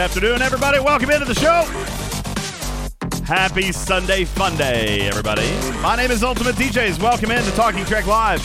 Afternoon, 0.00 0.40
everybody. 0.40 0.80
Welcome 0.80 1.10
into 1.10 1.26
the 1.26 1.34
show. 1.34 1.62
Happy 3.26 3.70
Sunday 3.70 4.24
Fun 4.24 4.56
Day, 4.56 5.02
everybody. 5.02 5.46
My 5.82 5.94
name 5.94 6.10
is 6.10 6.24
Ultimate 6.24 6.54
DJs. 6.54 7.02
Welcome 7.02 7.30
into 7.30 7.50
Talking 7.50 7.84
Trek 7.84 8.06
Live. 8.06 8.40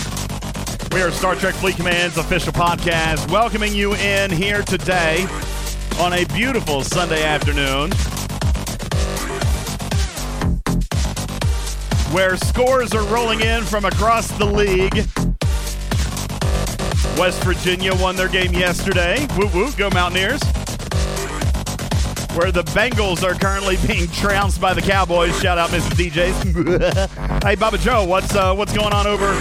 We 0.91 1.01
are 1.01 1.11
Star 1.11 1.33
Trek 1.33 1.55
Fleet 1.55 1.77
Command's 1.77 2.17
official 2.17 2.51
podcast, 2.51 3.31
welcoming 3.31 3.73
you 3.73 3.95
in 3.95 4.31
here 4.31 4.63
today 4.63 5.25
on 5.97 6.11
a 6.11 6.25
beautiful 6.25 6.81
Sunday 6.81 7.23
afternoon. 7.23 7.89
Where 12.13 12.35
scores 12.35 12.93
are 12.93 13.05
rolling 13.05 13.39
in 13.39 13.63
from 13.63 13.85
across 13.85 14.27
the 14.37 14.45
league. 14.45 14.95
West 17.17 17.41
Virginia 17.45 17.95
won 17.95 18.17
their 18.17 18.27
game 18.27 18.51
yesterday. 18.51 19.25
Woo 19.37 19.47
woo, 19.47 19.71
go 19.77 19.89
Mountaineers 19.91 20.41
where 22.35 22.51
the 22.51 22.63
Bengals 22.63 23.23
are 23.23 23.33
currently 23.33 23.77
being 23.87 24.07
trounced 24.09 24.59
by 24.61 24.73
the 24.73 24.81
Cowboys. 24.81 25.39
Shout 25.41 25.57
out, 25.57 25.69
Mrs. 25.69 26.09
DJs. 26.11 27.43
hey, 27.43 27.55
Bubba 27.55 27.79
Joe, 27.79 28.03
what's 28.05 28.35
uh, 28.35 28.53
what's 28.53 28.73
going 28.73 28.93
on 28.93 29.07
over 29.07 29.31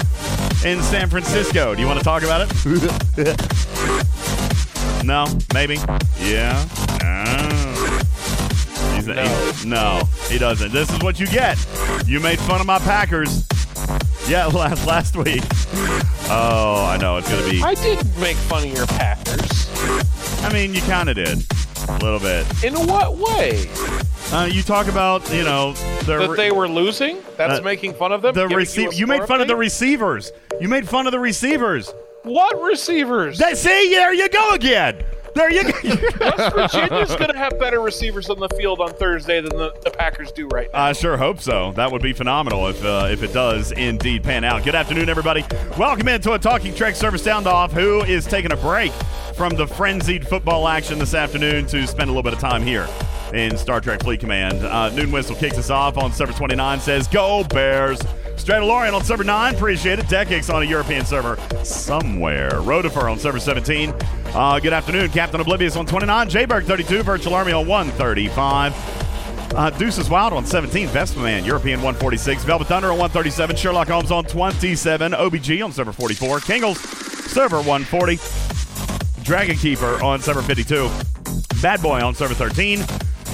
in 0.67 0.81
San 0.83 1.09
Francisco? 1.11 1.75
Do 1.75 1.81
you 1.81 1.87
want 1.87 1.99
to 1.99 2.05
talk 2.05 2.23
about 2.23 2.43
it? 2.49 2.51
no, 5.05 5.27
maybe. 5.53 5.77
Yeah. 6.21 6.65
No. 7.03 8.01
He's 8.95 9.07
No. 9.07 9.15
he- 9.15 9.69
no, 9.69 10.03
he 10.29 10.39
doesn't. 10.39 10.73
This 10.73 10.91
is 10.91 10.99
what 11.03 11.19
you 11.21 11.27
get. 11.27 11.59
You 12.07 12.21
made 12.21 12.39
fun 12.39 12.61
of 12.61 12.67
my 12.67 12.79
Packers. 12.79 13.47
Yeah, 14.29 14.47
last 14.55 14.87
last 14.87 15.17
week. 15.17 15.43
Oh, 16.31 16.87
I 16.89 16.97
know 16.99 17.17
it's 17.19 17.29
gonna 17.31 17.49
be. 17.51 17.63
I 17.63 17.75
didn't 17.75 18.19
make 18.19 18.37
fun 18.37 18.65
of 18.69 18.73
your 18.75 18.87
Packers. 18.87 19.69
I 20.43 20.51
mean, 20.53 20.75
you 20.75 20.81
kind 20.83 21.09
of 21.11 21.17
did 21.17 21.45
a 21.89 21.99
little 21.99 22.19
bit. 22.21 22.65
In 22.65 22.75
what 22.87 23.17
way? 23.17 23.69
Uh, 24.33 24.49
you 24.51 24.63
talk 24.63 24.89
about 24.89 25.29
you 25.33 25.45
know 25.45 25.73
the 26.05 26.19
That 26.27 26.37
they 26.37 26.51
were 26.51 26.69
losing? 26.69 27.19
That's 27.37 27.61
Uh, 27.61 27.63
making 27.63 27.95
fun 27.95 28.13
of 28.13 28.23
them? 28.23 28.35
the 28.35 28.43
Giving 28.43 28.57
receive. 28.57 28.95
You 28.95 29.07
made 29.07 29.25
fun 29.27 29.41
of 29.41 29.49
the 29.49 29.57
receivers. 29.57 30.33
You 30.61 30.69
made 30.69 30.89
fun 30.89 31.07
of 31.07 31.13
the 31.13 31.21
receivers. 31.21 31.93
What 32.23 32.61
receivers? 32.63 33.39
That, 33.39 33.59
see, 33.59 33.91
there 33.91 34.15
you 34.15 34.29
go 34.31 34.53
again. 34.55 35.05
There 35.35 35.51
you 35.51 35.65
go. 35.65 35.71
West 36.21 36.55
Virginia's 36.55 37.17
going 37.17 37.31
to 37.33 37.37
have 37.39 37.59
better 37.59 37.81
receivers 37.81 38.31
on 38.31 38.39
the 38.39 38.49
field 38.51 38.81
on 38.81 38.93
Thursday 38.95 39.41
than 39.41 39.57
the, 39.57 39.73
the 39.83 39.91
Packers 39.91 40.31
do 40.31 40.47
right 40.49 40.73
now. 40.73 40.81
I 40.81 40.93
sure 40.93 41.17
hope 41.17 41.41
so. 41.41 41.73
That 41.73 41.91
would 41.91 42.03
be 42.03 42.13
phenomenal 42.13 42.69
if 42.69 42.85
uh, 42.85 43.09
if 43.11 43.23
it 43.23 43.33
does 43.33 43.73
indeed 43.73 44.23
pan 44.23 44.45
out. 44.45 44.63
Good 44.65 44.75
afternoon, 44.75 45.09
everybody. 45.09 45.45
Welcome 45.77 46.09
into 46.09 46.33
a 46.33 46.39
Talking 46.39 46.75
Trek 46.75 46.95
service 46.95 47.23
sound 47.23 47.47
off. 47.47 47.73
Who 47.73 48.03
is 48.05 48.27
taking 48.27 48.53
a 48.53 48.57
break 48.57 48.93
from 49.35 49.57
the 49.57 49.67
frenzied 49.67 50.27
football 50.27 50.69
action 50.69 50.99
this 50.99 51.15
afternoon 51.15 51.67
to 51.67 51.87
spend 51.87 52.09
a 52.09 52.13
little 52.13 52.23
bit 52.23 52.33
of 52.33 52.39
time 52.39 52.63
here 52.63 52.89
in 53.33 53.57
Star 53.59 53.81
Trek 53.81 54.03
Fleet 54.03 54.21
Command? 54.21 54.65
Uh, 54.65 54.91
Noon 54.91 55.11
Whistle 55.11 55.35
kicks 55.35 55.59
us 55.59 55.71
off 55.71 55.99
on 55.99 56.13
server 56.13 56.33
29. 56.33 56.81
Says, 56.81 57.09
"Go 57.09 57.43
Bears." 57.45 58.01
Stradalorian 58.37 58.93
on 58.93 59.05
server 59.05 59.25
9, 59.25 59.55
appreciate 59.55 59.99
it. 59.99 60.51
On 60.51 60.63
a 60.63 60.65
European 60.65 61.05
server 61.05 61.39
somewhere. 61.65 62.51
Rotifer 62.51 63.11
on 63.11 63.19
server 63.19 63.39
17. 63.39 63.95
Uh, 64.27 64.59
good 64.59 64.73
afternoon, 64.73 65.09
Captain 65.11 65.41
Oblivious 65.41 65.77
on 65.77 65.87
29. 65.87 66.29
Jayberg 66.29 66.65
32, 66.67 67.03
Virtual 67.03 67.35
Army 67.35 67.53
on 67.53 67.67
135. 67.67 68.75
Uh, 69.55 69.71
Deuces 69.71 70.11
Wild 70.11 70.33
on 70.33 70.45
17, 70.45 70.89
Vespa 70.89 71.21
Man, 71.21 71.45
European 71.45 71.79
146, 71.79 72.43
Velvet 72.43 72.67
Thunder 72.67 72.89
on 72.89 72.99
137, 72.99 73.55
Sherlock 73.55 73.87
Holmes 73.87 74.11
on 74.11 74.25
27, 74.25 75.13
OBG 75.13 75.65
on 75.65 75.71
server 75.71 75.93
44, 75.93 76.41
Kingles 76.41 76.81
server 76.81 77.59
140, 77.59 78.19
Dragon 79.23 79.57
Keeper 79.57 80.03
on 80.03 80.21
server 80.21 80.43
52, 80.43 80.91
Bad 81.63 81.81
Boy 81.81 82.01
on 82.03 82.17
server 82.17 82.35
13, 82.35 82.81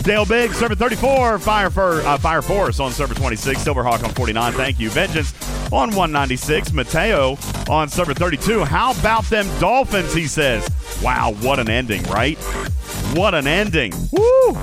Dale 0.02 0.24
Big 0.24 0.52
server 0.54 0.74
34, 0.74 1.38
Fire, 1.38 1.70
for, 1.70 2.00
uh, 2.02 2.16
Fire 2.18 2.42
Force 2.42 2.80
on 2.80 2.90
server 2.92 3.14
26, 3.14 3.62
Silverhawk 3.62 4.02
on 4.02 4.10
49, 4.14 4.52
thank 4.54 4.80
you, 4.80 4.88
Vengeance 4.90 5.34
on 5.72 5.90
196, 5.90 6.72
Mateo 6.72 7.36
on 7.68 7.88
server 7.88 8.14
32. 8.14 8.64
How 8.64 8.92
about 8.92 9.24
them 9.24 9.46
Dolphins, 9.58 10.14
he 10.14 10.26
says. 10.26 10.66
Wow, 11.02 11.34
what 11.40 11.58
an 11.58 11.68
ending, 11.68 12.02
right? 12.04 12.38
What 13.14 13.34
an 13.34 13.46
ending. 13.46 13.92
Woo! 14.12 14.56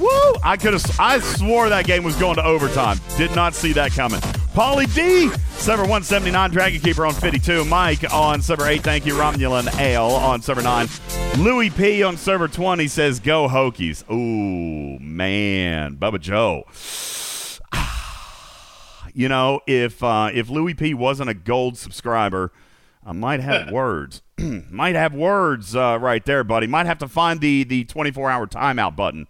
Woo! 0.00 0.08
I 0.42 0.56
could 0.56 0.72
have. 0.74 1.00
I 1.00 1.18
swore 1.18 1.68
that 1.68 1.86
game 1.86 2.04
was 2.04 2.16
going 2.16 2.36
to 2.36 2.44
overtime. 2.44 2.98
Did 3.16 3.34
not 3.34 3.54
see 3.54 3.72
that 3.72 3.92
coming. 3.92 4.20
Polly 4.54 4.86
D, 4.86 5.28
server 5.50 5.82
179, 5.82 6.50
Dragon 6.50 6.80
Keeper 6.80 7.06
on 7.06 7.14
52. 7.14 7.64
Mike 7.64 8.12
on 8.12 8.42
server 8.42 8.66
8. 8.66 8.82
Thank 8.82 9.06
you. 9.06 9.14
Romulan 9.14 9.72
Ale 9.78 10.02
on 10.02 10.42
server 10.42 10.62
9. 10.62 10.88
Louis 11.38 11.70
P 11.70 12.02
on 12.02 12.16
server 12.16 12.48
20 12.48 12.88
says, 12.88 13.20
Go 13.20 13.48
Hokies. 13.48 14.02
Ooh, 14.10 14.98
man. 14.98 15.96
Bubba 15.96 16.20
Joe. 16.20 16.64
You 19.14 19.28
know, 19.28 19.62
if 19.66 20.00
uh, 20.04 20.30
if 20.32 20.48
Louis 20.48 20.74
P 20.74 20.94
wasn't 20.94 21.28
a 21.28 21.34
gold 21.34 21.76
subscriber, 21.76 22.52
I 23.04 23.10
might 23.10 23.40
have 23.40 23.70
words. 23.72 24.22
might 24.70 24.94
have 24.94 25.12
words 25.12 25.74
uh, 25.74 25.98
right 26.00 26.24
there, 26.24 26.44
buddy. 26.44 26.68
Might 26.68 26.86
have 26.86 26.98
to 26.98 27.08
find 27.08 27.40
the 27.40 27.64
the 27.64 27.82
24 27.84 28.30
hour 28.30 28.46
timeout 28.46 28.94
button 28.94 29.26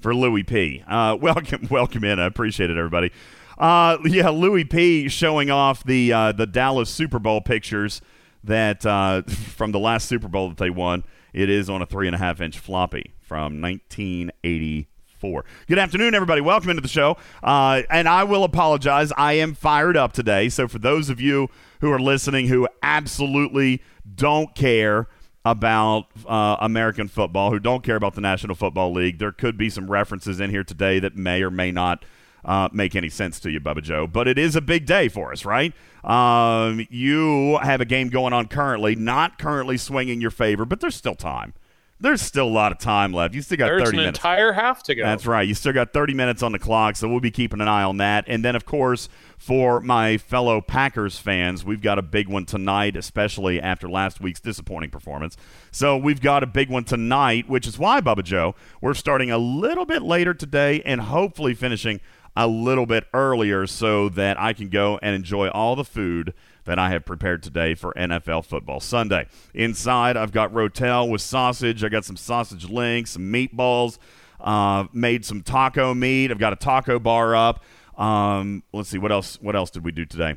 for 0.00 0.14
Louis 0.14 0.42
P. 0.42 0.82
Uh, 0.86 1.16
welcome, 1.20 1.68
welcome 1.70 2.04
in. 2.04 2.18
I 2.18 2.26
appreciate 2.26 2.70
it, 2.70 2.76
everybody. 2.76 3.12
Uh, 3.58 3.98
yeah, 4.04 4.30
Louis 4.30 4.64
P. 4.64 5.08
showing 5.08 5.50
off 5.50 5.84
the 5.84 6.12
uh, 6.12 6.32
the 6.32 6.46
Dallas 6.46 6.88
Super 6.88 7.18
Bowl 7.18 7.40
pictures 7.40 8.00
that 8.44 8.86
uh, 8.86 9.22
from 9.28 9.72
the 9.72 9.78
last 9.78 10.08
Super 10.08 10.28
Bowl 10.28 10.48
that 10.48 10.58
they 10.58 10.70
won. 10.70 11.04
It 11.32 11.48
is 11.48 11.70
on 11.70 11.80
a 11.82 11.86
three 11.86 12.08
and 12.08 12.16
a 12.16 12.18
half 12.18 12.40
inch 12.40 12.58
floppy 12.58 13.12
from 13.20 13.60
1984. 13.60 15.44
Good 15.68 15.78
afternoon, 15.78 16.14
everybody. 16.14 16.40
Welcome 16.40 16.70
into 16.70 16.82
the 16.82 16.88
show. 16.88 17.18
Uh, 17.42 17.82
and 17.88 18.08
I 18.08 18.24
will 18.24 18.42
apologize. 18.42 19.12
I 19.16 19.34
am 19.34 19.54
fired 19.54 19.96
up 19.96 20.12
today. 20.12 20.48
So 20.48 20.66
for 20.66 20.80
those 20.80 21.08
of 21.08 21.20
you 21.20 21.48
who 21.80 21.92
are 21.92 22.00
listening 22.00 22.48
who 22.48 22.66
absolutely 22.82 23.80
don't 24.12 24.54
care 24.56 25.06
about 25.44 26.06
uh, 26.26 26.56
American 26.60 27.08
football, 27.08 27.50
who 27.50 27.58
don't 27.58 27.82
care 27.82 27.96
about 27.96 28.14
the 28.14 28.20
National 28.20 28.54
Football 28.54 28.92
League, 28.92 29.18
there 29.18 29.32
could 29.32 29.56
be 29.56 29.70
some 29.70 29.90
references 29.90 30.38
in 30.40 30.50
here 30.50 30.64
today 30.64 30.98
that 30.98 31.16
may 31.16 31.42
or 31.42 31.50
may 31.50 31.72
not 31.72 32.04
uh, 32.44 32.68
make 32.72 32.94
any 32.94 33.08
sense 33.08 33.40
to 33.40 33.50
you, 33.50 33.60
Bubba 33.60 33.82
Joe. 33.82 34.06
But 34.06 34.28
it 34.28 34.38
is 34.38 34.56
a 34.56 34.60
big 34.60 34.86
day 34.86 35.08
for 35.08 35.32
us, 35.32 35.44
right? 35.44 35.72
Um, 36.04 36.86
you 36.90 37.58
have 37.62 37.80
a 37.80 37.84
game 37.84 38.08
going 38.08 38.32
on 38.32 38.48
currently, 38.48 38.94
not 38.96 39.38
currently 39.38 39.76
swinging 39.76 40.20
your 40.20 40.30
favor, 40.30 40.64
but 40.64 40.80
there's 40.80 40.96
still 40.96 41.14
time. 41.14 41.54
There's 42.02 42.22
still 42.22 42.46
a 42.46 42.48
lot 42.48 42.72
of 42.72 42.78
time 42.78 43.12
left. 43.12 43.34
You 43.34 43.42
still 43.42 43.58
got 43.58 43.66
There's 43.66 43.82
30 43.82 43.96
an 43.96 44.02
minutes. 44.04 44.18
entire 44.18 44.52
half 44.52 44.82
to 44.84 44.94
go. 44.94 45.02
That's 45.04 45.26
right. 45.26 45.46
You 45.46 45.52
still 45.54 45.74
got 45.74 45.92
30 45.92 46.14
minutes 46.14 46.42
on 46.42 46.52
the 46.52 46.58
clock, 46.58 46.96
so 46.96 47.06
we'll 47.08 47.20
be 47.20 47.30
keeping 47.30 47.60
an 47.60 47.68
eye 47.68 47.82
on 47.82 47.98
that. 47.98 48.24
And 48.26 48.42
then, 48.42 48.56
of 48.56 48.64
course, 48.64 49.10
for 49.36 49.80
my 49.80 50.16
fellow 50.16 50.62
Packers 50.62 51.18
fans, 51.18 51.62
we've 51.62 51.82
got 51.82 51.98
a 51.98 52.02
big 52.02 52.26
one 52.28 52.46
tonight, 52.46 52.96
especially 52.96 53.60
after 53.60 53.86
last 53.86 54.18
week's 54.18 54.40
disappointing 54.40 54.90
performance. 54.90 55.36
So 55.72 55.96
we've 55.98 56.22
got 56.22 56.42
a 56.42 56.46
big 56.46 56.70
one 56.70 56.84
tonight, 56.84 57.50
which 57.50 57.66
is 57.66 57.78
why, 57.78 58.00
Bubba 58.00 58.24
Joe, 58.24 58.54
we're 58.80 58.94
starting 58.94 59.30
a 59.30 59.38
little 59.38 59.84
bit 59.84 60.00
later 60.02 60.32
today 60.32 60.80
and 60.86 61.02
hopefully 61.02 61.52
finishing 61.52 62.00
a 62.34 62.46
little 62.46 62.86
bit 62.86 63.04
earlier 63.12 63.66
so 63.66 64.08
that 64.08 64.40
I 64.40 64.54
can 64.54 64.68
go 64.70 64.98
and 65.02 65.14
enjoy 65.14 65.48
all 65.48 65.76
the 65.76 65.84
food 65.84 66.32
that 66.70 66.78
I 66.78 66.90
have 66.90 67.04
prepared 67.04 67.42
today 67.42 67.74
for 67.74 67.92
NFL 67.94 68.44
Football 68.44 68.78
Sunday. 68.78 69.26
Inside, 69.54 70.16
I've 70.16 70.30
got 70.30 70.52
rotel 70.52 71.10
with 71.10 71.20
sausage. 71.20 71.82
I 71.82 71.88
got 71.88 72.04
some 72.04 72.16
sausage 72.16 72.70
links, 72.70 73.10
some 73.10 73.24
meatballs. 73.24 73.98
Uh, 74.38 74.84
made 74.92 75.24
some 75.24 75.42
taco 75.42 75.94
meat. 75.94 76.30
I've 76.30 76.38
got 76.38 76.52
a 76.52 76.56
taco 76.56 77.00
bar 77.00 77.34
up. 77.34 77.64
Um, 77.98 78.62
let's 78.72 78.88
see 78.88 78.98
what 78.98 79.10
else. 79.10 79.36
What 79.40 79.56
else 79.56 79.72
did 79.72 79.84
we 79.84 79.90
do 79.90 80.04
today? 80.04 80.36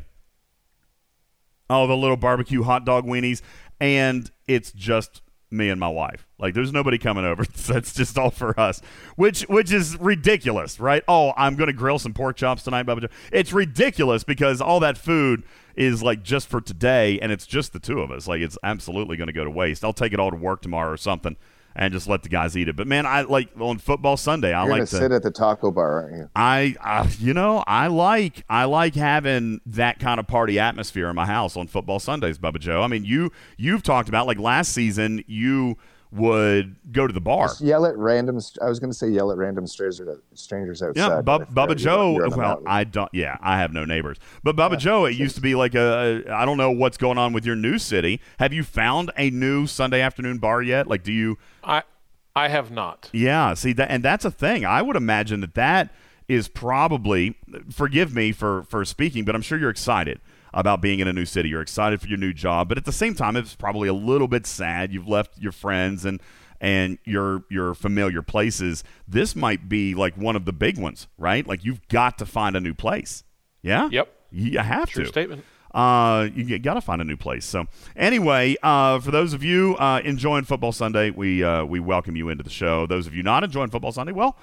Oh, 1.69 1.85
the 1.85 1.95
little 1.95 2.17
barbecue 2.17 2.63
hot 2.63 2.83
dog 2.83 3.05
weenies, 3.05 3.43
and 3.79 4.31
it's 4.47 4.71
just 4.71 5.21
me 5.53 5.69
and 5.69 5.79
my 5.79 5.87
wife. 5.87 6.27
Like, 6.39 6.53
there's 6.53 6.73
nobody 6.73 6.97
coming 6.97 7.25
over. 7.25 7.45
That's 7.67 7.93
just 7.93 8.17
all 8.17 8.31
for 8.31 8.59
us, 8.59 8.81
which 9.15 9.43
which 9.43 9.71
is 9.71 9.97
ridiculous, 9.99 10.79
right? 10.79 11.03
Oh, 11.07 11.33
I'm 11.37 11.55
going 11.55 11.67
to 11.67 11.73
grill 11.73 11.99
some 11.99 12.13
pork 12.13 12.35
chops 12.35 12.63
tonight, 12.63 12.85
Bubba 12.85 13.09
It's 13.31 13.53
ridiculous 13.53 14.23
because 14.23 14.59
all 14.59 14.79
that 14.81 14.97
food 14.97 15.43
is 15.75 16.03
like 16.03 16.23
just 16.23 16.47
for 16.47 16.61
today, 16.61 17.19
and 17.19 17.31
it's 17.31 17.45
just 17.45 17.73
the 17.73 17.79
two 17.79 17.99
of 17.99 18.11
us. 18.11 18.27
Like, 18.27 18.41
it's 18.41 18.57
absolutely 18.63 19.17
going 19.17 19.27
to 19.27 19.33
go 19.33 19.43
to 19.43 19.51
waste. 19.51 19.83
I'll 19.83 19.93
take 19.93 20.13
it 20.13 20.19
all 20.19 20.31
to 20.31 20.37
work 20.37 20.61
tomorrow 20.61 20.91
or 20.91 20.97
something, 20.97 21.37
and 21.75 21.93
just 21.93 22.07
let 22.07 22.23
the 22.23 22.29
guys 22.29 22.55
eat 22.57 22.67
it. 22.67 22.75
But 22.75 22.87
man, 22.87 23.05
I 23.05 23.21
like 23.21 23.49
on 23.59 23.77
football 23.79 24.17
Sunday. 24.17 24.53
I 24.53 24.63
You're 24.65 24.71
like 24.71 24.81
to 24.81 24.87
sit 24.87 25.11
at 25.11 25.23
the 25.23 25.31
taco 25.31 25.71
bar, 25.71 26.11
you? 26.13 26.29
I, 26.35 26.75
uh, 26.81 27.07
you 27.19 27.33
know, 27.33 27.63
I 27.65 27.87
like 27.87 28.43
I 28.49 28.65
like 28.65 28.95
having 28.95 29.61
that 29.65 29.99
kind 29.99 30.19
of 30.19 30.27
party 30.27 30.59
atmosphere 30.59 31.09
in 31.09 31.15
my 31.15 31.25
house 31.25 31.57
on 31.57 31.67
football 31.67 31.99
Sundays, 31.99 32.37
Bubba 32.37 32.59
Joe. 32.59 32.81
I 32.81 32.87
mean, 32.87 33.05
you 33.05 33.31
you've 33.57 33.83
talked 33.83 34.09
about 34.09 34.27
like 34.27 34.39
last 34.39 34.73
season, 34.73 35.23
you 35.27 35.77
would 36.13 36.75
go 36.91 37.07
to 37.07 37.13
the 37.13 37.21
bar. 37.21 37.47
Just 37.47 37.61
yell 37.61 37.85
at 37.85 37.97
random. 37.97 38.39
I 38.61 38.69
was 38.69 38.79
gonna 38.79 38.93
say 38.93 39.09
yell 39.09 39.31
at 39.31 39.37
random 39.37 39.67
strangers 39.67 40.19
strangers 40.33 40.81
outside. 40.81 40.99
Yeah, 41.01 41.21
but 41.21 41.25
Bub, 41.25 41.41
if, 41.43 41.49
Bubba 41.49 41.67
you're- 41.69 41.75
Joe. 41.75 42.13
you're 42.15 42.29
Well. 42.29 42.61
I 42.65 42.83
don't. 42.83 43.09
Yeah, 43.13 43.37
I 43.41 43.57
have 43.57 43.73
no 43.73 43.85
neighbors. 43.85 44.17
But 44.43 44.55
Bubba 44.55 44.77
Joe, 44.77 45.05
it 45.05 45.15
used 45.15 45.35
to 45.35 45.41
be 45.41 45.55
like 45.55 45.75
a. 45.75 46.23
a 46.27 46.33
I 46.33 46.45
don't 46.45 46.57
know 46.57 46.71
what's 46.71 46.97
going 46.97 47.17
on 47.17 47.33
with 47.33 47.45
your 47.45 47.55
new 47.55 47.77
city. 47.77 48.21
Have 48.39 48.53
you 48.53 48.63
found 48.63 49.11
a 49.17 49.29
new 49.29 49.67
Sunday 49.67 50.01
afternoon 50.01 50.37
bar 50.37 50.61
yet? 50.61 50.87
Like, 50.87 51.03
do 51.03 51.11
you? 51.11 51.37
I 51.63 51.83
I 52.35 52.47
have 52.49 52.71
not. 52.71 53.09
Yeah, 53.13 53.53
see 53.53 53.73
that, 53.73 53.89
and 53.91 54.03
that's 54.03 54.25
a 54.25 54.31
thing. 54.31 54.65
I 54.65 54.81
would 54.81 54.95
imagine 54.95 55.41
that 55.41 55.55
that 55.55 55.93
is 56.27 56.47
probably. 56.47 57.35
Forgive 57.71 58.13
me 58.13 58.31
for 58.31 58.63
for 58.63 58.85
speaking, 58.85 59.25
but 59.25 59.35
I'm 59.35 59.41
sure 59.41 59.57
you're 59.57 59.69
excited 59.69 60.19
about 60.53 60.81
being 60.81 60.99
in 60.99 61.07
a 61.07 61.13
new 61.13 61.25
city. 61.25 61.49
You're 61.49 61.61
excited 61.61 62.01
for 62.01 62.07
your 62.07 62.17
new 62.17 62.33
job, 62.33 62.69
but 62.69 62.77
at 62.77 62.85
the 62.85 62.91
same 62.91 63.15
time, 63.15 63.35
it's 63.35 63.55
probably 63.55 63.87
a 63.87 63.93
little 63.93 64.27
bit 64.27 64.45
sad. 64.45 64.93
You've 64.93 65.07
left 65.07 65.37
your 65.39 65.51
friends 65.51 66.05
and 66.05 66.21
and 66.61 66.97
your 67.03 67.43
your 67.49 67.73
familiar 67.73 68.21
places. 68.21 68.83
This 69.07 69.35
might 69.35 69.67
be 69.67 69.93
like 69.95 70.15
one 70.15 70.35
of 70.35 70.45
the 70.45 70.53
big 70.53 70.77
ones, 70.77 71.07
right? 71.17 71.45
Like 71.45 71.65
you've 71.65 71.85
got 71.87 72.17
to 72.19 72.25
find 72.25 72.55
a 72.55 72.59
new 72.61 72.73
place. 72.73 73.23
Yeah. 73.61 73.89
Yep. 73.91 74.09
You 74.31 74.59
have 74.59 74.89
True 74.89 75.03
to. 75.03 75.09
statement. 75.09 75.43
Uh, 75.73 76.29
you 76.35 76.59
got 76.59 76.75
to 76.75 76.81
find 76.81 77.01
a 77.01 77.03
new 77.03 77.17
place. 77.17 77.45
So 77.45 77.65
anyway, 77.95 78.55
uh, 78.61 78.99
for 78.99 79.09
those 79.09 79.33
of 79.33 79.43
you 79.43 79.75
uh, 79.77 80.01
enjoying 80.05 80.43
Football 80.43 80.71
Sunday, 80.71 81.09
we 81.09 81.43
uh, 81.43 81.65
we 81.65 81.79
welcome 81.79 82.15
you 82.15 82.29
into 82.29 82.43
the 82.43 82.49
show. 82.49 82.85
Those 82.85 83.07
of 83.07 83.15
you 83.15 83.23
not 83.23 83.43
enjoying 83.43 83.69
Football 83.71 83.91
Sunday, 83.91 84.13
well, 84.13 84.37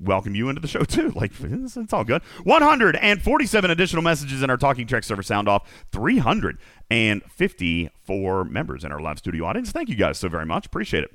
welcome 0.00 0.34
you 0.34 0.48
into 0.48 0.60
the 0.60 0.66
show 0.68 0.84
too. 0.84 1.10
Like 1.16 1.32
it's, 1.40 1.76
it's 1.76 1.92
all 1.92 2.04
good. 2.04 2.22
147 2.44 3.70
additional 3.70 4.02
messages 4.02 4.42
in 4.42 4.50
our 4.50 4.56
Talking 4.56 4.86
Trek 4.86 5.04
server 5.04 5.22
sound 5.22 5.48
off. 5.48 5.70
354 5.92 8.44
members 8.44 8.84
in 8.84 8.92
our 8.92 9.00
live 9.00 9.18
studio 9.18 9.44
audience. 9.46 9.72
Thank 9.72 9.88
you 9.88 9.96
guys 9.96 10.18
so 10.18 10.28
very 10.28 10.46
much. 10.46 10.66
Appreciate 10.66 11.02
it. 11.04 11.10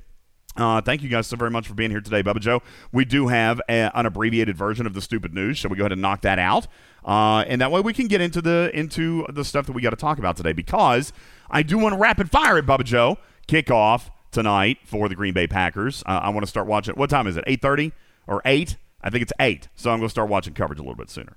Uh, 0.54 0.82
thank 0.82 1.02
you 1.02 1.08
guys 1.08 1.26
so 1.26 1.34
very 1.36 1.50
much 1.50 1.66
for 1.66 1.72
being 1.74 1.90
here 1.90 2.02
today, 2.02 2.22
Bubba 2.22 2.40
Joe. 2.40 2.60
We 2.92 3.06
do 3.06 3.28
have 3.28 3.58
a, 3.70 3.90
an 3.96 4.04
abbreviated 4.04 4.54
version 4.56 4.86
of 4.86 4.92
the 4.92 5.00
stupid 5.00 5.32
news. 5.32 5.56
Shall 5.56 5.70
we 5.70 5.78
go 5.78 5.84
ahead 5.84 5.92
and 5.92 6.02
knock 6.02 6.20
that 6.22 6.38
out? 6.38 6.66
Uh, 7.04 7.44
and 7.48 7.60
that 7.60 7.70
way 7.70 7.80
we 7.80 7.94
can 7.94 8.06
get 8.06 8.20
into 8.20 8.42
the 8.42 8.70
into 8.74 9.26
the 9.30 9.44
stuff 9.44 9.66
that 9.66 9.72
we 9.72 9.80
got 9.80 9.90
to 9.90 9.96
talk 9.96 10.18
about 10.18 10.36
today 10.36 10.52
because 10.52 11.12
I 11.50 11.62
do 11.62 11.78
want 11.78 11.94
to 11.94 11.98
rapid 11.98 12.30
fire 12.30 12.58
it, 12.58 12.66
Bubba 12.66 12.84
Joe. 12.84 13.18
Kickoff 13.48 14.10
tonight 14.30 14.78
for 14.84 15.08
the 15.08 15.14
Green 15.14 15.34
Bay 15.34 15.46
Packers. 15.46 16.02
Uh, 16.06 16.20
I 16.22 16.28
want 16.28 16.44
to 16.44 16.46
start 16.46 16.66
watching. 16.66 16.94
What 16.96 17.10
time 17.10 17.26
is 17.26 17.36
it? 17.36 17.44
Eight 17.46 17.62
thirty 17.62 17.92
or 18.26 18.42
eight? 18.44 18.76
I 19.02 19.10
think 19.10 19.22
it's 19.22 19.32
eight. 19.40 19.68
So 19.74 19.90
I'm 19.90 19.98
going 19.98 20.08
to 20.08 20.10
start 20.10 20.28
watching 20.28 20.54
coverage 20.54 20.78
a 20.78 20.82
little 20.82 20.96
bit 20.96 21.10
sooner. 21.10 21.36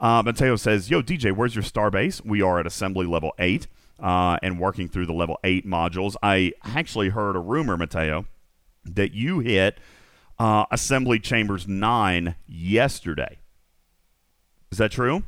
Uh, 0.00 0.22
Mateo 0.24 0.56
says, 0.56 0.90
"Yo, 0.90 1.02
DJ, 1.02 1.32
where's 1.32 1.54
your 1.54 1.62
star 1.62 1.90
base? 1.90 2.22
We 2.24 2.42
are 2.42 2.58
at 2.58 2.66
assembly 2.66 3.06
level 3.06 3.32
eight 3.38 3.66
uh, 4.00 4.38
and 4.42 4.58
working 4.58 4.88
through 4.88 5.06
the 5.06 5.12
level 5.12 5.38
eight 5.44 5.66
modules. 5.66 6.16
I 6.22 6.52
actually 6.64 7.10
heard 7.10 7.36
a 7.36 7.40
rumor, 7.40 7.76
Mateo." 7.76 8.26
that 8.84 9.12
you 9.12 9.40
hit 9.40 9.78
uh, 10.38 10.66
Assembly 10.70 11.18
Chambers 11.18 11.66
9 11.66 12.34
yesterday. 12.46 13.38
Is 14.70 14.78
that 14.78 14.90
true? 14.90 15.24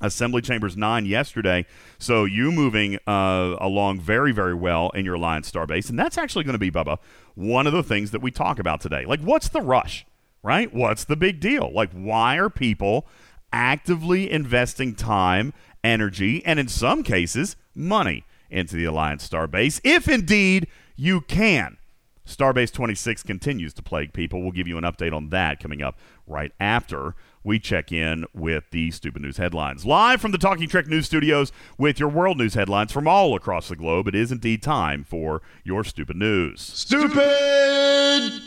Assembly 0.00 0.42
Chambers 0.42 0.76
9 0.76 1.06
yesterday. 1.06 1.64
So 1.98 2.24
you 2.24 2.52
moving 2.52 2.98
uh, 3.06 3.56
along 3.60 4.00
very, 4.00 4.32
very 4.32 4.54
well 4.54 4.90
in 4.90 5.04
your 5.04 5.14
Alliance 5.14 5.50
Starbase. 5.50 5.88
And 5.88 5.98
that's 5.98 6.18
actually 6.18 6.44
going 6.44 6.54
to 6.54 6.58
be, 6.58 6.70
Bubba, 6.70 6.98
one 7.34 7.66
of 7.66 7.72
the 7.72 7.82
things 7.82 8.10
that 8.10 8.20
we 8.20 8.30
talk 8.30 8.58
about 8.58 8.80
today. 8.80 9.06
Like, 9.06 9.20
what's 9.20 9.48
the 9.48 9.62
rush, 9.62 10.04
right? 10.46 10.72
What's 10.72 11.02
the 11.02 11.16
big 11.16 11.40
deal? 11.40 11.72
Like, 11.74 11.90
why 11.90 12.36
are 12.36 12.48
people 12.48 13.08
actively 13.52 14.30
investing 14.30 14.94
time, 14.94 15.52
energy, 15.82 16.44
and 16.46 16.60
in 16.60 16.68
some 16.68 17.02
cases, 17.02 17.56
money 17.74 18.24
into 18.48 18.76
the 18.76 18.84
Alliance 18.84 19.28
Starbase, 19.28 19.80
if 19.82 20.08
indeed 20.08 20.68
you 20.94 21.20
can? 21.20 21.78
Starbase 22.24 22.72
26 22.72 23.24
continues 23.24 23.74
to 23.74 23.82
plague 23.82 24.12
people. 24.12 24.40
We'll 24.40 24.52
give 24.52 24.68
you 24.68 24.78
an 24.78 24.84
update 24.84 25.12
on 25.12 25.30
that 25.30 25.58
coming 25.58 25.82
up 25.82 25.98
right 26.28 26.52
after 26.60 27.16
we 27.46 27.60
check 27.60 27.92
in 27.92 28.24
with 28.34 28.64
the 28.72 28.90
Stupid 28.90 29.22
News 29.22 29.36
headlines. 29.36 29.86
Live 29.86 30.20
from 30.20 30.32
the 30.32 30.38
Talking 30.38 30.68
Trek 30.68 30.88
News 30.88 31.06
Studios 31.06 31.52
with 31.78 32.00
your 32.00 32.08
world 32.08 32.38
news 32.38 32.54
headlines 32.54 32.90
from 32.90 33.06
all 33.06 33.36
across 33.36 33.68
the 33.68 33.76
globe, 33.76 34.08
it 34.08 34.16
is 34.16 34.32
indeed 34.32 34.64
time 34.64 35.04
for 35.04 35.42
your 35.62 35.84
Stupid 35.84 36.16
News. 36.16 36.60
Stupid 36.60 37.14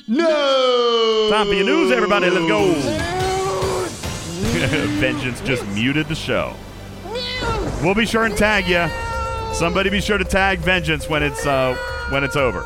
news. 0.05 1.31
Time 1.31 1.47
for 1.47 1.53
your 1.53 1.65
news, 1.65 1.93
everybody. 1.93 2.29
Let's 2.29 2.45
go. 2.49 2.73
Vengeance 4.99 5.39
just 5.41 5.65
muted 5.67 6.09
the 6.09 6.15
show. 6.15 6.53
We'll 7.81 7.95
be 7.95 8.05
sure 8.05 8.25
and 8.25 8.35
tag 8.35 8.67
you. 8.67 8.85
Somebody 9.55 9.89
be 9.89 10.01
sure 10.01 10.17
to 10.17 10.25
tag 10.25 10.59
Vengeance 10.59 11.07
when 11.07 11.23
it's 11.23 11.45
uh, 11.45 11.73
when 12.09 12.25
it's 12.25 12.35
over. 12.35 12.65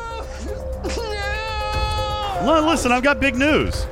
L- 2.40 2.66
Listen, 2.66 2.90
I've 2.90 3.04
got 3.04 3.20
big 3.20 3.36
news. 3.36 3.86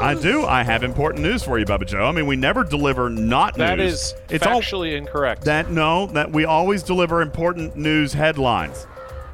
I 0.00 0.14
do. 0.14 0.44
I 0.44 0.62
have 0.62 0.84
important 0.84 1.24
news 1.24 1.42
for 1.42 1.58
you, 1.58 1.64
Bubba 1.64 1.84
Joe. 1.84 2.04
I 2.06 2.12
mean, 2.12 2.26
we 2.26 2.36
never 2.36 2.62
deliver 2.62 3.10
not 3.10 3.56
That 3.56 3.78
news. 3.78 3.94
is 3.94 4.14
it's 4.30 4.46
all 4.46 4.62
incorrect. 4.84 5.44
that 5.44 5.70
no, 5.70 6.06
that 6.08 6.30
we 6.30 6.44
always 6.44 6.84
deliver 6.84 7.20
important 7.20 7.76
news 7.76 8.12
headlines. 8.12 8.86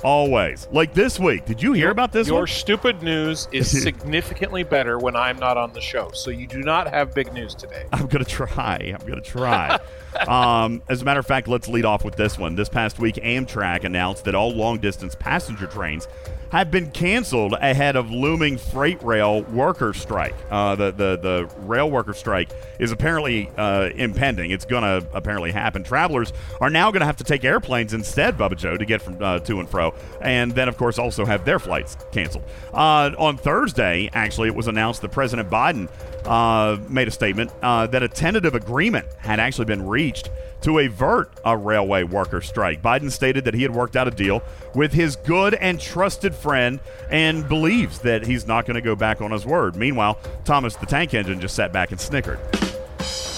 Always. 0.03 0.67
Like 0.71 0.93
this 0.93 1.19
week. 1.19 1.45
Did 1.47 1.63
you 1.63 1.73
hear 1.73 1.91
about 1.91 2.13
this 2.13 2.29
Your 2.29 2.41
one? 2.41 2.47
stupid 2.47 3.03
news 3.03 3.49
is 3.53 3.71
significantly 3.83 4.63
better 4.63 4.99
when 4.99 5.17
I'm 5.17 5.39
not 5.39 5.57
on 5.57 5.73
the 5.73 5.81
show. 5.81 6.11
So 6.13 6.31
you 6.31 6.47
do 6.47 6.61
not 6.63 6.89
have 6.89 7.15
big 7.15 7.33
news 7.33 7.55
today. 7.55 7.87
I'm 7.93 8.07
gonna 8.07 8.25
try. 8.25 8.95
I'm 8.99 9.07
gonna 9.07 9.21
try. 9.23 9.79
um, 10.29 10.83
as 10.89 11.03
a 11.03 11.05
matter 11.05 11.21
of 11.21 11.27
fact, 11.27 11.47
let's 11.49 11.69
lead 11.69 11.85
off 11.87 12.05
with 12.05 12.17
this 12.17 12.39
one. 12.39 12.55
This 12.55 12.69
past 12.69 12.99
week, 12.99 13.17
Amtrak 13.17 13.85
announced 13.85 14.25
that 14.25 14.35
all 14.35 14.51
long 14.53 14.79
distance 14.79 15.15
passenger 15.15 15.67
trains 15.67 16.07
have 16.55 16.70
been 16.70 16.89
canceled 16.93 17.53
ahead 17.55 17.96
of 17.96 18.13
looming 18.13 18.56
freight 18.56 19.03
rail 19.03 19.43
worker 19.43 19.93
strike. 19.93 20.37
Uh, 20.53 20.77
the, 20.77 20.93
the 20.93 21.19
the 21.20 21.51
rail 21.63 21.91
worker 21.91 22.15
strike 22.15 22.49
is 22.79 22.93
apparently 22.93 23.51
uh, 23.56 23.91
impending. 23.96 24.53
It's 24.53 24.65
gonna 24.65 25.05
apparently 25.13 25.51
happen. 25.51 25.82
Travelers 25.82 26.32
are 26.61 26.70
now 26.70 26.93
gonna 26.93 27.06
have 27.06 27.17
to 27.17 27.25
take 27.25 27.43
airplanes 27.43 27.93
instead, 27.93 28.39
Bubba 28.39 28.56
Joe, 28.56 28.77
to 28.77 28.84
get 28.84 29.03
from 29.03 29.20
uh, 29.20 29.41
to 29.41 29.58
and 29.58 29.69
fro, 29.69 29.94
and 30.20 30.53
then 30.53 30.69
of 30.69 30.77
course 30.77 30.96
also 30.96 31.25
have 31.25 31.44
their 31.44 31.58
flights 31.58 31.96
canceled. 32.13 32.44
Uh, 32.73 33.11
on 33.19 33.37
Thursday, 33.37 34.08
actually, 34.13 34.46
it 34.46 34.55
was 34.55 34.69
announced 34.69 35.03
that 35.03 35.11
President 35.11 35.51
Biden 35.51 35.89
uh, 36.25 36.79
made 36.89 37.08
a 37.08 37.11
statement 37.11 37.51
uh, 37.63 37.89
that 37.89 38.05
a 38.05 38.08
tentative 38.08 38.55
agreement 38.55 39.06
had 39.19 39.41
actually 39.41 39.65
been 39.65 39.84
reached 39.84 40.31
to 40.65 40.79
avert 40.79 41.31
a 41.44 41.56
railway 41.56 42.03
worker 42.03 42.41
strike. 42.41 42.83
Biden 42.83 43.11
stated 43.11 43.44
that 43.44 43.53
he 43.53 43.63
had 43.63 43.75
worked 43.75 43.97
out 43.97 44.09
a 44.09 44.11
deal 44.11 44.43
with 44.75 44.93
his 44.93 45.15
good 45.15 45.55
and 45.55 45.79
trusted 45.79 46.35
friend 46.35 46.81
and 47.11 47.47
believes 47.49 47.99
that 48.01 48.27
he's 48.27 48.47
not 48.47 48.65
going 48.65 48.75
to 48.75 48.81
go 48.81 48.97
back 48.97 49.21
on 49.21 49.31
his 49.31 49.44
word. 49.44 49.77
Meanwhile, 49.77 50.19
Thomas 50.44 50.75
the 50.77 50.87
Tank 50.87 51.13
Engine 51.13 51.39
just 51.39 51.55
sat 51.55 51.71
back 51.71 51.91
and 51.91 52.01
snickered. 52.01 52.39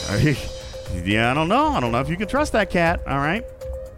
yeah, 1.05 1.33
I 1.33 1.35
don't 1.35 1.49
know. 1.49 1.67
I 1.69 1.81
don't 1.81 1.91
know 1.91 2.01
if 2.01 2.09
you 2.09 2.17
can 2.17 2.29
trust 2.29 2.53
that 2.53 2.71
cat. 2.71 3.01
All 3.09 3.19
right. 3.19 3.45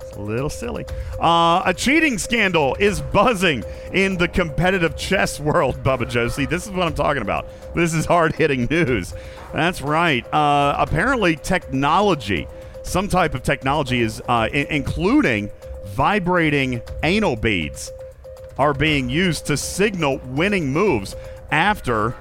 It's 0.01 0.17
a 0.17 0.23
little 0.23 0.49
silly. 0.49 0.87
Uh, 1.21 1.63
a 1.67 1.75
cheating 1.75 2.17
scandal 2.17 2.77
is 2.77 3.03
buzzing 3.03 3.63
in 3.93 4.17
the 4.17 4.27
competitive 4.27 4.97
chess 4.97 5.39
world, 5.39 5.83
Bubba 5.83 6.09
Josie. 6.09 6.47
This 6.47 6.65
is 6.65 6.73
what 6.73 6.87
I'm 6.87 6.95
talking 6.95 7.21
about. 7.21 7.47
This 7.75 7.93
is 7.93 8.07
hard 8.07 8.35
hitting 8.35 8.69
news. 8.71 9.13
That's 9.53 9.83
right. 9.83 10.25
Uh, 10.33 10.77
apparently, 10.79 11.37
technology, 11.37 12.49
some 12.89 13.09
type 13.09 13.35
of 13.35 13.43
technology, 13.43 14.01
is 14.01 14.21
uh, 14.23 14.49
I- 14.53 14.67
including 14.71 15.51
vibrating 15.95 16.83
anal 17.03 17.37
beads, 17.37 17.91
are 18.59 18.75
being 18.75 19.09
used 19.09 19.47
to 19.47 19.57
signal 19.57 20.19
winning 20.25 20.73
moves 20.73 21.15
after 21.51 22.17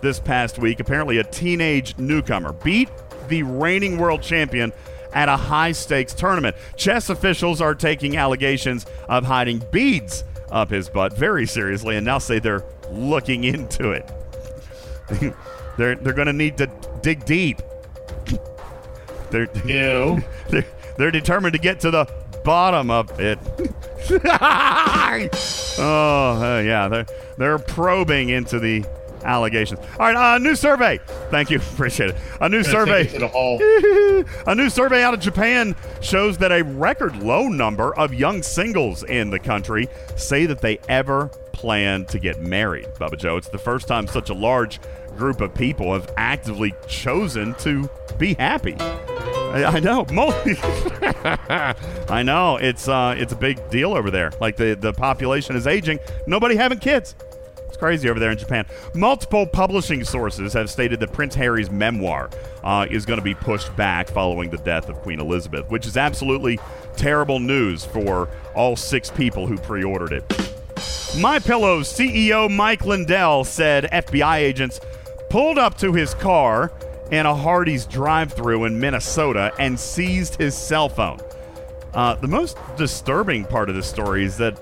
this 0.00 0.20
past 0.20 0.58
week. 0.58 0.80
Apparently, 0.80 1.18
a 1.18 1.24
teenage 1.24 1.96
newcomer 1.98 2.52
beat 2.52 2.88
the 3.28 3.42
reigning 3.42 3.98
world 3.98 4.22
champion 4.22 4.72
at 5.12 5.28
a 5.28 5.36
high 5.36 5.72
stakes 5.72 6.14
tournament. 6.14 6.56
Chess 6.76 7.08
officials 7.10 7.60
are 7.60 7.74
taking 7.74 8.16
allegations 8.16 8.86
of 9.08 9.24
hiding 9.24 9.62
beads 9.70 10.24
up 10.50 10.70
his 10.70 10.88
butt 10.88 11.16
very 11.16 11.46
seriously 11.46 11.96
and 11.96 12.04
now 12.04 12.18
say 12.18 12.38
they're 12.38 12.64
looking 12.90 13.44
into 13.44 13.90
it. 13.90 14.10
they're 15.78 15.94
they're 15.96 16.12
going 16.12 16.26
to 16.26 16.32
need 16.32 16.56
to 16.58 16.68
dig 17.02 17.24
deep. 17.24 17.60
They're, 19.32 19.48
Ew. 19.66 20.22
they're, 20.50 20.66
they're 20.96 21.10
determined 21.10 21.54
to 21.54 21.58
get 21.58 21.80
to 21.80 21.90
the 21.90 22.04
bottom 22.44 22.90
of 22.90 23.18
it. 23.18 23.38
oh, 25.78 26.42
uh, 26.42 26.60
yeah, 26.60 26.88
they're 26.88 27.06
they're 27.38 27.58
probing 27.58 28.28
into 28.30 28.58
the 28.58 28.84
allegations. 29.24 29.80
All 29.98 30.12
right, 30.12 30.34
uh, 30.34 30.38
new 30.38 30.54
survey. 30.54 31.00
Thank 31.30 31.50
you, 31.50 31.58
appreciate 31.72 32.10
it. 32.10 32.16
A 32.40 32.48
new 32.48 32.62
survey. 32.62 33.08
A 34.46 34.54
new 34.54 34.68
survey 34.70 35.02
out 35.02 35.14
of 35.14 35.20
Japan 35.20 35.74
shows 36.00 36.38
that 36.38 36.52
a 36.52 36.62
record 36.62 37.22
low 37.22 37.48
number 37.48 37.94
of 37.96 38.12
young 38.12 38.42
singles 38.42 39.02
in 39.04 39.30
the 39.30 39.38
country 39.38 39.88
say 40.16 40.46
that 40.46 40.60
they 40.60 40.78
ever 40.88 41.28
plan 41.52 42.04
to 42.06 42.18
get 42.18 42.40
married. 42.40 42.86
Bubba 42.98 43.16
Joe, 43.16 43.36
it's 43.36 43.48
the 43.48 43.58
first 43.58 43.86
time 43.86 44.06
such 44.06 44.30
a 44.30 44.34
large 44.34 44.80
group 45.16 45.40
of 45.40 45.54
people 45.54 45.92
have 45.92 46.10
actively 46.16 46.74
chosen 46.86 47.54
to 47.54 47.88
be 48.18 48.34
happy. 48.34 48.76
I, 48.78 49.64
I 49.64 49.80
know. 49.80 50.06
I 52.08 52.22
know. 52.22 52.56
It's 52.56 52.88
uh, 52.88 53.14
it's 53.18 53.32
a 53.32 53.36
big 53.36 53.68
deal 53.70 53.92
over 53.92 54.10
there. 54.10 54.32
Like 54.40 54.56
the 54.56 54.74
the 54.74 54.92
population 54.92 55.56
is 55.56 55.66
aging. 55.66 55.98
Nobody 56.26 56.56
having 56.56 56.78
kids. 56.78 57.14
It's 57.68 57.76
crazy 57.76 58.08
over 58.10 58.20
there 58.20 58.30
in 58.30 58.38
Japan. 58.38 58.66
Multiple 58.94 59.46
publishing 59.46 60.04
sources 60.04 60.52
have 60.52 60.68
stated 60.70 61.00
that 61.00 61.12
Prince 61.12 61.34
Harry's 61.34 61.70
memoir 61.70 62.28
uh, 62.62 62.86
is 62.90 63.06
going 63.06 63.18
to 63.18 63.24
be 63.24 63.34
pushed 63.34 63.74
back 63.76 64.08
following 64.08 64.50
the 64.50 64.58
death 64.58 64.88
of 64.88 64.96
Queen 64.96 65.20
Elizabeth, 65.20 65.70
which 65.70 65.86
is 65.86 65.96
absolutely 65.96 66.58
terrible 66.96 67.40
news 67.40 67.84
for 67.84 68.28
all 68.54 68.76
six 68.76 69.10
people 69.10 69.46
who 69.46 69.56
pre-ordered 69.56 70.12
it. 70.12 70.52
My 71.18 71.38
Pillow 71.38 71.80
CEO 71.80 72.50
Mike 72.50 72.84
Lindell 72.86 73.44
said 73.44 73.84
FBI 73.84 74.36
agents 74.36 74.80
pulled 75.32 75.56
up 75.56 75.78
to 75.78 75.94
his 75.94 76.12
car 76.12 76.70
in 77.10 77.24
a 77.24 77.34
Hardee's 77.34 77.86
drive-through 77.86 78.66
in 78.66 78.78
Minnesota 78.78 79.50
and 79.58 79.80
seized 79.80 80.36
his 80.36 80.54
cell 80.54 80.90
phone. 80.90 81.18
Uh, 81.94 82.14
the 82.16 82.28
most 82.28 82.58
disturbing 82.76 83.46
part 83.46 83.70
of 83.70 83.74
this 83.74 83.86
story 83.86 84.26
is 84.26 84.36
that 84.36 84.60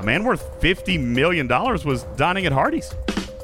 a 0.00 0.02
man 0.02 0.24
worth 0.24 0.58
$50 0.62 0.98
million 0.98 1.46
was 1.46 2.04
dining 2.16 2.46
at 2.46 2.52
Hardee's. 2.52 2.94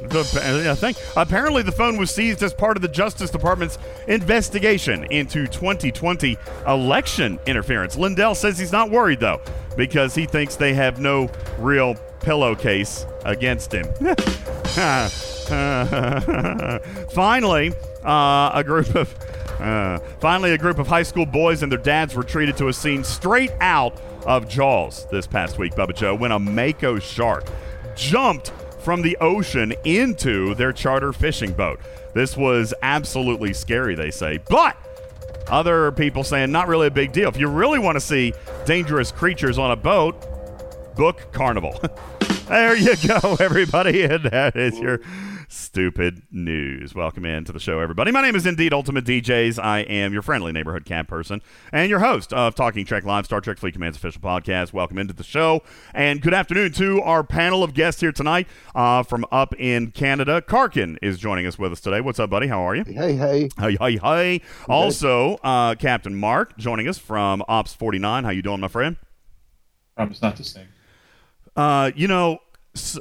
The, 0.00 0.68
I 0.70 0.74
think 0.74 0.96
apparently 1.14 1.62
the 1.62 1.72
phone 1.72 1.98
was 1.98 2.10
seized 2.10 2.42
as 2.42 2.54
part 2.54 2.78
of 2.78 2.82
the 2.82 2.88
Justice 2.88 3.28
Department's 3.28 3.76
investigation 4.08 5.04
into 5.04 5.46
2020 5.46 6.38
election 6.66 7.38
interference. 7.44 7.98
Lindell 7.98 8.34
says 8.34 8.58
he's 8.58 8.72
not 8.72 8.90
worried 8.90 9.20
though 9.20 9.42
because 9.76 10.14
he 10.14 10.24
thinks 10.24 10.56
they 10.56 10.72
have 10.72 10.98
no 10.98 11.30
real 11.58 11.96
pillowcase 12.20 13.04
against 13.26 13.72
him. 13.72 13.86
Finally, 17.10 17.72
uh, 18.04 18.50
a 18.54 18.62
group 18.64 18.94
of 18.94 19.14
uh, 19.60 19.98
finally 20.18 20.52
a 20.52 20.58
group 20.58 20.78
of 20.78 20.88
high 20.88 21.02
school 21.04 21.26
boys 21.26 21.62
and 21.62 21.70
their 21.70 21.78
dads 21.78 22.14
were 22.14 22.24
treated 22.24 22.56
to 22.56 22.68
a 22.68 22.72
scene 22.72 23.04
straight 23.04 23.52
out 23.60 24.00
of 24.26 24.48
Jaws 24.48 25.06
this 25.10 25.26
past 25.26 25.58
week, 25.58 25.74
Bubba 25.74 25.94
Joe, 25.94 26.14
when 26.14 26.32
a 26.32 26.38
mako 26.38 26.98
shark 26.98 27.46
jumped 27.94 28.50
from 28.80 29.02
the 29.02 29.16
ocean 29.20 29.72
into 29.84 30.54
their 30.54 30.72
charter 30.72 31.12
fishing 31.12 31.52
boat. 31.52 31.78
This 32.14 32.36
was 32.36 32.74
absolutely 32.82 33.52
scary, 33.52 33.94
they 33.94 34.10
say. 34.10 34.38
But 34.48 34.76
other 35.48 35.92
people 35.92 36.24
saying 36.24 36.50
not 36.50 36.68
really 36.68 36.88
a 36.88 36.90
big 36.90 37.12
deal. 37.12 37.28
If 37.28 37.36
you 37.36 37.48
really 37.48 37.78
want 37.78 37.96
to 37.96 38.00
see 38.00 38.34
dangerous 38.64 39.12
creatures 39.12 39.58
on 39.58 39.70
a 39.70 39.76
boat, 39.76 40.16
book 40.96 41.32
Carnival. 41.32 41.80
there 42.48 42.76
you 42.76 42.96
go, 43.06 43.36
everybody. 43.38 44.02
And 44.02 44.24
that 44.24 44.56
is 44.56 44.78
your 44.78 45.00
stupid 45.52 46.22
news. 46.30 46.94
Welcome 46.94 47.26
into 47.26 47.52
the 47.52 47.60
show, 47.60 47.78
everybody. 47.78 48.10
My 48.10 48.22
name 48.22 48.34
is 48.34 48.46
Indeed 48.46 48.72
Ultimate 48.72 49.04
DJs. 49.04 49.62
I 49.62 49.80
am 49.80 50.10
your 50.14 50.22
friendly 50.22 50.50
neighborhood 50.50 50.86
cat 50.86 51.06
person 51.06 51.42
and 51.72 51.90
your 51.90 51.98
host 51.98 52.32
of 52.32 52.54
Talking 52.54 52.86
Trek 52.86 53.04
Live, 53.04 53.26
Star 53.26 53.42
Trek 53.42 53.58
Fleet 53.58 53.72
Command's 53.74 53.98
official 53.98 54.22
podcast. 54.22 54.72
Welcome 54.72 54.96
into 54.96 55.12
the 55.12 55.22
show, 55.22 55.62
and 55.92 56.22
good 56.22 56.32
afternoon 56.32 56.72
to 56.72 57.02
our 57.02 57.22
panel 57.22 57.62
of 57.62 57.74
guests 57.74 58.00
here 58.00 58.12
tonight 58.12 58.48
uh, 58.74 59.02
from 59.02 59.26
up 59.30 59.54
in 59.58 59.90
Canada. 59.90 60.40
Karkin 60.40 60.96
is 61.02 61.18
joining 61.18 61.46
us 61.46 61.58
with 61.58 61.70
us 61.72 61.80
today. 61.82 62.00
What's 62.00 62.18
up, 62.18 62.30
buddy? 62.30 62.46
How 62.46 62.66
are 62.66 62.74
you? 62.74 62.84
Hey, 62.84 63.14
hey. 63.14 63.50
Hey, 63.58 63.76
hey, 63.78 63.96
hey. 63.98 64.40
Also, 64.70 65.34
uh, 65.44 65.74
Captain 65.74 66.14
Mark 66.14 66.56
joining 66.56 66.88
us 66.88 66.96
from 66.96 67.42
Ops 67.46 67.74
49. 67.74 68.24
How 68.24 68.30
you 68.30 68.40
doing, 68.42 68.60
my 68.60 68.68
friend? 68.68 68.96
I 69.98 70.04
promise 70.04 70.22
not 70.22 70.36
to 70.36 70.44
sing. 70.44 70.66
Uh, 71.54 71.90
you 71.94 72.08
know, 72.08 72.32
s- 72.34 72.38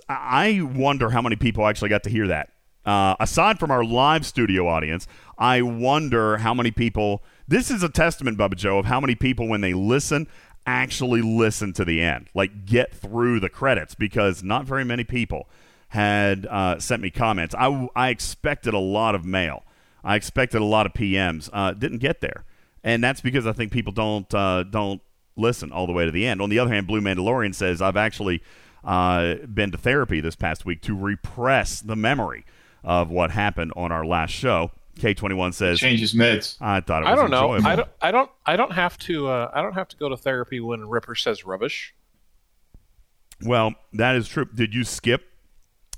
I 0.10 0.62
wonder 0.62 1.10
how 1.10 1.22
many 1.22 1.36
people 1.36 1.66
actually 1.68 1.90
got 1.90 2.04
to 2.04 2.10
hear 2.10 2.28
that. 2.28 2.50
Uh, 2.86 3.16
aside 3.20 3.60
from 3.60 3.72
our 3.72 3.84
live 3.84 4.26
studio 4.26 4.68
audience, 4.68 5.08
I 5.38 5.62
wonder 5.62 6.38
how 6.38 6.54
many 6.54 6.72
people. 6.72 7.24
This 7.48 7.70
is 7.70 7.84
a 7.84 7.90
testament, 7.90 8.38
Bubba 8.38 8.56
Joe, 8.56 8.80
of 8.80 8.86
how 8.86 9.00
many 9.00 9.16
people, 9.16 9.48
when 9.48 9.62
they 9.62 9.74
listen, 9.74 10.28
actually 10.66 11.22
listen 11.22 11.74
to 11.74 11.86
the 11.86 12.02
end, 12.02 12.28
like 12.34 12.66
get 12.66 12.94
through 12.94 13.40
the 13.40 13.50
credits, 13.50 13.94
because 13.94 14.44
not 14.44 14.66
very 14.66 14.84
many 14.84 15.04
people 15.04 15.48
had 15.90 16.46
uh, 16.48 16.80
sent 16.80 17.02
me 17.02 17.10
comments. 17.10 17.54
I, 17.58 17.88
I 17.96 18.10
expected 18.10 18.74
a 18.74 18.80
lot 18.80 19.14
of 19.14 19.26
mail. 19.26 19.64
I 20.04 20.16
expected 20.16 20.62
a 20.62 20.66
lot 20.66 20.86
of 20.86 20.94
PMs. 20.94 21.50
Uh, 21.54 21.74
didn't 21.74 22.00
get 22.00 22.22
there, 22.22 22.46
and 22.84 23.04
that's 23.04 23.22
because 23.22 23.46
I 23.46 23.52
think 23.52 23.72
people 23.72 23.94
don't 23.94 24.34
uh, 24.34 24.64
don't 24.64 25.02
listen 25.36 25.72
all 25.72 25.86
the 25.86 25.94
way 25.94 26.06
to 26.06 26.12
the 26.12 26.26
end. 26.26 26.42
On 26.42 26.50
the 26.50 26.60
other 26.60 26.72
hand, 26.72 26.88
Blue 26.88 27.02
Mandalorian 27.02 27.54
says 27.54 27.82
I've 27.82 27.98
actually 27.98 28.42
uh, 28.84 29.36
been 29.54 29.72
to 29.72 29.78
therapy 29.78 30.22
this 30.22 30.36
past 30.36 30.66
week 30.66 30.82
to 30.82 30.96
repress 30.96 31.82
the 31.82 31.96
memory 31.96 32.46
of 32.84 33.10
what 33.10 33.32
happened 33.32 33.72
on 33.76 33.92
our 33.92 34.06
last 34.06 34.32
show. 34.32 34.72
K21 35.00 35.54
says 35.54 35.80
Change 35.80 36.00
his 36.02 36.14
meds. 36.14 36.58
I 36.60 36.82
thought 36.82 37.04
it 37.04 37.06
was 37.06 37.14
I 37.14 37.16
don't 37.16 37.32
know. 37.32 37.56
enjoyable. 37.56 37.68
I 37.68 37.76
don't. 37.76 37.90
I 38.02 38.12
don't. 38.12 38.32
I 38.46 38.56
don't 38.58 38.72
have 38.74 38.98
to. 39.00 39.28
Uh, 39.30 39.52
I 39.54 39.62
don't 39.62 39.74
have 39.74 39.88
to 39.90 39.98
go 39.98 40.10
to 40.10 40.18
therapy 40.18 40.60
when 40.60 40.88
Ripper 40.88 41.16
says 41.16 41.46
rubbish. 41.46 41.94
Well, 43.44 43.74
that 43.94 44.16
is 44.16 44.28
true. 44.28 44.46
Did 44.54 44.74
you 44.76 44.84
skip 44.84 45.24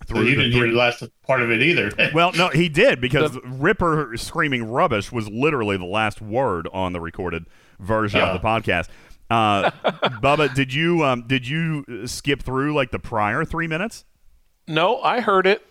So 0.07 0.15
through 0.15 0.23
you 0.25 0.35
didn't 0.35 0.51
hear 0.51 0.61
three? 0.61 0.71
the 0.71 0.77
last 0.77 1.03
part 1.25 1.41
of 1.41 1.51
it 1.51 1.61
either. 1.61 1.91
Well, 2.13 2.31
no, 2.33 2.49
he 2.49 2.69
did 2.69 3.01
because 3.01 3.37
Ripper 3.43 4.13
screaming 4.15 4.63
rubbish 4.71 5.11
was 5.11 5.27
literally 5.29 5.75
the 5.77 5.85
last 5.85 6.21
word 6.21 6.67
on 6.71 6.93
the 6.93 7.01
recorded 7.01 7.45
version 7.79 8.21
Oh. 8.21 8.25
of 8.27 8.41
the 8.41 8.47
podcast. 8.47 8.87
Uh, 9.33 9.71
Bubba, 10.21 10.53
did 10.53 10.71
you 10.73 11.03
um, 11.03 11.23
did 11.27 11.47
you 11.47 11.83
uh, 12.03 12.07
skip 12.07 12.43
through 12.43 12.73
like 12.75 12.91
the 12.91 12.99
prior 12.99 13.43
three 13.43 13.67
minutes? 13.67 14.05
No, 14.67 15.01
I 15.01 15.21
heard 15.21 15.47
it. 15.47 15.65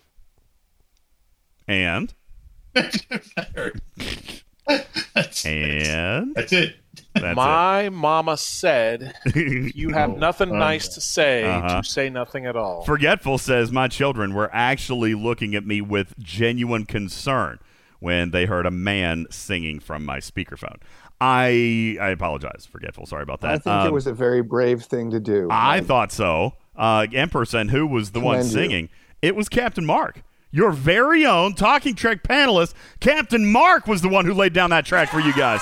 And 1.69 2.13
that's, 2.75 2.99
and 5.45 6.35
that's 6.35 6.53
it. 6.53 6.77
that's 7.15 7.37
My 7.37 7.89
mama 7.91 8.37
said, 8.37 9.15
"You 9.35 9.91
have 9.91 10.11
Oh, 10.11 10.17
nothing 10.17 10.51
oh, 10.51 10.57
nice 10.59 10.89
to 10.89 11.01
say 11.01 11.45
Uh-huh. 11.45 11.83
to 11.83 11.89
say 11.89 12.11
nothing 12.11 12.47
at 12.47 12.57
all." 12.57 12.85
Forgetful 12.85 13.39
says 13.39 13.71
my 13.71 13.89
children 13.89 14.35
were 14.35 14.51
actually 14.53 15.15
looking 15.15 15.55
at 15.55 15.65
me 15.67 15.81
with 15.81 16.15
genuine 16.19 16.87
concern 16.87 17.59
when 18.01 18.33
they 18.33 18.47
heard 18.47 18.67
a 18.67 18.71
man 18.71 19.27
singing 19.31 19.79
from 19.79 20.05
my 20.05 20.19
speakerphone. 20.19 20.77
I 21.25 21.97
I 22.01 22.09
apologize, 22.11 22.67
Forgetful. 22.71 23.07
Sorry 23.07 23.23
about 23.23 23.41
that. 23.43 23.51
I 23.53 23.59
think 23.59 23.67
Um, 23.77 23.87
it 23.87 23.93
was 23.93 24.07
a 24.09 24.13
very 24.13 24.43
brave 24.43 24.83
thing 24.83 25.11
to 25.13 25.21
do. 25.21 25.49
I 25.51 25.77
Like, 25.79 25.87
thought 25.87 26.11
so. 26.13 26.55
Uh, 26.77 27.07
Emperor 27.13 27.47
and 27.55 27.71
who 27.71 27.87
was 27.87 28.11
the 28.11 28.19
one 28.21 28.39
Commend 28.39 28.53
you. 28.53 28.59
singing? 28.61 28.89
It 29.21 29.37
was 29.37 29.49
Captain 29.49 29.87
Mark. 29.87 30.23
Your 30.51 30.73
very 30.73 31.25
own 31.25 31.55
Talking 31.55 31.95
Trek 31.95 32.23
panelist, 32.25 32.75
Captain 33.01 33.51
Mark, 33.51 33.87
was 33.87 34.03
the 34.03 34.09
one 34.09 34.25
who 34.27 34.35
laid 34.35 34.53
down 34.53 34.71
that 34.71 34.85
track 34.85 35.09
for 35.11 35.21
you 35.21 35.33
guys. 35.35 35.61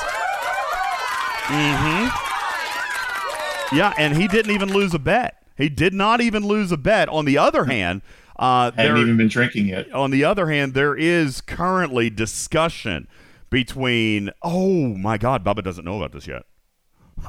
Mm-hmm. 1.50 2.06
Yeah, 3.76 3.92
and 3.98 4.16
he 4.16 4.26
didn't 4.28 4.52
even 4.52 4.72
lose 4.72 4.94
a 4.94 4.98
bet. 4.98 5.42
He 5.56 5.68
did 5.68 5.92
not 5.94 6.20
even 6.20 6.44
lose 6.46 6.72
a 6.72 6.76
bet. 6.76 7.08
On 7.08 7.24
the 7.24 7.38
other 7.38 7.64
hand, 7.66 8.02
uh, 8.38 8.70
Hadn't 8.72 8.94
there, 8.94 9.02
even 9.02 9.16
been 9.16 9.28
drinking 9.28 9.66
yet. 9.68 9.92
on 9.92 10.10
the 10.10 10.24
other 10.24 10.48
hand, 10.48 10.74
there 10.74 10.96
is 10.96 11.40
currently 11.40 12.10
discussion 12.10 13.06
between. 13.50 14.30
Oh 14.42 14.88
my 14.96 15.18
God, 15.18 15.44
Bubba 15.44 15.62
doesn't 15.62 15.84
know 15.84 15.96
about 15.96 16.12
this 16.12 16.26
yet. 16.26 16.44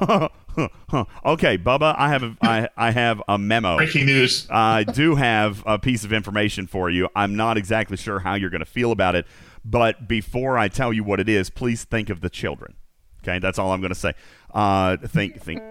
okay, 0.00 1.58
Bubba, 1.58 1.94
I 1.98 2.08
have 2.08 2.22
a, 2.22 2.36
I, 2.42 2.68
I 2.76 2.90
have 2.90 3.22
a 3.28 3.36
memo. 3.38 3.76
Breaking 3.76 4.06
news. 4.06 4.46
I 4.50 4.84
do 4.84 5.16
have 5.16 5.62
a 5.66 5.78
piece 5.78 6.04
of 6.04 6.12
information 6.12 6.66
for 6.66 6.88
you. 6.88 7.08
I'm 7.14 7.36
not 7.36 7.56
exactly 7.58 7.96
sure 7.96 8.18
how 8.20 8.34
you're 8.34 8.50
going 8.50 8.60
to 8.60 8.64
feel 8.64 8.92
about 8.92 9.14
it, 9.16 9.26
but 9.64 10.08
before 10.08 10.56
I 10.56 10.68
tell 10.68 10.92
you 10.92 11.04
what 11.04 11.20
it 11.20 11.28
is, 11.28 11.50
please 11.50 11.84
think 11.84 12.08
of 12.10 12.20
the 12.20 12.30
children. 12.30 12.74
Okay, 13.22 13.38
that's 13.38 13.58
all 13.58 13.72
I'm 13.72 13.80
going 13.80 13.92
to 13.92 13.98
say. 13.98 14.14
Uh, 14.52 14.96
think, 14.96 15.40
think, 15.40 15.62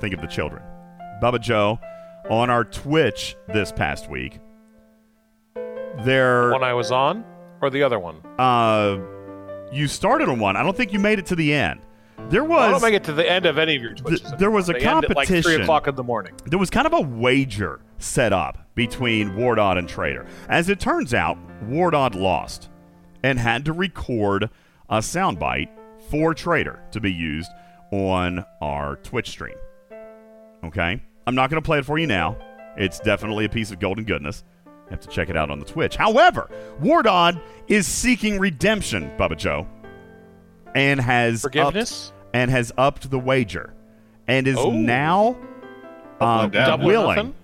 think 0.00 0.14
of 0.14 0.20
the 0.20 0.28
children. 0.28 0.62
Bubba 1.22 1.40
Joe, 1.40 1.78
on 2.30 2.50
our 2.50 2.64
Twitch 2.64 3.34
this 3.48 3.72
past 3.72 4.10
week, 4.10 4.38
there 6.04 6.50
one 6.52 6.62
I 6.62 6.74
was 6.74 6.90
on, 6.92 7.24
or 7.60 7.70
the 7.70 7.82
other 7.82 7.98
one. 7.98 8.16
uh, 8.38 8.98
you 9.72 9.88
started 9.88 10.28
on 10.28 10.38
one. 10.38 10.56
I 10.56 10.62
don't 10.62 10.76
think 10.76 10.92
you 10.92 10.98
made 10.98 11.18
it 11.18 11.26
to 11.26 11.36
the 11.36 11.52
end. 11.52 11.80
There 12.28 12.44
was. 12.44 12.68
I 12.68 12.70
don't 12.70 12.82
make 12.82 12.94
it 12.94 13.04
to 13.04 13.12
the 13.12 13.28
end 13.28 13.46
of 13.46 13.58
any 13.58 13.74
of 13.76 13.82
your 13.82 13.94
Twitches. 13.94 14.32
there 14.38 14.50
was 14.50 14.68
a 14.68 14.72
They 14.74 14.84
at 14.84 15.16
like 15.16 15.26
three 15.28 15.36
competition. 15.40 15.62
o'clock 15.62 15.88
in 15.88 15.94
the 15.96 16.04
morning. 16.04 16.34
there 16.46 16.58
was 16.58 16.70
kind 16.70 16.86
of 16.86 16.92
a 16.92 17.00
wager 17.00 17.80
set 17.98 18.32
up 18.32 18.58
between 18.74 19.30
Wardod 19.30 19.78
and 19.78 19.88
Trader. 19.88 20.26
As 20.48 20.68
it 20.68 20.78
turns 20.78 21.14
out, 21.14 21.36
Wardod 21.64 22.14
lost 22.14 22.68
and 23.24 23.38
had 23.38 23.64
to 23.64 23.72
record 23.72 24.50
a 24.88 24.98
soundbite 24.98 25.68
for 26.10 26.32
Trader 26.34 26.80
to 26.92 27.00
be 27.00 27.12
used 27.12 27.50
on 27.90 28.44
our 28.60 28.96
Twitch 28.96 29.30
stream. 29.30 29.56
Okay? 30.64 31.02
I'm 31.26 31.34
not 31.34 31.50
going 31.50 31.60
to 31.62 31.66
play 31.66 31.78
it 31.78 31.84
for 31.84 31.98
you 31.98 32.06
now. 32.06 32.36
It's 32.76 33.00
definitely 33.00 33.44
a 33.44 33.48
piece 33.48 33.70
of 33.70 33.78
golden 33.80 34.04
goodness. 34.04 34.44
Have 34.92 35.00
to 35.00 35.08
check 35.08 35.28
it 35.30 35.36
out 35.36 35.50
on 35.50 35.58
the 35.58 35.64
Twitch. 35.64 35.96
However, 35.96 36.48
Wardod 36.82 37.40
is 37.66 37.86
seeking 37.86 38.38
redemption, 38.38 39.10
Bubba 39.18 39.36
Joe, 39.38 39.66
and 40.74 41.00
has 41.00 41.44
upped- 41.46 41.54
Forgiveness. 41.54 42.12
and 42.34 42.50
has 42.50 42.72
upped 42.76 43.10
the 43.10 43.18
wager 43.18 43.72
and 44.28 44.46
is 44.46 44.56
Oh. 44.58 44.70
now 44.70 45.36
uh, 46.20 46.46
Doubling 46.46 46.50
down. 46.52 46.68
Double 46.68 46.84
or 46.84 46.88
willing. 46.88 47.34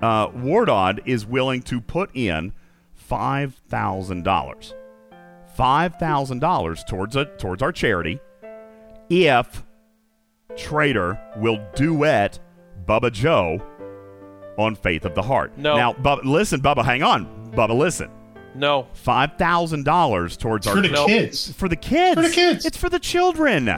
Uh, 0.00 0.28
Wardod 0.28 1.00
is 1.04 1.26
willing 1.26 1.60
to 1.62 1.80
put 1.80 2.10
in 2.14 2.52
five 2.94 3.54
thousand 3.68 4.22
dollars, 4.24 4.74
five 5.56 5.96
thousand 5.96 6.38
dollars 6.38 6.82
towards 6.84 7.14
a 7.16 7.24
towards 7.24 7.62
our 7.62 7.72
charity, 7.72 8.20
if 9.10 9.64
Trader 10.56 11.18
will 11.36 11.58
duet 11.74 12.38
Bubba 12.86 13.12
Joe 13.12 13.60
on 14.62 14.74
Faith 14.76 15.04
of 15.04 15.14
the 15.14 15.22
Heart. 15.22 15.58
No. 15.58 15.76
Now, 15.76 15.92
Bubba, 15.92 16.24
listen, 16.24 16.60
Bubba, 16.60 16.84
hang 16.84 17.02
on, 17.02 17.26
Bubba, 17.52 17.76
listen. 17.76 18.10
No. 18.54 18.86
Five 18.92 19.36
thousand 19.38 19.84
dollars 19.84 20.36
towards 20.36 20.66
It's 20.66 20.76
our 20.76 20.82
the 20.82 20.88
No. 20.88 21.06
kids. 21.06 21.52
for 21.52 21.68
the 21.68 21.76
kids. 21.76 22.14
For 22.14 22.22
the 22.22 22.34
kids. 22.34 22.66
It's 22.66 22.76
for 22.76 22.88
the 22.90 22.98
children. 22.98 23.70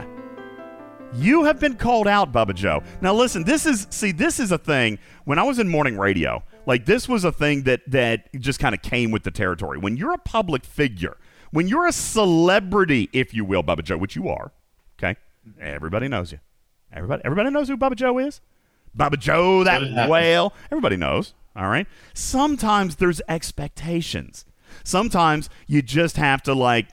You 1.13 1.45
have 1.45 1.61
been 1.61 1.75
called 1.75 2.07
out, 2.07 2.33
Bubba 2.33 2.53
Joe. 2.53 2.83
Now 2.99 3.13
listen, 3.13 3.45
this 3.45 3.65
is 3.65 3.87
see, 3.89 4.11
this 4.11 4.37
is 4.39 4.51
a 4.51 4.57
thing. 4.57 4.99
When 5.23 5.39
I 5.39 5.43
was 5.43 5.59
in 5.59 5.69
morning 5.69 5.97
radio, 5.97 6.43
like 6.65 6.85
this 6.85 7.07
was 7.07 7.23
a 7.23 7.31
thing 7.31 7.63
that 7.63 7.81
that 7.91 8.27
just 8.41 8.59
kind 8.59 8.75
of 8.75 8.81
came 8.81 9.11
with 9.11 9.23
the 9.23 9.31
territory. 9.31 9.77
When 9.77 9.95
you're 9.95 10.11
a 10.13 10.17
public 10.17 10.65
figure, 10.65 11.15
when 11.51 11.69
you're 11.69 11.87
a 11.87 11.93
celebrity, 11.93 13.09
if 13.13 13.33
you 13.33 13.45
will, 13.45 13.63
Bubba 13.63 13.81
Joe, 13.83 13.97
which 13.97 14.17
you 14.17 14.27
are, 14.27 14.51
okay, 14.99 15.15
everybody 15.61 16.09
knows 16.09 16.33
you. 16.33 16.39
Everybody, 16.91 17.21
everybody 17.23 17.49
knows 17.49 17.69
who 17.69 17.77
Bubba 17.77 17.95
Joe 17.95 18.17
is. 18.17 18.41
Bubba 18.95 19.19
Joe, 19.19 19.63
that 19.63 20.09
whale. 20.09 20.53
Everybody 20.71 20.97
knows. 20.97 21.33
All 21.55 21.67
right. 21.67 21.87
Sometimes 22.13 22.97
there's 22.97 23.21
expectations. 23.27 24.45
Sometimes 24.83 25.49
you 25.67 25.81
just 25.81 26.17
have 26.17 26.41
to 26.43 26.53
like 26.53 26.87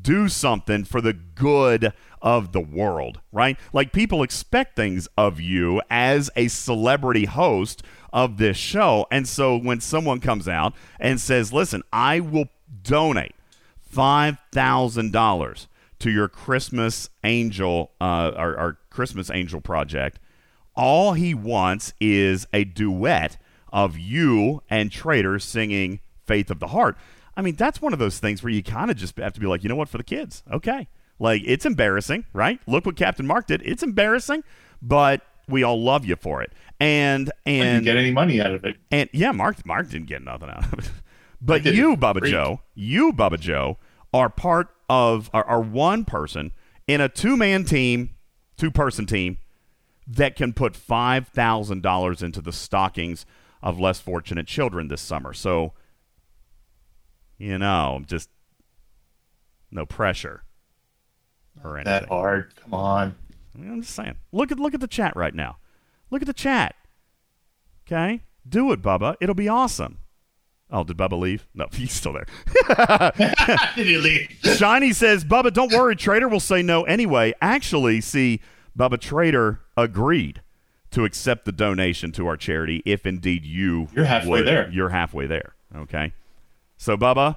do 0.00 0.28
something 0.28 0.84
for 0.84 1.00
the 1.00 1.12
good 1.12 1.92
of 2.22 2.52
the 2.52 2.60
world, 2.60 3.20
right? 3.32 3.58
Like 3.72 3.92
people 3.92 4.22
expect 4.22 4.76
things 4.76 5.08
of 5.16 5.40
you 5.40 5.80
as 5.90 6.30
a 6.36 6.48
celebrity 6.48 7.24
host 7.24 7.82
of 8.12 8.38
this 8.38 8.56
show. 8.56 9.06
And 9.10 9.28
so 9.28 9.56
when 9.56 9.80
someone 9.80 10.20
comes 10.20 10.48
out 10.48 10.74
and 10.98 11.20
says, 11.20 11.52
listen, 11.52 11.82
I 11.92 12.20
will 12.20 12.46
donate 12.82 13.34
$5,000 13.94 15.66
to 15.98 16.10
your 16.10 16.28
Christmas 16.28 17.10
Angel, 17.24 17.90
uh, 18.00 18.32
our, 18.36 18.56
our 18.56 18.78
Christmas 18.90 19.30
Angel 19.30 19.60
project, 19.60 20.18
all 20.80 21.12
he 21.12 21.34
wants 21.34 21.92
is 22.00 22.46
a 22.54 22.64
duet 22.64 23.36
of 23.70 23.98
you 23.98 24.62
and 24.70 24.90
Trader 24.90 25.38
singing 25.38 26.00
Faith 26.24 26.50
of 26.50 26.58
the 26.58 26.68
Heart. 26.68 26.96
I 27.36 27.42
mean, 27.42 27.54
that's 27.54 27.82
one 27.82 27.92
of 27.92 27.98
those 27.98 28.18
things 28.18 28.42
where 28.42 28.50
you 28.50 28.62
kind 28.62 28.90
of 28.90 28.96
just 28.96 29.16
have 29.18 29.34
to 29.34 29.40
be 29.40 29.46
like, 29.46 29.62
you 29.62 29.68
know 29.68 29.76
what, 29.76 29.90
for 29.90 29.98
the 29.98 30.04
kids, 30.04 30.42
okay. 30.50 30.88
Like, 31.18 31.42
it's 31.44 31.66
embarrassing, 31.66 32.24
right? 32.32 32.58
Look 32.66 32.86
what 32.86 32.96
Captain 32.96 33.26
Mark 33.26 33.46
did. 33.46 33.60
It's 33.62 33.82
embarrassing, 33.82 34.42
but 34.80 35.20
we 35.46 35.62
all 35.62 35.80
love 35.80 36.06
you 36.06 36.16
for 36.16 36.42
it. 36.42 36.50
And, 36.80 37.30
I 37.44 37.50
didn't 37.50 37.66
and, 37.66 37.84
get 37.84 37.96
any 37.98 38.10
money 38.10 38.40
out 38.40 38.52
of 38.52 38.64
it. 38.64 38.76
and 38.90 39.10
yeah, 39.12 39.32
Mark 39.32 39.64
Mark 39.66 39.90
didn't 39.90 40.08
get 40.08 40.22
nothing 40.22 40.48
out 40.48 40.72
of 40.72 40.78
it. 40.78 40.90
But 41.42 41.64
you, 41.66 41.96
Bubba 41.96 42.20
great. 42.20 42.30
Joe, 42.30 42.60
you, 42.74 43.12
Bubba 43.12 43.38
Joe, 43.38 43.76
are 44.14 44.30
part 44.30 44.68
of 44.88 45.30
are, 45.34 45.44
are 45.44 45.60
one 45.60 46.06
person 46.06 46.52
in 46.86 47.02
a 47.02 47.08
two 47.08 47.36
man 47.36 47.64
team, 47.64 48.10
two 48.56 48.70
person 48.70 49.04
team 49.04 49.38
that 50.10 50.34
can 50.36 50.52
put 50.52 50.76
five 50.76 51.28
thousand 51.28 51.82
dollars 51.82 52.22
into 52.22 52.40
the 52.40 52.52
stockings 52.52 53.24
of 53.62 53.78
less 53.78 54.00
fortunate 54.00 54.46
children 54.46 54.88
this 54.88 55.00
summer. 55.00 55.32
So 55.32 55.72
you 57.38 57.58
know, 57.58 58.02
just 58.06 58.28
no 59.70 59.86
pressure 59.86 60.42
or 61.64 61.76
anything. 61.76 61.92
That 61.92 62.08
hard. 62.08 62.54
Come 62.56 62.74
on. 62.74 63.14
I'm 63.54 63.82
just 63.82 63.94
saying. 63.94 64.16
Look 64.32 64.52
at 64.52 64.58
look 64.58 64.74
at 64.74 64.80
the 64.80 64.88
chat 64.88 65.14
right 65.16 65.34
now. 65.34 65.58
Look 66.10 66.22
at 66.22 66.26
the 66.26 66.34
chat. 66.34 66.74
Okay, 67.86 68.22
do 68.48 68.72
it, 68.72 68.82
Bubba. 68.82 69.16
It'll 69.20 69.34
be 69.34 69.48
awesome. 69.48 69.98
Oh, 70.72 70.84
did 70.84 70.96
Bubba 70.96 71.18
leave? 71.18 71.48
No, 71.54 71.66
he's 71.72 71.92
still 71.92 72.12
there. 72.12 72.26
Did 73.74 73.86
you 73.88 74.00
leave? 74.00 74.28
Shiny 74.56 74.92
says, 74.92 75.24
Bubba, 75.24 75.52
don't 75.52 75.72
worry. 75.72 75.96
Trader 75.96 76.28
will 76.28 76.38
say 76.38 76.62
no 76.62 76.84
anyway. 76.84 77.34
Actually, 77.42 78.00
see, 78.00 78.40
Bubba 78.78 79.00
Trader 79.00 79.60
agreed 79.82 80.42
to 80.92 81.04
accept 81.04 81.44
the 81.44 81.52
donation 81.52 82.10
to 82.12 82.26
our 82.26 82.36
charity 82.36 82.82
if 82.84 83.06
indeed 83.06 83.44
you 83.44 83.88
You're 83.94 84.04
halfway 84.06 84.40
would. 84.40 84.46
there. 84.48 84.70
You're 84.70 84.88
halfway 84.88 85.26
there. 85.26 85.54
Okay. 85.76 86.12
So, 86.76 86.96
Bubba, 86.96 87.36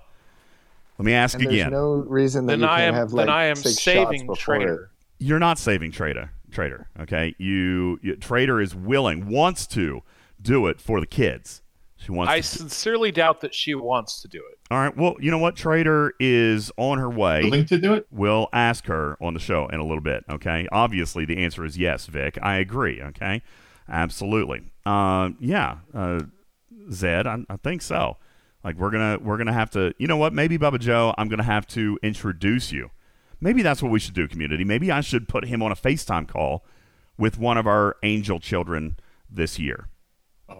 let 0.97 1.05
me 1.05 1.13
ask 1.13 1.35
And 1.35 1.43
there's 1.45 1.53
again. 1.53 1.71
no 1.71 1.93
reason 1.95 2.45
that 2.45 2.53
Then 2.53 2.59
you 2.61 2.65
I 2.65 2.77
can't 2.79 2.87
am 2.89 2.93
have 2.95 3.13
like 3.13 3.25
then 3.27 3.33
I 3.35 3.43
am 3.45 3.55
shots 3.55 3.81
saving 3.81 4.21
before 4.27 4.35
Trader. 4.57 4.89
you're 5.19 5.39
not 5.39 5.59
saving 5.59 5.91
Trader. 5.91 6.31
Trader, 6.51 6.87
okay? 6.99 7.33
You, 7.39 7.99
you 8.03 8.15
Trader 8.15 8.61
is 8.61 8.75
willing, 8.75 9.27
wants 9.27 9.65
to 9.67 10.03
do 10.41 10.67
it 10.67 10.79
for 10.79 10.99
the 10.99 11.07
kids. 11.07 11.61
She 11.97 12.11
wants. 12.11 12.31
I 12.31 12.37
to, 12.41 12.43
sincerely 12.43 13.11
doubt 13.11 13.41
that 13.41 13.53
she 13.55 13.73
wants 13.75 14.21
to 14.21 14.27
do 14.27 14.37
it. 14.51 14.59
All 14.73 14.79
right. 14.79 14.97
Well, 14.97 15.15
you 15.19 15.29
know 15.29 15.37
what? 15.37 15.55
Trader 15.55 16.13
is 16.19 16.71
on 16.77 16.97
her 16.97 17.09
way. 17.09 17.43
Willing 17.43 17.65
to 17.65 17.77
do 17.77 17.93
it? 17.93 18.07
We'll 18.09 18.49
ask 18.51 18.87
her 18.87 19.17
on 19.21 19.35
the 19.35 19.39
show 19.39 19.67
in 19.67 19.79
a 19.79 19.83
little 19.83 20.01
bit. 20.01 20.23
Okay. 20.27 20.67
Obviously, 20.71 21.25
the 21.25 21.37
answer 21.37 21.63
is 21.63 21.77
yes, 21.77 22.07
Vic. 22.07 22.39
I 22.41 22.55
agree. 22.55 22.99
Okay. 22.99 23.43
Absolutely. 23.87 24.71
Uh, 24.83 25.29
yeah. 25.39 25.77
Uh, 25.93 26.21
Zed, 26.91 27.27
I, 27.27 27.45
I 27.49 27.57
think 27.57 27.83
so. 27.83 28.17
Like 28.63 28.77
we're 28.77 28.89
gonna 28.89 29.19
we're 29.21 29.37
gonna 29.37 29.53
have 29.53 29.69
to. 29.71 29.93
You 29.99 30.07
know 30.07 30.17
what? 30.17 30.33
Maybe 30.33 30.57
Bubba 30.57 30.79
Joe, 30.79 31.13
I'm 31.19 31.29
gonna 31.29 31.43
have 31.43 31.67
to 31.67 31.99
introduce 32.01 32.71
you. 32.71 32.89
Maybe 33.39 33.61
that's 33.61 33.83
what 33.83 33.91
we 33.91 33.99
should 33.99 34.15
do, 34.15 34.27
community. 34.27 34.63
Maybe 34.63 34.89
I 34.89 35.01
should 35.01 35.27
put 35.27 35.45
him 35.45 35.61
on 35.61 35.71
a 35.71 35.75
FaceTime 35.75 36.27
call 36.27 36.65
with 37.15 37.37
one 37.37 37.59
of 37.59 37.67
our 37.67 37.97
angel 38.01 38.39
children 38.39 38.97
this 39.29 39.59
year. 39.59 39.89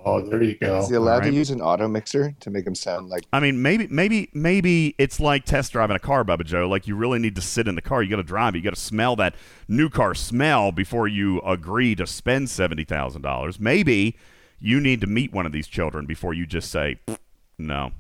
Oh, 0.06 0.22
there 0.22 0.42
you 0.44 0.56
go. 0.56 0.80
Is 0.80 0.90
he 0.90 0.96
allowed 0.96 1.16
Alright. 1.16 1.32
to 1.32 1.36
use 1.36 1.50
an 1.50 1.62
auto 1.62 1.88
mixer 1.88 2.36
to 2.40 2.50
make 2.50 2.66
him 2.66 2.76
sound 2.76 3.10
like 3.10 3.24
I 3.32 3.40
mean, 3.40 3.62
maybe, 3.62 3.88
maybe, 3.88 4.30
maybe 4.34 4.96
it's 4.98 5.20
like 5.20 5.46
test 5.46 5.72
driving 5.74 5.96
a 5.96 6.00
car, 6.00 6.24
Bubba 6.24 6.46
Joe. 6.46 6.68
Like 6.68 6.88
you 6.88 6.96
really 6.96 7.20
need 7.20 7.36
to 7.36 7.42
sit 7.42 7.68
in 7.68 7.76
the 7.76 7.82
car. 7.82 8.04
You 8.04 8.10
got 8.10 8.18
to 8.18 8.24
drive 8.24 8.56
it. 8.56 8.60
You 8.60 8.64
got 8.64 8.76
to 8.76 8.82
smell 8.82 9.16
that 9.18 9.36
new 9.68 9.90
car 9.90 10.14
smell 10.14 10.72
before 10.72 11.08
you 11.08 11.40
agree 11.42 11.96
to 11.96 12.08
spend 12.08 12.50
seventy 12.50 12.84
thousand 12.84 13.22
dollars. 13.22 13.60
Maybe 13.60 14.18
you 14.60 14.80
need 14.80 15.02
to 15.02 15.08
meet 15.08 15.34
one 15.34 15.46
of 15.46 15.52
these 15.52 15.68
children 15.68 16.06
before 16.06 16.34
you 16.34 16.46
just 16.46 16.72
say 16.72 17.00
no. 17.58 17.92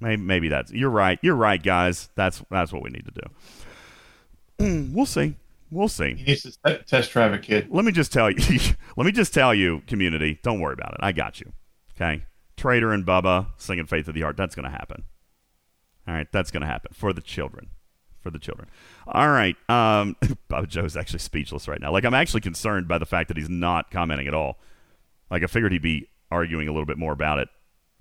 Maybe, 0.00 0.22
maybe 0.22 0.48
that's 0.48 0.72
you're 0.72 0.90
right. 0.90 1.18
You're 1.22 1.36
right, 1.36 1.62
guys. 1.62 2.08
That's 2.14 2.42
that's 2.50 2.72
what 2.72 2.82
we 2.82 2.90
need 2.90 3.06
to 3.06 3.12
do. 4.58 4.90
we'll 4.94 5.06
see. 5.06 5.36
We'll 5.70 5.88
see. 5.88 6.14
He 6.14 6.24
needs 6.24 6.58
to 6.64 6.78
test 6.84 7.12
drive 7.12 7.32
a 7.32 7.38
kid. 7.38 7.68
Let 7.70 7.84
me 7.84 7.92
just 7.92 8.12
tell 8.12 8.30
you. 8.30 8.38
let 8.96 9.06
me 9.06 9.12
just 9.12 9.32
tell 9.32 9.54
you, 9.54 9.82
community. 9.86 10.40
Don't 10.42 10.60
worry 10.60 10.72
about 10.72 10.94
it. 10.94 11.00
I 11.00 11.12
got 11.12 11.40
you. 11.40 11.52
Okay. 11.96 12.24
Trader 12.56 12.92
and 12.92 13.06
Bubba 13.06 13.46
singing 13.56 13.86
"Faith 13.86 14.08
of 14.08 14.14
the 14.14 14.22
Heart." 14.22 14.36
That's 14.36 14.54
going 14.54 14.64
to 14.64 14.70
happen. 14.70 15.04
All 16.08 16.14
right, 16.14 16.26
that's 16.32 16.50
going 16.50 16.62
to 16.62 16.66
happen 16.66 16.92
for 16.92 17.12
the 17.12 17.20
children. 17.20 17.68
For 18.20 18.30
the 18.30 18.38
children. 18.38 18.68
All 19.06 19.28
right. 19.30 19.56
Um, 19.68 20.16
Bubba 20.50 20.68
Joe's 20.68 20.96
actually 20.96 21.20
speechless 21.20 21.68
right 21.68 21.80
now. 21.80 21.92
Like 21.92 22.04
I'm 22.04 22.14
actually 22.14 22.42
concerned 22.42 22.88
by 22.88 22.98
the 22.98 23.06
fact 23.06 23.28
that 23.28 23.36
he's 23.36 23.48
not 23.48 23.90
commenting 23.90 24.26
at 24.26 24.34
all. 24.34 24.58
Like 25.30 25.42
I 25.42 25.46
figured 25.46 25.72
he'd 25.72 25.82
be 25.82 26.08
arguing 26.30 26.68
a 26.68 26.72
little 26.72 26.86
bit 26.86 26.98
more 26.98 27.12
about 27.12 27.38
it, 27.38 27.48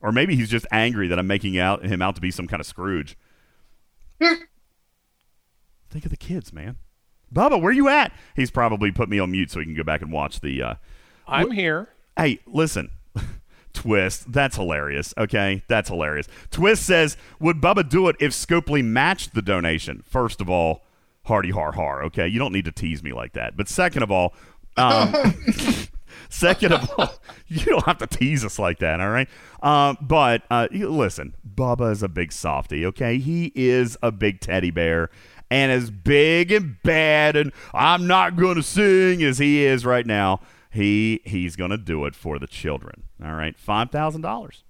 or 0.02 0.12
maybe 0.12 0.36
he's 0.36 0.50
just 0.50 0.66
angry 0.72 1.08
that 1.08 1.20
I'm 1.20 1.28
making 1.28 1.58
out 1.58 1.86
him 1.86 2.02
out 2.02 2.16
to 2.16 2.22
be 2.22 2.32
some 2.32 2.48
kind 2.48 2.60
of 2.60 2.66
Scrooge. 2.66 3.16
Think 4.20 6.06
of 6.06 6.10
the 6.12 6.18
kids, 6.18 6.52
man. 6.52 6.78
Bubba, 7.34 7.62
where 7.62 7.72
you 7.72 7.88
at? 7.90 8.12
He's 8.36 8.52
probably 8.52 8.92
put 8.92 9.10
me 9.10 9.20
on 9.20 9.32
mute 9.32 9.52
so 9.52 9.60
he 9.60 9.66
can 9.66 9.76
go 9.76 9.84
back 9.84 10.02
and 10.02 10.12
watch 10.12 10.40
the. 10.40 10.62
Uh... 10.62 10.74
I'm 11.28 11.52
here. 11.52 11.90
Hey, 12.18 12.40
listen, 12.48 12.92
Twist, 13.74 14.32
that's 14.32 14.56
hilarious. 14.56 15.14
Okay, 15.18 15.64
that's 15.68 15.90
hilarious. 15.90 16.28
Twist 16.52 16.86
says, 16.86 17.18
"Would 17.40 17.62
Bubba 17.62 17.88
do 17.88 18.08
it 18.10 18.16
if 18.20 18.32
Scopely 18.32 18.84
matched 18.84 19.34
the 19.34 19.42
donation?" 19.42 20.04
First 20.06 20.42
of 20.42 20.50
all, 20.50 20.84
hardy 21.26 21.52
har 21.52 21.72
har. 21.74 22.04
Okay, 22.04 22.28
you 22.28 22.40
don't 22.40 22.52
need 22.52 22.66
to 22.66 22.72
tease 22.72 23.04
me 23.04 23.14
like 23.14 23.34
that. 23.34 23.56
But 23.56 23.70
second 23.70 24.04
of 24.04 24.12
all, 24.12 24.34
um, 24.76 25.14
second 26.30 26.74
of 26.74 26.90
all, 26.98 27.14
you 27.48 27.66
don't 27.66 27.86
have 27.86 28.00
to 28.00 28.08
tease 28.08 28.44
us 28.44 28.60
like 28.60 28.80
that. 28.80 29.00
All 29.00 29.10
right. 29.10 29.30
Um, 29.62 29.98
but 30.02 30.44
uh, 30.50 30.68
listen, 30.72 31.36
Bubba 31.48 31.92
is 31.92 32.04
a 32.04 32.10
big 32.10 32.32
softy. 32.32 32.86
Okay, 32.88 33.18
he 33.18 33.52
is 33.56 33.98
a 34.02 34.12
big 34.12 34.40
teddy 34.40 34.72
bear. 34.72 35.10
And 35.52 35.72
as 35.72 35.90
big 35.90 36.52
and 36.52 36.78
bad 36.84 37.36
and 37.36 37.52
I'm 37.74 38.06
not 38.08 38.36
gonna 38.36 38.62
sing 38.64 39.24
as 39.24 39.40
he 39.40 39.64
is 39.66 39.86
right 39.86 40.06
now, 40.06 40.42
he 40.72 41.22
he's 41.26 41.56
gonna 41.56 41.78
do 41.78 42.06
it 42.06 42.16
for 42.16 42.38
the 42.38 42.46
children. 42.48 43.04
All 43.24 43.34
right, 43.34 43.58
five 43.58 43.90
thousand 43.90 44.22
dollars, 44.22 44.64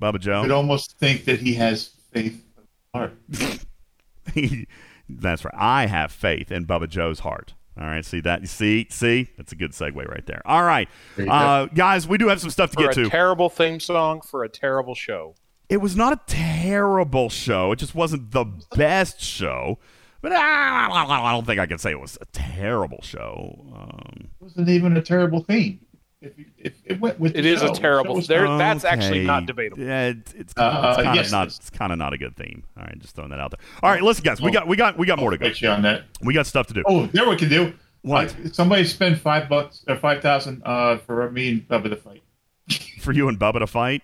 Bubba 0.00 0.20
Joe. 0.20 0.42
You'd 0.42 0.52
almost 0.52 0.98
think 0.98 1.24
that 1.24 1.40
he 1.40 1.54
has 1.54 1.88
faith 2.12 2.44
in 2.56 2.64
the 2.92 2.98
heart. 2.98 4.66
That's 5.08 5.44
right. 5.44 5.54
I 5.56 5.86
have 5.86 6.12
faith 6.12 6.52
in 6.52 6.66
Bubba 6.66 6.88
Joe's 6.88 7.20
heart. 7.20 7.54
All 7.80 7.86
right, 7.86 8.04
see 8.04 8.20
that? 8.20 8.46
See, 8.48 8.86
see, 8.90 9.28
that's 9.36 9.52
a 9.52 9.56
good 9.56 9.72
segue 9.72 10.06
right 10.06 10.26
there. 10.26 10.42
All 10.44 10.62
right, 10.64 10.88
uh, 11.18 11.66
guys, 11.66 12.06
we 12.06 12.18
do 12.18 12.28
have 12.28 12.40
some 12.40 12.50
stuff 12.50 12.70
to 12.72 12.74
For 12.76 12.82
get 12.82 12.90
a 12.98 13.04
to. 13.04 13.10
terrible 13.10 13.48
theme 13.48 13.80
song 13.80 14.20
for 14.20 14.44
a 14.44 14.48
terrible 14.48 14.94
show. 14.94 15.34
it 15.68 15.78
was 15.78 15.96
not 15.96 16.12
a 16.12 16.20
terrible 16.26 17.30
show. 17.30 17.72
It 17.72 17.76
just 17.76 17.94
wasn't 17.94 18.32
the 18.32 18.44
best 18.76 19.20
show. 19.20 19.78
But 20.22 20.32
I, 20.32 20.88
I 20.90 21.32
don't 21.32 21.46
think 21.46 21.58
I 21.60 21.66
can 21.66 21.78
say 21.78 21.90
it 21.92 22.00
was 22.00 22.18
a 22.20 22.26
terrible 22.26 23.00
show. 23.02 23.58
Um, 23.74 24.14
It 24.20 24.26
wasn't 24.40 24.68
even 24.68 24.96
a 24.96 25.02
terrible 25.02 25.42
theme. 25.42 25.80
If, 26.20 26.36
you- 26.38 26.44
if 26.58 26.74
it 26.84 27.00
went 27.00 27.18
with 27.18 27.34
It 27.34 27.42
the 27.42 27.48
is 27.48 27.62
a 27.62 27.72
terrible- 27.72 28.12
the 28.14 28.18
was 28.18 28.26
there- 28.26 28.44
fine. 28.46 28.58
that's 28.58 28.84
actually 28.84 29.24
not 29.24 29.46
debatable. 29.46 29.82
Yeah, 29.82 30.08
it's, 30.08 30.34
it's, 30.34 30.52
Uh, 30.56 30.84
it's 30.88 30.96
kind 30.96 31.08
of 31.08 31.14
yes, 31.14 31.28
it 31.28 31.32
not. 31.32 31.46
It's 31.46 31.70
kind 31.70 31.92
of 31.92 31.98
not 31.98 32.12
a 32.12 32.18
good 32.18 32.36
theme. 32.36 32.64
All 32.76 32.82
right, 32.84 32.98
just 32.98 33.14
throwing 33.14 33.30
that 33.30 33.40
out 33.40 33.52
there. 33.52 33.60
All 33.82 33.90
right, 33.90 34.02
listen, 34.02 34.22
guys, 34.22 34.42
we 34.42 34.50
got 34.50 34.68
we 34.68 34.76
got 34.76 34.98
we 34.98 35.06
got 35.06 35.18
more 35.18 35.30
to 35.30 35.38
go. 35.38 35.46
You 35.46 35.68
on 35.70 35.80
that. 35.82 36.02
We 36.20 36.34
got 36.34 36.46
stuff 36.46 36.66
to 36.66 36.74
do. 36.74 36.82
Oh, 36.86 37.06
there 37.06 37.26
we 37.26 37.36
can 37.36 37.48
do. 37.48 37.72
What? 38.02 38.34
Uh, 38.44 38.50
somebody 38.52 38.84
spend 38.84 39.18
five 39.18 39.48
bucks 39.48 39.82
or 39.88 39.96
five 39.96 40.20
thousand 40.20 40.60
uh, 40.66 40.98
for 40.98 41.30
me 41.30 41.48
and 41.48 41.68
Bubba 41.68 41.88
to 41.88 41.96
fight. 41.96 42.22
For 43.00 43.12
you 43.12 43.28
and 43.28 43.38
Bubba 43.38 43.60
to 43.60 43.66
fight 43.66 44.02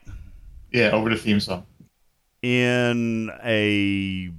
Yeah, 0.73 0.91
over 0.93 1.11
the 1.11 1.17
theme 1.17 1.41
song. 1.41 1.67
in 2.43 3.31
a 3.45 4.31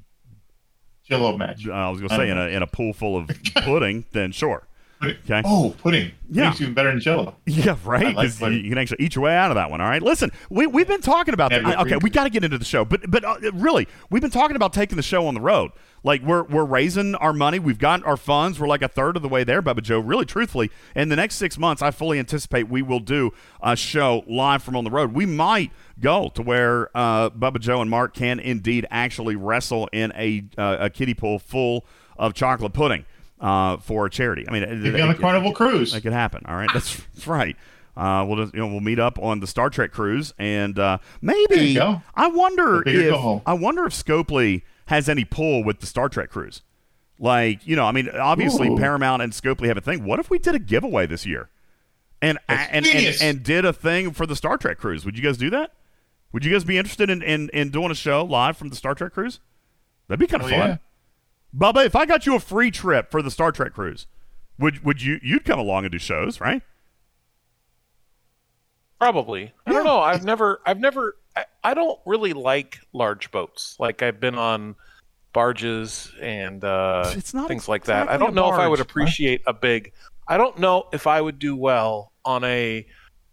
Jello 1.10 1.38
match. 1.38 1.68
I 1.68 1.90
was 1.90 2.02
gonna 2.02 2.16
say 2.16 2.30
in 2.30 2.38
a 2.38 2.48
in 2.48 2.62
a 2.62 2.68
pool 2.68 2.94
full 2.94 3.16
of 3.18 3.30
pudding, 3.56 4.06
then 4.12 4.32
sure. 4.32 4.67
Okay. 5.04 5.42
Oh, 5.46 5.76
pudding. 5.78 6.12
Yeah. 6.30 6.50
Makes 6.50 6.62
even 6.62 6.74
better 6.74 6.90
than 6.90 7.00
Jello. 7.00 7.36
Yeah, 7.46 7.78
right. 7.86 8.08
I 8.08 8.12
like 8.12 8.40
you 8.42 8.70
can 8.70 8.78
actually 8.78 8.98
eat 9.06 9.16
your 9.16 9.26
way 9.26 9.36
out 9.36 9.52
of 9.52 9.56
that 9.56 9.70
one. 9.70 9.80
All 9.80 9.88
right. 9.88 10.02
Listen, 10.02 10.32
we 10.50 10.66
we've 10.68 10.88
been 10.88 11.02
talking 11.02 11.34
about. 11.34 11.52
Yeah, 11.52 11.62
but 11.62 11.80
okay, 11.82 11.92
we- 11.96 12.00
we 12.06 12.10
got 12.10 12.24
to 12.24 12.30
get 12.30 12.44
into 12.44 12.58
the 12.58 12.66
show, 12.66 12.84
but 12.84 13.10
but 13.10 13.24
uh, 13.24 13.38
really, 13.54 13.88
we've 14.10 14.22
been 14.22 14.32
talking 14.32 14.56
about 14.56 14.74
taking 14.74 14.96
the 14.98 15.04
show 15.04 15.28
on 15.28 15.34
the 15.36 15.42
road. 15.42 15.72
Like 16.04 16.22
we're 16.24 16.44
we're 16.44 16.66
raising 16.66 17.16
our 17.16 17.32
money. 17.34 17.60
We've 17.60 17.78
got 17.80 18.04
our 18.06 18.18
funds. 18.18 18.60
We're 18.60 18.68
like 18.68 18.82
a 18.82 18.88
third 18.88 19.16
of 19.16 19.22
the 19.22 19.30
way 19.30 19.44
there, 19.44 19.62
Bubba 19.62 19.82
Joe. 19.84 20.00
Really, 20.00 20.26
truthfully, 20.26 20.72
in 20.96 21.10
the 21.10 21.16
next 21.16 21.36
six 21.36 21.58
months, 21.58 21.82
I 21.82 21.92
fully 21.92 22.18
anticipate 22.20 22.68
we 22.68 22.82
will 22.82 23.00
do 23.00 23.32
a 23.62 23.76
show 23.76 24.24
live 24.28 24.64
from 24.64 24.76
on 24.76 24.84
the 24.84 24.92
road. 24.92 25.14
We 25.14 25.26
might 25.26 25.72
go 26.00 26.30
to 26.36 26.42
where 26.42 26.90
uh, 26.96 27.30
Bubba 27.30 27.60
Joe 27.60 27.82
and 27.82 27.90
Mark 27.90 28.14
can 28.14 28.40
indeed 28.40 28.86
actually 28.90 29.36
wrestle 29.36 29.90
in 29.94 30.12
a 30.16 30.44
uh, 30.58 30.78
a 30.82 30.90
kiddie 30.90 31.14
pool 31.14 31.40
full 31.40 31.86
of 32.18 32.34
chocolate 32.34 32.74
pudding 32.74 33.06
uh, 33.40 33.78
for 33.78 34.06
a 34.06 34.10
charity. 34.10 34.46
I 34.48 34.52
mean, 34.52 34.64
it- 34.64 34.76
Maybe 34.78 35.02
on 35.02 35.10
a 35.10 35.12
it- 35.14 35.20
Carnival 35.20 35.54
cruise. 35.54 35.94
Make 35.94 36.04
could 36.04 36.14
happen. 36.14 36.44
All 36.48 36.56
right, 36.56 36.70
that's, 36.74 36.98
that's 37.14 37.28
right. 37.28 37.56
Uh, 37.96 38.24
we'll 38.28 38.38
just, 38.38 38.54
you 38.54 38.60
know 38.60 38.68
we'll 38.68 38.80
meet 38.80 39.00
up 39.00 39.18
on 39.20 39.40
the 39.40 39.48
Star 39.48 39.70
Trek 39.72 39.92
cruise, 39.92 40.32
and 40.38 40.78
uh, 40.78 41.00
There 41.22 41.36
maybe 41.50 41.70
you 41.70 41.80
go. 41.80 42.02
I 42.14 42.28
wonder 42.28 42.84
if 42.88 43.10
go 43.10 43.18
home. 43.18 43.42
I 43.46 43.54
wonder 43.54 43.86
if 43.86 43.94
Scopely 43.94 44.62
has 44.86 45.10
any 45.10 45.26
pull 45.26 45.64
with 45.64 45.80
the 45.80 45.88
Star 45.88 46.08
Trek 46.08 46.30
cruise. 46.30 46.62
Like 47.20 47.66
you 47.66 47.76
know, 47.76 47.86
I 47.86 47.92
mean, 47.92 48.08
obviously 48.10 48.68
Ooh. 48.68 48.78
Paramount 48.78 49.24
and 49.24 49.34
Scopely 49.34 49.66
have 49.68 49.78
a 49.78 49.82
thing. 49.82 50.04
What 50.04 50.20
if 50.20 50.30
we 50.30 50.38
did 50.38 50.54
a 50.54 50.60
giveaway 50.60 51.08
this 51.08 51.26
year, 51.26 51.50
and 52.22 52.38
and, 52.48 52.86
and 52.86 53.18
and 53.20 53.42
did 53.44 53.66
a 53.66 53.74
thing 53.74 54.12
for 54.12 54.28
the 54.28 54.36
Star 54.36 54.58
Trek 54.60 54.78
cruise? 54.78 55.04
Would 55.04 55.18
you 55.18 55.24
guys 55.24 55.38
do 55.38 55.50
that? 55.50 55.72
Would 56.34 56.46
you 56.46 56.52
guys 56.52 56.64
be 56.64 56.78
interested 56.78 57.10
in 57.10 57.24
in, 57.24 57.50
in 57.50 57.72
doing 57.72 57.90
a 57.90 57.96
show 57.96 58.24
live 58.24 58.58
from 58.58 58.70
the 58.70 58.76
Star 58.76 58.94
Trek 58.94 59.14
cruise? 59.14 59.40
That'd 60.08 60.20
be 60.20 60.28
kind 60.28 60.44
of 60.44 60.50
Oh, 60.50 60.52
fun. 60.52 60.70
yeah. 60.70 60.78
Bubba, 61.56 61.86
if 61.86 61.96
I 61.96 62.06
got 62.06 62.26
you 62.26 62.36
a 62.36 62.40
free 62.40 62.72
trip 62.72 63.12
for 63.12 63.22
the 63.22 63.32
Star 63.32 63.52
Trek 63.52 63.74
cruise, 63.74 64.08
would 64.60 64.84
would 64.84 65.02
you 65.02 65.20
you'd 65.22 65.46
come 65.46 65.60
along 65.60 65.86
and 65.86 65.92
do 65.92 66.00
shows, 66.00 66.40
right? 66.40 66.62
Probably. 69.00 69.54
I 69.66 69.74
don't 69.74 69.86
know. 69.86 70.00
I've 70.00 70.24
never. 70.24 70.62
I've 70.66 70.80
never. 70.80 71.16
I, 71.36 71.46
I 71.64 71.74
don't 71.74 72.00
really 72.06 72.34
like 72.34 72.80
large 72.94 73.30
boats. 73.32 73.76
Like 73.80 74.02
I've 74.02 74.20
been 74.20 74.36
on 74.36 74.76
barges 75.34 76.12
and 76.20 76.64
uh, 76.64 77.06
things 77.06 77.68
like 77.68 77.86
that. 77.86 78.10
I 78.10 78.18
don't 78.18 78.34
know 78.34 78.52
if 78.52 78.60
I 78.60 78.68
would 78.68 78.78
barge. 78.78 78.90
appreciate 78.90 79.42
a 79.46 79.54
big. 79.54 79.94
I 80.28 80.38
don't 80.38 80.58
know 80.58 80.88
if 80.92 81.06
I 81.06 81.22
would 81.22 81.38
do 81.38 81.56
well 81.56 82.12
on 82.26 82.44
a 82.44 82.86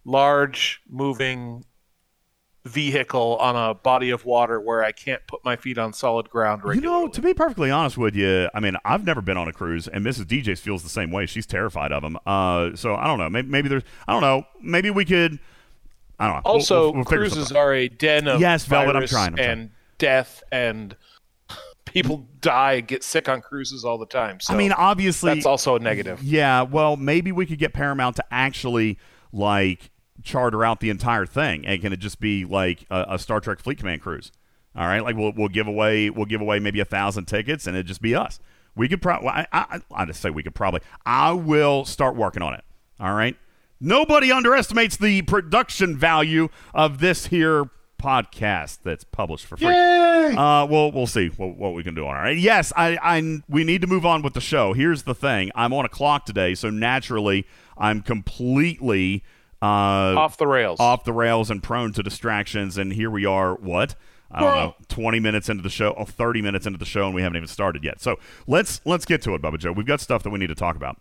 large 0.05 0.83
moving 0.89 1.65
vehicle 2.65 3.37
on 3.41 3.55
a 3.57 3.75
body 3.75 4.11
of 4.11 4.25
water 4.25 4.59
where 4.59 4.83
I 4.83 4.91
can't 4.93 5.21
put 5.27 5.45
my 5.45 5.55
feet 5.55 5.77
on 5.77 5.93
solid 5.93 6.31
ground 6.31 6.63
You 6.65 6.81
know, 6.81 7.09
to 7.09 7.21
be 7.21 7.35
perfectly 7.35 7.71
honest 7.71 7.99
with 7.99 8.17
you, 8.17 8.49
I 8.55 8.61
mean, 8.61 8.77
I've 8.87 9.05
never 9.05 9.21
been 9.21 9.37
on 9.37 9.49
a 9.49 9.53
cruise, 9.53 9.87
and 9.87 10.05
Mrs. 10.05 10.25
DJ 10.25 10.59
feels 10.59 10.83
the 10.83 10.89
same 10.89 11.11
way. 11.11 11.27
She's 11.27 11.47
terrified 11.47 11.93
of 11.93 12.03
them. 12.03 12.17
Uh, 12.27 12.75
so 12.75 12.95
I 12.97 13.07
don't 13.07 13.19
know. 13.19 13.29
Maybe, 13.29 13.49
maybe 13.49 13.69
there's, 13.69 13.83
I 14.09 14.13
don't 14.13 14.23
know. 14.23 14.45
Maybe 14.63 14.91
we 14.91 15.05
could. 15.05 15.39
I 16.19 16.27
don't 16.27 16.37
know. 16.37 16.43
Also, 16.45 16.83
we'll- 16.85 16.95
we'll 16.95 17.05
cruises 17.05 17.53
are 17.53 17.75
a 17.75 17.89
den 17.89 18.29
of 18.29 18.41
Yes, 18.41 18.65
Velvet, 18.65 18.97
I'm 18.97 19.07
trying, 19.07 19.31
I'm 19.33 19.37
trying. 19.37 19.49
and 19.51 19.71
death 19.99 20.43
and 20.51 20.97
people 21.85 22.27
die 22.41 22.81
get 22.81 23.03
sick 23.05 23.29
on 23.29 23.43
cruises 23.43 23.85
all 23.85 23.99
the 23.99 24.07
time. 24.07 24.41
So 24.41 24.55
I 24.55 24.57
mean, 24.57 24.73
obviously, 24.73 25.35
that's 25.35 25.45
also 25.45 25.77
a 25.77 25.81
negative. 25.81 26.23
Yeah, 26.23 26.63
well, 26.63 26.97
maybe 26.97 27.31
we 27.33 27.45
could 27.47 27.59
get 27.59 27.73
Paramount 27.75 28.17
to 28.17 28.25
actually 28.31 28.99
like 29.33 29.91
charter 30.25 30.65
out 30.65 30.81
the 30.81 30.91
entire 30.91 31.27
thing, 31.27 31.65
and 31.67 31.81
can 31.81 31.93
it 31.93 32.01
just 32.01 32.19
be 32.19 32.45
like 32.45 32.85
a, 32.91 33.07
a 33.11 33.19
Star 33.19 33.39
Trek 33.41 33.61
Fleet 33.61 33.79
Command 33.79 34.03
cruise? 34.03 34.33
All 34.75 34.87
right, 34.87 35.05
like 35.05 35.17
we'll 35.17 35.33
we'll 35.37 35.49
give 35.49 35.69
away 35.69 36.11
we'll 36.11 36.27
give 36.27 36.41
away 36.41 36.59
maybe 36.59 36.81
a 36.81 36.85
thousand 36.85 37.27
tickets, 37.27 37.67
and 37.67 37.77
it 37.77 37.85
just 37.85 38.03
be 38.03 38.15
us. 38.17 38.41
We 38.75 38.89
could 38.89 39.01
probably 39.01 39.29
I, 39.29 39.47
I 39.53 39.81
I 39.95 40.05
just 40.07 40.21
say 40.21 40.31
we 40.31 40.43
could 40.43 40.55
probably. 40.55 40.81
I 41.07 41.33
will 41.33 41.85
start 41.85 42.17
working 42.17 42.43
on 42.43 42.55
it. 42.55 42.65
All 42.99 43.15
right. 43.15 43.37
Nobody 43.81 44.33
underestimates 44.33 44.97
the 44.97 45.23
production 45.23 45.97
value 45.97 46.49
of 46.73 47.01
this 47.01 47.27
here 47.27 47.71
podcast 48.01 48.79
that's 48.83 49.05
published 49.05 49.47
for 49.47 49.57
free. 49.57 49.69
Yay! 49.69 50.35
Uh, 50.37 50.67
well, 50.67 50.91
we'll 50.93 51.07
see 51.07 51.29
what, 51.29 51.57
what 51.57 51.75
we 51.75 51.83
can 51.83 51.95
do 51.95 52.07
on 52.07 52.15
it. 52.15 52.19
All 52.19 52.25
right. 52.25 52.39
Yes, 52.39 52.73
I, 52.77 52.99
I, 53.03 53.43
we 53.49 53.65
need 53.65 53.81
to 53.83 53.87
move 53.87 54.07
on 54.07 54.23
with 54.23 54.35
the 54.35 54.41
show. 54.41 54.73
Here's 54.73 55.03
the 55.03 55.15
thing: 55.15 55.51
I'm 55.55 55.73
on 55.73 55.85
a 55.85 55.89
clock 55.89 56.25
today, 56.25 56.55
so 56.55 56.71
naturally, 56.71 57.47
I'm 57.77 58.01
completely 58.01 59.23
uh, 59.65 60.19
Off 60.21 60.37
the 60.37 60.47
rails. 60.47 60.79
off 60.81 61.05
the 61.05 61.13
rails 61.13 61.51
and 61.51 61.63
prone 61.63 61.93
to 61.95 62.03
distractions. 62.03 62.77
And 62.79 62.93
here 62.93 63.11
we 63.11 63.25
are. 63.25 63.55
What? 63.55 63.95
I 64.31 64.41
don't 64.41 64.57
know. 64.57 64.75
20 64.89 65.21
minutes 65.21 65.49
into 65.49 65.63
the 65.63 65.71
show, 65.71 65.95
oh, 65.97 66.05
30 66.05 66.43
minutes 66.43 66.67
into 66.67 66.79
the 66.79 66.85
show, 66.85 67.07
and 67.07 67.15
we 67.15 67.23
haven't 67.23 67.37
even 67.37 67.47
started 67.47 67.85
yet. 67.85 68.01
So 68.01 68.17
let's 68.49 68.81
let's 68.85 69.05
get 69.05 69.23
to 69.23 69.35
it, 69.35 69.43
Bubba 69.43 69.59
Joe. 69.59 69.71
We've 69.71 69.87
got 69.87 70.01
stuff 70.01 70.25
that 70.25 70.31
we 70.31 70.39
need 70.41 70.49
to 70.49 70.55
talk 70.57 70.75
about. 70.75 71.01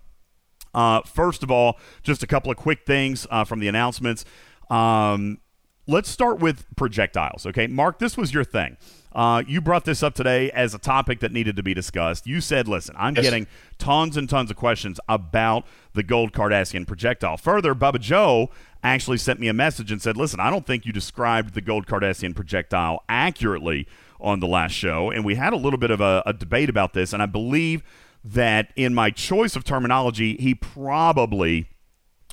Uh, 0.73 1.01
first 1.01 1.41
of 1.41 1.49
all, 1.49 1.79
just 2.03 2.21
a 2.21 2.27
couple 2.27 2.51
of 2.51 2.57
quick 2.57 2.85
things 2.85 3.25
uh, 3.31 3.43
from 3.43 3.59
the 3.59 3.67
announcements. 3.67 4.23
Um, 4.69 5.39
let's 5.87 6.09
start 6.09 6.39
with 6.39 6.65
projectiles. 6.75 7.45
Okay, 7.47 7.65
Mark, 7.67 7.97
this 7.99 8.17
was 8.17 8.33
your 8.33 8.43
thing. 8.43 8.77
Uh, 9.13 9.43
you 9.47 9.61
brought 9.61 9.85
this 9.85 10.01
up 10.01 10.15
today 10.15 10.49
as 10.51 10.73
a 10.73 10.79
topic 10.79 11.19
that 11.19 11.31
needed 11.31 11.55
to 11.55 11.63
be 11.63 11.73
discussed. 11.73 12.25
You 12.25 12.41
said, 12.41 12.67
"Listen, 12.67 12.95
I'm 12.97 13.15
Yes. 13.15 13.23
getting 13.23 13.47
tons 13.77 14.17
and 14.17 14.27
tons 14.29 14.49
of 14.49 14.57
questions 14.57 14.99
about 15.07 15.65
the 15.93 16.03
gold 16.03 16.33
Cardassian 16.33 16.87
projectile." 16.87 17.37
Further, 17.37 17.75
Bubba 17.75 17.99
Joe 17.99 18.49
actually 18.83 19.17
sent 19.17 19.39
me 19.39 19.47
a 19.47 19.53
message 19.53 19.91
and 19.91 20.01
said, 20.01 20.17
"Listen, 20.17 20.39
I 20.39 20.49
don't 20.49 20.65
think 20.65 20.85
you 20.85 20.91
described 20.91 21.53
the 21.53 21.61
gold 21.61 21.85
Cardassian 21.85 22.35
projectile 22.35 23.03
accurately 23.07 23.87
on 24.19 24.39
the 24.39 24.47
last 24.47 24.71
show," 24.73 25.11
and 25.11 25.23
we 25.23 25.35
had 25.35 25.53
a 25.53 25.57
little 25.57 25.79
bit 25.79 25.91
of 25.91 26.01
a, 26.01 26.23
a 26.25 26.33
debate 26.33 26.69
about 26.69 26.93
this. 26.93 27.13
And 27.13 27.21
I 27.21 27.27
believe 27.27 27.83
that 28.25 28.71
in 28.75 28.93
my 28.93 29.09
choice 29.11 29.55
of 29.55 29.63
terminology, 29.63 30.37
he 30.39 30.55
probably 30.55 31.67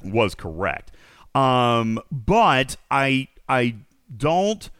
was 0.02 0.34
correct. 0.34 0.92
Um, 1.34 2.00
but 2.10 2.76
I 2.90 3.28
I 3.48 3.76
don't 4.16 4.70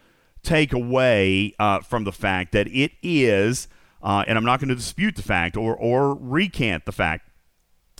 take 0.43 0.73
away 0.73 1.55
uh, 1.59 1.81
from 1.81 2.05
the 2.05 2.13
fact 2.13 2.53
that 2.53 2.67
it 2.69 2.93
is, 3.03 3.69
uh, 4.03 4.25
and 4.27 4.39
I'm 4.39 4.45
not 4.45 4.61
going 4.61 4.69
to 4.69 4.75
dispute 4.75 5.17
the 5.17 5.23
fact 5.23 5.57
or 5.57 5.77
or 5.77 6.15
recant 6.15 6.87
the 6.87 6.93
fact 6.93 7.29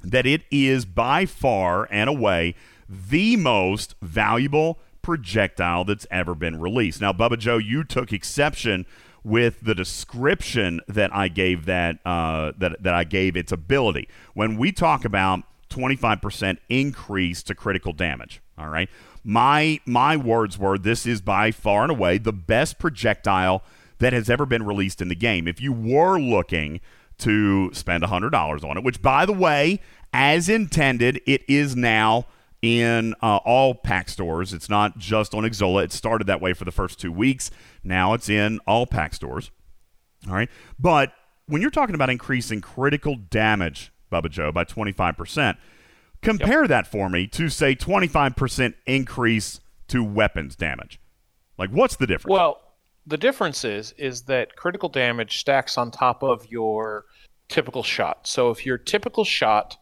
that 0.03 0.27
it 0.27 0.43
is 0.51 0.85
by 0.85 1.27
far 1.27 1.87
and 1.91 2.09
away 2.09 2.55
the 2.89 3.37
most 3.37 3.95
valuable 4.01 4.79
projectile 5.03 5.85
that's 5.85 6.07
ever 6.11 6.35
been 6.35 6.61
released. 6.61 7.01
Now, 7.01 7.13
Bubba 7.13 7.39
Joe, 7.39 7.59
you 7.59 7.85
took 7.85 8.13
exception 8.13 8.87
with 9.23 9.61
the 9.61 9.75
description 9.75 10.81
that 10.89 11.15
I 11.15 11.29
gave 11.29 11.67
that 11.67 11.99
uh, 12.05 12.53
that 12.59 12.83
that 12.83 12.95
I 12.95 13.05
gave 13.05 13.37
its 13.37 13.53
ability. 13.53 14.09
When 14.35 14.57
we 14.57 14.73
talk 14.73 15.05
about 15.05 15.41
25% 15.69 16.59
increase 16.69 17.43
to 17.45 17.55
critical 17.55 17.93
damage, 17.93 18.41
all 18.59 18.69
right. 18.69 18.89
My 19.23 19.81
my 19.85 20.17
words 20.17 20.59
were 20.59 20.79
this 20.79 21.07
is 21.07 21.21
by 21.21 21.51
far 21.51 21.83
and 21.83 21.91
away 21.91 22.19
the 22.19 22.33
best 22.33 22.79
projectile 22.79 23.63
that 23.99 24.13
has 24.13 24.31
ever 24.31 24.47
been 24.47 24.65
released 24.65 25.01
in 25.01 25.09
the 25.09 25.15
game. 25.15 25.47
If 25.47 25.61
you 25.61 25.73
were 25.73 26.19
looking 26.19 26.81
to 27.19 27.71
spend 27.75 28.03
$100 28.03 28.65
on 28.65 28.77
it, 28.79 28.83
which, 28.83 29.03
by 29.03 29.27
the 29.27 29.33
way, 29.33 29.81
as 30.13 30.49
intended, 30.49 31.21
it 31.27 31.43
is 31.49 31.77
now 31.77 32.27
in 32.63 33.15
uh, 33.23 33.37
all 33.39 33.75
pack 33.75 34.09
stores. 34.09 34.53
It's 34.53 34.69
not 34.69 34.99
just 34.99 35.35
on 35.35 35.45
Xsolla. 35.45 35.85
It 35.85 35.93
started 35.93 36.27
that 36.27 36.41
way 36.41 36.53
for 36.53 36.65
the 36.65 36.73
first 36.73 36.99
two 36.99 37.13
weeks. 37.13 37.51
Now 37.85 38.13
it's 38.15 38.29
in 38.29 38.59
all 38.67 38.87
pack 38.87 39.15
stores. 39.15 39.51
All 40.27 40.35
right. 40.35 40.51
But 40.79 41.13
when 41.47 41.63
you're 41.63 41.71
talking 41.71 41.95
about 41.95 42.11
increasing 42.11 42.61
critical 42.61 43.17
damage, 43.17 43.93
Bubba 44.13 44.31
Joe, 44.31 44.53
by 44.53 44.65
25%, 44.65 45.57
compare 46.23 46.67
that 46.67 46.87
for 46.87 47.09
me 47.09 47.27
to, 47.29 47.49
say, 47.49 47.75
25% 47.75 48.75
increase 48.87 49.61
to 49.89 50.05
weapons 50.05 50.57
damage. 50.57 51.01
Like, 51.59 51.71
what's 51.71 51.97
the 51.97 52.07
difference? 52.07 52.33
Well, 52.33 52.61
the 53.07 53.17
difference 53.17 53.65
is 53.65 53.93
is 53.99 54.23
that 54.23 54.57
critical 54.57 54.89
damage 54.89 55.39
stacks 55.39 55.77
on 55.77 55.91
top 55.91 56.23
of 56.23 56.47
your 56.51 57.05
typical 57.49 57.83
shot. 57.83 58.27
So 58.27 58.51
if 58.51 58.65
your 58.65 58.79
typical 58.79 59.25
shot 59.25 59.77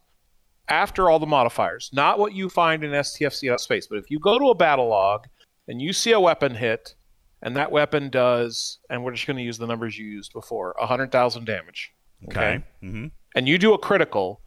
after 0.67 1.09
all 1.09 1.19
the 1.19 1.25
modifiers, 1.27 1.89
not 1.93 2.19
what 2.19 2.33
you 2.33 2.49
find 2.49 2.83
in 2.83 2.91
STFC 2.91 3.57
space, 3.59 3.87
but 3.87 3.97
if 3.97 4.09
you 4.09 4.19
go 4.19 4.37
to 4.39 4.49
a 4.49 4.55
battle 4.55 4.87
log 4.87 5.27
and 5.67 5.81
you 5.81 5.93
see 5.93 6.11
a 6.11 6.19
weapon 6.19 6.55
hit 6.55 6.95
and 7.41 7.55
that 7.55 7.71
weapon 7.71 8.09
does 8.09 8.79
and 8.89 9.03
we're 9.03 9.13
just 9.13 9.27
going 9.27 9.37
to 9.37 9.43
use 9.43 9.57
the 9.57 9.67
numbers 9.67 9.97
you 9.97 10.05
used 10.05 10.33
before, 10.33 10.75
100,000 10.79 11.45
damage. 11.45 11.91
okay. 12.27 12.63
Mm-hmm. 12.83 13.07
and 13.35 13.47
you 13.47 13.57
do 13.57 13.73
a 13.73 13.77
critical, 13.77 14.41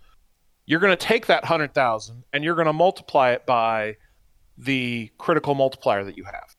you're 0.67 0.81
going 0.81 0.97
to 0.97 1.07
take 1.07 1.27
that 1.27 1.43
100,000 1.45 2.25
and 2.33 2.45
you're 2.45 2.55
going 2.55 2.67
to 2.67 2.73
multiply 2.73 3.31
it 3.31 3.45
by 3.47 3.97
the 4.59 5.11
critical 5.19 5.55
multiplier 5.55 6.05
that 6.05 6.17
you 6.17 6.25
have. 6.25 6.55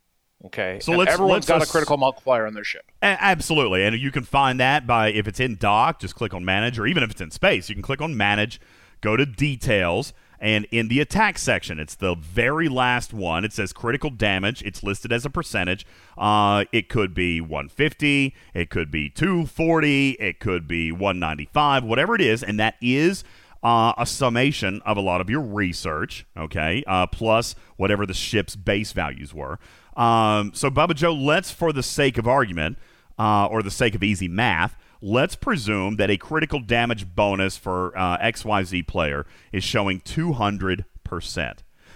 Okay. 0.46 0.80
So 0.82 0.92
And 0.92 1.00
let's- 1.00 1.14
everyone's 1.14 1.48
let's 1.48 1.60
got 1.62 1.68
a 1.68 1.72
critical 1.72 1.98
multiplier 1.98 2.46
on 2.46 2.54
their 2.54 2.66
ship. 2.66 2.84
Absolutely. 3.02 3.84
And 3.86 3.98
you 3.98 4.12
can 4.12 4.24
find 4.24 4.60
that 4.60 4.86
by 4.86 5.08
if 5.10 5.28
it's 5.28 5.40
in 5.40 5.56
dock, 5.56 6.00
just 6.00 6.16
click 6.16 6.34
on 6.34 6.44
manage, 6.44 6.78
or 6.78 6.86
even 6.86 7.02
if 7.04 7.12
it's 7.12 7.22
in 7.22 7.32
space, 7.32 7.70
you 7.70 7.76
can 7.76 7.82
click 7.82 8.02
on 8.02 8.18
manage, 8.18 8.60
go 9.02 9.16
to 9.16 9.26
details, 9.26 10.12
and 10.40 10.66
in 10.72 10.90
the 10.90 11.00
attack 11.00 11.38
section, 11.38 11.80
it's 11.80 11.96
the 11.96 12.16
very 12.16 12.68
last 12.68 13.14
one. 13.14 13.46
It 13.46 13.54
says 13.54 13.72
critical 13.72 14.10
damage. 14.10 14.62
It's 14.64 14.84
listed 14.84 15.14
as 15.14 15.24
a 15.26 15.30
percentage. 15.30 15.86
Uh, 16.18 16.66
it 16.74 16.90
could 16.90 17.14
be 17.14 17.40
150, 17.40 18.36
it 18.54 18.70
could 18.70 18.92
be 18.92 19.10
240, 19.10 20.12
it 20.20 20.42
could 20.42 20.68
be 20.68 20.92
195, 20.92 21.86
whatever 21.86 22.14
it 22.16 22.20
is, 22.22 22.44
and 22.44 22.60
that 22.60 22.76
is 22.82 23.24
uh, 23.64 23.94
a 23.98 24.06
summation 24.06 24.82
of 24.86 24.98
a 24.98 25.02
lot 25.02 25.22
of 25.22 25.30
your 25.30 25.42
research, 25.42 26.26
okay, 26.38 26.84
uh, 26.86 27.08
plus 27.08 27.56
whatever 27.78 28.06
the 28.06 28.14
ship's 28.14 28.56
base 28.56 28.92
values 28.92 29.34
were. 29.34 29.58
Um, 29.96 30.52
so, 30.54 30.70
Bubba 30.70 30.96
Joe, 30.96 31.14
let's, 31.14 31.52
for 31.52 31.72
the 31.72 31.84
sake 31.84 32.18
of 32.18 32.28
argument 32.28 32.78
uh, 33.18 33.46
or 33.46 33.62
the 33.64 33.72
sake 33.72 33.96
of 33.96 34.04
easy 34.04 34.28
math, 34.28 34.76
let's 35.02 35.36
presume 35.36 35.96
that 35.98 36.10
a 36.10 36.18
critical 36.18 36.60
damage 36.60 37.16
bonus 37.16 37.58
for 37.58 37.98
uh, 37.98 38.18
XYZ 38.18 38.86
player 38.88 39.26
is 39.52 39.64
showing 39.64 40.02
200%. 40.02 40.84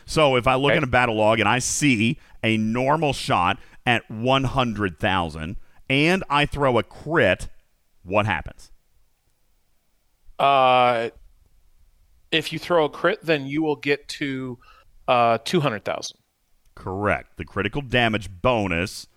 So, 0.06 0.36
if 0.38 0.47
I 0.47 0.56
look 0.56 0.71
Okay. 0.71 0.77
in 0.77 0.84
a 0.84 0.88
battle 0.88 1.15
log 1.15 1.39
and 1.39 1.49
I 1.49 1.60
see 1.60 2.17
a 2.43 2.56
normal 2.56 3.12
shot 3.13 3.60
at 3.86 4.10
100,000 4.10 5.58
and 5.89 6.23
I 6.30 6.45
throw 6.45 6.77
a 6.77 6.84
crit, 6.84 7.49
what 8.03 8.25
happens? 8.25 8.71
Uh, 10.39 11.10
if 12.31 12.51
you 12.53 12.59
throw 12.59 12.85
a 12.85 12.89
crit, 12.89 13.19
then 13.23 13.45
you 13.47 13.61
will 13.63 13.75
get 13.75 14.07
to 14.09 14.57
uh, 15.07 15.37
200,000. 15.43 16.17
Correct. 16.75 17.37
The 17.37 17.45
critical 17.45 17.81
damage 17.81 18.29
bonus 18.41 19.07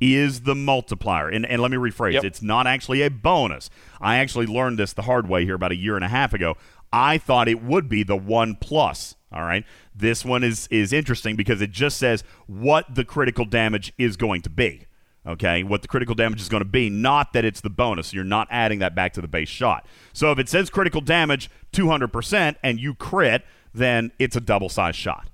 is 0.00 0.42
the 0.42 0.54
multiplier. 0.54 1.28
And, 1.28 1.44
and 1.44 1.60
let 1.60 1.70
me 1.70 1.76
rephrase 1.76 2.14
Yep. 2.14 2.24
it's 2.24 2.42
not 2.42 2.66
actually 2.66 3.02
a 3.02 3.10
bonus. 3.10 3.68
I 4.00 4.16
actually 4.16 4.46
learned 4.46 4.78
this 4.78 4.92
the 4.92 5.02
hard 5.02 5.28
way 5.28 5.44
here 5.44 5.54
about 5.54 5.72
a 5.72 5.76
year 5.76 5.96
and 5.96 6.04
a 6.04 6.08
half 6.08 6.32
ago. 6.32 6.56
I 6.92 7.18
thought 7.18 7.48
it 7.48 7.62
would 7.62 7.88
be 7.88 8.02
the 8.02 8.16
one 8.16 8.56
plus. 8.56 9.14
All 9.32 9.42
right. 9.42 9.64
This 9.94 10.24
one 10.24 10.42
is 10.42 10.66
is 10.68 10.92
interesting 10.92 11.36
because 11.36 11.60
it 11.60 11.70
just 11.70 11.98
says 11.98 12.24
what 12.46 12.94
the 12.94 13.04
critical 13.04 13.44
damage 13.44 13.92
is 13.98 14.16
going 14.16 14.42
to 14.42 14.50
be. 14.50 14.86
Okay, 15.26 15.62
what 15.62 15.82
the 15.82 15.88
critical 15.88 16.14
damage 16.14 16.40
is 16.40 16.48
going 16.48 16.62
to 16.62 16.68
be, 16.68 16.88
not 16.88 17.34
that 17.34 17.44
it's 17.44 17.60
the 17.60 17.68
bonus. 17.68 18.14
You're 18.14 18.24
not 18.24 18.48
adding 18.50 18.78
that 18.78 18.94
back 18.94 19.12
to 19.14 19.20
the 19.20 19.28
base 19.28 19.50
shot. 19.50 19.86
So 20.14 20.32
if 20.32 20.38
it 20.38 20.48
says 20.48 20.70
critical 20.70 21.02
damage 21.02 21.50
200% 21.72 22.56
and 22.62 22.80
you 22.80 22.94
crit, 22.94 23.44
then 23.74 24.12
it's 24.18 24.34
a 24.34 24.40
double 24.40 24.70
size 24.70 24.96
shot. 24.96 25.28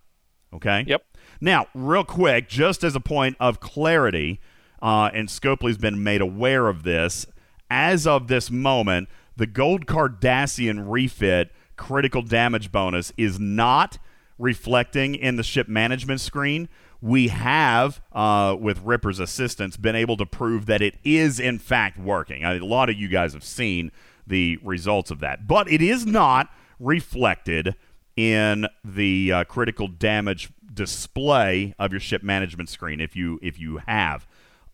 Okay? 0.53 0.85
Yep. 0.89 1.05
Now, 1.41 1.67
real 1.73 2.03
quick, 2.03 2.49
just 2.49 2.83
as 2.83 2.97
a 2.97 3.01
point 3.01 3.37
of 3.39 3.61
clarity, 3.61 4.41
uh, 4.83 5.11
and 5.15 5.29
Scopely's 5.29 5.79
been 5.79 6.03
made 6.03 6.21
aware 6.21 6.67
of 6.67 6.83
this, 6.83 7.27
as 7.71 8.07
of 8.07 8.27
this 8.27 8.51
moment, 8.51 9.09
the 9.37 9.47
Gold 9.47 9.87
Cardassian 9.87 10.85
refit 10.87 11.53
critical 11.77 12.23
damage 12.23 12.73
bonus 12.73 13.13
is 13.17 13.39
not 13.39 13.99
reflecting 14.39 15.15
in 15.15 15.37
the 15.37 15.43
ship 15.43 15.69
management 15.69 16.21
screen. 16.21 16.69
We 17.07 17.29
have, 17.29 18.01
uh, 18.13 18.57
with 18.59 18.83
Ripper's 18.83 19.21
assistance, 19.21 19.77
been 19.77 19.95
able 19.95 20.17
to 20.17 20.27
prove 20.27 20.67
that 20.67 20.83
it 20.83 20.97
is 21.05 21.39
in 21.39 21.61
fact 21.61 22.01
working. 22.01 22.43
A 22.43 22.59
lot 22.59 22.91
of 22.91 22.97
you 22.97 23.07
guys 23.07 23.33
have 23.33 23.45
seen 23.45 23.93
the 24.27 24.59
results 24.61 25.13
of 25.13 25.21
that, 25.21 25.47
but 25.47 25.71
it 25.71 25.81
is 25.81 26.05
not 26.05 26.51
reflected 26.81 27.77
in 28.17 28.67
the 28.85 29.33
uh, 29.33 29.45
critical 29.45 29.87
damage 29.87 30.51
display 30.75 31.77
of 31.79 31.93
your 31.93 32.01
ship 32.01 32.25
management 32.25 32.69
screen 32.69 33.01
if 33.01 33.15
you 33.15 33.39
if 33.41 33.57
you 33.57 33.77
have 33.87 34.27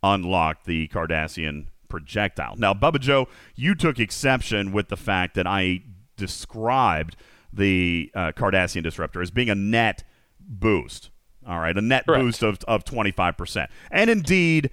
unlocked 0.03 0.65
the 0.65 0.89
Cardassian 0.89 1.67
projectile. 1.91 2.57
Now, 2.57 2.73
Bubba 2.73 2.99
Joe, 2.99 3.29
you 3.55 3.75
took 3.75 4.01
exception 4.01 4.73
with 4.73 4.89
the 4.89 4.97
fact 4.97 5.35
that 5.35 5.47
I 5.47 5.83
described 6.17 7.15
the 7.53 8.11
uh, 8.15 8.33
Cardassian 8.33 8.83
disruptor 8.83 9.21
as 9.21 9.31
being 9.31 9.51
a 9.51 9.55
net 9.55 10.03
boost. 10.41 11.11
All 11.47 11.59
right, 11.59 11.77
a 11.77 11.81
net 11.81 12.07
Correct. 12.07 12.23
boost 12.23 12.43
of 12.43 12.59
of 12.69 12.85
twenty 12.85 13.11
five 13.11 13.37
percent, 13.37 13.71
and 13.91 14.09
indeed, 14.09 14.71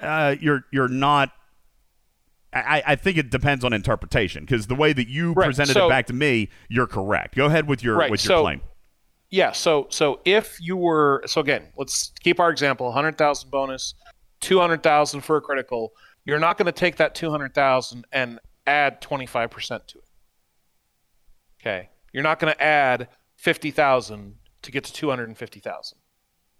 uh, 0.00 0.34
you're 0.40 0.64
you're 0.72 0.88
not. 0.88 1.30
I, 2.52 2.82
I 2.84 2.96
think 2.96 3.16
it 3.16 3.30
depends 3.30 3.64
on 3.64 3.72
interpretation 3.72 4.44
because 4.44 4.66
the 4.66 4.74
way 4.74 4.92
that 4.92 5.06
you 5.08 5.32
Right, 5.34 5.46
presented 5.46 5.74
so- 5.74 5.86
it 5.86 5.88
back 5.90 6.06
to 6.06 6.12
me, 6.12 6.48
you're 6.68 6.88
correct. 6.88 7.36
Go 7.36 7.46
ahead 7.46 7.68
with 7.68 7.84
your 7.84 7.96
Right, 7.96 8.10
with 8.10 8.24
your 8.24 8.38
so- 8.38 8.42
claim. 8.42 8.60
Yeah. 9.30 9.52
So 9.52 9.86
so 9.90 10.20
if 10.24 10.58
you 10.60 10.76
were 10.76 11.22
so 11.26 11.40
again, 11.40 11.68
let's 11.76 12.12
keep 12.20 12.40
our 12.40 12.50
example: 12.50 12.86
100,000 12.86 13.50
bonus, 13.50 13.94
200,000 14.40 15.20
for 15.20 15.36
a 15.36 15.40
critical. 15.40 15.92
You're 16.24 16.40
not 16.40 16.58
going 16.58 16.66
to 16.66 16.72
take 16.72 16.96
that 16.96 17.14
200,000 17.14 18.04
and 18.12 18.40
add 18.66 19.00
25% 19.00 19.86
to 19.86 19.98
it. 19.98 20.04
Okay. 21.60 21.88
You're 22.12 22.22
not 22.22 22.38
going 22.40 22.52
to 22.52 22.62
add 22.62 23.08
50,000 23.36 24.34
to 24.62 24.70
get 24.70 24.84
to 24.84 24.92
250,000. 24.92 25.98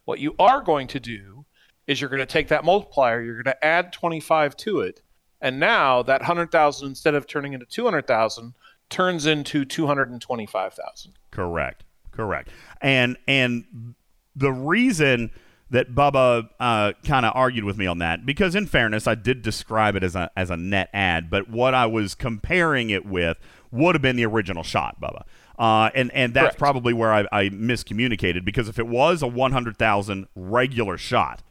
What 0.04 0.18
you 0.18 0.34
are 0.38 0.60
going 0.60 0.86
to 0.88 1.00
do 1.00 1.44
is 1.86 2.00
you're 2.00 2.10
going 2.10 2.20
to 2.20 2.26
take 2.26 2.48
that 2.48 2.64
multiplier, 2.64 3.22
you're 3.22 3.42
going 3.42 3.44
to 3.44 3.64
add 3.64 3.92
25 3.92 4.56
to 4.58 4.80
it, 4.80 5.02
and 5.40 5.58
now 5.58 6.02
that 6.02 6.20
100,000 6.20 6.88
instead 6.88 7.14
of 7.14 7.26
turning 7.26 7.52
into 7.52 7.66
200,000 7.66 8.54
turns 8.90 9.26
into 9.26 9.64
225,000. 9.64 11.12
Correct. 11.30 11.84
Correct. 12.10 12.50
And 12.80 13.16
and 13.26 13.94
the 14.34 14.52
reason 14.52 15.30
that 15.70 15.94
Bubba 15.94 16.48
uh, 16.58 16.92
kind 17.04 17.24
of 17.24 17.32
argued 17.34 17.64
with 17.64 17.78
me 17.78 17.86
on 17.86 17.98
that, 17.98 18.26
because 18.26 18.54
in 18.54 18.66
fairness, 18.66 19.06
I 19.06 19.14
did 19.14 19.42
describe 19.42 19.94
it 19.96 20.02
as 20.02 20.16
a 20.16 20.30
as 20.36 20.50
a 20.50 20.56
net 20.56 20.90
ad, 20.92 21.30
but 21.30 21.48
what 21.48 21.74
I 21.74 21.86
was 21.86 22.14
comparing 22.14 22.90
it 22.90 23.06
with 23.06 23.38
would 23.70 23.94
have 23.94 24.02
been 24.02 24.16
the 24.16 24.26
original 24.26 24.64
shot, 24.64 25.00
Bubba. 25.00 25.22
Uh, 25.61 25.90
and 25.94 26.11
and 26.12 26.33
that's 26.33 26.57
Correct. 26.57 26.59
probably 26.59 26.94
where 26.94 27.12
I, 27.12 27.27
I 27.31 27.49
miscommunicated 27.51 28.46
because 28.46 28.66
if 28.66 28.79
it 28.79 28.87
was 28.87 29.20
a 29.20 29.27
one 29.27 29.53
hundred 29.53 29.77
thousand 29.77 30.27
regular 30.35 30.96
shot, 30.96 31.42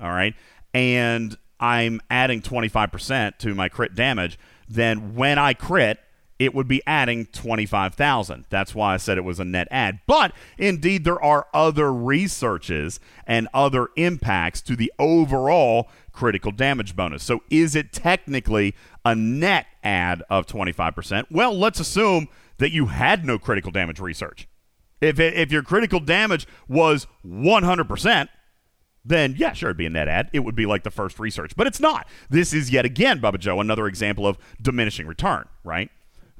all 0.00 0.10
right, 0.10 0.34
and 0.72 1.36
I'm 1.58 2.00
adding 2.08 2.40
twenty 2.40 2.68
five 2.68 2.92
percent 2.92 3.40
to 3.40 3.56
my 3.56 3.68
crit 3.68 3.96
damage, 3.96 4.38
then 4.68 5.16
when 5.16 5.40
I 5.40 5.54
crit, 5.54 5.98
it 6.38 6.54
would 6.54 6.68
be 6.68 6.80
adding 6.86 7.26
25,000. 7.26 8.44
That's 8.48 8.72
why 8.72 8.94
I 8.94 8.96
said 8.96 9.18
it 9.18 9.24
was 9.24 9.40
a 9.40 9.44
net 9.44 9.66
add. 9.72 9.98
But 10.06 10.32
indeed, 10.56 11.02
there 11.02 11.20
are 11.20 11.48
other 11.52 11.92
researches 11.92 13.00
and 13.26 13.48
other 13.52 13.88
impacts 13.96 14.60
to 14.62 14.76
the 14.76 14.92
overall 15.00 15.88
critical 16.12 16.52
damage 16.52 16.94
bonus. 16.94 17.24
So 17.24 17.42
is 17.50 17.74
it 17.74 17.92
technically 17.92 18.76
a 19.04 19.16
net 19.16 19.66
add 19.82 20.22
of 20.30 20.46
25%? 20.46 21.24
Well, 21.28 21.58
let's 21.58 21.80
assume 21.80 22.28
that 22.58 22.72
you 22.72 22.86
had 22.86 23.24
no 23.24 23.38
critical 23.38 23.70
damage 23.70 24.00
research. 24.00 24.48
If, 25.00 25.18
it, 25.20 25.34
if 25.34 25.52
your 25.52 25.62
critical 25.62 26.00
damage 26.00 26.46
was 26.68 27.06
100%, 27.24 28.28
then 29.04 29.34
yeah, 29.38 29.52
sure, 29.52 29.70
it'd 29.70 29.76
be 29.76 29.86
in 29.86 29.92
that 29.94 30.08
ad. 30.08 30.28
It 30.32 30.40
would 30.40 30.54
be 30.54 30.66
like 30.66 30.82
the 30.82 30.90
first 30.90 31.18
research, 31.18 31.54
but 31.56 31.66
it's 31.66 31.80
not. 31.80 32.06
This 32.28 32.52
is 32.52 32.70
yet 32.70 32.84
again, 32.84 33.20
Bubba 33.20 33.38
Joe, 33.38 33.60
another 33.60 33.86
example 33.86 34.26
of 34.26 34.38
diminishing 34.60 35.06
return, 35.06 35.48
right? 35.64 35.90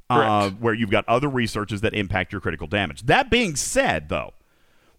Uh, 0.09 0.49
where 0.51 0.73
you've 0.73 0.89
got 0.89 1.07
other 1.07 1.29
researches 1.29 1.81
that 1.81 1.93
impact 1.93 2.31
your 2.31 2.41
critical 2.41 2.65
damage. 2.65 3.03
That 3.03 3.29
being 3.29 3.55
said, 3.55 4.09
though, 4.09 4.33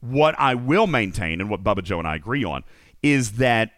what 0.00 0.34
I 0.38 0.54
will 0.54 0.86
maintain 0.86 1.40
and 1.40 1.50
what 1.50 1.64
Bubba 1.64 1.82
Joe 1.82 1.98
and 1.98 2.06
I 2.06 2.14
agree 2.14 2.44
on 2.44 2.62
is 3.02 3.32
that 3.32 3.72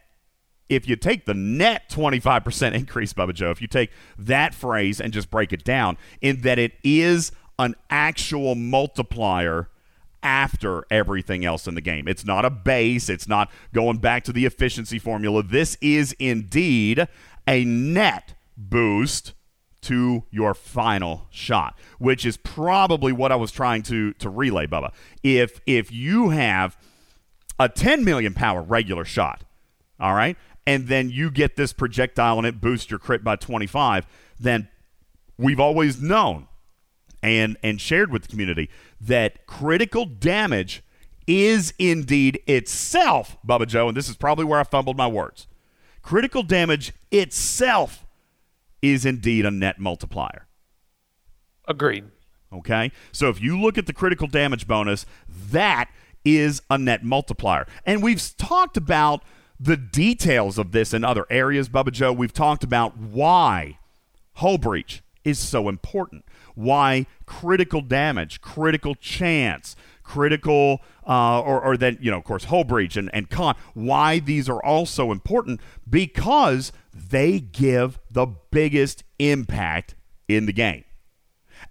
if 0.74 0.88
you 0.88 0.96
take 0.96 1.26
the 1.26 1.34
net 1.34 1.88
25% 1.90 2.74
increase, 2.74 3.12
Bubba 3.12 3.34
Joe, 3.34 3.50
if 3.50 3.60
you 3.60 3.68
take 3.68 3.90
that 4.18 4.54
phrase 4.54 5.00
and 5.00 5.12
just 5.12 5.30
break 5.30 5.52
it 5.52 5.64
down, 5.64 5.96
in 6.20 6.40
that 6.42 6.58
it 6.58 6.72
is 6.82 7.32
an 7.58 7.74
actual 7.90 8.54
multiplier 8.54 9.68
after 10.22 10.84
everything 10.90 11.44
else 11.44 11.66
in 11.66 11.74
the 11.74 11.80
game. 11.80 12.06
It's 12.06 12.24
not 12.24 12.44
a 12.44 12.50
base, 12.50 13.08
it's 13.08 13.28
not 13.28 13.50
going 13.74 13.98
back 13.98 14.24
to 14.24 14.32
the 14.32 14.46
efficiency 14.46 14.98
formula. 14.98 15.42
This 15.42 15.76
is 15.80 16.12
indeed 16.18 17.06
a 17.46 17.64
net 17.64 18.34
boost 18.56 19.34
to 19.82 20.22
your 20.30 20.54
final 20.54 21.26
shot, 21.30 21.76
which 21.98 22.24
is 22.24 22.36
probably 22.36 23.12
what 23.12 23.32
I 23.32 23.36
was 23.36 23.50
trying 23.50 23.82
to 23.84 24.12
to 24.14 24.30
relay, 24.30 24.66
Bubba. 24.66 24.92
If 25.22 25.60
if 25.66 25.90
you 25.92 26.30
have 26.30 26.76
a 27.58 27.68
10 27.68 28.04
million 28.04 28.32
power 28.32 28.62
regular 28.62 29.04
shot, 29.04 29.44
all 29.98 30.14
right, 30.14 30.36
and 30.66 30.88
then 30.88 31.10
you 31.10 31.30
get 31.30 31.56
this 31.56 31.72
projectile 31.72 32.38
and 32.38 32.46
it 32.46 32.60
boosts 32.60 32.90
your 32.90 32.98
crit 32.98 33.24
by 33.24 33.36
25, 33.36 34.06
then 34.38 34.68
we've 35.38 35.60
always 35.60 36.00
known 36.00 36.48
and 37.22 37.56
and 37.62 37.80
shared 37.80 38.10
with 38.10 38.22
the 38.22 38.28
community 38.28 38.68
that 39.00 39.46
critical 39.46 40.04
damage 40.04 40.82
is 41.26 41.72
indeed 41.78 42.40
itself, 42.46 43.36
Bubba 43.46 43.66
Joe, 43.66 43.88
and 43.88 43.96
this 43.96 44.08
is 44.08 44.16
probably 44.16 44.44
where 44.44 44.58
I 44.58 44.64
fumbled 44.64 44.96
my 44.96 45.06
words. 45.06 45.46
Critical 46.02 46.42
damage 46.42 46.92
itself 47.12 48.04
is 48.80 49.06
indeed 49.06 49.46
a 49.46 49.50
net 49.50 49.78
multiplier. 49.78 50.48
Agreed. 51.68 52.04
Okay? 52.52 52.90
So 53.12 53.28
if 53.28 53.40
you 53.40 53.60
look 53.60 53.78
at 53.78 53.86
the 53.86 53.92
critical 53.92 54.26
damage 54.26 54.66
bonus, 54.66 55.06
that 55.28 55.88
is 56.24 56.60
a 56.68 56.76
net 56.76 57.04
multiplier. 57.04 57.66
And 57.86 58.02
we've 58.02 58.20
talked 58.36 58.76
about 58.76 59.22
the 59.62 59.76
details 59.76 60.58
of 60.58 60.72
this 60.72 60.92
in 60.92 61.04
other 61.04 61.24
areas, 61.30 61.68
Bubba 61.68 61.92
Joe. 61.92 62.12
We've 62.12 62.32
talked 62.32 62.64
about 62.64 62.96
why 62.98 63.78
hull 64.34 64.58
breach 64.58 65.02
is 65.24 65.38
so 65.38 65.68
important, 65.68 66.24
why 66.56 67.06
critical 67.26 67.80
damage, 67.80 68.40
critical 68.40 68.96
chance, 68.96 69.76
critical, 70.02 70.80
uh, 71.06 71.40
or, 71.40 71.60
or 71.60 71.76
then, 71.76 71.96
you 72.00 72.10
know, 72.10 72.18
of 72.18 72.24
course, 72.24 72.44
hull 72.44 72.64
breach 72.64 72.96
and, 72.96 73.08
and 73.14 73.30
con, 73.30 73.54
why 73.74 74.18
these 74.18 74.48
are 74.48 74.62
all 74.64 74.84
so 74.84 75.12
important 75.12 75.60
because 75.88 76.72
they 76.92 77.38
give 77.38 78.00
the 78.10 78.26
biggest 78.50 79.04
impact 79.20 79.94
in 80.26 80.46
the 80.46 80.52
game. 80.52 80.84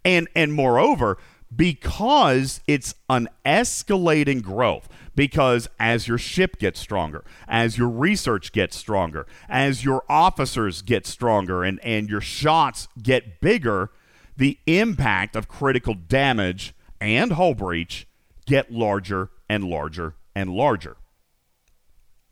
And 0.06 0.30
and 0.34 0.54
moreover, 0.54 1.18
because 1.54 2.62
it's 2.68 2.96
an 3.10 3.28
escalating 3.46 4.42
growth 4.42 4.88
because 5.16 5.68
as 5.80 6.08
your 6.08 6.18
ship 6.18 6.58
gets 6.58 6.80
stronger 6.80 7.24
as 7.48 7.78
your 7.78 7.90
research 7.90 8.52
gets 8.52 8.76
stronger 8.78 9.26
as 9.50 9.84
your 9.84 10.04
officers 10.10 10.82
get 10.82 11.06
stronger 11.06 11.64
and, 11.64 11.80
and 11.84 12.10
your 12.10 12.22
shots 12.22 12.88
get 13.02 13.40
bigger 13.42 13.90
the 14.38 14.58
impact 14.66 15.36
of 15.36 15.48
critical 15.48 15.94
damage 15.94 16.74
and 17.00 17.34
hull 17.34 17.54
breach 17.54 18.08
get 18.46 18.72
larger 18.72 19.30
and 19.50 19.64
larger 19.64 20.16
and 20.36 20.50
larger 20.50 20.98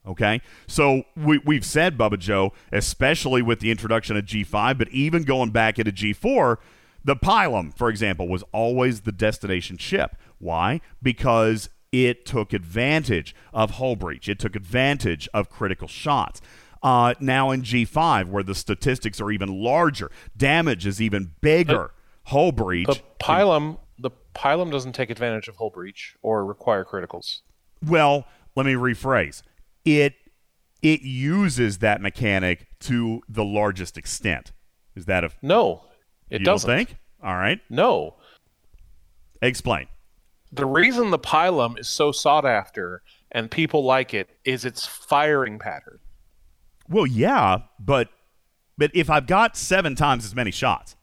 Okay, 0.08 0.42
so 0.66 1.04
we, 1.16 1.40
we've 1.46 1.66
said, 1.66 1.98
Bubba 1.98 2.18
Joe, 2.18 2.54
especially 2.72 3.44
with 3.44 3.60
the 3.60 3.70
introduction 3.70 4.18
of 4.18 4.26
G5, 4.26 4.78
but 4.78 4.90
even 4.90 5.24
going 5.24 5.52
back 5.52 5.78
into 5.78 5.92
G4, 5.92 6.58
the 7.04 7.16
Pilum, 7.16 7.78
for 7.78 7.90
example, 7.90 8.28
was 8.28 8.44
always 8.52 9.02
the 9.02 9.12
destination 9.12 9.78
ship. 9.78 10.16
Why? 10.40 10.82
Because 11.04 11.70
it 11.92 12.26
took 12.26 12.54
advantage 12.54 13.36
of 13.54 13.72
hull 13.72 13.96
breach, 13.96 14.30
it 14.30 14.40
took 14.40 14.56
advantage 14.56 15.28
of 15.34 15.50
critical 15.50 15.88
shots. 15.88 16.42
Uh, 16.82 17.14
now 17.20 17.52
in 17.52 17.62
G5, 17.62 18.30
where 18.30 18.44
the 18.44 18.56
statistics 18.56 19.20
are 19.20 19.32
even 19.32 19.50
larger, 19.62 20.10
damage 20.38 20.86
is 20.86 21.02
even 21.02 21.32
bigger. 21.42 21.92
hull 22.24 22.52
breach. 22.54 22.88
The 22.88 23.02
Pilum, 23.20 23.80
the 23.98 24.12
Pilum 24.34 24.72
doesn't 24.72 24.94
take 24.94 25.10
advantage 25.10 25.48
of 25.50 25.58
hull 25.58 25.72
breach 25.72 26.16
or 26.22 26.46
require 26.46 26.86
criticals. 26.86 27.40
Well, 27.86 28.26
let 28.56 28.66
me 28.66 28.74
rephrase. 28.74 29.42
It 29.84 30.16
it 30.82 31.02
uses 31.02 31.80
that 31.80 32.00
mechanic 32.02 32.68
to 32.82 33.22
the 33.28 33.44
largest 33.44 33.98
extent. 33.98 34.54
Is 34.96 35.06
that 35.06 35.24
a 35.26 35.32
no? 35.42 35.84
It 36.30 36.40
doesn't. 36.44 36.70
Don't 36.70 36.78
think? 36.78 36.98
All 37.22 37.36
right. 37.36 37.60
No. 37.70 38.16
Explain. 39.42 39.88
The 40.52 40.66
reason 40.66 41.12
the 41.12 41.20
Pilum 41.20 41.80
is 41.80 41.88
so 41.88 42.12
sought 42.12 42.46
after 42.46 43.04
and 43.32 43.52
people 43.52 43.84
like 43.84 44.14
it 44.14 44.30
is 44.44 44.66
its 44.66 44.86
firing 44.86 45.60
pattern. 45.60 46.00
Well, 46.88 47.06
yeah, 47.06 47.60
but 47.80 48.10
but 48.78 48.92
if 48.94 49.10
I've 49.10 49.28
got 49.28 49.56
seven 49.56 49.96
times 49.96 50.26
as 50.26 50.34
many 50.34 50.52
shots, 50.52 50.96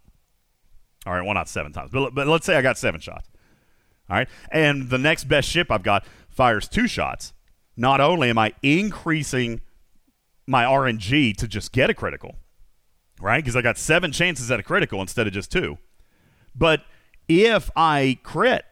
all 1.07 1.13
right, 1.13 1.25
well 1.25 1.35
not 1.35 1.49
seven 1.49 1.73
times, 1.73 1.91
but 1.93 2.15
but 2.15 2.27
let's 2.27 2.45
say 2.45 2.57
I 2.57 2.63
got 2.63 2.77
seven 2.77 3.01
shots, 3.01 3.29
all 4.11 4.17
right, 4.17 4.29
and 4.51 4.91
the 4.91 4.99
next 4.99 5.25
best 5.25 5.49
ship 5.49 5.71
I've 5.71 5.85
got 5.85 6.05
fires 6.29 6.69
two 6.69 6.89
shots. 6.89 7.33
Not 7.77 8.01
only 8.01 8.31
am 8.31 8.39
I 8.39 8.55
increasing 8.63 9.61
my 10.47 10.65
RNG 10.65 11.37
to 11.37 11.47
just 11.47 11.73
get 11.73 11.91
a 11.91 11.95
critical, 11.95 12.37
right? 13.21 13.43
Because 13.43 13.55
I 13.55 13.63
got 13.63 13.79
seven 13.79 14.11
chances 14.11 14.51
at 14.51 14.59
a 14.59 14.63
critical 14.63 15.01
instead 15.01 15.27
of 15.27 15.33
just 15.33 15.53
two. 15.53 15.79
But 16.55 16.83
if 17.29 17.71
I 17.77 18.19
crit, 18.23 18.65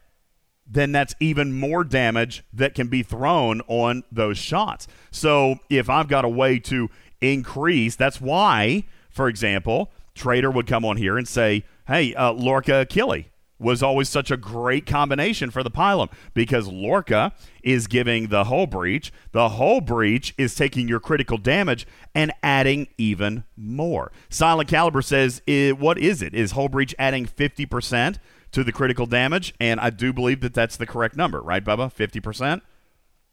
then 0.66 0.92
that's 0.92 1.14
even 1.20 1.52
more 1.52 1.84
damage 1.84 2.44
that 2.52 2.74
can 2.74 2.88
be 2.88 3.02
thrown 3.02 3.60
on 3.66 4.02
those 4.10 4.38
shots. 4.38 4.86
So 5.10 5.56
if 5.68 5.90
I've 5.90 6.08
got 6.08 6.24
a 6.24 6.28
way 6.28 6.58
to 6.60 6.88
increase, 7.20 7.96
that's 7.96 8.20
why, 8.20 8.84
for 9.10 9.28
example, 9.28 9.90
Trader 10.14 10.50
would 10.50 10.66
come 10.66 10.84
on 10.84 10.96
here 10.96 11.18
and 11.18 11.28
say, 11.28 11.64
hey, 11.86 12.14
uh, 12.14 12.32
Lorca 12.32 12.80
Achille 12.80 13.24
was 13.58 13.82
always 13.82 14.08
such 14.08 14.30
a 14.30 14.36
great 14.36 14.84
combination 14.84 15.50
for 15.50 15.62
the 15.62 15.70
Pilum 15.70 16.10
because 16.34 16.66
Lorca 16.66 17.32
is 17.62 17.86
giving 17.86 18.28
the 18.28 18.44
hull 18.44 18.66
breach. 18.66 19.12
The 19.32 19.50
hull 19.50 19.80
breach 19.80 20.34
is 20.36 20.54
taking 20.54 20.88
your 20.88 21.00
critical 21.00 21.38
damage 21.38 21.86
and 22.14 22.32
adding 22.42 22.88
even 22.98 23.44
more. 23.56 24.12
Silent 24.28 24.68
Caliber 24.68 25.02
says, 25.02 25.40
What 25.46 25.98
is 25.98 26.20
it? 26.20 26.34
Is 26.34 26.52
hull 26.52 26.68
breach 26.68 26.94
adding 26.98 27.26
50% 27.26 28.18
to 28.54 28.64
the 28.64 28.72
critical 28.72 29.06
damage? 29.06 29.54
And 29.60 29.78
I 29.78 29.90
do 29.90 30.12
believe 30.12 30.40
that 30.40 30.54
that's 30.54 30.76
the 30.76 30.86
correct 30.86 31.16
number, 31.16 31.40
right, 31.40 31.64
Bubba? 31.64 31.92
50%? 31.92 32.62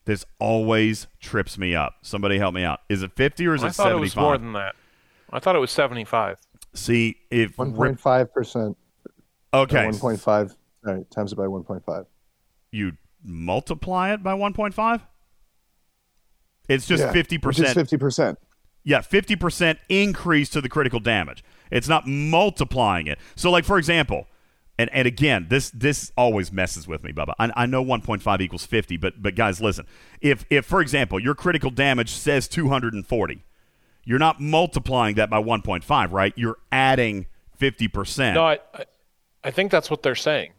This 0.05 0.25
always 0.39 1.07
trips 1.19 1.57
me 1.57 1.75
up. 1.75 1.95
Somebody 2.01 2.38
help 2.39 2.53
me 2.53 2.63
out. 2.63 2.81
Is 2.89 3.03
it 3.03 3.13
50 3.13 3.47
or 3.47 3.55
is 3.55 3.63
I 3.63 3.67
it 3.67 3.75
thought 3.75 3.91
it 3.91 3.95
was 3.95 4.15
more 4.15 4.38
than 4.38 4.53
that. 4.53 4.75
I 5.31 5.39
thought 5.39 5.55
it 5.55 5.60
was 5.60 5.71
75. 5.71 6.38
See, 6.73 7.17
if. 7.29 7.57
One 7.57 7.73
point 7.73 7.99
five 7.99 8.34
percent. 8.34 8.77
Okay. 9.53 9.86
One 9.86 9.97
point 9.97 10.19
five. 10.19 10.55
All 10.86 10.95
right, 10.95 11.12
times 11.12 11.31
it 11.31 11.36
by 11.36 11.47
one 11.47 11.63
point 11.63 11.86
five. 11.86 12.05
You 12.71 12.93
multiply 13.23 14.13
it 14.13 14.23
by 14.23 14.34
1.5? 14.34 15.01
It's 16.67 16.88
just 16.88 17.03
Yeah, 17.03 17.13
50%. 17.13 17.45
Which 17.45 17.57
fifty 17.69 17.97
percent. 17.97 18.39
Yeah, 18.84 18.99
50% 18.99 19.77
increase 19.89 20.49
to 20.49 20.62
the 20.62 20.69
critical 20.69 20.99
damage. 20.99 21.43
It's 21.69 21.88
not 21.88 22.07
multiplying 22.07 23.05
it. 23.05 23.19
So, 23.36 23.51
like, 23.51 23.63
for 23.63 23.77
example, 23.77 24.27
and, 24.82 24.89
and 24.94 25.08
again, 25.08 25.48
this 25.50 25.70
this 25.72 26.12
always 26.17 26.52
messes 26.52 26.88
with 26.88 27.04
me, 27.04 27.12
Bubba. 27.12 27.34
I, 27.39 27.52
I 27.56 27.65
know 27.65 27.84
1.5 27.84 28.41
equals 28.41 28.65
50, 28.65 28.98
but 28.98 29.22
but 29.22 29.36
guys, 29.36 29.62
listen. 29.62 29.86
If 30.22 30.46
if 30.50 30.65
for 30.65 30.82
example 30.82 31.20
your 31.20 31.36
critical 31.36 31.70
damage 31.72 32.10
says 32.12 32.48
240, 32.48 33.44
you're 34.06 34.20
not 34.20 34.39
multiplying 34.41 35.15
that 35.15 35.30
by 35.30 35.41
1.5, 35.41 36.12
right? 36.12 36.34
You're 36.36 36.58
adding 36.72 37.28
50%. 37.60 38.34
No, 38.34 38.46
I, 38.46 38.60
I, 38.74 38.86
I 39.44 39.52
think 39.52 39.72
that's 39.72 39.89
what 39.91 40.02
they're 40.04 40.15
saying. 40.15 40.54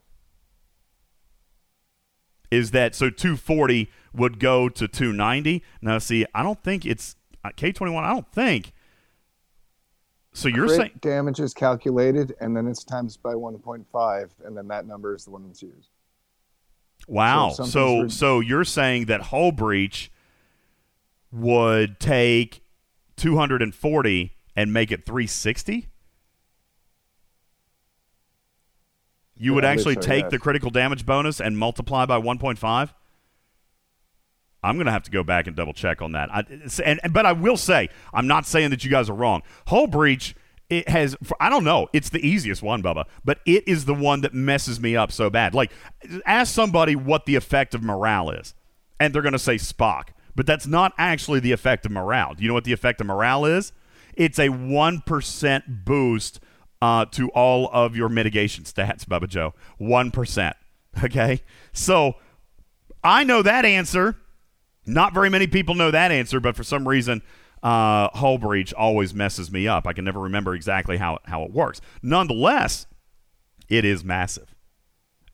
is 2.50 2.70
that 2.72 2.94
so 2.94 3.08
240 3.10 3.90
would 4.14 4.38
go 4.38 4.68
to 4.68 4.86
290 4.86 5.62
now 5.80 5.98
see 5.98 6.26
i 6.34 6.42
don't 6.42 6.62
think 6.62 6.84
it's 6.84 7.16
uh, 7.44 7.48
k21 7.56 8.02
i 8.04 8.10
don't 8.10 8.30
think 8.30 8.72
so 10.32 10.48
you're 10.48 10.66
Crit 10.66 10.76
saying 10.78 10.90
damage 11.00 11.40
is 11.40 11.52
calculated, 11.54 12.34
and 12.40 12.56
then 12.56 12.66
it's 12.66 12.84
times 12.84 13.16
by 13.16 13.34
one 13.34 13.58
point 13.58 13.86
five, 13.92 14.32
and 14.44 14.56
then 14.56 14.68
that 14.68 14.86
number 14.86 15.14
is 15.14 15.24
the 15.24 15.30
one 15.30 15.46
that's 15.46 15.62
used. 15.62 15.88
wow 17.08 17.50
so 17.50 17.64
so 17.64 17.68
something's 17.68 18.16
so, 18.16 18.40
you're 18.40 18.64
saying 18.64 19.06
that 19.06 19.20
hull 19.22 19.52
breach 19.52 20.10
would 21.30 21.98
take 21.98 22.62
240 23.16 24.32
and 24.54 24.72
make 24.72 24.92
it 24.92 25.04
360 25.06 25.88
you 29.34 29.54
would 29.54 29.64
Yeah, 29.64 29.74
believe 29.74 29.78
actually 29.78 29.94
so, 29.94 30.00
take 30.00 30.22
yes. 30.24 30.30
the 30.30 30.38
critical 30.38 30.70
damage 30.70 31.06
bonus 31.06 31.40
and 31.40 31.56
multiply 31.58 32.04
by 32.06 32.20
1.5 32.20 32.92
I'm 34.62 34.76
going 34.76 34.86
to 34.86 34.92
have 34.92 35.02
to 35.04 35.10
go 35.10 35.22
back 35.22 35.46
and 35.46 35.56
double 35.56 35.72
check 35.72 36.02
on 36.02 36.12
that. 36.12 36.32
I, 36.32 36.44
and, 36.84 37.00
but 37.10 37.26
I 37.26 37.32
will 37.32 37.56
say, 37.56 37.88
I'm 38.14 38.26
not 38.26 38.46
saying 38.46 38.70
that 38.70 38.84
you 38.84 38.90
guys 38.90 39.10
are 39.10 39.14
wrong. 39.14 39.42
Hull 39.66 39.86
breach, 39.86 40.36
it 40.70 40.88
has, 40.88 41.16
I 41.40 41.50
don't 41.50 41.64
know, 41.64 41.88
it's 41.92 42.10
the 42.10 42.24
easiest 42.26 42.62
one, 42.62 42.82
Bubba, 42.82 43.04
but 43.24 43.40
it 43.44 43.66
is 43.66 43.84
the 43.84 43.94
one 43.94 44.20
that 44.22 44.32
messes 44.32 44.80
me 44.80 44.96
up 44.96 45.10
so 45.12 45.28
bad. 45.30 45.54
Like, 45.54 45.72
ask 46.24 46.54
somebody 46.54 46.96
what 46.96 47.26
the 47.26 47.34
effect 47.34 47.74
of 47.74 47.82
morale 47.82 48.30
is, 48.30 48.54
and 49.00 49.14
they're 49.14 49.22
going 49.22 49.32
to 49.32 49.38
say 49.38 49.56
Spock, 49.56 50.08
but 50.34 50.46
that's 50.46 50.66
not 50.66 50.92
actually 50.96 51.40
the 51.40 51.52
effect 51.52 51.84
of 51.84 51.92
morale. 51.92 52.34
Do 52.34 52.42
you 52.42 52.48
know 52.48 52.54
what 52.54 52.64
the 52.64 52.72
effect 52.72 53.00
of 53.00 53.06
morale 53.06 53.44
is? 53.44 53.72
It's 54.14 54.38
a 54.38 54.48
1% 54.48 55.84
boost 55.84 56.40
uh, 56.80 57.04
to 57.06 57.28
all 57.30 57.70
of 57.72 57.96
your 57.96 58.08
mitigation 58.08 58.64
stats, 58.64 59.04
Bubba 59.04 59.28
Joe. 59.28 59.54
1%. 59.80 60.52
Okay? 61.04 61.40
So 61.72 62.16
I 63.02 63.24
know 63.24 63.40
that 63.40 63.64
answer. 63.64 64.16
Not 64.86 65.14
very 65.14 65.30
many 65.30 65.46
people 65.46 65.74
know 65.74 65.90
that 65.90 66.10
answer, 66.10 66.40
but 66.40 66.56
for 66.56 66.64
some 66.64 66.88
reason, 66.88 67.22
uh, 67.62 68.08
hull 68.14 68.38
breach 68.38 68.72
always 68.74 69.14
messes 69.14 69.50
me 69.50 69.68
up. 69.68 69.86
I 69.86 69.92
can 69.92 70.04
never 70.04 70.20
remember 70.20 70.54
exactly 70.54 70.96
how, 70.96 71.18
how 71.24 71.44
it 71.44 71.52
works. 71.52 71.80
Nonetheless, 72.02 72.86
it 73.68 73.84
is 73.84 74.02
massive. 74.02 74.54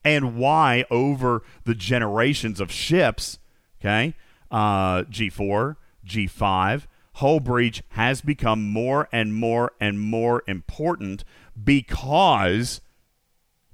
And 0.03 0.37
why, 0.37 0.85
over 0.89 1.41
the 1.65 1.75
generations 1.75 2.59
of 2.59 2.71
ships, 2.71 3.39
okay, 3.81 4.15
uh, 4.51 5.03
G4, 5.03 5.75
G5, 6.05 6.83
hull 7.15 7.39
breach 7.39 7.83
has 7.89 8.21
become 8.21 8.71
more 8.71 9.09
and 9.11 9.33
more 9.33 9.73
and 9.79 9.99
more 9.99 10.43
important 10.47 11.23
because 11.61 12.81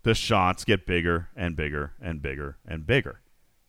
the 0.04 0.16
shots 0.16 0.64
get 0.64 0.86
bigger 0.86 1.30
and 1.36 1.56
bigger 1.56 1.94
and 2.02 2.22
bigger 2.22 2.58
and 2.66 2.88
bigger. 2.88 3.20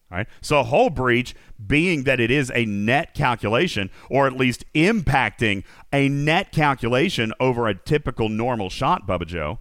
Right. 0.08 0.28
So 0.40 0.62
hull 0.62 0.90
breach, 0.90 1.34
being 1.66 2.04
that 2.04 2.20
it 2.20 2.30
is 2.30 2.52
a 2.54 2.64
net 2.64 3.12
calculation, 3.12 3.90
or 4.08 4.28
at 4.28 4.34
least 4.34 4.64
impacting 4.72 5.64
a 5.92 6.08
net 6.08 6.52
calculation 6.52 7.32
over 7.40 7.66
a 7.66 7.74
typical 7.74 8.28
normal 8.28 8.70
shot, 8.70 9.06
Bubba 9.06 9.26
Joe, 9.26 9.58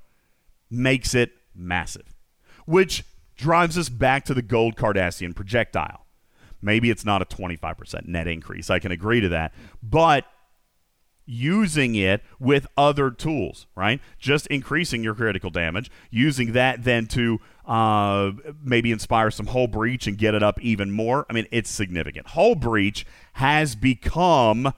makes 0.70 1.16
it 1.16 1.32
massive. 1.56 2.14
Which 2.66 3.04
drives 3.36 3.76
us 3.76 3.90
back 3.90 4.24
to 4.26 4.36
the 4.36 4.44
gold 4.44 4.76
Cardassian 4.76 5.36
projectile. 5.36 6.06
Maybe 6.62 6.90
it's 6.90 7.06
not 7.06 7.22
a 7.22 7.26
25% 7.26 8.08
net 8.08 8.28
increase. 8.28 8.70
I 8.70 8.80
can 8.80 8.92
agree 8.92 9.22
to 9.22 9.30
that. 9.30 9.54
But 9.82 10.26
using 11.26 11.96
it 11.96 12.22
with 12.40 12.68
other 12.78 13.10
tools, 13.10 13.68
right? 13.76 14.00
Just 14.20 14.48
increasing 14.48 15.04
your 15.04 15.16
critical 15.16 15.50
damage, 15.50 15.90
using 16.12 16.54
that 16.54 16.84
then 16.84 17.08
to 17.08 17.40
uh, 17.66 18.32
maybe 18.64 18.92
inspire 18.92 19.32
some 19.32 19.48
hull 19.48 19.68
breach 19.68 20.08
and 20.08 20.18
get 20.18 20.36
it 20.36 20.44
up 20.44 20.62
even 20.62 20.92
more. 20.92 21.26
I 21.30 21.34
mean, 21.34 21.48
it's 21.52 21.70
significant. 21.70 22.28
Hull 22.28 22.56
breach 22.56 23.06
has 23.34 23.76
become 23.76 24.74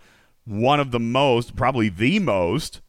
one 0.45 0.79
of 0.79 0.91
the 0.91 0.99
most, 0.99 1.55
probably 1.55 1.89
the 1.89 2.19
most 2.19 2.81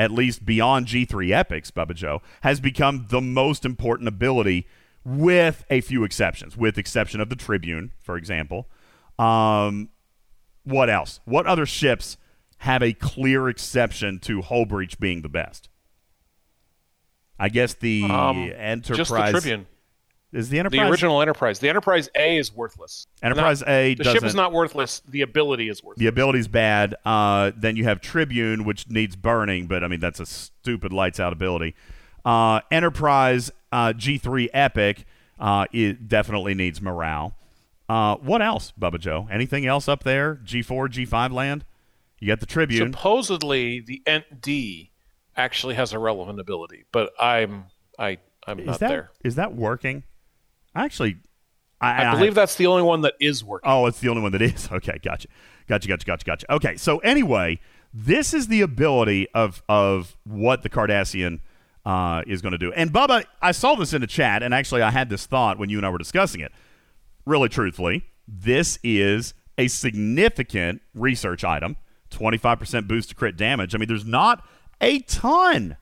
at 0.00 0.10
least 0.10 0.46
beyond 0.46 0.86
G3 0.86 1.30
Epics, 1.30 1.70
Bubba 1.70 1.94
Joe, 1.94 2.22
has 2.40 2.58
become 2.58 3.06
the 3.10 3.20
most 3.20 3.66
important 3.66 4.08
ability 4.08 4.66
with 5.04 5.62
a 5.68 5.82
few 5.82 6.04
exceptions, 6.04 6.56
with 6.56 6.78
exception 6.78 7.20
of 7.20 7.28
the 7.28 7.36
Tribune, 7.36 7.92
for 7.98 8.16
example. 8.16 8.66
Um, 9.18 9.90
what 10.64 10.88
else? 10.88 11.20
What 11.26 11.46
other 11.46 11.66
ships 11.66 12.16
have 12.60 12.82
a 12.82 12.92
clear 12.92 13.48
exception 13.48 14.18
to 14.20 14.42
hull 14.42 14.64
breach 14.66 14.98
being 15.00 15.22
the 15.22 15.28
best? 15.28 15.68
I 17.38 17.48
guess 17.48 17.74
the 17.74 18.02
Um, 18.04 18.50
Enterprise 18.54 18.96
Just 18.96 19.10
the 19.10 19.30
Tribune. 19.30 19.66
is 20.32 20.50
the 20.50 20.58
Enterprise. 20.58 20.78
The 20.80 20.90
original 20.90 21.22
Enterprise. 21.22 21.58
The 21.58 21.68
Enterprise 21.70 22.10
A 22.14 22.36
is 22.36 22.54
worthless. 22.54 23.06
Enterprise 23.22 23.62
A 23.66 23.94
The 23.94 24.04
ship 24.04 24.24
is 24.24 24.34
not 24.34 24.52
worthless. 24.52 25.00
The 25.08 25.22
ability 25.22 25.68
is 25.70 25.82
worthless. 25.82 26.00
the 26.00 26.06
ability's 26.06 26.48
bad. 26.48 26.94
Uh, 27.04 27.52
then 27.56 27.76
you 27.76 27.84
have 27.84 28.00
Tribune, 28.02 28.64
which 28.64 28.88
needs 28.90 29.16
burning, 29.16 29.66
but 29.66 29.82
I 29.82 29.88
mean 29.88 30.00
that's 30.00 30.20
a 30.20 30.26
stupid 30.26 30.92
lights 30.92 31.18
out 31.18 31.32
ability. 31.32 31.74
Uh, 32.26 32.60
Enterprise 32.70 33.50
uh, 33.72 33.94
G3 33.96 34.48
Epic 34.52 35.06
uh, 35.38 35.64
it 35.72 36.08
definitely 36.08 36.52
needs 36.52 36.82
morale. 36.82 37.34
Uh, 37.88 38.16
what 38.16 38.42
else, 38.42 38.72
Bubba 38.78 39.00
Joe? 39.00 39.26
Anything 39.32 39.64
else 39.66 39.88
up 39.88 40.04
there? 40.04 40.36
G4, 40.44 40.88
G5 40.90 41.32
land? 41.32 41.64
You 42.20 42.28
got 42.28 42.40
the 42.40 42.46
Tribune. 42.46 42.92
Supposedly, 42.92 43.80
the 43.80 44.02
Ent 44.06 44.40
D 44.40 44.90
actually 45.36 45.74
has 45.74 45.92
a 45.92 45.98
relevant 45.98 46.38
ability, 46.38 46.84
but 46.92 47.12
I'm 47.18 47.66
I 47.98 48.18
I'm 48.46 48.60
is 48.60 48.66
not 48.66 48.80
that 48.80 48.88
there. 48.88 49.10
is 49.24 49.34
that 49.36 49.54
working? 49.54 50.04
Actually, 50.74 51.16
I, 51.80 52.06
I 52.06 52.14
believe 52.14 52.34
that's 52.34 52.56
the 52.56 52.66
only 52.66 52.82
one 52.82 53.00
that 53.02 53.14
is 53.20 53.42
working. 53.42 53.68
Oh, 53.70 53.86
it's 53.86 54.00
the 54.00 54.08
only 54.08 54.22
one 54.22 54.32
that 54.32 54.42
is. 54.42 54.68
Okay, 54.72 54.98
gotcha, 55.02 55.28
gotcha, 55.66 55.88
gotcha, 55.88 56.04
gotcha, 56.06 56.24
gotcha. 56.24 56.52
Okay, 56.54 56.76
so 56.76 56.98
anyway, 56.98 57.58
this 57.92 58.34
is 58.34 58.48
the 58.48 58.60
ability 58.60 59.28
of 59.34 59.62
of 59.68 60.16
what 60.24 60.62
the 60.62 60.68
Cardassian 60.68 61.40
uh, 61.86 62.22
is 62.26 62.42
going 62.42 62.52
to 62.52 62.58
do. 62.58 62.70
And 62.72 62.92
Bubba, 62.92 63.24
I 63.40 63.52
saw 63.52 63.74
this 63.74 63.94
in 63.94 64.02
the 64.02 64.06
chat, 64.06 64.42
and 64.42 64.52
actually, 64.52 64.82
I 64.82 64.90
had 64.90 65.08
this 65.08 65.24
thought 65.26 65.58
when 65.58 65.70
you 65.70 65.78
and 65.78 65.86
I 65.86 65.90
were 65.90 65.98
discussing 65.98 66.42
it. 66.42 66.52
Really, 67.24 67.48
truthfully, 67.48 68.04
this 68.28 68.78
is 68.82 69.32
a 69.56 69.68
significant 69.68 70.82
research 70.94 71.44
item. 71.44 71.76
Twenty 72.10 72.36
five 72.36 72.58
percent 72.58 72.88
boost 72.88 73.10
to 73.10 73.14
crit 73.14 73.36
damage. 73.36 73.74
I 73.74 73.78
mean, 73.78 73.88
there's 73.88 74.04
not 74.04 74.44
a 74.80 74.98
ton 75.00 75.76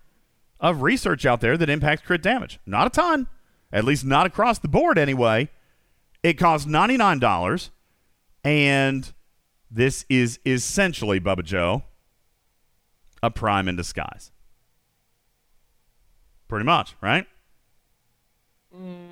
of 0.61 0.83
research 0.83 1.25
out 1.25 1.41
there 1.41 1.57
that 1.57 1.71
impacts 1.71 2.03
crit 2.03 2.23
damage. 2.23 2.61
Not 2.67 2.87
a 2.87 2.91
ton, 2.91 3.29
at 3.73 3.85
least 3.85 4.05
not 4.05 4.27
across 4.27 4.59
the 4.59 4.69
board 4.69 4.99
anyway. 4.99 5.49
It 6.23 6.35
costs 6.35 6.67
ninety 6.67 6.97
nine 6.97 7.19
dollars, 7.19 7.71
and 8.45 9.13
this 9.71 10.05
is 10.09 10.39
essentially 10.45 11.21
Bubba 11.21 11.45
Joe 11.45 11.85
a 13.23 13.31
prime 13.31 13.69
in 13.69 13.77
disguise. 13.77 14.31
Pretty 16.47 16.65
much, 16.65 16.95
right? 17.01 17.27
Mm. 18.75 19.07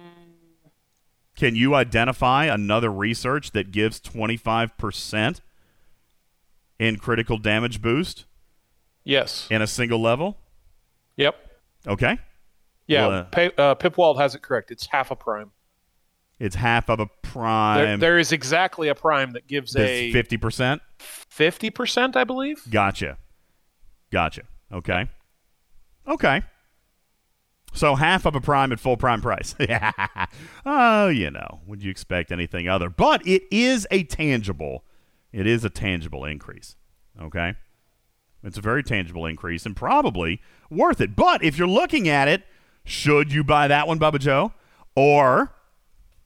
Can 1.36 1.54
you 1.54 1.74
identify 1.74 2.46
another 2.46 2.90
research 2.90 3.50
that 3.52 3.70
gives 3.70 4.00
twenty 4.00 4.36
five 4.36 4.76
percent 4.78 5.40
in 6.78 6.96
critical 6.98 7.38
damage 7.38 7.80
boost 7.82 8.26
Yes. 9.04 9.46
in 9.50 9.62
a 9.62 9.66
single 9.66 10.00
level? 10.00 10.36
Yep. 11.16 11.34
Okay, 11.86 12.18
Yeah. 12.86 13.06
Well, 13.06 13.18
uh, 13.18 13.24
Pa- 13.24 13.62
uh, 13.62 13.74
Pipwald 13.76 14.18
has 14.18 14.34
it 14.34 14.42
correct. 14.42 14.70
It's 14.70 14.86
half 14.86 15.10
a 15.10 15.16
prime. 15.16 15.52
it's 16.38 16.56
half 16.56 16.90
of 16.90 17.00
a 17.00 17.06
There, 17.06 17.30
prime. 17.32 18.00
there 18.00 18.18
is 18.18 18.30
exactly 18.32 18.88
a 18.88 18.94
prime 18.94 19.32
that 19.32 19.46
gives 19.46 19.74
a 19.76 20.12
fifty 20.12 20.36
percent. 20.36 20.82
fifty 20.98 21.70
percent, 21.70 22.16
I 22.16 22.24
believe. 22.24 22.62
Gotcha. 22.70 23.16
Gotcha. 24.10 24.42
Okay. 24.72 25.08
Okay. 26.06 26.42
So 27.72 27.94
half 27.94 28.24
of 28.26 28.34
a 28.34 28.40
prime 28.40 28.72
at 28.72 28.80
full 28.80 28.96
prime 28.96 29.20
price. 29.20 29.54
oh, 30.66 31.08
you 31.08 31.30
know, 31.30 31.60
would 31.66 31.82
you 31.82 31.90
expect 31.90 32.32
anything 32.32 32.68
other? 32.68 32.88
But 32.88 33.26
it 33.26 33.42
is 33.50 33.86
a 33.90 34.02
tangible. 34.04 34.84
It 35.36 35.46
is 35.46 35.66
a 35.66 35.70
tangible 35.70 36.24
increase. 36.24 36.76
Okay. 37.20 37.56
It's 38.42 38.56
a 38.56 38.62
very 38.62 38.82
tangible 38.82 39.26
increase 39.26 39.66
and 39.66 39.76
probably 39.76 40.40
worth 40.70 40.98
it. 40.98 41.14
But 41.14 41.44
if 41.44 41.58
you're 41.58 41.68
looking 41.68 42.08
at 42.08 42.26
it, 42.26 42.44
should 42.84 43.30
you 43.34 43.44
buy 43.44 43.68
that 43.68 43.86
one, 43.86 43.98
Bubba 43.98 44.18
Joe? 44.18 44.54
Or 44.94 45.52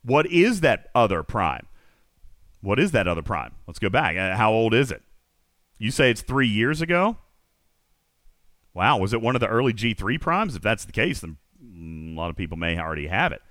what 0.04 0.28
is 0.28 0.60
that 0.60 0.90
other 0.94 1.24
prime? 1.24 1.66
What 2.60 2.78
is 2.78 2.92
that 2.92 3.08
other 3.08 3.22
prime? 3.22 3.54
Let's 3.66 3.80
go 3.80 3.88
back. 3.88 4.16
Uh, 4.16 4.36
How 4.36 4.52
old 4.52 4.74
is 4.74 4.92
it? 4.92 5.02
You 5.76 5.90
say 5.90 6.08
it's 6.12 6.22
three 6.22 6.46
years 6.46 6.80
ago? 6.80 7.16
Wow, 8.74 8.98
was 8.98 9.12
it 9.12 9.20
one 9.20 9.34
of 9.34 9.40
the 9.40 9.48
early 9.48 9.72
G3 9.72 10.20
primes? 10.20 10.54
If 10.54 10.62
that's 10.62 10.84
the 10.84 10.92
case, 10.92 11.18
then 11.20 11.36
a 11.60 12.14
lot 12.14 12.30
of 12.30 12.36
people 12.36 12.56
may 12.56 12.78
already 12.78 13.08
have 13.08 13.32
it. 13.32 13.42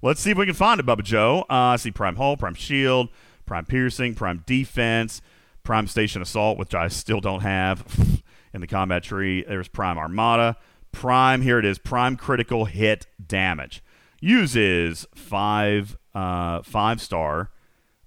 Let's 0.00 0.20
see 0.20 0.30
if 0.30 0.38
we 0.38 0.46
can 0.46 0.54
find 0.54 0.78
it, 0.78 0.86
Bubba 0.86 1.02
Joe. 1.02 1.40
Uh, 1.50 1.74
I 1.74 1.76
see 1.76 1.90
Prime 1.90 2.14
Hull, 2.14 2.36
Prime 2.36 2.54
Shield, 2.54 3.08
Prime 3.48 3.64
Piercing, 3.64 4.14
Prime 4.14 4.44
Defense, 4.46 5.20
Prime 5.64 5.88
Station 5.88 6.22
Assault, 6.22 6.58
which 6.58 6.74
I 6.74 6.88
still 6.88 7.20
don't 7.20 7.40
have 7.40 8.22
in 8.54 8.60
the 8.60 8.66
combat 8.66 9.02
tree. 9.02 9.42
There's 9.42 9.68
Prime 9.68 9.98
Armada. 9.98 10.56
Prime, 10.92 11.42
here 11.42 11.58
it 11.58 11.64
is, 11.64 11.78
Prime 11.78 12.16
Critical 12.16 12.66
Hit 12.66 13.06
Damage. 13.24 13.82
Uses 14.20 15.06
five, 15.14 15.96
uh, 16.14 16.62
five 16.62 17.00
star 17.00 17.50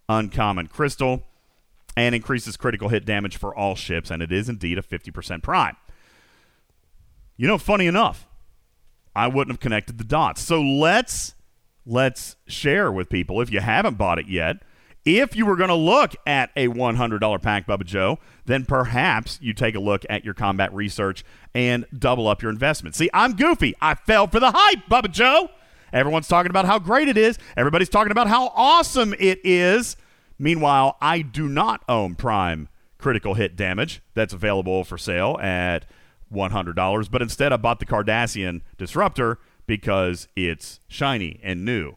uncommon 0.08 0.68
crystal 0.68 1.24
and 1.96 2.14
increases 2.14 2.58
critical 2.58 2.89
hit 2.89 3.06
damage 3.06 3.38
for 3.38 3.56
all 3.56 3.76
ships, 3.76 4.12
and 4.12 4.22
it 4.22 4.32
is 4.32 4.48
indeed 4.48 4.78
a 4.78 4.82
50% 4.82 5.42
prime. 5.42 5.76
You 7.38 7.48
know, 7.48 7.58
funny 7.58 7.88
enough, 7.88 8.28
I 9.16 9.28
wouldn't 9.28 9.54
have 9.54 9.60
connected 9.60 9.98
the 9.98 10.04
dots. 10.04 10.42
So 10.42 10.62
let's 10.62 11.34
let's 11.86 12.36
share 12.48 12.92
with 12.92 13.10
people 13.10 13.42
if 13.42 13.52
you 13.52 13.60
haven't 13.60 13.98
bought 13.98 14.20
it 14.20 14.28
yet. 14.28 14.58
If 15.04 15.36
you 15.36 15.47
were 15.47 15.56
going 15.56 15.70
to 15.70 15.76
look 15.76 16.16
at 16.28 16.52
a 16.56 16.68
$100 16.68 17.41
pack, 17.41 17.66
Bubba 17.66 17.86
Joe, 17.86 18.20
then 18.45 18.66
perhaps 18.66 19.39
you 19.41 19.54
take 19.54 19.76
a 19.76 19.80
look 19.80 20.06
at 20.10 20.24
your 20.24 20.36
combat 20.36 20.72
research 20.74 21.24
and 21.56 21.86
double 21.97 22.28
up 22.28 22.41
your 22.41 22.52
investment. 22.52 22.95
See, 22.95 23.10
I'm 23.14 23.36
goofy. 23.36 23.74
I 23.82 23.95
fell 23.95 24.28
for 24.28 24.39
the 24.39 24.52
hype, 24.52 24.86
Bubba 24.89 25.12
Joe. 25.12 25.49
Everyone's 25.91 26.28
talking 26.28 26.52
about 26.52 26.66
how 26.66 26.80
great 26.80 27.08
it 27.08 27.18
is. 27.18 27.38
Everybody's 27.58 27.89
talking 27.89 28.12
about 28.12 28.28
how 28.28 28.52
awesome 28.56 29.14
it 29.20 29.39
is. 29.43 29.97
Meanwhile, 30.38 30.97
I 31.02 31.22
do 31.22 31.49
not 31.49 31.84
own 31.89 32.16
Prime 32.16 32.70
critical 32.97 33.34
hit 33.34 33.56
damage 33.56 34.02
that's 34.14 34.34
available 34.34 34.84
for 34.84 34.97
sale 34.97 35.38
at 35.41 35.86
$100, 36.34 37.12
but 37.12 37.22
instead 37.22 37.52
I 37.52 37.58
bought 37.58 37.80
the 37.80 37.86
Cardassian 37.86 38.62
Disruptor 38.78 39.39
because 39.66 40.28
it's 40.36 40.80
shiny 40.88 41.39
and 41.43 41.66
new. 41.66 41.95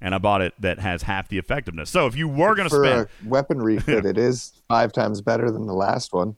And 0.00 0.14
I 0.14 0.18
bought 0.18 0.42
it 0.42 0.52
that 0.60 0.78
has 0.78 1.02
half 1.02 1.28
the 1.28 1.38
effectiveness. 1.38 1.88
So 1.88 2.06
if 2.06 2.16
you 2.16 2.28
were 2.28 2.54
going 2.54 2.68
to 2.68 2.74
spend. 2.74 3.08
For 3.08 3.26
a 3.26 3.28
weapon 3.28 3.62
refit, 3.62 4.04
it 4.06 4.18
is 4.18 4.52
five 4.68 4.92
times 4.92 5.22
better 5.22 5.50
than 5.50 5.66
the 5.66 5.74
last 5.74 6.12
one. 6.12 6.36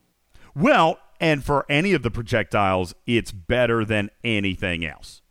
Well, 0.55 0.99
and 1.19 1.43
for 1.43 1.65
any 1.69 1.93
of 1.93 2.01
the 2.01 2.11
projectiles, 2.11 2.95
it's 3.05 3.31
better 3.31 3.83
than 3.83 4.09
anything 4.23 4.85
else. 4.85 5.21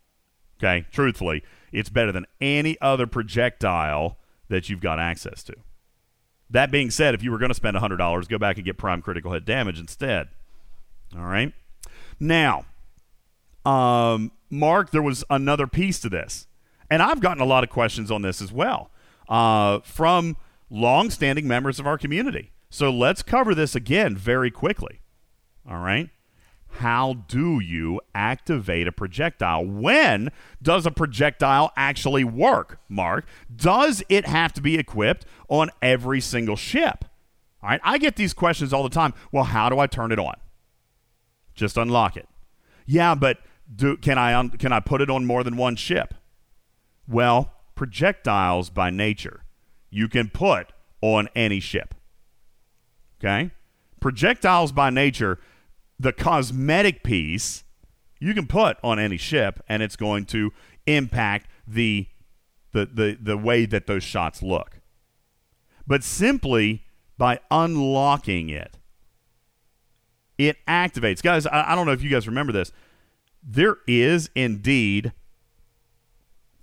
Okay, 0.59 0.87
truthfully, 0.93 1.43
it's 1.73 1.89
better 1.89 2.13
than 2.13 2.27
any 2.41 2.77
other 2.81 3.07
projectile 3.07 4.19
that 4.49 4.69
you've 4.69 4.81
got 4.81 4.99
access 4.99 5.43
to. 5.45 5.55
That 6.51 6.71
being 6.71 6.91
said, 6.91 7.15
if 7.15 7.23
you 7.23 7.31
were 7.31 7.39
going 7.39 7.51
to 7.51 7.55
spend 7.55 7.77
$100, 7.77 8.29
go 8.29 8.39
back 8.39 8.57
and 8.57 8.65
get 8.65 8.79
prime 8.79 9.03
critical 9.03 9.33
hit 9.33 9.45
damage 9.45 9.79
instead. 9.79 10.29
All 11.17 11.25
right? 11.25 11.53
Now, 12.19 12.65
um, 13.65 14.33
Mark, 14.51 14.91
there 14.91 15.03
was 15.03 15.25
another 15.31 15.67
piece 15.67 16.01
to 16.01 16.09
this. 16.09 16.47
And 16.91 17.03
I've 17.03 17.21
gotten 17.21 17.43
a 17.43 17.47
lot 17.47 17.65
of 17.65 17.71
questions 17.71 18.11
on 18.11 18.23
this 18.23 18.41
as 18.41 18.53
well 18.53 18.91
uh, 19.29 19.81
from 19.81 20.37
long-standing 20.71 21.47
members 21.47 21.79
of 21.79 21.87
our 21.87 21.99
community. 21.99 22.53
So 22.71 22.91
let's 22.91 23.23
cover 23.23 23.55
this 23.55 23.75
again 23.75 24.17
very 24.17 24.51
quickly. 24.51 25.01
All 25.69 25.79
right? 25.79 26.11
How 26.73 27.25
do 27.29 27.61
you 27.61 28.01
activate 28.15 28.87
a 28.87 28.93
projectile? 28.93 29.65
When 29.65 30.31
does 30.63 30.87
a 30.87 30.91
projectile 30.91 31.73
actually 31.77 32.25
work, 32.25 32.79
Mark? 32.89 33.27
Does 33.55 34.03
it 34.09 34.27
have 34.27 34.53
to 34.55 34.61
be 34.61 34.79
equipped 34.79 35.25
on 35.49 35.71
every 35.81 36.21
single 36.21 36.57
ship? 36.57 37.05
All 37.63 37.71
right, 37.71 37.81
I 37.83 37.99
get 37.99 38.17
these 38.17 38.35
questions 38.35 38.73
all 38.73 38.83
the 38.83 38.91
time. 38.91 39.15
Well, 39.33 39.45
how 39.45 39.69
do 39.69 39.79
I 39.79 39.87
turn 39.87 40.13
it 40.13 40.19
on? 40.19 40.35
Just 41.55 41.77
unlock 41.77 42.17
it. 42.17 42.29
Yeah, 42.87 43.15
but 43.15 43.39
do 43.75 43.97
can 43.97 44.17
I 44.17 44.47
can 44.49 44.73
I 44.73 44.81
put 44.81 45.01
it 45.01 45.11
on 45.11 45.27
more 45.27 45.43
than 45.43 45.57
one 45.57 45.75
ship? 45.75 46.15
Well, 47.09 47.53
projectiles 47.75 48.71
by 48.71 48.91
nature 48.91 49.45
you 49.91 50.09
can 50.09 50.29
put 50.29 50.73
on 51.01 51.29
any 51.35 51.61
ship. 51.61 51.95
Okay? 53.19 53.51
Projectiles 54.01 54.73
by 54.73 54.91
nature, 54.91 55.39
the 55.99 56.13
cosmetic 56.13 57.03
piece, 57.03 57.65
you 58.21 58.35
can 58.35 58.47
put 58.47 58.77
on 58.83 58.99
any 58.99 59.17
ship 59.17 59.61
and 59.69 59.83
it's 59.83 59.97
going 59.97 60.27
to 60.27 60.53
impact 60.87 61.49
the 61.67 62.07
the 62.73 62.87
the, 62.87 63.19
the 63.21 63.37
way 63.37 63.65
that 63.65 63.87
those 63.87 64.03
shots 64.05 64.43
look. 64.43 64.81
But 65.87 66.05
simply 66.05 66.85
by 67.17 67.41
unlocking 67.51 68.51
it, 68.51 68.77
it 70.37 70.57
activates. 70.67 71.23
Guys, 71.23 71.47
I, 71.47 71.73
I 71.73 71.75
don't 71.75 71.87
know 71.87 71.93
if 71.93 72.03
you 72.03 72.11
guys 72.11 72.29
remember 72.29 72.53
this. 72.53 72.73
There 73.43 73.79
is 73.87 74.31
indeed 74.35 75.13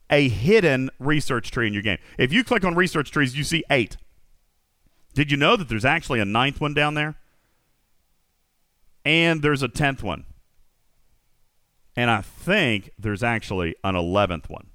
a 0.10 0.30
hidden 0.30 0.90
research 1.00 1.52
tree 1.52 1.68
in 1.68 1.74
your 1.74 1.82
game. 1.82 1.98
If 2.18 2.32
you 2.32 2.44
click 2.44 2.64
on 2.64 2.76
research 2.76 3.12
trees, 3.12 3.38
you 3.38 3.44
see 3.44 3.64
eight. 3.70 3.98
Did 5.14 5.32
you 5.32 5.38
know 5.38 5.56
that 5.56 5.70
there's 5.70 5.86
actually 5.86 6.20
a 6.20 6.26
ninth 6.26 6.60
one 6.60 6.74
down 6.74 6.94
there? 6.94 7.16
And 9.04 9.42
there's 9.42 9.64
a 9.64 9.68
tenth 9.68 10.04
one. 10.04 10.26
And 11.96 12.12
I 12.12 12.22
think 12.22 12.92
there's 13.00 13.24
actually 13.24 13.76
an 13.84 13.96
eleventh 13.96 14.50
one. 14.50 14.68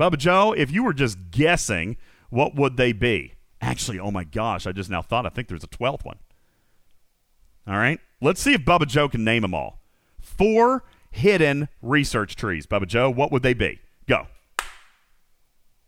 Bubba 0.00 0.16
Joe, 0.16 0.52
if 0.56 0.70
you 0.70 0.82
were 0.82 0.94
just 0.94 1.30
guessing, 1.30 1.96
what 2.30 2.54
would 2.54 2.76
they 2.76 2.92
be? 2.92 3.34
Actually, 3.60 3.98
oh 3.98 4.10
my 4.10 4.24
gosh, 4.24 4.66
I 4.66 4.72
just 4.72 4.90
now 4.90 5.02
thought 5.02 5.26
I 5.26 5.28
think 5.28 5.48
there's 5.48 5.64
a 5.64 5.68
twelfth 5.68 6.04
one. 6.04 6.18
All 7.66 7.76
right, 7.76 8.00
let's 8.20 8.40
see 8.40 8.54
if 8.54 8.62
Bubba 8.62 8.86
Joe 8.86 9.08
can 9.08 9.24
name 9.24 9.42
them 9.42 9.54
all. 9.54 9.80
Four 10.20 10.84
hidden 11.14 11.68
research 11.80 12.34
trees. 12.36 12.66
Bubba 12.66 12.86
Joe, 12.86 13.08
what 13.08 13.30
would 13.32 13.42
they 13.42 13.54
be? 13.54 13.78
Go. 14.08 14.26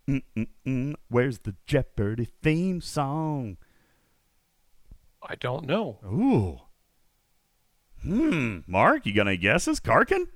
Mm-mm-mm. 0.09 0.95
Where's 1.09 1.39
the 1.41 1.57
Jeopardy 1.67 2.29
theme 2.43 2.81
song? 2.81 3.57
I 5.29 5.35
don't 5.35 5.67
know. 5.67 5.99
Ooh. 6.05 6.61
Hmm. 8.03 8.59
Mark, 8.69 9.05
you 9.05 9.13
got 9.13 9.27
any 9.27 9.37
guesses? 9.37 9.81
Karkin? 9.81 10.29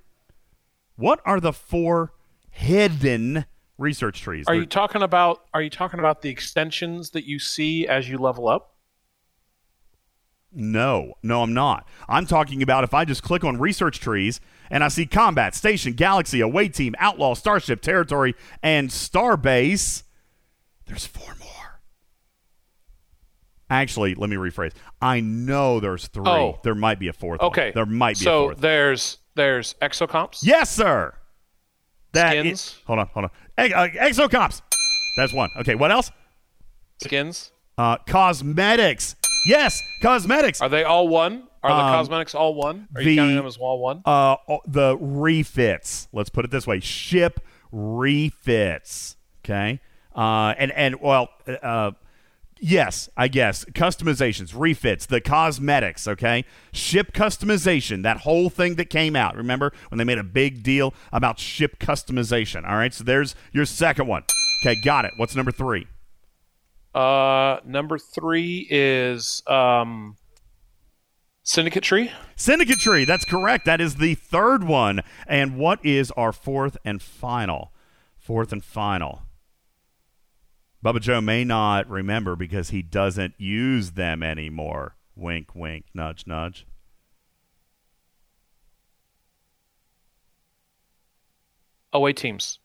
What 0.97 1.21
are 1.25 1.39
the 1.39 1.53
four 1.53 2.13
hidden 2.51 3.45
research 3.79 4.21
trees? 4.23 4.47
Are 4.49 4.55
They're- 4.55 4.63
you 4.63 4.67
talking 4.67 5.03
about 5.03 5.45
are 5.55 5.63
you 5.63 5.71
talking 5.71 6.01
about 6.01 6.23
the 6.23 6.31
extensions 6.31 7.11
that 7.11 7.25
you 7.25 7.39
see 7.39 7.87
as 7.87 8.09
you 8.09 8.19
level 8.19 8.49
up? 8.49 8.75
No, 10.53 11.15
no, 11.23 11.43
I'm 11.43 11.55
not. 11.55 11.87
I'm 12.09 12.27
talking 12.27 12.63
about 12.63 12.83
if 12.85 12.93
I 12.93 13.05
just 13.05 13.23
click 13.23 13.45
on 13.45 13.59
research 13.59 14.01
trees 14.01 14.41
and 14.71 14.83
I 14.83 14.89
see 14.89 15.07
combat, 15.07 15.55
station, 15.55 15.93
galaxy, 15.93 16.41
away 16.41 16.69
team, 16.69 16.95
outlaw, 16.99 17.35
starship, 17.35 17.81
territory, 17.83 18.35
and 18.63 18.91
starbase, 18.91 20.03
there's 20.87 21.07
four 21.07 21.35
more. 21.39 21.81
Actually, 23.69 24.17
let 24.17 24.29
me 24.29 24.37
rephrase. 24.37 24.73
I 25.01 25.21
know 25.21 25.79
there's 25.79 26.09
three. 26.09 26.25
Oh. 26.27 26.59
There 26.65 26.75
might 26.75 26.99
be 26.99 27.07
a 27.07 27.13
fourth. 27.13 27.41
one. 27.41 27.49
Okay. 27.53 27.71
There 27.73 27.87
might 27.87 28.19
be 28.19 28.25
a 28.25 28.29
so 28.29 28.53
there's 28.59 29.19
there's 29.37 29.75
exocomps. 29.81 30.41
yes, 30.43 30.71
sir. 30.75 31.15
That 32.13 32.35
is- 32.45 32.61
Skins. 32.61 32.83
hold 32.87 32.99
on, 32.99 33.07
hold 33.15 33.25
on. 33.27 33.31
Ex- 33.57 33.75
uh, 33.75 33.87
exocops. 33.95 34.63
That's 35.17 35.33
one. 35.33 35.51
Okay, 35.61 35.77
what 35.77 35.93
else? 35.93 36.11
Skins. 37.01 37.53
Uh, 37.79 37.97
cosmetics. 38.09 39.15
Yes, 39.47 39.83
cosmetics. 40.03 40.61
Are 40.61 40.69
they 40.69 40.85
all 40.85 41.09
one? 41.09 41.45
Are 41.63 41.71
the 41.71 41.77
Um, 41.77 41.95
cosmetics 41.95 42.35
all 42.35 42.55
one? 42.55 42.89
Are 42.95 43.03
the- 43.03 43.11
you 43.13 43.17
counting 43.21 43.37
them 43.37 43.47
as 43.47 43.57
all 43.59 43.81
one? 43.81 44.03
uh, 44.05 44.37
the 44.67 44.97
refits. 44.99 46.09
Let's 46.13 46.31
put 46.31 46.45
it 46.45 46.51
this 46.51 46.67
way: 46.67 46.81
ship 46.81 47.41
refits. 47.71 49.17
Okay, 49.45 49.81
uh, 50.15 50.55
and 50.59 50.71
and 50.73 51.01
well, 51.01 51.29
uh, 51.63 51.93
yes, 52.61 53.09
I 53.17 53.29
guess 53.29 53.65
customizations, 53.67 54.53
refits, 54.55 55.07
the 55.07 55.21
cosmetics. 55.21 56.07
Okay, 56.09 56.45
ship 56.73 57.13
customization. 57.13 58.03
That 58.03 58.19
whole 58.19 58.49
thing 58.51 58.75
that 58.77 58.91
came 58.91 59.17
out. 59.17 59.37
Remember 59.37 59.73
when 59.89 59.99
they 59.99 60.05
made 60.05 60.19
a 60.19 60.25
big 60.25 60.63
deal 60.63 60.95
about 61.13 61.39
ship 61.39 61.79
customization? 61.79 62.67
All 62.69 62.77
right, 62.77 62.93
so 62.95 63.05
there's 63.05 63.35
your 63.53 63.65
second 63.67 64.07
one. 64.07 64.25
Okay, 64.63 64.79
got 64.83 65.05
it. 65.05 65.13
What's 65.17 65.35
number 65.35 65.53
three? 65.53 65.87
Uh, 66.95 67.59
number 67.65 67.99
three 67.99 68.67
is 68.69 69.43
um, 69.47 70.17
Syndicate 71.43 71.83
Tree. 71.85 72.11
Syndicate 72.37 72.79
Tree. 72.79 73.05
That's 73.05 73.25
correct. 73.25 73.65
That 73.65 73.81
is 73.81 73.97
the 73.97 74.15
third 74.15 74.65
one. 74.65 75.01
And 75.27 75.57
what 75.57 75.85
is 75.85 76.11
our 76.13 76.33
fourth 76.33 76.77
and 76.85 77.01
final? 77.01 77.73
Fourth 78.19 78.53
and 78.53 78.65
final. 78.65 79.23
Bubba 80.85 81.01
Joe 81.01 81.21
may 81.21 81.45
not 81.45 81.89
remember 81.89 82.37
because 82.37 82.71
he 82.71 82.83
doesn't 82.83 83.35
use 83.39 83.93
them 83.93 84.23
anymore. 84.23 84.97
Wink, 85.15 85.55
wink, 85.55 85.87
nudge, 85.93 86.27
nudge. 86.27 86.67
Away 91.93 92.13
teams. 92.13 92.59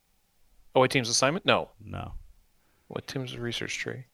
Away 0.73 0.87
teams 0.87 1.09
assignment? 1.09 1.45
No. 1.45 1.71
No. 1.83 2.13
What 2.87 3.07
team's 3.07 3.37
research 3.37 3.77
tree? 3.77 4.05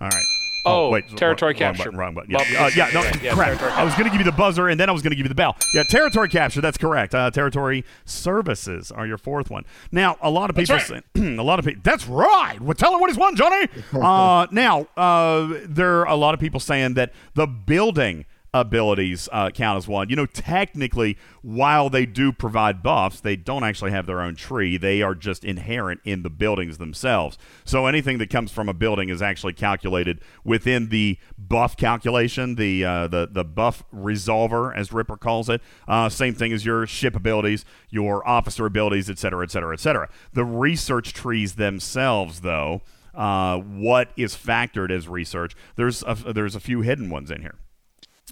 All 0.00 0.08
right. 0.08 0.24
Oh, 0.66 0.90
wait. 0.90 1.08
territory 1.16 1.54
wrong, 1.54 1.62
wrong 1.62 1.74
capture. 1.74 1.90
Button, 1.90 1.98
wrong 1.98 2.14
button. 2.14 2.30
Yeah, 2.30 2.64
uh, 2.64 2.70
yeah, 2.74 2.90
no, 2.92 3.02
yeah, 3.22 3.34
correct. 3.34 3.60
territory 3.60 3.70
I 3.72 3.84
was 3.84 3.94
going 3.94 4.04
to 4.04 4.10
give 4.10 4.18
you 4.18 4.24
the 4.24 4.36
buzzer, 4.36 4.68
and 4.68 4.80
then 4.80 4.88
I 4.88 4.92
was 4.92 5.00
going 5.00 5.12
to 5.12 5.16
give 5.16 5.24
you 5.24 5.28
the 5.28 5.34
bell. 5.36 5.56
Yeah, 5.72 5.84
territory 5.88 6.28
capture. 6.28 6.60
That's 6.60 6.76
correct. 6.76 7.14
Uh, 7.14 7.30
territory 7.30 7.84
services 8.04 8.90
are 8.90 9.06
your 9.06 9.16
fourth 9.16 9.48
one. 9.48 9.64
Now, 9.92 10.16
a 10.20 10.30
lot 10.30 10.50
of 10.50 10.56
people, 10.56 10.76
That's 10.76 10.88
say, 10.88 11.02
a 11.36 11.42
lot 11.42 11.60
of 11.60 11.64
people. 11.64 11.82
That's 11.84 12.08
right. 12.08 12.60
Well, 12.60 12.74
tell 12.74 12.92
him 12.92 13.00
what 13.00 13.10
he's 13.10 13.18
won, 13.18 13.36
Johnny. 13.36 13.68
uh, 13.92 14.48
now, 14.50 14.88
uh, 14.96 15.60
there 15.64 16.00
are 16.00 16.08
a 16.08 16.16
lot 16.16 16.34
of 16.34 16.40
people 16.40 16.58
saying 16.58 16.94
that 16.94 17.12
the 17.34 17.46
building 17.46 18.24
abilities 18.60 19.28
uh, 19.32 19.50
count 19.50 19.76
as 19.78 19.88
one. 19.88 20.08
You 20.08 20.16
know, 20.16 20.26
technically, 20.26 21.16
while 21.42 21.90
they 21.90 22.06
do 22.06 22.32
provide 22.32 22.82
buffs, 22.82 23.20
they 23.20 23.36
don't 23.36 23.64
actually 23.64 23.90
have 23.90 24.06
their 24.06 24.20
own 24.20 24.34
tree. 24.34 24.76
They 24.76 25.02
are 25.02 25.14
just 25.14 25.44
inherent 25.44 26.00
in 26.04 26.22
the 26.22 26.30
buildings 26.30 26.78
themselves. 26.78 27.38
So 27.64 27.86
anything 27.86 28.18
that 28.18 28.30
comes 28.30 28.50
from 28.52 28.68
a 28.68 28.74
building 28.74 29.08
is 29.08 29.22
actually 29.22 29.52
calculated 29.52 30.20
within 30.44 30.88
the 30.88 31.18
buff 31.38 31.76
calculation, 31.76 32.54
the 32.56 32.84
uh, 32.84 33.08
the 33.08 33.28
the 33.30 33.44
buff 33.44 33.84
resolver, 33.94 34.74
as 34.76 34.92
Ripper 34.92 35.16
calls 35.16 35.48
it. 35.48 35.60
Uh, 35.86 36.08
same 36.08 36.34
thing 36.34 36.52
as 36.52 36.64
your 36.64 36.86
ship 36.86 37.14
abilities, 37.14 37.64
your 37.90 38.26
officer 38.26 38.66
abilities, 38.66 39.08
et 39.10 39.18
cetera, 39.18 39.44
et 39.44 39.50
cetera, 39.50 39.72
et 39.72 39.80
cetera. 39.80 40.08
The 40.32 40.44
research 40.44 41.12
trees 41.12 41.54
themselves, 41.54 42.40
though. 42.40 42.82
Uh, 43.14 43.56
what 43.58 44.10
is 44.14 44.36
factored 44.36 44.90
as 44.90 45.08
research? 45.08 45.56
There's 45.76 46.04
a, 46.06 46.34
there's 46.34 46.54
a 46.54 46.60
few 46.60 46.82
hidden 46.82 47.08
ones 47.08 47.30
in 47.30 47.40
here. 47.40 47.54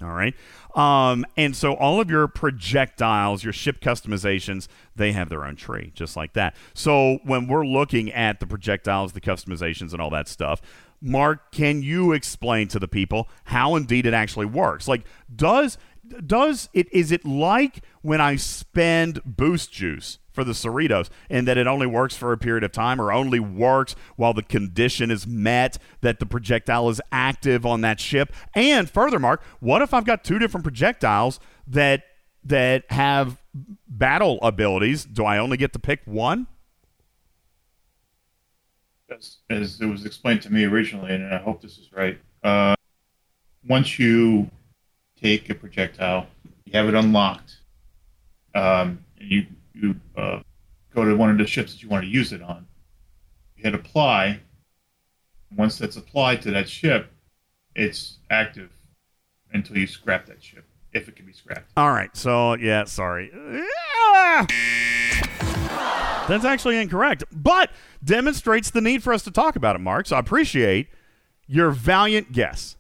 All 0.03 0.11
right. 0.11 0.35
Um, 0.75 1.25
and 1.37 1.55
so 1.55 1.75
all 1.75 2.01
of 2.01 2.11
your 2.11 2.27
projectiles, 2.27 3.45
your 3.45 3.53
ship 3.53 3.81
customizations, 3.81 4.67
they 4.97 5.13
have 5.13 5.29
their 5.29 5.45
own 5.45 5.55
tree, 5.55 5.93
just 5.95 6.17
like 6.17 6.33
that. 6.33 6.57
So 6.75 7.19
when 7.23 7.47
we're 7.47 7.65
looking 7.65 8.11
at 8.13 8.41
the 8.41 8.47
projectiles, 8.47 9.13
the 9.13 9.21
customizations, 9.21 9.93
and 9.93 10.03
all 10.03 10.11
that 10.11 10.27
stuff, 10.27 10.61
Mark, 11.01 11.53
can 11.53 11.83
you 11.83 12.13
explain 12.13 12.67
to 12.69 12.81
the 12.81 12.89
people 12.89 13.29
how 13.45 13.77
indeed 13.77 14.05
it 14.05 14.15
actually 14.15 14.47
works? 14.47 14.89
Like, 14.89 15.05
does 15.35 15.79
does 16.27 16.69
it 16.73 16.93
is 16.93 17.13
it 17.13 17.25
like 17.25 17.83
when 18.03 18.21
I 18.21 18.37
spend 18.37 19.21
boost 19.25 19.73
juice 19.73 20.19
for 20.35 20.45
the 20.45 20.53
Cerritos 20.53 21.09
and 21.31 21.49
that 21.49 21.57
it 21.57 21.67
only 21.67 21.87
works 21.87 22.17
for 22.17 22.33
a 22.33 22.39
period 22.39 22.65
of 22.65 22.73
time 22.73 23.01
or 23.01 23.13
only 23.13 23.41
works 23.41 23.97
while 24.17 24.35
the 24.35 24.43
condition 24.43 25.11
is 25.11 25.27
met 25.27 25.79
that 26.03 26.19
the 26.19 26.27
projectile 26.27 26.91
is 26.91 27.01
active 27.11 27.65
on 27.65 27.81
that 27.81 28.01
ship? 28.01 28.33
And 28.55 28.91
further, 28.91 29.19
Mark, 29.19 29.43
what 29.61 29.81
if 29.81 29.95
I've 29.95 30.05
got 30.05 30.25
two 30.25 30.39
different 30.39 30.65
projectiles 30.65 31.41
that 31.67 32.03
that 32.47 32.85
have 32.91 33.41
battle 33.89 34.39
abilities? 34.43 35.05
Do 35.05 35.25
I 35.25 35.39
only 35.39 35.57
get 35.57 35.73
to 35.73 35.79
pick 35.79 36.03
one? 36.05 36.47
as, 39.15 39.37
as 39.51 39.81
it 39.81 39.87
was 39.87 40.05
explained 40.05 40.43
to 40.43 40.53
me 40.53 40.65
originally, 40.65 41.15
and 41.15 41.33
I 41.33 41.39
hope 41.39 41.63
this 41.63 41.79
is 41.79 41.93
right. 41.93 42.19
Uh, 42.43 42.75
once 43.67 43.99
you 43.99 44.51
take 45.21 45.49
a 45.51 45.55
projectile, 45.55 46.27
you 46.65 46.73
have 46.73 46.89
it 46.89 46.95
unlocked, 46.95 47.59
um, 48.55 49.05
and 49.19 49.31
you 49.31 49.47
you 49.75 49.97
uh, 50.17 50.41
go 50.95 51.05
to 51.05 51.17
one 51.17 51.31
of 51.31 51.39
the 51.39 51.47
ships 51.47 51.73
that 51.73 51.83
you 51.83 51.89
want 51.89 52.05
to 52.05 52.11
use 52.11 52.33
it 52.33 52.43
on. 52.43 52.67
You 53.57 53.65
hit 53.65 53.75
apply. 53.75 54.41
Once 55.57 55.79
that's 55.79 55.97
applied 55.97 56.43
to 56.43 56.51
that 56.51 56.69
ship, 56.69 57.13
it's 57.75 58.19
active 58.31 58.71
until 59.53 59.77
you 59.77 59.87
scrap 59.87 60.27
that 60.27 60.43
ship, 60.43 60.65
if 60.93 61.09
it 61.09 61.17
can 61.17 61.27
be 61.27 61.33
scrapped. 61.33 61.71
All 61.77 61.91
right. 61.91 62.15
So, 62.17 62.55
yeah, 62.55 62.85
sorry. 62.85 63.31
That's 66.27 66.45
actually 66.45 66.79
incorrect, 66.79 67.25
but 67.31 67.71
demonstrates 68.03 68.71
the 68.71 68.81
need 68.81 69.03
for 69.03 69.13
us 69.13 69.23
to 69.25 69.31
talk 69.31 69.57
about 69.57 69.77
it, 69.77 69.81
Mark. 69.81 70.07
So 70.07 70.17
I 70.17 70.19
appreciate 70.19 70.89
your 71.47 71.71
valiant 71.71 72.33
guess. 72.33 72.77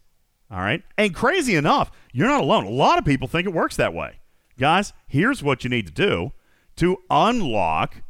All 0.51 0.61
right. 0.61 0.83
And 0.97 1.15
crazy 1.15 1.55
enough, 1.55 1.91
you're 2.13 2.29
not 2.29 2.43
alone. 2.43 2.65
A 2.65 2.71
lot 2.71 2.99
of 2.99 3.05
people 3.05 3.29
think 3.29 3.47
it 3.47 3.53
works 3.53 3.77
that 3.77 3.93
way. 3.93 4.21
Guys, 4.59 4.93
here's 5.07 5.43
what 5.43 5.63
you 5.63 5.71
need 5.71 5.87
to 5.87 5.93
do 5.93 6.33
to 6.77 6.97
unlock 7.11 8.03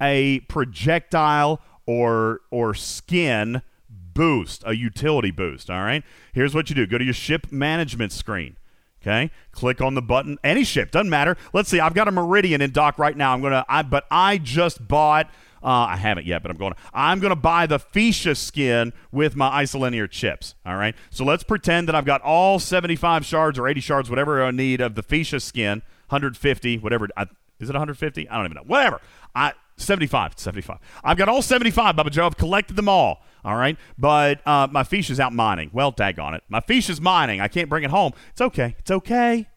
a 0.00 0.40
projectile 0.40 1.60
or 1.86 2.40
or 2.50 2.74
skin 2.74 3.62
boost, 3.88 4.62
a 4.66 4.74
utility 4.74 5.30
boost, 5.30 5.70
all 5.70 5.82
right? 5.82 6.02
Here's 6.32 6.54
what 6.54 6.68
you 6.68 6.76
do. 6.76 6.86
Go 6.86 6.98
to 6.98 7.04
your 7.04 7.14
ship 7.14 7.50
management 7.50 8.12
screen. 8.12 8.56
Okay, 9.02 9.30
click 9.52 9.80
on 9.80 9.94
the 9.94 10.02
button. 10.02 10.36
Any 10.44 10.62
ship 10.62 10.90
doesn't 10.90 11.08
matter. 11.08 11.36
Let's 11.54 11.70
see. 11.70 11.80
I've 11.80 11.94
got 11.94 12.06
a 12.06 12.10
Meridian 12.10 12.60
in 12.60 12.70
dock 12.70 12.98
right 12.98 13.16
now. 13.16 13.32
I'm 13.32 13.40
gonna. 13.40 13.64
I 13.68 13.82
but 13.82 14.04
I 14.10 14.36
just 14.38 14.86
bought 14.86 15.30
Uh, 15.62 15.92
I 15.92 15.96
haven't 15.96 16.26
yet, 16.26 16.42
but 16.42 16.50
I'm 16.50 16.56
going. 16.56 16.72
To, 16.72 16.78
I'm 16.94 17.18
going 17.20 17.30
to 17.30 17.36
buy 17.36 17.66
the 17.66 17.78
Fuchsia 17.78 18.34
skin 18.34 18.92
with 19.12 19.36
my 19.36 19.62
isolinear 19.62 20.08
chips. 20.10 20.54
All 20.64 20.76
right. 20.76 20.94
So 21.10 21.24
let's 21.24 21.42
pretend 21.42 21.88
that 21.88 21.94
I've 21.94 22.06
got 22.06 22.22
all 22.22 22.58
75 22.58 23.26
shards 23.26 23.58
or 23.58 23.68
80 23.68 23.80
shards, 23.80 24.10
whatever 24.10 24.42
I 24.42 24.50
need 24.52 24.80
of 24.80 24.94
the 24.94 25.02
Fuchsia 25.02 25.38
skin, 25.40 25.82
150, 26.08 26.78
whatever. 26.78 27.08
I, 27.16 27.26
is 27.60 27.68
it 27.68 27.72
150? 27.72 28.28
I 28.28 28.36
don't 28.36 28.46
even 28.46 28.56
know. 28.56 28.64
Whatever. 28.66 29.00
I 29.34 29.52
75. 29.76 30.34
75. 30.36 30.78
I've 31.02 31.16
got 31.16 31.28
all 31.28 31.42
75, 31.42 31.96
Bubba 31.96 32.10
Joe. 32.10 32.26
I've 32.26 32.36
collected 32.36 32.76
them 32.76 32.88
all. 32.88 33.22
All 33.44 33.56
right. 33.56 33.76
But 33.98 34.46
uh, 34.46 34.68
my 34.70 34.84
fish 34.84 35.10
is 35.10 35.18
out 35.18 35.32
mining. 35.32 35.70
Well, 35.72 35.92
daggone 35.92 36.34
it. 36.34 36.44
My 36.48 36.60
fish 36.60 36.90
is 36.90 37.00
mining. 37.00 37.40
I 37.40 37.48
can't 37.48 37.68
bring 37.68 37.84
it 37.84 37.90
home. 37.90 38.12
It's 38.30 38.40
okay. 38.40 38.76
It's 38.78 38.90
okay. 38.90 39.48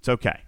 It's 0.00 0.08
okay. 0.08 0.40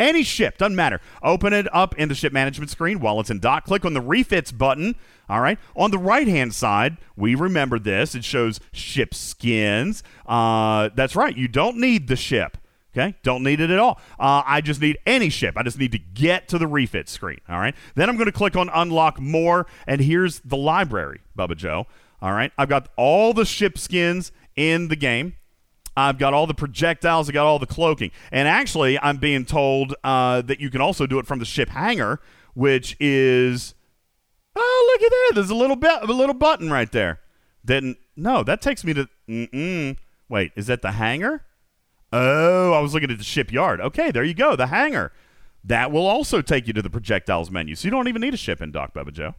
Any 0.00 0.24
ship, 0.24 0.58
doesn't 0.58 0.74
matter. 0.74 1.00
Open 1.22 1.52
it 1.52 1.72
up 1.72 1.96
in 1.96 2.08
the 2.08 2.14
ship 2.14 2.32
management 2.32 2.70
screen 2.70 2.98
while 2.98 3.20
it's 3.20 3.30
in 3.30 3.38
dock. 3.38 3.64
Click 3.64 3.84
on 3.84 3.94
the 3.94 4.00
refits 4.00 4.50
button. 4.50 4.96
All 5.28 5.40
right. 5.40 5.58
On 5.76 5.90
the 5.92 5.98
right 5.98 6.26
hand 6.26 6.54
side, 6.54 6.96
we 7.14 7.34
remember 7.36 7.78
this. 7.78 8.14
It 8.14 8.24
shows 8.24 8.58
ship 8.72 9.14
skins. 9.14 10.02
Uh, 10.26 10.90
that's 10.94 11.14
right. 11.14 11.36
You 11.36 11.46
don't 11.46 11.76
need 11.76 12.08
the 12.08 12.16
ship. 12.16 12.58
Okay, 12.94 13.14
don't 13.22 13.42
need 13.42 13.60
it 13.60 13.70
at 13.70 13.78
all. 13.78 13.98
Uh, 14.20 14.42
I 14.44 14.60
just 14.60 14.80
need 14.80 14.98
any 15.06 15.30
ship. 15.30 15.56
I 15.56 15.62
just 15.62 15.78
need 15.78 15.92
to 15.92 15.98
get 15.98 16.46
to 16.48 16.58
the 16.58 16.66
refit 16.66 17.08
screen. 17.08 17.40
All 17.48 17.58
right. 17.58 17.74
Then 17.94 18.10
I'm 18.10 18.16
going 18.16 18.26
to 18.26 18.32
click 18.32 18.54
on 18.54 18.68
unlock 18.68 19.18
more, 19.18 19.66
and 19.86 20.02
here's 20.02 20.40
the 20.40 20.58
library, 20.58 21.20
Bubba 21.36 21.56
Joe. 21.56 21.86
All 22.20 22.32
right. 22.32 22.52
I've 22.58 22.68
got 22.68 22.88
all 22.96 23.32
the 23.32 23.46
ship 23.46 23.78
skins 23.78 24.30
in 24.56 24.88
the 24.88 24.96
game. 24.96 25.36
I've 25.96 26.18
got 26.18 26.34
all 26.34 26.46
the 26.46 26.54
projectiles. 26.54 27.28
I 27.28 27.32
got 27.32 27.46
all 27.46 27.58
the 27.58 27.66
cloaking, 27.66 28.10
and 28.30 28.46
actually, 28.48 28.98
I'm 28.98 29.16
being 29.16 29.44
told 29.44 29.94
uh, 30.04 30.42
that 30.42 30.60
you 30.60 30.70
can 30.70 30.80
also 30.80 31.06
do 31.06 31.18
it 31.18 31.26
from 31.26 31.38
the 31.38 31.44
ship 31.44 31.70
hangar, 31.70 32.20
which 32.54 32.96
is 32.98 33.74
oh 34.56 34.92
look 34.92 35.02
at 35.02 35.10
that. 35.10 35.30
There's 35.34 35.50
a 35.50 35.54
little 35.54 35.76
bit, 35.76 36.02
a 36.02 36.12
little 36.12 36.34
button 36.34 36.70
right 36.70 36.90
there. 36.90 37.20
Then 37.64 37.96
no, 38.16 38.42
that 38.42 38.62
takes 38.62 38.84
me 38.84 38.94
to. 38.94 39.08
Mm-mm. 39.28 39.96
Wait, 40.28 40.52
is 40.56 40.66
that 40.68 40.82
the 40.82 40.92
hangar? 40.92 41.44
Oh, 42.12 42.72
I 42.72 42.80
was 42.80 42.92
looking 42.92 43.10
at 43.10 43.18
the 43.18 43.24
shipyard. 43.24 43.80
Okay, 43.80 44.10
there 44.10 44.24
you 44.24 44.34
go, 44.34 44.54
the 44.54 44.66
hangar. 44.66 45.12
That 45.64 45.90
will 45.90 46.06
also 46.06 46.42
take 46.42 46.66
you 46.66 46.72
to 46.72 46.82
the 46.82 46.90
projectiles 46.90 47.50
menu, 47.50 47.74
so 47.74 47.86
you 47.86 47.90
don't 47.90 48.08
even 48.08 48.20
need 48.20 48.34
a 48.34 48.38
ship 48.38 48.60
in 48.60 48.72
dock, 48.72 48.92
Bubba 48.92 49.12
Joe. 49.12 49.34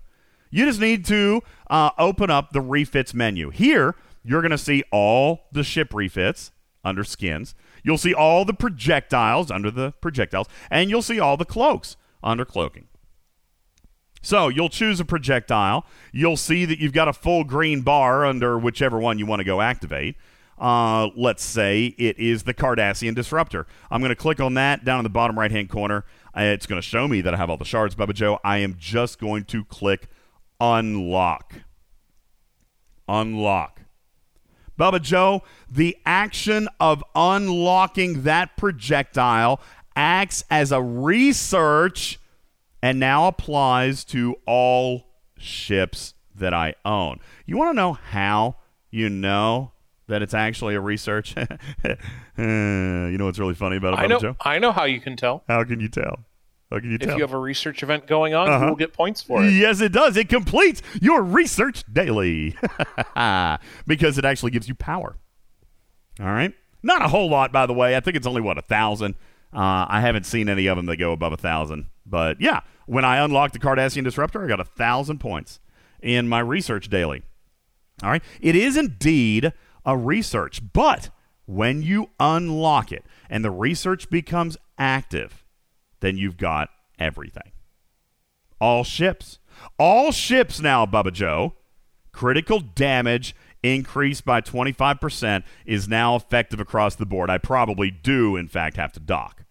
You 0.49 0.65
just 0.65 0.79
need 0.79 1.05
to 1.05 1.41
uh, 1.69 1.91
open 1.97 2.29
up 2.29 2.51
the 2.51 2.61
refits 2.61 3.13
menu. 3.13 3.49
Here, 3.49 3.95
you're 4.23 4.41
going 4.41 4.51
to 4.51 4.57
see 4.57 4.83
all 4.91 5.41
the 5.51 5.63
ship 5.63 5.93
refits 5.93 6.51
under 6.83 7.03
skins. 7.03 7.55
You'll 7.83 7.97
see 7.97 8.13
all 8.13 8.45
the 8.45 8.53
projectiles 8.53 9.51
under 9.51 9.69
the 9.69 9.91
projectiles, 9.99 10.47
and 10.71 10.89
you'll 10.89 11.01
see 11.01 11.19
all 11.19 11.37
the 11.37 11.45
cloaks 11.45 11.97
under 12.23 12.45
cloaking. 12.45 12.87
So 14.21 14.47
you'll 14.47 14.69
choose 14.69 15.01
a 15.01 15.05
projectile. 15.05 15.85
You'll 16.13 16.37
see 16.37 16.63
that 16.65 16.79
you've 16.79 16.93
got 16.93 17.09
a 17.09 17.13
full 17.13 17.43
green 17.43 17.81
bar 17.81 18.25
under 18.25 18.57
whichever 18.57 18.97
one 18.97 19.19
you 19.19 19.25
want 19.25 19.41
to 19.41 19.43
go 19.43 19.59
activate. 19.59 20.15
Uh, 20.57 21.09
let's 21.15 21.43
say 21.43 21.95
it 21.97 22.17
is 22.19 22.43
the 22.43 22.53
Cardassian 22.53 23.15
Disruptor. 23.15 23.65
I'm 23.89 24.01
going 24.01 24.09
to 24.09 24.15
click 24.15 24.39
on 24.39 24.53
that 24.53 24.85
down 24.85 24.99
in 24.99 25.03
the 25.03 25.09
bottom 25.09 25.37
right 25.37 25.51
hand 25.51 25.69
corner. 25.69 26.05
It's 26.35 26.65
going 26.65 26.81
to 26.81 26.87
show 26.87 27.07
me 27.07 27.21
that 27.21 27.33
I 27.33 27.37
have 27.37 27.49
all 27.49 27.57
the 27.57 27.65
shards, 27.65 27.95
Bubba 27.95 28.13
Joe. 28.13 28.39
I 28.43 28.57
am 28.57 28.75
just 28.77 29.19
going 29.19 29.45
to 29.45 29.65
click 29.65 30.07
unlock. 30.59 31.53
Unlock. 33.07 33.81
Bubba 34.79 35.01
Joe, 35.01 35.43
the 35.69 35.95
action 36.05 36.67
of 36.79 37.03
unlocking 37.13 38.23
that 38.23 38.57
projectile 38.57 39.61
acts 39.95 40.43
as 40.49 40.71
a 40.71 40.81
research 40.81 42.19
and 42.81 42.99
now 42.99 43.27
applies 43.27 44.03
to 44.03 44.35
all 44.47 45.05
ships 45.37 46.15
that 46.35 46.53
I 46.53 46.73
own. 46.83 47.19
You 47.45 47.57
want 47.57 47.71
to 47.71 47.75
know 47.75 47.93
how 47.93 48.57
you 48.89 49.09
know 49.09 49.73
that 50.07 50.21
it's 50.21 50.33
actually 50.33 50.75
a 50.75 50.79
research? 50.81 51.35
uh, 51.37 51.45
you 52.37 53.17
know 53.17 53.25
what's 53.25 53.39
really 53.39 53.53
funny 53.53 53.77
about 53.77 53.93
it, 53.93 53.99
I 53.99 54.07
know. 54.07 54.19
Joe? 54.19 54.35
I 54.41 54.59
know 54.59 54.71
how 54.71 54.83
you 54.85 54.99
can 54.99 55.15
tell. 55.15 55.43
How 55.47 55.63
can 55.63 55.79
you 55.79 55.87
tell? 55.89 56.19
How 56.71 56.79
can 56.79 56.89
you 56.91 56.97
If 56.99 57.05
you 57.15 57.21
have 57.21 57.33
a 57.33 57.37
research 57.37 57.83
event 57.83 58.07
going 58.07 58.33
on, 58.33 58.49
Uh-huh. 58.49 58.65
you 58.65 58.69
will 58.71 58.75
get 58.75 58.93
points 58.93 59.21
for 59.21 59.43
it. 59.43 59.51
Yes, 59.51 59.79
it 59.79 59.91
does. 59.91 60.17
It 60.17 60.27
completes 60.29 60.81
your 61.01 61.21
research 61.21 61.83
daily 61.91 62.55
because 63.87 64.17
it 64.17 64.25
actually 64.25 64.51
gives 64.51 64.67
you 64.67 64.75
power. 64.75 65.15
All 66.19 66.25
right. 66.27 66.53
Not 66.81 67.01
a 67.03 67.07
whole 67.07 67.29
lot, 67.29 67.51
by 67.51 67.65
the 67.65 67.73
way. 67.73 67.95
I 67.95 67.99
think 67.99 68.17
it's 68.17 68.27
only 68.27 68.41
what 68.41 68.57
a 68.57 68.61
thousand. 68.61 69.15
Uh, 69.53 69.85
I 69.87 70.01
haven't 70.01 70.25
seen 70.25 70.49
any 70.49 70.65
of 70.67 70.77
them 70.77 70.87
that 70.87 70.97
go 70.97 71.11
above 71.11 71.31
a 71.33 71.37
thousand. 71.37 71.85
But 72.05 72.41
yeah, 72.41 72.61
when 72.87 73.05
I 73.05 73.17
unlocked 73.17 73.53
the 73.53 73.59
Cardassian 73.59 74.03
Disruptor, 74.03 74.43
I 74.43 74.47
got 74.47 74.59
a 74.59 74.65
thousand 74.65 75.19
points 75.19 75.59
in 76.01 76.27
my 76.27 76.39
research 76.39 76.89
daily. 76.89 77.21
All 78.01 78.09
right. 78.09 78.23
It 78.41 78.55
is 78.55 78.75
indeed 78.75 79.53
a 79.85 79.97
research, 79.97 80.61
but 80.73 81.09
when 81.45 81.81
you 81.81 82.09
unlock 82.19 82.91
it 82.91 83.03
and 83.29 83.43
the 83.43 83.51
research 83.51 84.09
becomes 84.09 84.57
active, 84.77 85.43
then 85.99 86.17
you've 86.17 86.37
got 86.37 86.69
everything. 86.99 87.51
All 88.59 88.83
ships. 88.83 89.39
All 89.77 90.11
ships 90.11 90.59
now, 90.61 90.85
Bubba 90.85 91.11
Joe. 91.11 91.55
Critical 92.11 92.59
damage 92.59 93.35
increased 93.63 94.25
by 94.25 94.41
25% 94.41 95.43
is 95.65 95.87
now 95.87 96.15
effective 96.15 96.59
across 96.59 96.95
the 96.95 97.05
board. 97.05 97.29
I 97.29 97.37
probably 97.37 97.89
do, 97.89 98.35
in 98.35 98.47
fact, 98.47 98.77
have 98.77 98.93
to 98.93 98.99
dock. 98.99 99.43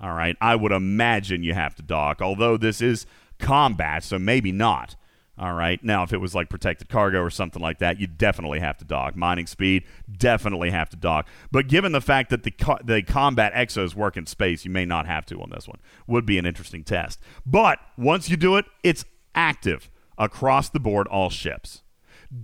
All 0.00 0.14
right. 0.14 0.36
I 0.40 0.56
would 0.56 0.72
imagine 0.72 1.42
you 1.42 1.54
have 1.54 1.74
to 1.76 1.82
dock, 1.82 2.22
although 2.22 2.56
this 2.56 2.80
is 2.80 3.06
combat, 3.38 4.02
so 4.02 4.18
maybe 4.18 4.50
not. 4.50 4.96
All 5.40 5.54
right. 5.54 5.82
Now, 5.82 6.02
if 6.02 6.12
it 6.12 6.18
was 6.18 6.34
like 6.34 6.50
protected 6.50 6.90
cargo 6.90 7.22
or 7.22 7.30
something 7.30 7.62
like 7.62 7.78
that, 7.78 7.98
you 7.98 8.06
definitely 8.06 8.60
have 8.60 8.76
to 8.76 8.84
dock. 8.84 9.16
Mining 9.16 9.46
speed, 9.46 9.84
definitely 10.18 10.68
have 10.68 10.90
to 10.90 10.96
dock. 10.96 11.26
But 11.50 11.66
given 11.66 11.92
the 11.92 12.02
fact 12.02 12.28
that 12.28 12.42
the 12.42 12.50
co- 12.50 12.78
the 12.84 13.00
combat 13.00 13.54
exos 13.54 13.94
work 13.94 14.18
in 14.18 14.26
space, 14.26 14.66
you 14.66 14.70
may 14.70 14.84
not 14.84 15.06
have 15.06 15.24
to 15.26 15.40
on 15.40 15.48
this 15.48 15.66
one. 15.66 15.78
Would 16.06 16.26
be 16.26 16.36
an 16.36 16.44
interesting 16.44 16.84
test. 16.84 17.20
But 17.46 17.78
once 17.96 18.28
you 18.28 18.36
do 18.36 18.56
it, 18.56 18.66
it's 18.84 19.06
active 19.34 19.90
across 20.18 20.68
the 20.68 20.78
board, 20.78 21.08
all 21.08 21.30
ships. 21.30 21.80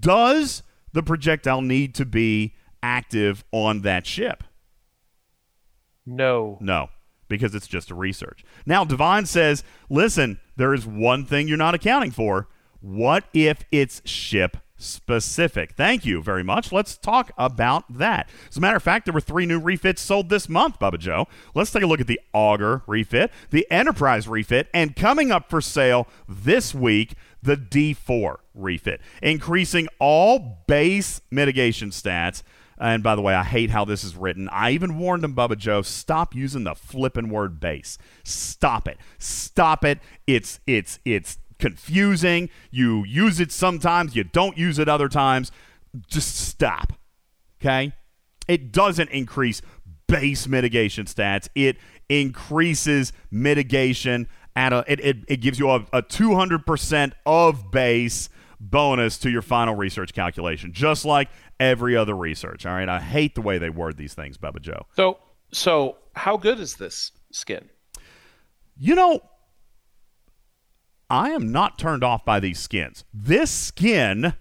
Does 0.00 0.62
the 0.94 1.02
projectile 1.02 1.60
need 1.60 1.94
to 1.96 2.06
be 2.06 2.54
active 2.82 3.44
on 3.52 3.82
that 3.82 4.06
ship? 4.06 4.42
No. 6.06 6.56
No, 6.62 6.88
because 7.28 7.54
it's 7.54 7.66
just 7.66 7.90
a 7.90 7.94
research. 7.94 8.42
Now, 8.64 8.86
Divine 8.86 9.26
says, 9.26 9.64
listen, 9.90 10.40
there 10.56 10.72
is 10.72 10.86
one 10.86 11.26
thing 11.26 11.46
you're 11.46 11.58
not 11.58 11.74
accounting 11.74 12.10
for. 12.10 12.48
What 12.86 13.24
if 13.34 13.64
it's 13.72 14.00
ship 14.04 14.58
specific? 14.76 15.72
Thank 15.72 16.06
you 16.06 16.22
very 16.22 16.44
much. 16.44 16.70
Let's 16.70 16.96
talk 16.96 17.32
about 17.36 17.98
that. 17.98 18.30
As 18.48 18.58
a 18.58 18.60
matter 18.60 18.76
of 18.76 18.82
fact, 18.84 19.06
there 19.06 19.12
were 19.12 19.20
three 19.20 19.44
new 19.44 19.58
refits 19.58 20.00
sold 20.00 20.28
this 20.28 20.48
month, 20.48 20.78
Bubba 20.78 21.00
Joe. 21.00 21.26
Let's 21.52 21.72
take 21.72 21.82
a 21.82 21.86
look 21.88 22.00
at 22.00 22.06
the 22.06 22.20
Augur 22.32 22.82
refit, 22.86 23.32
the 23.50 23.68
Enterprise 23.72 24.28
refit, 24.28 24.68
and 24.72 24.94
coming 24.94 25.32
up 25.32 25.50
for 25.50 25.60
sale 25.60 26.06
this 26.28 26.76
week, 26.76 27.14
the 27.42 27.56
D4 27.56 28.36
refit, 28.54 29.00
increasing 29.20 29.88
all 29.98 30.62
base 30.68 31.20
mitigation 31.28 31.90
stats. 31.90 32.44
And 32.78 33.02
by 33.02 33.16
the 33.16 33.22
way, 33.22 33.34
I 33.34 33.42
hate 33.42 33.70
how 33.70 33.84
this 33.84 34.04
is 34.04 34.14
written. 34.14 34.48
I 34.50 34.70
even 34.70 34.96
warned 34.96 35.24
him, 35.24 35.34
Bubba 35.34 35.58
Joe, 35.58 35.82
stop 35.82 36.36
using 36.36 36.62
the 36.62 36.76
flipping 36.76 37.30
word 37.30 37.58
base. 37.58 37.98
Stop 38.22 38.86
it. 38.86 38.98
Stop 39.18 39.84
it. 39.84 39.98
It's 40.28 40.60
it's 40.68 41.00
it's 41.04 41.38
confusing. 41.58 42.48
You 42.70 43.04
use 43.04 43.40
it 43.40 43.52
sometimes, 43.52 44.16
you 44.16 44.24
don't 44.24 44.56
use 44.56 44.78
it 44.78 44.88
other 44.88 45.08
times. 45.08 45.52
Just 46.06 46.36
stop. 46.36 46.92
Okay? 47.60 47.92
It 48.48 48.72
doesn't 48.72 49.10
increase 49.10 49.62
base 50.06 50.46
mitigation 50.46 51.06
stats. 51.06 51.48
It 51.54 51.78
increases 52.08 53.12
mitigation 53.30 54.28
at 54.54 54.72
a 54.72 54.84
it, 54.86 55.00
it, 55.00 55.16
it 55.28 55.36
gives 55.38 55.58
you 55.58 55.70
a, 55.70 55.86
a 55.92 56.02
200% 56.02 57.12
of 57.26 57.70
base 57.70 58.28
bonus 58.58 59.18
to 59.18 59.30
your 59.30 59.42
final 59.42 59.74
research 59.74 60.14
calculation, 60.14 60.72
just 60.72 61.04
like 61.04 61.28
every 61.60 61.96
other 61.96 62.16
research. 62.16 62.64
All 62.66 62.72
right. 62.72 62.88
I 62.88 63.00
hate 63.00 63.34
the 63.34 63.42
way 63.42 63.58
they 63.58 63.70
word 63.70 63.96
these 63.96 64.14
things, 64.14 64.38
Bubba 64.38 64.60
Joe. 64.60 64.86
So, 64.94 65.18
so 65.52 65.98
how 66.14 66.36
good 66.36 66.58
is 66.58 66.76
this 66.76 67.12
skin? 67.32 67.68
You 68.78 68.94
know, 68.94 69.20
I 71.08 71.30
am 71.30 71.52
not 71.52 71.78
turned 71.78 72.02
off 72.02 72.24
by 72.24 72.40
these 72.40 72.58
skins. 72.58 73.04
This 73.14 73.50
skin 73.50 74.34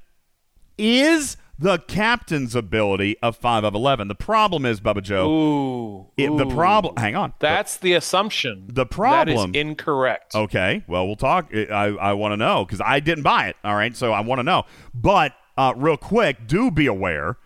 is 0.77 1.37
the 1.57 1.77
captain's 1.77 2.55
ability 2.55 3.17
of 3.21 3.37
5 3.37 3.63
of 3.63 3.75
11. 3.75 4.07
The 4.07 4.15
problem 4.15 4.65
is, 4.65 4.81
Bubba 4.81 5.01
Joe, 5.01 5.29
Ooh. 5.29 6.07
it, 6.17 6.35
the 6.37 6.45
problem, 6.47 6.95
hang 6.97 7.15
on. 7.15 7.33
That's 7.39 7.77
the 7.77 7.93
assumption. 7.93 8.65
The 8.67 8.85
problem- 8.85 9.51
That 9.53 9.57
is 9.57 9.61
incorrect. 9.61 10.35
Okay, 10.35 10.83
well, 10.87 11.05
we'll 11.07 11.15
talk. 11.15 11.53
I, 11.53 11.95
I 11.99 12.13
want 12.13 12.33
to 12.33 12.37
know 12.37 12.65
because 12.65 12.81
I 12.81 12.99
didn't 12.99 13.23
buy 13.23 13.47
it. 13.47 13.55
All 13.63 13.75
right, 13.75 13.95
so 13.95 14.11
I 14.11 14.19
want 14.21 14.39
to 14.39 14.43
know. 14.43 14.63
But 14.93 15.33
uh, 15.57 15.73
real 15.77 15.97
quick, 15.97 16.47
do 16.47 16.71
be 16.71 16.87
aware 16.87 17.37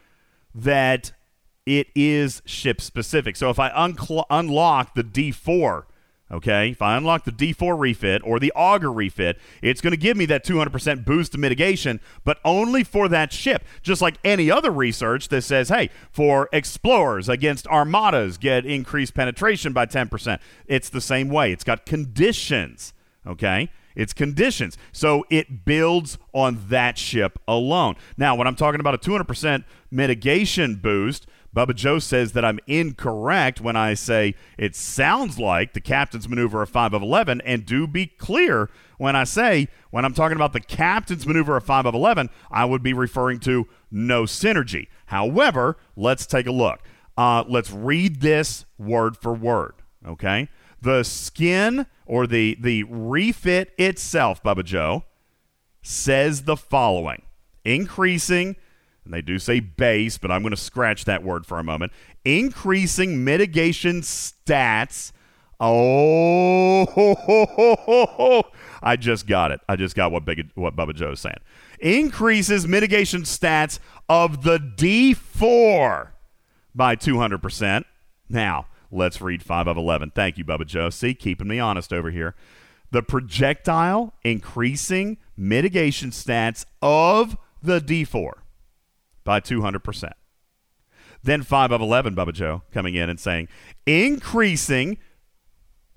that 0.56 1.12
it 1.66 1.88
is 1.94 2.42
ship 2.46 2.82
specific. 2.82 3.36
So 3.36 3.52
if 3.52 3.60
I 3.60 3.70
uncl- 3.70 4.26
unlock 4.32 4.96
the 4.96 5.04
D4, 5.04 5.84
Okay, 6.32 6.70
if 6.70 6.82
I 6.82 6.96
unlock 6.96 7.24
the 7.24 7.32
D4 7.32 7.78
refit 7.80 8.22
or 8.24 8.40
the 8.40 8.52
Augur 8.56 8.92
refit, 8.92 9.40
it's 9.64 9.82
going 9.82 9.92
to 9.92 9.98
give 9.98 10.16
me 10.16 10.28
that 10.28 10.46
200% 10.46 11.04
boost 11.04 11.32
to 11.32 11.40
mitigation, 11.40 12.00
but 12.24 12.40
only 12.46 12.84
for 12.84 13.08
that 13.08 13.34
ship. 13.34 13.64
Just 13.82 14.00
like 14.00 14.20
any 14.24 14.52
other 14.52 14.70
research 14.70 15.30
that 15.30 15.42
says, 15.42 15.70
hey, 15.70 15.90
for 16.12 16.48
explorers 16.54 17.30
against 17.30 17.66
armadas, 17.68 18.38
get 18.38 18.64
increased 18.64 19.16
penetration 19.16 19.74
by 19.74 19.88
10%. 19.88 20.40
It's 20.68 20.90
the 20.90 21.02
same 21.02 21.30
way. 21.30 21.52
It's 21.52 21.64
got 21.64 21.88
conditions. 21.88 22.94
Okay, 23.26 23.72
it's 23.96 24.14
conditions. 24.14 24.78
So 24.92 25.26
it 25.32 25.66
builds 25.66 26.20
on 26.32 26.60
that 26.70 26.98
ship 27.00 27.40
alone. 27.48 27.96
Now, 28.18 28.36
when 28.36 28.46
I'm 28.46 28.56
talking 28.56 28.80
about 28.80 28.94
a 28.94 28.98
200% 29.00 29.64
mitigation 29.92 30.76
boost, 30.76 31.26
Bubba 31.56 31.76
Joe 31.76 32.00
says 32.00 32.34
that 32.34 32.46
I'm 32.46 32.60
incorrect 32.68 33.60
when 33.60 33.76
I 33.76 33.94
say 33.96 34.36
it 34.58 34.76
sounds 34.76 35.40
like 35.40 35.74
the 35.74 35.82
captain's 35.82 36.30
maneuver 36.30 36.62
of 36.62 36.70
5 36.70 36.94
of 36.94 37.02
11, 37.02 37.42
and 37.42 37.66
do 37.66 37.88
be 37.88 38.06
clear 38.06 38.70
when 38.98 39.16
I 39.16 39.24
say, 39.24 39.68
when 39.90 40.06
I'm 40.06 40.14
talking 40.14 40.36
about 40.36 40.54
the 40.54 40.60
captain's 40.60 41.26
maneuver 41.26 41.58
of 41.58 41.64
5 41.64 41.88
of 41.88 41.96
11, 41.96 42.30
I 42.52 42.66
would 42.66 42.84
be 42.84 42.94
referring 42.94 43.40
to 43.42 43.68
no 43.90 44.24
synergy. 44.24 44.88
However, 45.08 45.78
let's 45.96 46.26
take 46.26 46.46
a 46.46 46.52
look. 46.52 46.82
Uh, 47.18 47.44
let's 47.48 47.72
read 47.72 48.22
this 48.22 48.66
word 48.78 49.18
for 49.18 49.34
word, 49.34 49.74
okay? 50.08 50.50
The 50.82 51.04
skin 51.04 51.88
or 52.06 52.28
the, 52.28 52.58
the 52.60 52.84
refit 52.84 53.74
itself, 53.78 54.44
Bubba 54.44 54.64
Joe, 54.64 55.04
says 55.82 56.44
the 56.44 56.56
following 56.58 57.24
increasing 57.66 58.56
and 59.10 59.16
they 59.16 59.24
do 59.24 59.40
say 59.40 59.60
base, 59.60 60.20
but 60.20 60.30
I'm 60.30 60.44
going 60.44 60.52
to 60.52 60.58
scratch 60.58 61.06
that 61.06 61.24
word 61.24 61.44
for 61.44 61.58
a 61.58 61.64
moment. 61.64 61.92
Increasing 62.24 63.24
mitigation 63.24 64.02
stats. 64.02 65.12
Oh, 65.60 66.86
ho, 66.86 67.16
ho, 67.16 67.76
ho, 68.06 68.44
I 68.84 68.98
just 68.98 69.26
got 69.26 69.52
it. 69.52 69.62
I 69.68 69.78
just 69.78 69.96
got 69.96 70.12
what 70.12 70.26
Big, 70.26 70.52
what 70.54 70.76
Bubba 70.76 70.94
Joe 70.94 71.14
is 71.14 71.22
saying. 71.22 71.40
Increases 71.80 72.68
mitigation 72.68 73.24
stats 73.24 73.80
of 74.08 74.44
the 74.44 74.60
D4 74.60 76.10
by 76.76 76.96
200%. 76.96 77.86
Now, 78.30 78.68
let's 78.92 79.20
read 79.22 79.42
5 79.42 79.68
of 79.68 79.76
11. 79.76 80.12
Thank 80.14 80.38
you, 80.38 80.46
Bubba 80.46 80.68
Joe. 80.68 80.92
See, 80.92 81.16
keeping 81.16 81.48
me 81.48 81.60
honest 81.60 81.92
over 81.92 82.12
here. 82.12 82.36
The 82.92 83.02
projectile 83.02 84.14
increasing 84.24 85.18
mitigation 85.36 86.12
stats 86.12 86.66
of 86.84 87.38
the 87.64 87.82
D4 87.82 88.34
by 89.24 89.40
200%. 89.40 90.12
Then 91.22 91.44
5 91.44 91.72
of 91.72 91.82
11, 91.82 92.16
Bubba 92.16 92.34
Joe, 92.34 92.64
coming 92.72 92.96
in 92.96 93.10
and 93.10 93.20
saying, 93.20 93.50
increasing, 93.86 94.98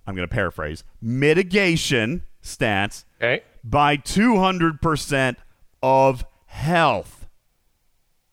I'm 0.06 0.14
going 0.16 0.26
to 0.28 0.32
paraphrase, 0.34 0.82
mitigation 1.00 2.22
stats 2.42 3.04
Okay. 3.20 3.42
by 3.62 3.96
200% 3.96 5.36
of 5.82 6.24
health 6.46 7.28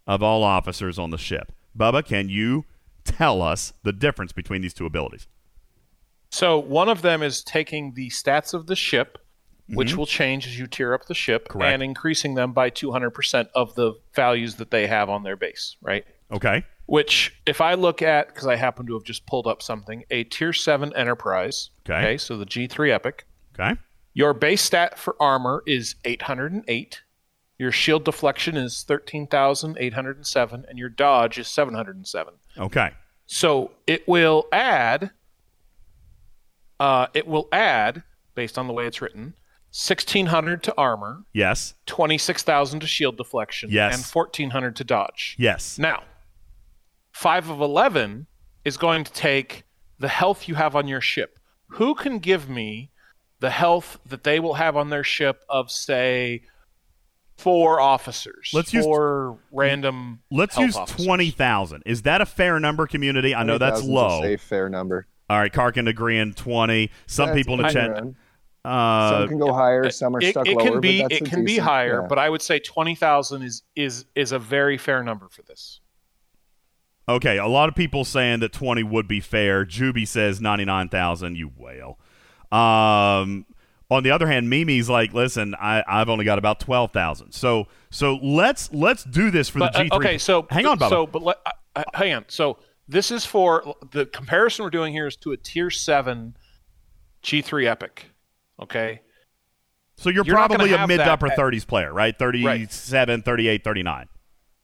of 0.08 0.24
all 0.24 0.44
officers 0.44 0.98
on 0.98 1.12
the 1.12 1.18
ship. 1.18 1.52
Bubba, 1.78 2.04
can 2.04 2.30
you 2.30 2.66
tell 3.06 3.42
us 3.42 3.74
the 3.84 3.94
difference 3.94 4.32
between 4.32 4.62
these 4.64 4.74
two 4.74 4.86
abilities? 4.88 5.28
So 6.32 6.58
one 6.58 6.90
of 6.90 7.02
them 7.02 7.22
is 7.24 7.44
taking 7.44 7.94
the 7.94 8.10
stats 8.10 8.54
of 8.54 8.66
the 8.68 8.76
ship, 8.76 9.18
which 9.74 9.95
will 9.95 10.05
change 10.05 10.47
as 10.47 10.57
you 10.57 10.67
tier 10.67 10.93
up 10.93 11.05
the 11.05 11.13
ship, 11.13 11.47
Correct. 11.49 11.74
and 11.74 11.84
increasing 11.84 12.36
them 12.36 12.53
by 12.53 12.70
200% 12.70 13.47
of 13.55 13.76
the 13.76 13.93
values 14.13 14.55
that 14.55 14.72
they 14.72 14.88
have 14.88 15.09
on 15.09 15.24
their 15.24 15.36
base, 15.36 15.76
right? 15.82 16.05
Okay. 16.32 16.63
Which, 16.88 17.39
if 17.45 17.61
I 17.61 17.76
look 17.76 18.01
at, 18.01 18.28
because 18.30 18.47
I 18.47 18.55
happen 18.55 18.88
to 18.88 18.93
have 18.93 19.03
just 19.03 19.26
pulled 19.28 19.45
up 19.45 19.61
something, 19.61 20.03
a 20.09 20.24
tier 20.24 20.53
7 20.53 20.91
Enterprise, 20.95 21.70
Okay. 21.88 22.17
so 22.17 22.36
the 22.38 22.45
G3 22.45 22.91
Epic, 22.91 23.26
Okay. 23.59 23.80
your 24.13 24.34
base 24.34 24.61
stat 24.63 24.97
for 24.97 25.15
armor 25.20 25.61
is 25.67 25.95
808. 26.05 27.01
Your 27.59 27.72
shield 27.72 28.05
deflection 28.05 28.55
is 28.57 28.84
13,807, 28.84 30.65
and 30.67 30.80
your 30.80 30.89
dodge 30.89 31.38
is 31.38 31.47
707. 31.47 32.34
Okay. 32.57 32.91
So 33.28 33.72
it 33.86 34.07
will 34.07 34.47
add, 34.51 35.11
uh, 36.80 37.07
it 37.13 37.28
will 37.28 37.47
add, 37.51 38.03
based 38.34 38.57
on 38.57 38.67
the 38.67 38.74
way 38.74 38.88
it's 38.88 39.01
written, 39.01 39.34
1,600 39.72 40.63
to 40.63 40.74
armor, 40.78 41.24
Yes. 41.34 41.76
26,000 41.86 42.80
to 42.80 42.88
shield 42.88 43.17
deflection, 43.17 43.70
Yes. 43.72 43.95
and 43.95 44.03
1,400 44.03 44.76
to 44.78 44.84
dodge. 44.84 45.36
Yes. 45.38 45.78
Now, 45.78 46.03
5 47.11 47.49
of 47.49 47.61
11 47.61 48.28
is 48.65 48.78
going 48.78 49.03
to 49.03 49.11
take 49.11 49.63
the 49.99 50.07
health 50.07 50.47
you 50.47 50.55
have 50.55 50.76
on 50.76 50.88
your 50.88 51.01
ship. 51.01 51.38
Who 51.74 51.93
can 51.93 52.20
give 52.20 52.49
me 52.49 52.89
the 53.39 53.51
health 53.51 53.99
that 54.05 54.24
they 54.24 54.39
will 54.39 54.55
have 54.55 54.76
on 54.76 54.89
their 54.89 55.03
ship 55.03 55.43
of, 55.49 55.70
say, 55.70 56.41
four 57.38 57.80
officers? 57.80 58.49
Let's 58.53 58.74
use- 58.74 58.84
four 58.84 59.38
random. 59.51 60.22
Let's 60.32 60.57
use 60.57 60.76
officers. 60.76 61.05
20,000. 61.05 61.84
Is 61.86 62.01
that 62.03 62.22
a 62.22 62.26
fair 62.26 62.59
number, 62.59 62.88
community? 62.88 63.36
I 63.36 63.43
know 63.43 63.57
that's 63.59 63.84
low. 63.84 64.24
A 64.24 64.36
fair 64.38 64.67
number. 64.67 65.05
All 65.30 65.38
right, 65.39 65.53
Karkin 65.53 65.88
agreeing 65.88 66.34
20. 66.34 66.89
Some 67.05 67.28
That's 67.28 67.38
people 67.38 67.53
in 67.53 67.57
the 67.59 67.63
fine, 67.65 67.74
chat. 67.74 68.03
Man. 68.64 68.74
Uh, 68.74 69.20
some 69.20 69.28
can 69.30 69.39
go 69.39 69.53
higher, 69.53 69.89
some 69.89 70.16
are 70.16 70.22
it, 70.22 70.32
stuck 70.32 70.47
it 70.47 70.57
lower. 70.57 70.72
can 70.72 70.82
be 70.82 71.01
it 71.01 71.22
a 71.22 71.26
can 71.26 71.45
be 71.45 71.57
higher, 71.57 72.01
yeah. 72.01 72.07
but 72.07 72.20
I 72.20 72.30
would 72.30 72.41
say 72.41 72.60
twenty 72.60 72.95
thousand 72.95 73.43
is 73.43 73.64
is 73.76 74.05
is 74.16 74.32
a 74.32 74.39
very 74.39 74.78
fair 74.78 75.03
number 75.03 75.30
for 75.30 75.41
this. 75.43 75.82
Okay, 77.10 77.38
a 77.39 77.47
lot 77.47 77.70
of 77.70 77.76
people 77.76 78.05
saying 78.05 78.39
that 78.41 78.53
20 78.53 78.84
would 78.84 79.07
be 79.07 79.20
fair. 79.20 79.66
Juby 79.66 80.07
says 80.07 80.39
99,000, 80.39 81.36
you 81.36 81.51
whale. 81.57 81.97
Um, 82.51 83.47
on 83.89 84.03
the 84.03 84.12
other 84.12 84.28
hand, 84.28 84.47
Mimi's 84.47 84.89
like, 84.89 85.12
listen, 85.12 85.55
I, 85.55 85.84
I've 85.88 86.10
only 86.10 86.24
got 86.24 86.38
about 86.38 86.60
12,000. 86.60 87.32
So 87.32 87.66
so 87.89 88.20
let's 88.22 88.72
let's 88.72 89.03
do 89.03 89.32
this 89.32 89.49
for 89.49 89.57
But, 89.60 89.74
the 89.74 89.80
uh, 89.80 89.84
G3. 89.86 89.91
okay, 89.93 90.18
so 90.20 90.45
hang 90.51 90.68
on, 90.68 90.78
Bubba. 90.78 90.89
So, 90.89 91.07
but 91.07 91.24
let, 91.24 91.38
uh, 91.76 91.84
hang 91.95 92.14
on. 92.14 92.26
So 92.28 92.60
this 92.88 93.10
is 93.10 93.26
for 93.26 93.76
the 93.91 94.05
comparison 94.05 94.64
we're 94.64 94.70
doing 94.70 94.93
here 94.93 95.07
is 95.07 95.16
to 95.18 95.32
a 95.32 95.38
tier 95.38 95.72
seven 95.72 96.38
G 97.24 97.41
three 97.41 97.66
Epic. 97.68 98.12
Okay, 98.62 99.01
So 99.95 100.10
you're, 100.10 100.26
you're 100.26 100.36
probably 100.36 100.74
a 100.74 100.86
mid 100.88 100.97
to 100.99 101.12
upper 101.12 101.28
at- 101.32 101.38
30s 101.38 101.66
player, 101.66 101.93
right? 101.93 102.18
37, 102.18 103.22
38, 103.22 103.64
39. 103.64 104.07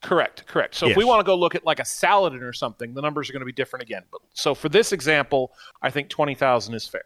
correct, 0.01 0.45
correct. 0.47 0.75
So 0.75 0.87
if 0.87 0.97
we 0.97 1.05
want 1.05 1.19
to 1.19 1.23
go 1.23 1.35
look 1.35 1.55
at 1.55 1.65
like 1.65 1.79
a 1.79 1.85
Saladin 1.85 2.43
or 2.43 2.53
something, 2.53 2.93
the 2.93 3.01
numbers 3.01 3.29
are 3.29 3.33
going 3.33 3.41
to 3.41 3.45
be 3.45 3.51
different 3.53 3.83
again. 3.83 4.03
But 4.11 4.21
so 4.33 4.53
for 4.53 4.69
this 4.69 4.91
example, 4.91 5.53
I 5.81 5.89
think 5.89 6.09
twenty 6.09 6.35
thousand 6.35 6.73
is 6.75 6.87
fair. 6.87 7.05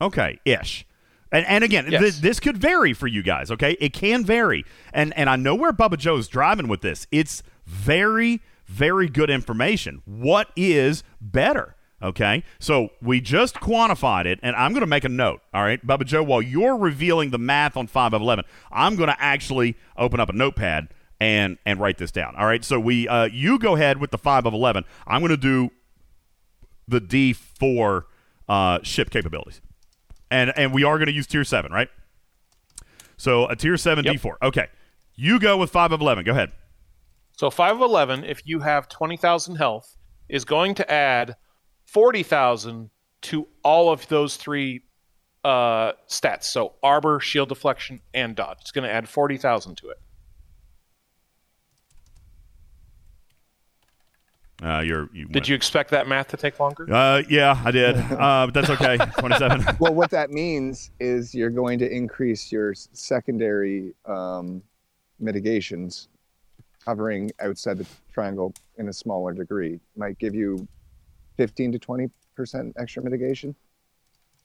Okay, 0.00 0.38
ish. 0.44 0.86
And, 1.32 1.44
and 1.46 1.62
again, 1.64 1.86
Yes. 1.90 2.00
th- 2.00 2.14
this 2.16 2.40
could 2.40 2.56
vary 2.56 2.92
for 2.94 3.06
you 3.06 3.22
guys. 3.22 3.50
Okay, 3.50 3.76
it 3.80 3.92
can 3.92 4.24
vary, 4.24 4.64
and 4.92 5.12
and 5.16 5.28
I 5.28 5.36
know 5.36 5.54
where 5.54 5.72
Bubba 5.72 5.98
Joe's 5.98 6.28
driving 6.28 6.68
with 6.68 6.80
this. 6.82 7.06
It's 7.10 7.42
very 7.66 8.40
very 8.66 9.08
good 9.08 9.30
information. 9.30 10.02
What 10.04 10.50
is 10.56 11.02
better? 11.20 11.74
Okay, 12.00 12.44
so 12.60 12.90
we 13.02 13.20
just 13.20 13.56
quantified 13.56 14.24
it, 14.26 14.38
and 14.42 14.54
I'm 14.54 14.70
going 14.72 14.82
to 14.82 14.86
make 14.86 15.02
a 15.04 15.08
note. 15.08 15.40
All 15.52 15.62
right, 15.64 15.84
Bubba 15.84 16.04
Joe, 16.04 16.22
while 16.22 16.40
you're 16.40 16.76
revealing 16.76 17.30
the 17.30 17.38
math 17.38 17.76
on 17.76 17.88
five 17.88 18.14
of 18.14 18.22
eleven, 18.22 18.44
I'm 18.70 18.94
going 18.94 19.08
to 19.08 19.20
actually 19.20 19.76
open 19.96 20.20
up 20.20 20.28
a 20.28 20.32
notepad 20.32 20.88
and 21.20 21.58
and 21.66 21.80
write 21.80 21.98
this 21.98 22.12
down. 22.12 22.36
All 22.36 22.46
right, 22.46 22.64
so 22.64 22.78
we 22.78 23.08
uh, 23.08 23.24
you 23.24 23.58
go 23.58 23.74
ahead 23.74 23.98
with 24.00 24.12
the 24.12 24.18
five 24.18 24.46
of 24.46 24.54
eleven. 24.54 24.84
I'm 25.08 25.20
going 25.20 25.30
to 25.30 25.36
do 25.36 25.70
the 26.86 27.00
D4 27.00 28.04
uh, 28.48 28.78
ship 28.82 29.10
capabilities. 29.10 29.60
And 30.30 30.52
and 30.56 30.72
we 30.72 30.84
are 30.84 30.98
going 30.98 31.06
to 31.06 31.12
use 31.12 31.26
tier 31.26 31.44
7, 31.44 31.72
right? 31.72 31.88
So 33.16 33.46
a 33.46 33.56
tier 33.56 33.76
7 33.76 34.04
Yep. 34.04 34.14
D4. 34.14 34.34
Okay. 34.42 34.68
You 35.16 35.40
go 35.40 35.56
with 35.56 35.70
5 35.70 35.92
of 35.92 36.00
11. 36.00 36.24
Go 36.24 36.32
ahead. 36.32 36.52
So 37.36 37.50
five 37.50 37.76
of 37.76 37.82
eleven, 37.82 38.24
if 38.24 38.42
you 38.46 38.60
have 38.60 38.88
twenty 38.88 39.16
thousand 39.16 39.56
health, 39.56 39.96
is 40.28 40.44
going 40.44 40.74
to 40.74 40.90
add 40.90 41.36
forty 41.88 42.22
thousand 42.22 42.90
to 43.22 43.48
all 43.64 43.90
of 43.90 44.06
those 44.08 44.36
three 44.36 44.82
uh, 45.44 45.92
stats. 46.08 46.44
So 46.44 46.74
armor, 46.82 47.18
shield 47.18 47.48
deflection, 47.48 48.00
and 48.14 48.36
dodge. 48.36 48.58
It's 48.60 48.70
going 48.70 48.84
to 48.84 48.92
add 48.92 49.08
forty 49.08 49.38
thousand 49.38 49.76
to 49.78 49.88
it. 49.88 49.98
Uh, 54.60 54.80
you're 54.80 55.08
you 55.12 55.24
Did 55.26 55.34
went. 55.36 55.48
you 55.48 55.54
expect 55.54 55.90
that 55.90 56.08
math 56.08 56.28
to 56.28 56.36
take 56.36 56.58
longer? 56.58 56.92
Uh, 56.92 57.22
yeah, 57.28 57.60
I 57.64 57.70
did. 57.70 57.96
Uh, 58.18 58.46
but 58.46 58.54
that's 58.54 58.70
okay. 58.70 58.96
27. 59.18 59.76
well, 59.78 59.94
what 59.94 60.10
that 60.10 60.30
means 60.30 60.90
is 60.98 61.32
you're 61.32 61.50
going 61.50 61.78
to 61.78 61.88
increase 61.88 62.50
your 62.50 62.74
secondary 62.74 63.94
um, 64.06 64.60
mitigations 65.20 66.08
hovering 66.84 67.30
outside 67.40 67.78
the 67.78 67.86
triangle 68.12 68.52
in 68.76 68.88
a 68.88 68.92
smaller 68.92 69.32
degree. 69.32 69.78
Might 69.96 70.18
give 70.18 70.34
you 70.34 70.66
15 71.38 71.72
to 71.72 71.78
20 71.78 72.10
percent 72.36 72.76
extra 72.78 73.02
mitigation 73.02 73.54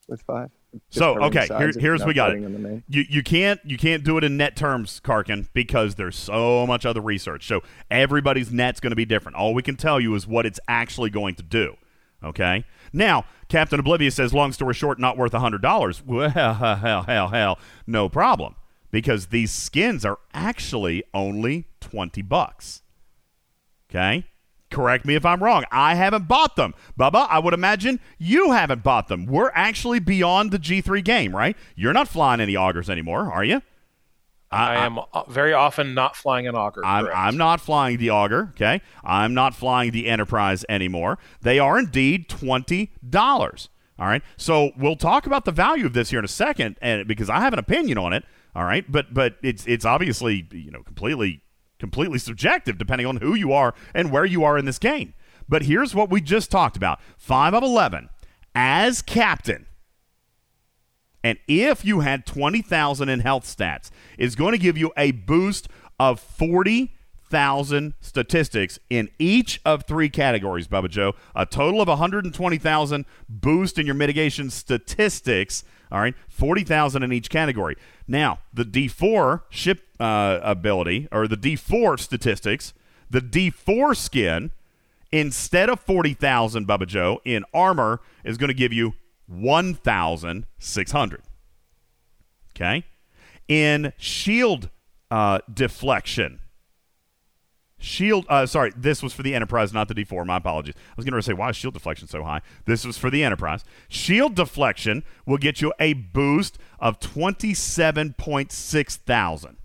with 0.07 0.21
five. 0.21 0.49
So, 0.89 1.21
okay, 1.25 1.45
here- 1.47 1.71
here's 1.77 2.03
we 2.03 2.13
got 2.13 2.31
it. 2.31 2.37
in 2.43 2.51
the 2.53 2.59
main. 2.59 2.83
you 2.87 3.03
you 3.07 3.21
can't 3.21 3.59
you 3.63 3.77
can't 3.77 4.03
do 4.03 4.17
it 4.17 4.23
in 4.23 4.37
net 4.37 4.55
terms, 4.55 4.99
Karkin, 5.03 5.47
because 5.53 5.95
there's 5.95 6.15
so 6.15 6.65
much 6.65 6.85
other 6.85 7.01
research. 7.01 7.45
So 7.45 7.61
everybody's 7.91 8.51
net's 8.51 8.79
going 8.79 8.91
to 8.91 8.95
be 8.95 9.05
different. 9.05 9.35
All 9.37 9.53
we 9.53 9.61
can 9.61 9.75
tell 9.75 9.99
you 9.99 10.15
is 10.15 10.25
what 10.25 10.45
it's 10.45 10.59
actually 10.67 11.09
going 11.11 11.35
to 11.35 11.43
do. 11.43 11.75
Okay. 12.23 12.63
Now, 12.93 13.25
Captain 13.49 13.79
Oblivious 13.79 14.15
says, 14.15 14.33
long 14.33 14.53
story 14.53 14.73
short, 14.73 14.97
not 14.97 15.17
worth 15.17 15.33
$100. 15.33 16.01
Well, 16.05 16.29
hell, 16.29 16.53
hell, 17.05 17.27
hell, 17.27 17.59
no 17.85 18.07
problem. 18.07 18.55
Because 18.91 19.27
these 19.27 19.51
skins 19.51 20.05
are 20.05 20.19
actually 20.33 21.03
only 21.13 21.67
20 21.81 22.21
bucks. 22.21 22.81
Okay? 23.89 24.25
Correct 24.73 25.05
me 25.05 25.13
if 25.13 25.23
I'm 25.23 25.43
wrong. 25.43 25.65
I 25.71 25.93
haven't 25.93 26.27
bought 26.27 26.55
them. 26.55 26.73
Bubba, 26.99 27.27
I 27.29 27.37
would 27.37 27.53
imagine 27.53 27.99
you 28.17 28.53
haven't 28.53 28.81
bought 28.81 29.07
them. 29.07 29.27
We're 29.27 29.51
actually 29.53 29.99
beyond 29.99 30.49
the 30.49 30.57
G3 30.57 31.03
game, 31.03 31.35
right? 31.35 31.55
You're 31.75 31.93
not 31.93 32.07
flying 32.07 32.41
any 32.41 32.55
augurs 32.55 32.89
anymore, 32.89 33.31
are 33.31 33.43
you? 33.43 33.61
I, 34.49 34.75
I 34.75 34.85
am 34.85 34.97
uh, 34.97 35.23
very 35.27 35.53
often 35.53 35.93
not 35.93 36.15
flying 36.15 36.47
an 36.47 36.55
augur. 36.55 36.83
I'm, 36.83 37.07
I'm, 37.13 37.37
not 37.37 37.61
flying 37.61 37.97
the 37.97 38.09
augur, 38.09 38.49
okay? 38.55 38.81
I'm 39.03 39.35
not 39.35 39.53
flying 39.53 39.91
the 39.91 40.07
Enterprise 40.07 40.65
anymore. 40.67 41.19
They 41.41 41.59
are 41.59 41.77
indeed 41.77 42.27
$20. 42.27 43.67
All 43.99 44.07
right. 44.07 44.23
So 44.37 44.71
we'll 44.75 44.95
talk 44.95 45.27
about 45.27 45.45
the 45.45 45.51
value 45.51 45.85
of 45.85 45.93
this 45.93 46.09
here 46.09 46.17
in 46.17 46.25
a 46.25 46.27
second, 46.27 46.77
and 46.81 47.07
because 47.07 47.29
I 47.29 47.41
have 47.41 47.53
an 47.53 47.59
opinion 47.59 47.99
on 47.99 48.11
it. 48.11 48.25
All 48.55 48.63
right. 48.63 48.91
But 48.91 49.13
but 49.13 49.37
it's 49.43 49.67
it's 49.67 49.85
obviously, 49.85 50.47
you 50.51 50.71
know, 50.71 50.81
completely 50.81 51.42
completely 51.83 52.17
subjective 52.17 52.77
depending 52.77 53.05
on 53.05 53.17
who 53.17 53.35
you 53.35 53.51
are 53.51 53.75
and 53.93 54.09
where 54.09 54.25
you 54.25 54.41
are 54.45 54.57
in 54.57 54.63
this 54.63 54.79
game. 54.79 55.13
But 55.49 55.63
here's 55.63 55.93
what 55.93 56.09
we 56.09 56.21
just 56.21 56.49
talked 56.49 56.77
about. 56.77 56.99
Five 57.17 57.53
of 57.53 57.61
eleven 57.61 58.09
as 58.55 59.01
captain 59.01 59.65
and 61.23 61.37
if 61.47 61.85
you 61.85 62.01
had 62.01 62.25
20,000 62.25 63.09
in 63.09 63.21
health 63.21 63.45
stats, 63.45 63.89
it's 64.17 64.35
going 64.35 64.51
to 64.51 64.57
give 64.57 64.77
you 64.77 64.91
a 64.97 65.11
boost 65.11 65.69
of 65.99 66.19
40,000 66.19 67.93
statistics 68.01 68.77
in 68.89 69.09
each 69.17 69.61
of 69.63 69.85
three 69.85 70.09
categories, 70.09 70.67
Bubba 70.67 70.89
Joe. 70.89 71.13
A 71.33 71.45
total 71.45 71.81
of 71.81 71.87
120,000 71.87 73.05
boost 73.29 73.79
in 73.79 73.85
your 73.85 73.95
mitigation 73.95 74.49
statistics. 74.49 75.63
All 75.91 76.01
right, 76.01 76.15
40,000 76.27 77.03
in 77.03 77.13
each 77.13 77.29
category. 77.29 77.77
Now, 78.07 78.39
the 78.53 78.65
D4 78.65 79.43
ship 79.49 79.81
uh, 80.03 80.39
ability, 80.43 81.07
or 81.13 81.29
the 81.29 81.37
D4 81.37 81.97
statistics, 81.97 82.73
the 83.09 83.21
D4 83.21 83.95
skin, 83.95 84.51
instead 85.13 85.69
of 85.69 85.79
40,000, 85.79 86.67
Bubba 86.67 86.85
Joe, 86.85 87.21
in 87.23 87.45
armor, 87.53 88.01
is 88.25 88.37
going 88.37 88.49
to 88.49 88.53
give 88.53 88.73
you 88.73 88.95
1,600. 89.27 91.21
Okay? 92.53 92.83
In 93.47 93.93
shield 93.97 94.69
uh, 95.09 95.39
deflection, 95.51 96.39
shield, 97.79 98.25
uh, 98.27 98.45
sorry, 98.45 98.73
this 98.75 99.01
was 99.01 99.13
for 99.13 99.23
the 99.23 99.33
Enterprise, 99.33 99.71
not 99.71 99.87
the 99.87 99.95
D4. 99.95 100.25
My 100.25 100.35
apologies. 100.35 100.75
I 100.75 100.93
was 100.97 101.05
going 101.05 101.13
to 101.13 101.21
say, 101.21 101.31
why 101.31 101.47
is 101.51 101.55
shield 101.55 101.75
deflection 101.75 102.09
so 102.09 102.23
high? 102.23 102.41
This 102.65 102.85
was 102.85 102.97
for 102.97 103.09
the 103.09 103.23
Enterprise. 103.23 103.63
Shield 103.87 104.35
deflection 104.35 105.05
will 105.25 105.37
get 105.37 105.61
you 105.61 105.71
a 105.79 105.93
boost 105.93 106.57
of 106.77 106.99
27.6 106.99 108.95
thousand. 108.97 109.57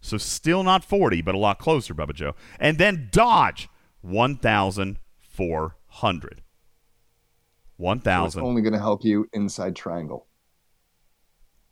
So 0.00 0.16
still 0.16 0.62
not 0.62 0.84
40, 0.84 1.22
but 1.22 1.34
a 1.34 1.38
lot 1.38 1.58
closer, 1.58 1.94
Bubba 1.94 2.14
Joe. 2.14 2.34
And 2.60 2.78
then 2.78 3.08
dodge, 3.10 3.68
1,400. 4.02 6.42
1,000. 7.76 8.40
So 8.40 8.46
only 8.46 8.62
going 8.62 8.72
to 8.72 8.78
help 8.78 9.04
you 9.04 9.28
inside 9.32 9.76
triangle. 9.76 10.26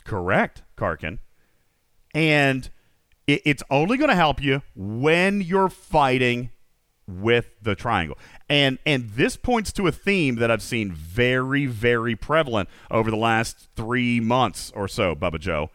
Correct, 0.05 0.62
Karkin. 0.77 1.18
And 2.14 2.70
it, 3.27 3.43
it's 3.45 3.62
only 3.70 3.97
going 3.97 4.11
to 4.11 4.16
help 4.16 4.43
you 4.43 4.62
when 4.74 5.41
you're 5.41 5.68
fighting 5.68 6.51
with 7.09 7.51
the 7.62 7.74
triangle. 7.74 8.18
And 8.49 8.79
and 8.87 9.11
this 9.11 9.37
points 9.37 9.72
to 9.74 9.87
a 9.87 9.93
theme 9.93 10.37
that 10.37 10.51
I've 10.51 10.62
seen 10.62 10.93
very 10.93 11.66
very 11.66 12.16
prevalent 12.16 12.68
over 12.91 13.11
the 13.11 13.16
last 13.16 13.68
3 13.77 14.20
months 14.20 14.72
or 14.74 14.89
so, 14.89 15.14
Bubba 15.14 15.39
Joe. 15.39 15.70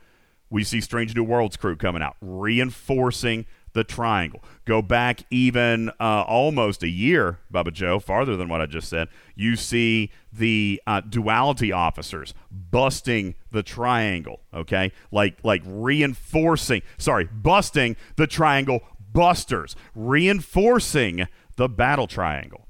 We 0.51 0.63
see 0.63 0.81
Strange 0.81 1.15
New 1.15 1.23
Worlds 1.23 1.57
crew 1.57 1.75
coming 1.75 2.03
out 2.03 2.17
reinforcing 2.21 3.45
the 3.73 3.85
triangle. 3.85 4.43
Go 4.65 4.81
back 4.81 5.21
even 5.31 5.89
uh, 5.99 6.23
almost 6.27 6.83
a 6.83 6.89
year, 6.89 7.39
Bubba 7.51 7.71
Joe, 7.71 7.99
farther 7.99 8.35
than 8.35 8.49
what 8.49 8.59
I 8.59 8.65
just 8.65 8.89
said. 8.89 9.07
You 9.33 9.55
see 9.55 10.11
the 10.31 10.81
uh, 10.85 11.01
duality 11.01 11.71
officers 11.71 12.33
busting 12.51 13.35
the 13.49 13.63
triangle. 13.63 14.41
Okay, 14.53 14.91
like 15.09 15.37
like 15.43 15.63
reinforcing. 15.65 16.81
Sorry, 16.97 17.29
busting 17.31 17.95
the 18.17 18.27
triangle 18.27 18.81
busters, 19.13 19.77
reinforcing 19.95 21.27
the 21.55 21.69
battle 21.69 22.07
triangle. 22.07 22.67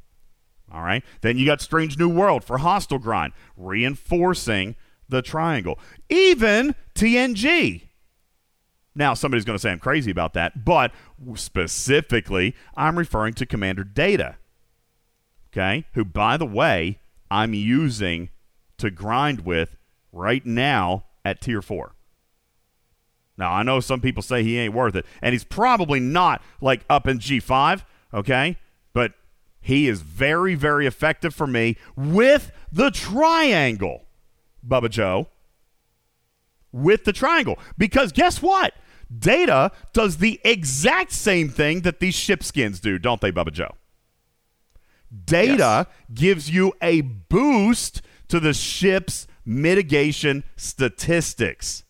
All 0.72 0.84
right. 0.84 1.04
Then 1.22 1.38
you 1.38 1.46
got 1.46 1.62
Strange 1.62 1.98
New 1.98 2.08
World 2.10 2.44
for 2.44 2.60
hostile 2.60 3.00
grind, 3.00 3.34
reinforcing 3.58 4.76
the 5.12 5.22
triangle. 5.22 5.78
Even 6.10 6.74
TNG 6.96 7.84
now, 8.94 9.14
somebody's 9.14 9.46
going 9.46 9.56
to 9.56 9.62
say 9.62 9.72
I'm 9.72 9.80
crazy 9.80 10.12
about 10.12 10.34
that, 10.34 10.66
but 10.66 10.92
specifically, 11.36 12.56
I'm 12.76 12.98
referring 12.98 13.34
to 13.36 13.46
Commander 13.46 13.84
Data, 13.84 14.36
okay, 15.52 15.86
who, 15.94 16.04
by 16.04 16.38
the 16.38 16.46
way, 16.46 17.00
I'm 17.30 17.54
using 17.54 18.30
to 18.78 18.92
grind 18.92 19.46
with 19.46 19.78
right 20.12 20.46
now 20.46 21.06
at 21.24 21.40
tier 21.40 21.62
four. 21.62 21.96
Now, 23.38 23.54
I 23.54 23.64
know 23.64 23.80
some 23.80 24.02
people 24.02 24.22
say 24.22 24.44
he 24.44 24.58
ain't 24.58 24.74
worth 24.74 24.96
it, 24.96 25.06
and 25.22 25.32
he's 25.32 25.46
probably 25.46 26.02
not 26.02 26.42
like 26.60 26.82
up 26.90 27.08
in 27.08 27.20
G5, 27.20 27.84
okay, 28.14 28.58
but 28.94 29.14
he 29.62 29.88
is 29.88 30.02
very, 30.02 30.54
very 30.54 30.86
effective 30.86 31.34
for 31.34 31.48
me 31.48 31.78
with 31.96 32.52
the 32.74 32.92
triangle, 32.92 34.04
Bubba 34.68 34.90
Joe 34.90 35.28
with 36.72 37.04
the 37.04 37.14
triangle. 37.14 37.60
Because 37.78 38.12
guess 38.12 38.42
what? 38.42 38.74
Data 39.18 39.72
does 39.94 40.18
the 40.18 40.40
exact 40.44 41.12
same 41.12 41.50
thing 41.50 41.82
that 41.82 42.00
these 42.00 42.16
ship 42.16 42.44
skins 42.44 42.80
do, 42.80 42.98
don't 42.98 43.20
they, 43.20 43.32
Bubba 43.32 43.52
Joe? 43.52 43.76
Data 45.26 45.88
yes. 45.88 45.88
gives 46.14 46.50
you 46.50 46.74
a 46.82 47.02
boost 47.02 48.02
to 48.30 48.40
the 48.40 48.54
ship's 48.54 49.28
mitigation 49.46 50.44
statistics. 50.56 51.84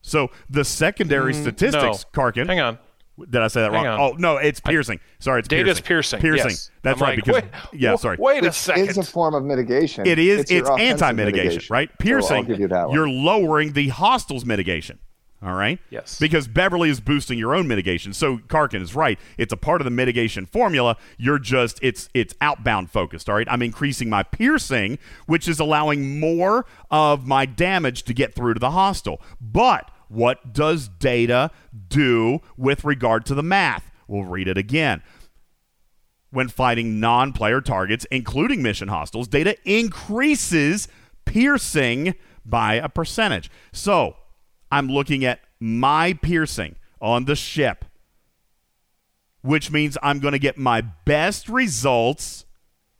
So 0.00 0.30
the 0.48 0.64
secondary 0.64 1.32
mm, 1.32 1.40
statistics, 1.40 2.06
no. 2.14 2.22
Karkin. 2.22 2.46
Hang 2.46 2.60
on. 2.60 2.78
Did 3.18 3.42
I 3.42 3.46
say 3.48 3.60
that 3.60 3.72
Hang 3.72 3.84
wrong? 3.84 4.00
On. 4.00 4.12
Oh 4.14 4.16
no, 4.18 4.36
it's 4.38 4.58
piercing. 4.60 4.98
Sorry, 5.20 5.38
it's 5.38 5.48
data's 5.48 5.80
piercing. 5.80 6.20
Piercing. 6.20 6.50
Yes. 6.50 6.70
That's 6.82 7.00
I'm 7.00 7.08
right. 7.08 7.16
Like, 7.16 7.24
because 7.24 7.42
wait, 7.42 7.80
yeah, 7.80 7.94
sorry. 7.96 8.16
Wait 8.18 8.42
a 8.42 8.46
Which 8.46 8.54
second. 8.54 8.88
It's 8.88 8.98
a 8.98 9.04
form 9.04 9.34
of 9.34 9.44
mitigation. 9.44 10.06
It 10.06 10.18
is. 10.18 10.40
It's, 10.40 10.50
it's 10.50 10.68
anti-mitigation, 10.68 11.44
mitigation. 11.46 11.72
right? 11.72 11.98
Piercing. 11.98 12.28
So 12.28 12.34
I'll 12.36 12.42
give 12.42 12.58
you 12.58 12.68
that 12.68 12.88
one. 12.88 12.94
You're 12.94 13.08
lowering 13.08 13.72
the 13.72 13.88
hostiles 13.88 14.44
mitigation. 14.44 14.98
All 15.44 15.52
right. 15.52 15.78
Yes. 15.90 16.18
Because 16.18 16.48
Beverly 16.48 16.88
is 16.88 17.00
boosting 17.00 17.38
your 17.38 17.54
own 17.54 17.68
mitigation. 17.68 18.14
So 18.14 18.38
Karkin 18.38 18.80
is 18.80 18.94
right. 18.94 19.18
It's 19.36 19.52
a 19.52 19.58
part 19.58 19.82
of 19.82 19.84
the 19.84 19.90
mitigation 19.90 20.46
formula. 20.46 20.96
You're 21.18 21.38
just 21.38 21.78
it's 21.82 22.08
it's 22.14 22.34
outbound 22.40 22.90
focused. 22.90 23.28
All 23.28 23.34
right. 23.34 23.46
I'm 23.50 23.60
increasing 23.60 24.08
my 24.08 24.22
piercing, 24.22 24.98
which 25.26 25.46
is 25.46 25.60
allowing 25.60 26.18
more 26.18 26.64
of 26.90 27.26
my 27.26 27.44
damage 27.44 28.04
to 28.04 28.14
get 28.14 28.34
through 28.34 28.54
to 28.54 28.60
the 28.60 28.70
hostile. 28.70 29.20
But 29.38 29.90
what 30.14 30.52
does 30.52 30.88
data 30.88 31.50
do 31.88 32.40
with 32.56 32.84
regard 32.84 33.26
to 33.26 33.34
the 33.34 33.42
math? 33.42 33.90
We'll 34.06 34.24
read 34.24 34.48
it 34.48 34.56
again. 34.56 35.02
When 36.30 36.48
fighting 36.48 37.00
non 37.00 37.32
player 37.32 37.60
targets, 37.60 38.06
including 38.10 38.62
mission 38.62 38.88
hostiles, 38.88 39.28
data 39.28 39.56
increases 39.64 40.88
piercing 41.24 42.14
by 42.44 42.74
a 42.74 42.88
percentage. 42.88 43.50
So 43.72 44.16
I'm 44.70 44.88
looking 44.88 45.24
at 45.24 45.40
my 45.60 46.12
piercing 46.14 46.76
on 47.00 47.24
the 47.24 47.36
ship, 47.36 47.84
which 49.42 49.70
means 49.70 49.96
I'm 50.02 50.18
going 50.18 50.32
to 50.32 50.38
get 50.38 50.58
my 50.58 50.80
best 50.80 51.48
results 51.48 52.44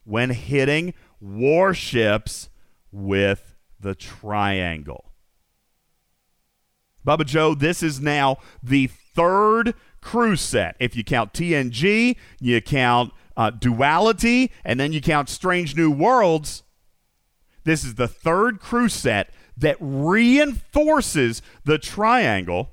when 0.05 0.31
hitting 0.31 0.95
warships 1.21 2.49
with 2.93 3.55
the 3.81 3.95
triangle. 3.95 5.14
Bubba 7.07 7.27
Joe, 7.27 7.55
this 7.55 7.83
is 7.83 8.01
now 8.01 8.39
the 8.63 8.87
third 8.87 9.75
crew 10.01 10.37
set. 10.37 10.77
If 10.81 10.97
you 10.97 11.05
count 11.05 11.33
TNG, 11.33 12.17
you 12.41 12.61
count 12.61 13.13
uh, 13.37 13.51
Duality, 13.51 14.51
and 14.65 14.79
then 14.79 14.93
you 14.93 15.01
count 15.01 15.29
Strange 15.29 15.77
New 15.77 15.91
Worlds. 15.91 16.63
This 17.65 17.85
is 17.85 17.95
the 17.95 18.09
third 18.09 18.61
crew 18.61 18.89
set 18.89 19.31
that 19.57 19.77
reinforces 19.81 21.43
the 21.65 21.79
triangle 21.79 22.73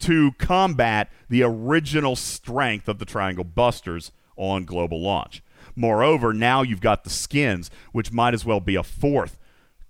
to 0.00 0.32
combat 0.32 1.10
the 1.28 1.42
original 1.42 2.16
strength 2.16 2.88
of 2.88 2.98
the 2.98 3.04
Triangle 3.04 3.44
Busters 3.44 4.10
on 4.36 4.64
global 4.64 5.00
launch. 5.00 5.42
Moreover, 5.76 6.32
now 6.32 6.62
you've 6.62 6.80
got 6.80 7.04
the 7.04 7.10
skins, 7.10 7.70
which 7.92 8.12
might 8.12 8.34
as 8.34 8.44
well 8.44 8.60
be 8.60 8.74
a 8.74 8.82
fourth 8.82 9.38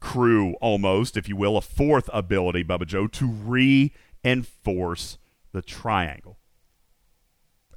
crew 0.03 0.55
almost, 0.61 1.17
if 1.17 1.29
you 1.29 1.37
will, 1.37 1.57
a 1.57 1.63
fourth 1.63 2.11
ability, 2.13 2.65
Bubba 2.65 2.87
Joe, 2.87 3.07
to 3.07 3.27
reinforce 3.27 5.19
the 5.53 5.63
triangle. 5.63 6.37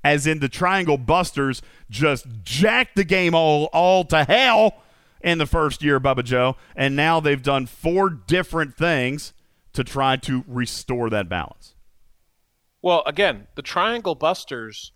as 0.04 0.28
in 0.28 0.40
the 0.40 0.48
Triangle 0.50 0.98
Busters 0.98 1.64
just 1.90 2.28
jacked 2.44 2.96
the 2.96 3.04
game 3.04 3.34
all, 3.34 3.66
all 3.74 4.04
to 4.06 4.24
hell 4.24 4.84
in 5.22 5.40
the 5.40 5.48
first 5.48 5.82
year, 5.82 6.00
Bubba 6.00 6.24
Joe. 6.24 6.56
And 6.76 6.96
now 6.96 7.20
they've 7.20 7.42
done 7.42 7.66
four 7.66 8.12
different 8.12 8.76
things 8.78 9.34
to 9.74 9.84
try 9.84 10.16
to 10.18 10.44
restore 10.48 11.10
that 11.10 11.28
balance. 11.28 11.74
Well, 12.84 13.02
again, 13.08 13.48
the 13.56 13.64
Triangle 13.64 14.14
Busters 14.14 14.92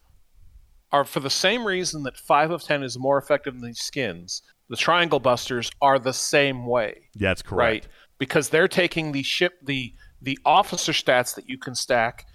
are 0.91 1.03
for 1.03 1.19
the 1.21 1.30
same 1.30 1.65
reason 1.65 2.03
that 2.03 2.15
5 2.15 2.51
of 2.51 2.63
10 2.63 2.84
is 2.84 2.99
more 2.99 3.17
effective 3.17 3.59
than 3.59 3.73
skins. 3.73 4.43
The 4.70 4.78
Triangle 4.78 5.20
Busters 5.20 5.72
are 5.82 5.99
the 5.99 6.13
same 6.13 6.65
way. 6.65 7.09
That's 7.15 7.41
correct. 7.41 7.57
Right? 7.57 7.88
Because 8.20 8.49
they're 8.49 8.67
taking 8.67 9.11
the 9.11 9.24
ship 9.24 9.53
the 9.63 9.93
the 10.22 10.38
officer 10.45 10.91
stats 10.91 11.36
that 11.36 11.49
you 11.49 11.57
can 11.57 11.76
stack, 11.76 12.26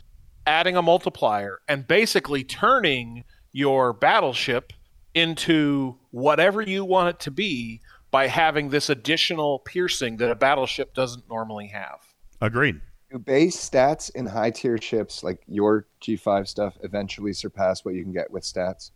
adding 0.47 0.77
a 0.77 0.83
multiplier, 0.83 1.61
and 1.69 1.87
basically 1.87 2.43
turning 2.43 3.25
your 3.53 3.93
battleship 3.93 4.73
into 5.15 5.97
whatever 6.11 6.63
you 6.63 6.85
want 6.85 7.09
it 7.09 7.21
to 7.21 7.31
be 7.31 7.81
by 8.11 8.27
having 8.27 8.71
this 8.71 8.91
additional 8.91 9.61
piercing 9.61 10.17
that 10.17 10.31
a 10.31 10.35
battleship 10.35 10.95
doesn't 10.95 11.29
normally 11.29 11.69
have. 11.69 12.01
Agreed. 12.41 12.81
Do 13.11 13.19
base 13.19 13.57
stats 13.57 14.11
in 14.15 14.27
high 14.27 14.51
tier 14.51 14.79
ships 14.79 15.23
like 15.23 15.43
your 15.47 15.87
G5 16.03 16.49
stuff 16.49 16.77
eventually 16.83 17.33
surpass 17.33 17.85
what 17.85 17.95
you 17.95 18.03
can 18.03 18.13
get 18.13 18.31
with 18.31 18.43
stats? 18.43 18.91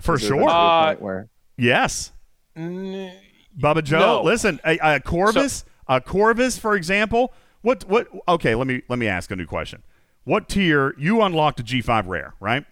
For 0.00 0.16
Is 0.16 0.22
sure. 0.22 0.48
Uh, 0.48 0.94
where 0.96 1.28
yes. 1.56 2.12
Mm, 2.56 3.12
Bubba 3.58 3.82
Joe, 3.84 3.98
No. 3.98 4.22
listen, 4.22 4.60
a, 4.64 4.78
a 4.96 5.00
Corvus, 5.00 5.64
a 5.88 6.00
Corvus, 6.00 6.58
for 6.58 6.74
example. 6.76 7.32
What? 7.62 7.84
What? 7.88 8.08
Okay, 8.28 8.54
let 8.54 8.66
me 8.66 8.82
let 8.88 8.98
me 8.98 9.06
ask 9.06 9.30
a 9.30 9.36
new 9.36 9.46
question. 9.46 9.82
What 10.24 10.48
tier 10.48 10.94
you 10.98 11.22
unlocked 11.22 11.60
a 11.60 11.62
G5 11.62 12.06
rare, 12.08 12.34
right? 12.40 12.64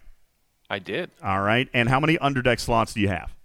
I 0.69 0.79
did. 0.79 1.11
All 1.23 1.41
right, 1.41 1.67
and 1.73 1.89
how 1.89 1.99
many 1.99 2.17
underdeck 2.17 2.59
slots 2.59 2.93
do 2.93 3.01
you 3.01 3.07
have? 3.07 3.35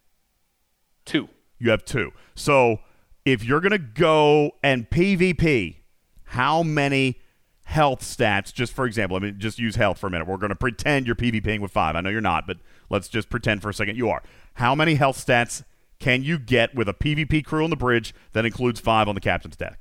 Two. 1.05 1.29
You 1.59 1.71
have 1.71 1.85
two. 1.85 2.13
So 2.35 2.81
if 3.25 3.45
you're 3.45 3.61
gonna 3.61 3.79
go 3.79 4.53
and 4.63 4.89
PvP, 4.91 5.77
how 6.25 6.63
many 6.63 7.21
health 7.65 8.01
stats? 8.03 8.53
Just 8.53 8.73
for 8.73 8.87
example, 8.87 9.17
I 9.17 9.21
mean, 9.21 9.39
just 9.39 9.59
use 9.59 9.77
health 9.77 9.99
for 9.99 10.07
a 10.07 10.11
minute. 10.11 10.27
We're 10.27 10.37
gonna 10.37 10.55
pretend 10.55 11.07
you're 11.07 11.17
PvPing 11.17 11.61
with 11.61 11.71
five. 11.73 11.97
I 11.97 12.01
know 12.01 12.11
you're 12.11 12.21
not, 12.21 12.47
but 12.47 12.59
let's 12.91 13.09
just 13.09 13.29
pretend 13.31 13.63
for 13.63 13.69
a 13.71 13.75
second 13.75 13.97
you 13.97 14.09
are. 14.11 14.23
How 14.55 14.75
many 14.75 14.95
health 14.95 15.17
stats 15.25 15.63
can 15.99 16.23
you 16.23 16.39
get 16.39 16.75
with 16.75 16.89
a 16.89 16.95
PvP 16.95 17.45
crew 17.45 17.65
on 17.65 17.71
the 17.71 17.77
bridge 17.77 18.15
that 18.33 18.45
includes 18.45 18.81
five 18.81 19.09
on 19.09 19.15
the 19.15 19.21
captain's 19.21 19.57
deck? 19.57 19.79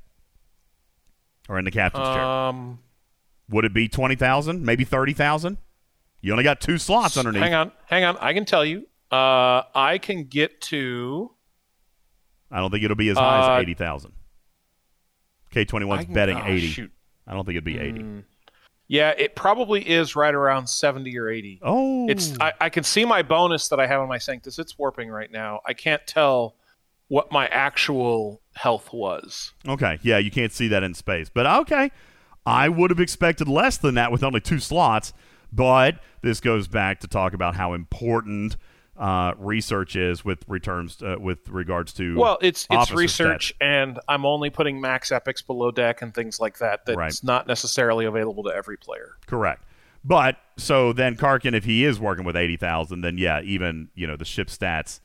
Or 1.50 1.60
in 1.60 1.66
the 1.66 1.72
captain's 1.72 2.08
chair? 2.08 2.24
Um, 2.24 2.80
Would 3.50 3.66
it 3.66 3.74
be 3.74 3.88
twenty 3.90 4.16
thousand? 4.16 4.66
Maybe 4.66 4.84
thirty 4.86 5.14
thousand? 5.14 5.58
You 6.22 6.32
only 6.32 6.44
got 6.46 6.62
two 6.62 6.78
slots 6.78 7.18
underneath. 7.18 7.44
hang 7.44 7.54
on, 7.54 7.72
hang 7.86 8.04
on. 8.06 8.18
I 8.18 8.34
can 8.34 8.46
tell 8.46 8.64
you. 8.64 8.88
Uh, 9.12 9.64
I 9.76 10.00
can 10.02 10.24
get 10.24 10.62
to. 10.62 11.32
I 12.50 12.60
don't 12.60 12.72
think 12.72 12.84
it'll 12.84 12.96
be 12.96 13.10
as 13.10 13.18
high 13.18 13.40
Uh, 13.40 13.58
as 13.58 13.62
eighty 13.62 13.74
thousand. 13.74 14.14
K 15.52 15.66
twenty 15.66 15.86
one's 15.86 16.06
betting 16.06 16.38
oh, 16.38 16.46
eighty. 16.46 16.68
Shoot. 16.68 16.92
I 17.28 17.34
don't 17.34 17.46
think 17.46 17.56
it'd 17.56 17.64
be 17.64 17.78
eighty. 17.80 18.00
Mm. 18.00 18.24
Yeah, 18.94 19.10
it 19.18 19.36
probably 19.36 19.82
is 19.90 20.16
right 20.16 20.36
around 20.36 20.68
seventy 20.68 21.18
or 21.18 21.28
eighty. 21.28 21.60
Oh, 21.64 22.08
It's 22.08 22.40
I, 22.40 22.54
I 22.62 22.70
can 22.70 22.84
see 22.84 23.06
my 23.06 23.24
bonus 23.24 23.70
that 23.70 23.80
I 23.80 23.88
have 23.88 24.02
on 24.02 24.08
my 24.08 24.20
Sanctus. 24.20 24.60
It's 24.60 24.78
warping 24.78 25.10
right 25.10 25.32
now. 25.32 25.62
I 25.66 25.74
can't 25.74 26.06
tell 26.06 26.56
what 27.08 27.32
my 27.32 27.48
actual 27.48 28.40
health 28.54 28.94
was. 28.94 29.52
okay. 29.68 29.98
Yeah, 30.04 30.20
you 30.20 30.30
can't 30.30 30.52
see 30.52 30.68
that 30.68 30.84
in 30.84 30.94
space, 30.94 31.28
but 31.28 31.48
okay. 31.48 31.90
I 32.46 32.70
would 32.70 32.92
have 32.92 33.00
expected 33.00 33.48
less 33.48 33.78
than 33.78 33.96
that 33.96 34.12
with 34.12 34.24
only 34.24 34.42
two 34.42 34.60
slots, 34.60 35.12
but 35.52 36.00
this 36.22 36.40
goes 36.40 36.68
back 36.68 37.00
to 37.00 37.08
talk 37.08 37.34
about 37.34 37.56
how 37.56 37.74
important 37.74 38.58
uh, 39.04 39.34
research 39.38 39.98
is 39.98 40.24
with 40.24 40.46
returns 40.48 41.02
uh, 41.02 41.18
with 41.20 41.50
regards 41.50 41.92
to 41.92 42.18
Well, 42.18 42.38
it's 42.42 42.66
it's 42.72 42.90
research, 42.92 43.54
and 43.60 44.00
I'm 44.08 44.26
only 44.26 44.50
putting 44.50 44.80
max 44.80 45.12
epics 45.12 45.42
below 45.42 45.72
deck 45.72 46.02
and 46.02 46.14
things 46.16 46.40
like 46.40 46.60
that. 46.60 46.86
That's 46.86 46.98
Right. 46.98 47.20
not 47.22 47.46
necessarily 47.46 48.06
available 48.06 48.44
to 48.44 48.50
every 48.50 48.78
player. 48.78 49.18
Correct. 49.26 49.66
But 50.06 50.38
so 50.56 50.94
then 50.94 51.18
Karkin, 51.18 51.54
if 51.54 51.66
he 51.66 51.84
is 51.84 52.00
working 52.00 52.24
with 52.24 52.38
eighty 52.38 52.56
thousand, 52.56 53.02
then 53.02 53.18
yeah, 53.18 53.42
even 53.42 53.90
you 53.94 54.08
know 54.08 54.16
the 54.16 54.24
ship 54.24 54.48
stats, 54.48 55.02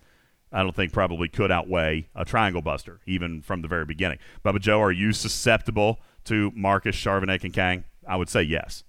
I 0.53 0.63
don't 0.63 0.77
think 0.77 0.93
probably 0.93 1.29
could 1.29 1.51
outweigh 1.51 2.09
a 2.15 2.25
Triangle 2.25 2.63
Buster 2.63 3.01
even 3.05 3.43
from 3.43 3.63
the 3.63 3.69
very 3.69 3.85
beginning. 3.85 4.19
Bubba 4.45 4.61
Joe, 4.61 4.81
are 4.81 4.93
you 4.93 5.13
susceptible 5.13 5.99
to 6.27 6.53
Marcus, 6.55 6.95
Charvanek, 6.95 7.43
and 7.43 7.53
Kang? 7.53 7.83
I 8.07 8.15
would 8.15 8.29
say 8.29 8.43
yes. 8.43 8.85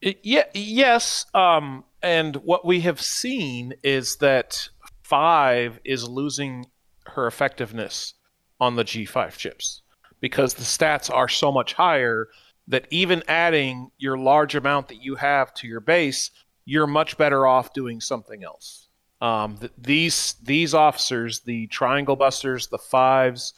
Yeah, 0.00 0.44
yes. 0.54 1.26
Um, 1.34 1.84
and 2.02 2.36
what 2.36 2.64
we 2.64 2.80
have 2.80 3.00
seen 3.00 3.74
is 3.82 4.16
that 4.16 4.68
five 5.02 5.78
is 5.84 6.08
losing 6.08 6.66
her 7.06 7.26
effectiveness 7.26 8.14
on 8.60 8.76
the 8.76 8.84
G5 8.84 9.36
chips 9.36 9.82
because 10.20 10.54
the 10.54 10.62
stats 10.62 11.12
are 11.12 11.28
so 11.28 11.52
much 11.52 11.74
higher 11.74 12.28
that 12.68 12.86
even 12.90 13.22
adding 13.26 13.90
your 13.98 14.16
large 14.16 14.54
amount 14.54 14.88
that 14.88 15.02
you 15.02 15.16
have 15.16 15.52
to 15.54 15.66
your 15.66 15.80
base, 15.80 16.30
you're 16.64 16.86
much 16.86 17.18
better 17.18 17.46
off 17.46 17.72
doing 17.74 18.00
something 18.00 18.44
else. 18.44 18.88
Um, 19.20 19.58
th- 19.58 19.72
these 19.76 20.34
these 20.42 20.72
officers, 20.72 21.40
the 21.40 21.66
Triangle 21.66 22.16
Busters, 22.16 22.68
the 22.68 22.78
fives, 22.78 23.52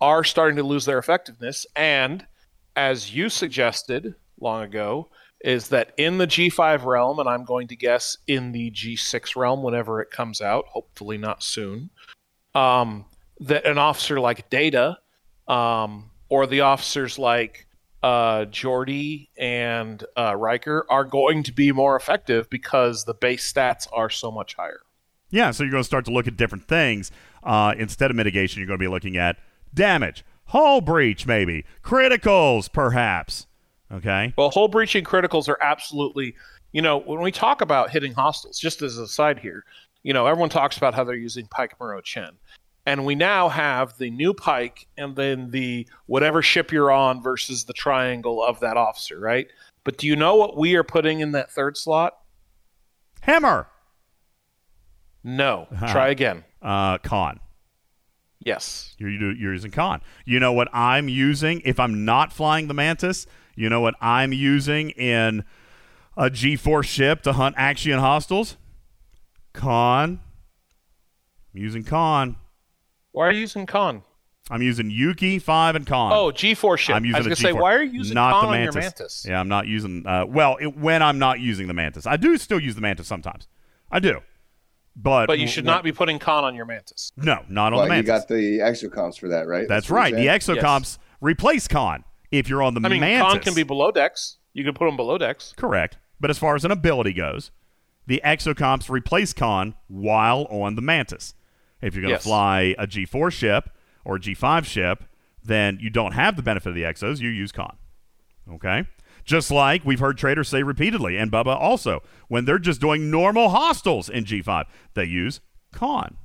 are 0.00 0.24
starting 0.24 0.56
to 0.56 0.62
lose 0.62 0.84
their 0.84 0.98
effectiveness, 0.98 1.66
and 1.76 2.26
as 2.76 3.14
you 3.14 3.28
suggested 3.28 4.14
long 4.40 4.62
ago, 4.62 5.10
is 5.44 5.68
that 5.68 5.92
in 5.98 6.16
the 6.16 6.26
G5 6.26 6.86
realm, 6.86 7.18
and 7.18 7.28
I'm 7.28 7.44
going 7.44 7.68
to 7.68 7.76
guess 7.76 8.16
in 8.26 8.52
the 8.52 8.70
G6 8.70 9.36
realm 9.36 9.62
whenever 9.62 10.00
it 10.00 10.10
comes 10.10 10.40
out, 10.40 10.64
hopefully 10.66 11.18
not 11.18 11.42
soon, 11.42 11.90
um, 12.54 13.04
that 13.40 13.66
an 13.66 13.76
officer 13.76 14.18
like 14.18 14.48
Data 14.48 14.96
um, 15.46 16.10
or 16.30 16.46
the 16.46 16.62
officers 16.62 17.18
like 17.18 17.66
uh, 18.02 18.46
Geordi 18.46 19.28
and 19.36 20.02
uh, 20.16 20.34
Riker 20.34 20.86
are 20.88 21.04
going 21.04 21.42
to 21.42 21.52
be 21.52 21.72
more 21.72 21.94
effective 21.94 22.48
because 22.48 23.04
the 23.04 23.14
base 23.14 23.52
stats 23.52 23.86
are 23.92 24.08
so 24.08 24.30
much 24.30 24.54
higher. 24.54 24.80
Yeah, 25.28 25.50
so 25.50 25.62
you're 25.62 25.72
going 25.72 25.82
to 25.82 25.86
start 25.86 26.06
to 26.06 26.10
look 26.10 26.26
at 26.26 26.38
different 26.38 26.68
things. 26.68 27.10
Uh, 27.42 27.74
instead 27.76 28.10
of 28.10 28.16
mitigation, 28.16 28.60
you're 28.60 28.66
going 28.66 28.78
to 28.78 28.82
be 28.82 28.88
looking 28.88 29.18
at 29.18 29.36
damage, 29.74 30.24
hull 30.46 30.80
breach, 30.80 31.26
maybe 31.26 31.66
criticals, 31.82 32.72
perhaps. 32.72 33.46
Okay. 33.94 34.34
Well, 34.36 34.50
hull 34.50 34.68
breaching 34.68 35.04
criticals 35.04 35.48
are 35.48 35.58
absolutely, 35.62 36.34
you 36.72 36.82
know, 36.82 36.98
when 36.98 37.20
we 37.20 37.30
talk 37.30 37.60
about 37.60 37.90
hitting 37.90 38.12
hostiles, 38.12 38.58
just 38.58 38.82
as 38.82 38.98
a 38.98 39.06
side 39.06 39.38
here, 39.38 39.64
you 40.02 40.12
know, 40.12 40.26
everyone 40.26 40.50
talks 40.50 40.76
about 40.76 40.94
how 40.94 41.04
they're 41.04 41.14
using 41.14 41.46
Pike 41.46 41.74
Moreau 41.80 42.00
Chen. 42.00 42.32
And 42.86 43.06
we 43.06 43.14
now 43.14 43.48
have 43.48 43.96
the 43.96 44.10
new 44.10 44.34
Pike 44.34 44.86
and 44.98 45.16
then 45.16 45.50
the 45.50 45.86
whatever 46.06 46.42
ship 46.42 46.70
you're 46.72 46.90
on 46.90 47.22
versus 47.22 47.64
the 47.64 47.72
triangle 47.72 48.42
of 48.44 48.60
that 48.60 48.76
officer, 48.76 49.18
right? 49.18 49.46
But 49.84 49.96
do 49.96 50.06
you 50.06 50.16
know 50.16 50.36
what 50.36 50.56
we 50.58 50.74
are 50.76 50.84
putting 50.84 51.20
in 51.20 51.32
that 51.32 51.50
third 51.50 51.76
slot? 51.76 52.18
Hammer, 53.22 53.68
No. 55.22 55.66
Uh-huh. 55.72 55.86
Try 55.92 56.08
again. 56.08 56.44
uh, 56.60 56.98
con. 56.98 57.40
Yes. 58.40 58.94
You're, 58.98 59.08
you're 59.08 59.32
you're 59.32 59.52
using 59.54 59.70
con. 59.70 60.02
You 60.26 60.38
know 60.38 60.52
what 60.52 60.68
I'm 60.74 61.08
using 61.08 61.62
if 61.64 61.80
I'm 61.80 62.04
not 62.04 62.32
flying 62.32 62.68
the 62.68 62.74
Mantis? 62.74 63.26
You 63.56 63.68
know 63.68 63.80
what 63.80 63.94
I'm 64.00 64.32
using 64.32 64.90
in 64.90 65.44
a 66.16 66.30
G4 66.30 66.84
ship 66.84 67.22
to 67.22 67.32
hunt 67.34 67.56
Axion 67.56 68.00
hostiles? 68.00 68.56
Con. 69.52 70.20
I'm 71.54 71.60
using 71.60 71.84
con. 71.84 72.36
Why 73.12 73.28
are 73.28 73.32
you 73.32 73.40
using 73.40 73.66
con? 73.66 74.02
I'm 74.50 74.60
using 74.60 74.90
Yuki 74.90 75.38
5 75.38 75.76
and 75.76 75.86
con. 75.86 76.12
Oh, 76.12 76.30
G4 76.30 76.76
ship. 76.76 76.96
I'm 76.96 77.04
using 77.04 77.14
I 77.14 77.18
was 77.20 77.26
going 77.26 77.36
to 77.36 77.42
say, 77.42 77.52
G4, 77.52 77.60
why 77.60 77.74
are 77.74 77.82
you 77.82 77.92
using 77.92 78.14
not 78.14 78.32
con 78.32 78.52
the 78.52 78.58
on 78.58 78.62
your 78.64 78.72
Mantis. 78.72 78.84
Mantis? 78.98 79.26
Yeah, 79.26 79.40
I'm 79.40 79.48
not 79.48 79.66
using. 79.66 80.06
Uh, 80.06 80.26
well, 80.26 80.56
it, 80.60 80.76
when 80.76 81.02
I'm 81.02 81.18
not 81.18 81.40
using 81.40 81.66
the 81.66 81.74
Mantis, 81.74 82.06
I 82.06 82.16
do 82.16 82.36
still 82.36 82.60
use 82.60 82.74
the 82.74 82.82
Mantis 82.82 83.06
sometimes. 83.06 83.48
I 83.90 84.00
do, 84.00 84.20
but 84.96 85.26
But 85.26 85.38
you 85.38 85.46
should 85.46 85.64
not 85.64 85.82
be 85.84 85.92
putting 85.92 86.18
con 86.18 86.44
on 86.44 86.54
your 86.54 86.66
Mantis. 86.66 87.12
No, 87.16 87.44
not 87.48 87.72
on 87.72 87.78
Well, 87.78 87.82
the 87.84 87.88
mantis. 87.88 88.06
you 88.06 88.06
got 88.06 88.28
the 88.28 88.58
exocomps 88.58 89.18
for 89.18 89.28
that, 89.28 89.46
right? 89.46 89.66
That's 89.68 89.88
what 89.88 89.96
right. 89.96 90.14
The 90.14 90.24
saying? 90.24 90.58
exocomps 90.58 90.98
replace 91.20 91.68
con 91.68 92.04
if 92.38 92.48
you're 92.48 92.62
on 92.62 92.74
the 92.74 92.80
I 92.84 92.88
mean, 92.88 93.00
Mantis. 93.00 93.32
con 93.32 93.40
can 93.40 93.54
be 93.54 93.62
below 93.62 93.90
decks. 93.90 94.38
You 94.52 94.64
can 94.64 94.74
put 94.74 94.86
them 94.86 94.96
below 94.96 95.18
decks. 95.18 95.52
correct, 95.56 95.98
but 96.20 96.30
as 96.30 96.38
far 96.38 96.54
as 96.54 96.64
an 96.64 96.70
ability 96.70 97.12
goes, 97.12 97.50
the 98.06 98.20
exocomps 98.24 98.88
replace 98.90 99.32
con 99.32 99.74
while 99.88 100.46
on 100.50 100.74
the 100.74 100.82
Mantis. 100.82 101.34
If 101.82 101.94
you're 101.94 102.02
going 102.02 102.10
to 102.12 102.16
Yes. 102.16 102.24
fly 102.24 102.74
a 102.78 102.86
G4 102.86 103.30
ship 103.32 103.70
or 104.04 104.16
a 104.16 104.20
G5 104.20 104.64
ship, 104.64 105.04
then 105.42 105.78
you 105.80 105.90
don't 105.90 106.12
have 106.12 106.36
the 106.36 106.42
benefit 106.42 106.70
of 106.70 106.74
the 106.74 106.82
exos. 106.82 107.20
You 107.20 107.28
use 107.28 107.52
con. 107.52 107.76
Okay. 108.50 108.84
Just 109.24 109.50
like 109.50 109.84
we've 109.84 110.00
heard 110.00 110.16
traders 110.18 110.48
say 110.48 110.62
repeatedly, 110.62 111.16
and 111.16 111.30
Bubba 111.32 111.56
also, 111.58 112.02
when 112.28 112.44
they're 112.44 112.58
just 112.58 112.80
doing 112.80 113.10
normal 113.10 113.48
hostiles 113.50 114.08
in 114.10 114.24
G5, 114.24 114.64
they 114.94 115.04
use 115.04 115.40
con. 115.72 116.16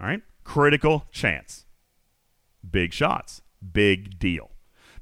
All 0.00 0.06
right? 0.06 0.22
Critical 0.44 1.06
chance. 1.12 1.64
Big 2.68 2.92
shots. 2.92 3.42
Big 3.72 4.18
deal. 4.18 4.50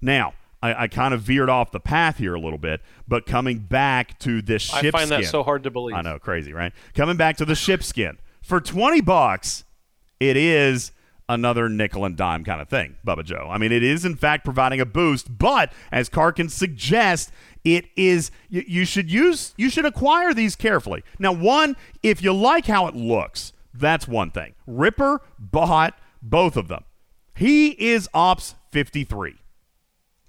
Now, 0.03 0.35
I, 0.63 0.85
I 0.85 0.89
kind 0.89 1.15
of 1.15 1.23
veered 1.23 1.49
off 1.49 1.71
the 1.71 1.81
path 1.81 2.19
here 2.19 2.35
a 2.35 2.41
little 2.41 2.59
bit, 2.59 2.83
but 3.09 3.25
coming 3.25 3.59
back 3.59 4.19
to 4.21 4.43
this 4.43 4.73
I 4.73 4.81
ship 4.83 4.93
find 4.93 5.11
that 5.11 5.25
so 5.25 5.43
hard 5.43 5.63
to 5.63 5.71
believe. 5.71 5.97
I 5.97 6.03
know, 6.03 6.19
crazy, 6.19 6.53
right? 6.53 6.73
Coming 6.95 7.17
back 7.17 7.37
to 7.39 7.45
the 7.45 7.55
ship 7.55 7.83
skin 7.83 8.19
for 8.43 8.61
twenty 8.61 9.01
bucks, 9.01 9.65
it 10.21 10.37
is 10.37 10.93
another 11.29 11.69
nickel 11.69 12.05
and 12.05 12.17
dime 12.17 12.45
kind 12.45 12.61
of 12.61 12.69
thing, 12.69 12.97
Bubba 13.07 13.25
Joe. 13.25 13.49
I 13.51 13.57
mean, 13.59 13.73
it 13.73 13.83
is 13.83 14.05
in 14.05 14.17
fact 14.17 14.45
providing 14.45 14.81
a 14.81 14.85
boost, 14.85 15.39
but 15.39 15.73
as 15.91 16.11
Karkin 16.11 16.51
suggests, 16.51 17.33
it 17.65 17.87
is 17.97 18.31
you, 18.49 18.65
you 18.67 18.85
should 18.85 19.11
use 19.11 19.55
you 19.57 19.71
should 19.71 19.85
acquire 19.85 20.35
these 20.35 20.57
carefully. 20.57 21.03
Now, 21.19 21.33
one, 21.33 21.77
if 22.03 22.23
you 22.23 22.33
like 22.33 22.67
how 22.67 22.87
it 22.87 22.95
looks, 22.95 23.53
that's 23.73 24.07
one 24.07 24.31
thing. 24.31 24.55
Ripper 24.67 25.23
bought 25.39 25.99
both 26.21 26.57
of 26.57 26.69
them. 26.69 26.85
He 27.35 27.71
is 27.71 28.09
ops 28.13 28.55
fifty 28.71 29.05
three. 29.05 29.37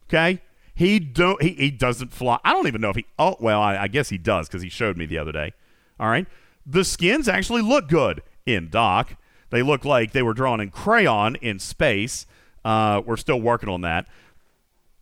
Okay. 0.09 0.41
He 0.75 0.99
don't 0.99 1.41
he, 1.41 1.49
he 1.53 1.71
doesn't 1.71 2.13
fly. 2.13 2.39
I 2.43 2.51
don't 2.51 2.67
even 2.67 2.81
know 2.81 2.89
if 2.89 2.95
he 2.95 3.05
oh 3.19 3.35
well, 3.39 3.61
I, 3.61 3.77
I 3.77 3.87
guess 3.87 4.09
he 4.09 4.17
does 4.17 4.47
because 4.47 4.61
he 4.61 4.69
showed 4.69 4.97
me 4.97 5.05
the 5.05 5.17
other 5.17 5.31
day. 5.31 5.53
All 5.99 6.09
right. 6.09 6.25
The 6.65 6.83
skins 6.83 7.27
actually 7.27 7.61
look 7.61 7.87
good 7.87 8.23
in 8.45 8.69
dock. 8.69 9.15
They 9.49 9.61
look 9.61 9.85
like 9.85 10.13
they 10.13 10.23
were 10.23 10.33
drawn 10.33 10.59
in 10.59 10.71
crayon 10.71 11.35
in 11.35 11.59
space. 11.59 12.25
Uh, 12.65 13.01
we're 13.05 13.17
still 13.17 13.39
working 13.39 13.69
on 13.69 13.81
that. 13.81 14.07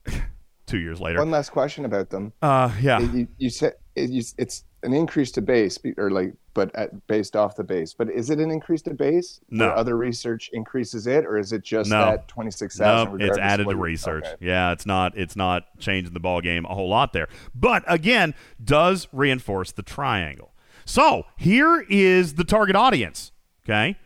Two 0.66 0.80
years 0.80 1.00
later. 1.00 1.20
One 1.20 1.32
last 1.32 1.52
question 1.52 1.86
about 1.86 2.10
them. 2.10 2.34
Uh, 2.42 2.72
yeah. 2.82 3.00
You, 3.00 3.28
you 3.38 3.50
said 3.50 3.76
it, 3.96 4.34
it's 4.38 4.64
an 4.84 4.94
increase 4.94 5.32
to 5.32 5.42
base, 5.42 5.78
or 5.98 6.10
like, 6.10 6.34
but 6.54 6.74
at, 6.76 7.08
based 7.08 7.36
off 7.36 7.56
the 7.56 7.64
base. 7.64 7.94
But 7.94 8.10
is 8.10 8.30
it 8.30 8.40
an 8.40 8.50
increase 8.52 8.82
to 8.84 8.94
base? 8.94 9.40
No. 9.50 9.68
Or 9.68 9.76
other 9.76 9.98
research 9.98 10.50
increases 10.54 11.08
it, 11.08 11.26
or 11.26 11.38
is 11.38 11.54
it 11.54 11.64
just 11.64 11.90
No. 11.90 12.06
that 12.06 12.28
twenty 12.28 12.52
six 12.52 12.80
No, 12.80 13.16
it's 13.20 13.38
added 13.38 13.68
to 13.68 13.76
research. 13.76 14.26
Okay. 14.26 14.36
Yeah, 14.48 14.72
it's 14.72 14.86
not 14.86 15.18
it's 15.18 15.36
not 15.36 15.78
changing 15.80 16.14
the 16.14 16.20
ball 16.20 16.42
game 16.42 16.66
a 16.66 16.74
whole 16.74 16.90
lot 16.90 17.14
there. 17.14 17.28
But 17.54 17.84
again, 17.88 18.34
does 18.64 19.08
reinforce 19.12 19.72
the 19.72 19.84
triangle. 19.84 20.54
So 20.86 21.26
here 21.38 21.86
is 21.90 22.36
the 22.36 22.44
target 22.44 22.76
audience. 22.76 23.32
Okay. 23.66 23.98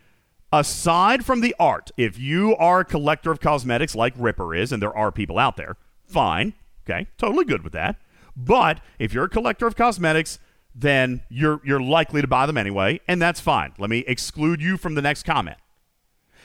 Aside 0.52 1.26
from 1.26 1.42
the 1.42 1.56
art, 1.60 1.92
if 1.98 2.18
you 2.20 2.56
are 2.58 2.82
a 2.82 2.86
collector 2.86 3.32
of 3.32 3.40
cosmetics 3.40 3.96
like 3.96 4.14
Ripper 4.18 4.54
is, 4.56 4.72
and 4.72 4.82
there 4.82 4.96
are 4.96 5.12
people 5.12 5.38
out 5.38 5.58
there, 5.58 5.76
fine. 6.08 6.54
Okay, 6.88 7.08
totally 7.18 7.46
good 7.46 7.64
with 7.64 7.74
that. 7.74 7.98
But 8.36 8.82
if 9.00 9.14
you're 9.14 9.26
a 9.26 9.30
collector 9.30 9.68
of 9.68 9.76
cosmetics, 9.76 10.40
then 10.74 11.24
you're 11.30 11.62
you're 11.64 11.80
likely 11.80 12.22
to 12.22 12.28
buy 12.28 12.46
them 12.46 12.58
anyway, 12.58 13.00
and 13.08 13.22
that's 13.22 13.40
fine. 13.40 13.74
Let 13.78 13.90
me 13.90 14.00
exclude 14.08 14.62
you 14.62 14.78
from 14.78 14.96
the 14.96 15.02
next 15.02 15.24
comment. 15.24 15.58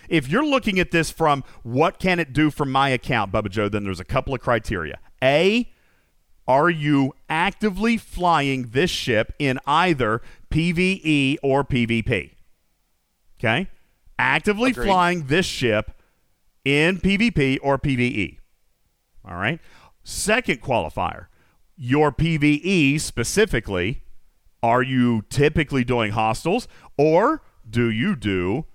If 0.08 0.28
you're 0.28 0.44
looking 0.46 0.78
at 0.78 0.90
this 0.90 1.10
from 1.10 1.44
what 1.62 1.98
can 1.98 2.18
it 2.18 2.32
do 2.32 2.50
for 2.50 2.64
my 2.64 2.88
account, 2.88 3.32
Bubba 3.32 3.48
Joe, 3.48 3.68
then 3.68 3.84
there's 3.84 4.00
a 4.00 4.04
couple 4.04 4.34
of 4.34 4.40
criteria. 4.40 4.98
A, 5.22 5.70
are 6.48 6.68
you 6.68 7.14
actively 7.28 7.96
flying 7.96 8.70
this 8.70 8.90
ship 8.90 9.32
in 9.38 9.60
either 9.66 10.20
PvE 10.50 11.36
or 11.42 11.62
PvP? 11.64 12.32
Okay? 13.38 13.68
Actively 14.18 14.72
Agreed. 14.72 14.84
flying 14.84 15.26
this 15.26 15.46
ship 15.46 15.92
in 16.64 16.98
PvP 16.98 17.58
or 17.62 17.78
PvE. 17.78 18.38
All 19.24 19.36
right? 19.36 19.60
Second 20.02 20.60
qualifier, 20.60 21.26
your 21.82 22.12
PvE 22.12 23.00
specifically, 23.00 24.02
are 24.62 24.82
you 24.82 25.22
typically 25.30 25.82
doing 25.82 26.12
hostiles 26.12 26.68
or 26.98 27.42
do 27.68 27.90
you 27.90 28.14
do 28.14 28.66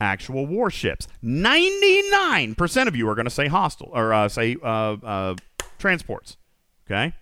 actual 0.00 0.46
warships? 0.46 1.08
99% 1.22 2.86
of 2.86 2.94
you 2.94 3.08
are 3.08 3.16
going 3.16 3.24
to 3.24 3.30
say 3.30 3.48
hostile 3.48 3.90
or 3.92 4.14
uh, 4.14 4.28
say 4.28 4.56
uh, 4.62 4.96
uh, 5.02 5.34
transports. 5.78 6.36
Okay? 6.86 7.12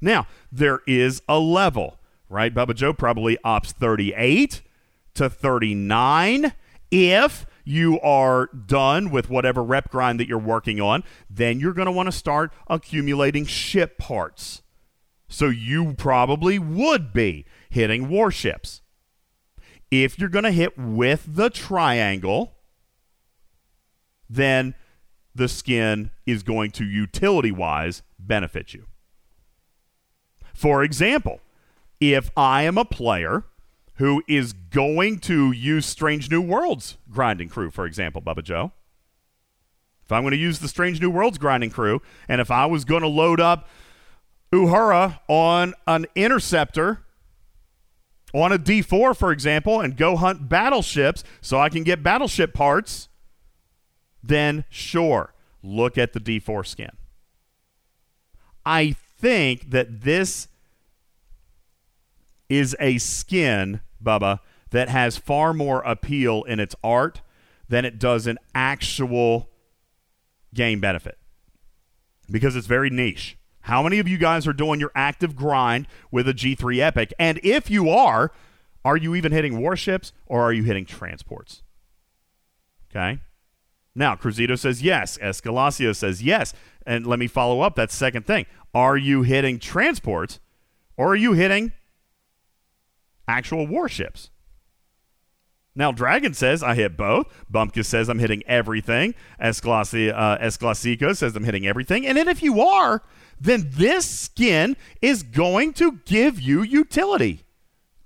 Now, 0.00 0.26
there 0.50 0.80
is 0.88 1.22
a 1.28 1.38
level, 1.38 2.00
right? 2.28 2.52
Bubba 2.52 2.74
Joe 2.74 2.92
probably 2.92 3.38
ops 3.44 3.70
38 3.70 4.62
to 5.14 5.30
39. 5.30 6.52
If 6.90 7.46
you 7.68 8.00
are 8.00 8.46
done 8.46 9.10
with 9.10 9.28
whatever 9.28 9.62
rep 9.62 9.90
grind 9.90 10.18
that 10.18 10.26
you're 10.26 10.38
working 10.38 10.80
on, 10.80 11.04
then 11.28 11.60
you're 11.60 11.74
going 11.74 11.86
to 11.86 11.92
want 11.92 12.06
to 12.06 12.12
start 12.12 12.52
accumulating 12.68 13.44
ship 13.44 13.98
parts. 13.98 14.62
So 15.28 15.46
you 15.48 15.92
probably 15.92 16.58
would 16.58 17.12
be 17.12 17.44
hitting 17.68 18.08
warships. 18.08 18.80
If 19.90 20.18
you're 20.18 20.30
going 20.30 20.44
to 20.44 20.50
hit 20.50 20.78
with 20.78 21.24
the 21.34 21.50
triangle, 21.50 22.54
then 24.30 24.74
the 25.34 25.48
skin 25.48 26.10
is 26.26 26.42
going 26.42 26.70
to 26.72 26.84
utility 26.84 27.52
wise 27.52 28.02
benefit 28.18 28.72
you. 28.72 28.86
For 30.54 30.82
example, 30.82 31.40
if 32.00 32.30
I 32.36 32.62
am 32.62 32.78
a 32.78 32.84
player 32.84 33.44
who 33.98 34.22
is 34.26 34.52
going 34.52 35.18
to 35.18 35.52
use 35.52 35.86
Strange 35.86 36.30
New 36.30 36.40
Worlds 36.40 36.96
grinding 37.10 37.48
crew, 37.48 37.70
for 37.70 37.84
example, 37.84 38.22
Bubba 38.22 38.42
Joe, 38.42 38.72
if 40.04 40.12
I'm 40.12 40.22
going 40.22 40.32
to 40.32 40.38
use 40.38 40.60
the 40.60 40.68
Strange 40.68 41.00
New 41.00 41.10
Worlds 41.10 41.36
grinding 41.36 41.70
crew, 41.70 42.00
and 42.28 42.40
if 42.40 42.50
I 42.50 42.66
was 42.66 42.84
going 42.84 43.02
to 43.02 43.08
load 43.08 43.40
up 43.40 43.68
Uhura 44.52 45.18
on 45.28 45.74
an 45.86 46.06
interceptor 46.14 47.04
on 48.32 48.52
a 48.52 48.58
D4, 48.58 49.16
for 49.16 49.32
example, 49.32 49.80
and 49.80 49.96
go 49.96 50.16
hunt 50.16 50.48
battleships 50.48 51.24
so 51.40 51.58
I 51.58 51.68
can 51.68 51.82
get 51.82 52.02
battleship 52.02 52.54
parts, 52.54 53.08
then 54.22 54.64
sure, 54.70 55.34
look 55.62 55.98
at 55.98 56.12
the 56.12 56.20
D4 56.20 56.66
skin. 56.66 56.90
I 58.64 58.94
think 59.18 59.70
that 59.70 60.02
this 60.02 60.48
is 62.48 62.76
a 62.80 62.98
skin, 62.98 63.80
Bubba, 64.02 64.40
that 64.70 64.88
has 64.88 65.16
far 65.16 65.52
more 65.52 65.80
appeal 65.82 66.42
in 66.44 66.60
its 66.60 66.74
art 66.82 67.22
than 67.68 67.84
it 67.84 67.98
does 67.98 68.26
in 68.26 68.38
actual 68.54 69.50
game 70.54 70.80
benefit 70.80 71.18
because 72.30 72.56
it's 72.56 72.66
very 72.66 72.90
niche. 72.90 73.36
How 73.62 73.82
many 73.82 73.98
of 73.98 74.08
you 74.08 74.16
guys 74.16 74.46
are 74.46 74.52
doing 74.52 74.80
your 74.80 74.92
active 74.94 75.36
grind 75.36 75.86
with 76.10 76.28
a 76.28 76.34
G3 76.34 76.78
Epic? 76.78 77.12
And 77.18 77.38
if 77.42 77.70
you 77.70 77.90
are, 77.90 78.32
are 78.84 78.96
you 78.96 79.14
even 79.14 79.32
hitting 79.32 79.60
warships 79.60 80.12
or 80.26 80.42
are 80.42 80.52
you 80.52 80.62
hitting 80.62 80.86
transports? 80.86 81.62
Okay. 82.90 83.20
Now, 83.94 84.14
Cruzito 84.14 84.58
says 84.58 84.80
yes. 84.80 85.18
Escalacio 85.18 85.94
says 85.94 86.22
yes. 86.22 86.54
And 86.86 87.06
let 87.06 87.18
me 87.18 87.26
follow 87.26 87.60
up 87.60 87.74
that 87.74 87.90
second 87.90 88.26
thing. 88.26 88.46
Are 88.72 88.96
you 88.96 89.22
hitting 89.22 89.58
transports 89.58 90.40
or 90.96 91.08
are 91.08 91.16
you 91.16 91.32
hitting 91.32 91.72
actual 93.28 93.66
warships? 93.66 94.30
Now, 95.74 95.92
Dragon 95.92 96.34
says 96.34 96.60
I 96.60 96.74
hit 96.74 96.96
both. 96.96 97.32
Bumpkus 97.52 97.84
says 97.84 98.08
I'm 98.08 98.18
hitting 98.18 98.42
everything. 98.46 99.14
Esclasi, 99.40 100.12
uh, 100.12 100.36
Esclasico 100.38 101.16
says 101.16 101.36
I'm 101.36 101.44
hitting 101.44 101.68
everything. 101.68 102.04
And 102.04 102.18
then 102.18 102.26
if 102.26 102.42
you 102.42 102.60
are, 102.60 103.04
then 103.40 103.68
this 103.70 104.04
skin 104.04 104.76
is 105.00 105.22
going 105.22 105.74
to 105.74 106.00
give 106.04 106.40
you 106.40 106.64
utility. 106.64 107.44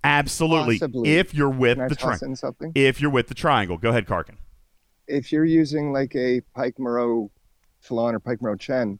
Absolutely. 0.04 0.80
Possibly. 0.80 1.16
If 1.16 1.32
you're 1.32 1.48
with 1.48 1.78
Can 1.78 1.88
the 1.88 1.94
triangle. 1.94 2.72
If 2.74 3.00
you're 3.00 3.10
with 3.10 3.28
the 3.28 3.34
triangle. 3.34 3.78
Go 3.78 3.88
ahead, 3.88 4.06
Karkin. 4.06 4.36
If 5.06 5.32
you're 5.32 5.46
using 5.46 5.92
like 5.92 6.14
a 6.14 6.42
Pike 6.54 6.78
Moreau 6.78 7.30
Falon 7.80 8.14
or 8.14 8.20
Pike 8.20 8.42
Moreau 8.42 8.56
Chen, 8.56 8.98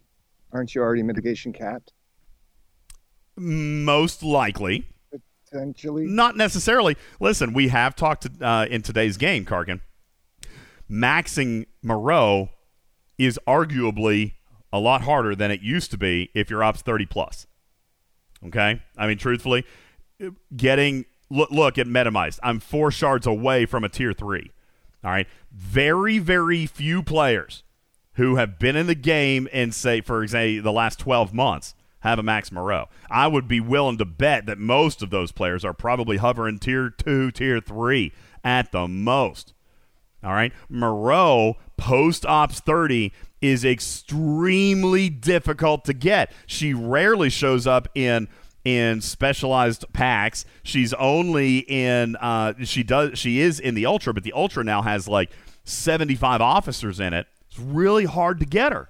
aren't 0.52 0.74
you 0.74 0.80
already 0.80 1.02
mitigation 1.02 1.52
capped? 1.52 1.92
Most 3.36 4.22
likely. 4.22 4.86
Potentially. 5.52 6.06
Not 6.06 6.36
necessarily. 6.36 6.96
Listen, 7.20 7.52
we 7.52 7.68
have 7.68 7.94
talked 7.94 8.26
uh, 8.40 8.66
in 8.70 8.82
today's 8.82 9.16
game, 9.16 9.44
Karkin. 9.44 9.80
Maxing 10.90 11.66
Moreau 11.82 12.50
is 13.18 13.38
arguably 13.46 14.34
a 14.72 14.78
lot 14.78 15.02
harder 15.02 15.34
than 15.34 15.50
it 15.50 15.60
used 15.60 15.90
to 15.90 15.98
be 15.98 16.30
if 16.34 16.48
you're 16.48 16.64
ops 16.64 16.80
30 16.80 17.06
plus. 17.06 17.46
Okay? 18.46 18.82
I 18.96 19.06
mean, 19.06 19.18
truthfully, 19.18 19.64
getting 20.56 21.04
look, 21.30 21.50
look 21.50 21.78
at 21.78 21.86
Metamized. 21.86 22.38
I'm 22.42 22.58
four 22.58 22.90
shards 22.90 23.26
away 23.26 23.66
from 23.66 23.84
a 23.84 23.88
tier 23.88 24.12
three. 24.12 24.50
All 25.04 25.10
right. 25.10 25.26
Very, 25.52 26.18
very 26.18 26.66
few 26.66 27.02
players 27.02 27.62
who 28.14 28.36
have 28.36 28.58
been 28.58 28.76
in 28.76 28.86
the 28.86 28.94
game 28.94 29.48
in, 29.52 29.72
say, 29.72 30.00
for 30.00 30.22
example, 30.22 30.62
the 30.62 30.72
last 30.72 30.98
12 30.98 31.34
months 31.34 31.74
have 32.02 32.18
a 32.18 32.22
Max 32.22 32.52
Moreau. 32.52 32.88
I 33.10 33.26
would 33.26 33.48
be 33.48 33.60
willing 33.60 33.98
to 33.98 34.04
bet 34.04 34.46
that 34.46 34.58
most 34.58 35.02
of 35.02 35.10
those 35.10 35.32
players 35.32 35.64
are 35.64 35.72
probably 35.72 36.18
hovering 36.18 36.58
tier 36.58 36.90
two, 36.90 37.30
tier 37.30 37.60
three 37.60 38.12
at 38.44 38.72
the 38.72 38.86
most. 38.86 39.54
All 40.24 40.32
right. 40.32 40.52
Moreau 40.68 41.56
post 41.76 42.24
ops 42.26 42.60
30 42.60 43.12
is 43.40 43.64
extremely 43.64 45.08
difficult 45.08 45.84
to 45.86 45.92
get. 45.92 46.32
She 46.46 46.74
rarely 46.74 47.30
shows 47.30 47.66
up 47.66 47.88
in 47.94 48.28
in 48.64 49.00
specialized 49.00 49.84
packs. 49.92 50.44
She's 50.62 50.92
only 50.94 51.58
in 51.58 52.14
uh 52.16 52.54
she 52.64 52.82
does 52.84 53.18
she 53.18 53.40
is 53.40 53.58
in 53.58 53.74
the 53.74 53.86
ultra, 53.86 54.14
but 54.14 54.22
the 54.22 54.32
ultra 54.32 54.62
now 54.62 54.82
has 54.82 55.08
like 55.08 55.30
75 55.64 56.40
officers 56.40 57.00
in 57.00 57.12
it. 57.12 57.26
It's 57.48 57.58
really 57.58 58.04
hard 58.04 58.38
to 58.40 58.46
get 58.46 58.72
her. 58.72 58.88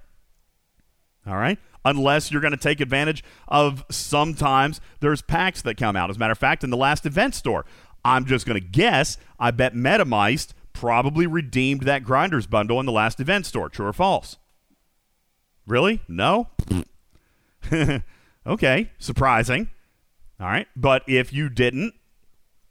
All 1.25 1.35
right? 1.35 1.57
Unless 1.85 2.31
you're 2.31 2.41
going 2.41 2.51
to 2.51 2.57
take 2.57 2.79
advantage 2.79 3.23
of 3.47 3.85
sometimes 3.89 4.79
there's 5.01 5.21
packs 5.21 5.61
that 5.63 5.77
come 5.77 5.95
out. 5.95 6.09
As 6.09 6.15
a 6.15 6.19
matter 6.19 6.31
of 6.31 6.37
fact, 6.37 6.63
in 6.63 6.69
the 6.69 6.77
last 6.77 7.05
event 7.05 7.35
store, 7.35 7.65
I'm 8.05 8.25
just 8.25 8.45
going 8.45 8.59
to 8.59 8.65
guess, 8.65 9.17
I 9.39 9.51
bet 9.51 9.73
Metamice 9.73 10.53
probably 10.73 11.27
redeemed 11.27 11.83
that 11.83 12.03
Grinders 12.03 12.47
bundle 12.47 12.79
in 12.79 12.85
the 12.85 12.91
last 12.91 13.19
event 13.19 13.45
store. 13.45 13.69
True 13.69 13.87
or 13.87 13.93
false? 13.93 14.37
Really? 15.65 16.01
No? 16.07 16.49
okay, 18.47 18.91
surprising. 18.97 19.69
All 20.39 20.47
right. 20.47 20.67
But 20.75 21.03
if 21.07 21.31
you 21.31 21.49
didn't, 21.49 21.93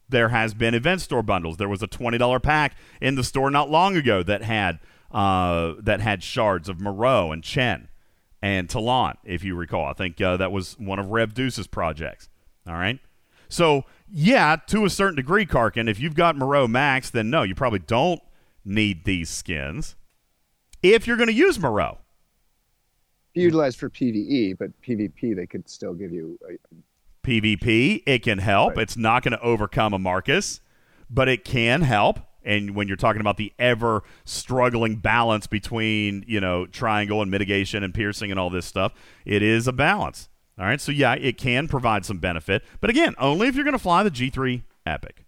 there 0.08 0.28
has 0.28 0.52
been 0.52 0.74
event 0.74 1.00
store 1.00 1.22
bundles. 1.22 1.56
There 1.56 1.68
was 1.68 1.82
a 1.82 1.88
$20 1.88 2.42
pack 2.42 2.76
in 3.00 3.14
the 3.14 3.24
store 3.24 3.50
not 3.50 3.70
long 3.70 3.96
ago 3.96 4.22
that 4.22 4.42
had 4.42 4.78
uh, 5.10 5.74
that 5.78 6.00
had 6.00 6.22
shards 6.22 6.68
of 6.70 6.80
Moreau 6.80 7.32
and 7.32 7.42
Chen 7.44 7.88
and 8.42 8.68
Talon, 8.68 9.14
if 9.24 9.44
you 9.44 9.54
recall. 9.54 9.86
I 9.86 9.92
think 9.92 10.20
uh, 10.20 10.36
that 10.36 10.52
was 10.52 10.78
one 10.78 10.98
of 10.98 11.06
Rev 11.06 11.32
Deuce's 11.32 11.68
projects. 11.68 12.28
All 12.66 12.74
right. 12.74 12.98
So, 13.48 13.84
yeah, 14.10 14.56
to 14.68 14.84
a 14.84 14.90
certain 14.90 15.16
degree, 15.16 15.46
Karkin, 15.46 15.88
if 15.88 16.00
you've 16.00 16.14
got 16.14 16.36
Moreau 16.36 16.66
Max, 16.66 17.10
then 17.10 17.30
no, 17.30 17.42
you 17.42 17.54
probably 17.54 17.78
don't 17.80 18.20
need 18.64 19.04
these 19.04 19.30
skins 19.30 19.94
if 20.82 21.06
you're 21.06 21.16
going 21.16 21.28
to 21.28 21.34
use 21.34 21.58
Moreau. 21.58 21.98
Utilized 23.34 23.78
for 23.78 23.88
PVE, 23.88 24.58
but 24.58 24.70
PvP 24.82 25.36
they 25.36 25.46
could 25.46 25.68
still 25.68 25.94
give 25.94 26.12
you. 26.12 26.38
A, 26.48 26.58
PvP, 27.26 28.02
it 28.04 28.22
can 28.22 28.38
help. 28.38 28.76
Right. 28.76 28.82
It's 28.82 28.96
not 28.96 29.22
going 29.22 29.32
to 29.32 29.40
overcome 29.40 29.94
a 29.94 29.98
Marcus, 29.98 30.60
but 31.08 31.28
it 31.28 31.44
can 31.44 31.82
help. 31.82 32.18
And 32.44 32.74
when 32.74 32.88
you're 32.88 32.96
talking 32.96 33.20
about 33.20 33.36
the 33.36 33.52
ever 33.58 34.02
struggling 34.24 34.96
balance 34.96 35.46
between, 35.46 36.24
you 36.26 36.40
know, 36.40 36.66
triangle 36.66 37.22
and 37.22 37.30
mitigation 37.30 37.82
and 37.84 37.94
piercing 37.94 38.30
and 38.30 38.40
all 38.40 38.50
this 38.50 38.66
stuff, 38.66 38.92
it 39.24 39.42
is 39.42 39.68
a 39.68 39.72
balance. 39.72 40.28
All 40.58 40.66
right. 40.66 40.80
So, 40.80 40.92
yeah, 40.92 41.14
it 41.14 41.38
can 41.38 41.68
provide 41.68 42.04
some 42.04 42.18
benefit. 42.18 42.62
But 42.80 42.90
again, 42.90 43.14
only 43.18 43.48
if 43.48 43.54
you're 43.54 43.64
going 43.64 43.72
to 43.72 43.78
fly 43.78 44.02
the 44.02 44.10
G3 44.10 44.62
Epic. 44.84 45.24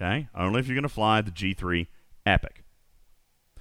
Okay. 0.00 0.28
Only 0.34 0.60
if 0.60 0.66
you're 0.66 0.74
going 0.74 0.82
to 0.82 0.88
fly 0.88 1.20
the 1.20 1.30
G3 1.30 1.86
Epic. 2.26 2.64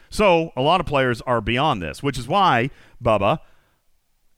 So, 0.10 0.52
a 0.56 0.62
lot 0.62 0.80
of 0.80 0.86
players 0.86 1.22
are 1.22 1.42
beyond 1.42 1.82
this, 1.82 2.02
which 2.02 2.18
is 2.18 2.28
why, 2.28 2.70
Bubba, 3.04 3.40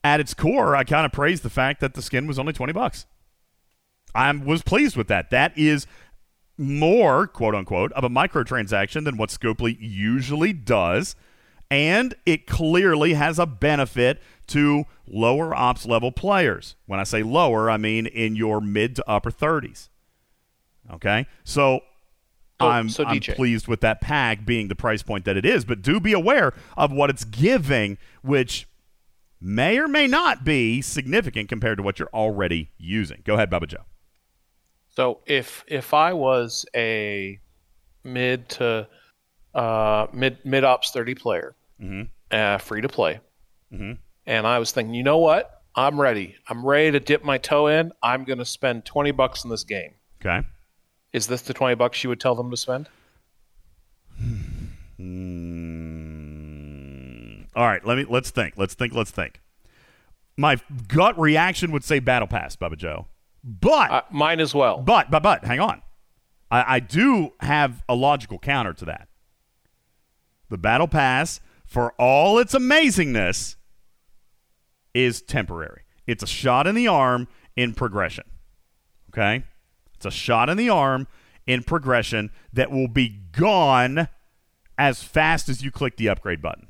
at 0.03 0.19
its 0.19 0.33
core, 0.33 0.75
I 0.75 0.83
kind 0.83 1.05
of 1.05 1.11
praise 1.11 1.41
the 1.41 1.49
fact 1.49 1.79
that 1.81 1.93
the 1.93 2.01
skin 2.01 2.25
was 2.25 2.39
only 2.39 2.53
20 2.53 2.73
bucks. 2.73 3.05
I 4.15 4.31
was 4.31 4.63
pleased 4.63 4.97
with 4.97 5.07
that. 5.09 5.29
That 5.29 5.55
is 5.57 5.85
more, 6.60 7.26
quote 7.27 7.56
unquote, 7.56 7.91
of 7.94 8.03
a 8.03 8.10
microtransaction 8.10 9.06
than 9.06 9.18
what 9.18 9.30
Scopely 9.30 9.77
usually 9.80 10.53
does. 10.53 11.15
And 11.72 12.15
it 12.26 12.48
clearly 12.48 13.14
has 13.14 13.38
a 13.40 13.45
benefit 13.45 14.22
to 14.48 14.86
lower 15.07 15.56
ops 15.56 15.86
level 15.86 16.11
players. 16.11 16.76
When 16.88 16.99
I 16.99 17.03
say 17.03 17.22
lower, 17.23 17.69
I 17.69 17.77
mean 17.77 18.07
in 18.07 18.36
your 18.36 18.60
mid 18.60 18.95
to 18.98 19.07
upper 19.10 19.31
30s. 19.31 19.90
Okay? 20.91 21.27
So 21.44 21.81
So- 22.60 22.68
I'm, 22.68 22.90
so 22.90 23.06
I'm 23.06 23.19
pleased 23.36 23.68
with 23.68 23.81
that 23.81 24.02
pack 24.02 24.45
being 24.45 24.68
the 24.68 24.76
price 24.76 25.03
point 25.03 25.26
that 25.26 25.38
it 25.38 25.45
is, 25.45 25.64
but 25.64 25.81
do 25.81 25.99
be 25.99 26.14
aware 26.14 26.53
of 26.76 26.91
what 26.91 27.10
it's 27.11 27.23
giving, 27.23 27.98
which 28.23 28.68
may 29.40 29.77
or 29.77 29.88
may 29.88 30.07
not 30.07 30.44
be 30.44 30.81
significant 30.81 31.48
compared 31.48 31.77
to 31.77 31.84
what 31.84 31.99
you're 31.99 32.10
already 32.14 32.72
using. 32.77 33.22
Go 33.23 33.36
ahead, 33.36 33.49
Bubba 33.49 33.68
Joe. 33.68 33.86
So 34.95 35.19
if 35.25 35.63
if 35.67 35.93
I 35.93 36.13
was 36.13 36.65
a 36.75 37.39
mid 38.03 38.49
to 38.49 38.87
uh, 39.53 40.07
mid 40.13 40.43
mid 40.45 40.63
ops 40.63 40.91
thirty 40.91 41.15
player, 41.15 41.55
Mhm. 41.81 42.09
uh, 42.31 42.57
free 42.57 42.81
to 42.81 42.89
play, 42.89 43.19
Mhm. 43.73 43.97
and 44.25 44.45
I 44.47 44.59
was 44.59 44.71
thinking, 44.71 44.93
you 44.93 45.03
know 45.03 45.17
what, 45.17 45.61
I'm 45.75 45.99
ready. 46.01 46.35
I'm 46.47 46.65
ready 46.65 46.91
to 46.91 46.99
dip 46.99 47.23
my 47.23 47.37
toe 47.37 47.67
in. 47.67 47.91
I'm 48.03 48.23
going 48.25 48.39
to 48.39 48.45
spend 48.45 48.85
twenty 48.85 49.11
bucks 49.11 49.43
in 49.43 49.49
this 49.49 49.63
game. 49.63 49.93
Okay. 50.21 50.45
Is 51.13 51.27
this 51.27 51.41
the 51.43 51.53
twenty 51.53 51.75
bucks 51.75 52.03
you 52.03 52.09
would 52.09 52.19
tell 52.19 52.35
them 52.35 52.51
to 52.51 52.57
spend? 52.57 52.89
Mm, 56.19 57.45
all 57.55 57.65
right, 57.65 57.83
let 57.85 57.97
me 57.97 58.05
let's 58.09 58.29
think. 58.31 58.55
Let's 58.57 58.73
think. 58.73 58.93
Let's 58.93 59.11
think. 59.11 59.41
My 60.37 60.57
gut 60.87 61.17
reaction 61.19 61.71
would 61.71 61.83
say 61.83 61.99
Battle 61.99 62.27
Pass, 62.27 62.55
Bubba 62.55 62.77
Joe, 62.77 63.07
but 63.43 63.91
Uh, 63.91 64.01
mine 64.11 64.39
as 64.39 64.53
well. 64.53 64.79
but 64.79 65.09
but 65.11 65.23
but 65.23 65.43
hang 65.45 65.59
on, 65.59 65.81
I, 66.51 66.75
I 66.75 66.79
do 66.79 67.33
have 67.41 67.83
a 67.87 67.95
logical 67.95 68.39
counter 68.39 68.73
to 68.73 68.85
that. 68.85 69.07
The 70.49 70.57
Battle 70.57 70.87
Pass, 70.87 71.39
for 71.65 71.91
all 71.99 72.39
its 72.39 72.53
amazingness, 72.53 73.55
is 74.93 75.21
temporary. 75.21 75.83
It's 76.07 76.23
a 76.23 76.27
shot 76.27 76.65
in 76.67 76.75
the 76.75 76.87
arm 76.87 77.27
in 77.55 77.73
progression. 77.73 78.25
Okay, 79.11 79.43
it's 79.95 80.05
a 80.05 80.11
shot 80.11 80.49
in 80.49 80.57
the 80.57 80.69
arm 80.69 81.07
in 81.47 81.63
progression 81.63 82.31
that 82.53 82.71
will 82.71 82.87
be 82.87 83.09
gone 83.31 84.07
as 84.77 85.03
fast 85.03 85.49
as 85.49 85.63
you 85.63 85.71
click 85.71 85.97
the 85.97 86.09
upgrade 86.09 86.41
button. 86.41 86.67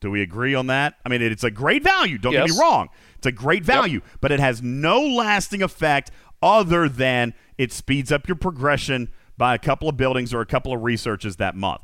Do 0.00 0.10
we 0.10 0.22
agree 0.22 0.54
on 0.54 0.68
that? 0.68 0.94
I 1.04 1.08
mean, 1.08 1.22
it's 1.22 1.44
a 1.44 1.50
great 1.50 1.82
value. 1.82 2.18
Don't 2.18 2.32
get 2.32 2.48
me 2.48 2.56
wrong. 2.58 2.88
It's 3.18 3.26
a 3.26 3.32
great 3.32 3.64
value, 3.64 4.00
but 4.20 4.32
it 4.32 4.40
has 4.40 4.62
no 4.62 5.00
lasting 5.00 5.62
effect 5.62 6.10
other 6.42 6.88
than 6.88 7.34
it 7.56 7.72
speeds 7.72 8.12
up 8.12 8.28
your 8.28 8.36
progression 8.36 9.10
by 9.36 9.54
a 9.54 9.58
couple 9.58 9.88
of 9.88 9.96
buildings 9.96 10.32
or 10.32 10.40
a 10.40 10.46
couple 10.46 10.72
of 10.72 10.82
researches 10.82 11.36
that 11.36 11.54
month. 11.54 11.80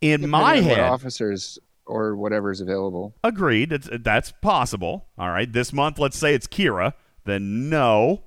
In 0.00 0.28
my 0.28 0.54
depending 0.54 0.68
what 0.68 0.78
head, 0.78 0.88
officers 0.90 1.58
or 1.86 2.14
whatever's 2.14 2.60
available. 2.60 3.14
agreed. 3.24 3.72
It's, 3.72 3.88
that's 3.90 4.32
possible. 4.42 5.06
All 5.18 5.30
right. 5.30 5.50
This 5.50 5.72
month, 5.72 5.98
let's 5.98 6.18
say 6.18 6.34
it's 6.34 6.46
Kira. 6.46 6.92
Then 7.24 7.68
no, 7.68 8.22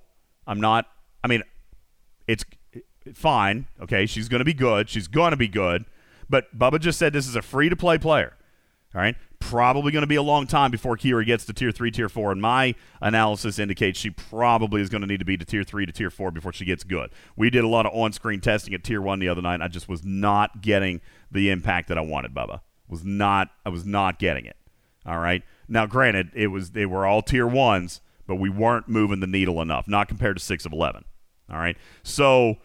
I'm 0.47 0.59
not. 0.59 0.87
I 1.23 1.27
mean, 1.27 1.43
it's 2.27 2.43
fine. 3.13 3.67
Okay. 3.81 4.05
She's 4.05 4.27
going 4.27 4.39
to 4.39 4.45
be 4.45 4.53
good. 4.53 4.89
She's 4.89 5.07
going 5.07 5.31
to 5.31 5.37
be 5.37 5.47
good. 5.47 5.85
But 6.29 6.57
Bubba 6.57 6.79
just 6.79 6.97
said 6.97 7.13
this 7.13 7.27
is 7.27 7.35
a 7.35 7.41
free 7.41 7.69
to 7.69 7.75
play 7.75 7.97
player. 7.97 8.33
All 8.93 9.01
right. 9.01 9.15
Probably 9.41 9.91
going 9.91 10.03
to 10.03 10.07
be 10.07 10.15
a 10.15 10.22
long 10.22 10.47
time 10.47 10.72
before 10.72 10.95
Kira 10.95 11.26
gets 11.26 11.45
to 11.45 11.53
tier 11.53 11.72
three, 11.72 11.91
tier 11.91 12.07
four. 12.07 12.31
And 12.31 12.41
my 12.41 12.73
analysis 13.01 13.59
indicates 13.59 13.99
she 13.99 14.09
probably 14.09 14.81
is 14.81 14.88
going 14.88 15.01
to 15.01 15.07
need 15.07 15.19
to 15.19 15.26
be 15.26 15.35
to 15.35 15.43
tier 15.43 15.63
three 15.63 15.85
to 15.85 15.91
tier 15.91 16.09
four 16.09 16.31
before 16.31 16.53
she 16.53 16.63
gets 16.63 16.85
good. 16.85 17.11
We 17.35 17.49
did 17.49 17.65
a 17.65 17.68
lot 17.68 17.85
of 17.85 17.93
on 17.93 18.13
screen 18.13 18.39
testing 18.39 18.73
at 18.73 18.84
tier 18.84 19.01
one 19.01 19.19
the 19.19 19.27
other 19.27 19.41
night. 19.41 19.61
I 19.61 19.68
just 19.68 19.89
was 19.89 20.05
not 20.05 20.61
getting 20.61 21.01
the 21.30 21.49
impact 21.49 21.89
that 21.89 21.97
I 21.97 22.01
wanted, 22.01 22.34
Bubba. 22.34 22.61
Was 22.88 23.03
not 23.03 23.49
I 23.65 23.69
was 23.69 23.85
not 23.85 24.19
getting 24.19 24.45
it. 24.45 24.55
All 25.05 25.19
right. 25.19 25.43
Now, 25.68 25.85
granted, 25.85 26.31
it 26.34 26.47
was 26.47 26.72
they 26.72 26.85
were 26.85 27.05
all 27.05 27.22
tier 27.22 27.47
ones, 27.47 27.99
but 28.27 28.35
we 28.35 28.49
weren't 28.49 28.88
moving 28.88 29.19
the 29.19 29.27
needle 29.27 29.61
enough, 29.61 29.88
not 29.88 30.07
compared 30.07 30.38
to 30.38 30.43
six 30.43 30.65
of 30.65 30.72
eleven. 30.72 31.03
All 31.49 31.57
right. 31.57 31.77
So 32.03 32.57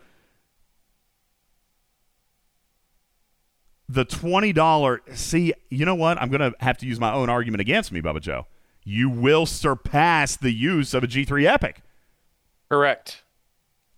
the 3.89 4.05
twenty 4.05 4.53
dollar 4.53 5.01
see, 5.15 5.53
you 5.71 5.85
know 5.85 5.95
what? 5.95 6.21
I'm 6.21 6.29
gonna 6.31 6.53
have 6.61 6.79
to 6.79 6.87
use 6.87 6.99
my 7.01 7.13
own 7.13 7.29
argument 7.31 7.61
against 7.61 7.93
me, 7.93 8.01
Bubba 8.01 8.21
Joe. 8.21 8.47
You 8.85 9.11
will 9.11 9.47
surpass 9.47 10.37
the 10.37 10.53
use 10.53 10.95
of 10.95 11.03
a 11.03 11.07
G3 11.09 11.45
Epic. 11.45 11.83
Correct. 12.69 13.23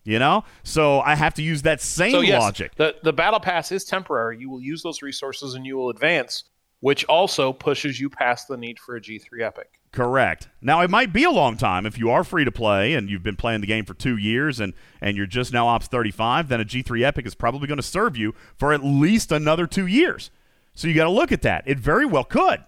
You 0.04 0.18
know? 0.18 0.44
So 0.62 1.00
I 1.00 1.14
have 1.14 1.34
to 1.34 1.42
use 1.42 1.62
that 1.62 1.82
same 1.82 2.12
So 2.12 2.20
yes, 2.20 2.40
logic. 2.40 2.74
the 2.76 2.96
the 3.02 3.12
battle 3.12 3.40
pass 3.40 3.70
is 3.72 3.84
temporary. 3.84 4.38
You 4.38 4.48
will 4.50 4.62
use 4.62 4.82
those 4.82 5.02
resources 5.02 5.54
and 5.54 5.66
you 5.66 5.76
will 5.76 5.90
advance, 5.90 6.44
which 6.80 7.04
also 7.06 7.52
pushes 7.52 7.98
you 7.98 8.08
past 8.08 8.48
the 8.48 8.56
need 8.56 8.78
for 8.78 8.96
a 8.96 9.00
G3 9.00 9.42
epic. 9.42 9.80
Correct. 9.90 10.48
Now 10.60 10.80
it 10.82 10.90
might 10.90 11.12
be 11.12 11.24
a 11.24 11.30
long 11.30 11.56
time 11.56 11.86
if 11.86 11.98
you 11.98 12.10
are 12.10 12.22
free 12.22 12.44
to 12.44 12.52
play 12.52 12.94
and 12.94 13.08
you've 13.08 13.22
been 13.22 13.36
playing 13.36 13.62
the 13.62 13.66
game 13.66 13.84
for 13.84 13.94
two 13.94 14.16
years 14.16 14.60
and 14.60 14.74
and 15.00 15.16
you're 15.16 15.26
just 15.26 15.52
now 15.52 15.66
Ops 15.66 15.88
35. 15.88 16.48
Then 16.48 16.60
a 16.60 16.64
G3 16.64 17.02
Epic 17.02 17.26
is 17.26 17.34
probably 17.34 17.66
going 17.66 17.78
to 17.78 17.82
serve 17.82 18.16
you 18.16 18.34
for 18.56 18.72
at 18.72 18.84
least 18.84 19.32
another 19.32 19.66
two 19.66 19.86
years. 19.86 20.30
So 20.74 20.86
you 20.86 20.94
got 20.94 21.04
to 21.04 21.10
look 21.10 21.32
at 21.32 21.42
that. 21.42 21.64
It 21.66 21.78
very 21.78 22.06
well 22.06 22.24
could. 22.24 22.62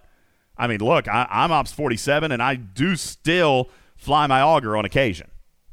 I 0.57 0.67
mean, 0.67 0.79
look, 0.79 1.07
I, 1.07 1.27
I'm 1.29 1.51
Ops 1.51 1.71
47 1.71 2.31
and 2.31 2.41
I 2.41 2.55
do 2.55 2.95
still 2.95 3.69
fly 3.95 4.27
my 4.27 4.41
augur 4.41 4.75
on 4.75 4.83
occasion. 4.83 5.29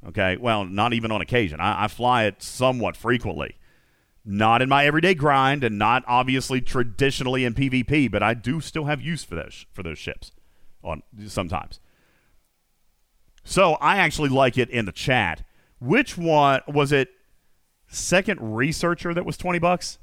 Okay, 0.07 0.37
well, 0.37 0.65
not 0.65 0.93
even 0.93 1.11
on 1.11 1.21
occasion. 1.21 1.61
I, 1.61 1.85
I 1.85 1.89
fly 1.89 2.25
it 2.25 2.43
somewhat 2.43 2.97
frequently 2.97 3.57
not 4.29 4.61
in 4.61 4.69
my 4.69 4.85
everyday 4.85 5.15
grind 5.15 5.65
and 5.65 5.79
not 5.79 6.05
obviously 6.07 6.61
traditionally 6.61 7.47
in 7.47 7.55
PvP, 7.55 8.11
but 8.11 8.23
I 8.23 8.35
do 8.35 8.61
still 8.61 8.85
have 8.85 9.01
use 9.01 9.25
for 9.25 9.35
those 9.35 9.65
for 9.73 9.83
those 9.83 9.99
ships 9.99 10.33
on 10.85 11.03
sometimes. 11.27 11.81
So 13.43 13.75
I 13.75 13.97
actually 13.97 14.29
like 14.29 14.59
it 14.59 14.69
in 14.69 14.85
the 14.85 14.93
chat. 14.93 15.45
Which 15.81 16.19
one 16.19 16.61
was 16.69 16.93
it? 16.93 17.09
Second 17.87 18.55
researcher 18.55 19.15
that 19.15 19.25
was 19.25 19.39
twenty 19.39 19.59
bucks. 19.59 19.99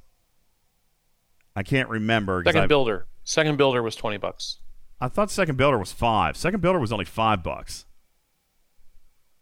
I 1.56 1.62
can't 1.62 1.88
remember. 1.88 2.42
Second 2.44 2.62
I, 2.62 2.68
builder. 2.68 3.06
Second 3.24 3.58
builder 3.58 3.84
was 3.84 3.96
twenty 3.96 4.18
bucks. 4.18 4.58
I 5.00 5.08
thought 5.08 5.30
second 5.30 5.58
builder 5.58 5.78
was 5.78 5.92
five. 5.92 6.36
Second 6.36 6.62
builder 6.62 6.80
was 6.80 6.92
only 6.92 7.06
five 7.06 7.44
bucks. 7.44 7.86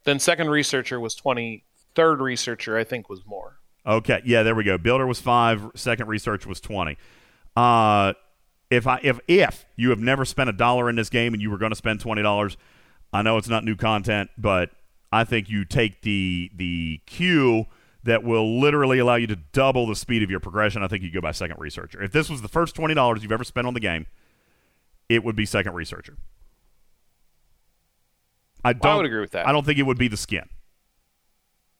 Then 0.04 0.20
second 0.20 0.50
researcher 0.50 1.00
was 1.00 1.16
twenty. 1.16 1.64
Third 1.96 2.20
researcher, 2.20 2.78
I 2.78 2.84
think, 2.84 3.08
was 3.08 3.26
more. 3.26 3.60
Okay, 3.86 4.22
yeah, 4.26 4.44
there 4.44 4.56
we 4.56 4.64
go. 4.64 4.78
Builder 4.78 5.06
was 5.06 5.20
five. 5.20 5.72
Second 5.76 6.08
research 6.08 6.46
was 6.46 6.62
twenty. 6.62 6.98
Uh, 7.56 8.14
if 8.70 8.88
I 8.88 9.00
if 9.04 9.20
if 9.28 9.66
you 9.76 9.90
have 9.90 10.00
never 10.00 10.26
spent 10.26 10.50
a 10.50 10.54
dollar 10.54 10.90
in 10.90 10.96
this 10.96 11.10
game 11.10 11.34
and 11.34 11.42
you 11.42 11.52
were 11.52 11.58
going 11.58 11.72
to 11.72 11.76
spend 11.76 12.00
twenty 12.00 12.22
dollars, 12.22 12.58
I 13.12 13.22
know 13.22 13.38
it's 13.38 13.50
not 13.50 13.64
new 13.64 13.76
content, 13.76 14.30
but 14.38 14.72
I 15.12 15.24
think 15.26 15.50
you 15.50 15.66
take 15.66 16.02
the 16.02 16.50
the 16.56 17.02
cue 17.06 17.66
that 18.04 18.24
will 18.24 18.60
literally 18.60 19.00
allow 19.00 19.16
you 19.16 19.28
to 19.28 19.36
double 19.36 19.88
the 19.88 19.96
speed 19.96 20.24
of 20.24 20.32
your 20.32 20.40
progression. 20.40 20.84
I 20.84 20.88
think 20.88 21.04
you 21.04 21.12
go 21.12 21.22
by 21.22 21.32
second 21.32 21.58
researcher. 21.60 22.02
If 22.02 22.12
this 22.12 22.30
was 22.30 22.42
the 22.42 22.48
first 22.48 22.76
twenty 22.76 22.94
dollars 22.94 23.22
you've 23.22 23.32
ever 23.32 23.44
spent 23.44 23.68
on 23.68 23.74
the 23.74 23.80
game, 23.80 24.08
it 25.10 25.24
would 25.24 25.36
be 25.36 25.46
second 25.46 25.74
researcher. 25.74 26.18
I 28.66 28.74
don't 28.74 28.92
I 28.92 28.96
would 28.96 29.06
agree 29.06 29.20
with 29.20 29.32
that. 29.32 29.48
I 29.48 29.52
don't 29.52 29.66
think 29.66 29.78
it 29.78 29.84
would 29.84 29.98
be 29.98 30.08
the 30.08 30.18
skin. 30.18 30.48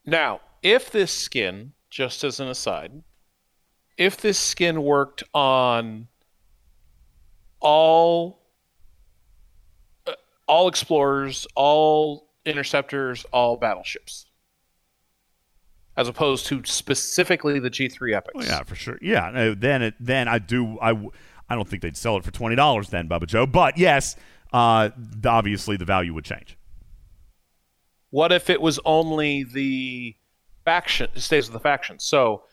Now, 0.06 0.42
if 0.62 0.92
this 0.92 1.12
skin, 1.12 1.72
just 1.94 2.24
as 2.24 2.40
an 2.40 2.48
aside, 2.48 3.04
if 3.98 4.18
this 4.18 4.40
skin 4.40 4.82
worked 4.82 5.22
on 5.32 6.08
all 7.60 8.42
uh, 10.08 10.14
all 10.48 10.68
explorers, 10.68 11.46
all 11.54 12.32
interceptors, 12.46 13.26
all 13.32 13.58
battleships, 13.58 14.26
as 15.96 16.08
opposed 16.08 16.48
to 16.48 16.64
specifically 16.66 17.60
the 17.60 17.70
G3 17.70 18.16
epics. 18.16 18.34
Well, 18.34 18.46
yeah, 18.46 18.64
for 18.64 18.74
sure. 18.74 18.98
Yeah, 19.00 19.30
no, 19.32 19.54
then 19.54 19.84
it, 19.84 19.94
then 20.00 20.28
I 20.28 20.40
do 20.40 20.80
I 20.80 20.94
I 21.48 21.54
don't 21.54 21.68
think 21.68 21.84
they'd 21.84 21.96
sell 21.96 22.18
it 22.18 22.24
for 22.24 22.32
twenty 22.32 22.56
dollars 22.56 22.90
then, 22.90 23.08
Bubba 23.08 23.28
Joe. 23.28 23.46
But 23.46 23.78
yes, 23.78 24.16
uh, 24.52 24.90
obviously 25.24 25.78
the 25.78 25.86
value 25.86 26.16
would 26.16 26.26
change. 26.26 26.58
What 28.10 28.32
if 28.32 28.50
it 28.50 28.62
was 28.62 28.80
only 28.84 29.44
the 29.44 30.16
faction? 30.66 31.10
It 31.16 31.22
stays 31.22 31.48
with 31.48 31.54
the 31.54 31.60
faction. 31.60 32.00
So, 32.00 32.44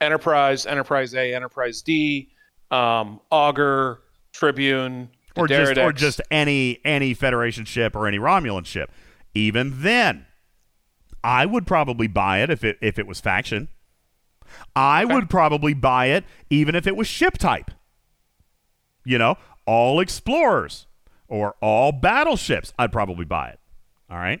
Enterprise, 0.00 0.66
Enterprise 0.66 1.14
A, 1.14 1.34
Enterprise 1.34 1.82
D, 1.82 2.30
um, 2.70 3.20
Augur, 3.30 4.02
Tribune, 4.32 5.08
or 5.36 5.46
just 5.46 5.78
or 5.78 5.92
just 5.92 6.20
any 6.30 6.80
any 6.84 7.14
Federation 7.14 7.64
ship 7.64 7.94
or 7.94 8.06
any 8.06 8.18
Romulan 8.18 8.66
ship. 8.66 8.90
Even 9.34 9.82
then, 9.82 10.26
I 11.22 11.46
would 11.46 11.66
probably 11.66 12.06
buy 12.06 12.42
it 12.42 12.50
if 12.50 12.64
it 12.64 12.78
if 12.80 12.98
it 12.98 13.06
was 13.06 13.20
faction. 13.20 13.68
I 14.74 15.04
would 15.04 15.28
probably 15.28 15.74
buy 15.74 16.06
it 16.06 16.24
even 16.50 16.74
if 16.74 16.86
it 16.86 16.96
was 16.96 17.06
ship 17.06 17.36
type. 17.38 17.70
You 19.04 19.18
know, 19.18 19.36
all 19.66 20.00
explorers 20.00 20.86
or 21.28 21.54
all 21.60 21.92
battleships, 21.92 22.72
I'd 22.78 22.92
probably 22.92 23.24
buy 23.24 23.48
it. 23.50 23.60
All 24.10 24.18
right. 24.18 24.40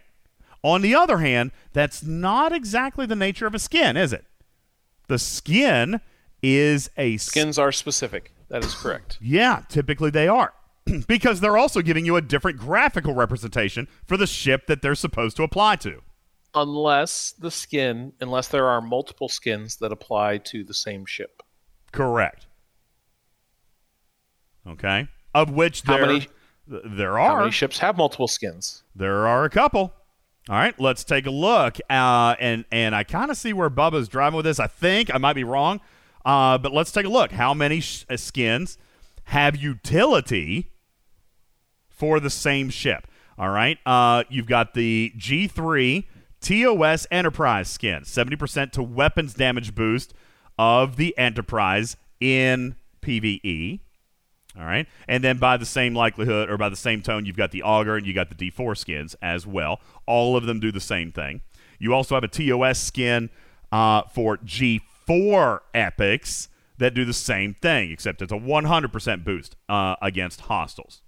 On 0.66 0.82
the 0.82 0.96
other 0.96 1.18
hand, 1.18 1.52
that's 1.72 2.02
not 2.02 2.52
exactly 2.52 3.06
the 3.06 3.14
nature 3.14 3.46
of 3.46 3.54
a 3.54 3.58
skin, 3.60 3.96
is 3.96 4.12
it? 4.12 4.24
The 5.06 5.16
skin 5.18 6.00
is 6.42 6.90
a 6.96 7.18
skins 7.18 7.56
are 7.56 7.70
specific. 7.70 8.32
That 8.48 8.64
is 8.64 8.74
correct. 8.74 9.16
yeah, 9.20 9.62
typically 9.68 10.10
they 10.10 10.26
are. 10.26 10.52
because 11.06 11.38
they're 11.38 11.56
also 11.56 11.82
giving 11.82 12.04
you 12.04 12.16
a 12.16 12.20
different 12.20 12.58
graphical 12.58 13.14
representation 13.14 13.86
for 14.04 14.16
the 14.16 14.26
ship 14.26 14.66
that 14.66 14.82
they're 14.82 14.96
supposed 14.96 15.36
to 15.36 15.44
apply 15.44 15.76
to. 15.76 16.02
unless 16.54 17.30
the 17.38 17.50
skin, 17.50 18.12
unless 18.20 18.48
there 18.48 18.66
are 18.66 18.80
multiple 18.80 19.28
skins 19.28 19.76
that 19.76 19.92
apply 19.92 20.38
to 20.38 20.64
the 20.64 20.74
same 20.74 21.06
ship. 21.06 21.42
Correct. 21.92 22.48
Okay. 24.66 25.06
Of 25.32 25.50
which 25.50 25.82
How 25.82 25.96
there, 25.98 26.06
many- 26.06 26.20
th- 26.20 26.82
there 26.86 27.16
How 27.16 27.34
are. 27.34 27.38
many 27.40 27.52
ships 27.52 27.78
have 27.78 27.96
multiple 27.96 28.26
skins? 28.28 28.82
there 28.96 29.28
are 29.28 29.44
a 29.44 29.50
couple. 29.50 29.92
All 30.48 30.56
right, 30.56 30.78
let's 30.78 31.02
take 31.02 31.26
a 31.26 31.30
look. 31.30 31.78
Uh, 31.90 32.36
and 32.38 32.64
and 32.70 32.94
I 32.94 33.02
kind 33.02 33.30
of 33.30 33.36
see 33.36 33.52
where 33.52 33.68
Bubba's 33.68 34.06
driving 34.08 34.36
with 34.36 34.44
this. 34.44 34.60
I 34.60 34.68
think 34.68 35.12
I 35.12 35.18
might 35.18 35.32
be 35.32 35.42
wrong, 35.42 35.80
uh, 36.24 36.56
but 36.58 36.72
let's 36.72 36.92
take 36.92 37.04
a 37.04 37.08
look. 37.08 37.32
How 37.32 37.52
many 37.52 37.80
sh- 37.80 38.06
uh, 38.08 38.16
skins 38.16 38.78
have 39.24 39.56
utility 39.56 40.70
for 41.88 42.20
the 42.20 42.30
same 42.30 42.70
ship? 42.70 43.08
All 43.36 43.50
right, 43.50 43.78
uh, 43.84 44.22
you've 44.28 44.46
got 44.46 44.74
the 44.74 45.12
G3 45.18 46.04
TOS 46.40 47.08
Enterprise 47.10 47.68
skin, 47.68 48.04
seventy 48.04 48.36
percent 48.36 48.72
to 48.74 48.84
weapons 48.84 49.34
damage 49.34 49.74
boost 49.74 50.14
of 50.56 50.94
the 50.94 51.16
Enterprise 51.18 51.96
in 52.20 52.76
PVE. 53.02 53.80
All 54.58 54.64
right. 54.64 54.86
And 55.06 55.22
then 55.22 55.36
by 55.38 55.56
the 55.56 55.66
same 55.66 55.94
likelihood 55.94 56.48
or 56.48 56.56
by 56.56 56.68
the 56.68 56.76
same 56.76 57.02
tone, 57.02 57.26
you've 57.26 57.36
got 57.36 57.50
the 57.50 57.62
augur 57.62 57.96
and 57.96 58.06
you 58.06 58.14
got 58.14 58.30
the 58.30 58.50
D4 58.50 58.76
skins 58.76 59.14
as 59.20 59.46
well. 59.46 59.80
All 60.06 60.36
of 60.36 60.46
them 60.46 60.60
do 60.60 60.72
the 60.72 60.80
same 60.80 61.12
thing. 61.12 61.42
You 61.78 61.92
also 61.92 62.14
have 62.14 62.24
a 62.24 62.28
TOS 62.28 62.78
skin 62.78 63.28
uh, 63.70 64.02
for 64.14 64.38
G4 64.38 65.60
epics 65.74 66.48
that 66.78 66.94
do 66.94 67.04
the 67.04 67.12
same 67.12 67.54
thing, 67.54 67.90
except 67.90 68.22
it's 68.22 68.32
a 68.32 68.36
100% 68.36 69.24
boost 69.24 69.56
uh, 69.68 69.96
against 70.00 70.42
hostiles. 70.42 71.02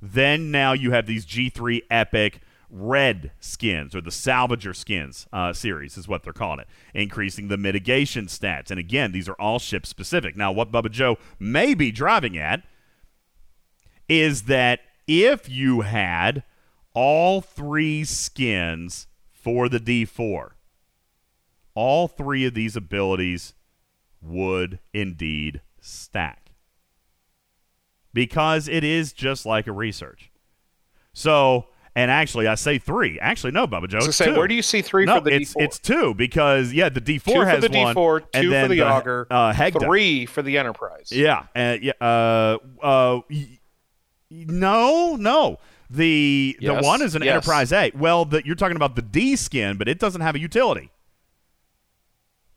Then 0.00 0.50
now 0.50 0.72
you 0.72 0.92
have 0.92 1.06
these 1.06 1.26
G3 1.26 1.82
epic 1.90 2.40
red 2.70 3.32
skins 3.40 3.94
or 3.94 4.00
the 4.00 4.10
salvager 4.10 4.76
skins 4.76 5.26
uh, 5.32 5.54
series 5.54 5.96
is 5.96 6.06
what 6.06 6.22
they're 6.22 6.34
calling 6.34 6.60
it 6.60 6.68
increasing 6.92 7.48
the 7.48 7.56
mitigation 7.56 8.26
stats 8.26 8.70
and 8.70 8.78
again 8.78 9.10
these 9.10 9.26
are 9.26 9.36
all 9.40 9.58
ship 9.58 9.86
specific 9.86 10.36
now 10.36 10.52
what 10.52 10.70
bubba 10.70 10.90
joe 10.90 11.16
may 11.38 11.72
be 11.72 11.90
driving 11.90 12.36
at 12.36 12.62
is 14.08 14.42
that 14.42 14.80
if 15.06 15.48
you 15.48 15.82
had 15.82 16.42
all 16.94 17.40
three 17.40 18.04
skins 18.04 19.06
for 19.32 19.68
the 19.68 19.78
D4, 19.80 20.50
all 21.74 22.08
three 22.08 22.44
of 22.44 22.54
these 22.54 22.76
abilities 22.76 23.54
would 24.20 24.78
indeed 24.92 25.60
stack. 25.80 26.50
Because 28.12 28.66
it 28.68 28.82
is 28.82 29.12
just 29.12 29.46
like 29.46 29.66
a 29.66 29.72
research. 29.72 30.30
So, 31.12 31.66
and 31.94 32.10
actually, 32.10 32.46
I 32.46 32.54
say 32.56 32.78
three. 32.78 33.18
Actually, 33.20 33.52
no, 33.52 33.66
Bubba 33.66 33.88
Joe. 33.88 33.98
I 33.98 34.00
was 34.00 34.08
It's 34.08 34.16
say, 34.16 34.26
two. 34.26 34.36
where 34.36 34.48
do 34.48 34.54
you 34.54 34.62
see 34.62 34.82
three 34.82 35.04
no, 35.04 35.16
for 35.16 35.20
the 35.22 35.34
it's, 35.34 35.54
D4? 35.54 35.62
it's 35.62 35.78
two 35.78 36.14
because, 36.14 36.72
yeah, 36.72 36.88
the 36.88 37.00
D4 37.00 37.24
two 37.24 37.32
for 37.32 37.46
has 37.46 37.60
the 37.62 37.78
one. 37.78 37.94
D4, 37.94 38.22
and 38.34 38.42
two 38.42 38.50
then 38.50 38.64
for 38.68 38.74
the, 38.74 38.82
Augur, 38.82 39.26
uh, 39.30 39.52
Hegh'ta. 39.52 39.80
three 39.80 40.26
for 40.26 40.42
the 40.42 40.58
Enterprise. 40.58 41.12
Yeah, 41.12 41.44
uh, 41.54 41.76
yeah. 41.80 41.92
Uh, 42.00 42.58
uh, 42.82 43.20
no, 44.30 45.16
no. 45.16 45.58
The 45.90 46.56
the 46.60 46.74
one 46.74 47.00
is 47.00 47.14
an 47.14 47.22
yes. 47.22 47.36
Enterprise 47.36 47.72
A. 47.72 47.92
Well, 47.94 48.26
the, 48.26 48.44
you're 48.44 48.56
talking 48.56 48.76
about 48.76 48.94
the 48.94 49.02
D 49.02 49.36
skin, 49.36 49.78
but 49.78 49.88
it 49.88 49.98
doesn't 49.98 50.20
have 50.20 50.34
a 50.34 50.38
utility, 50.38 50.90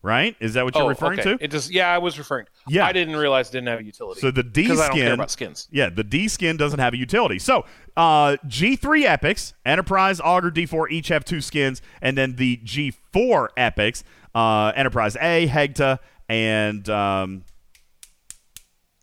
right? 0.01 0.35
Is 0.41 0.55
that 0.55 0.65
what 0.65 0.75
you're 0.75 0.83
oh, 0.83 0.89
referring 0.89 1.21
okay. 1.21 1.37
to? 1.37 1.43
It 1.43 1.49
does. 1.49 1.71
Yeah, 1.71 1.87
I 1.87 1.97
was 1.99 2.17
referring. 2.17 2.47
Yeah. 2.67 2.85
I 2.85 2.91
didn't 2.91 3.15
realize 3.15 3.47
it 3.47 3.53
didn't 3.53 3.69
have 3.69 3.79
a 3.79 3.83
utility. 3.85 4.19
So 4.19 4.31
the 4.31 4.43
D 4.43 4.63
because 4.63 4.81
I 4.81 4.87
don't 4.87 4.97
care 4.97 5.05
skin- 5.05 5.13
about 5.13 5.31
skins. 5.31 5.67
Yeah, 5.71 5.89
the 5.89 6.03
D 6.03 6.27
skin 6.27 6.57
doesn't 6.57 6.79
have 6.79 6.93
a 6.93 6.97
utility. 6.97 7.39
So 7.39 7.65
uh, 7.95 8.35
G3 8.45 9.05
epics, 9.05 9.53
Enterprise, 9.65 10.19
Augur, 10.19 10.51
D4 10.51 10.91
each 10.91 11.07
have 11.07 11.23
two 11.23 11.39
skins, 11.39 11.81
and 12.01 12.17
then 12.17 12.35
the 12.35 12.57
G4 12.65 13.47
epics, 13.55 14.03
uh, 14.35 14.73
Enterprise 14.75 15.15
A, 15.21 15.47
Hegh'ta, 15.47 15.99
and 16.27 16.89
um, 16.89 17.45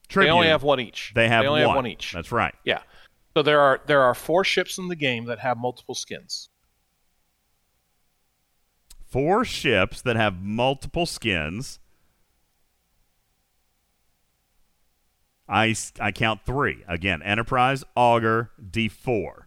Tribune. 0.09 0.31
They 0.31 0.35
only 0.35 0.49
have 0.49 0.63
one 0.63 0.81
each. 0.81 1.13
They 1.15 1.29
have 1.29 1.45
only 1.45 1.61
one. 1.61 1.69
have 1.69 1.77
one 1.77 1.87
each. 1.87 2.13
That's 2.13 2.33
right. 2.33 2.55
Yeah. 2.65 2.81
So 3.37 3.43
there 3.43 3.61
are 3.61 3.81
there 3.87 4.03
are 4.03 4.15
four 4.15 4.43
ships 4.45 4.79
in 4.79 4.89
the 4.89 4.97
game 4.97 5.27
that 5.27 5.39
have 5.41 5.59
multiple 5.59 5.95
skins. 5.95 6.49
four 9.09 9.45
ships 9.45 10.03
that 10.03 10.17
have 10.17 10.43
multiple 10.43 11.07
skins. 11.07 11.79
I, 15.49 15.75
I 15.99 16.13
count 16.13 16.43
three. 16.45 16.85
Again, 16.87 17.23
Enterprise, 17.23 17.83
Augur, 17.97 18.51
D4. 18.63 19.45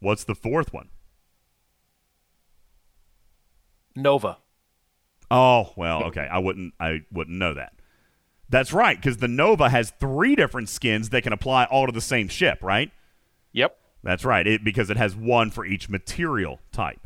What's 0.00 0.24
the 0.24 0.34
fourth 0.34 0.72
one? 0.72 0.90
Nova. 3.96 4.38
Oh, 5.30 5.72
well, 5.76 6.04
okay. 6.04 6.28
I 6.30 6.38
wouldn't 6.38 6.74
I 6.80 7.02
wouldn't 7.12 7.36
know 7.38 7.54
that. 7.54 7.72
That's 8.50 8.72
right, 8.72 8.96
because 8.96 9.18
the 9.18 9.28
Nova 9.28 9.68
has 9.68 9.92
three 10.00 10.34
different 10.34 10.68
skins 10.68 11.10
that 11.10 11.22
can 11.22 11.32
apply 11.32 11.64
all 11.64 11.86
to 11.86 11.92
the 11.92 12.00
same 12.00 12.28
ship, 12.28 12.58
right? 12.62 12.90
Yep. 13.52 13.78
That's 14.02 14.24
right. 14.24 14.46
It 14.46 14.64
because 14.64 14.90
it 14.90 14.96
has 14.96 15.14
one 15.14 15.50
for 15.50 15.64
each 15.64 15.88
material 15.88 16.58
type. 16.72 17.00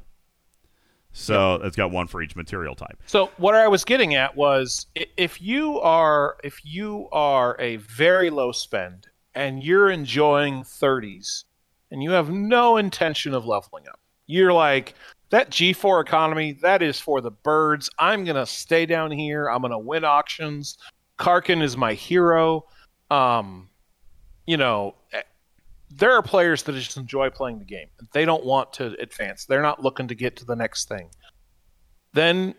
So 1.12 1.54
it's 1.62 1.76
got 1.76 1.92
one 1.92 2.08
for 2.08 2.20
each 2.22 2.34
material 2.34 2.74
type. 2.74 3.00
So 3.06 3.30
what 3.36 3.54
I 3.54 3.68
was 3.68 3.84
getting 3.84 4.16
at 4.16 4.36
was 4.36 4.86
if 5.16 5.40
you 5.40 5.78
are 5.80 6.36
if 6.42 6.60
you 6.64 7.08
are 7.12 7.56
a 7.60 7.76
very 7.76 8.30
low 8.30 8.50
spend 8.50 9.06
and 9.32 9.62
you're 9.62 9.90
enjoying 9.90 10.62
30s 10.62 11.44
and 11.90 12.02
you 12.02 12.10
have 12.10 12.30
no 12.30 12.76
intention 12.76 13.32
of 13.32 13.46
leveling 13.46 13.86
up. 13.86 14.00
You're 14.26 14.52
like 14.52 14.94
that 15.30 15.50
G4 15.50 16.02
economy 16.02 16.52
that 16.62 16.82
is 16.82 16.98
for 16.98 17.20
the 17.20 17.30
birds. 17.30 17.88
I'm 17.98 18.24
going 18.24 18.36
to 18.36 18.46
stay 18.46 18.84
down 18.84 19.12
here. 19.12 19.48
I'm 19.48 19.60
going 19.60 19.70
to 19.70 19.78
win 19.78 20.04
auctions. 20.04 20.78
Karkin 21.18 21.62
is 21.62 21.76
my 21.76 21.94
hero. 21.94 22.64
Um 23.10 23.68
you 24.46 24.56
know, 24.56 24.94
eh, 25.12 25.22
there 25.90 26.12
are 26.12 26.22
players 26.22 26.62
that 26.64 26.74
just 26.74 26.96
enjoy 26.96 27.30
playing 27.30 27.58
the 27.58 27.64
game. 27.64 27.88
They 28.12 28.24
don't 28.24 28.44
want 28.44 28.72
to 28.74 28.94
advance. 29.00 29.46
They're 29.46 29.62
not 29.62 29.82
looking 29.82 30.08
to 30.08 30.14
get 30.14 30.36
to 30.36 30.44
the 30.44 30.56
next 30.56 30.88
thing. 30.88 31.08
Then 32.12 32.54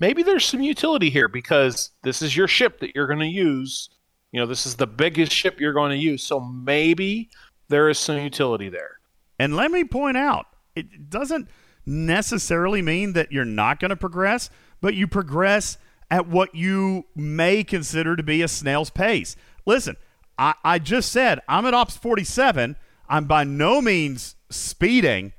maybe 0.00 0.22
there's 0.22 0.44
some 0.44 0.62
utility 0.62 1.10
here 1.10 1.28
because 1.28 1.90
this 2.02 2.22
is 2.22 2.36
your 2.36 2.48
ship 2.48 2.80
that 2.80 2.94
you're 2.94 3.06
going 3.06 3.20
to 3.20 3.26
use 3.26 3.88
You 4.32 4.40
know, 4.40 4.46
this 4.46 4.66
is 4.66 4.76
the 4.76 4.86
biggest 4.86 5.32
ship 5.32 5.58
you're 5.60 5.72
going 5.72 5.90
to 5.90 5.96
use, 5.96 6.22
so 6.22 6.38
maybe 6.40 7.30
there 7.68 7.88
is 7.88 7.98
some 7.98 8.18
utility 8.18 8.68
there. 8.68 8.98
And 9.38 9.56
let 9.56 9.70
me 9.70 9.84
point 9.84 10.16
out, 10.16 10.46
it 10.74 11.08
doesn't 11.08 11.48
necessarily 11.86 12.82
mean 12.82 13.14
that 13.14 13.32
you're 13.32 13.44
not 13.44 13.80
going 13.80 13.88
to 13.90 13.96
progress, 13.96 14.50
but 14.80 14.94
you 14.94 15.06
progress 15.06 15.78
at 16.10 16.26
what 16.26 16.54
you 16.54 17.06
may 17.14 17.62
consider 17.64 18.16
to 18.16 18.22
be 18.22 18.42
a 18.42 18.48
snail's 18.48 18.90
pace. 18.90 19.36
Listen, 19.66 19.96
I, 20.38 20.54
I 20.64 20.78
just 20.78 21.12
said 21.12 21.40
I'm 21.48 21.66
at 21.66 21.74
Ops 21.74 21.96
47. 21.96 22.76
I'm 23.08 23.24
by 23.24 23.44
no 23.44 23.80
means 23.80 24.36
speeding, 24.50 25.32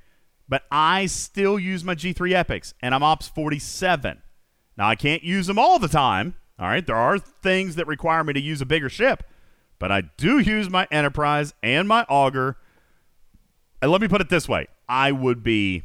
but 0.47 0.63
I 0.71 1.05
still 1.05 1.59
use 1.59 1.83
my 1.83 1.95
G3 1.95 2.33
Epics, 2.33 2.73
and 2.81 2.95
I'm 2.95 3.03
Ops 3.03 3.27
47. 3.27 4.21
Now, 4.77 4.87
I 4.87 4.95
can't 4.95 5.23
use 5.23 5.47
them 5.47 5.59
all 5.59 5.77
the 5.77 5.87
time. 5.87 6.35
All 6.57 6.67
right, 6.67 6.85
there 6.85 6.95
are 6.95 7.19
things 7.19 7.75
that 7.75 7.87
require 7.87 8.23
me 8.23 8.33
to 8.33 8.39
use 8.39 8.61
a 8.61 8.65
bigger 8.65 8.89
ship, 8.89 9.23
but 9.77 9.91
I 9.91 10.01
do 10.17 10.39
use 10.39 10.69
my 10.69 10.87
Enterprise 10.91 11.53
and 11.63 11.87
my 11.87 12.05
Augur. 12.09 12.57
And 13.81 13.91
let 13.91 14.01
me 14.01 14.07
put 14.07 14.21
it 14.21 14.29
this 14.29 14.49
way 14.49 14.67
I 14.87 15.11
would 15.11 15.43
be 15.43 15.83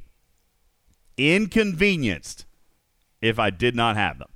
inconvenienced 1.16 2.44
if 3.22 3.38
I 3.38 3.50
did 3.50 3.76
not 3.76 3.96
have 3.96 4.18
them. 4.18 4.28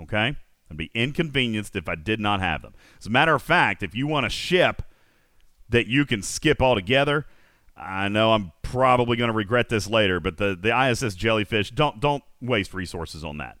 Okay? 0.00 0.36
I'd 0.70 0.76
be 0.76 0.90
inconvenienced 0.94 1.76
if 1.76 1.88
I 1.88 1.94
did 1.94 2.20
not 2.20 2.40
have 2.40 2.62
them. 2.62 2.74
As 2.98 3.06
a 3.06 3.10
matter 3.10 3.34
of 3.34 3.42
fact, 3.42 3.82
if 3.82 3.94
you 3.94 4.06
want 4.06 4.26
a 4.26 4.30
ship 4.30 4.82
that 5.68 5.86
you 5.86 6.04
can 6.04 6.22
skip 6.22 6.62
altogether, 6.62 7.26
I 7.76 8.08
know 8.08 8.32
I'm 8.32 8.52
probably 8.62 9.16
going 9.16 9.28
to 9.28 9.36
regret 9.36 9.68
this 9.68 9.88
later, 9.88 10.20
but 10.20 10.36
the, 10.36 10.56
the 10.60 10.88
ISS 10.88 11.14
jellyfish, 11.14 11.70
don't 11.70 12.00
don't 12.00 12.22
waste 12.40 12.72
resources 12.72 13.24
on 13.24 13.38
that. 13.38 13.56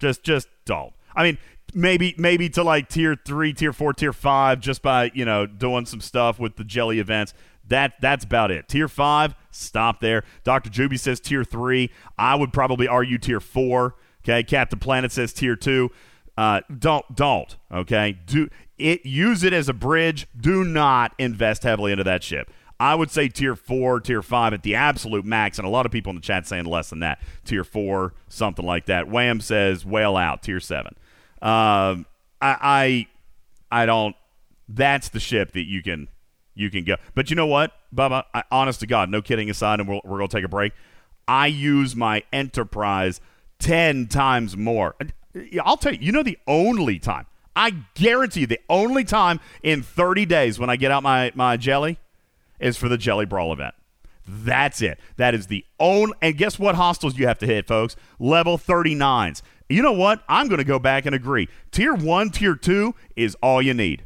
Just 0.00 0.22
just 0.22 0.48
don't. 0.64 0.92
I 1.14 1.22
mean, 1.22 1.38
maybe 1.74 2.14
maybe 2.16 2.48
to 2.50 2.62
like 2.62 2.88
tier 2.88 3.16
three, 3.26 3.52
tier 3.52 3.72
four, 3.72 3.92
tier 3.92 4.12
five, 4.12 4.60
just 4.60 4.82
by 4.82 5.10
you 5.14 5.24
know 5.24 5.46
doing 5.46 5.86
some 5.86 6.00
stuff 6.00 6.38
with 6.38 6.56
the 6.56 6.64
jelly 6.64 6.98
events. 6.98 7.34
That 7.68 7.94
that's 8.00 8.24
about 8.24 8.50
it. 8.50 8.68
Tier 8.68 8.88
five, 8.88 9.34
stop 9.50 10.00
there. 10.00 10.24
Doctor 10.44 10.70
Juby 10.70 10.98
says 10.98 11.20
tier 11.20 11.44
three. 11.44 11.90
I 12.18 12.34
would 12.34 12.52
probably 12.52 12.88
argue 12.88 13.18
tier 13.18 13.40
four. 13.40 13.96
Okay, 14.24 14.42
Captain 14.42 14.78
Planet 14.78 15.12
says 15.12 15.32
tier 15.32 15.56
two. 15.56 15.90
Uh, 16.36 16.60
don't 16.76 17.14
don't. 17.14 17.56
Okay, 17.72 18.18
do 18.26 18.48
it. 18.78 19.04
Use 19.04 19.44
it 19.44 19.52
as 19.52 19.68
a 19.68 19.72
bridge. 19.74 20.26
Do 20.38 20.64
not 20.64 21.12
invest 21.18 21.62
heavily 21.62 21.92
into 21.92 22.04
that 22.04 22.22
ship. 22.22 22.50
I 22.80 22.94
would 22.96 23.10
say 23.10 23.28
tier 23.28 23.54
four, 23.54 24.00
tier 24.00 24.22
five 24.22 24.52
at 24.52 24.62
the 24.62 24.74
absolute 24.74 25.24
max, 25.24 25.58
and 25.58 25.66
a 25.66 25.70
lot 25.70 25.86
of 25.86 25.92
people 25.92 26.10
in 26.10 26.16
the 26.16 26.22
chat 26.22 26.46
saying 26.46 26.64
less 26.64 26.90
than 26.90 27.00
that. 27.00 27.20
Tier 27.44 27.64
four, 27.64 28.14
something 28.28 28.64
like 28.64 28.86
that. 28.86 29.08
Wham 29.08 29.40
says 29.40 29.84
whale 29.84 30.16
out, 30.16 30.42
tier 30.42 30.58
seven. 30.58 30.96
Um, 31.40 32.06
I, 32.40 33.06
I, 33.70 33.82
I 33.82 33.86
don't. 33.86 34.16
That's 34.68 35.10
the 35.10 35.20
ship 35.20 35.52
that 35.52 35.64
you 35.64 35.82
can 35.82 36.08
you 36.54 36.70
can 36.70 36.84
go. 36.84 36.96
But 37.14 37.30
you 37.30 37.36
know 37.36 37.46
what, 37.46 37.72
Bubba? 37.94 38.24
I, 38.34 38.44
honest 38.50 38.80
to 38.80 38.86
God, 38.86 39.10
no 39.10 39.22
kidding 39.22 39.50
aside, 39.50 39.80
and 39.80 39.88
we're, 39.88 40.00
we're 40.04 40.20
to 40.20 40.28
take 40.28 40.44
a 40.44 40.48
break. 40.48 40.72
I 41.28 41.46
use 41.46 41.94
my 41.94 42.24
Enterprise 42.32 43.20
10 43.62 44.08
times 44.08 44.56
more. 44.56 44.94
I'll 45.62 45.76
tell 45.76 45.94
you, 45.94 46.00
you 46.02 46.12
know, 46.12 46.22
the 46.22 46.38
only 46.46 46.98
time, 46.98 47.26
I 47.54 47.70
guarantee 47.94 48.40
you, 48.40 48.46
the 48.46 48.60
only 48.68 49.04
time 49.04 49.40
in 49.62 49.82
30 49.82 50.26
days 50.26 50.58
when 50.58 50.68
I 50.68 50.76
get 50.76 50.90
out 50.90 51.02
my, 51.02 51.32
my 51.34 51.56
jelly 51.56 51.98
is 52.60 52.76
for 52.76 52.88
the 52.88 52.98
Jelly 52.98 53.24
Brawl 53.24 53.52
event. 53.52 53.74
That's 54.26 54.82
it. 54.82 54.98
That 55.16 55.34
is 55.34 55.46
the 55.46 55.64
only. 55.80 56.14
And 56.20 56.36
guess 56.36 56.58
what 56.58 56.74
hostels 56.74 57.18
you 57.18 57.26
have 57.26 57.38
to 57.38 57.46
hit, 57.46 57.66
folks? 57.66 57.96
Level 58.18 58.58
39s. 58.58 59.42
You 59.68 59.82
know 59.82 59.92
what? 59.92 60.22
I'm 60.28 60.48
going 60.48 60.58
to 60.58 60.64
go 60.64 60.78
back 60.78 61.06
and 61.06 61.14
agree. 61.14 61.48
Tier 61.70 61.94
1, 61.94 62.30
Tier 62.30 62.54
2 62.54 62.94
is 63.16 63.36
all 63.42 63.62
you 63.62 63.74
need. 63.74 64.04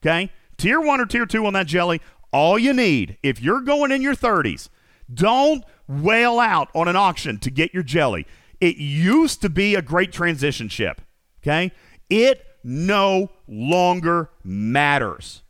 Okay? 0.00 0.30
Tier 0.56 0.80
1 0.80 1.00
or 1.00 1.06
Tier 1.06 1.26
2 1.26 1.44
on 1.44 1.52
that 1.54 1.66
jelly, 1.66 2.00
all 2.32 2.58
you 2.58 2.72
need. 2.72 3.18
If 3.22 3.42
you're 3.42 3.60
going 3.60 3.90
in 3.90 4.00
your 4.00 4.14
30s, 4.14 4.68
don't 5.12 5.64
whale 5.88 6.38
out 6.38 6.68
on 6.74 6.88
an 6.88 6.96
auction 6.96 7.38
to 7.38 7.50
get 7.50 7.74
your 7.74 7.82
jelly. 7.82 8.26
It 8.60 8.76
used 8.76 9.42
to 9.42 9.48
be 9.48 9.74
a 9.74 9.82
great 9.82 10.12
transition 10.12 10.68
ship. 10.68 11.00
Okay? 11.42 11.72
It 12.08 12.44
no 12.62 13.30
longer 13.46 14.30
matters. 14.42 15.42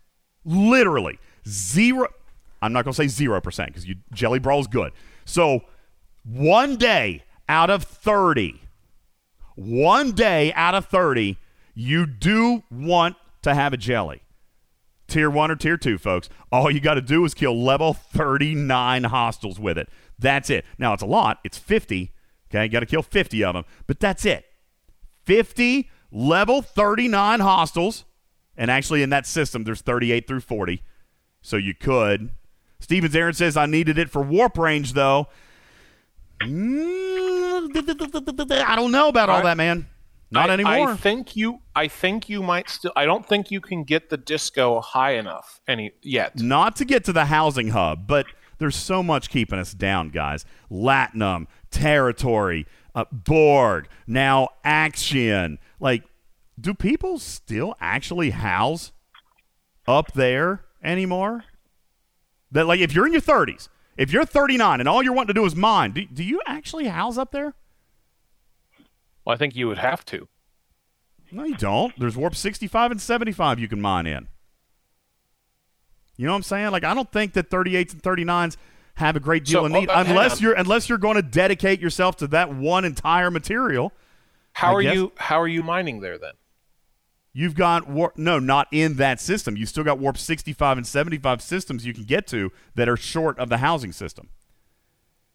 Literally. 0.45 1.19
Zero. 1.49 2.09
I'm 2.63 2.73
not 2.73 2.85
going 2.85 2.95
to 2.95 3.09
say 3.09 3.25
0% 3.25 3.67
because 3.67 3.87
you 3.87 3.97
Jelly 4.13 4.39
Brawl 4.39 4.61
is 4.61 4.67
good. 4.67 4.93
So 5.25 5.61
one 6.25 6.77
day 6.77 7.25
out 7.49 7.71
of 7.71 7.85
30, 7.85 8.61
one 9.55 10.13
day 10.13 10.53
out 10.55 10.75
of 10.75 10.87
30, 10.87 11.39
you 11.75 12.07
do 12.07 12.65
want 12.71 13.17
to 13.43 13.55
have 13.55 13.73
a 13.73 13.77
jelly. 13.77 14.23
Tier 15.07 15.31
1 15.31 15.51
or 15.51 15.57
Tier 15.57 15.77
2, 15.77 15.99
folks. 15.99 16.29
All 16.51 16.71
you 16.71 16.81
got 16.81 16.95
to 16.95 17.01
do 17.01 17.25
is 17.25 17.35
kill 17.35 17.63
level 17.63 17.95
39 17.95 19.05
hostiles 19.05 19.61
with 19.61 19.79
it. 19.79 19.89
That's 20.19 20.51
it. 20.51 20.65
Now, 20.79 20.95
it's 20.95 21.03
a 21.03 21.07
lot. 21.07 21.39
It's 21.45 21.59
50. 21.59 22.13
Okay, 22.57 22.65
you 22.65 22.71
got 22.71 22.81
to 22.81 22.87
kill 22.87 23.03
50 23.03 23.45
of 23.45 23.55
them. 23.55 23.65
But 23.87 24.01
that's 24.01 24.25
it. 24.25 24.47
50 25.25 25.91
level 26.11 26.63
39 26.63 27.41
hostiles. 27.41 28.05
And 28.57 28.71
actually, 28.71 29.03
in 29.03 29.11
that 29.11 29.27
system, 29.27 29.65
there's 29.65 29.83
38 29.83 30.27
through 30.27 30.41
40. 30.41 30.83
So 31.43 31.57
you 31.57 31.75
could. 31.75 32.31
Stevens 32.81 33.15
Aaron 33.15 33.35
says, 33.35 33.57
I 33.57 33.67
needed 33.67 33.99
it 33.99 34.11
for 34.11 34.23
warp 34.23 34.57
range, 34.57 34.95
though. 34.95 35.29
Mm, 36.41 37.77
I 38.51 38.77
don't 38.77 38.93
know 38.93 39.09
about 39.09 39.29
all 39.29 39.43
that, 39.43 39.57
man. 39.57 39.87
Not 40.31 40.51
I, 40.51 40.55
anymore. 40.55 40.91
I 40.91 40.97
think 40.97 41.37
you. 41.37 41.61
I 41.75 41.89
think 41.89 42.29
you 42.29 42.43
might 42.43 42.69
still. 42.69 42.93
I 42.97 43.05
don't 43.05 43.27
think 43.27 43.51
you 43.51 43.61
can 43.61 43.85
get 43.85 44.11
the 44.11 44.17
disco 44.17 44.81
high 44.81 45.13
enough 45.13 45.61
any 45.69 45.93
yet. 46.03 46.41
Not 46.41 46.77
to 46.77 46.85
get 46.85 47.05
to 47.05 47.13
the 47.13 47.27
housing 47.27 47.69
hub, 47.69 48.07
but 48.07 48.27
there's 48.59 48.77
so 48.77 49.03
much 49.03 49.31
keeping 49.31 49.59
us 49.59 49.73
down, 49.73 50.09
guys. 50.09 50.45
Latinum, 50.71 51.47
territory, 51.71 52.67
uh, 52.95 53.05
Borg, 53.13 53.89
now 54.07 54.49
Actian. 54.65 55.59
Like, 55.81 56.05
do 56.59 56.75
people 56.75 57.19
still 57.19 57.75
actually 57.81 58.31
house 58.31 58.93
up 59.87 60.13
there 60.13 60.65
anymore? 60.83 61.45
That 62.51 62.67
like, 62.67 62.81
if 62.81 62.95
you're 62.95 63.07
in 63.07 63.13
your 63.13 63.23
30s, 63.23 63.69
if 63.97 64.13
you're 64.13 64.25
39 64.25 64.81
and 64.81 64.89
all 64.89 65.03
you're 65.03 65.13
wanting 65.13 65.29
to 65.29 65.35
do 65.35 65.45
is 65.45 65.55
mine, 65.57 65.93
do, 65.93 66.07
do 66.07 66.25
you 66.25 66.41
actually 66.47 66.87
house 66.87 67.19
up 67.19 67.33
there? 67.33 67.55
Well, 69.25 69.35
I 69.35 69.37
think 69.37 69.57
you 69.57 69.69
would 69.69 69.79
have 69.79 70.05
to. 70.07 70.29
No, 71.33 71.45
you 71.45 71.57
don't. 71.57 71.93
There's 71.99 72.17
warp 72.17 72.37
65 72.37 72.93
and 72.93 73.01
75 73.01 73.59
you 73.59 73.69
can 73.69 73.81
mine 73.81 74.07
in. 74.07 74.29
You 76.17 76.27
know 76.27 76.33
what 76.33 76.37
I'm 76.37 76.43
saying? 76.45 76.71
Like, 76.71 76.85
I 76.85 76.95
don't 76.95 77.11
think 77.13 77.35
that 77.35 77.51
38s 77.51 77.93
and 77.93 78.03
39s 78.03 78.57
have 78.95 79.17
a 79.17 79.21
great 79.21 79.45
deal 79.45 79.61
So, 79.61 79.67
of 79.67 79.73
need 79.73 79.91
unless 79.93 80.37
on. 80.37 80.43
you're 80.43 80.55
unless 80.55 80.89
you're 80.89 80.97
going 80.99 81.17
to 81.17 81.23
dedicate 81.23 81.81
yourself 81.81 82.17
to 82.19 82.27
that 82.29 82.55
one 82.55 82.85
entire 82.85 83.31
material. 83.31 83.93
How 84.55 84.69
I 84.69 84.75
are 84.75 84.83
guess- 84.83 84.95
you? 84.95 85.13
How 85.17 85.41
are 85.41 85.49
you 85.49 85.63
mining 85.63 86.01
there 86.01 86.17
then? 86.19 86.33
You've 87.35 87.55
got 87.55 87.87
warp 87.87 88.17
no, 88.17 88.39
not 88.39 88.67
in 88.73 88.95
that 88.97 89.21
system. 89.21 89.59
You 89.59 89.67
still 89.67 89.85
got 89.85 89.99
warp 89.99 90.17
65 90.17 90.79
and 90.79 90.87
75 90.87 91.43
systems 91.43 91.85
you 91.85 91.93
can 91.93 92.05
get 92.05 92.27
to 92.29 92.51
that 92.77 92.89
are 92.89 92.97
short 92.97 93.39
of 93.39 93.51
the 93.51 93.59
housing 93.59 93.93
system. 93.93 94.31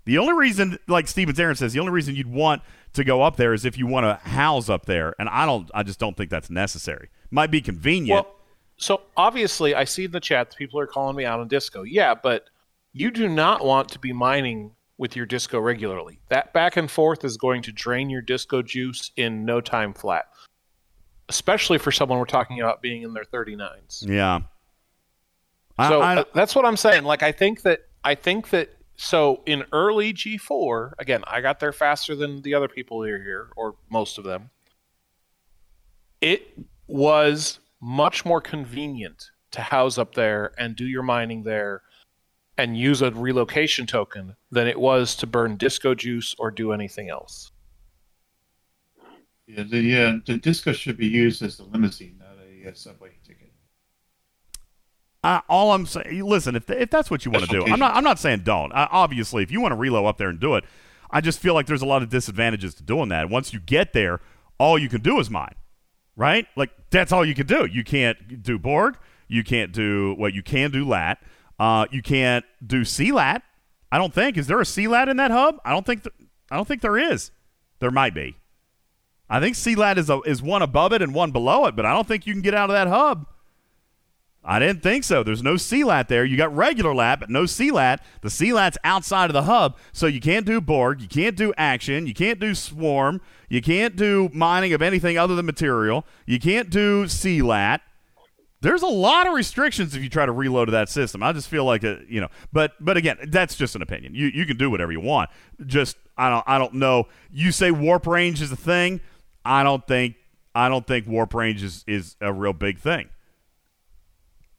The 0.05 0.17
only 0.17 0.33
reason, 0.33 0.79
like 0.87 1.07
Stevens 1.07 1.39
Aaron 1.39 1.55
says, 1.55 1.73
the 1.73 1.79
only 1.79 1.91
reason 1.91 2.15
you'd 2.15 2.25
want 2.25 2.63
to 2.93 3.03
go 3.03 3.21
up 3.21 3.35
there 3.35 3.53
is 3.53 3.65
if 3.65 3.77
you 3.77 3.85
want 3.85 4.05
to 4.05 4.27
house 4.31 4.67
up 4.67 4.87
there, 4.87 5.13
and 5.19 5.29
I 5.29 5.45
don't, 5.45 5.69
I 5.75 5.83
just 5.83 5.99
don't 5.99 6.17
think 6.17 6.31
that's 6.31 6.49
necessary. 6.49 7.09
Might 7.29 7.51
be 7.51 7.61
convenient. 7.61 8.25
Well, 8.25 8.35
so 8.81 9.01
obviously, 9.15 9.75
I 9.75 9.83
see 9.85 10.05
in 10.05 10.11
the 10.11 10.19
chat 10.19 10.49
that 10.49 10.57
people 10.57 10.79
are 10.79 10.87
calling 10.87 11.15
me 11.15 11.23
out 11.25 11.39
on 11.39 11.47
disco. 11.47 11.83
Yeah, 11.83 12.13
but 12.15 12.49
you 12.93 13.11
do 13.11 13.29
not 13.29 13.63
want 13.63 13.89
to 13.89 13.99
be 13.99 14.11
mining 14.11 14.71
with 14.97 15.15
your 15.15 15.25
disco 15.25 15.59
regularly. 15.59 16.19
That 16.29 16.51
back 16.53 16.77
and 16.77 16.89
forth 16.89 17.23
is 17.23 17.37
going 17.37 17.61
to 17.63 17.71
drain 17.71 18.09
your 18.09 18.21
disco 18.21 18.61
juice 18.61 19.11
in 19.15 19.45
no 19.45 19.61
time 19.61 19.93
flat. 19.93 20.25
Especially 21.29 21.77
for 21.77 21.91
someone 21.91 22.19
we're 22.19 22.25
talking 22.25 22.59
about 22.59 22.81
being 22.81 23.03
in 23.03 23.13
their 23.13 23.23
39s. 23.23 24.03
yeah. 24.07 24.41
I- 25.77 25.87
So 25.89 26.01
I- 26.01 26.25
that's 26.33 26.53
what 26.55 26.65
I'm 26.65 26.75
saying. 26.77 27.03
Like 27.03 27.23
I 27.23 27.31
think 27.31 27.61
that 27.61 27.87
I 28.03 28.15
think 28.15 28.49
that 28.49 28.69
so 28.95 29.41
in 29.45 29.63
early 29.71 30.13
G4, 30.13 30.91
again, 30.99 31.23
I 31.25 31.39
got 31.41 31.59
there 31.59 31.71
faster 31.71 32.15
than 32.15 32.41
the 32.41 32.53
other 32.55 32.67
people 32.67 33.01
here 33.03 33.21
here 33.23 33.51
or 33.55 33.75
most 33.89 34.17
of 34.17 34.23
them. 34.23 34.49
It 36.19 36.57
was 36.87 37.59
much 37.81 38.23
more 38.23 38.39
convenient 38.39 39.31
to 39.51 39.61
house 39.61 39.97
up 39.97 40.15
there 40.15 40.53
and 40.57 40.75
do 40.75 40.85
your 40.85 41.03
mining 41.03 41.43
there 41.43 41.81
and 42.57 42.77
use 42.77 43.01
a 43.01 43.11
relocation 43.11 43.87
token 43.87 44.35
than 44.51 44.67
it 44.67 44.79
was 44.79 45.15
to 45.15 45.27
burn 45.27 45.57
disco 45.57 45.95
juice 45.95 46.35
or 46.37 46.51
do 46.51 46.71
anything 46.71 47.09
else. 47.09 47.51
Yeah, 49.47 49.63
the 49.63 49.97
uh, 49.97 50.13
the 50.25 50.37
disco 50.37 50.71
should 50.71 50.97
be 50.97 51.07
used 51.07 51.41
as 51.41 51.59
a 51.59 51.63
limousine, 51.63 52.17
not 52.19 52.37
a 52.39 52.69
uh, 52.69 52.73
subway 52.73 53.09
ticket. 53.25 53.51
I, 55.23 55.41
all 55.49 55.73
I'm 55.73 55.85
saying, 55.85 56.23
listen, 56.23 56.55
if 56.55 56.69
if 56.69 56.89
that's 56.89 57.11
what 57.11 57.25
you 57.25 57.31
want 57.31 57.45
to 57.45 57.51
do, 57.51 57.65
I'm 57.65 57.79
not. 57.79 57.95
I'm 57.95 58.03
not 58.03 58.19
saying 58.19 58.41
don't. 58.43 58.71
I, 58.71 58.87
obviously, 58.91 59.43
if 59.43 59.51
you 59.51 59.59
want 59.59 59.73
to 59.73 59.75
reload 59.75 60.05
up 60.05 60.17
there 60.17 60.29
and 60.29 60.39
do 60.39 60.55
it, 60.55 60.63
I 61.09 61.19
just 61.19 61.39
feel 61.39 61.53
like 61.53 61.65
there's 61.65 61.81
a 61.81 61.85
lot 61.85 62.01
of 62.01 62.09
disadvantages 62.09 62.75
to 62.75 62.83
doing 62.83 63.09
that. 63.09 63.29
Once 63.29 63.53
you 63.53 63.59
get 63.59 63.93
there, 63.93 64.21
all 64.57 64.79
you 64.79 64.87
can 64.87 65.01
do 65.01 65.19
is 65.19 65.29
mine. 65.29 65.55
Right? 66.15 66.47
Like 66.55 66.71
that's 66.89 67.11
all 67.11 67.25
you 67.25 67.35
can 67.35 67.47
do. 67.47 67.65
You 67.65 67.83
can't 67.83 68.41
do 68.43 68.59
Borg. 68.59 68.97
You 69.27 69.43
can't 69.43 69.71
do 69.71 70.09
what 70.09 70.19
well, 70.19 70.31
you 70.31 70.43
can 70.43 70.71
do 70.71 70.85
lat. 70.85 71.21
Uh, 71.57 71.85
you 71.91 72.01
can't 72.01 72.43
do 72.65 72.83
CLAT. 72.83 73.43
I 73.91 73.97
don't 73.97 74.13
think. 74.13 74.37
Is 74.37 74.47
there 74.47 74.59
a 74.59 74.65
CLAT 74.65 75.09
in 75.09 75.17
that 75.17 75.31
hub? 75.31 75.57
I 75.63 75.71
don't 75.71 75.85
think. 75.85 76.03
Th- 76.03 76.29
I 76.49 76.55
don't 76.55 76.67
think 76.67 76.81
there 76.81 76.97
is. 76.97 77.31
There 77.79 77.91
might 77.91 78.13
be. 78.13 78.35
I 79.29 79.39
think 79.39 79.55
CLAT 79.55 79.97
is 79.97 80.09
a, 80.09 80.19
is 80.21 80.41
one 80.41 80.61
above 80.61 80.91
it 80.91 81.01
and 81.01 81.13
one 81.13 81.31
below 81.31 81.65
it, 81.65 81.75
but 81.75 81.85
I 81.85 81.93
don't 81.93 82.07
think 82.07 82.27
you 82.27 82.33
can 82.33 82.41
get 82.41 82.53
out 82.53 82.69
of 82.69 82.73
that 82.73 82.87
hub. 82.87 83.27
I 84.43 84.57
didn't 84.57 84.81
think 84.81 85.03
so. 85.03 85.21
There's 85.21 85.43
no 85.43 85.57
CLAT 85.57 86.07
there. 86.07 86.25
You 86.25 86.35
got 86.35 86.55
regular 86.55 86.95
lat, 86.95 87.19
but 87.19 87.29
no 87.29 87.45
CLAT. 87.45 88.03
The 88.21 88.29
CLAT's 88.29 88.77
outside 88.83 89.29
of 89.29 89.33
the 89.33 89.43
hub, 89.43 89.77
so 89.91 90.07
you 90.07 90.19
can't 90.19 90.45
do 90.45 90.59
Borg, 90.59 91.01
you 91.01 91.07
can't 91.07 91.35
do 91.35 91.53
action, 91.57 92.07
you 92.07 92.13
can't 92.13 92.39
do 92.39 92.55
swarm, 92.55 93.21
you 93.49 93.61
can't 93.61 93.95
do 93.95 94.31
mining 94.33 94.73
of 94.73 94.81
anything 94.81 95.17
other 95.17 95.35
than 95.35 95.45
material, 95.45 96.05
you 96.25 96.39
can't 96.39 96.71
do 96.71 97.07
CLAT. 97.07 97.81
There's 98.61 98.81
a 98.83 98.87
lot 98.87 99.27
of 99.27 99.33
restrictions 99.33 99.95
if 99.95 100.03
you 100.03 100.09
try 100.09 100.25
to 100.25 100.31
reload 100.31 100.65
to 100.65 100.71
that 100.71 100.89
system. 100.89 101.23
I 101.23 101.33
just 101.33 101.47
feel 101.47 101.65
like 101.65 101.83
a, 101.83 101.99
you 102.07 102.21
know, 102.21 102.29
but 102.51 102.73
but 102.79 102.95
again, 102.97 103.17
that's 103.27 103.55
just 103.55 103.75
an 103.75 103.81
opinion. 103.81 104.13
You 104.13 104.27
you 104.27 104.45
can 104.45 104.57
do 104.57 104.69
whatever 104.69 104.91
you 104.91 104.99
want. 104.99 105.31
Just 105.65 105.97
I 106.15 106.29
don't 106.29 106.43
I 106.47 106.59
don't 106.59 106.75
know. 106.75 107.07
You 107.31 107.51
say 107.51 107.71
warp 107.71 108.05
range 108.05 108.39
is 108.39 108.51
a 108.51 108.55
thing. 108.55 109.01
I 109.43 109.63
don't 109.63 109.85
think 109.87 110.15
I 110.53 110.69
don't 110.69 110.85
think 110.85 111.07
warp 111.07 111.33
range 111.33 111.63
is 111.63 111.83
is 111.87 112.15
a 112.21 112.31
real 112.31 112.53
big 112.53 112.77
thing 112.77 113.09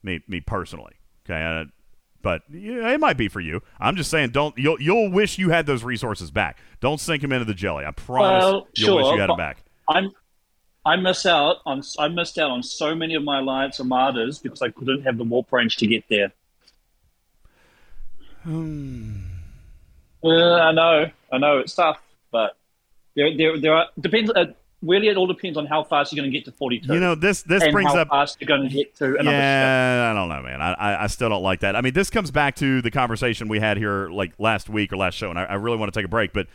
me 0.03 0.20
me 0.29 0.41
personally. 0.41 0.95
Okay, 1.24 1.43
uh, 1.43 1.65
but 2.23 2.43
yeah, 2.51 2.91
it 2.91 3.01
might 3.01 3.16
be 3.16 3.29
for 3.29 3.41
you. 3.41 3.62
I'm 3.81 3.97
just 3.97 4.11
saying, 4.11 4.31
don't 4.31 4.57
you'll 4.57 4.81
you'll 4.81 5.11
wish 5.11 5.39
you 5.39 5.51
had 5.51 5.66
those 5.66 5.85
resources 5.85 6.31
back. 6.31 6.59
Don't 6.81 7.01
sink 7.01 7.23
them 7.23 7.33
into 7.33 7.45
the 7.45 7.55
jelly. 7.55 7.85
I 7.85 7.91
promise 7.91 8.43
well, 8.43 8.69
you'll 8.77 8.87
sure, 8.87 8.97
wish 8.97 9.15
you 9.15 9.20
had 9.20 9.31
them 9.31 9.37
back. 9.37 9.65
I'm 9.89 10.12
I 10.85 10.97
miss 10.97 11.27
out 11.27 11.59
on 11.66 11.83
I 11.99 12.09
missed 12.09 12.39
out 12.39 12.51
on 12.51 12.62
so 12.62 12.95
many 12.95 13.15
of 13.15 13.23
my 13.23 13.39
alliance 13.39 13.79
armadas 13.79 14.39
because 14.39 14.62
I 14.62 14.70
couldn't 14.70 15.03
have 15.03 15.19
the 15.19 15.24
warp 15.24 15.53
range 15.53 15.77
to 15.79 15.87
get 15.87 16.05
there. 16.09 16.33
Hmm. 18.43 19.19
Well, 20.23 20.55
I 20.55 20.73
know, 20.73 21.11
I 21.33 21.39
know 21.39 21.59
it's 21.59 21.74
tough, 21.74 22.01
but 22.31 22.57
there, 23.16 23.37
there, 23.37 23.59
there 23.61 23.74
are 23.74 23.87
depends. 24.01 24.31
Uh, 24.31 24.47
really 24.83 25.09
it 25.09 25.17
all 25.17 25.27
depends 25.27 25.57
on 25.57 25.67
how 25.67 25.85
fast 25.85 26.13
you're 26.13 26.23
going 26.23 26.31
to 26.31 26.37
get 26.37 26.45
to 26.45 26.53
42. 26.53 26.93
You 26.93 27.01
know, 27.01 27.15
this 27.15 27.43
this 27.43 27.67
brings 27.71 27.93
how 27.93 28.01
up 28.01 28.09
fast 28.09 28.39
you're 28.41 28.49
going 28.49 28.69
to 28.69 28.75
get 28.75 28.95
to 28.97 29.17
another 29.17 29.31
yeah, 29.31 30.11
I 30.11 30.19
don't 30.19 30.29
know, 30.29 30.43
man. 30.43 30.61
I, 30.61 31.05
I 31.05 31.07
still 31.07 31.29
don't 31.29 31.43
like 31.43 31.61
that. 31.61 31.77
I 31.77 31.81
mean, 31.81 31.95
this 31.95 32.11
comes 32.11 32.31
back 32.31 32.57
to 32.57 32.83
the 32.83 32.91
conversation 32.91 33.49
we 33.49 33.61
had 33.61 33.77
here 33.77 34.09
like 34.09 34.33
last 34.39 34.69
week 34.69 34.93
or 34.93 34.97
last 34.97 35.15
show, 35.15 35.31
and 35.31 35.39
I, 35.39 35.45
I 35.45 35.55
really 35.55 35.77
want 35.77 35.93
to 35.93 35.99
take 35.99 36.05
a 36.05 36.11
break. 36.11 36.33
But 36.33 36.49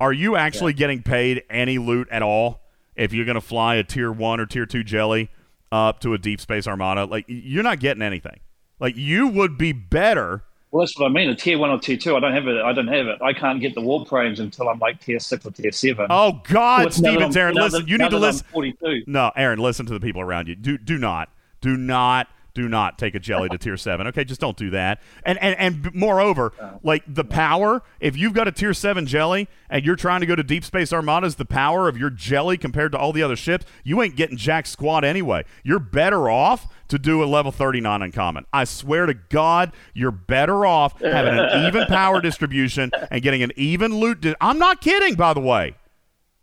are 0.00 0.12
you 0.12 0.36
actually 0.36 0.72
yeah. 0.72 0.78
getting 0.78 1.02
paid 1.02 1.42
any 1.50 1.78
loot 1.78 2.08
at 2.10 2.22
all 2.22 2.60
if 2.94 3.12
you're 3.12 3.24
going 3.24 3.36
to 3.36 3.40
fly 3.40 3.76
a 3.76 3.84
tier 3.84 4.12
one 4.12 4.40
or 4.40 4.46
tier 4.46 4.66
two 4.66 4.84
jelly 4.84 5.30
up 5.72 6.00
to 6.00 6.14
a 6.14 6.18
deep 6.18 6.40
space 6.40 6.66
armada? 6.66 7.04
Like, 7.06 7.24
you're 7.28 7.64
not 7.64 7.80
getting 7.80 8.02
anything. 8.02 8.40
Like, 8.78 8.96
you 8.96 9.26
would 9.28 9.58
be 9.58 9.72
better 9.72 10.44
well, 10.70 10.84
that's 10.84 10.98
what 10.98 11.06
I 11.06 11.08
mean. 11.08 11.30
A 11.30 11.34
tier 11.34 11.58
one 11.58 11.70
or 11.70 11.78
tier 11.78 11.96
two, 11.96 12.16
I 12.16 12.20
don't 12.20 12.34
have 12.34 12.46
it. 12.46 12.60
I 12.60 12.72
don't 12.72 12.88
have 12.88 13.06
it. 13.06 13.22
I 13.22 13.32
can't 13.32 13.60
get 13.60 13.74
the 13.74 13.80
warp 13.80 14.10
range 14.12 14.38
until 14.38 14.68
I'm 14.68 14.78
like 14.78 15.00
tier 15.00 15.18
six 15.18 15.46
or 15.46 15.50
tier 15.50 15.72
seven. 15.72 16.06
Oh 16.10 16.40
God, 16.44 16.92
Stevens, 16.92 17.36
Aaron, 17.36 17.54
listen. 17.54 17.86
You 17.88 17.98
need 17.98 18.10
to 18.10 18.18
listen. 18.18 18.46
Forty-two. 18.52 19.04
No, 19.06 19.32
Aaron, 19.34 19.58
listen 19.58 19.86
to 19.86 19.92
the 19.92 20.00
people 20.00 20.20
around 20.20 20.48
you. 20.48 20.54
Do 20.54 20.76
do 20.76 20.98
not, 20.98 21.30
do 21.60 21.76
not 21.76 22.28
do 22.58 22.68
not 22.68 22.98
take 22.98 23.14
a 23.14 23.20
jelly 23.20 23.48
to 23.48 23.56
tier 23.56 23.76
seven. 23.76 24.08
Okay, 24.08 24.24
just 24.24 24.40
don't 24.40 24.56
do 24.56 24.70
that. 24.70 25.00
And 25.22 25.38
and 25.38 25.56
and 25.58 25.94
moreover, 25.94 26.52
like 26.82 27.04
the 27.06 27.24
power, 27.24 27.82
if 28.00 28.16
you've 28.16 28.32
got 28.32 28.48
a 28.48 28.52
tier 28.52 28.74
seven 28.74 29.06
jelly 29.06 29.48
and 29.70 29.84
you're 29.86 29.96
trying 29.96 30.20
to 30.20 30.26
go 30.26 30.34
to 30.34 30.42
deep 30.42 30.64
space 30.64 30.92
armadas, 30.92 31.36
the 31.36 31.44
power 31.44 31.88
of 31.88 31.96
your 31.96 32.10
jelly 32.10 32.58
compared 32.58 32.92
to 32.92 32.98
all 32.98 33.12
the 33.12 33.22
other 33.22 33.36
ships, 33.36 33.64
you 33.84 34.02
ain't 34.02 34.16
getting 34.16 34.36
jack 34.36 34.66
squat 34.66 35.04
anyway. 35.04 35.44
You're 35.62 35.78
better 35.78 36.28
off 36.28 36.66
to 36.88 36.98
do 36.98 37.22
a 37.22 37.26
level 37.26 37.52
39 37.52 38.02
uncommon. 38.02 38.46
I 38.52 38.64
swear 38.64 39.06
to 39.06 39.14
God, 39.14 39.72
you're 39.94 40.10
better 40.10 40.66
off 40.66 41.00
having 41.00 41.38
an 41.38 41.66
even 41.66 41.86
power 41.86 42.20
distribution 42.20 42.90
and 43.10 43.22
getting 43.22 43.42
an 43.42 43.52
even 43.56 43.94
loot. 43.94 44.22
Di- 44.22 44.34
I'm 44.40 44.58
not 44.58 44.80
kidding, 44.80 45.14
by 45.14 45.34
the 45.34 45.40
way. 45.40 45.76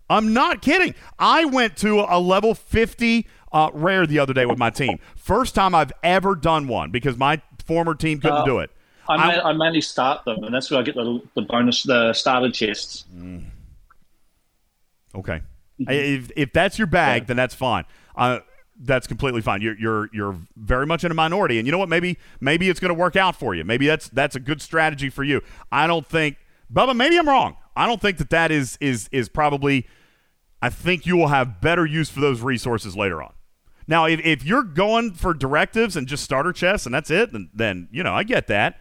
I'm 0.09 0.33
not 0.33 0.61
kidding. 0.61 0.93
I 1.17 1.45
went 1.45 1.77
to 1.77 2.01
a 2.01 2.19
level 2.19 2.53
50 2.53 3.27
uh, 3.51 3.69
rare 3.73 4.05
the 4.05 4.19
other 4.19 4.33
day 4.33 4.45
with 4.45 4.59
my 4.59 4.69
team. 4.69 4.99
First 5.15 5.55
time 5.55 5.73
I've 5.73 5.93
ever 6.03 6.35
done 6.35 6.67
one 6.67 6.91
because 6.91 7.17
my 7.17 7.41
former 7.65 7.95
team 7.95 8.19
couldn't 8.19 8.39
uh, 8.39 8.45
do 8.45 8.59
it. 8.59 8.69
I, 9.07 9.17
man, 9.17 9.39
I, 9.41 9.53
mainly 9.53 9.81
start 9.81 10.25
them, 10.25 10.43
and 10.43 10.53
that's 10.53 10.69
where 10.71 10.79
I 10.79 10.83
get 10.83 10.95
the, 10.95 11.21
the 11.35 11.43
bonus, 11.43 11.83
the 11.83 12.11
starter 12.13 12.49
chests. 12.49 13.05
Mm. 13.15 13.45
Okay, 15.13 15.41
if, 15.79 16.31
if 16.35 16.51
that's 16.51 16.77
your 16.77 16.87
bag, 16.87 17.23
yeah. 17.23 17.25
then 17.27 17.37
that's 17.37 17.53
fine. 17.53 17.85
Uh, 18.15 18.39
that's 18.79 19.07
completely 19.07 19.41
fine. 19.41 19.61
You're 19.61 19.77
you're 19.77 20.09
you're 20.13 20.37
very 20.55 20.85
much 20.85 21.03
in 21.03 21.11
a 21.11 21.15
minority, 21.15 21.57
and 21.59 21.65
you 21.67 21.71
know 21.71 21.77
what? 21.77 21.89
Maybe 21.89 22.17
maybe 22.39 22.69
it's 22.69 22.79
going 22.79 22.89
to 22.89 22.99
work 22.99 23.15
out 23.15 23.35
for 23.35 23.55
you. 23.55 23.63
Maybe 23.63 23.87
that's 23.87 24.09
that's 24.09 24.35
a 24.35 24.39
good 24.39 24.61
strategy 24.61 25.09
for 25.09 25.23
you. 25.23 25.41
I 25.71 25.87
don't 25.87 26.05
think, 26.05 26.37
Bubba. 26.73 26.95
Maybe 26.95 27.17
I'm 27.17 27.27
wrong. 27.27 27.57
I 27.75 27.85
don't 27.85 28.01
think 28.01 28.17
that 28.17 28.29
that 28.29 28.51
is 28.51 28.77
is 28.81 29.09
is 29.11 29.29
probably. 29.29 29.87
I 30.61 30.69
think 30.69 31.05
you 31.05 31.15
will 31.15 31.27
have 31.27 31.61
better 31.61 31.85
use 31.85 32.09
for 32.09 32.21
those 32.21 32.41
resources 32.41 32.95
later 32.95 33.21
on. 33.21 33.33
Now, 33.87 34.05
if, 34.05 34.19
if 34.25 34.43
you're 34.43 34.63
going 34.63 35.13
for 35.13 35.33
directives 35.33 35.95
and 35.95 36.07
just 36.07 36.23
starter 36.23 36.51
chests 36.51 36.87
and 36.87 36.95
that's 36.95 37.11
it, 37.11 37.31
then, 37.33 37.49
then, 37.53 37.87
you 37.91 38.01
know, 38.01 38.13
I 38.13 38.23
get 38.23 38.47
that. 38.47 38.79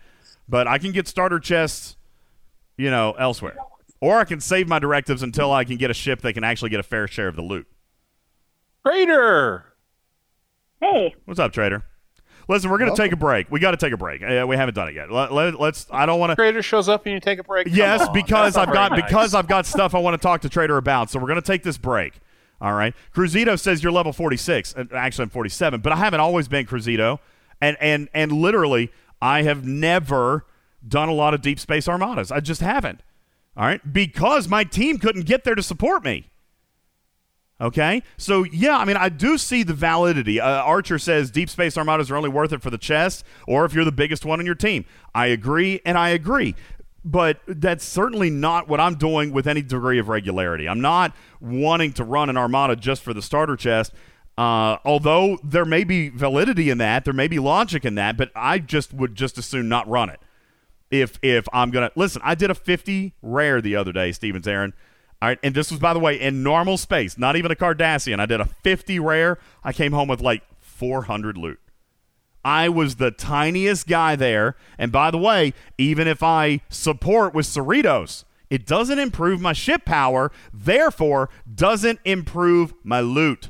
But 0.48 0.66
I 0.66 0.78
can 0.78 0.92
get 0.92 1.08
starter 1.08 1.38
chests, 1.38 1.96
you 2.78 2.90
know, 2.90 3.12
elsewhere. 3.18 3.56
Or 4.00 4.18
I 4.18 4.24
can 4.24 4.40
save 4.40 4.66
my 4.66 4.78
directives 4.78 5.22
until 5.22 5.52
I 5.52 5.64
can 5.64 5.76
get 5.76 5.90
a 5.90 5.94
ship 5.94 6.22
that 6.22 6.32
can 6.32 6.44
actually 6.44 6.70
get 6.70 6.80
a 6.80 6.84
fair 6.84 7.06
share 7.06 7.28
of 7.28 7.36
the 7.36 7.42
loot. 7.42 7.66
Trader! 8.86 9.73
Hey. 10.84 11.14
What's 11.24 11.40
up, 11.40 11.52
Trader? 11.52 11.82
Listen, 12.46 12.70
we're 12.70 12.76
going 12.76 12.94
to 12.94 12.96
take 12.96 13.12
a 13.12 13.16
break. 13.16 13.50
We 13.50 13.58
got 13.58 13.70
to 13.70 13.78
take 13.78 13.94
a 13.94 13.96
break. 13.96 14.22
Uh, 14.22 14.44
we 14.46 14.54
haven't 14.54 14.74
done 14.74 14.88
it 14.88 14.94
yet. 14.94 15.10
Let, 15.10 15.32
us 15.32 15.54
let, 15.58 15.86
I 15.90 16.04
don't 16.04 16.20
want 16.20 16.30
to. 16.30 16.36
Trader 16.36 16.62
shows 16.62 16.90
up 16.90 17.06
and 17.06 17.14
you 17.14 17.20
take 17.20 17.38
a 17.38 17.42
break. 17.42 17.68
Yes, 17.70 18.06
because 18.10 18.58
I've 18.58 18.70
got 18.70 18.92
nice. 18.92 19.02
because 19.02 19.34
I've 19.34 19.48
got 19.48 19.64
stuff 19.64 19.94
I 19.94 19.98
want 19.98 20.20
to 20.20 20.22
talk 20.22 20.42
to 20.42 20.50
Trader 20.50 20.76
about. 20.76 21.10
So 21.10 21.18
we're 21.18 21.28
going 21.28 21.40
to 21.40 21.46
take 21.46 21.62
this 21.62 21.78
break. 21.78 22.20
All 22.60 22.74
right. 22.74 22.94
Cruzito 23.14 23.58
says 23.58 23.82
you're 23.82 23.92
level 23.92 24.12
46. 24.12 24.74
Uh, 24.76 24.84
actually, 24.92 25.22
I'm 25.22 25.30
47, 25.30 25.80
but 25.80 25.94
I 25.94 25.96
haven't 25.96 26.20
always 26.20 26.46
been 26.46 26.66
Cruzito. 26.66 27.18
And, 27.62 27.78
and, 27.80 28.10
and 28.12 28.30
literally, 28.32 28.92
I 29.22 29.42
have 29.42 29.66
never 29.66 30.44
done 30.86 31.08
a 31.08 31.14
lot 31.14 31.32
of 31.32 31.40
deep 31.40 31.58
space 31.58 31.88
armadas. 31.88 32.30
I 32.30 32.40
just 32.40 32.60
haven't. 32.60 33.02
All 33.56 33.64
right. 33.64 33.80
Because 33.90 34.48
my 34.48 34.64
team 34.64 34.98
couldn't 34.98 35.24
get 35.24 35.44
there 35.44 35.54
to 35.54 35.62
support 35.62 36.04
me. 36.04 36.26
Okay. 37.60 38.02
So, 38.16 38.44
yeah, 38.44 38.76
I 38.76 38.84
mean, 38.84 38.96
I 38.96 39.08
do 39.08 39.38
see 39.38 39.62
the 39.62 39.74
validity. 39.74 40.40
Uh, 40.40 40.62
Archer 40.62 40.98
says 40.98 41.30
deep 41.30 41.48
space 41.48 41.78
armadas 41.78 42.10
are 42.10 42.16
only 42.16 42.28
worth 42.28 42.52
it 42.52 42.60
for 42.62 42.70
the 42.70 42.78
chest 42.78 43.24
or 43.46 43.64
if 43.64 43.72
you're 43.72 43.84
the 43.84 43.92
biggest 43.92 44.24
one 44.24 44.40
on 44.40 44.46
your 44.46 44.56
team. 44.56 44.84
I 45.14 45.26
agree, 45.26 45.80
and 45.84 45.96
I 45.96 46.10
agree 46.10 46.56
but 47.04 47.38
that's 47.46 47.84
certainly 47.84 48.30
not 48.30 48.66
what 48.66 48.80
I'm 48.80 48.94
doing 48.94 49.30
with 49.30 49.46
any 49.46 49.60
degree 49.60 49.98
of 49.98 50.08
regularity. 50.08 50.66
I'm 50.68 50.80
not 50.80 51.14
wanting 51.40 51.92
to 51.94 52.04
run 52.04 52.30
an 52.30 52.36
armada 52.36 52.76
just 52.76 53.02
for 53.02 53.12
the 53.12 53.20
starter 53.20 53.56
chest. 53.56 53.92
Uh, 54.36 54.78
although 54.84 55.38
there 55.44 55.64
may 55.64 55.84
be 55.84 56.08
validity 56.08 56.70
in 56.70 56.78
that, 56.78 57.04
there 57.04 57.14
may 57.14 57.28
be 57.28 57.38
logic 57.38 57.84
in 57.84 57.94
that, 57.96 58.16
but 58.16 58.30
I 58.34 58.58
just 58.58 58.92
would 58.92 59.14
just 59.14 59.38
as 59.38 59.46
soon 59.46 59.68
not 59.68 59.86
run 59.86 60.08
it. 60.08 60.18
If 60.90 61.18
if 61.22 61.46
I'm 61.52 61.70
gonna 61.70 61.90
listen, 61.94 62.22
I 62.24 62.34
did 62.34 62.50
a 62.50 62.54
50 62.54 63.14
rare 63.22 63.60
the 63.60 63.76
other 63.76 63.92
day, 63.92 64.10
Stevens 64.12 64.48
Aaron. 64.48 64.72
All 65.24 65.30
right, 65.30 65.38
and 65.42 65.54
this 65.54 65.70
was 65.70 65.80
by 65.80 65.94
the 65.94 65.98
way 65.98 66.20
in 66.20 66.42
normal 66.42 66.76
space, 66.76 67.16
not 67.16 67.34
even 67.34 67.50
a 67.50 67.54
Cardassian. 67.54 68.20
I 68.20 68.26
did 68.26 68.42
a 68.42 68.44
50 68.44 68.98
rare. 68.98 69.38
I 69.62 69.72
came 69.72 69.92
home 69.92 70.06
with 70.06 70.20
like 70.20 70.42
400 70.60 71.38
loot. 71.38 71.58
I 72.44 72.68
was 72.68 72.96
the 72.96 73.10
tiniest 73.10 73.86
guy 73.86 74.16
there. 74.16 74.54
And 74.76 74.92
by 74.92 75.10
the 75.10 75.16
way, 75.16 75.54
even 75.78 76.06
if 76.06 76.22
I 76.22 76.60
support 76.68 77.32
with 77.32 77.46
Cerritos, 77.46 78.24
it 78.50 78.66
doesn't 78.66 78.98
improve 78.98 79.40
my 79.40 79.54
ship 79.54 79.86
power, 79.86 80.30
therefore, 80.52 81.30
doesn't 81.50 82.00
improve 82.04 82.74
my 82.82 83.00
loot. 83.00 83.48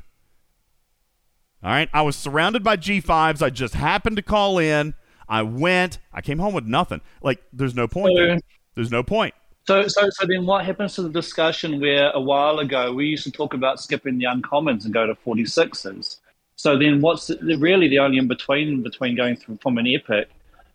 All 1.60 1.72
right, 1.72 1.88
I 1.92 2.02
was 2.02 2.14
surrounded 2.14 2.62
by 2.62 2.76
G5s. 2.76 3.42
I 3.42 3.50
just 3.50 3.74
happened 3.74 4.14
to 4.14 4.22
call 4.22 4.60
in. 4.60 4.94
I 5.28 5.42
went. 5.42 5.98
I 6.12 6.20
came 6.20 6.38
home 6.38 6.54
with 6.54 6.66
nothing. 6.66 7.00
Like, 7.20 7.42
there's 7.52 7.74
no 7.74 7.88
point. 7.88 8.14
there. 8.16 8.38
There's 8.76 8.92
no 8.92 9.02
point. 9.02 9.34
So, 9.66 9.88
so, 9.88 10.10
so 10.10 10.26
then, 10.26 10.44
what 10.44 10.64
happens 10.64 10.94
to 10.96 11.02
the 11.02 11.08
discussion 11.08 11.80
where 11.80 12.10
a 12.10 12.20
while 12.20 12.58
ago 12.58 12.92
we 12.92 13.06
used 13.06 13.24
to 13.24 13.30
talk 13.30 13.54
about 13.54 13.80
skipping 13.80 14.18
the 14.18 14.26
uncommons 14.26 14.84
and 14.84 14.92
go 14.92 15.06
to 15.06 15.14
46s? 15.14 16.18
So 16.56 16.78
then, 16.78 17.00
what's 17.00 17.28
the, 17.28 17.56
really 17.58 17.88
the 17.88 17.98
only 17.98 18.18
in 18.18 18.28
between 18.28 18.82
between 18.82 19.16
going 19.16 19.36
through 19.36 19.58
from 19.62 19.78
an 19.78 19.86
epic 19.86 20.28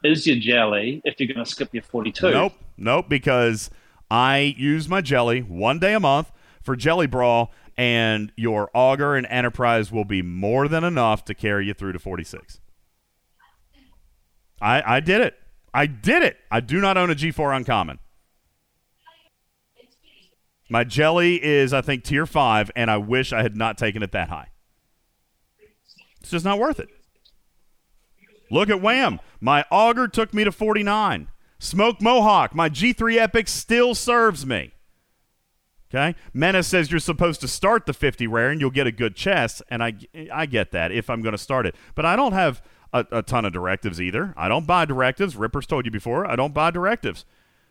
is 0.04 0.26
your 0.26 0.38
jelly 0.38 1.02
if 1.06 1.20
you're 1.20 1.32
going 1.32 1.46
to 1.46 1.50
skip 1.50 1.72
your 1.72 1.84
42? 1.84 2.32
Nope, 2.32 2.54
nope, 2.78 3.06
because 3.08 3.70
I 4.10 4.56
use 4.58 4.90
my 4.90 5.02
jelly 5.02 5.42
one 5.42 5.78
day 5.78 5.94
a 5.94 6.00
month 6.00 6.32
for 6.64 6.76
Jelly 6.76 7.06
Brawl, 7.06 7.52
and 7.78 8.32
your 8.36 8.72
augur 8.74 9.16
and 9.16 9.28
enterprise 9.28 9.92
will 9.92 10.04
be 10.04 10.24
more 10.24 10.68
than 10.68 10.84
enough 10.84 11.24
to 11.26 11.36
carry 11.36 11.68
you 11.68 11.76
through 11.76 11.94
to 11.94 12.00
46. 12.00 12.60
I 14.60 14.96
I 14.96 15.00
did 15.00 15.22
it. 15.22 15.36
I 15.76 15.86
did 15.86 16.24
it. 16.24 16.38
I 16.50 16.60
do 16.60 16.82
not 16.82 16.98
own 16.98 17.12
a 17.12 17.16
G4 17.16 17.56
uncommon. 17.56 18.00
My 20.70 20.84
jelly 20.84 21.44
is, 21.44 21.74
I 21.74 21.82
think, 21.82 22.04
tier 22.04 22.26
five, 22.26 22.70
and 22.76 22.92
I 22.92 22.98
wish 22.98 23.34
I 23.34 23.42
had 23.42 23.58
not 23.58 23.78
taken 23.78 24.04
it 24.04 24.12
that 24.12 24.30
high. 24.30 24.50
It's 26.22 26.30
just 26.30 26.46
not 26.46 26.60
worth 26.60 26.80
it. 26.80 26.90
Look 28.52 28.70
at 28.70 28.82
Wham. 28.82 29.20
My 29.40 29.66
augur 29.72 30.08
took 30.08 30.34
me 30.34 30.44
to 30.44 30.52
49. 30.52 31.28
Smoke 31.60 32.02
Mohawk. 32.02 32.56
My 32.56 32.70
G3 32.70 33.18
Epic 33.18 33.48
still 33.48 33.96
serves 33.96 34.46
me. 34.46 34.74
Okay. 35.92 36.16
Menace 36.34 36.68
says 36.68 36.92
you're 36.92 37.00
supposed 37.00 37.42
to 37.42 37.48
start 37.48 37.86
the 37.86 37.94
50 37.94 38.28
rare 38.28 38.52
and 38.52 38.62
you'll 38.62 38.70
get 38.70 38.86
a 38.86 38.92
good 38.92 39.16
chest, 39.16 39.64
and 39.70 39.84
I 39.84 39.94
I 40.32 40.46
get 40.46 40.72
that 40.72 40.92
if 40.92 41.10
I'm 41.10 41.22
going 41.22 41.32
to 41.32 41.38
start 41.38 41.66
it, 41.66 41.76
but 41.96 42.06
I 42.06 42.16
don't 42.16 42.34
have 42.34 42.62
a, 42.94 43.06
a 43.12 43.22
ton 43.24 43.44
of 43.44 43.54
directives 43.54 44.00
either. 44.00 44.34
I 44.38 44.48
don't 44.48 44.68
buy 44.68 44.86
directives. 44.86 45.36
Ripper's 45.36 45.66
told 45.66 45.86
you 45.86 45.92
before. 45.92 46.30
I 46.30 46.36
don't 46.36 46.54
buy 46.54 46.70
directives, 46.70 47.26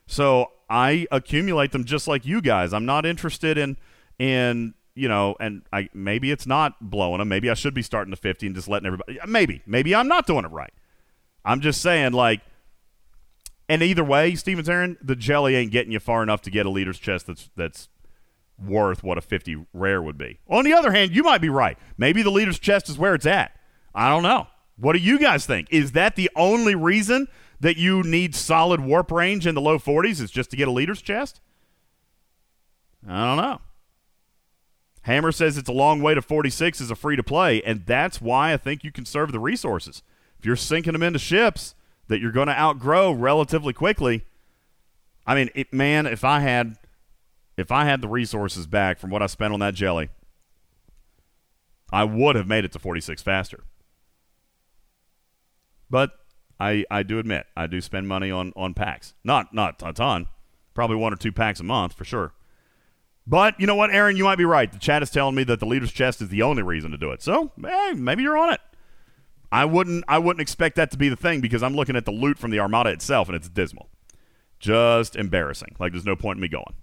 so 0.06 0.50
I 0.68 1.06
accumulate 1.10 1.72
them 1.72 1.84
just 1.84 2.08
like 2.08 2.26
you 2.26 2.40
guys. 2.40 2.72
I'm 2.72 2.86
not 2.86 3.06
interested 3.06 3.58
in 3.58 3.76
in 4.18 4.74
you 4.94 5.08
know, 5.08 5.36
and 5.38 5.62
I 5.72 5.88
maybe 5.94 6.30
it's 6.30 6.46
not 6.46 6.90
blowing 6.90 7.18
them. 7.18 7.28
Maybe 7.28 7.48
I 7.48 7.54
should 7.54 7.74
be 7.74 7.82
starting 7.82 8.10
the 8.10 8.16
50 8.16 8.46
and 8.46 8.56
just 8.56 8.68
letting 8.68 8.86
everybody. 8.86 9.18
Maybe 9.26 9.62
maybe 9.66 9.94
I'm 9.94 10.08
not 10.08 10.26
doing 10.26 10.44
it 10.44 10.50
right. 10.50 10.72
I'm 11.44 11.60
just 11.60 11.80
saying 11.80 12.12
like. 12.12 12.40
And 13.70 13.82
either 13.82 14.02
way, 14.02 14.34
Stevens 14.34 14.66
Aaron, 14.66 14.96
the 15.02 15.14
jelly 15.14 15.54
ain't 15.54 15.70
getting 15.70 15.92
you 15.92 16.00
far 16.00 16.22
enough 16.22 16.40
to 16.42 16.50
get 16.50 16.64
a 16.64 16.70
leader's 16.70 16.98
chest 16.98 17.26
that's 17.26 17.50
that's 17.54 17.90
worth 18.58 19.04
what 19.04 19.18
a 19.18 19.20
50 19.20 19.66
rare 19.72 20.02
would 20.02 20.18
be. 20.18 20.40
On 20.48 20.64
the 20.64 20.72
other 20.72 20.90
hand, 20.90 21.14
you 21.14 21.22
might 21.22 21.42
be 21.42 21.48
right. 21.48 21.78
Maybe 21.96 22.22
the 22.22 22.30
leader's 22.30 22.58
chest 22.58 22.88
is 22.88 22.98
where 22.98 23.14
it's 23.14 23.26
at. 23.26 23.52
I 23.94 24.08
don't 24.08 24.22
know. 24.22 24.46
What 24.76 24.94
do 24.94 25.00
you 25.00 25.18
guys 25.18 25.46
think? 25.46 25.68
Is 25.70 25.92
that 25.92 26.16
the 26.16 26.30
only 26.36 26.74
reason 26.74 27.28
that 27.60 27.76
you 27.76 28.02
need 28.02 28.34
solid 28.34 28.80
warp 28.80 29.10
range 29.10 29.46
in 29.46 29.54
the 29.54 29.60
low 29.60 29.78
40s 29.78 30.20
is 30.20 30.30
just 30.30 30.50
to 30.50 30.56
get 30.56 30.68
a 30.68 30.72
leader's 30.72 31.02
chest? 31.02 31.40
I 33.06 33.26
don't 33.26 33.36
know. 33.36 33.60
Hammer 35.02 35.32
says 35.32 35.56
it's 35.56 35.68
a 35.68 35.72
long 35.72 36.02
way 36.02 36.14
to 36.14 36.22
46 36.22 36.80
as 36.80 36.90
a 36.90 36.94
free 36.94 37.16
to 37.16 37.22
play, 37.22 37.62
and 37.62 37.86
that's 37.86 38.20
why 38.20 38.52
I 38.52 38.56
think 38.56 38.84
you 38.84 38.92
conserve 38.92 39.32
the 39.32 39.40
resources. 39.40 40.02
If 40.38 40.44
you're 40.44 40.56
sinking 40.56 40.92
them 40.92 41.02
into 41.02 41.18
ships 41.18 41.74
that 42.08 42.20
you're 42.20 42.32
going 42.32 42.48
to 42.48 42.58
outgrow 42.58 43.12
relatively 43.12 43.72
quickly, 43.72 44.24
I 45.26 45.34
mean, 45.34 45.50
it, 45.54 45.72
man, 45.72 46.06
if 46.06 46.24
I 46.24 46.40
had 46.40 46.76
if 47.56 47.72
I 47.72 47.84
had 47.84 48.00
the 48.00 48.08
resources 48.08 48.66
back 48.66 48.98
from 49.00 49.10
what 49.10 49.20
I 49.20 49.26
spent 49.26 49.52
on 49.52 49.60
that 49.60 49.74
jelly, 49.74 50.10
I 51.90 52.04
would 52.04 52.36
have 52.36 52.46
made 52.46 52.64
it 52.64 52.72
to 52.72 52.78
46 52.78 53.20
faster. 53.22 53.64
But 55.90 56.12
I 56.60 56.84
I 56.90 57.02
do 57.02 57.18
admit 57.18 57.46
I 57.56 57.66
do 57.66 57.80
spend 57.80 58.08
money 58.08 58.30
on 58.30 58.52
on 58.56 58.74
packs. 58.74 59.14
Not 59.24 59.54
not 59.54 59.82
a 59.84 59.92
ton. 59.92 60.26
Probably 60.74 60.96
one 60.96 61.12
or 61.12 61.16
two 61.16 61.32
packs 61.32 61.60
a 61.60 61.64
month 61.64 61.94
for 61.94 62.04
sure. 62.04 62.32
But 63.26 63.60
you 63.60 63.66
know 63.66 63.74
what, 63.74 63.90
Aaron, 63.90 64.16
you 64.16 64.24
might 64.24 64.38
be 64.38 64.46
right. 64.46 64.72
The 64.72 64.78
chat 64.78 65.02
is 65.02 65.10
telling 65.10 65.34
me 65.34 65.44
that 65.44 65.60
the 65.60 65.66
leader's 65.66 65.92
chest 65.92 66.22
is 66.22 66.30
the 66.30 66.42
only 66.42 66.62
reason 66.62 66.90
to 66.92 66.96
do 66.96 67.10
it. 67.10 67.22
So, 67.22 67.52
hey, 67.62 67.92
maybe 67.94 68.22
you're 68.22 68.38
on 68.38 68.52
it. 68.54 68.60
I 69.52 69.64
wouldn't 69.64 70.04
I 70.08 70.18
wouldn't 70.18 70.40
expect 70.40 70.76
that 70.76 70.90
to 70.92 70.98
be 70.98 71.08
the 71.08 71.16
thing 71.16 71.40
because 71.40 71.62
I'm 71.62 71.74
looking 71.74 71.96
at 71.96 72.04
the 72.04 72.10
loot 72.10 72.38
from 72.38 72.50
the 72.50 72.60
Armada 72.60 72.90
itself 72.90 73.28
and 73.28 73.36
it's 73.36 73.48
dismal. 73.48 73.88
Just 74.58 75.16
embarrassing. 75.16 75.76
Like 75.78 75.92
there's 75.92 76.04
no 76.04 76.16
point 76.16 76.38
in 76.38 76.42
me 76.42 76.48
going. 76.48 76.74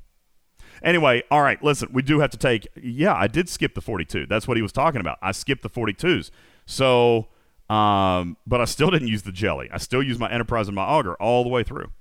Anyway, 0.84 1.24
all 1.32 1.42
right, 1.42 1.62
listen, 1.64 1.90
we 1.92 2.02
do 2.02 2.20
have 2.20 2.30
to 2.32 2.38
take. 2.38 2.68
Yeah, 2.76 3.16
I 3.16 3.28
did 3.28 3.50
skip 3.50 3.74
the 3.74 3.82
42. 3.82 4.26
That's 4.28 4.48
what 4.48 4.58
he 4.58 4.62
was 4.62 4.72
talking 4.72 5.02
about. 5.02 5.18
I 5.22 5.32
skipped 5.32 5.64
the 5.64 5.70
42s. 5.70 6.32
So, 6.66 7.28
um, 7.70 8.38
but 8.46 8.62
I 8.62 8.66
still 8.66 8.92
didn't 8.92 9.08
use 9.08 9.24
the 9.24 9.32
jelly. 9.32 9.70
I 9.72 9.78
still 9.78 10.04
use 10.04 10.20
my 10.20 10.30
Enterprise 10.30 10.68
and 10.68 10.76
my 10.76 10.84
Augur 10.84 11.16
all 11.16 11.44
the 11.44 11.50
way 11.50 11.64
through. 11.64 11.92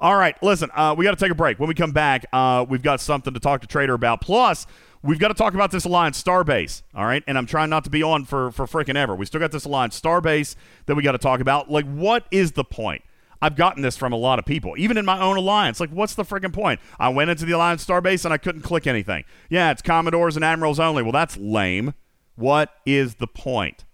All 0.00 0.16
right, 0.16 0.34
listen, 0.42 0.70
uh, 0.74 0.94
we 0.96 1.04
got 1.04 1.10
to 1.10 1.22
take 1.22 1.30
a 1.30 1.34
break. 1.34 1.58
When 1.58 1.68
we 1.68 1.74
come 1.74 1.92
back, 1.92 2.24
uh, 2.32 2.64
we've 2.66 2.82
got 2.82 3.00
something 3.00 3.34
to 3.34 3.40
talk 3.40 3.60
to 3.60 3.66
Trader 3.66 3.92
about. 3.92 4.22
Plus, 4.22 4.66
we've 5.02 5.18
got 5.18 5.28
to 5.28 5.34
talk 5.34 5.52
about 5.52 5.70
this 5.70 5.84
Alliance 5.84 6.22
Starbase. 6.22 6.82
All 6.94 7.04
right, 7.04 7.22
and 7.26 7.36
I'm 7.36 7.44
trying 7.44 7.68
not 7.68 7.84
to 7.84 7.90
be 7.90 8.02
on 8.02 8.24
for 8.24 8.50
for 8.50 8.66
freaking 8.66 8.96
ever. 8.96 9.14
We 9.14 9.26
still 9.26 9.40
got 9.40 9.52
this 9.52 9.66
Alliance 9.66 10.00
Starbase 10.00 10.56
that 10.86 10.94
we 10.94 11.02
got 11.02 11.12
to 11.12 11.18
talk 11.18 11.40
about. 11.40 11.70
Like, 11.70 11.84
what 11.84 12.24
is 12.30 12.52
the 12.52 12.64
point? 12.64 13.02
I've 13.42 13.56
gotten 13.56 13.82
this 13.82 13.96
from 13.96 14.12
a 14.12 14.16
lot 14.16 14.38
of 14.38 14.44
people, 14.44 14.74
even 14.76 14.98
in 14.98 15.04
my 15.04 15.20
own 15.20 15.36
alliance. 15.36 15.80
Like, 15.80 15.90
what's 15.90 16.14
the 16.14 16.24
freaking 16.24 16.52
point? 16.52 16.80
I 16.98 17.08
went 17.08 17.30
into 17.30 17.46
the 17.46 17.52
alliance 17.52 17.84
starbase 17.84 18.24
and 18.24 18.34
I 18.34 18.38
couldn't 18.38 18.62
click 18.62 18.86
anything. 18.86 19.24
Yeah, 19.48 19.70
it's 19.70 19.80
commodores 19.80 20.36
and 20.36 20.44
admirals 20.44 20.78
only. 20.78 21.02
Well, 21.02 21.12
that's 21.12 21.36
lame. 21.38 21.94
What 22.36 22.70
is 22.84 23.14
the 23.16 23.26
point? 23.26 23.84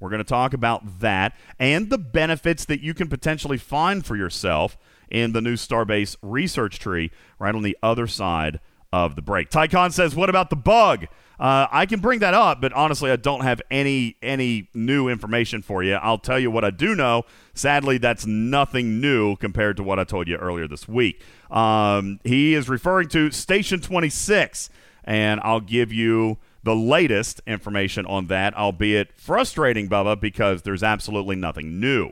We're 0.00 0.10
going 0.10 0.18
to 0.18 0.24
talk 0.24 0.52
about 0.52 1.00
that 1.00 1.34
and 1.58 1.90
the 1.90 1.98
benefits 1.98 2.64
that 2.66 2.80
you 2.80 2.94
can 2.94 3.08
potentially 3.08 3.58
find 3.58 4.04
for 4.04 4.16
yourself 4.16 4.76
in 5.08 5.32
the 5.32 5.40
new 5.40 5.54
Starbase 5.54 6.16
research 6.22 6.78
tree 6.78 7.10
right 7.38 7.54
on 7.54 7.62
the 7.62 7.76
other 7.82 8.06
side 8.06 8.60
of 8.92 9.16
the 9.16 9.22
break. 9.22 9.50
Tycon 9.50 9.92
says, 9.92 10.14
What 10.14 10.30
about 10.30 10.50
the 10.50 10.56
bug? 10.56 11.06
Uh, 11.38 11.66
I 11.70 11.84
can 11.84 12.00
bring 12.00 12.20
that 12.20 12.32
up, 12.32 12.62
but 12.62 12.72
honestly, 12.72 13.10
I 13.10 13.16
don't 13.16 13.42
have 13.42 13.60
any 13.70 14.16
any 14.22 14.70
new 14.72 15.08
information 15.08 15.60
for 15.60 15.82
you. 15.82 15.94
I'll 15.94 16.18
tell 16.18 16.38
you 16.38 16.50
what 16.50 16.64
I 16.64 16.70
do 16.70 16.94
know. 16.94 17.24
Sadly, 17.52 17.98
that's 17.98 18.24
nothing 18.24 19.00
new 19.00 19.36
compared 19.36 19.76
to 19.76 19.82
what 19.82 19.98
I 19.98 20.04
told 20.04 20.28
you 20.28 20.36
earlier 20.36 20.66
this 20.66 20.88
week. 20.88 21.22
Um, 21.50 22.20
he 22.24 22.54
is 22.54 22.70
referring 22.70 23.08
to 23.08 23.30
Station 23.30 23.80
26, 23.80 24.70
and 25.04 25.40
I'll 25.42 25.60
give 25.60 25.92
you 25.92 26.38
the 26.66 26.74
latest 26.74 27.40
information 27.46 28.04
on 28.06 28.26
that, 28.26 28.52
albeit 28.56 29.12
frustrating, 29.16 29.88
Bubba, 29.88 30.20
because 30.20 30.62
there's 30.62 30.82
absolutely 30.82 31.36
nothing 31.36 31.78
new 31.78 32.10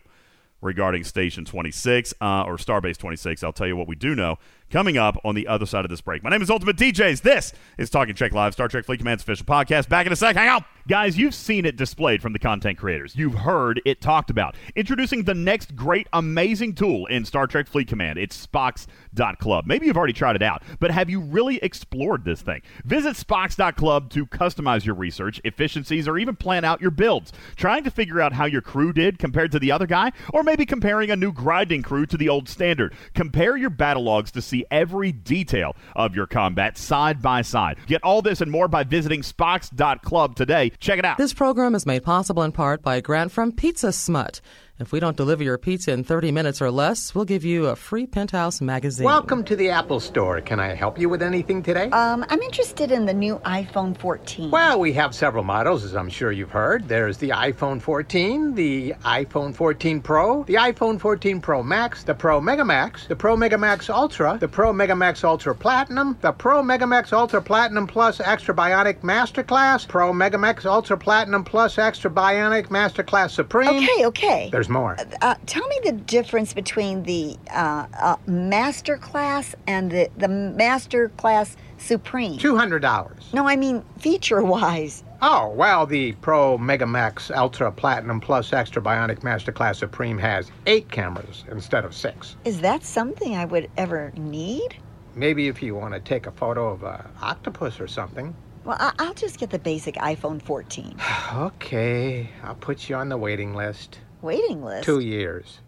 regarding 0.62 1.02
Station 1.02 1.44
26 1.44 2.14
uh, 2.20 2.44
or 2.44 2.56
Starbase 2.56 2.96
26. 2.96 3.42
I'll 3.42 3.52
tell 3.52 3.66
you 3.66 3.76
what 3.76 3.88
we 3.88 3.96
do 3.96 4.14
know 4.14 4.38
coming 4.70 4.96
up 4.96 5.18
on 5.24 5.34
the 5.34 5.48
other 5.48 5.66
side 5.66 5.84
of 5.84 5.90
this 5.90 6.00
break. 6.00 6.22
My 6.22 6.30
name 6.30 6.40
is 6.40 6.50
Ultimate 6.50 6.76
DJs. 6.76 7.22
This 7.22 7.52
is 7.78 7.90
Talking 7.90 8.14
Trek 8.14 8.32
Live, 8.32 8.52
Star 8.52 8.68
Trek 8.68 8.84
Fleet 8.84 8.98
Command's 8.98 9.24
official 9.24 9.44
podcast. 9.44 9.88
Back 9.88 10.06
in 10.06 10.12
a 10.12 10.16
sec. 10.16 10.36
Hang 10.36 10.48
out. 10.48 10.62
Guys, 10.86 11.16
you've 11.16 11.34
seen 11.34 11.64
it 11.64 11.76
displayed 11.76 12.20
from 12.20 12.34
the 12.34 12.38
content 12.38 12.76
creators. 12.76 13.16
You've 13.16 13.36
heard 13.36 13.80
it 13.86 14.02
talked 14.02 14.28
about. 14.28 14.54
Introducing 14.76 15.24
the 15.24 15.32
next 15.32 15.74
great, 15.74 16.06
amazing 16.12 16.74
tool 16.74 17.06
in 17.06 17.24
Star 17.24 17.46
Trek 17.46 17.68
Fleet 17.68 17.88
Command. 17.88 18.18
It's 18.18 18.46
Spocks.club. 18.46 19.64
Maybe 19.64 19.86
you've 19.86 19.96
already 19.96 20.12
tried 20.12 20.36
it 20.36 20.42
out, 20.42 20.62
but 20.80 20.90
have 20.90 21.08
you 21.08 21.20
really 21.20 21.56
explored 21.56 22.26
this 22.26 22.42
thing? 22.42 22.60
Visit 22.84 23.16
Spocks.club 23.16 24.10
to 24.10 24.26
customize 24.26 24.84
your 24.84 24.94
research, 24.94 25.40
efficiencies, 25.44 26.06
or 26.06 26.18
even 26.18 26.36
plan 26.36 26.66
out 26.66 26.82
your 26.82 26.90
builds. 26.90 27.32
Trying 27.56 27.84
to 27.84 27.90
figure 27.90 28.20
out 28.20 28.34
how 28.34 28.44
your 28.44 28.60
crew 28.60 28.92
did 28.92 29.18
compared 29.18 29.52
to 29.52 29.58
the 29.58 29.72
other 29.72 29.86
guy, 29.86 30.12
or 30.34 30.42
maybe 30.42 30.66
comparing 30.66 31.10
a 31.10 31.16
new 31.16 31.32
grinding 31.32 31.80
crew 31.80 32.04
to 32.04 32.18
the 32.18 32.28
old 32.28 32.46
standard. 32.46 32.92
Compare 33.14 33.56
your 33.56 33.70
battle 33.70 34.02
logs 34.02 34.30
to 34.32 34.42
see 34.42 34.66
every 34.70 35.12
detail 35.12 35.76
of 35.96 36.14
your 36.14 36.26
combat 36.26 36.76
side 36.76 37.22
by 37.22 37.40
side. 37.40 37.78
Get 37.86 38.04
all 38.04 38.20
this 38.20 38.42
and 38.42 38.50
more 38.50 38.68
by 38.68 38.84
visiting 38.84 39.22
Spocks.club 39.22 40.36
today. 40.36 40.72
Check 40.80 40.98
it 40.98 41.04
out. 41.04 41.18
This 41.18 41.34
program 41.34 41.74
is 41.74 41.86
made 41.86 42.04
possible 42.04 42.42
in 42.42 42.52
part 42.52 42.82
by 42.82 42.96
a 42.96 43.02
grant 43.02 43.32
from 43.32 43.52
Pizza 43.52 43.92
Smut. 43.92 44.40
If 44.80 44.90
we 44.90 44.98
don't 44.98 45.16
deliver 45.16 45.44
your 45.44 45.56
pizza 45.56 45.92
in 45.92 46.02
30 46.02 46.32
minutes 46.32 46.60
or 46.60 46.68
less, 46.68 47.14
we'll 47.14 47.24
give 47.24 47.44
you 47.44 47.66
a 47.66 47.76
free 47.76 48.06
Penthouse 48.06 48.60
magazine. 48.60 49.04
Welcome 49.04 49.44
to 49.44 49.54
the 49.54 49.70
Apple 49.70 50.00
Store. 50.00 50.40
Can 50.40 50.58
I 50.58 50.74
help 50.74 50.98
you 50.98 51.08
with 51.08 51.22
anything 51.22 51.62
today? 51.62 51.90
Um, 51.90 52.26
I'm 52.28 52.42
interested 52.42 52.90
in 52.90 53.06
the 53.06 53.14
new 53.14 53.36
iPhone 53.44 53.96
14. 53.96 54.50
well, 54.50 54.80
we 54.80 54.92
have 54.94 55.14
several 55.14 55.44
models, 55.44 55.84
as 55.84 55.94
I'm 55.94 56.08
sure 56.08 56.32
you've 56.32 56.50
heard. 56.50 56.88
There's 56.88 57.18
the 57.18 57.28
iPhone 57.28 57.80
14, 57.80 58.56
the 58.56 58.94
iPhone 59.04 59.54
14 59.54 60.00
Pro, 60.00 60.42
the 60.42 60.54
iPhone 60.54 61.00
14 61.00 61.40
Pro 61.40 61.62
Max, 61.62 62.02
the 62.02 62.14
Pro 62.14 62.40
Mega 62.40 62.64
Max, 62.64 63.06
the 63.06 63.14
Pro 63.14 63.36
Mega 63.36 63.56
Max 63.56 63.88
Ultra, 63.88 64.38
the 64.40 64.48
Pro 64.48 64.72
Mega 64.72 64.96
Max 64.96 65.22
Ultra 65.22 65.54
Platinum, 65.54 66.18
the 66.20 66.32
Pro 66.32 66.64
Mega 66.64 66.84
Max 66.88 67.12
Ultra 67.12 67.40
Platinum 67.40 67.86
Plus 67.86 68.18
Extra 68.18 68.52
Bionic 68.52 69.02
Masterclass, 69.02 69.86
Pro 69.86 70.12
Mega 70.12 70.36
Max 70.36 70.66
Ultra 70.66 70.98
Platinum 70.98 71.44
Plus 71.44 71.78
Extra 71.78 72.10
Bionic 72.10 72.70
Masterclass 72.70 73.30
Supreme. 73.30 73.84
Okay, 73.84 74.06
okay. 74.06 74.48
There's 74.50 74.63
more. 74.68 74.96
Uh, 75.22 75.34
tell 75.46 75.66
me 75.68 75.78
the 75.84 75.92
difference 75.92 76.52
between 76.54 77.02
the 77.04 77.36
uh, 77.52 77.86
uh, 78.00 78.16
Master 78.26 78.96
Class 78.96 79.54
and 79.66 79.90
the, 79.90 80.08
the 80.16 80.28
Master 80.28 81.08
Class 81.10 81.56
Supreme. 81.78 82.38
$200. 82.38 83.32
No, 83.34 83.46
I 83.48 83.56
mean 83.56 83.84
feature 83.98 84.42
wise. 84.42 85.04
Oh, 85.22 85.48
well, 85.50 85.86
the 85.86 86.12
Pro 86.20 86.58
Mega 86.58 86.86
Max 86.86 87.30
Ultra 87.30 87.72
Platinum 87.72 88.20
Plus 88.20 88.52
Extra 88.52 88.82
Bionic 88.82 89.20
Masterclass 89.20 89.76
Supreme 89.76 90.18
has 90.18 90.50
eight 90.66 90.90
cameras 90.90 91.44
instead 91.50 91.84
of 91.84 91.94
six. 91.94 92.36
Is 92.44 92.60
that 92.60 92.84
something 92.84 93.34
I 93.36 93.44
would 93.44 93.70
ever 93.76 94.12
need? 94.16 94.76
Maybe 95.14 95.48
if 95.48 95.62
you 95.62 95.74
want 95.74 95.94
to 95.94 96.00
take 96.00 96.26
a 96.26 96.30
photo 96.32 96.68
of 96.68 96.82
an 96.82 97.02
octopus 97.22 97.80
or 97.80 97.86
something. 97.88 98.34
Well, 98.64 98.76
I- 98.80 98.92
I'll 98.98 99.14
just 99.14 99.38
get 99.38 99.50
the 99.50 99.58
basic 99.58 99.94
iPhone 99.96 100.40
14. 100.42 100.96
Okay, 101.34 102.28
I'll 102.42 102.54
put 102.54 102.88
you 102.88 102.96
on 102.96 103.08
the 103.08 103.16
waiting 103.16 103.54
list. 103.54 103.98
Waiting 104.24 104.64
list. 104.64 104.84
Two 104.84 105.00
years. 105.00 105.60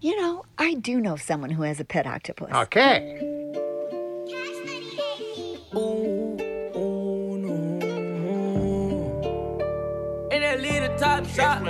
You 0.00 0.20
know, 0.20 0.44
I 0.58 0.74
do 0.74 1.00
know 1.00 1.14
someone 1.14 1.50
who 1.50 1.62
has 1.62 1.78
a 1.78 1.84
pet 1.84 2.08
octopus. 2.08 2.52
Okay. 2.52 3.16
In 10.32 10.40
that 10.40 10.60
little 10.60 10.98
top 10.98 11.24
shop. 11.28 11.62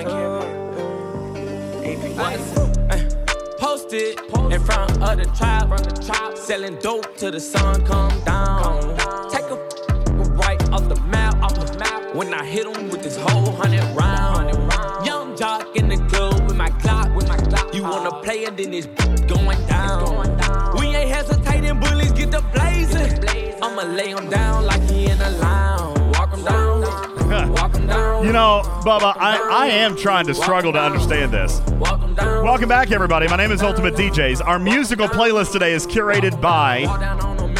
Uh, 2.88 3.10
Posted 3.58 4.18
in 4.50 4.64
front 4.64 4.92
of 5.02 5.18
the 5.18 5.26
tribe, 5.36 6.38
selling 6.38 6.76
dope 6.76 7.18
till 7.18 7.32
the 7.32 7.40
sun 7.40 7.84
come 7.84 8.18
down. 8.24 8.96
Take 9.28 9.44
a 9.44 9.56
right 10.30 10.70
off 10.70 10.88
the 10.88 10.98
map, 11.02 11.34
off 11.42 11.54
the 11.54 11.78
map. 11.78 12.14
When 12.14 12.32
I 12.32 12.46
hit 12.46 12.66
him 12.66 12.88
with 12.88 13.02
this 13.02 13.18
whole 13.18 13.52
hundred 13.56 13.84
round. 13.94 14.24
Young 15.04 15.36
jock 15.36 15.76
in 15.76 15.88
the 15.88 15.93
wanna 17.94 18.22
play 18.22 18.44
it, 18.44 18.56
then 18.56 18.74
it's 18.74 18.86
going 19.32 19.66
down. 19.66 20.76
We 20.78 20.86
ain't 20.86 21.10
hesitating, 21.10 21.78
bullies 21.80 22.12
get 22.12 22.30
the 22.30 22.42
blazing. 22.52 23.54
I'ma 23.62 23.82
lay 23.82 24.10
him 24.10 24.28
down 24.28 24.66
like 24.66 24.82
he 24.90 25.06
in 25.06 25.20
a 25.20 25.30
lounge. 25.30 26.16
Walk 26.16 26.34
him 26.34 26.44
down. 26.44 26.80
Walk 27.52 27.74
him 27.74 27.86
down. 27.86 28.14
You 28.24 28.32
know, 28.32 28.62
Bubba, 28.84 29.14
I, 29.18 29.38
I 29.52 29.66
am 29.66 29.96
trying 29.96 30.26
to 30.26 30.34
struggle 30.34 30.72
to 30.72 30.80
understand 30.80 31.30
this. 31.30 31.60
Walk 31.72 32.00
him 32.00 32.14
down. 32.14 32.42
Welcome 32.42 32.70
back, 32.70 32.90
everybody. 32.90 33.28
My 33.28 33.36
name 33.36 33.52
is 33.52 33.62
Ultimate 33.62 33.94
DJs. 33.94 34.44
Our 34.44 34.58
musical 34.58 35.08
playlist 35.08 35.52
today 35.52 35.74
is 35.74 35.86
curated 35.86 36.40
by 36.40 36.86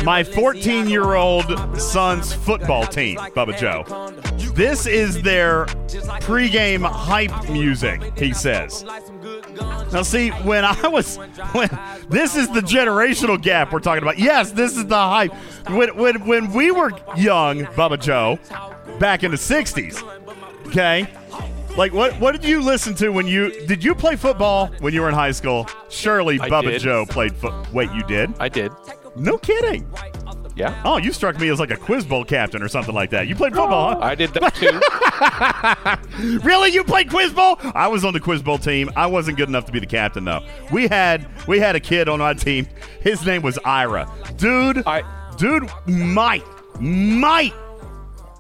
my 0.05 0.25
14 0.25 0.89
year 0.89 1.15
old 1.15 1.79
son's 1.79 2.33
football 2.33 2.87
team, 2.87 3.19
Bubba 3.19 3.59
Joe. 3.59 3.85
This 4.55 4.87
is 4.87 5.21
their 5.21 5.67
pregame 6.25 6.89
hype 6.89 7.51
music, 7.51 8.17
he 8.17 8.33
says. 8.33 8.85
Now, 9.57 10.03
see, 10.03 10.31
when 10.31 10.65
I 10.65 10.89
was, 10.89 11.17
when 11.53 11.69
this 12.09 12.37
is 12.37 12.49
the 12.49 12.61
generational 12.61 13.41
gap 13.41 13.73
we're 13.73 13.81
talking 13.81 14.03
about. 14.03 14.19
Yes, 14.19 14.53
this 14.53 14.77
is 14.77 14.87
the 14.87 14.97
hype. 14.97 15.33
When, 15.69 15.97
when, 15.97 16.27
when 16.27 16.53
we 16.53 16.71
were 16.71 16.91
young, 17.17 17.65
Bubba 17.65 18.01
Joe, 18.01 18.39
back 18.99 19.23
in 19.23 19.31
the 19.31 19.37
60s, 19.37 20.03
okay? 20.67 21.09
Like, 21.77 21.93
what, 21.93 22.19
what 22.21 22.33
did 22.33 22.45
you 22.45 22.61
listen 22.61 22.95
to 22.97 23.09
when 23.09 23.27
you, 23.27 23.67
did 23.67 23.83
you 23.83 23.95
play 23.95 24.17
football 24.17 24.69
when 24.79 24.95
you 24.95 25.01
were 25.01 25.09
in 25.09 25.15
high 25.15 25.33
school? 25.33 25.69
Surely 25.89 26.39
I 26.41 26.49
Bubba 26.49 26.71
did. 26.71 26.83
Joe 26.83 27.05
played 27.05 27.35
foot. 27.35 27.73
Wait, 27.73 27.91
you 27.93 28.03
did? 28.05 28.33
I 28.39 28.49
did. 28.49 28.71
No 29.17 29.39
kidding. 29.39 29.89
Yeah. 30.57 30.81
Oh, 30.85 30.99
you 30.99 31.13
struck 31.13 31.39
me 31.41 31.49
as 31.49 31.59
like 31.59 31.71
a 31.73 31.77
quiz 31.77 32.05
bowl 32.05 32.25
captain 32.25 32.63
or 32.63 32.69
something 32.69 32.95
like 32.95 33.11
that. 33.11 33.27
You 33.27 33.35
played 33.35 33.55
football, 33.55 33.95
huh? 33.95 33.99
I 34.01 34.15
did 34.15 34.31
that 34.35 34.55
too. 34.55 34.81
Really? 36.45 36.71
You 36.71 36.85
played 36.85 37.11
quiz 37.11 37.33
bowl? 37.33 37.57
I 37.75 37.89
was 37.89 38.05
on 38.05 38.13
the 38.13 38.21
quiz 38.21 38.43
bowl 38.43 38.59
team. 38.59 38.91
I 38.97 39.07
wasn't 39.07 39.37
good 39.37 39.49
enough 39.49 39.65
to 39.67 39.73
be 39.73 39.81
the 39.81 39.87
captain 39.87 40.25
though. 40.25 40.45
We 40.73 40.87
had 40.89 41.27
we 41.49 41.59
had 41.59 41.75
a 41.77 41.81
kid 41.81 42.09
on 42.09 42.21
our 42.21 42.35
team. 42.35 42.67
His 43.01 43.25
name 43.27 43.43
was 43.43 43.59
Ira. 43.65 44.09
Dude, 44.37 44.83
I- 44.87 45.03
dude 45.37 45.69
might 45.87 46.45
might 46.81 47.53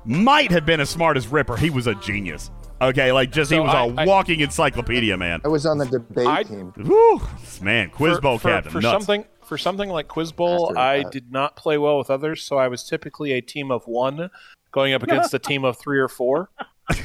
might 0.04 0.50
have 0.50 0.64
been 0.66 0.80
as 0.80 0.90
smart 0.90 1.16
as 1.16 1.26
Ripper. 1.28 1.56
He 1.56 1.70
was 1.70 1.86
a 1.86 1.94
genius. 1.96 2.50
Okay, 2.80 3.12
like 3.12 3.30
just 3.32 3.50
he 3.50 3.58
was 3.58 3.72
a 3.72 3.76
I- 3.98 4.02
I- 4.02 4.06
walking 4.06 4.40
encyclopedia, 4.40 5.16
man. 5.16 5.40
I 5.44 5.48
was 5.48 5.64
on 5.66 5.78
the 5.78 5.86
debate 5.86 6.26
I- 6.26 6.42
team. 6.42 6.72
Woo, 6.76 7.20
man, 7.62 7.90
quiz 7.90 8.16
for, 8.16 8.20
bowl 8.22 8.38
for, 8.38 8.48
captain. 8.50 8.72
for 8.72 8.80
nuts. 8.80 9.04
something 9.06 9.24
for 9.46 9.58
something 9.58 9.88
like 9.88 10.08
Quiz 10.08 10.32
Bowl, 10.32 10.76
I 10.76 11.02
did 11.04 11.30
not 11.32 11.56
play 11.56 11.78
well 11.78 11.98
with 11.98 12.10
others, 12.10 12.42
so 12.42 12.58
I 12.58 12.68
was 12.68 12.84
typically 12.84 13.32
a 13.32 13.40
team 13.40 13.70
of 13.70 13.86
one 13.86 14.30
going 14.72 14.92
up 14.94 15.02
against 15.02 15.32
a 15.34 15.38
team 15.38 15.64
of 15.64 15.78
three 15.78 15.98
or 15.98 16.08
four. 16.08 16.50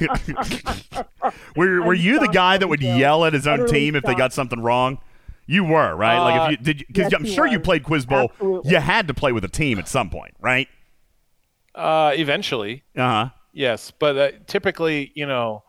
Were 1.55 1.81
were 1.83 1.93
you 1.93 2.19
the 2.19 2.27
guy 2.27 2.57
that 2.57 2.67
would 2.67 2.81
yell 2.81 3.23
at 3.25 3.33
his 3.33 3.47
own 3.47 3.61
Utterly 3.61 3.71
team 3.71 3.95
if 3.95 4.03
they 4.03 4.15
got 4.15 4.33
something 4.33 4.59
wrong? 4.61 4.99
You 5.45 5.63
were 5.63 5.95
right. 5.95 6.19
like 6.19 6.39
Uh, 6.41 6.43
if 6.45 6.51
you 6.51 6.57
did, 6.57 6.77
because 6.87 7.11
yes, 7.11 7.13
I'm 7.13 7.23
he 7.25 7.33
sure 7.33 7.47
you 7.47 7.59
played 7.59 7.83
Quiz 7.83 8.05
Bowl. 8.05 8.29
Absolutely. 8.31 8.71
You 8.71 8.77
had 8.77 9.07
to 9.07 9.13
play 9.13 9.31
with 9.31 9.43
a 9.43 9.47
team 9.49 9.79
at 9.79 9.87
some 9.87 10.09
point, 10.09 10.33
right? 10.39 10.67
Uh, 11.75 12.11
eventually, 12.15 12.83
Uh 12.95 13.01
huh. 13.25 13.29
yes, 13.53 13.91
but 13.91 14.17
uh, 14.17 14.31
typically, 14.47 15.11
you 15.15 15.25
know, 15.25 15.63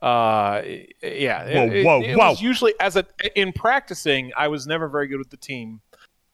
uh, 0.00 0.62
yeah, 1.02 1.44
it- 1.44 1.54
Whoa, 1.56 1.64
it, 1.72 1.84
whoa, 1.84 2.02
it 2.02 2.16
whoa. 2.16 2.30
was 2.30 2.42
usually 2.42 2.74
as 2.80 2.96
a 2.96 3.06
in 3.34 3.52
practicing, 3.52 4.32
I 4.36 4.48
was 4.48 4.66
never 4.66 4.88
very 4.88 5.06
good 5.06 5.18
with 5.18 5.30
the 5.30 5.36
team, 5.36 5.80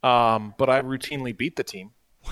um, 0.03 0.55
but 0.59 0.69
I 0.70 0.81
routinely 0.83 1.37
beat 1.37 1.57
the 1.57 1.65
team. 1.65 1.91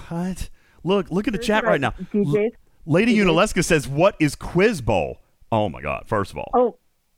What? 0.08 0.48
Look, 0.84 1.10
look 1.10 1.26
at 1.26 1.32
the 1.32 1.38
chat 1.38 1.64
right 1.64 1.80
now. 1.80 1.94
DJs. 2.12 2.50
Lady 2.84 3.16
DJs. 3.16 3.24
Unaleska 3.26 3.64
says, 3.64 3.88
"What 3.88 4.16
is 4.20 4.34
Quiz 4.34 4.80
Bowl?" 4.80 5.18
Oh 5.50 5.68
my 5.68 5.80
God! 5.80 6.04
First 6.06 6.32
of 6.32 6.38
all, 6.38 6.50
Oh, 6.54 6.76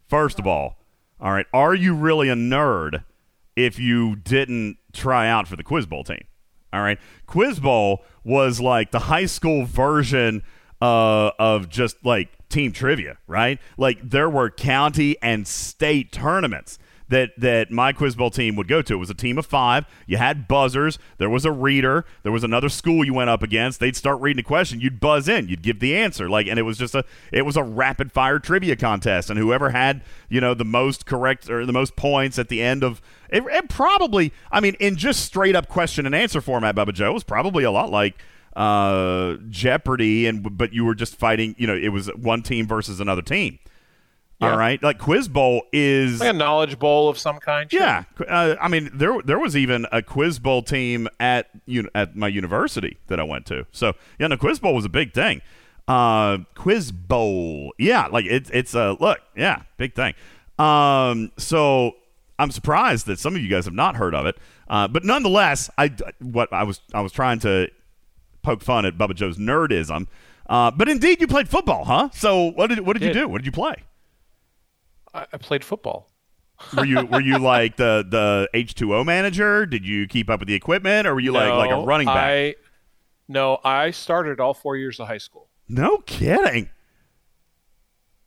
first 0.09 0.39
of 0.39 0.47
all, 0.47 0.79
all 1.20 1.33
right. 1.33 1.47
Are 1.53 1.75
you 1.75 1.95
really 1.95 2.29
a 2.29 2.35
nerd 2.35 3.05
if 3.57 3.79
you 3.79 4.16
didn't 4.16 4.79
try 4.93 5.29
out 5.29 5.49
for 5.49 5.57
the 5.57 5.62
Quiz 5.65 5.87
Bowl 5.87 6.05
team? 6.05 6.25
All 6.73 6.81
right. 6.81 6.99
Quiz 7.27 7.61
Bowl 7.61 8.05
was 8.25 8.61
like 8.61 8.91
the 8.91 8.99
high 9.01 9.27
school 9.27 9.65
version 9.65 10.43
uh, 10.81 11.31
of 11.39 11.69
just 11.69 12.05
like 12.05 12.29
team 12.49 12.73
trivia, 12.73 13.19
right? 13.27 13.59
Like 13.77 13.99
there 14.09 14.29
were 14.31 14.51
county 14.51 15.16
and 15.23 15.47
state 15.49 16.12
tournaments 16.12 16.79
that 17.09 17.30
that 17.39 17.70
my 17.70 17.93
Quiz 17.93 18.14
Bowl 18.14 18.30
team 18.30 18.56
would 18.56 18.68
go 18.68 18.82
to. 18.82 18.94
It 18.94 18.98
was 18.98 19.10
a 19.10 19.14
team 19.14 19.39
of 19.39 19.47
five. 19.47 19.86
You 20.06 20.16
had 20.16 20.48
buzzers. 20.48 20.98
There 21.18 21.30
was 21.30 21.44
a 21.44 21.52
reader. 21.52 22.05
There 22.22 22.32
was 22.32 22.44
another 22.44 22.68
school 22.68 23.05
you 23.05 23.14
went 23.14 23.30
up 23.30 23.43
against. 23.43 23.80
They'd 23.80 23.97
start 23.97 24.20
reading 24.20 24.40
a 24.40 24.44
question. 24.44 24.80
You'd 24.80 25.01
buzz 25.01 25.28
in. 25.28 25.48
You'd 25.48 25.62
give 25.62 25.80
the 25.80 25.97
answer. 25.97 26.28
Like, 26.28 26.47
and 26.47 26.59
it 26.59 26.62
was 26.62 26.78
just 26.78 26.94
a 26.94 27.05
it 27.32 27.43
was 27.43 27.56
a 27.56 27.62
rapid 27.62 28.12
fire 28.12 28.39
trivia 28.39 28.76
contest. 28.76 29.30
And 29.30 29.39
whoever 29.39 29.70
had 29.70 30.02
you 30.28 30.40
know 30.40 30.55
the 30.55 30.64
most 30.64 31.06
correct 31.06 31.51
or 31.51 31.64
the 31.66 31.72
most 31.72 31.97
points 31.97 32.39
at 32.39 32.48
the 32.48 32.62
end 32.62 32.85
of 32.85 33.01
it, 33.30 33.68
probably. 33.68 34.32
I 34.51 34.60
mean, 34.60 34.74
in 34.80 34.97
just 34.97 35.24
straight 35.24 35.55
up 35.55 35.68
question 35.68 36.06
and 36.06 36.14
answer 36.14 36.40
format, 36.40 36.74
Bubba 36.74 36.94
Joe 36.94 37.12
was 37.12 37.24
probably 37.24 37.64
a 37.64 37.70
lot 37.70 37.90
like 37.90 38.18
uh, 38.56 39.36
Jeopardy, 39.48 40.26
and 40.26 40.56
but 40.56 40.72
you 40.72 40.85
were 40.85 40.94
just 40.94 41.16
fighting. 41.16 41.55
You 41.59 41.66
know, 41.66 41.76
it 41.76 41.89
was 41.89 42.09
one 42.09 42.43
team 42.43 42.66
versus 42.66 43.01
another 43.01 43.22
team. 43.22 43.59
Yeah. 44.40 44.52
All 44.52 44.56
right, 44.59 44.81
like 44.82 44.98
Quiz 44.98 45.27
Bowl 45.27 45.62
is 45.73 46.20
Like 46.20 46.31
a 46.31 46.32
knowledge 46.32 46.78
bowl 46.78 47.09
of 47.09 47.19
some 47.19 47.39
kind. 47.39 47.69
sure. 47.70 47.81
yeah. 47.81 48.05
Uh, 48.28 48.55
I 48.60 48.69
mean, 48.69 48.89
there 48.94 49.20
there 49.24 49.39
was 49.39 49.56
even 49.56 49.85
a 49.90 50.01
Quiz 50.01 50.39
Bowl 50.39 50.62
team 50.62 51.09
at 51.19 51.48
uni- 51.66 51.89
at 51.94 52.15
my 52.15 52.28
university 52.28 52.98
that 53.09 53.19
I 53.19 53.24
went 53.24 53.47
to. 53.47 53.66
So 53.73 53.94
yeah, 54.19 54.28
no, 54.28 54.36
Quiz 54.36 54.60
Bowl 54.60 54.74
was 54.74 54.85
a 54.85 54.89
big 54.89 55.12
thing. 55.12 55.40
Uh, 55.89 56.39
Quiz 56.55 56.93
Bowl, 56.93 57.73
yeah, 57.78 58.06
like 58.06 58.27
it's 58.27 58.48
it's 58.51 58.74
a 58.74 58.97
look, 59.01 59.19
yeah, 59.36 59.62
big 59.77 59.94
thing. 59.97 60.15
Um, 60.59 61.32
so 61.36 61.97
I'm 62.39 62.51
surprised 62.52 63.06
that 63.06 63.19
some 63.19 63.35
of 63.35 63.43
you 63.43 63.48
guys 63.48 63.65
have 63.65 63.74
not 63.74 63.97
heard 63.97 64.15
of 64.15 64.27
it, 64.27 64.36
uh, 64.69 64.86
but 64.86 65.05
nonetheless, 65.05 65.69
I 65.78 65.89
what 66.20 66.52
I 66.52 66.62
was 66.62 66.81
I 66.94 67.01
was 67.01 67.10
trying 67.10 67.40
to 67.40 67.70
poke 68.43 68.62
fun 68.62 68.86
at 68.86 68.97
Bubba 68.97 69.15
Joe's 69.16 69.36
nerdism. 69.39 70.06
Uh, 70.48 70.70
but 70.70 70.89
indeed, 70.89 71.20
you 71.20 71.27
played 71.27 71.48
football, 71.48 71.85
huh? 71.85 72.09
So 72.12 72.52
what 72.52 72.69
did 72.69 72.81
what 72.81 72.97
did 72.97 73.06
you 73.06 73.12
do? 73.12 73.27
What 73.28 73.39
did 73.39 73.47
you 73.47 73.52
play? 73.52 73.74
I, 75.14 75.26
I 75.32 75.36
played 75.39 75.64
football. 75.64 76.10
Were 76.76 76.85
you 76.85 77.06
were 77.06 77.20
you 77.20 77.39
like 77.55 77.76
the 77.76 78.05
the 78.09 78.48
H 78.55 78.74
two 78.74 78.94
O 78.94 79.05
manager? 79.05 79.66
Did 79.66 79.86
you 79.86 80.06
keep 80.06 80.28
up 80.28 80.40
with 80.40 80.48
the 80.48 80.55
equipment, 80.55 81.06
or 81.06 81.14
were 81.14 81.20
you 81.20 81.32
like 81.32 81.52
like 81.52 81.70
a 81.70 81.85
running 81.85 82.06
back? 82.06 82.16
I, 82.16 82.55
no, 83.28 83.59
I 83.64 83.90
started 83.90 84.40
all 84.40 84.55
four 84.55 84.76
years 84.76 84.98
of 84.98 85.06
high 85.06 85.18
school. 85.18 85.48
No 85.68 85.98
kidding. 85.98 86.70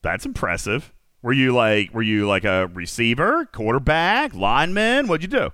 That's 0.01 0.25
impressive. 0.25 0.93
Were 1.21 1.33
you 1.33 1.53
like 1.53 1.93
were 1.93 2.01
you 2.01 2.27
like 2.27 2.45
a 2.45 2.67
receiver, 2.67 3.45
quarterback, 3.51 4.33
lineman? 4.33 5.07
What'd 5.07 5.23
you 5.23 5.39
do? 5.39 5.51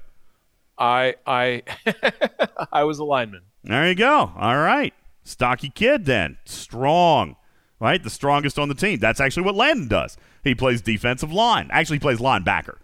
I 0.77 1.15
I 1.25 1.63
I 2.71 2.83
was 2.83 2.99
a 2.99 3.03
lineman. 3.03 3.41
There 3.63 3.87
you 3.87 3.95
go. 3.95 4.31
All 4.37 4.57
right, 4.57 4.93
stocky 5.23 5.69
kid 5.69 6.05
then, 6.05 6.37
strong, 6.45 7.35
right? 7.79 8.01
The 8.01 8.09
strongest 8.09 8.57
on 8.59 8.69
the 8.69 8.75
team. 8.75 8.99
That's 8.99 9.19
actually 9.19 9.43
what 9.43 9.55
Landon 9.55 9.87
does. 9.87 10.17
He 10.43 10.55
plays 10.55 10.81
defensive 10.81 11.31
line. 11.31 11.69
Actually, 11.71 11.97
he 11.97 12.01
plays 12.01 12.19
linebacker. 12.19 12.77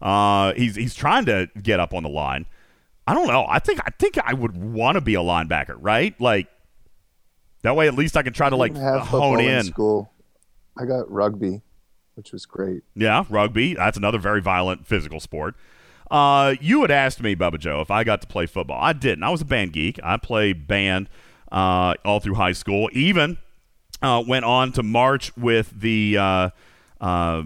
Uh, 0.00 0.54
he's 0.54 0.76
he's 0.76 0.94
trying 0.94 1.26
to 1.26 1.48
get 1.62 1.80
up 1.80 1.92
on 1.92 2.02
the 2.02 2.08
line. 2.08 2.46
I 3.06 3.14
don't 3.14 3.28
know. 3.28 3.46
I 3.48 3.58
think 3.58 3.80
I 3.84 3.90
think 3.98 4.18
I 4.18 4.34
would 4.34 4.56
want 4.56 4.96
to 4.96 5.00
be 5.00 5.14
a 5.14 5.20
linebacker, 5.20 5.76
right? 5.78 6.18
Like 6.20 6.48
that 7.62 7.76
way, 7.76 7.86
at 7.88 7.94
least 7.94 8.16
I 8.16 8.22
can 8.22 8.32
try 8.32 8.48
to 8.48 8.56
like 8.56 8.76
hone 8.76 9.40
in 9.40 9.58
in. 9.58 9.64
school. 9.64 10.12
I 10.78 10.86
got 10.86 11.10
rugby, 11.10 11.60
which 12.14 12.32
was 12.32 12.46
great. 12.46 12.82
Yeah, 12.94 13.24
rugby. 13.28 13.74
That's 13.74 13.98
another 13.98 14.18
very 14.18 14.40
violent 14.40 14.86
physical 14.86 15.20
sport. 15.20 15.54
Uh, 16.10 16.54
you 16.60 16.80
had 16.82 16.90
asked 16.90 17.22
me, 17.22 17.36
Bubba 17.36 17.58
Joe, 17.58 17.80
if 17.80 17.90
I 17.90 18.02
got 18.02 18.20
to 18.22 18.26
play 18.26 18.46
football. 18.46 18.78
I 18.80 18.92
didn't. 18.92 19.22
I 19.22 19.30
was 19.30 19.42
a 19.42 19.44
band 19.44 19.72
geek. 19.72 20.00
I 20.02 20.16
played 20.16 20.66
band 20.66 21.08
uh, 21.52 21.94
all 22.04 22.20
through 22.20 22.34
high 22.34 22.52
school. 22.52 22.88
Even 22.92 23.38
uh, 24.02 24.22
went 24.26 24.44
on 24.44 24.72
to 24.72 24.82
march 24.82 25.36
with 25.36 25.78
the 25.80 26.16
uh, 26.18 26.50
uh, 27.00 27.42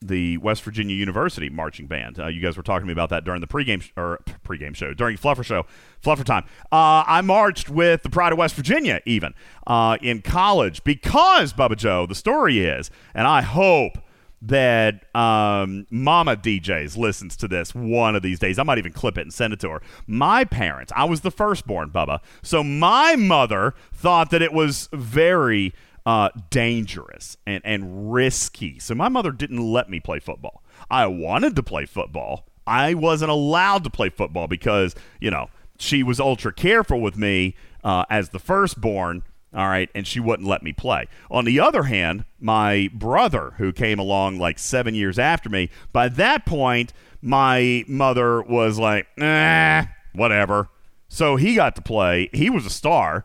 the 0.00 0.38
West 0.38 0.62
Virginia 0.62 0.94
University 0.94 1.48
marching 1.48 1.86
band. 1.86 2.18
Uh, 2.20 2.28
you 2.28 2.40
guys 2.40 2.56
were 2.56 2.62
talking 2.62 2.82
to 2.82 2.86
me 2.86 2.92
about 2.92 3.10
that 3.10 3.24
during 3.24 3.40
the 3.40 3.46
pregame 3.46 3.82
sh- 3.82 3.92
or 3.96 4.20
pregame 4.44 4.74
show 4.74 4.94
during 4.94 5.16
Fluffer 5.16 5.44
show, 5.44 5.66
Fluffer 6.02 6.24
time. 6.24 6.44
Uh, 6.70 7.02
I 7.06 7.20
marched 7.20 7.68
with 7.68 8.02
the 8.02 8.10
Pride 8.10 8.32
of 8.32 8.38
West 8.38 8.54
Virginia 8.54 9.00
even 9.06 9.34
uh, 9.66 9.98
in 10.00 10.22
college 10.22 10.84
because 10.84 11.52
Bubba 11.52 11.76
Joe. 11.76 12.06
The 12.06 12.14
story 12.14 12.60
is, 12.60 12.90
and 13.14 13.26
I 13.26 13.42
hope 13.42 13.98
that 14.40 15.04
um, 15.16 15.86
Mama 15.90 16.36
DJs 16.36 16.96
listens 16.96 17.36
to 17.36 17.48
this 17.48 17.74
one 17.74 18.14
of 18.14 18.22
these 18.22 18.38
days. 18.38 18.58
I 18.58 18.62
might 18.62 18.78
even 18.78 18.92
clip 18.92 19.18
it 19.18 19.22
and 19.22 19.34
send 19.34 19.52
it 19.52 19.60
to 19.60 19.70
her. 19.70 19.82
My 20.06 20.44
parents, 20.44 20.92
I 20.94 21.04
was 21.04 21.22
the 21.22 21.32
firstborn, 21.32 21.90
Bubba. 21.90 22.20
So 22.42 22.62
my 22.62 23.16
mother 23.16 23.74
thought 23.92 24.30
that 24.30 24.40
it 24.42 24.52
was 24.52 24.88
very 24.92 25.74
uh, 26.08 26.30
dangerous 26.48 27.36
and, 27.46 27.60
and 27.66 28.10
risky. 28.10 28.78
So 28.78 28.94
my 28.94 29.10
mother 29.10 29.30
didn't 29.30 29.60
let 29.60 29.90
me 29.90 30.00
play 30.00 30.20
football. 30.20 30.62
I 30.90 31.06
wanted 31.06 31.54
to 31.56 31.62
play 31.62 31.84
football. 31.84 32.46
I 32.66 32.94
wasn't 32.94 33.30
allowed 33.30 33.84
to 33.84 33.90
play 33.90 34.08
football 34.08 34.46
because, 34.46 34.94
you 35.20 35.30
know, 35.30 35.50
she 35.78 36.02
was 36.02 36.18
ultra 36.18 36.50
careful 36.50 37.02
with 37.02 37.18
me 37.18 37.56
uh, 37.84 38.06
as 38.08 38.30
the 38.30 38.38
firstborn 38.38 39.22
All 39.54 39.66
right, 39.66 39.88
and 39.94 40.06
she 40.06 40.20
wouldn't 40.20 40.48
let 40.48 40.62
me 40.62 40.72
play. 40.72 41.08
On 41.30 41.44
the 41.44 41.58
other 41.58 41.84
hand, 41.84 42.24
my 42.38 42.90
brother, 42.92 43.54
who 43.56 43.72
came 43.72 43.98
along 43.98 44.38
like 44.38 44.58
seven 44.58 44.94
years 44.94 45.18
after 45.18 45.48
me, 45.48 45.70
by 45.92 46.08
that 46.10 46.44
point, 46.44 46.92
my 47.22 47.84
mother 47.88 48.42
was 48.42 48.78
like, 48.78 49.06
"Nah, 49.16 49.84
whatever." 50.12 50.68
So 51.08 51.36
he 51.36 51.54
got 51.54 51.74
to 51.76 51.82
play. 51.82 52.28
He 52.34 52.50
was 52.50 52.66
a 52.66 52.70
star. 52.70 53.24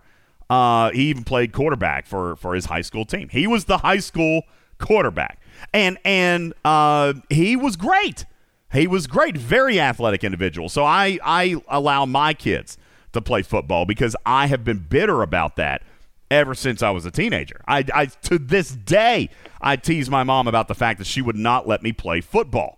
Uh, 0.53 0.91
he 0.91 1.09
even 1.09 1.23
played 1.23 1.51
quarterback 1.51 2.05
for 2.05 2.35
for 2.35 2.53
his 2.53 2.65
high 2.65 2.81
school 2.81 3.05
team. 3.05 3.27
He 3.29 3.47
was 3.47 3.65
the 3.65 3.79
high 3.79 3.97
school 3.97 4.43
quarterback, 4.77 5.41
and 5.73 5.97
and 6.05 6.53
uh, 6.63 7.13
he 7.31 7.55
was 7.55 7.75
great. 7.75 8.25
He 8.71 8.85
was 8.85 9.07
great, 9.07 9.35
very 9.35 9.79
athletic 9.79 10.23
individual. 10.23 10.69
So 10.69 10.83
I 10.83 11.17
I 11.23 11.59
allow 11.67 12.05
my 12.05 12.35
kids 12.35 12.77
to 13.13 13.21
play 13.21 13.41
football 13.41 13.85
because 13.85 14.15
I 14.27 14.45
have 14.45 14.63
been 14.63 14.77
bitter 14.77 15.23
about 15.23 15.55
that 15.55 15.81
ever 16.29 16.53
since 16.53 16.83
I 16.83 16.91
was 16.91 17.03
a 17.07 17.11
teenager. 17.11 17.61
I, 17.67 17.83
I 17.91 18.05
to 18.05 18.37
this 18.37 18.69
day 18.75 19.31
I 19.59 19.75
tease 19.75 20.07
my 20.07 20.23
mom 20.23 20.47
about 20.47 20.67
the 20.67 20.75
fact 20.75 20.99
that 20.99 21.07
she 21.07 21.23
would 21.23 21.35
not 21.35 21.67
let 21.67 21.81
me 21.81 21.93
play 21.93 22.21
football. 22.21 22.77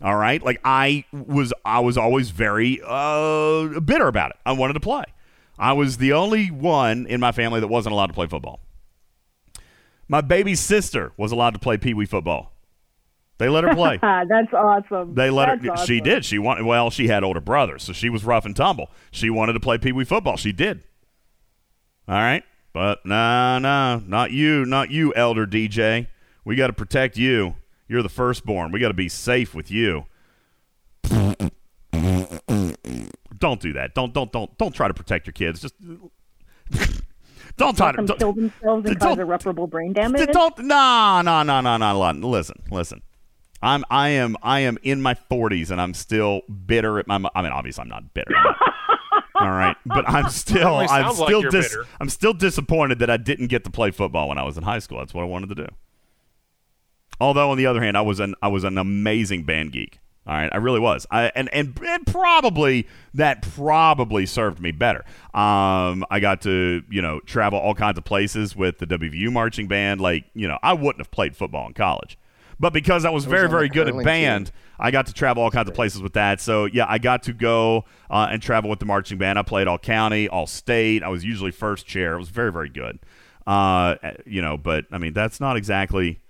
All 0.00 0.16
right, 0.16 0.42
like 0.42 0.58
I 0.64 1.04
was 1.12 1.52
I 1.66 1.80
was 1.80 1.98
always 1.98 2.30
very 2.30 2.80
uh, 2.82 3.78
bitter 3.80 4.08
about 4.08 4.30
it. 4.30 4.36
I 4.46 4.52
wanted 4.52 4.72
to 4.72 4.80
play. 4.80 5.04
I 5.60 5.74
was 5.74 5.98
the 5.98 6.14
only 6.14 6.50
one 6.50 7.06
in 7.06 7.20
my 7.20 7.32
family 7.32 7.60
that 7.60 7.68
wasn't 7.68 7.92
allowed 7.92 8.06
to 8.06 8.14
play 8.14 8.26
football. 8.26 8.60
My 10.08 10.22
baby 10.22 10.54
sister 10.54 11.12
was 11.18 11.32
allowed 11.32 11.52
to 11.52 11.60
play 11.60 11.76
pee 11.76 11.92
wee 11.92 12.06
football. 12.06 12.52
They 13.36 13.50
let 13.50 13.64
her 13.64 13.74
play. 13.74 13.98
That's 14.02 14.52
awesome. 14.54 15.14
They 15.14 15.28
let 15.28 15.46
That's 15.46 15.64
her. 15.64 15.72
Awesome. 15.72 15.86
She 15.86 16.00
did. 16.00 16.24
She 16.24 16.38
wanted. 16.38 16.64
Well, 16.64 16.88
she 16.88 17.08
had 17.08 17.22
older 17.22 17.40
brothers, 17.42 17.82
so 17.82 17.92
she 17.92 18.08
was 18.08 18.24
rough 18.24 18.46
and 18.46 18.56
tumble. 18.56 18.90
She 19.10 19.28
wanted 19.28 19.52
to 19.52 19.60
play 19.60 19.76
pee 19.76 19.92
wee 19.92 20.04
football. 20.04 20.38
She 20.38 20.50
did. 20.50 20.82
All 22.08 22.14
right, 22.14 22.42
but 22.72 23.04
nah, 23.04 23.58
nah, 23.58 24.00
not 24.04 24.30
you, 24.32 24.64
not 24.64 24.90
you, 24.90 25.14
elder 25.14 25.46
DJ. 25.46 26.08
We 26.42 26.56
got 26.56 26.68
to 26.68 26.72
protect 26.72 27.18
you. 27.18 27.56
You're 27.86 28.02
the 28.02 28.08
firstborn. 28.08 28.72
We 28.72 28.80
got 28.80 28.88
to 28.88 28.94
be 28.94 29.10
safe 29.10 29.54
with 29.54 29.70
you. 29.70 30.06
Don't 33.40 33.60
do 33.60 33.72
that. 33.72 33.94
Don't 33.94 34.12
don't 34.14 34.30
don't 34.32 34.56
don't 34.58 34.74
try 34.74 34.86
to 34.88 34.94
protect 34.94 35.26
your 35.26 35.32
kids. 35.32 35.60
Just 35.60 35.74
don't 37.56 37.76
try 37.76 37.86
Let 37.86 37.96
to. 37.96 37.96
them 37.96 38.06
Don't, 38.06 38.18
kill 38.18 38.32
themselves 38.32 38.86
and 38.86 38.98
don't- 38.98 39.08
cause 39.08 39.18
irreparable 39.18 39.66
brain 39.66 39.92
damage. 39.94 40.28
don't 40.32 40.58
no 40.58 41.20
no 41.24 41.42
no 41.42 41.60
no 41.60 41.76
no 41.76 42.12
no 42.12 42.28
listen 42.28 42.56
listen 42.70 43.02
i'm 43.62 43.84
i 43.90 44.08
am 44.08 44.36
i 44.42 44.60
am 44.60 44.78
in 44.82 45.02
my 45.02 45.14
40s 45.14 45.70
and 45.70 45.80
i'm 45.80 45.92
still 45.92 46.42
bitter 46.66 46.98
at 46.98 47.06
my 47.08 47.18
mo- 47.18 47.30
i 47.34 47.42
mean 47.42 47.50
obviously 47.52 47.82
i'm 47.82 47.88
not 47.88 48.14
bitter 48.14 48.34
all 49.34 49.50
right 49.50 49.76
but 49.84 50.08
i'm 50.08 50.28
still 50.30 50.76
i'm 50.76 50.88
sounds 50.88 51.18
like 51.18 51.28
still 51.28 51.42
dis- 51.50 51.76
i'm 52.00 52.08
still 52.08 52.32
disappointed 52.32 53.00
that 53.00 53.10
i 53.10 53.16
didn't 53.16 53.48
get 53.48 53.64
to 53.64 53.70
play 53.70 53.90
football 53.90 54.28
when 54.28 54.38
i 54.38 54.42
was 54.44 54.56
in 54.56 54.62
high 54.62 54.78
school 54.78 54.98
that's 54.98 55.12
what 55.12 55.22
i 55.22 55.26
wanted 55.26 55.48
to 55.48 55.54
do 55.56 55.66
although 57.20 57.50
on 57.50 57.58
the 57.58 57.66
other 57.66 57.82
hand 57.82 57.98
i 57.98 58.00
was 58.00 58.20
an 58.20 58.34
i 58.42 58.48
was 58.48 58.64
an 58.64 58.78
amazing 58.78 59.42
band 59.42 59.72
geek 59.72 59.98
all 60.30 60.36
right, 60.36 60.48
I 60.52 60.58
really 60.58 60.78
was. 60.78 61.08
I 61.10 61.32
and, 61.34 61.52
and 61.52 61.76
and 61.84 62.06
probably 62.06 62.86
that 63.14 63.42
probably 63.42 64.26
served 64.26 64.60
me 64.60 64.70
better. 64.70 65.04
Um, 65.34 66.04
I 66.08 66.20
got 66.20 66.42
to 66.42 66.84
you 66.88 67.02
know 67.02 67.18
travel 67.18 67.58
all 67.58 67.74
kinds 67.74 67.98
of 67.98 68.04
places 68.04 68.54
with 68.54 68.78
the 68.78 68.86
WVU 68.86 69.32
marching 69.32 69.66
band. 69.66 70.00
Like 70.00 70.26
you 70.34 70.46
know, 70.46 70.56
I 70.62 70.74
wouldn't 70.74 70.98
have 70.98 71.10
played 71.10 71.36
football 71.36 71.66
in 71.66 71.74
college, 71.74 72.16
but 72.60 72.72
because 72.72 73.04
I 73.04 73.10
was 73.10 73.24
very 73.24 73.48
very 73.48 73.68
good 73.68 73.88
at 73.88 74.04
band, 74.04 74.46
team. 74.46 74.54
I 74.78 74.92
got 74.92 75.06
to 75.06 75.12
travel 75.12 75.42
all 75.42 75.50
kinds 75.50 75.68
of 75.68 75.74
places 75.74 76.00
with 76.00 76.12
that. 76.12 76.40
So 76.40 76.66
yeah, 76.66 76.86
I 76.88 76.98
got 76.98 77.24
to 77.24 77.32
go 77.32 77.84
uh, 78.08 78.28
and 78.30 78.40
travel 78.40 78.70
with 78.70 78.78
the 78.78 78.86
marching 78.86 79.18
band. 79.18 79.36
I 79.36 79.42
played 79.42 79.66
all 79.66 79.78
county, 79.78 80.28
all 80.28 80.46
state. 80.46 81.02
I 81.02 81.08
was 81.08 81.24
usually 81.24 81.50
first 81.50 81.86
chair. 81.86 82.14
It 82.14 82.18
was 82.18 82.28
very 82.28 82.52
very 82.52 82.68
good. 82.68 83.00
Uh, 83.48 83.96
you 84.26 84.42
know, 84.42 84.56
but 84.56 84.84
I 84.92 84.98
mean 84.98 85.12
that's 85.12 85.40
not 85.40 85.56
exactly 85.56 86.20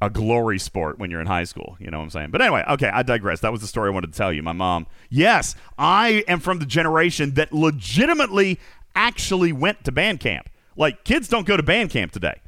a 0.00 0.08
glory 0.08 0.58
sport 0.58 0.98
when 0.98 1.10
you're 1.10 1.20
in 1.20 1.26
high 1.26 1.44
school. 1.44 1.76
You 1.78 1.90
know 1.90 1.98
what 1.98 2.04
I'm 2.04 2.10
saying? 2.10 2.30
But 2.30 2.40
anyway, 2.40 2.64
okay, 2.70 2.88
I 2.88 3.02
digress. 3.02 3.40
That 3.40 3.52
was 3.52 3.60
the 3.60 3.66
story 3.66 3.90
I 3.90 3.92
wanted 3.92 4.12
to 4.12 4.16
tell 4.16 4.32
you. 4.32 4.42
My 4.42 4.52
mom, 4.52 4.86
yes, 5.10 5.54
I 5.78 6.24
am 6.26 6.40
from 6.40 6.58
the 6.58 6.66
generation 6.66 7.34
that 7.34 7.52
legitimately 7.52 8.58
actually 8.94 9.52
went 9.52 9.84
to 9.84 9.92
band 9.92 10.20
camp. 10.20 10.48
Like, 10.76 11.04
kids 11.04 11.28
don't 11.28 11.46
go 11.46 11.56
to 11.56 11.62
band 11.62 11.90
camp 11.90 12.12
today. 12.12 12.40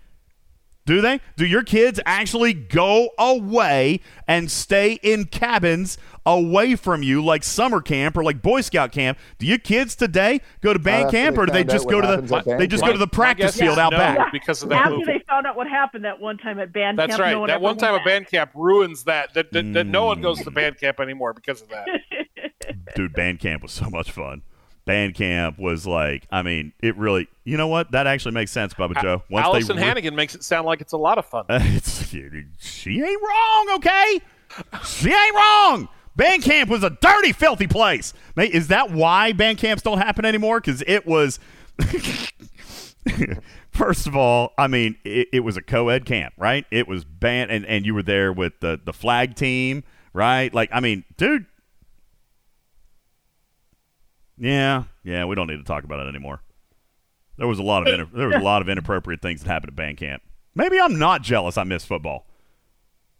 Do 0.84 1.00
they? 1.00 1.20
Do 1.36 1.46
your 1.46 1.62
kids 1.62 2.00
actually 2.04 2.52
go 2.54 3.10
away 3.18 4.00
and 4.26 4.50
stay 4.50 4.94
in 5.02 5.26
cabins 5.26 5.96
away 6.26 6.74
from 6.74 7.04
you, 7.04 7.24
like 7.24 7.44
summer 7.44 7.80
camp 7.80 8.16
or 8.16 8.24
like 8.24 8.42
Boy 8.42 8.62
Scout 8.62 8.90
camp? 8.90 9.16
Do 9.38 9.46
your 9.46 9.58
kids 9.58 9.94
today 9.94 10.40
go 10.60 10.72
to 10.72 10.80
band 10.80 11.12
camp, 11.12 11.38
or 11.38 11.46
do 11.46 11.52
they 11.52 11.62
just 11.62 11.88
go 11.88 12.00
to 12.00 12.06
the 12.26 12.56
they 12.58 12.66
just 12.66 12.82
camp. 12.82 12.90
go 12.90 12.92
to 12.94 12.98
the 12.98 13.06
practice 13.06 13.56
field 13.56 13.74
is 13.74 13.78
out 13.78 13.92
no, 13.92 13.98
back? 13.98 14.32
because 14.32 14.62
of 14.64 14.70
that 14.70 14.86
After 14.86 14.96
movie. 14.98 15.04
they 15.12 15.24
found 15.28 15.46
out 15.46 15.56
what 15.56 15.68
happened 15.68 16.04
that 16.04 16.18
one 16.18 16.36
time 16.36 16.58
at 16.58 16.72
band 16.72 16.98
That's 16.98 17.10
camp, 17.10 17.18
That's 17.18 17.20
right. 17.20 17.32
no 17.32 17.40
one 17.40 17.48
that 17.48 17.60
one 17.60 17.76
time 17.76 17.92
went 17.92 18.02
at 18.02 18.06
band 18.06 18.26
camp 18.28 18.50
ruins 18.54 19.04
that. 19.04 19.34
That, 19.34 19.52
that, 19.52 19.72
that 19.74 19.86
no 19.86 20.04
one 20.06 20.20
goes 20.20 20.40
Mm. 20.40 20.44
to 20.44 20.50
band 20.50 20.78
camp 20.80 20.98
anymore 20.98 21.32
because 21.32 21.62
of 21.62 21.68
that. 21.68 21.86
dude 22.96 23.12
band 23.12 23.38
camp 23.38 23.62
was 23.62 23.70
so 23.72 23.88
much 23.88 24.10
fun 24.10 24.42
band 24.84 25.14
camp 25.14 25.58
was 25.58 25.86
like 25.86 26.26
i 26.30 26.42
mean 26.42 26.72
it 26.80 26.96
really 26.96 27.28
you 27.44 27.56
know 27.56 27.68
what 27.68 27.90
that 27.92 28.06
actually 28.06 28.32
makes 28.32 28.50
sense 28.50 28.74
bubba 28.74 29.00
joe 29.00 29.22
once 29.30 29.44
Allison 29.44 29.76
re- 29.76 29.82
Hannigan 29.82 30.14
makes 30.16 30.34
it 30.34 30.42
sound 30.42 30.66
like 30.66 30.80
it's 30.80 30.92
a 30.92 30.96
lot 30.96 31.18
of 31.18 31.26
fun. 31.26 31.44
it's, 31.50 32.08
she 32.58 33.00
ain't 33.00 33.22
wrong 33.22 33.70
okay 33.76 34.20
she 34.84 35.12
ain't 35.12 35.34
wrong 35.34 35.88
band 36.16 36.42
camp 36.42 36.68
was 36.68 36.82
a 36.82 36.90
dirty 36.90 37.32
filthy 37.32 37.66
place 37.66 38.12
Mate, 38.36 38.52
is 38.52 38.68
that 38.68 38.90
why 38.90 39.32
band 39.32 39.58
camps 39.58 39.82
don't 39.82 39.98
happen 39.98 40.24
anymore 40.24 40.60
because 40.60 40.82
it 40.86 41.06
was 41.06 41.38
First 43.70 44.06
of 44.06 44.14
all, 44.14 44.52
I 44.58 44.66
mean, 44.66 44.96
it, 45.02 45.28
it 45.32 45.40
was 45.40 45.56
a 45.56 45.62
co-ed 45.62 46.04
camp, 46.04 46.34
right? 46.36 46.66
It 46.70 46.86
was 46.86 47.04
band, 47.04 47.50
and, 47.50 47.64
and 47.64 47.86
you 47.86 47.94
were 47.94 48.02
there 48.02 48.32
with 48.32 48.60
the, 48.60 48.78
the 48.82 48.92
flag 48.92 49.34
team, 49.34 49.82
right? 50.12 50.52
Like, 50.52 50.68
I 50.72 50.80
mean, 50.80 51.04
dude, 51.16 51.46
Yeah, 54.38 54.84
yeah, 55.04 55.24
we 55.24 55.34
don't 55.34 55.46
need 55.46 55.58
to 55.58 55.64
talk 55.64 55.84
about 55.84 56.00
it 56.00 56.08
anymore. 56.08 56.40
There 57.38 57.48
was 57.48 57.58
a 57.58 57.62
lot 57.62 57.86
of 57.86 57.92
inter- 57.92 58.08
there 58.16 58.28
was 58.28 58.36
a 58.36 58.40
lot 58.44 58.62
of 58.62 58.68
inappropriate 58.68 59.20
things 59.22 59.42
that 59.42 59.48
happened 59.48 59.70
at 59.70 59.76
band 59.76 59.96
camp. 59.98 60.22
Maybe 60.54 60.78
I'm 60.80 60.98
not 60.98 61.22
jealous. 61.22 61.56
I 61.56 61.64
miss 61.64 61.84
football 61.84 62.26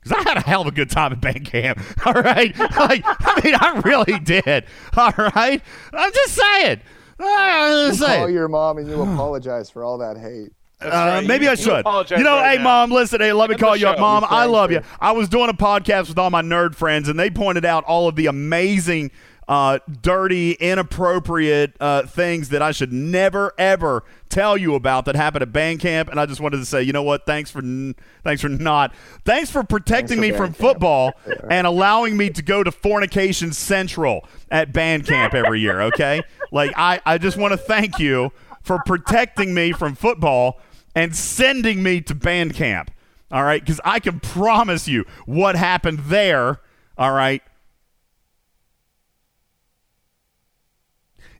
because 0.03 0.19
I 0.25 0.29
had 0.29 0.37
a 0.39 0.43
hell 0.43 0.63
of 0.63 0.67
a 0.67 0.73
good 0.73 0.91
time 0.91 1.13
at 1.13 1.21
band 1.21 1.45
camp. 1.47 1.81
All 2.07 2.13
right, 2.15 2.57
like 2.59 3.03
I 3.05 3.41
mean, 3.45 3.55
I 3.59 3.81
really 3.85 4.19
did. 4.21 4.65
All 4.97 5.13
right, 5.17 5.63
I'm 5.93 6.13
just 6.13 6.35
saying. 6.35 6.81
I'm 7.21 7.85
You 7.85 7.89
just 7.93 8.05
call 8.05 8.29
your 8.31 8.49
mom 8.49 8.79
and 8.79 8.89
you 8.89 9.01
apologize 9.01 9.71
for 9.71 9.85
all 9.85 9.99
that 9.99 10.17
hate. 10.19 10.51
Uh, 10.81 10.89
right. 10.89 11.27
maybe 11.27 11.45
You- 11.45 11.53
I 11.53 11.55
should. 11.55 11.81
apologize 11.81 12.19
You 12.19 12.25
know, 12.25 12.35
right 12.37 12.51
hey, 12.53 12.57
now. 12.59 12.65
mom, 12.65 12.91
listen. 12.91 13.21
Hey, 13.21 13.33
let 13.33 13.49
me 13.49 13.55
End 13.55 13.61
the 13.61 13.65
call 13.65 13.77
you 13.77 13.87
up, 13.87 14.01
mom. 14.01 14.25
I 14.29 14.47
love 14.47 14.73
you. 14.73 14.81
I 15.01 15.13
was 15.13 15.29
doing 15.29 15.49
a 15.49 15.55
podcast 15.55 16.09
with 16.09 16.19
all 16.19 16.31
my 16.31 16.43
nerd 16.43 16.75
friends, 16.75 17.09
and 17.09 17.17
they 17.19 17.31
pointed 17.31 17.65
out 17.65 17.85
all 17.85 18.09
of 18.09 18.17
the 18.17 18.27
amazing, 18.27 19.13
uh, 19.48 19.78
dirty, 20.01 20.52
inappropriate 20.52 21.74
uh, 21.81 22.06
things 22.06 22.51
that 22.51 22.62
I 22.62 22.70
should 22.73 22.93
never 22.93 23.52
ever 23.59 24.05
tell 24.28 24.56
you 24.56 24.74
about 24.74 25.05
that 25.06 25.16
happened 25.16 25.43
at 25.43 25.52
band 25.52 25.81
camp. 25.81 26.09
And 26.09 26.19
I 26.20 26.27
just 26.27 26.40
wanted 26.40 26.59
to 26.59 26.64
say, 26.64 26.82
you 26.82 26.93
know 26.93 27.02
what? 27.02 27.27
Thanks 27.27 27.51
for 27.51 27.59
n- 27.59 27.94
thanks 28.24 28.40
for 28.43 28.48
not. 28.48 28.94
Thanks 29.24 29.51
for 29.51 29.62
protecting 29.64 30.20
Thanks 30.20 30.32
me 30.32 30.36
from 30.36 30.47
camp. 30.48 30.56
football 30.59 31.12
and 31.51 31.66
allowing 31.66 32.16
me 32.16 32.31
to 32.31 32.43
go 32.43 32.62
to 32.62 32.70
Fornication 32.70 33.52
Central 33.52 34.27
at 34.51 34.73
band 34.73 35.06
camp 35.06 35.35
every 35.35 35.60
year. 35.60 35.82
Okay, 35.82 36.23
like 36.51 36.73
I, 36.77 37.01
I 37.05 37.19
just 37.19 37.36
want 37.36 37.52
to 37.52 37.59
thank 37.59 37.98
you 37.98 38.32
for 38.62 38.81
protecting 38.86 39.52
me 39.55 39.73
from 39.73 39.94
football 39.94 40.60
and 40.94 41.16
sending 41.16 41.82
me 41.82 42.01
to 42.02 42.14
band 42.14 42.55
camp. 42.55 42.90
All 43.31 43.43
right, 43.43 43.60
because 43.60 43.81
I 43.85 43.98
can 43.98 44.20
promise 44.20 44.86
you 44.86 45.05
what 45.27 45.56
happened 45.56 46.01
there. 46.01 46.60
All 46.98 47.12
right. 47.12 47.43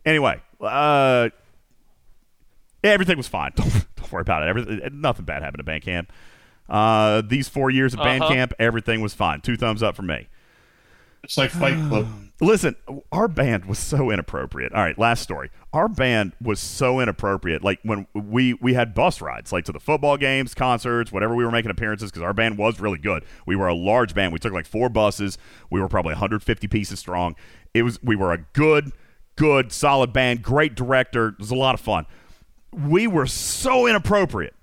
Anyway, 0.05 0.41
uh, 0.61 1.29
everything 2.85 3.17
was 3.17 3.29
fine. 3.29 3.53
Don't, 3.57 3.71
don't 3.97 4.13
worry 4.13 4.23
about 4.23 4.43
it. 4.43 4.49
Everything, 4.49 5.01
nothing 5.01 5.25
bad 5.25 5.43
happened 5.43 5.61
at 5.61 5.67
band 5.67 5.83
camp. 5.83 6.13
Uh, 6.69 7.23
these 7.27 7.49
four 7.49 7.71
years 7.71 7.95
of 7.95 8.01
band 8.01 8.23
Uh-huh. 8.23 8.33
camp, 8.35 8.53
everything 8.59 9.01
was 9.01 9.15
fine. 9.15 9.41
Two 9.41 9.57
thumbs 9.57 9.83
up 9.83 9.95
for 9.97 10.03
me. 10.03 10.29
It's 11.25 11.37
like 11.39 11.51
Fight 11.51 11.75
Club. 11.89 12.09
Listen, 12.41 12.75
our 13.13 13.29
band 13.29 13.67
was 13.67 13.79
so 13.79 14.11
inappropriate. 14.11 14.73
All 14.73 14.83
right, 14.83 14.99
last 14.99 15.23
story. 15.23 15.51
Our 15.73 15.89
band 15.89 16.33
was 16.43 16.59
so 16.59 16.99
inappropriate. 16.99 17.63
Like 17.63 17.79
when 17.85 18.09
we 18.13 18.55
we 18.55 18.75
had 18.75 18.93
bus 18.95 19.21
rides, 19.21 19.53
like 19.53 19.65
to 19.67 19.73
the 19.73 19.79
football 19.79 20.17
games, 20.17 20.53
concerts, 20.53 21.13
whatever 21.13 21.37
we 21.37 21.45
were 21.45 21.53
making 21.53 21.71
appearances, 21.71 22.11
because 22.11 22.25
our 22.25 22.33
band 22.33 22.59
was 22.59 22.81
really 22.81 22.99
good. 22.99 23.25
We 23.47 23.55
were 23.55 23.69
a 23.69 23.75
large 23.75 24.15
band. 24.15 24.33
We 24.33 24.41
took 24.41 24.53
like 24.53 24.67
four 24.67 24.89
buses. 24.89 25.39
We 25.71 25.81
were 25.81 25.89
probably 25.89 26.15
150 26.15 26.67
pieces 26.67 26.99
strong. 26.99 27.37
It 27.73 27.83
was 27.85 28.03
we 28.03 28.17
were 28.17 28.33
a 28.33 28.39
good, 28.53 28.91
good, 29.37 29.73
solid 29.73 30.13
band. 30.13 30.43
Great 30.43 30.75
director. 30.75 31.29
It 31.29 31.39
was 31.39 31.51
a 31.51 31.57
lot 31.57 31.75
of 31.75 31.81
fun. 31.81 32.07
We 32.73 33.07
were 33.07 33.27
so 33.27 33.87
inappropriate 33.87 34.55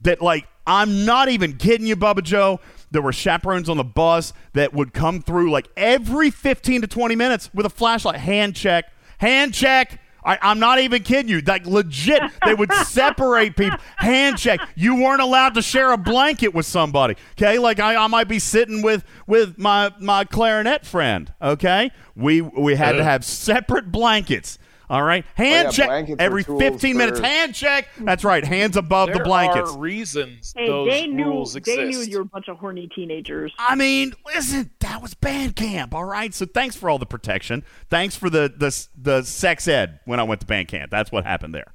that 0.00 0.20
like 0.20 0.46
I'm 0.66 1.04
not 1.04 1.28
even 1.28 1.56
kidding 1.56 1.86
you, 1.86 1.96
Bubba 1.96 2.22
Joe. 2.22 2.60
There 2.90 3.02
were 3.02 3.12
chaperones 3.12 3.68
on 3.68 3.76
the 3.76 3.84
bus 3.84 4.32
that 4.52 4.74
would 4.74 4.92
come 4.92 5.22
through 5.22 5.50
like 5.50 5.68
every 5.76 6.30
15 6.30 6.82
to 6.82 6.86
20 6.86 7.16
minutes 7.16 7.50
with 7.54 7.66
a 7.66 7.70
flashlight. 7.70 8.16
Hand 8.16 8.54
check, 8.54 8.84
hand 9.18 9.54
check. 9.54 10.00
I, 10.24 10.38
I'm 10.40 10.58
not 10.58 10.78
even 10.78 11.02
kidding 11.02 11.28
you. 11.28 11.40
Like 11.40 11.66
legit, 11.66 12.22
they 12.44 12.54
would 12.54 12.72
separate 12.72 13.56
people. 13.56 13.78
Handshake. 13.96 14.60
You 14.74 14.96
weren't 14.96 15.22
allowed 15.22 15.54
to 15.54 15.62
share 15.62 15.92
a 15.92 15.98
blanket 15.98 16.54
with 16.54 16.66
somebody. 16.66 17.16
Okay, 17.32 17.58
like 17.58 17.80
I, 17.80 17.96
I 17.96 18.06
might 18.06 18.28
be 18.28 18.38
sitting 18.38 18.82
with 18.82 19.04
with 19.26 19.58
my 19.58 19.92
my 19.98 20.24
clarinet 20.24 20.86
friend. 20.86 21.32
Okay, 21.40 21.90
we 22.14 22.40
we 22.40 22.74
had 22.74 22.92
to 22.92 23.04
have 23.04 23.24
separate 23.24 23.90
blankets. 23.90 24.58
All 24.90 25.02
right, 25.02 25.24
handshake 25.34 25.86
blankets 25.86 26.20
are 26.20 26.24
every 26.24 26.42
15 26.42 26.96
minutes. 26.96 27.18
for- 27.20 27.52
check. 27.52 27.88
That's 27.98 28.24
right. 28.24 28.44
Hands 28.44 28.76
above 28.76 29.08
There 29.08 29.18
the 29.18 29.24
blankets. 29.24 29.70
are 29.70 29.78
reasons 29.78 30.52
Hey, 30.56 30.66
those 30.66 30.88
they 30.90 31.06
knew 31.06 31.24
rules 31.24 31.56
exist. 31.56 31.76
they 31.78 31.84
knew 31.88 32.00
you 32.00 32.16
were 32.18 32.22
a 32.22 32.26
bunch 32.26 32.48
of 32.48 32.58
horny 32.58 32.88
teenagers. 32.94 33.52
I 33.58 33.74
mean, 33.74 34.12
listen, 34.26 34.70
that 34.80 35.00
was 35.00 35.14
band 35.14 35.56
camp, 35.56 35.94
all 35.94 36.04
right. 36.04 36.34
So 36.34 36.44
thanks 36.46 36.76
for 36.76 36.90
all 36.90 36.98
the 36.98 37.06
protection. 37.06 37.64
Thanks 37.88 38.16
for 38.16 38.28
the 38.28 38.52
the 38.54 38.86
the 39.00 39.22
sex 39.22 39.66
ed 39.68 40.00
when 40.04 40.20
I 40.20 40.24
went 40.24 40.40
to 40.42 40.46
band 40.46 40.68
camp. 40.68 40.90
That's 40.90 41.10
what 41.10 41.24
happened 41.24 41.54
there. 41.54 41.72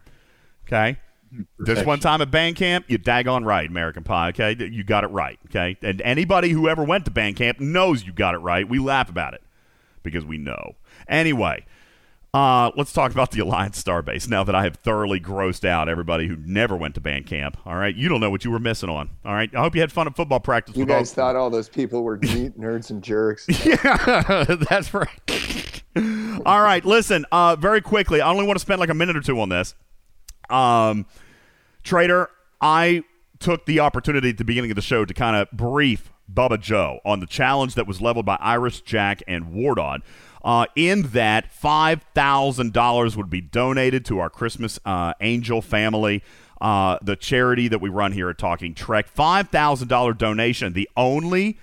Okay. 0.67 0.97
This 1.59 1.83
one 1.85 1.99
time 1.99 2.21
at 2.21 2.31
band 2.31 2.55
camp, 2.55 2.85
you 2.87 2.97
daggone 2.97 3.45
right, 3.45 3.69
American 3.69 4.03
Pie. 4.03 4.29
Okay, 4.29 4.55
you 4.71 4.83
got 4.83 5.03
it 5.03 5.07
right. 5.07 5.37
Okay, 5.49 5.75
and 5.81 6.01
anybody 6.03 6.49
who 6.49 6.69
ever 6.69 6.83
went 6.83 7.03
to 7.05 7.11
band 7.11 7.35
camp 7.35 7.59
knows 7.59 8.05
you 8.05 8.13
got 8.13 8.33
it 8.33 8.37
right. 8.39 8.67
We 8.67 8.79
laugh 8.79 9.09
about 9.09 9.33
it 9.33 9.41
because 10.03 10.23
we 10.23 10.37
know. 10.37 10.75
Anyway, 11.09 11.65
uh, 12.33 12.71
let's 12.75 12.91
talk 12.93 13.11
about 13.11 13.31
the 13.31 13.39
Alliance 13.39 13.81
Starbase 13.81 14.27
now 14.29 14.43
that 14.43 14.53
I 14.53 14.63
have 14.63 14.75
thoroughly 14.75 15.19
grossed 15.19 15.65
out 15.65 15.89
everybody 15.89 16.27
who 16.27 16.35
never 16.37 16.75
went 16.75 16.95
to 16.95 17.01
band 17.01 17.25
camp. 17.25 17.57
All 17.65 17.75
right, 17.75 17.95
you 17.95 18.09
don't 18.09 18.19
know 18.19 18.29
what 18.29 18.43
you 18.45 18.51
were 18.51 18.59
missing 18.59 18.89
on. 18.89 19.09
All 19.25 19.33
right, 19.33 19.49
I 19.55 19.59
hope 19.59 19.75
you 19.75 19.81
had 19.81 19.91
fun 19.91 20.07
at 20.07 20.15
football 20.15 20.39
practice. 20.39 20.75
You 20.75 20.85
with 20.85 20.91
all- 20.91 20.99
guys 20.99 21.13
thought 21.13 21.35
all 21.35 21.49
those 21.49 21.69
people 21.69 22.03
were 22.03 22.17
neat 22.17 22.59
nerds 22.59 22.89
and 22.91 23.01
jerks. 23.01 23.45
yeah, 23.65 24.43
that's 24.69 24.93
right. 24.93 25.83
All 26.45 26.61
right, 26.61 26.85
listen. 26.85 27.25
Uh, 27.31 27.55
very 27.55 27.81
quickly, 27.81 28.21
I 28.21 28.29
only 28.29 28.45
want 28.45 28.57
to 28.57 28.61
spend 28.61 28.79
like 28.79 28.89
a 28.89 28.93
minute 28.93 29.15
or 29.17 29.21
two 29.21 29.39
on 29.39 29.49
this. 29.49 29.73
Um, 30.49 31.05
Trader, 31.83 32.29
I 32.61 33.03
took 33.39 33.65
the 33.65 33.79
opportunity 33.79 34.29
at 34.29 34.37
the 34.37 34.43
beginning 34.43 34.71
of 34.71 34.75
the 34.75 34.81
show 34.81 35.05
to 35.05 35.13
kind 35.13 35.35
of 35.35 35.49
brief 35.51 36.11
Bubba 36.31 36.59
Joe 36.59 36.99
on 37.05 37.19
the 37.19 37.25
challenge 37.25 37.75
that 37.75 37.87
was 37.87 38.01
leveled 38.01 38.25
by 38.25 38.37
Iris, 38.39 38.81
Jack, 38.81 39.23
and 39.27 39.53
Wardon. 39.53 40.03
Uh, 40.47 40.65
in 40.77 41.01
that, 41.09 41.51
five 41.51 42.01
thousand 42.15 42.71
dollars 42.71 43.17
would 43.17 43.29
be 43.29 43.41
donated 43.41 44.05
to 44.05 44.19
our 44.19 44.29
Christmas 44.29 44.79
uh, 44.85 45.13
Angel 45.19 45.61
family, 45.61 46.23
uh, 46.61 46.97
the 47.01 47.17
charity 47.17 47.67
that 47.67 47.81
we 47.81 47.89
run 47.89 48.13
here 48.13 48.29
at 48.29 48.37
Talking 48.37 48.73
Trek. 48.73 49.09
Five 49.09 49.49
thousand 49.49 49.89
dollar 49.89 50.13
donation. 50.13 50.71
The 50.71 50.89
only 50.95 51.57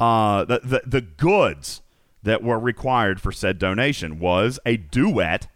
uh, 0.00 0.46
the, 0.46 0.60
the 0.64 0.82
the 0.86 1.00
goods 1.02 1.82
that 2.22 2.42
were 2.42 2.58
required 2.58 3.20
for 3.20 3.30
said 3.30 3.58
donation 3.58 4.18
was 4.18 4.58
a 4.64 4.78
duet 4.78 5.46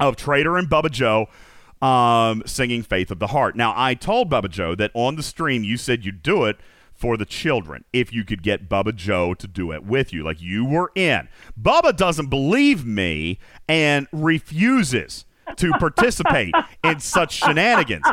of 0.00 0.16
Trader 0.16 0.56
and 0.56 0.68
Bubba 0.68 0.90
Joe 0.90 1.28
um, 1.80 2.42
singing 2.46 2.82
Faith 2.82 3.12
of 3.12 3.20
the 3.20 3.28
Heart. 3.28 3.54
Now, 3.54 3.72
I 3.76 3.94
told 3.94 4.28
Bubba 4.28 4.50
Joe 4.50 4.74
that 4.74 4.90
on 4.92 5.14
the 5.14 5.22
stream 5.22 5.62
you 5.62 5.76
said 5.76 6.04
you'd 6.04 6.24
do 6.24 6.46
it 6.46 6.56
for 6.98 7.16
the 7.16 7.24
children 7.24 7.84
if 7.92 8.12
you 8.12 8.24
could 8.24 8.42
get 8.42 8.68
Bubba 8.68 8.94
Joe 8.94 9.32
to 9.34 9.46
do 9.46 9.72
it 9.72 9.84
with 9.84 10.12
you. 10.12 10.24
Like 10.24 10.42
you 10.42 10.64
were 10.64 10.90
in. 10.94 11.28
Bubba 11.60 11.96
doesn't 11.96 12.26
believe 12.26 12.84
me 12.84 13.38
and 13.68 14.08
refuses 14.12 15.24
to 15.56 15.70
participate 15.78 16.52
in 16.82 16.98
such 16.98 17.34
shenanigans. 17.34 18.04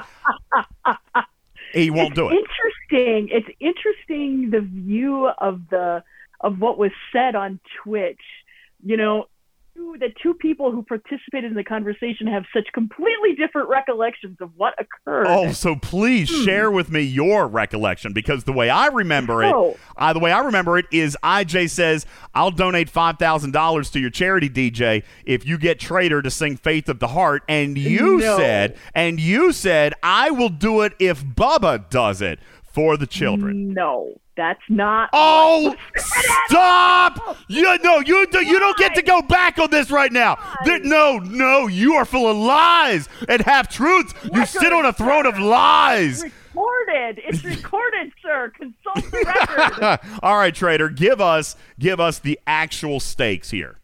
He 1.73 1.89
won't 1.89 2.09
it's 2.09 2.15
do 2.15 2.29
it. 2.29 2.33
Interesting. 2.33 3.29
It's 3.31 3.49
interesting 3.59 4.51
the 4.51 4.61
view 4.61 5.29
of 5.39 5.61
the 5.69 6.03
of 6.41 6.59
what 6.59 6.77
was 6.77 6.91
said 7.11 7.35
on 7.35 7.59
Twitch. 7.83 8.21
You 8.85 8.97
know, 8.97 9.25
two- 9.75 9.97
the 9.99 10.09
two 10.21 10.33
people 10.33 10.71
who 10.71 10.83
participated 10.83 11.51
in 11.51 11.55
the 11.57 11.63
conversation 11.63 12.27
have 12.27 12.43
such 12.53 12.67
completely 12.73 13.33
different 13.37 13.69
recollections 13.69 14.37
of 14.41 14.49
what 14.55 14.73
occurred. 14.79 15.27
Oh, 15.27 15.51
so 15.51 15.75
please 15.75 16.29
share 16.29 16.71
with 16.71 16.89
me 16.91 17.01
your 17.01 17.47
recollection 17.47 18.13
because 18.13 18.43
the 18.45 18.53
way 18.53 18.69
I 18.69 18.87
remember 18.87 19.43
it, 19.43 19.53
Oh. 19.53 19.77
uh, 19.97 20.13
the 20.13 20.19
way 20.19 20.31
I 20.31 20.39
remember 20.39 20.77
it 20.77 20.85
is 20.91 21.17
IJ 21.23 21.67
says, 21.67 22.05
"I'll 22.33 22.51
donate 22.51 22.89
five 22.89 23.17
thousand 23.19 23.51
dollars 23.51 23.89
to 23.91 23.99
your 23.99 24.09
charity, 24.09 24.49
DJ, 24.49 25.03
if 25.25 25.45
you 25.45 25.57
get 25.57 25.79
Trader 25.79 26.21
to 26.21 26.29
sing 26.31 26.57
Faith 26.57 26.89
of 26.89 26.99
the 26.99 27.07
Heart." 27.09 27.43
And 27.47 27.77
you 27.77 28.17
No. 28.17 28.37
said, 28.37 28.77
and 28.93 29.19
you 29.19 29.51
said, 29.51 29.93
"I 30.03 30.31
will 30.31 30.49
do 30.49 30.81
it 30.81 30.93
if 30.99 31.23
Bubba 31.23 31.89
does 31.89 32.21
it 32.21 32.39
for 32.75 32.97
the 32.97 33.07
children." 33.07 33.73
No, 33.73 34.13
that's 34.37 34.61
not. 34.69 35.09
Oh, 35.13 35.75
stop! 35.95 37.37
You 37.47 37.77
no, 37.83 37.99
you 37.99 38.27
do, 38.27 38.45
you 38.45 38.59
don't 38.59 38.77
get 38.77 38.93
to 38.95 39.01
go 39.01 39.21
back 39.23 39.57
on 39.57 39.71
this 39.71 39.89
right 39.89 40.11
now. 40.11 40.37
There- 40.65 40.79
no, 40.79 41.17
no, 41.19 41.67
you 41.67 41.93
are 41.95 42.05
full 42.05 42.29
of 42.29 42.37
lies 42.37 43.09
and 43.27 43.41
half 43.41 43.69
truths. 43.69 44.13
You 44.33 44.45
sit 44.45 44.71
on 44.73 44.85
a 44.85 44.93
throne 44.93 45.25
of 45.25 45.39
lies. 45.39 46.23
It's 46.23 46.33
recorded. 46.53 47.21
It's 47.25 47.43
recorded, 47.63 48.11
sir. 48.21 48.51
Consult 48.57 49.11
the 49.11 49.23
record. 49.79 49.99
All 50.21 50.37
right, 50.37 50.53
trader, 50.53 50.89
give 50.89 51.19
us 51.21 51.55
give 51.79 51.99
us 51.99 52.19
the 52.19 52.39
actual 52.45 52.99
stakes 52.99 53.49
here. 53.51 53.79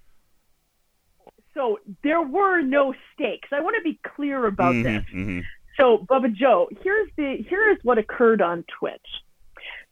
so 1.54 1.80
there 2.04 2.22
were 2.22 2.62
no 2.62 2.94
stakes. 3.14 3.50
I 3.52 3.60
want 3.62 3.76
to 3.78 3.84
be 3.84 4.00
clear 4.16 4.46
about 4.46 4.74
Mhm, 4.76 4.84
this. 4.84 5.04
mhm. 5.14 5.44
So, 5.80 6.00
Bubba 6.10 6.34
Joe, 6.34 6.68
here's 6.84 7.10
the 7.18 7.38
here 7.50 7.72
is 7.72 7.78
what 7.84 7.98
occurred 7.98 8.42
on 8.42 8.64
Twitch. 8.80 9.00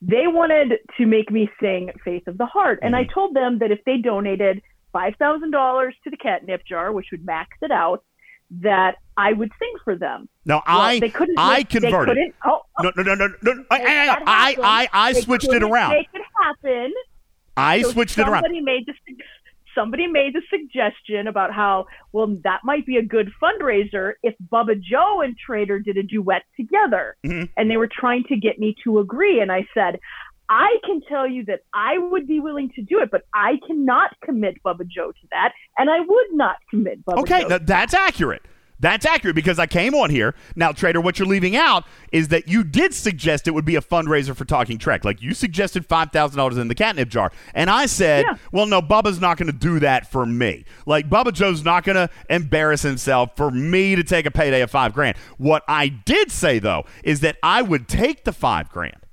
They 0.02 0.28
wanted 0.28 0.80
to 0.98 1.06
make 1.06 1.30
me 1.32 1.50
sing 1.62 1.92
Faith 2.06 2.28
of 2.28 2.38
the 2.38 2.46
Heart, 2.46 2.80
and 2.82 2.96
I 2.96 3.04
Mm-hmm. 3.04 3.14
told 3.14 3.36
them 3.36 3.60
that 3.60 3.72
if 3.72 3.84
they 3.86 3.98
donated 3.98 4.62
five 4.94 5.16
thousand 5.20 5.52
dollars 5.52 5.96
to 6.04 6.10
the 6.10 6.18
catnip 6.18 6.66
jar, 6.66 6.92
which 6.92 7.08
would 7.12 7.26
max 7.26 7.58
it 7.62 7.72
out, 7.72 8.04
that 8.62 8.96
I 9.18 9.34
would 9.34 9.52
sing 9.60 9.74
for 9.84 9.96
them. 9.96 10.28
Now 10.46 10.64
Well, 10.68 10.80
I 10.80 11.00
they 11.00 11.10
couldn't 11.10 11.38
I 11.38 11.58
make- 11.60 11.70
converted. 11.70 12.16
couldn't- 12.16 12.36
oh, 12.46 12.62
oh, 12.80 12.84
No, 12.84 12.92
no, 13.04 13.14
no, 13.16 13.28
no, 13.28 13.54
no. 13.54 13.64
I, 13.70 13.78
I, 13.78 14.18
I. 14.26 14.56
I, 14.64 14.90
I 14.94 15.14
switched 15.14 15.50
it 15.52 15.64
around. 15.64 15.92
Make 15.92 16.08
it 16.14 16.22
happen. 16.44 16.94
I 17.58 17.82
So 17.82 17.92
switched 17.92 18.18
it 18.18 18.22
around. 18.28 18.44
Somebody 18.44 18.62
made 18.62 18.86
the 18.86 18.94
somebody 19.80 20.08
made 20.08 20.34
the 20.34 20.42
suggestion 20.50 21.28
about 21.28 21.54
how 21.54 21.86
well 22.12 22.28
that 22.44 22.60
might 22.64 22.86
be 22.86 22.98
a 22.98 23.02
good 23.02 23.32
fundraiser 23.42 24.14
if 24.24 24.36
Bubba 24.52 24.80
Joe 24.82 25.22
and 25.22 25.38
Trader 25.38 25.80
did 25.80 25.98
a 25.98 26.04
duet 26.04 26.44
together, 26.58 27.16
Mhm. 27.26 27.50
and 27.56 27.72
they 27.72 27.78
were 27.78 27.88
trying 27.92 28.24
to 28.26 28.36
get 28.36 28.60
me 28.60 28.76
to 28.84 29.00
agree. 29.00 29.40
And 29.40 29.52
I 29.52 29.68
said, 29.74 30.00
I 30.50 30.78
can 30.84 31.00
tell 31.08 31.28
you 31.28 31.46
that 31.46 31.62
I 31.74 31.98
would 31.98 32.28
be 32.28 32.40
willing 32.40 32.70
to 32.76 32.82
do 32.82 33.00
it, 33.00 33.12
but 33.12 33.22
I 33.34 33.60
cannot 33.68 34.16
commit 34.26 34.62
Bubba 34.66 34.88
Joe 34.88 35.12
to 35.12 35.28
that, 35.32 35.54
and 35.78 35.90
I 35.90 36.00
would 36.00 36.32
not 36.34 36.58
commit 36.70 37.06
Bubba 37.06 37.20
Okay, 37.20 37.42
Joe. 37.44 37.48
now 37.50 37.58
that's 37.60 37.94
accurate. 37.94 38.42
That's 38.80 39.06
accurate 39.06 39.36
because 39.36 39.60
I 39.60 39.68
came 39.68 39.94
on 39.94 40.10
here. 40.10 40.36
Now, 40.56 40.72
Trader, 40.72 41.02
what 41.02 41.20
you're 41.20 41.28
leaving 41.28 41.56
out 41.56 41.84
is 42.12 42.30
that 42.30 42.48
you 42.48 42.64
did 42.64 42.94
suggest 42.94 43.48
it 43.48 43.52
would 43.52 43.66
be 43.66 43.76
a 43.76 43.82
fundraiser 43.82 44.36
for 44.36 44.46
Talking 44.46 44.78
Trek. 44.78 45.04
Like 45.04 45.22
you 45.22 45.34
suggested 45.34 45.88
$5,000 45.88 46.60
in 46.60 46.68
the 46.70 46.76
catnip 46.76 47.10
jar. 47.10 47.32
And 47.54 47.70
I 47.70 47.86
said, 47.88 48.26
Yeah. 48.26 48.38
well, 48.52 48.66
no, 48.66 48.82
Bubba's 48.82 49.20
not 49.20 49.38
going 49.38 49.52
to 49.52 49.58
do 49.58 49.80
that 49.80 50.10
for 50.10 50.26
me. 50.26 50.66
Like 50.86 51.10
Bubba 51.10 51.34
Joe's 51.34 51.64
not 51.64 51.84
going 51.84 51.96
to 51.98 52.10
embarrass 52.30 52.82
himself 52.82 53.32
for 53.36 53.52
me 53.52 53.96
to 53.96 54.04
take 54.04 54.26
a 54.26 54.32
payday 54.32 54.62
of 54.62 54.72
five 54.72 54.94
grand. 54.94 55.18
What 55.38 55.64
I 55.68 55.90
did 55.90 56.32
say, 56.32 56.60
though, 56.60 56.86
is 57.04 57.20
that 57.20 57.38
I 57.44 57.62
would 57.62 57.88
take 57.88 58.24
the 58.24 58.34
five 58.34 58.70
grand 58.70 59.06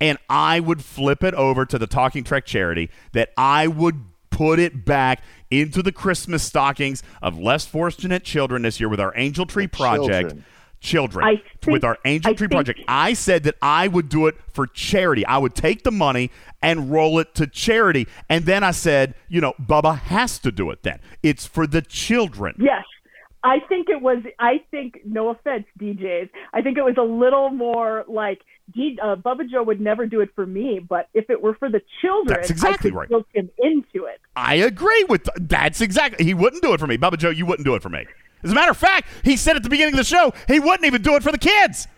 and 0.00 0.18
I 0.28 0.60
would 0.60 0.82
flip 0.82 1.22
it 1.22 1.34
over 1.34 1.64
to 1.66 1.78
the 1.78 1.86
Talking 1.86 2.24
Trek 2.24 2.46
charity 2.46 2.90
that 3.12 3.30
I 3.36 3.66
would 3.68 4.02
put 4.30 4.58
it 4.58 4.84
back 4.84 5.22
into 5.60 5.82
the 5.82 5.92
Christmas 5.92 6.42
stockings 6.42 7.02
of 7.22 7.38
less 7.38 7.66
fortunate 7.66 8.24
children 8.24 8.62
this 8.62 8.80
year 8.80 8.88
with 8.88 9.00
our 9.00 9.12
Angel 9.16 9.46
Tree 9.46 9.66
Project. 9.66 10.30
children. 10.30 10.44
Children. 10.80 11.40
Think- 11.62 11.72
with 11.72 11.84
our 11.84 11.96
Angel 12.04 12.30
I 12.30 12.34
Tree 12.34 12.46
think- 12.46 12.52
Project. 12.56 12.80
I 12.86 13.14
said 13.14 13.44
that 13.44 13.54
I 13.62 13.88
would 13.88 14.08
do 14.10 14.26
it 14.26 14.36
for 14.52 14.66
charity. 14.66 15.24
I 15.24 15.38
would 15.38 15.54
take 15.54 15.82
the 15.82 15.90
money 15.90 16.30
and 16.60 16.90
roll 16.90 17.18
it 17.18 17.34
to 17.36 17.46
charity. 17.46 18.06
And 18.28 18.44
then 18.44 18.62
I 18.62 18.70
said, 18.72 19.14
you 19.28 19.40
know, 19.40 19.54
Bubba 19.60 19.98
has 19.98 20.38
to 20.40 20.52
do 20.52 20.70
it 20.70 20.82
then. 20.82 21.00
It's 21.22 21.46
for 21.46 21.66
the 21.66 21.80
children. 21.80 22.54
Yes. 22.58 22.84
I 23.42 23.60
think 23.60 23.88
it 23.90 24.00
was. 24.00 24.22
I 24.38 24.62
think, 24.70 25.00
no 25.04 25.28
offense, 25.28 25.64
DJs. 25.78 26.30
I 26.54 26.62
think 26.62 26.78
it 26.78 26.82
was 26.82 26.96
a 26.98 27.02
little 27.02 27.50
more 27.50 28.04
like 28.08 28.40
D, 28.72 28.98
uh, 29.02 29.16
Bubba 29.16 29.48
Joe 29.48 29.62
would 29.62 29.80
never 29.80 30.06
do 30.06 30.20
it 30.20 30.30
for 30.34 30.46
me, 30.46 30.80
but 30.86 31.08
if 31.12 31.28
it 31.28 31.42
were 31.42 31.54
for 31.54 31.68
the 31.68 31.82
children, 32.00 32.34
That's 32.36 32.50
exactly 32.50 32.90
right. 32.90 33.08
guilt 33.08 33.26
him 33.34 33.50
into 33.58 34.06
it. 34.06 34.20
I 34.36 34.54
agree 34.54 35.04
with 35.04 35.28
that's 35.36 35.80
exactly. 35.80 36.24
He 36.24 36.32
wouldn't 36.34 36.62
do 36.62 36.72
it 36.72 36.80
for 36.80 36.86
me, 36.86 36.96
Bubba 36.96 37.18
Joe. 37.18 37.30
You 37.30 37.44
wouldn't 37.46 37.66
do 37.66 37.74
it 37.74 37.82
for 37.82 37.90
me. 37.90 38.06
As 38.42 38.52
a 38.52 38.54
matter 38.54 38.70
of 38.70 38.76
fact, 38.78 39.08
he 39.22 39.36
said 39.36 39.56
at 39.56 39.62
the 39.62 39.68
beginning 39.68 39.94
of 39.94 39.98
the 39.98 40.04
show 40.04 40.32
he 40.48 40.60
wouldn't 40.60 40.84
even 40.84 41.02
do 41.02 41.14
it 41.14 41.22
for 41.22 41.30
the 41.32 41.38
kids. 41.38 41.88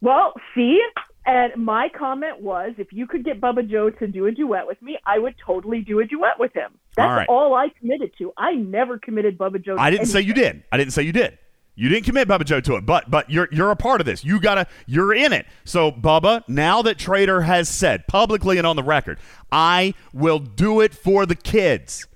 Well, 0.00 0.32
see, 0.54 0.80
and 1.24 1.64
my 1.64 1.88
comment 1.96 2.40
was, 2.40 2.72
if 2.78 2.92
you 2.92 3.06
could 3.06 3.24
get 3.24 3.40
Bubba 3.40 3.68
Joe 3.70 3.90
to 3.90 4.06
do 4.08 4.26
a 4.26 4.32
duet 4.32 4.66
with 4.66 4.80
me, 4.82 4.98
I 5.06 5.18
would 5.18 5.34
totally 5.44 5.80
do 5.82 6.00
a 6.00 6.04
duet 6.04 6.38
with 6.38 6.52
him. 6.54 6.72
That's 6.96 7.08
All 7.08 7.14
right. 7.16 7.28
all 7.28 7.54
I 7.54 7.68
committed 7.78 8.12
to. 8.18 8.32
I 8.36 8.52
never 8.54 8.98
committed 8.98 9.38
Bubba 9.38 9.64
Joe. 9.64 9.76
To 9.76 9.80
I 9.80 9.90
didn't 9.90 10.06
say 10.06 10.20
you 10.20 10.34
did. 10.34 10.64
I 10.72 10.76
didn't 10.76 10.92
say 10.92 11.02
you 11.02 11.12
did. 11.12 11.38
You 11.74 11.88
didn't 11.88 12.04
commit 12.04 12.28
Bubba 12.28 12.44
Joe 12.44 12.60
to 12.60 12.76
it, 12.76 12.84
but 12.84 13.10
but 13.10 13.30
you're 13.30 13.48
you're 13.50 13.70
a 13.70 13.76
part 13.76 14.00
of 14.00 14.06
this. 14.06 14.24
You 14.24 14.40
gotta 14.40 14.66
you're 14.86 15.14
in 15.14 15.32
it. 15.32 15.46
So 15.64 15.90
Bubba, 15.90 16.46
now 16.48 16.82
that 16.82 16.98
Trader 16.98 17.42
has 17.42 17.68
said 17.68 18.06
publicly 18.06 18.58
and 18.58 18.66
on 18.66 18.76
the 18.76 18.82
record, 18.82 19.18
I 19.50 19.94
will 20.12 20.38
do 20.38 20.80
it 20.80 20.94
for 20.94 21.24
the 21.24 21.34
kids 21.34 22.06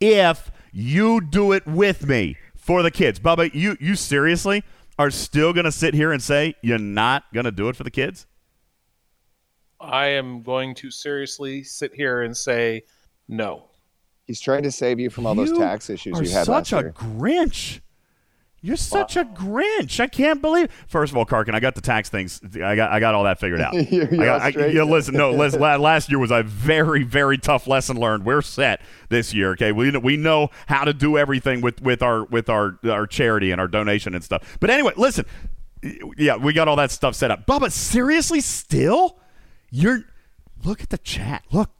if 0.00 0.50
you 0.70 1.20
do 1.22 1.52
it 1.52 1.66
with 1.66 2.06
me 2.06 2.36
for 2.54 2.82
the 2.82 2.90
kids. 2.90 3.18
Bubba, 3.18 3.54
you 3.54 3.76
you 3.80 3.94
seriously 3.94 4.62
are 4.98 5.10
still 5.10 5.52
going 5.52 5.64
to 5.64 5.72
sit 5.72 5.94
here 5.94 6.12
and 6.12 6.22
say 6.22 6.54
you're 6.62 6.78
not 6.78 7.24
going 7.32 7.44
to 7.44 7.52
do 7.52 7.68
it 7.68 7.76
for 7.76 7.84
the 7.84 7.90
kids? 7.90 8.26
I 9.80 10.06
am 10.08 10.42
going 10.42 10.74
to 10.76 10.90
seriously 10.90 11.62
sit 11.62 11.94
here 11.94 12.22
and 12.22 12.36
say 12.36 12.84
no. 13.28 13.64
He's 14.24 14.40
trying 14.40 14.62
to 14.64 14.72
save 14.72 14.98
you 14.98 15.10
from 15.10 15.26
all 15.26 15.34
those 15.34 15.56
tax 15.56 15.88
issues 15.90 16.06
You 16.06 16.12
tax 16.12 16.18
issues 16.18 16.20
are 16.20 16.24
you 16.24 16.30
had 16.30 16.46
such 16.46 16.72
last 16.72 16.72
a 16.72 16.84
year. 16.86 16.92
Grinch. 16.92 17.80
You're 18.66 18.76
such 18.76 19.16
a 19.16 19.24
Grinch. 19.24 20.00
I 20.00 20.08
can't 20.08 20.42
believe. 20.42 20.68
First 20.88 21.12
of 21.12 21.16
all, 21.16 21.24
Karkin, 21.24 21.54
I 21.54 21.60
got 21.60 21.76
the 21.76 21.80
tax 21.80 22.08
things. 22.08 22.40
I 22.56 22.74
got 22.74 22.90
I 22.90 22.98
got 22.98 23.14
all 23.14 23.22
that 23.22 23.38
figured 23.38 23.60
out. 23.60 23.74
You're- 23.74 23.86
you're 24.16 24.22
I 24.22 24.24
got, 24.26 24.40
I, 24.42 24.50
straight. 24.50 24.74
yeah, 24.74 24.82
listen, 24.82 25.14
no, 25.14 25.30
listen. 25.42 25.60
Last 25.60 26.10
year 26.10 26.18
was 26.18 26.32
a 26.32 26.42
very 26.42 27.04
very 27.04 27.38
tough 27.38 27.68
lesson 27.68 27.96
learned. 27.96 28.24
We're 28.24 28.42
set 28.42 28.80
this 29.08 29.32
year. 29.32 29.50
Okay, 29.52 29.70
we 29.70 29.92
know- 29.92 30.00
we 30.00 30.16
know 30.16 30.48
how 30.66 30.82
to 30.84 30.92
do 30.92 31.16
everything 31.16 31.60
with 31.60 31.80
with 31.80 32.02
our 32.02 32.24
with 32.24 32.48
our 32.48 32.78
our 32.84 33.06
charity 33.06 33.52
and 33.52 33.60
our 33.60 33.68
donation 33.68 34.14
and 34.16 34.24
stuff. 34.24 34.56
But 34.58 34.70
anyway, 34.70 34.94
listen. 34.96 35.26
Yeah, 36.16 36.34
we 36.36 36.52
got 36.52 36.66
all 36.66 36.76
that 36.76 36.90
stuff 36.90 37.14
set 37.14 37.30
up. 37.30 37.46
Bubba, 37.46 37.70
seriously, 37.70 38.40
still, 38.40 39.18
you're 39.70 40.02
look 40.64 40.82
at 40.82 40.88
the 40.90 40.98
chat. 40.98 41.44
Look, 41.52 41.70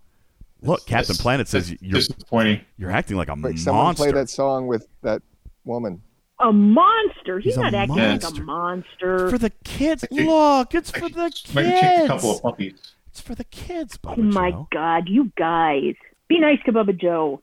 look. 0.63 0.81
Captain 0.87 1.15
That's- 1.15 1.21
Planet 1.21 1.49
says 1.49 1.75
you're 1.81 1.95
disappointing. 1.95 2.61
you're 2.77 2.93
acting 2.93 3.17
like 3.17 3.29
a 3.29 3.35
Like 3.35 3.59
someone 3.59 3.87
monster. 3.87 4.05
play 4.05 4.13
that 4.13 4.29
song 4.31 4.69
with 4.69 4.87
that 5.03 5.23
woman. 5.65 6.03
A 6.39 6.53
monster. 6.53 7.39
He's, 7.39 7.55
He's 7.55 7.57
not 7.63 7.73
acting 7.75 7.97
like 7.97 8.23
a 8.25 8.43
monster. 8.43 9.31
for 9.31 9.39
the 9.39 9.51
kids. 9.65 10.05
Look, 10.11 10.75
it's 10.75 10.91
for 10.91 11.09
the 11.09 11.31
kids. 11.31 11.55
Maybe 11.55 11.71
take 11.71 12.05
a 12.05 12.07
couple 12.09 12.31
of 12.37 12.43
puppies. 12.43 12.75
It's 13.09 13.21
for 13.21 13.35
the 13.35 13.45
kids, 13.45 13.97
Bubba 13.97 14.19
oh 14.19 14.23
my 14.23 14.51
Joe. 14.51 14.69
God, 14.71 15.09
you 15.09 15.33
guys. 15.39 15.95
Be 16.29 16.39
nice 16.39 16.59
to 16.67 16.73
Bubba 16.73 17.01
Joe. 17.01 17.41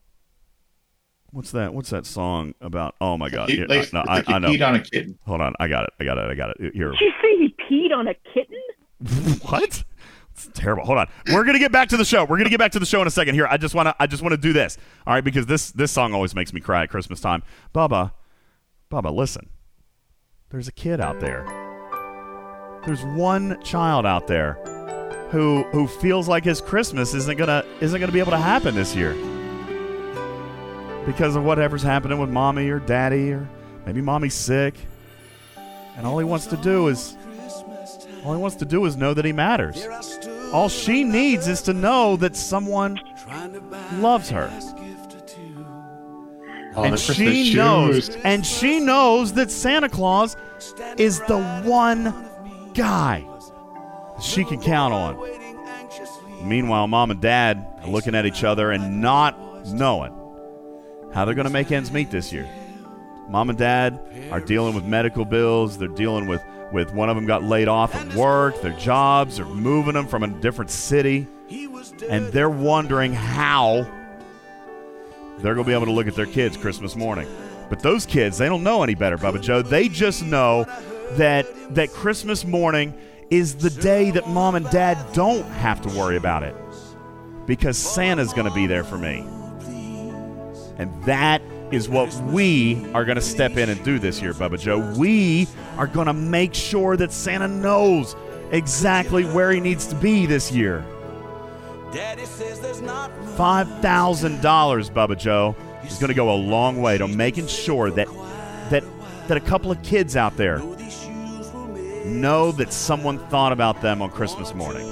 What's 1.32 1.50
that? 1.52 1.74
What's 1.74 1.90
that 1.90 2.06
song 2.06 2.54
about? 2.62 2.94
Oh 3.02 3.18
my 3.18 3.28
God! 3.30 3.50
He, 3.50 3.58
Yeah, 3.58 3.66
like, 3.68 3.92
no, 3.92 4.02
I, 4.08 4.18
like 4.18 4.28
he 4.28 4.34
I 4.34 4.40
know. 4.40 4.50
peed 4.50 4.68
on 4.68 4.76
a 4.76 4.80
kitten. 4.82 5.18
Hold 5.26 5.42
on, 5.42 5.56
I 5.60 5.68
got 5.68 5.86
it. 5.86 5.90
I 6.00 6.04
got 6.04 6.20
it. 6.20 6.30
I 6.30 6.36
got 6.36 6.52
it. 6.52 6.76
Here. 6.76 6.92
Did 6.92 7.00
you 7.02 7.12
say 7.20 7.38
he 7.38 7.56
peed 7.68 7.92
on 7.92 8.08
a 8.08 8.14
kitten? 8.36 9.40
what? 9.42 9.84
It's 10.34 10.50
terrible. 10.54 10.86
Hold 10.86 11.00
on. 11.00 11.08
We're 11.32 11.44
gonna 11.44 11.58
get 11.58 11.72
back 11.72 11.90
to 11.90 11.98
the 11.98 12.06
show. 12.06 12.24
We're 12.26 12.38
gonna 12.38 12.52
get 12.52 12.60
back 12.60 12.72
to 12.74 12.80
the 12.80 12.86
show 12.86 13.02
in 13.02 13.08
a 13.08 13.12
second. 13.12 13.34
Here, 13.34 13.48
I 13.48 13.58
just 13.58 13.74
wanna, 13.74 13.96
I 14.00 14.06
just 14.06 14.22
wanna 14.22 14.38
do 14.38 14.54
this. 14.54 14.78
All 15.08 15.14
right, 15.16 15.24
because 15.24 15.48
this, 15.48 15.72
this 15.72 15.92
song 15.92 16.14
always 16.14 16.36
makes 16.36 16.54
me 16.54 16.62
cry 16.62 16.84
at 16.84 16.90
Christmas 16.92 17.20
time. 17.20 17.42
Bubba, 17.74 18.12
Bubba, 18.94 19.12
listen. 19.12 19.50
There's 20.52 20.68
a 20.68 20.72
kid 20.72 21.02
out 21.02 21.20
there. 21.20 21.44
There's 22.86 23.04
one 23.04 23.60
child 23.64 24.06
out 24.06 24.28
there 24.28 24.54
who, 25.32 25.64
who 25.72 25.88
feels 25.88 26.28
like 26.28 26.44
his 26.44 26.62
Christmas 26.62 27.16
isn't 27.16 27.40
gonna, 27.40 27.66
isn't 27.82 28.00
gonna 28.00 28.12
be 28.12 28.20
able 28.20 28.34
to 28.34 28.38
happen 28.38 28.76
this 28.76 28.96
year 28.96 29.16
because 31.08 31.36
of 31.36 31.44
whatever's 31.44 31.82
happening 31.82 32.20
with 32.20 32.30
mommy 32.30 32.70
or 32.70 32.78
daddy 32.78 33.32
or 33.32 33.50
maybe 33.88 34.00
mommy's 34.00 34.36
sick, 34.36 34.76
and 35.98 36.06
all 36.06 36.20
he 36.20 36.26
wants 36.26 36.46
to 36.46 36.58
do 36.58 36.88
is 36.88 37.18
all 38.24 38.36
he 38.36 38.40
wants 38.40 38.58
to 38.58 38.66
do 38.66 38.86
is 38.86 38.96
know 38.96 39.16
that 39.16 39.26
he 39.26 39.34
matters. 39.34 39.88
All 40.54 40.70
she 40.70 41.04
needs 41.04 41.48
is 41.48 41.64
to 41.64 41.74
know 41.74 42.16
that 42.18 42.36
someone 42.36 43.00
loves 43.94 44.30
her. 44.30 44.52
Oh, 46.76 46.84
and 46.84 47.00
she 47.00 47.54
knows 47.54 48.06
shoes. 48.08 48.18
and 48.24 48.46
she 48.46 48.80
knows 48.80 49.34
that 49.34 49.52
Santa 49.52 49.90
Claus 49.90 50.36
is 50.98 51.20
the 51.22 51.40
one 51.64 52.14
guy 52.74 53.26
she 54.22 54.44
can 54.44 54.62
count 54.62 54.94
on. 54.94 55.18
Meanwhile, 56.48 56.88
mom 56.88 57.12
and 57.12 57.22
dad 57.22 57.66
are 57.82 57.90
looking 57.90 58.16
at 58.16 58.26
each 58.26 58.44
other 58.44 58.72
and 58.72 59.02
not 59.02 59.68
knowing 59.68 60.14
how 61.14 61.26
they're 61.26 61.36
going 61.36 61.46
to 61.48 61.54
make 61.54 61.72
ends 61.72 61.92
meet 61.92 62.12
this 62.12 62.34
year. 62.34 62.50
Mom 63.30 63.50
and 63.50 63.58
dad 63.58 64.00
are 64.32 64.40
dealing 64.42 64.76
with 64.76 64.84
medical 64.84 65.26
bills. 65.26 65.78
They're 65.78 65.88
dealing 65.88 66.28
with, 66.28 66.42
with 66.72 66.92
one 66.94 67.10
of 67.10 67.16
them 67.16 67.26
got 67.26 67.44
laid 67.44 67.68
off 67.68 67.96
at 67.96 68.14
work. 68.16 68.62
Their 68.62 68.74
jobs 68.74 69.40
are 69.40 69.46
moving 69.46 69.94
them 69.94 70.08
from 70.08 70.24
a 70.24 70.28
different 70.28 70.72
city. 70.72 71.28
And 72.10 72.28
they're 72.28 72.50
wondering 72.50 73.14
how 73.14 73.88
they're 75.44 75.54
going 75.54 75.66
to 75.66 75.70
be 75.70 75.74
able 75.74 75.86
to 75.86 75.92
look 75.92 76.08
at 76.08 76.16
their 76.16 76.26
kids 76.26 76.56
Christmas 76.56 76.96
morning. 76.96 77.28
But 77.70 77.82
those 77.82 78.06
kids, 78.06 78.38
they 78.38 78.48
don't 78.48 78.64
know 78.64 78.82
any 78.82 78.96
better, 78.96 79.18
Bubba 79.18 79.42
Joe. 79.42 79.62
They 79.62 79.90
just 79.90 80.24
know 80.24 80.66
that 81.12 81.76
that 81.76 81.92
Christmas 81.92 82.46
morning 82.46 82.94
is 83.30 83.56
the 83.56 83.70
day 83.70 84.12
that 84.12 84.28
mom 84.30 84.56
and 84.56 84.70
dad 84.70 84.98
don't 85.14 85.44
have 85.44 85.82
to 85.82 85.90
worry 85.90 86.18
about 86.18 86.44
it 86.44 86.56
because 87.46 87.78
Santa's 87.78 88.32
going 88.34 88.48
to 88.48 88.54
be 88.54 88.68
there 88.68 88.84
for 88.84 88.98
me. 88.98 89.20
And 90.78 91.04
that 91.04 91.42
is 91.72 91.90
what 91.90 92.14
we 92.26 92.86
are 92.94 93.04
going 93.04 93.16
to 93.16 93.22
step 93.22 93.58
in 93.58 93.70
and 93.70 93.84
do 93.84 94.00
this 94.00 94.22
year, 94.22 94.34
Bubba 94.34 94.60
Joe. 94.60 94.94
We 94.98 95.48
are 95.78 95.88
going 95.88 96.08
to 96.08 96.14
make 96.14 96.54
sure 96.54 96.96
that 96.98 97.12
Santa 97.12 97.48
knows 97.48 98.16
exactly 98.52 99.26
where 99.26 99.52
he 99.52 99.60
needs 99.60 99.88
to 99.88 99.96
be 99.96 100.26
this 100.26 100.52
year. 100.52 100.86
$5,000, 101.94 104.92
Bubba 104.92 105.18
Joe, 105.18 105.56
is 105.86 106.00
going 106.00 106.08
to 106.08 106.14
go 106.14 106.34
a 106.34 106.36
long 106.36 106.82
way 106.82 106.98
to 106.98 107.08
making 107.08 107.48
sure 107.48 107.92
that, 107.92 108.08
that, 108.70 108.84
that 109.28 109.38
a 109.38 109.42
couple 109.42 109.72
of 109.72 109.82
kids 109.84 110.16
out 110.16 110.36
there 110.36 110.60
know 112.06 112.52
that 112.52 112.74
someone 112.74 113.20
thought 113.30 113.52
about 113.52 113.82
them 113.82 114.02
on 114.02 114.10
Christmas 114.12 114.54
morning. 114.54 114.88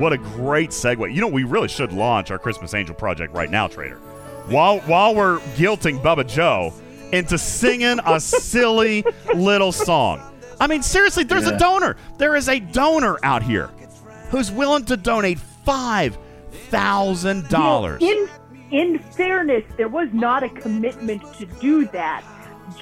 What 0.00 0.14
a 0.14 0.18
great 0.18 0.70
segue. 0.70 1.14
You 1.14 1.20
know, 1.20 1.28
we 1.28 1.44
really 1.44 1.68
should 1.68 1.92
launch 1.92 2.30
our 2.30 2.38
Christmas 2.38 2.72
Angel 2.72 2.94
project 2.94 3.34
right 3.34 3.50
now, 3.50 3.68
Trader. 3.68 3.96
While 4.46 4.78
while 4.80 5.14
we're 5.14 5.40
guilting 5.56 6.02
Bubba 6.02 6.26
Joe 6.26 6.72
into 7.12 7.38
singing 7.38 7.98
a 8.06 8.20
silly 8.20 9.04
little 9.34 9.72
song. 9.72 10.20
I 10.60 10.66
mean, 10.66 10.82
seriously, 10.82 11.24
there's 11.24 11.46
a 11.46 11.56
donor. 11.58 11.96
There 12.18 12.36
is 12.36 12.48
a 12.48 12.60
donor 12.60 13.18
out 13.22 13.42
here 13.42 13.68
who's 14.30 14.50
willing 14.50 14.84
to 14.86 14.96
donate 14.96 15.38
five 15.64 16.18
thousand 16.68 17.48
dollars. 17.48 18.02
In 18.02 18.28
in 18.70 18.98
fairness, 18.98 19.64
there 19.76 19.88
was 19.88 20.08
not 20.12 20.42
a 20.42 20.48
commitment 20.48 21.22
to 21.34 21.46
do 21.46 21.86
that. 21.88 22.22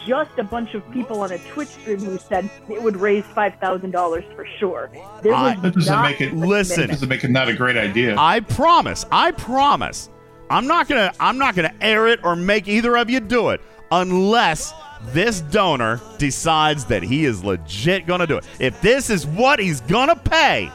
Just 0.06 0.38
a 0.38 0.44
bunch 0.44 0.74
of 0.74 0.88
people 0.90 1.22
on 1.22 1.32
a 1.32 1.38
Twitch 1.38 1.68
stream 1.68 1.98
who 2.00 2.18
said 2.18 2.50
it 2.68 2.82
would 2.82 2.96
raise 2.96 3.24
five 3.26 3.54
thousand 3.58 3.92
dollars 3.92 4.24
for 4.34 4.46
sure. 4.58 4.90
There 5.22 5.32
was 5.32 5.56
I- 5.56 5.60
That 5.60 5.74
doesn't 5.74 5.90
not 5.92 6.02
make 6.02 6.20
it. 6.20 6.32
a 6.32 6.36
Listen. 6.36 6.42
That 6.42 6.74
commitment. 6.74 6.90
doesn't 6.90 7.08
make 7.08 7.24
it 7.24 7.30
not 7.30 7.48
a 7.48 7.54
great 7.54 7.76
idea. 7.76 8.14
I 8.18 8.40
promise. 8.40 9.06
I 9.10 9.30
promise. 9.30 10.10
I'm 10.50 10.66
not 10.66 10.88
gonna. 10.88 11.12
I'm 11.20 11.38
not 11.38 11.54
gonna 11.54 11.72
air 11.80 12.06
it 12.08 12.20
or 12.22 12.36
make 12.36 12.68
either 12.68 12.96
of 12.98 13.08
you 13.08 13.20
do 13.20 13.50
it 13.50 13.60
unless 13.90 14.72
this 15.12 15.40
donor 15.40 16.00
decides 16.18 16.86
that 16.86 17.02
he 17.02 17.24
is 17.24 17.44
legit 17.44 18.06
gonna 18.06 18.26
do 18.26 18.38
it. 18.38 18.46
If 18.58 18.80
this 18.80 19.10
is 19.10 19.26
what 19.26 19.58
he's 19.58 19.80
gonna 19.82 20.16
pay, 20.16 20.70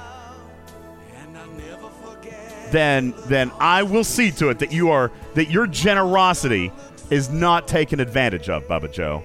then 2.71 3.13
then 3.27 3.51
I 3.59 3.83
will 3.83 4.03
see 4.03 4.31
to 4.31 4.49
it 4.49 4.59
that 4.59 4.71
you 4.71 4.89
are 4.89 5.11
that 5.35 5.49
your 5.49 5.67
generosity 5.67 6.71
is 7.09 7.29
not 7.29 7.67
taken 7.67 7.99
advantage 7.99 8.49
of, 8.49 8.67
Bubba 8.67 8.91
Joe. 8.91 9.23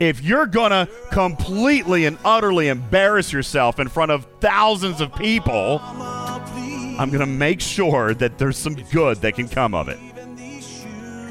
If 0.00 0.22
you're 0.22 0.46
gonna 0.46 0.88
completely 1.12 2.06
and 2.06 2.18
utterly 2.24 2.68
embarrass 2.68 3.32
yourself 3.32 3.78
in 3.78 3.88
front 3.88 4.10
of 4.10 4.26
thousands 4.40 5.00
of 5.00 5.14
people, 5.14 5.80
I'm 5.82 7.10
gonna 7.10 7.26
make 7.26 7.60
sure 7.60 8.12
that 8.14 8.38
there's 8.38 8.56
some 8.56 8.74
good 8.74 9.18
that 9.18 9.34
can 9.36 9.48
come 9.48 9.74
of 9.74 9.88
it. 9.88 9.98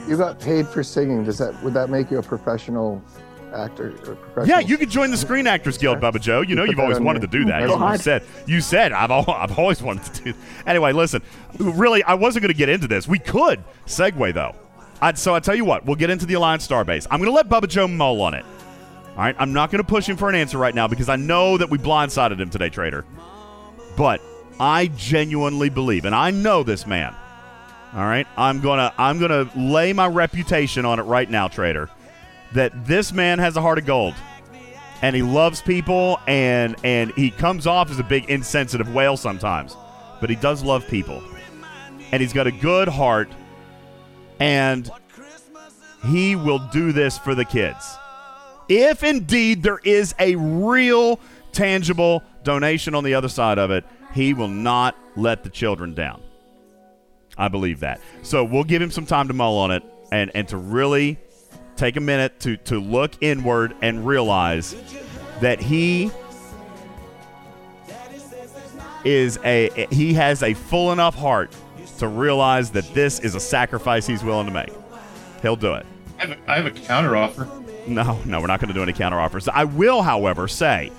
You 0.08 0.18
got 0.18 0.40
paid 0.40 0.68
for 0.68 0.84
singing. 0.84 1.24
Does 1.24 1.38
that 1.38 1.62
would 1.64 1.74
that 1.74 1.90
make 1.90 2.12
you 2.12 2.20
a 2.20 2.24
professional 2.24 3.02
actor 3.54 3.90
or 4.08 4.16
professional? 4.16 4.48
Yeah, 4.48 4.60
you 4.60 4.78
could 4.78 4.90
join 4.90 5.12
the 5.12 5.18
Screen 5.18 5.48
Actors 5.48 5.78
Guild, 5.78 6.00
Bubba 6.00 6.20
Joe. 6.20 6.42
You 6.42 6.56
know 6.56 6.64
you've 6.64 6.80
always 6.80 7.00
wanted 7.00 7.22
to 7.22 7.28
do 7.28 7.46
that. 7.46 7.64
Oh 7.70 7.92
you, 7.92 7.98
said 7.98 8.24
you 8.46 8.62
said 8.62 8.92
I've 8.92 9.12
al- 9.12 9.30
I've 9.30 9.58
always 9.58 9.82
wanted 9.82 10.14
to 10.14 10.24
do. 10.24 10.34
Anyway, 10.66 10.92
listen. 10.92 11.22
Really, 11.58 12.04
I 12.04 12.16
wasn't 12.16 12.44
going 12.44 12.54
to 12.54 12.58
get 12.58 12.70
into 12.70 12.88
this. 12.88 13.08
We 13.08 13.20
could 13.20 13.64
segue 13.86 14.34
though. 14.34 14.56
I'd, 15.02 15.18
so 15.18 15.36
I 15.36 15.40
tell 15.40 15.56
you 15.56 15.66
what, 15.66 15.86
we'll 15.86 15.98
get 15.98 16.10
into 16.10 16.26
the 16.26 16.36
Alliance 16.36 16.66
Starbase. 16.66 17.08
I'm 17.12 17.20
going 17.20 17.30
to 17.30 17.36
let 17.36 17.50
Bubba 17.50 17.68
Joe 17.68 17.88
mull 17.90 18.22
on 18.22 18.34
it. 18.34 18.46
All 19.10 19.18
right, 19.18 19.36
I'm 19.38 19.52
not 19.52 19.70
going 19.70 19.84
to 19.84 19.88
push 19.88 20.08
him 20.08 20.16
for 20.18 20.30
an 20.30 20.36
answer 20.36 20.58
right 20.58 20.74
now 20.74 20.88
because 20.88 21.10
I 21.10 21.18
know 21.18 21.58
that 21.58 21.70
we 21.70 21.78
blindsided 21.78 22.40
him 22.40 22.50
today, 22.50 22.70
Trader. 22.70 23.06
But 23.98 24.22
I 24.60 24.88
genuinely 24.96 25.70
believe, 25.70 26.06
and 26.06 26.16
I 26.16 26.32
know 26.32 26.64
this 26.64 26.88
man. 26.88 27.14
All 27.96 28.06
right, 28.06 28.28
I'm 28.38 28.60
gonna 28.60 28.94
I'm 28.98 29.20
gonna 29.20 29.50
lay 29.56 29.94
my 29.94 30.08
reputation 30.08 30.86
on 30.86 31.00
it 31.00 31.04
right 31.04 31.30
now, 31.30 31.48
Trader. 31.48 31.90
That 32.54 32.86
this 32.86 33.12
man 33.12 33.40
has 33.40 33.56
a 33.56 33.62
heart 33.62 33.78
of 33.78 33.86
gold, 33.86 34.16
and 35.02 35.16
he 35.16 35.22
loves 35.22 35.62
people, 35.62 36.20
and 36.28 36.76
and 36.84 37.12
he 37.12 37.30
comes 37.30 37.68
off 37.68 37.92
as 37.92 38.00
a 38.00 38.04
big 38.04 38.30
insensitive 38.30 38.94
whale 38.94 39.16
sometimes, 39.16 39.76
but 40.20 40.30
he 40.30 40.36
does 40.36 40.64
love 40.64 40.88
people, 40.88 41.24
and 42.12 42.22
he's 42.22 42.34
got 42.34 42.48
a 42.48 42.52
good 42.52 42.88
heart, 42.88 43.30
and 44.40 44.90
he 46.08 46.36
will 46.36 46.60
do 46.60 46.92
this 46.94 47.18
for 47.20 47.36
the 47.36 47.46
kids. 47.46 47.96
If 48.70 49.04
indeed 49.04 49.62
there 49.62 49.80
is 49.84 50.16
a 50.20 50.36
real 50.36 51.20
tangible 51.52 52.24
donation 52.44 52.96
on 52.96 53.04
the 53.04 53.14
other 53.14 53.30
side 53.30 53.60
of 53.60 53.70
it, 53.70 53.86
He 54.14 54.34
will 54.34 54.48
not 54.48 54.98
let 55.16 55.44
the 55.44 55.50
children 55.50 55.94
down. 55.94 56.23
I 57.38 57.48
believe 57.48 57.80
that. 57.82 58.00
So 58.22 58.44
we'll 58.44 58.64
give 58.64 58.82
him 58.82 58.92
some 58.92 59.06
time 59.06 59.28
to 59.28 59.34
mull 59.34 59.58
on 59.58 59.72
it 59.72 59.84
and, 60.12 60.32
and 60.36 60.48
to 60.50 60.58
really 60.58 61.18
take 61.76 61.96
a 61.96 62.02
minute 62.02 62.40
to, 62.42 62.58
to 62.58 62.80
look 62.80 63.12
inward 63.22 63.76
and 63.82 64.06
realize 64.06 64.76
that 65.42 65.60
he 65.60 66.12
is 69.04 69.38
a 69.44 69.88
he 69.92 70.14
has 70.14 70.44
a 70.44 70.54
full 70.54 70.94
enough 70.94 71.16
heart 71.16 71.54
to 71.98 72.08
realize 72.08 72.72
that 72.72 72.86
this 72.94 73.20
is 73.20 73.36
a 73.36 73.40
sacrifice 73.40 74.08
he's 74.08 74.24
willing 74.24 74.48
to 74.48 74.54
make. 74.54 74.72
He'll 75.42 75.56
do 75.56 75.74
it. 75.74 75.86
I 76.20 76.26
have 76.26 76.32
a, 76.32 76.52
I 76.52 76.56
have 76.56 76.66
a 76.66 76.72
counter 76.72 77.16
offer. 77.16 77.50
No, 77.88 78.20
no, 78.26 78.40
we're 78.40 78.48
not 78.48 78.62
going 78.62 78.70
to 78.70 78.74
do 78.74 78.82
any 78.82 78.94
counter 78.94 79.20
offers. 79.20 79.48
I 79.50 79.66
will, 79.66 80.02
however, 80.02 80.48
say, 80.48 80.92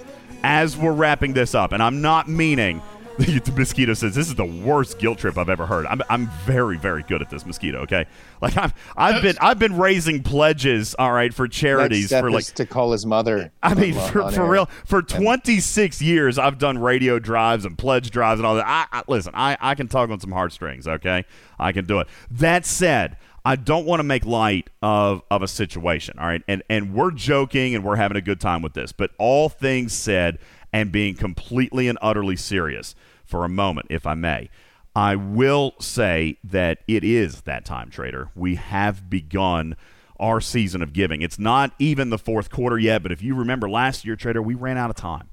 as 0.42 0.76
we're 0.76 0.92
wrapping 0.92 1.32
this 1.32 1.54
up, 1.54 1.72
and 1.72 1.82
I'm 1.82 2.02
not 2.02 2.28
meaning. 2.28 2.82
The 3.18 3.52
mosquito 3.56 3.94
says 3.94 4.14
this 4.14 4.28
is 4.28 4.34
the 4.34 4.44
worst 4.44 4.98
guilt 4.98 5.18
trip 5.18 5.38
I've 5.38 5.48
ever 5.48 5.66
heard. 5.66 5.86
I'm, 5.86 6.02
I'm 6.10 6.28
very 6.44 6.76
very 6.76 7.02
good 7.02 7.22
at 7.22 7.30
this 7.30 7.46
mosquito. 7.46 7.78
Okay, 7.82 8.06
like 8.40 8.56
I've 8.56 8.74
I've 8.96 9.22
been 9.22 9.36
I've 9.40 9.58
been 9.58 9.76
raising 9.76 10.22
pledges. 10.22 10.94
All 10.98 11.12
right 11.12 11.32
for 11.32 11.46
charities 11.46 12.10
for 12.10 12.30
like 12.30 12.46
to 12.46 12.66
call 12.66 12.92
his 12.92 13.06
mother. 13.06 13.52
I 13.62 13.74
mean, 13.74 13.96
on- 13.96 14.10
for, 14.10 14.22
on 14.22 14.32
for 14.32 14.48
real, 14.48 14.66
for 14.84 15.02
26 15.02 16.02
years, 16.02 16.38
I've 16.38 16.58
done 16.58 16.78
radio 16.78 17.18
drives 17.18 17.64
and 17.64 17.78
pledge 17.78 18.10
drives 18.10 18.40
and 18.40 18.46
all 18.46 18.56
that. 18.56 18.66
I, 18.66 18.86
I 18.90 19.02
listen. 19.06 19.32
I, 19.34 19.56
I 19.60 19.74
can 19.74 19.88
tug 19.88 20.10
on 20.10 20.20
some 20.20 20.32
heartstrings. 20.32 20.88
Okay, 20.88 21.24
I 21.58 21.72
can 21.72 21.84
do 21.86 22.00
it. 22.00 22.08
That 22.30 22.66
said, 22.66 23.16
I 23.44 23.56
don't 23.56 23.86
want 23.86 24.00
to 24.00 24.04
make 24.04 24.24
light 24.24 24.70
of 24.82 25.22
of 25.30 25.42
a 25.42 25.48
situation. 25.48 26.18
All 26.18 26.26
right, 26.26 26.42
and 26.48 26.62
and 26.68 26.94
we're 26.94 27.10
joking 27.10 27.74
and 27.74 27.84
we're 27.84 27.96
having 27.96 28.16
a 28.16 28.22
good 28.22 28.40
time 28.40 28.62
with 28.62 28.74
this. 28.74 28.92
But 28.92 29.10
all 29.18 29.48
things 29.48 29.92
said, 29.92 30.38
and 30.74 30.90
being 30.90 31.14
completely 31.14 31.86
and 31.86 31.96
utterly 32.02 32.34
serious 32.34 32.96
for 33.24 33.44
a 33.44 33.48
moment, 33.48 33.86
if 33.90 34.06
I 34.08 34.14
may. 34.14 34.50
I 34.96 35.14
will 35.14 35.74
say 35.80 36.36
that 36.42 36.80
it 36.88 37.04
is 37.04 37.42
that 37.42 37.64
time, 37.64 37.90
trader. 37.90 38.30
We 38.34 38.56
have 38.56 39.08
begun 39.08 39.76
our 40.18 40.40
season 40.40 40.82
of 40.82 40.92
giving. 40.92 41.22
It's 41.22 41.38
not 41.38 41.72
even 41.78 42.10
the 42.10 42.18
fourth 42.18 42.50
quarter 42.50 42.76
yet, 42.76 43.04
but 43.04 43.12
if 43.12 43.22
you 43.22 43.36
remember 43.36 43.70
last 43.70 44.04
year, 44.04 44.16
trader, 44.16 44.42
we 44.42 44.54
ran 44.54 44.76
out 44.76 44.90
of 44.90 44.96
time. 44.96 45.28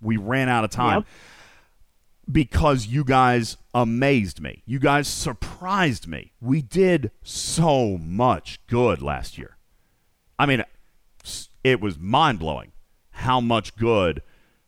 We 0.00 0.16
ran 0.16 0.48
out 0.48 0.64
of 0.64 0.70
time 0.70 0.98
Yep. 0.98 1.06
because 2.32 2.86
you 2.88 3.04
guys 3.04 3.56
amazed 3.72 4.40
me. 4.40 4.62
You 4.66 4.80
guys 4.80 5.06
surprised 5.06 6.08
me. 6.08 6.32
We 6.40 6.60
did 6.60 7.12
so 7.22 7.98
much 7.98 8.60
good 8.66 9.00
last 9.00 9.38
year. 9.38 9.56
I 10.40 10.46
mean, 10.46 10.64
it 11.62 11.80
was 11.80 11.98
mind 12.00 12.40
blowing 12.40 12.72
how 13.10 13.40
much 13.40 13.76
good 13.76 14.22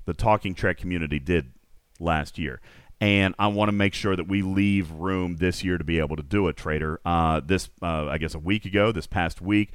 the 0.04 0.14
Talking 0.14 0.54
Trek 0.54 0.78
community 0.78 1.18
did 1.18 1.52
last 2.00 2.38
year. 2.38 2.60
And 3.00 3.34
I 3.38 3.48
want 3.48 3.68
to 3.68 3.72
make 3.72 3.92
sure 3.92 4.16
that 4.16 4.28
we 4.28 4.42
leave 4.42 4.90
room 4.90 5.36
this 5.36 5.64
year 5.64 5.78
to 5.78 5.84
be 5.84 5.98
able 5.98 6.16
to 6.16 6.22
do 6.22 6.48
it, 6.48 6.56
Trader. 6.56 7.00
Uh, 7.04 7.40
this, 7.44 7.68
uh, 7.82 8.06
I 8.06 8.18
guess, 8.18 8.34
a 8.34 8.38
week 8.38 8.64
ago, 8.64 8.92
this 8.92 9.06
past 9.06 9.40
week, 9.40 9.72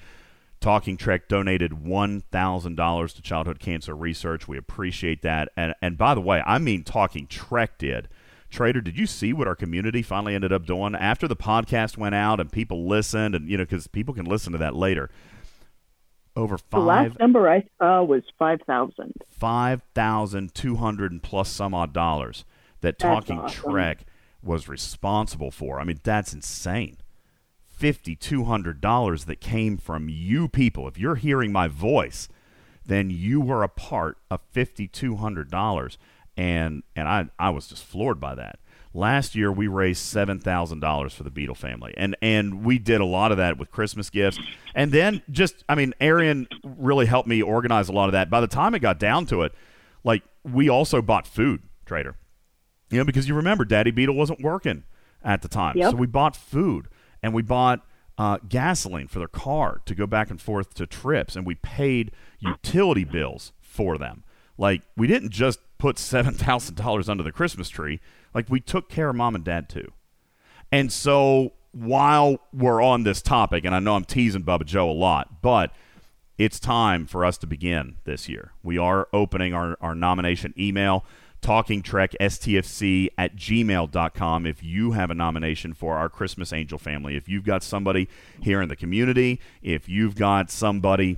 Talking 0.61 0.97
Trek 0.97 1.27
donated 1.27 1.71
$1,000 1.71 3.15
to 3.15 3.21
childhood 3.21 3.59
cancer 3.59 3.95
research. 3.95 4.47
We 4.47 4.57
appreciate 4.57 5.21
that. 5.21 5.49
And, 5.55 5.73
and 5.81 5.97
by 5.97 6.15
the 6.15 6.21
way, 6.21 6.41
I 6.45 6.57
mean 6.57 6.83
Talking 6.83 7.27
Trek 7.27 7.77
did. 7.77 8.09
Trader, 8.49 8.81
did 8.81 8.97
you 8.97 9.05
see 9.05 9.31
what 9.31 9.47
our 9.47 9.55
community 9.55 10.01
finally 10.01 10.33
ended 10.33 10.51
up 10.51 10.65
doing 10.65 10.95
after 10.95 11.27
the 11.27 11.35
podcast 11.35 11.97
went 11.97 12.15
out 12.15 12.39
and 12.39 12.51
people 12.51 12.87
listened? 12.87 13.35
And, 13.35 13.47
you 13.47 13.57
know, 13.57 13.63
because 13.63 13.87
people 13.87 14.13
can 14.13 14.25
listen 14.25 14.51
to 14.53 14.57
that 14.57 14.75
later. 14.75 15.09
Over 16.35 16.57
five. 16.57 16.71
The 16.71 16.85
last 16.85 17.19
number 17.19 17.49
I 17.49 17.63
saw 17.79 18.03
was 18.03 18.23
5,000. 18.37 19.13
five 19.29 19.81
thousand 19.93 20.53
two 20.53 20.75
hundred 20.77 21.11
and 21.11 21.21
plus 21.21 21.49
some 21.49 21.73
odd 21.73 21.91
dollars 21.93 22.45
that 22.81 22.97
That's 22.97 23.01
Talking 23.01 23.39
awesome. 23.39 23.71
Trek 23.71 24.05
was 24.41 24.69
responsible 24.69 25.51
for. 25.51 25.79
I 25.79 25.83
mean, 25.83 25.99
that's 26.03 26.33
insane. 26.33 26.97
Fifty 27.65 28.15
two 28.15 28.45
hundred 28.45 28.79
dollars 28.81 29.25
that 29.25 29.41
came 29.41 29.77
from 29.77 30.07
you 30.09 30.47
people. 30.47 30.87
If 30.87 30.97
you're 30.97 31.15
hearing 31.15 31.51
my 31.51 31.67
voice, 31.67 32.27
then 32.85 33.09
you 33.09 33.41
were 33.41 33.63
a 33.63 33.69
part 33.69 34.17
of 34.29 34.41
fifty 34.51 34.87
two 34.87 35.17
hundred 35.17 35.49
dollars, 35.49 35.97
and 36.37 36.83
and 36.95 37.07
I 37.07 37.29
I 37.37 37.49
was 37.49 37.67
just 37.67 37.83
floored 37.83 38.19
by 38.19 38.35
that. 38.35 38.59
Last 38.93 39.35
year 39.35 39.51
we 39.51 39.67
raised 39.67 40.01
seven 40.01 40.39
thousand 40.39 40.79
dollars 40.79 41.13
for 41.13 41.23
the 41.23 41.29
Beetle 41.29 41.55
family, 41.55 41.93
and 41.95 42.15
and 42.21 42.65
we 42.65 42.79
did 42.79 43.01
a 43.01 43.05
lot 43.05 43.31
of 43.31 43.37
that 43.37 43.57
with 43.57 43.69
Christmas 43.69 44.09
gifts, 44.09 44.39
and 44.73 44.91
then 44.91 45.21
just 45.29 45.63
I 45.69 45.75
mean, 45.75 45.93
Arian 46.01 46.47
really 46.63 47.05
helped 47.05 47.27
me 47.27 47.41
organize 47.41 47.87
a 47.87 47.91
lot 47.91 48.05
of 48.05 48.13
that. 48.13 48.29
By 48.29 48.41
the 48.41 48.47
time 48.47 48.73
it 48.73 48.79
got 48.79 48.99
down 48.99 49.27
to 49.27 49.43
it, 49.43 49.53
like 50.03 50.23
we 50.43 50.69
also 50.69 51.01
bought 51.01 51.27
food, 51.27 51.61
Trader. 51.85 52.15
You 52.89 52.97
know, 52.97 53.05
because 53.05 53.27
you 53.27 53.35
remember 53.35 53.63
Daddy 53.65 53.91
Beetle 53.91 54.15
wasn't 54.15 54.41
working 54.41 54.83
at 55.23 55.41
the 55.41 55.47
time. 55.47 55.77
Yep. 55.77 55.91
So 55.91 55.97
we 55.97 56.07
bought 56.07 56.35
food 56.35 56.87
and 57.21 57.33
we 57.33 57.41
bought 57.41 57.85
uh, 58.17 58.37
gasoline 58.47 59.07
for 59.07 59.19
their 59.19 59.27
car 59.27 59.81
to 59.85 59.93
go 59.93 60.07
back 60.07 60.29
and 60.29 60.41
forth 60.41 60.73
to 60.75 60.87
trips 60.87 61.35
and 61.35 61.45
we 61.45 61.55
paid 61.55 62.11
utility 62.39 63.03
bills 63.03 63.53
for 63.61 63.97
them. 63.97 64.23
Like 64.57 64.81
we 64.97 65.07
didn't 65.07 65.29
just 65.29 65.59
put 65.79 65.95
$7,000 65.95 67.09
under 67.09 67.23
the 67.23 67.31
Christmas 67.31 67.69
tree. 67.69 67.99
Like 68.33 68.49
we 68.49 68.59
took 68.59 68.89
care 68.89 69.09
of 69.09 69.15
mom 69.15 69.33
and 69.33 69.43
dad 69.43 69.69
too. 69.69 69.91
And 70.71 70.91
so 70.91 71.53
while 71.71 72.39
we're 72.53 72.83
on 72.83 73.03
this 73.03 73.21
topic, 73.21 73.65
and 73.65 73.73
I 73.73 73.79
know 73.79 73.95
I'm 73.95 74.05
teasing 74.05 74.43
Bubba 74.43 74.65
Joe 74.65 74.89
a 74.89 74.93
lot, 74.93 75.41
but 75.41 75.71
it's 76.37 76.59
time 76.59 77.07
for 77.07 77.25
us 77.25 77.37
to 77.39 77.47
begin 77.47 77.95
this 78.03 78.29
year. 78.29 78.51
We 78.61 78.77
are 78.77 79.07
opening 79.11 79.53
our, 79.53 79.77
our 79.81 79.95
nomination 79.95 80.53
email, 80.57 81.05
talking 81.41 81.81
trek 81.81 82.13
stfc 82.19 83.09
at 83.17 83.35
gmail.com. 83.35 84.45
If 84.45 84.63
you 84.63 84.91
have 84.91 85.09
a 85.09 85.15
nomination 85.15 85.73
for 85.73 85.97
our 85.97 86.09
Christmas 86.09 86.53
Angel 86.53 86.77
family, 86.77 87.15
if 87.15 87.27
you've 87.27 87.45
got 87.45 87.63
somebody 87.63 88.09
here 88.41 88.61
in 88.61 88.69
the 88.69 88.75
community, 88.75 89.39
if 89.61 89.89
you've 89.89 90.15
got 90.15 90.51
somebody 90.51 91.17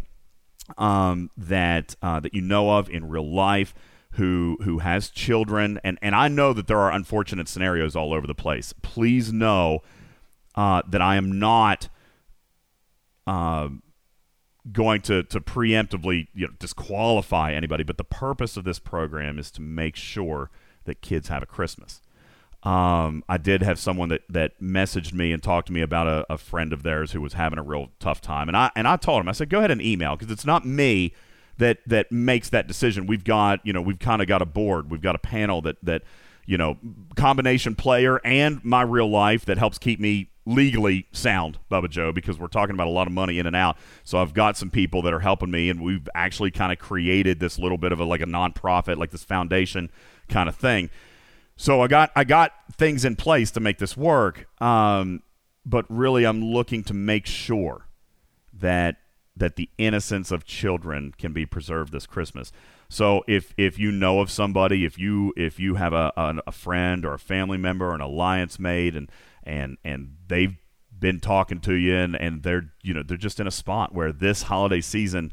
um, 0.77 1.29
that 1.35 1.95
uh, 2.01 2.19
that 2.19 2.33
you 2.33 2.41
know 2.41 2.77
of 2.77 2.89
in 2.89 3.09
real 3.09 3.29
life 3.29 3.73
who 4.11 4.57
who 4.63 4.79
has 4.79 5.09
children, 5.09 5.79
and 5.83 5.97
and 6.01 6.15
I 6.15 6.27
know 6.27 6.53
that 6.53 6.67
there 6.67 6.79
are 6.79 6.91
unfortunate 6.91 7.47
scenarios 7.47 7.95
all 7.95 8.13
over 8.13 8.27
the 8.27 8.35
place. 8.35 8.73
Please 8.81 9.31
know 9.31 9.81
uh, 10.55 10.81
that 10.87 11.01
I 11.01 11.15
am 11.15 11.39
not. 11.39 11.89
Uh, 13.27 13.69
going 14.71 15.01
to 15.01 15.23
to 15.23 15.39
preemptively 15.39 16.27
you 16.33 16.47
know, 16.47 16.53
disqualify 16.59 17.53
anybody, 17.53 17.83
but 17.83 17.97
the 17.97 18.03
purpose 18.03 18.57
of 18.57 18.63
this 18.63 18.79
program 18.79 19.39
is 19.39 19.49
to 19.51 19.61
make 19.61 19.95
sure 19.95 20.49
that 20.85 21.01
kids 21.01 21.29
have 21.29 21.43
a 21.43 21.45
Christmas. 21.45 22.01
Um, 22.63 23.23
I 23.27 23.37
did 23.37 23.63
have 23.63 23.79
someone 23.79 24.09
that, 24.09 24.21
that 24.29 24.59
messaged 24.61 25.13
me 25.13 25.31
and 25.31 25.41
talked 25.41 25.67
to 25.67 25.73
me 25.73 25.81
about 25.81 26.07
a, 26.07 26.33
a 26.33 26.37
friend 26.37 26.73
of 26.73 26.83
theirs 26.83 27.11
who 27.11 27.21
was 27.21 27.33
having 27.33 27.57
a 27.57 27.63
real 27.63 27.89
tough 27.99 28.21
time, 28.21 28.47
and 28.47 28.55
I 28.55 28.71
and 28.75 28.87
I 28.87 28.97
told 28.97 29.21
him 29.21 29.29
I 29.29 29.31
said 29.31 29.49
go 29.49 29.59
ahead 29.59 29.71
and 29.71 29.81
email 29.81 30.15
because 30.15 30.31
it's 30.31 30.45
not 30.45 30.65
me 30.65 31.13
that 31.57 31.79
that 31.87 32.11
makes 32.11 32.49
that 32.49 32.67
decision. 32.67 33.07
We've 33.07 33.23
got 33.23 33.65
you 33.65 33.73
know 33.73 33.81
we've 33.81 33.99
kind 33.99 34.21
of 34.21 34.27
got 34.27 34.41
a 34.41 34.45
board, 34.45 34.91
we've 34.91 35.01
got 35.01 35.15
a 35.15 35.19
panel 35.19 35.61
that 35.63 35.77
that 35.83 36.03
you 36.45 36.57
know 36.57 36.77
combination 37.15 37.75
player 37.75 38.19
and 38.23 38.63
my 38.63 38.81
real 38.81 39.09
life 39.09 39.45
that 39.45 39.57
helps 39.57 39.77
keep 39.77 39.99
me 39.99 40.29
legally 40.45 41.07
sound, 41.11 41.59
Bubba 41.69 41.89
Joe, 41.89 42.11
because 42.11 42.39
we're 42.39 42.47
talking 42.47 42.73
about 42.73 42.87
a 42.87 42.91
lot 42.91 43.07
of 43.07 43.13
money 43.13 43.39
in 43.39 43.45
and 43.45 43.55
out. 43.55 43.77
So 44.03 44.17
I've 44.17 44.33
got 44.33 44.57
some 44.57 44.69
people 44.69 45.01
that 45.03 45.13
are 45.13 45.19
helping 45.19 45.51
me, 45.51 45.69
and 45.69 45.81
we've 45.81 46.09
actually 46.15 46.51
kind 46.51 46.71
of 46.71 46.79
created 46.79 47.39
this 47.39 47.59
little 47.59 47.77
bit 47.77 47.91
of 47.91 47.99
a 47.99 48.03
like 48.03 48.21
a 48.21 48.25
nonprofit, 48.25 48.97
like 48.97 49.11
this 49.11 49.23
foundation 49.23 49.89
kind 50.29 50.49
of 50.49 50.55
thing. 50.55 50.89
So 51.55 51.81
I 51.81 51.87
got 51.87 52.11
I 52.15 52.23
got 52.23 52.53
things 52.73 53.05
in 53.05 53.15
place 53.15 53.51
to 53.51 53.59
make 53.59 53.77
this 53.77 53.95
work, 53.95 54.47
um, 54.61 55.21
but 55.65 55.85
really 55.89 56.25
I'm 56.25 56.43
looking 56.43 56.83
to 56.85 56.93
make 56.93 57.25
sure 57.25 57.87
that 58.53 58.97
that 59.35 59.55
the 59.55 59.69
innocence 59.77 60.31
of 60.31 60.45
children 60.45 61.13
can 61.17 61.33
be 61.33 61.45
preserved 61.45 61.91
this 61.91 62.05
Christmas. 62.05 62.51
So 62.89 63.23
if 63.27 63.53
if 63.57 63.79
you 63.79 63.91
know 63.91 64.19
of 64.19 64.29
somebody, 64.29 64.85
if 64.85 64.97
you 64.99 65.33
if 65.37 65.59
you 65.59 65.75
have 65.75 65.93
a 65.93 66.11
a, 66.17 66.35
a 66.47 66.51
friend 66.51 67.05
or 67.05 67.13
a 67.13 67.19
family 67.19 67.57
member, 67.57 67.93
an 67.93 68.01
alliance 68.01 68.59
made, 68.59 68.95
and 68.95 69.09
and 69.43 69.77
and 69.83 70.17
they've 70.27 70.57
been 70.97 71.19
talking 71.19 71.59
to 71.61 71.73
you, 71.73 71.95
and, 71.95 72.15
and 72.15 72.43
they're 72.43 72.73
you 72.83 72.93
know 72.93 73.03
they're 73.03 73.17
just 73.17 73.39
in 73.39 73.47
a 73.47 73.51
spot 73.51 73.93
where 73.93 74.11
this 74.11 74.43
holiday 74.43 74.81
season 74.81 75.31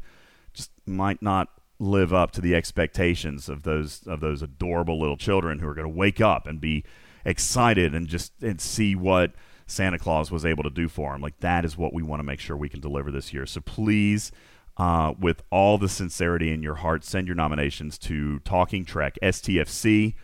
just 0.53 0.71
might 0.85 1.21
not 1.21 1.49
live 1.79 2.13
up 2.13 2.31
to 2.31 2.41
the 2.41 2.55
expectations 2.55 3.47
of 3.47 3.63
those 3.63 4.05
of 4.07 4.19
those 4.19 4.41
adorable 4.41 4.99
little 4.99 5.17
children 5.17 5.59
who 5.59 5.67
are 5.67 5.73
going 5.73 5.89
to 5.89 5.97
wake 5.97 6.19
up 6.19 6.47
and 6.47 6.59
be 6.59 6.83
excited 7.25 7.93
and 7.93 8.07
just 8.07 8.31
and 8.41 8.59
see 8.59 8.95
what 8.95 9.33
Santa 9.69 9.99
Claus 9.99 10.31
was 10.31 10.45
able 10.45 10.63
to 10.63 10.69
do 10.69 10.87
for 10.87 11.13
him. 11.13 11.21
Like 11.21 11.39
that 11.39 11.65
is 11.65 11.77
what 11.77 11.93
we 11.93 12.03
want 12.03 12.19
to 12.19 12.23
make 12.23 12.39
sure 12.39 12.57
we 12.57 12.69
can 12.69 12.79
deliver 12.79 13.11
this 13.11 13.33
year. 13.33 13.45
So 13.45 13.61
please, 13.61 14.31
uh, 14.77 15.13
with 15.19 15.43
all 15.51 15.77
the 15.77 15.89
sincerity 15.89 16.51
in 16.51 16.63
your 16.63 16.75
heart, 16.75 17.03
send 17.03 17.27
your 17.27 17.35
nominations 17.35 17.97
to 17.99 18.39
Talking 18.39 18.85
Trek 18.85 19.17
STFC 19.21 20.15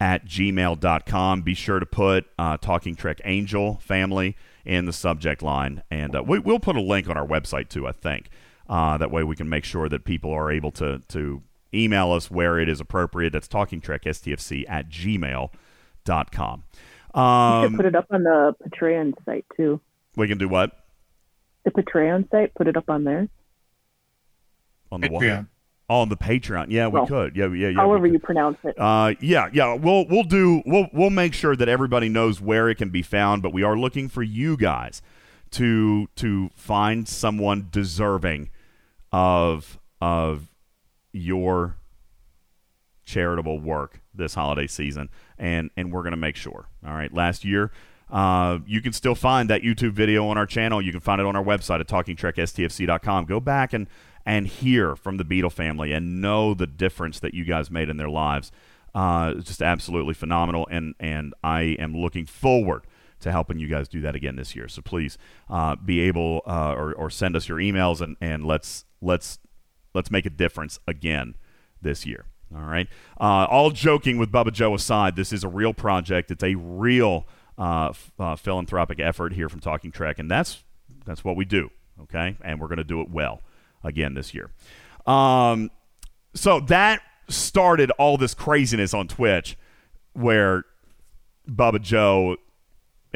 at 0.00 0.26
gmail.com. 0.26 1.42
Be 1.42 1.54
sure 1.54 1.80
to 1.80 1.86
put 1.86 2.26
uh, 2.38 2.56
Talking 2.58 2.94
Trek 2.94 3.20
Angel 3.24 3.76
family 3.82 4.36
in 4.64 4.84
the 4.84 4.92
subject 4.92 5.42
line, 5.42 5.82
and 5.90 6.16
uh, 6.16 6.22
we, 6.22 6.38
we'll 6.38 6.58
put 6.58 6.76
a 6.76 6.80
link 6.80 7.08
on 7.08 7.16
our 7.16 7.26
website 7.26 7.68
too. 7.68 7.86
I 7.86 7.92
think 7.92 8.28
uh, 8.68 8.98
that 8.98 9.10
way 9.10 9.22
we 9.22 9.36
can 9.36 9.48
make 9.48 9.64
sure 9.64 9.88
that 9.88 10.04
people 10.04 10.32
are 10.32 10.50
able 10.50 10.72
to 10.72 11.00
to 11.08 11.42
email 11.72 12.12
us 12.12 12.30
where 12.30 12.58
it 12.58 12.68
is 12.68 12.80
appropriate. 12.80 13.32
That's 13.32 13.48
talkingtrekstfc 13.48 14.64
at 14.68 14.88
gmail.com. 14.88 16.64
you 17.16 17.22
Um, 17.22 17.70
should 17.70 17.76
put 17.76 17.86
it 17.86 17.94
up 17.96 18.06
on 18.10 18.22
the 18.22 18.54
Patreon 18.68 19.14
site 19.24 19.46
too. 19.56 19.80
we 20.16 20.28
can 20.28 20.38
do 20.38 20.48
what? 20.48 20.72
The 21.64 21.70
Patreon 21.70 22.30
site, 22.30 22.54
put 22.54 22.68
it 22.68 22.76
up 22.76 22.88
on 22.88 23.04
there. 23.04 23.28
On 24.92 25.00
the 25.00 25.08
what? 25.08 25.22
Patreon. 25.22 25.48
Oh, 25.88 26.00
on 26.00 26.08
the 26.08 26.16
Patreon. 26.16 26.66
Yeah, 26.70 26.88
we 26.88 26.94
Well, 26.94 27.06
could. 27.06 27.36
Yeah, 27.36 27.46
yeah, 27.52 27.68
yeah. 27.68 27.76
However 27.76 28.06
you 28.08 28.18
pronounce 28.18 28.58
it. 28.64 28.74
Uh, 28.78 29.14
yeah, 29.20 29.48
yeah. 29.52 29.74
We'll 29.74 30.06
we'll 30.08 30.24
do 30.24 30.62
we'll 30.66 30.88
we'll 30.92 31.10
make 31.10 31.32
sure 31.32 31.54
that 31.56 31.68
everybody 31.68 32.08
knows 32.08 32.40
where 32.40 32.68
it 32.68 32.74
can 32.76 32.90
be 32.90 33.02
found, 33.02 33.42
but 33.42 33.52
we 33.52 33.62
are 33.62 33.76
looking 33.76 34.08
for 34.08 34.22
you 34.22 34.56
guys 34.56 35.00
to 35.52 36.08
to 36.16 36.50
find 36.56 37.06
someone 37.08 37.68
deserving 37.70 38.50
of 39.12 39.78
of 40.00 40.50
your 41.12 41.76
charitable 43.04 43.60
work 43.60 44.00
this 44.12 44.34
holiday 44.34 44.66
season, 44.66 45.08
and 45.38 45.70
and 45.76 45.92
we're 45.92 46.02
gonna 46.02 46.16
make 46.16 46.36
sure. 46.36 46.68
All 46.86 46.94
right. 46.94 47.12
Last 47.12 47.44
year. 47.44 47.70
Uh, 48.08 48.60
you 48.66 48.80
can 48.80 48.92
still 48.92 49.16
find 49.16 49.50
that 49.50 49.62
YouTube 49.62 49.90
video 49.90 50.28
on 50.28 50.38
our 50.38 50.46
channel. 50.46 50.80
You 50.80 50.92
can 50.92 51.00
find 51.00 51.20
it 51.20 51.26
on 51.26 51.34
our 51.34 51.42
website 51.42 51.80
at 51.80 51.88
talkingtrekstfc.com. 51.88 53.24
Go 53.24 53.40
back 53.40 53.72
and 53.72 53.88
and 54.24 54.46
hear 54.46 54.96
from 54.96 55.16
the 55.16 55.24
Beetle 55.24 55.50
family 55.50 55.92
and 55.92 56.20
know 56.20 56.54
the 56.54 56.66
difference 56.66 57.20
that 57.20 57.34
you 57.34 57.44
guys 57.44 57.70
made 57.70 57.88
in 57.88 57.96
their 57.96 58.08
lives. 58.08 58.52
Uh, 58.94 59.34
it's 59.36 59.48
just 59.48 59.62
absolutely 59.62 60.14
phenomenal, 60.14 60.66
and 60.70 60.94
and 61.00 61.34
I 61.42 61.76
am 61.78 61.96
looking 61.96 62.26
forward 62.26 62.86
to 63.20 63.32
helping 63.32 63.58
you 63.58 63.68
guys 63.68 63.88
do 63.88 64.00
that 64.02 64.14
again 64.14 64.36
this 64.36 64.54
year. 64.54 64.68
So 64.68 64.82
please 64.82 65.18
uh, 65.48 65.76
be 65.76 66.00
able 66.00 66.42
uh, 66.46 66.74
or, 66.74 66.92
or 66.94 67.10
send 67.10 67.34
us 67.36 67.48
your 67.48 67.58
emails 67.58 68.00
and, 68.00 68.16
and 68.20 68.44
let's 68.44 68.84
let's 69.00 69.38
let's 69.94 70.10
make 70.10 70.26
a 70.26 70.30
difference 70.30 70.78
again 70.86 71.34
this 71.80 72.06
year. 72.06 72.26
All 72.54 72.62
right. 72.62 72.88
Uh, 73.20 73.46
all 73.50 73.70
joking 73.70 74.18
with 74.18 74.30
Bubba 74.30 74.52
Joe 74.52 74.74
aside, 74.74 75.16
this 75.16 75.32
is 75.32 75.42
a 75.42 75.48
real 75.48 75.74
project. 75.74 76.30
It's 76.30 76.44
a 76.44 76.54
real 76.54 77.26
uh, 77.58 77.88
f- 77.88 78.12
uh, 78.18 78.36
philanthropic 78.36 79.00
effort 79.00 79.32
here 79.32 79.48
from 79.48 79.60
Talking 79.60 79.90
Trek, 79.90 80.18
and 80.18 80.30
that's 80.30 80.62
that's 81.04 81.24
what 81.24 81.36
we 81.36 81.44
do. 81.44 81.70
Okay, 82.02 82.36
and 82.42 82.60
we're 82.60 82.68
going 82.68 82.78
to 82.78 82.84
do 82.84 83.00
it 83.00 83.10
well 83.10 83.42
again 83.82 84.14
this 84.14 84.34
year. 84.34 84.50
Um, 85.06 85.70
so 86.34 86.60
that 86.60 87.00
started 87.28 87.90
all 87.92 88.16
this 88.16 88.34
craziness 88.34 88.94
on 88.94 89.08
Twitch, 89.08 89.56
where 90.12 90.64
Bubba 91.48 91.80
Joe 91.80 92.36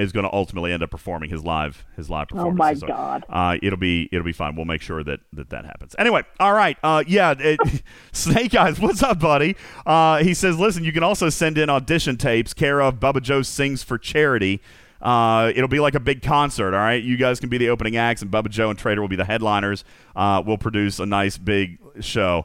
is 0.01 0.12
going 0.12 0.24
to 0.24 0.32
ultimately 0.32 0.72
end 0.72 0.82
up 0.82 0.90
performing 0.90 1.31
his 1.31 1.44
live 1.44 1.85
his 1.97 2.09
live 2.09 2.28
Oh 2.32 2.51
my 2.51 2.74
So, 2.74 2.86
God. 2.86 3.24
uh, 3.28 3.56
it'll 3.62 3.78
be 3.78 4.09
it'll 4.12 4.24
be 4.24 4.32
fine. 4.32 4.56
We'll 4.56 4.64
make 4.64 4.82
sure 4.82 5.05
that 5.05 5.20
that, 5.32 5.51
that 5.51 5.64
happens. 5.64 5.94
Anyway, 5.98 6.22
all 6.39 6.52
right. 6.55 6.77
Uh, 6.82 7.05
yeah, 7.06 7.35
it, 7.39 7.60
Snake 8.12 8.55
Eyes, 8.55 8.81
what's 8.81 9.02
up, 9.02 9.20
buddy? 9.20 9.56
Uh, 9.86 10.22
he 10.22 10.35
says, 10.35 10.59
listen, 10.59 10.85
you 10.85 10.93
can 10.93 11.02
also 11.02 11.28
send 11.28 11.59
in 11.59 11.68
audition 11.70 12.16
tapes. 12.16 12.52
Care 12.55 12.81
of 12.81 12.97
Bubba 13.01 13.20
Joe 13.22 13.43
sings 13.43 13.82
for 13.82 13.98
charity. 13.98 14.60
Uh, 15.02 15.51
it'll 15.55 15.68
be 15.68 15.81
like 15.81 15.94
a 15.94 16.01
big 16.01 16.22
concert. 16.22 16.74
All 16.74 16.81
right, 16.81 17.02
you 17.02 17.16
guys 17.16 17.40
can 17.40 17.48
be 17.48 17.56
the 17.59 17.70
opening 17.70 17.97
acts, 17.97 18.20
and 18.22 18.31
Bubba 18.31 18.51
Joe 18.51 18.68
and 18.70 18.78
Trader 18.78 19.01
will 19.01 19.09
be 19.09 19.16
the 19.16 19.24
headliners. 19.24 19.82
Uh, 20.14 20.43
we'll 20.44 20.59
produce 20.59 20.98
a 20.98 21.06
nice 21.06 21.39
big 21.39 21.78
show. 22.01 22.44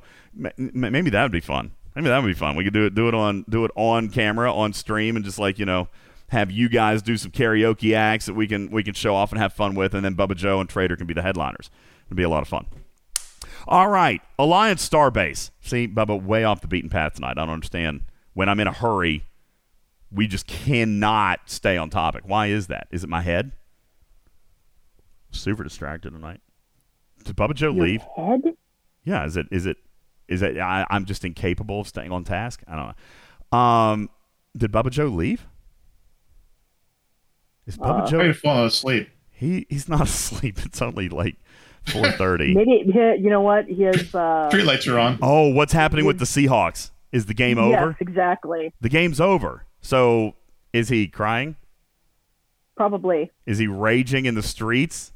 M- 0.58 0.72
maybe 0.74 1.10
that 1.10 1.24
would 1.24 1.32
be 1.34 1.42
fun. 1.42 1.72
Maybe 1.96 2.08
that 2.10 2.22
would 2.22 2.28
be 2.28 2.34
fun. 2.34 2.56
We 2.56 2.64
could 2.66 2.74
do 2.74 2.86
it 2.86 2.96
do 2.96 3.08
it 3.08 3.14
on 3.14 3.46
do 3.50 3.64
it 3.66 3.72
on 3.76 4.10
camera 4.10 4.54
on 4.54 4.74
stream 4.74 5.16
and 5.16 5.24
just 5.24 5.40
like 5.40 5.58
you 5.60 5.66
know 5.66 5.88
have 6.30 6.52
you 6.52 6.70
guys 6.70 7.02
do 7.02 7.18
some 7.18 7.32
karaoke 7.32 7.96
acts 7.96 8.26
that 8.26 8.34
we 8.34 8.48
can 8.48 8.70
we 8.72 8.84
can 8.84 8.94
show 8.94 9.16
off 9.16 9.32
and 9.32 9.40
have 9.40 9.54
fun 9.54 9.76
with, 9.76 9.94
and 9.94 10.04
then 10.04 10.16
Bubba 10.16 10.36
Joe 10.36 10.60
and 10.60 10.70
Trader 10.70 10.96
can 10.96 11.08
be 11.08 11.14
the 11.14 11.22
headliners. 11.22 11.70
It'll 12.08 12.16
be 12.18 12.24
a 12.24 12.30
lot 12.30 12.42
of 12.42 12.48
fun. 12.48 12.66
All 13.68 13.90
right, 13.90 14.22
Alliance 14.38 14.88
Starbase. 14.88 15.50
See, 15.62 15.88
Bubba, 15.88 16.22
way 16.22 16.44
off 16.44 16.62
the 16.62 16.68
beaten 16.68 16.90
path 16.90 17.16
tonight. 17.16 17.32
I 17.38 17.46
don't 17.46 17.50
understand. 17.50 18.02
When 18.34 18.50
I'm 18.50 18.60
in 18.60 18.68
a 18.68 18.72
hurry, 18.74 19.24
we 20.12 20.28
just 20.28 20.46
cannot 20.46 21.40
stay 21.46 21.78
on 21.78 21.90
topic. 21.90 22.24
Why 22.26 22.48
is 22.48 22.68
that? 22.68 22.88
Is 22.92 23.04
it 23.04 23.10
my 23.10 23.22
head? 23.22 23.54
Super 25.32 25.64
distracted 25.64 26.12
tonight. 26.12 26.42
Did 27.24 27.36
Bubba 27.36 27.56
Joe 27.56 27.72
Your 27.74 27.84
leave? 27.86 28.02
head? 28.16 28.42
Yeah, 29.04 29.26
is 29.26 29.36
it 29.38 29.48
is 29.52 29.66
it 29.66 29.78
is 30.28 30.42
it 30.42 30.58
I, 30.60 30.86
I'm 30.90 31.06
just 31.06 31.26
incapable 31.26 31.82
of 31.82 31.88
staying 31.88 32.12
on 32.12 32.24
task? 32.24 32.62
I 32.68 32.76
don't 32.76 32.96
know. 33.52 33.58
Um 33.58 34.10
did 34.56 34.72
Bubba 34.72 34.90
Joe 34.92 35.08
leave? 35.08 35.48
Is 37.68 37.78
Bubba 37.78 38.04
Uh, 38.04 38.08
Joe 38.08 38.20
Probably 38.20 38.34
falling 38.34 38.66
asleep. 38.68 39.10
he 39.32 39.66
he's 39.70 39.88
not 39.90 40.02
asleep. 40.10 40.60
It's 40.66 40.82
only 40.82 41.10
like 41.10 41.36
four 41.86 42.10
thirty. 42.12 42.54
Maybe 42.54 42.84
you 43.20 43.30
know 43.30 43.42
what? 43.42 43.66
his 43.68 43.84
has. 43.84 44.14
Uh, 44.14 44.50
Street 44.52 44.66
lights 44.66 44.88
are 44.88 45.00
on. 45.00 45.20
oh, 45.22 45.50
what's 45.50 45.74
happening 45.74 46.06
with 46.06 46.20
the 46.20 46.26
Seahawks? 46.26 46.92
Is 47.12 47.28
the 47.28 47.34
game 47.34 47.58
yes, 47.58 47.82
over? 47.82 47.98
exactly. 48.00 48.74
The 48.82 48.90
game's 48.90 49.22
over. 49.22 49.66
So 49.82 50.36
is 50.74 50.90
he 50.90 51.08
crying? 51.08 51.56
Probably. 52.76 53.32
Is 53.46 53.58
he 53.58 53.68
raging 53.68 54.26
in 54.26 54.36
the 54.36 54.44
streets? 54.44 55.14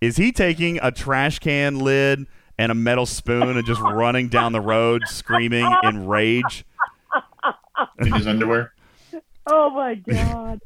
Is 0.00 0.16
he 0.16 0.32
taking 0.32 0.80
a 0.82 0.90
trash 0.90 1.38
can 1.38 1.78
lid 1.78 2.26
and 2.58 2.72
a 2.72 2.74
metal 2.74 3.06
spoon 3.06 3.56
and 3.56 3.64
just 3.64 3.80
running 3.82 4.26
down 4.28 4.50
the 4.52 4.60
road 4.60 5.02
screaming 5.06 5.70
in 5.84 6.06
rage? 6.08 6.64
in 8.00 8.12
his 8.12 8.26
underwear. 8.26 8.72
Oh 9.46 9.70
my 9.70 9.94
God. 9.94 10.60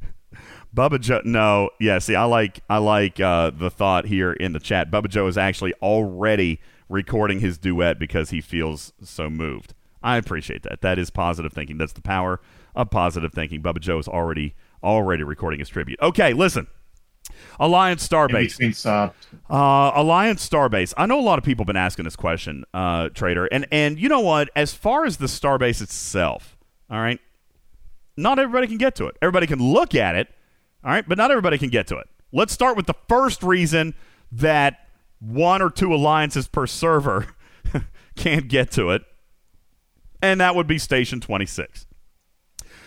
Bubba 0.77 1.01
Joe, 1.01 1.23
no, 1.25 1.71
yeah. 1.81 1.99
See, 1.99 2.15
I 2.15 2.25
like 2.25 2.61
I 2.69 2.77
like 2.77 3.19
uh, 3.19 3.51
the 3.51 3.71
thought 3.71 4.05
here 4.05 4.33
in 4.33 4.53
the 4.53 4.61
chat. 4.61 4.91
Bubba 4.91 5.09
Joe 5.09 5.27
is 5.27 5.39
actually 5.39 5.73
already 5.81 6.61
recording 6.91 7.41
his 7.41 7.57
duet 7.57 7.99
because 7.99 8.29
he 8.29 8.43
feels 8.43 8.93
so 9.03 9.31
moved. 9.31 9.73
I 10.03 10.19
appreciate 10.19 10.63
that. 10.65 10.83
That 10.83 10.99
is 10.99 11.09
positive 11.09 11.53
thinking. 11.53 11.79
That's 11.79 11.95
the 11.95 12.03
power 12.03 12.41
of 12.75 12.91
positive 12.91 13.33
thinking. 13.33 13.63
Bubba 13.63 13.81
Joe 13.81 13.99
is 13.99 14.07
already 14.07 14.55
already 14.85 15.23
recording 15.23 15.61
his 15.61 15.71
tribute. 15.71 15.99
Okay, 16.03 16.35
listen. 16.35 16.67
Alliance 17.59 18.07
Starbase. 18.07 18.85
Uh, 19.49 19.93
Alliance 19.95 20.47
Starbase. 20.47 20.93
I 20.99 21.07
know 21.07 21.19
a 21.19 21.23
lot 21.23 21.39
of 21.39 21.45
people 21.45 21.63
have 21.63 21.69
been 21.69 21.77
asking 21.77 22.05
this 22.05 22.17
question, 22.17 22.65
uh, 22.75 23.09
Trader, 23.09 23.47
and 23.47 23.67
and 23.73 23.99
you 23.99 24.11
know 24.11 24.21
what? 24.21 24.51
As 24.55 24.75
far 24.75 25.07
as 25.07 25.17
the 25.17 25.27
Starbase 25.27 25.81
itself, 25.81 26.57
all 26.91 27.01
right, 27.01 27.19
not 28.17 28.39
everybody 28.39 28.67
can 28.67 28.77
get 28.77 28.95
to 28.97 29.07
it. 29.07 29.17
Everybody 29.23 29.47
can 29.47 29.59
look 29.59 29.95
at 29.95 30.15
it, 30.15 30.29
all 30.87 30.93
right, 30.93 31.07
but 31.07 31.19
not 31.19 31.33
everybody 31.33 31.59
can 31.59 31.69
get 31.69 31.89
to 31.89 31.99
it. 31.99 32.09
Let's 32.33 32.53
start 32.53 32.77
with 32.77 32.87
the 32.87 32.95
first 33.09 33.43
reason 33.43 33.95
that 34.31 34.89
one 35.19 35.61
or 35.61 35.69
two 35.69 35.93
alliances 35.93 36.47
per 36.47 36.67
server 36.69 37.27
can't 38.17 38.47
get 38.47 38.71
to 38.73 38.91
it, 38.91 39.03
and 40.23 40.41
that 40.41 40.55
would 40.55 40.69
be 40.69 40.79
Station 40.79 41.21
Twenty 41.21 41.47
Six. 41.47 41.87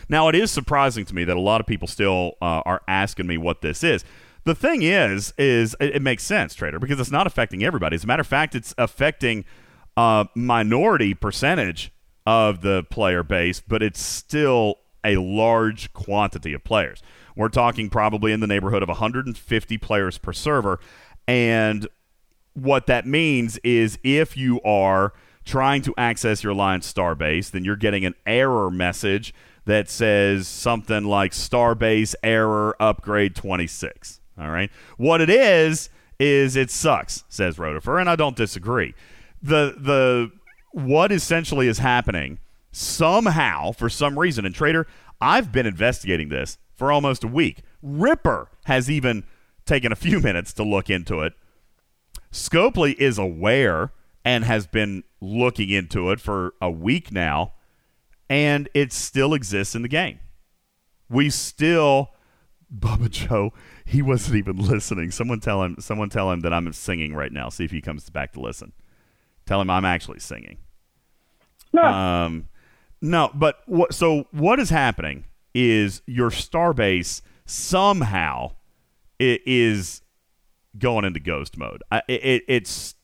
Now, 0.08 0.30
it 0.30 0.36
is 0.36 0.50
surprising 0.50 1.04
to 1.06 1.14
me 1.14 1.26
that 1.26 1.36
a 1.36 1.42
lot 1.42 1.60
of 1.62 1.68
people 1.68 1.88
still 1.88 2.34
uh, 2.42 2.64
are 2.66 2.82
asking 2.88 3.28
me 3.28 3.38
what 3.38 3.62
this 3.62 3.84
is. 3.84 4.04
The 4.46 4.56
thing 4.56 4.82
is, 4.82 5.34
is 5.38 5.76
it, 5.80 5.98
it 5.98 6.02
makes 6.02 6.24
sense, 6.24 6.56
Trader, 6.56 6.80
because 6.80 7.00
it's 7.00 7.12
not 7.12 7.28
affecting 7.28 7.64
everybody. 7.64 7.96
As 7.96 8.06
a 8.06 8.08
matter 8.08 8.22
of 8.22 8.28
fact, 8.28 8.56
it's 8.56 8.74
affecting 8.78 9.44
a 9.98 10.28
minority 10.36 11.14
percentage 11.14 11.92
of 12.26 12.62
the 12.62 12.84
player 12.90 13.24
base, 13.24 13.60
but 13.60 13.84
it's 13.84 14.02
still 14.02 14.76
a 15.04 15.18
large 15.18 15.94
quantity 15.94 16.54
of 16.54 16.64
players. 16.64 17.04
We're 17.36 17.50
talking 17.50 17.90
probably 17.90 18.32
in 18.32 18.40
the 18.40 18.48
neighborhood 18.48 18.84
of 18.84 18.90
150 18.90 19.78
players 19.78 20.18
per 20.18 20.34
server, 20.34 20.80
and 21.28 21.88
what 22.54 22.88
that 22.88 23.06
means 23.06 23.58
is 23.64 24.00
if 24.04 24.36
you 24.36 24.62
are 24.64 25.14
trying 25.46 25.82
to 25.82 25.94
access 25.98 26.44
your 26.44 26.54
Alliance 26.54 26.92
Starbase, 26.92 27.52
then 27.52 27.64
you're 27.64 27.76
getting 27.76 28.06
an 28.06 28.16
error 28.26 28.70
message 28.70 29.34
that 29.66 29.90
says 29.90 30.48
something 30.48 31.06
like 31.06 31.32
Starbase 31.32 32.16
error 32.24 32.76
upgrade 32.80 33.36
26. 33.36 34.20
All 34.40 34.50
right. 34.50 34.72
What 34.98 35.22
it 35.22 35.30
is 35.30 35.90
is 36.20 36.56
it 36.56 36.70
sucks, 36.70 37.24
says 37.30 37.58
Rotifer, 37.58 38.00
and 38.00 38.10
I 38.10 38.16
don't 38.16 38.36
disagree. 38.36 38.94
The 39.42 39.76
the 39.78 40.32
what 40.72 41.12
essentially 41.12 41.68
is 41.68 41.80
happening 41.80 42.40
somehow 42.72 43.72
for 43.72 43.90
some 43.90 44.20
reason, 44.20 44.46
and 44.46 44.54
Trader, 44.54 44.88
I've 45.22 45.52
been 45.52 45.66
investigating 45.66 46.30
this 46.30 46.58
for 46.80 46.92
almost 46.92 47.26
a 47.26 47.28
week. 47.28 47.62
Ripper 47.84 48.50
has 48.64 48.90
even 48.90 49.26
taken 49.66 49.92
a 49.92 49.98
few 49.98 50.20
minutes 50.22 50.54
to 50.54 50.64
look 50.64 50.90
into 50.90 51.20
it. 51.20 51.34
Scopely 52.32 52.96
is 52.96 53.18
aware 53.20 53.92
and 54.24 54.46
has 54.46 54.66
been 54.66 55.04
looking 55.22 55.70
into 55.70 56.10
it 56.10 56.20
for 56.20 56.54
a 56.62 56.72
week 56.72 57.12
now, 57.12 57.54
and 58.30 58.70
it 58.74 58.94
still 58.94 59.34
exists 59.34 59.76
in 59.76 59.82
the 59.82 59.88
game. 59.88 60.20
We 61.10 61.30
still, 61.30 62.12
Bubba 62.76 63.10
Joe, 63.10 63.52
he 63.84 64.02
wasn't 64.02 64.38
even 64.38 64.58
listening. 64.58 65.12
Someone 65.12 65.42
tell 65.42 65.64
him. 65.64 65.76
Someone 65.80 66.10
tell 66.10 66.32
him 66.32 66.42
that 66.42 66.54
I'm 66.54 66.72
singing 66.72 67.14
right 67.14 67.32
now. 67.32 67.50
See 67.50 67.66
if 67.66 67.72
he 67.72 67.82
comes 67.82 68.10
back 68.10 68.34
to 68.34 68.40
listen. 68.40 68.72
Tell 69.46 69.60
him 69.60 69.70
I'm 69.70 69.86
actually 69.86 70.20
singing. 70.20 70.60
Um, 72.26 72.48
no, 73.02 73.32
but 73.34 73.58
what? 73.66 73.94
So 73.94 74.28
what 74.32 74.60
is 74.60 74.70
happening 74.70 75.26
is 75.54 76.02
your 76.06 76.30
Starbase 76.30 77.22
somehow 77.46 78.52
it 79.18 79.42
is 79.46 80.02
going 80.78 81.06
into 81.06 81.20
ghost 81.20 81.58
mode. 81.58 81.84
I, 81.92 82.02
it, 82.08 82.44
it's 82.48 82.96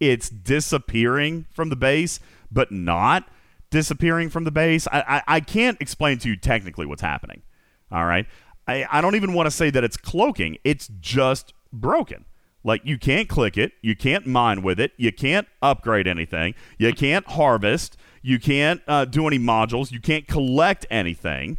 it's 0.00 0.28
disappearing 0.28 1.46
from 1.50 1.70
the 1.70 1.76
base, 1.76 2.20
but 2.50 2.70
not 2.72 3.28
disappearing 3.70 4.28
from 4.28 4.44
the 4.44 4.50
base. 4.50 4.86
I, 4.92 5.00
I, 5.00 5.36
I 5.36 5.40
can't 5.40 5.80
explain 5.80 6.18
to 6.18 6.28
you 6.28 6.36
technically 6.36 6.86
what's 6.86 7.02
happening. 7.02 7.42
All 7.90 8.04
right. 8.04 8.26
I, 8.66 8.86
I 8.90 9.00
don't 9.00 9.14
even 9.14 9.32
want 9.32 9.46
to 9.46 9.50
say 9.50 9.70
that 9.70 9.84
it's 9.84 9.96
cloaking. 9.96 10.58
It's 10.64 10.88
just 11.00 11.54
broken. 11.72 12.24
Like 12.64 12.80
you 12.84 12.98
can't 12.98 13.28
click 13.28 13.58
it, 13.58 13.72
you 13.82 13.94
can't 13.94 14.26
mine 14.26 14.62
with 14.62 14.80
it, 14.80 14.92
you 14.96 15.12
can't 15.12 15.46
upgrade 15.60 16.06
anything, 16.06 16.54
you 16.78 16.94
can't 16.94 17.26
harvest, 17.26 17.98
you 18.22 18.38
can't 18.38 18.80
uh, 18.88 19.04
do 19.04 19.26
any 19.26 19.38
modules, 19.38 19.92
you 19.92 20.00
can't 20.00 20.26
collect 20.26 20.86
anything. 20.90 21.58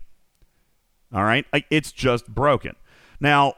All 1.13 1.23
right, 1.23 1.45
it's 1.69 1.91
just 1.91 2.27
broken. 2.27 2.75
Now, 3.19 3.53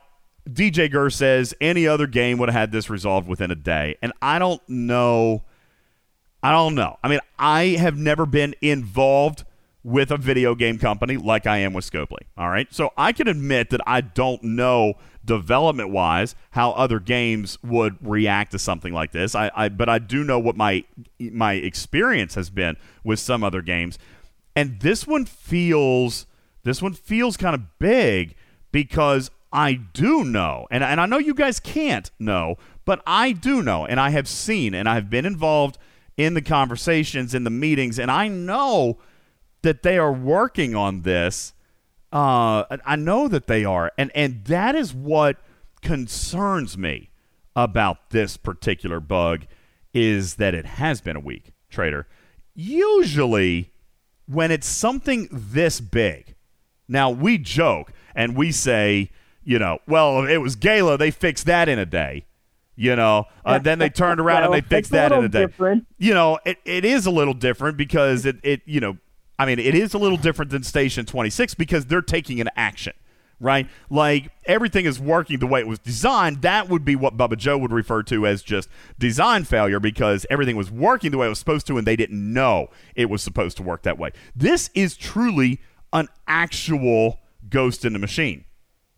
DJ 0.48 0.92
Gurr 0.92 1.10
says 1.10 1.54
any 1.60 1.88
other 1.88 2.08
game 2.08 2.38
would 2.38 2.50
have 2.50 2.60
had 2.60 2.72
this 2.72 2.90
resolved 2.90 3.28
within 3.28 3.52
a 3.52 3.56
day, 3.56 3.96
and 4.02 4.14
I 4.22 4.40
don't 4.40 4.62
know. 4.70 5.44
I 6.44 6.52
don't 6.52 6.76
know. 6.76 6.98
I 7.04 7.08
mean, 7.08 7.20
I 7.40 7.78
have 7.80 7.98
never 7.98 8.26
been 8.26 8.54
involved 8.62 9.44
with 9.88 10.12
a 10.12 10.18
video 10.18 10.54
game 10.54 10.78
company 10.78 11.16
like 11.16 11.48
I 11.48 11.60
am 11.60 11.72
with 11.72 11.90
Scopely. 11.90 12.20
All 12.38 12.50
right. 12.50 12.68
So 12.74 12.92
I 12.98 13.14
can 13.14 13.30
admit 13.30 13.70
that 13.70 13.80
I 13.88 14.02
don't 14.02 14.44
know 14.44 14.96
development 15.24 15.92
wise 15.92 16.36
how 16.52 16.72
other 16.72 17.00
games 17.00 17.58
would 17.64 17.96
react 18.02 18.52
to 18.52 18.60
something 18.60 18.94
like 18.94 19.14
this. 19.14 19.34
I, 19.34 19.50
I 19.56 19.70
but 19.70 19.88
I 19.88 20.00
do 20.00 20.26
know 20.26 20.40
what 20.40 20.58
my 20.58 20.84
my 21.20 21.54
experience 21.54 22.36
has 22.36 22.50
been 22.50 22.76
with 23.06 23.20
some 23.20 23.46
other 23.46 23.62
games. 23.62 23.98
And 24.58 24.82
this 24.82 25.08
one 25.08 25.24
feels 25.24 26.26
this 26.68 26.82
one 26.82 26.94
feels 26.94 27.38
kind 27.38 27.56
of 27.56 27.80
big 27.80 28.36
because 28.72 29.32
I 29.52 29.74
do 29.74 30.24
know, 30.24 30.68
and, 30.70 30.84
and 30.84 31.00
I 31.00 31.06
know 31.06 31.18
you 31.18 31.34
guys 31.34 31.60
can't 31.60 32.12
know, 32.20 32.58
but 32.86 33.02
I 33.08 33.32
do 33.32 33.62
know, 33.64 33.86
and 33.86 34.00
I 34.00 34.10
have 34.10 34.28
seen, 34.28 34.74
and 34.74 34.88
I 34.88 34.96
have 34.96 35.10
been 35.10 35.26
involved 35.26 35.78
in 36.18 36.34
the 36.34 36.42
conversations, 36.42 37.34
in 37.34 37.44
the 37.44 37.50
meetings, 37.50 37.98
and 37.98 38.12
I 38.12 38.28
know 38.28 38.98
that 39.62 39.84
they 39.84 39.98
are 39.98 40.12
working 40.12 40.76
on 40.76 41.02
this. 41.02 41.54
Uh, 42.12 42.64
I 42.86 42.96
know 42.96 43.28
that 43.28 43.48
they 43.48 43.66
are, 43.66 43.92
and 43.98 44.12
and 44.16 44.46
that 44.46 44.76
is 44.76 44.94
what 44.94 45.38
concerns 45.82 46.78
me 46.78 47.10
about 47.56 48.12
this 48.12 48.38
particular 48.38 49.00
bug 49.00 49.46
is 49.94 50.36
that 50.36 50.54
it 50.54 50.66
has 50.66 51.02
been 51.02 51.16
a 51.16 51.20
week, 51.22 51.52
trader. 51.70 52.08
Usually, 52.56 53.74
when 54.26 54.52
it's 54.52 54.68
something 54.68 55.28
this 55.32 55.82
big, 55.82 56.36
now 56.88 57.10
we 57.10 57.38
joke 57.38 57.92
and 58.16 58.36
we 58.36 58.52
say, 58.52 59.12
you 59.44 59.60
know, 59.60 59.80
well, 59.88 60.26
it 60.26 60.38
was 60.38 60.56
Gala, 60.56 60.98
they 60.98 61.12
fixed 61.12 61.46
that 61.46 61.70
in 61.70 61.80
a 61.80 61.86
day. 61.86 62.26
You 62.80 62.96
know, 62.96 63.26
uh, 63.44 63.58
then 63.58 63.80
they 63.80 63.90
turned 63.90 64.20
around 64.20 64.42
well, 64.42 64.54
and 64.54 64.64
they 64.64 64.68
fixed 64.68 64.92
that 64.92 65.12
in 65.12 65.24
a 65.24 65.30
day. 65.30 65.48
Different. 65.48 65.88
You 65.98 66.14
know, 66.14 66.38
it, 66.46 66.60
it 66.64 66.86
is 66.86 67.08
a 67.08 67.12
little 67.12 67.34
different 67.34 67.76
because 67.76 68.26
it, 68.26 68.38
it, 68.44 68.62
you 68.66 68.80
know, 68.80 68.98
I 69.40 69.48
mean, 69.48 69.58
it 69.58 69.74
is 69.74 69.96
a 69.96 69.98
little 69.98 70.18
different 70.18 70.52
than 70.52 70.64
Station 70.64 71.06
26 71.06 71.56
because 71.56 71.88
they're 71.88 72.04
taking 72.04 72.40
an 72.40 72.50
action, 72.56 72.94
right? 73.40 73.68
Like 73.90 74.30
everything 74.46 74.86
is 74.86 75.00
working 75.00 75.40
the 75.40 75.48
way 75.48 75.60
it 75.60 75.68
was 75.68 75.80
designed. 75.80 76.44
That 76.44 76.70
would 76.70 76.86
be 76.86 76.96
what 76.96 77.18
Bubba 77.18 77.38
Joe 77.38 77.58
would 77.58 77.72
refer 77.72 78.04
to 78.04 78.28
as 78.28 78.44
just 78.44 78.70
design 79.00 79.44
failure 79.44 79.80
because 79.80 80.28
everything 80.30 80.56
was 80.56 80.70
working 80.70 81.10
the 81.10 81.18
way 81.18 81.26
it 81.26 81.30
was 81.30 81.40
supposed 81.40 81.66
to 81.68 81.80
and 81.80 81.88
they 81.88 81.96
didn't 81.96 82.34
know 82.34 82.68
it 82.96 83.10
was 83.10 83.24
supposed 83.24 83.58
to 83.58 83.64
work 83.64 83.82
that 83.84 83.98
way. 83.98 84.12
This 84.36 84.70
is 84.76 84.96
truly 84.96 85.62
an 85.94 86.08
actual 86.28 87.20
ghost 87.50 87.86
in 87.86 87.94
the 87.94 88.00
machine. 88.00 88.46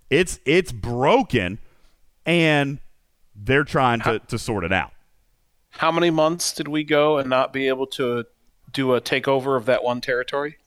It's 0.10 0.40
it's 0.46 0.72
broken 0.72 1.60
and 2.26 2.80
they're 3.36 3.64
trying 3.64 4.02
to, 4.02 4.20
to 4.20 4.38
sort 4.38 4.64
it 4.64 4.74
out. 4.74 4.92
How 5.72 5.92
many 5.92 6.10
months 6.10 6.54
did 6.54 6.68
we 6.68 6.84
go 6.84 7.18
and 7.18 7.30
not 7.30 7.54
be 7.54 7.68
able 7.68 7.88
to 7.88 8.26
do 8.72 8.94
a 8.94 9.02
takeover 9.02 9.56
of 9.56 9.66
that 9.66 9.84
one 9.84 10.02
territory? 10.02 10.58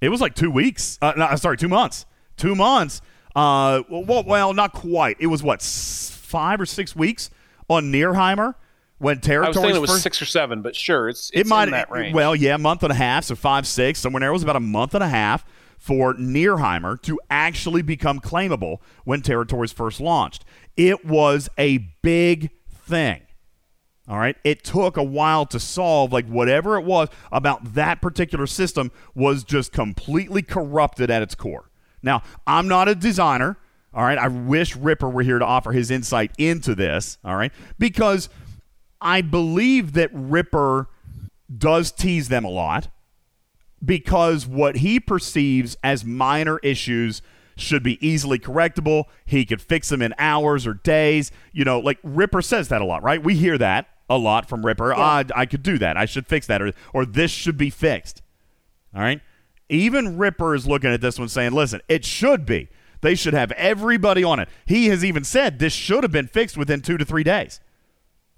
It 0.00 0.08
was 0.08 0.20
like 0.20 0.34
two 0.34 0.50
weeks. 0.50 0.98
Uh, 1.02 1.12
no, 1.16 1.34
sorry, 1.36 1.56
two 1.56 1.68
months. 1.68 2.06
Two 2.36 2.54
months. 2.54 3.02
Uh, 3.36 3.82
well, 3.88 4.24
well, 4.24 4.54
not 4.54 4.72
quite. 4.72 5.16
It 5.20 5.26
was 5.26 5.42
what 5.42 5.62
five 5.62 6.60
or 6.60 6.66
six 6.66 6.96
weeks 6.96 7.30
on 7.68 7.92
Nierheimer 7.92 8.54
when 9.00 9.18
territory. 9.20 9.46
I 9.46 9.48
was 9.48 9.56
thinking 9.56 9.76
it 9.76 9.80
was 9.80 9.90
first, 9.90 10.02
six 10.02 10.22
or 10.22 10.26
seven, 10.26 10.62
but 10.62 10.76
sure, 10.76 11.08
it's, 11.08 11.30
it's 11.30 11.40
it 11.40 11.46
might 11.46 11.64
in 11.64 11.72
that 11.72 11.90
range. 11.90 12.14
Well, 12.14 12.36
yeah, 12.36 12.54
a 12.54 12.58
month 12.58 12.82
and 12.82 12.92
a 12.92 12.94
half, 12.94 13.24
so 13.24 13.34
five, 13.34 13.66
six, 13.66 13.98
somewhere 13.98 14.20
there. 14.20 14.28
It 14.28 14.34
was 14.34 14.42
about 14.42 14.56
a 14.56 14.60
month 14.60 14.94
and 14.94 15.02
a 15.02 15.08
half 15.08 15.44
for 15.78 16.14
Nierheimer 16.14 17.00
to 17.02 17.18
actually 17.30 17.80
become 17.80 18.20
claimable 18.20 18.78
when 19.04 19.22
territories 19.22 19.72
first 19.72 20.00
launched. 20.00 20.44
It 20.76 21.04
was 21.04 21.48
a 21.56 21.78
big 22.02 22.50
thing. 22.70 23.22
All 24.06 24.18
right. 24.18 24.36
It 24.44 24.64
took 24.64 24.96
a 24.96 25.02
while 25.02 25.46
to 25.46 25.58
solve, 25.58 26.12
like 26.12 26.26
whatever 26.26 26.76
it 26.76 26.84
was 26.84 27.08
about 27.32 27.74
that 27.74 28.02
particular 28.02 28.46
system 28.46 28.90
was 29.14 29.44
just 29.44 29.72
completely 29.72 30.42
corrupted 30.42 31.10
at 31.10 31.22
its 31.22 31.34
core. 31.34 31.70
Now, 32.02 32.22
I'm 32.46 32.68
not 32.68 32.88
a 32.88 32.94
designer. 32.94 33.56
All 33.94 34.02
right. 34.02 34.18
I 34.18 34.28
wish 34.28 34.76
Ripper 34.76 35.08
were 35.08 35.22
here 35.22 35.38
to 35.38 35.44
offer 35.44 35.72
his 35.72 35.90
insight 35.90 36.32
into 36.38 36.74
this. 36.74 37.18
All 37.24 37.36
right. 37.36 37.52
Because 37.78 38.28
I 39.00 39.20
believe 39.20 39.92
that 39.94 40.10
Ripper 40.12 40.88
does 41.56 41.90
tease 41.90 42.28
them 42.28 42.44
a 42.44 42.50
lot 42.50 42.88
because 43.84 44.46
what 44.46 44.76
he 44.76 45.00
perceives 45.00 45.76
as 45.82 46.04
minor 46.04 46.58
issues 46.58 47.22
should 47.56 47.82
be 47.82 48.04
easily 48.06 48.38
correctable. 48.38 49.04
He 49.24 49.44
could 49.44 49.60
fix 49.60 49.88
them 49.88 50.02
in 50.02 50.14
hours 50.18 50.66
or 50.66 50.74
days. 50.74 51.30
You 51.52 51.64
know, 51.64 51.78
like 51.78 51.98
Ripper 52.02 52.42
says 52.42 52.68
that 52.68 52.80
a 52.80 52.84
lot, 52.84 53.02
right? 53.02 53.22
We 53.22 53.36
hear 53.36 53.58
that 53.58 53.88
a 54.08 54.18
lot 54.18 54.48
from 54.48 54.64
Ripper. 54.64 54.90
Yeah. 54.90 54.98
Ah, 54.98 55.24
I 55.34 55.46
could 55.46 55.62
do 55.62 55.78
that. 55.78 55.96
I 55.96 56.04
should 56.04 56.26
fix 56.26 56.46
that, 56.46 56.60
or 56.60 56.72
or 56.92 57.04
this 57.06 57.30
should 57.30 57.56
be 57.56 57.70
fixed. 57.70 58.22
All 58.94 59.00
right. 59.00 59.20
Even 59.68 60.18
Ripper 60.18 60.54
is 60.54 60.66
looking 60.66 60.92
at 60.92 61.00
this 61.00 61.18
one 61.18 61.28
saying, 61.28 61.52
"Listen, 61.52 61.80
it 61.88 62.04
should 62.04 62.44
be. 62.44 62.68
They 63.02 63.14
should 63.14 63.34
have 63.34 63.52
everybody 63.52 64.24
on 64.24 64.40
it." 64.40 64.48
He 64.66 64.86
has 64.86 65.04
even 65.04 65.24
said 65.24 65.58
this 65.58 65.72
should 65.72 66.02
have 66.02 66.12
been 66.12 66.26
fixed 66.26 66.56
within 66.56 66.80
two 66.80 66.98
to 66.98 67.04
three 67.04 67.22
days. 67.22 67.60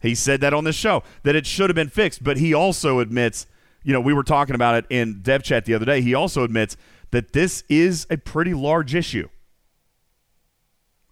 He 0.03 0.15
said 0.15 0.41
that 0.41 0.53
on 0.53 0.65
this 0.65 0.77
show 0.77 1.03
that 1.23 1.37
it 1.37 1.47
should 1.47 1.70
have 1.70 1.77
been 1.77 1.89
fixed, 1.89 2.24
but 2.24 2.37
he 2.37 2.53
also 2.53 2.99
admits, 2.99 3.47
you 3.85 3.93
know, 3.93 4.01
we 4.01 4.12
were 4.12 4.24
talking 4.24 4.55
about 4.55 4.74
it 4.74 4.85
in 4.91 5.23
Dev 5.23 5.43
Chat 5.43 5.65
the 5.65 5.74
other 5.74 5.87
day. 5.87 6.03
He 6.03 6.12
also 6.12 6.43
admits 6.43 6.77
that 7.12 7.33
this 7.33 7.62
is 7.69 8.07
a 8.11 8.16
pretty 8.16 8.53
large 8.53 8.95
issue. 8.95 9.29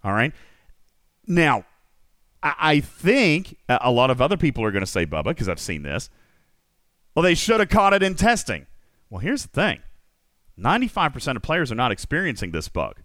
All 0.02 0.12
right. 0.12 0.32
Now, 1.26 1.64
I 2.42 2.80
think 2.80 3.56
a 3.68 3.90
lot 3.90 4.10
of 4.10 4.20
other 4.20 4.36
people 4.36 4.64
are 4.64 4.70
going 4.70 4.84
to 4.84 4.90
say, 4.90 5.06
Bubba, 5.06 5.24
because 5.24 5.48
I've 5.48 5.60
seen 5.60 5.82
this. 5.82 6.10
Well, 7.14 7.22
they 7.22 7.34
should 7.34 7.60
have 7.60 7.68
caught 7.68 7.92
it 7.92 8.02
in 8.02 8.14
testing. 8.14 8.66
Well, 9.10 9.20
here's 9.20 9.42
the 9.42 9.48
thing 9.48 9.80
95% 10.58 11.36
of 11.36 11.42
players 11.42 11.70
are 11.70 11.76
not 11.76 11.92
experiencing 11.92 12.50
this 12.50 12.68
bug. 12.68 12.96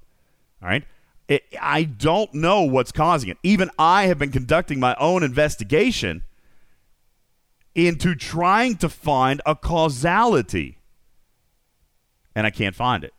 All 0.62 0.70
right. 0.70 0.86
It, 1.28 1.44
I 1.60 1.84
don't 1.84 2.34
know 2.34 2.62
what's 2.62 2.92
causing 2.92 3.30
it. 3.30 3.38
Even 3.42 3.72
I 3.80 4.06
have 4.06 4.20
been 4.20 4.32
conducting 4.32 4.80
my 4.80 4.96
own 5.00 5.24
investigation 5.24 6.24
into 7.74 8.16
trying 8.16 8.78
to 8.78 8.90
find 8.90 9.42
a 9.46 9.56
causality, 9.56 10.78
and 12.36 12.46
I 12.48 12.52
can't 12.52 12.76
find 12.76 13.04
it. 13.04 13.14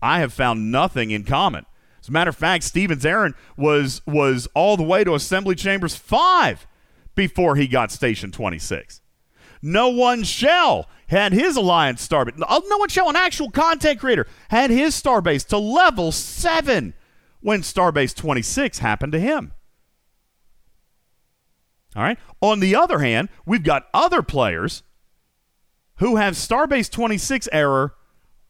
I 0.00 0.20
have 0.20 0.32
found 0.32 0.72
nothing 0.72 1.10
in 1.10 1.24
common. 1.24 1.66
As 2.00 2.08
a 2.08 2.12
matter 2.12 2.30
of 2.30 2.36
fact, 2.36 2.64
Stevens 2.64 3.06
Aaron 3.06 3.34
was 3.56 4.00
was 4.06 4.48
all 4.54 4.76
the 4.76 4.82
way 4.82 5.04
to 5.04 5.14
Assembly 5.14 5.54
Chambers 5.54 5.94
five 5.94 6.66
before 7.14 7.56
he 7.56 7.68
got 7.68 7.92
Station 7.92 8.32
26. 8.32 9.01
No 9.62 9.88
one 9.88 10.24
shell 10.24 10.88
had 11.06 11.32
his 11.32 11.56
Alliance 11.56 12.06
Starbase. 12.06 12.36
No 12.38 12.78
one 12.78 12.88
shell, 12.88 13.08
an 13.08 13.16
actual 13.16 13.50
content 13.50 14.00
creator, 14.00 14.26
had 14.48 14.70
his 14.70 15.00
Starbase 15.00 15.46
to 15.48 15.58
level 15.58 16.10
seven 16.10 16.94
when 17.40 17.62
Starbase 17.62 18.14
26 18.14 18.78
happened 18.78 19.12
to 19.12 19.20
him. 19.20 19.52
All 21.94 22.02
right. 22.02 22.18
On 22.40 22.60
the 22.60 22.74
other 22.74 23.00
hand, 23.00 23.28
we've 23.46 23.62
got 23.62 23.88
other 23.94 24.22
players 24.22 24.82
who 25.96 26.16
have 26.16 26.34
Starbase 26.34 26.90
26 26.90 27.48
error 27.52 27.94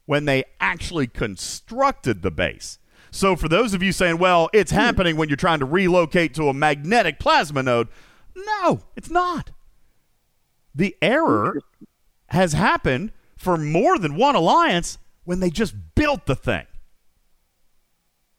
when 0.05 0.25
they 0.25 0.43
actually 0.59 1.07
constructed 1.07 2.21
the 2.21 2.31
base. 2.31 2.79
So 3.11 3.35
for 3.35 3.47
those 3.47 3.73
of 3.73 3.83
you 3.83 3.91
saying, 3.91 4.17
well, 4.17 4.49
it's 4.53 4.71
hmm. 4.71 4.77
happening 4.77 5.17
when 5.17 5.29
you're 5.29 5.35
trying 5.35 5.59
to 5.59 5.65
relocate 5.65 6.33
to 6.35 6.49
a 6.49 6.53
magnetic 6.53 7.19
plasma 7.19 7.61
node, 7.61 7.89
no, 8.35 8.81
it's 8.95 9.09
not. 9.09 9.51
The 10.75 10.95
error 11.01 11.59
has 12.27 12.53
happened 12.53 13.11
for 13.37 13.57
more 13.57 13.97
than 13.97 14.15
one 14.15 14.35
alliance 14.35 14.97
when 15.23 15.39
they 15.39 15.49
just 15.49 15.75
built 15.95 16.25
the 16.25 16.35
thing. 16.35 16.65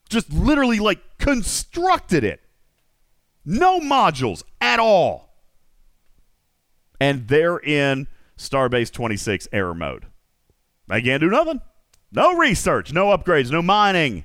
Just 0.08 0.32
literally 0.32 0.78
like 0.78 1.00
constructed 1.18 2.24
it. 2.24 2.40
No 3.44 3.80
modules 3.80 4.42
at 4.60 4.80
all. 4.80 5.34
And 7.00 7.28
they're 7.28 7.58
in 7.58 8.08
Starbase 8.38 8.90
26 8.90 9.48
error 9.52 9.74
mode. 9.74 10.06
They 10.88 11.02
can't 11.02 11.20
do 11.20 11.30
nothing. 11.30 11.60
No 12.12 12.36
research, 12.36 12.92
no 12.92 13.06
upgrades, 13.06 13.50
no 13.50 13.62
mining. 13.62 14.24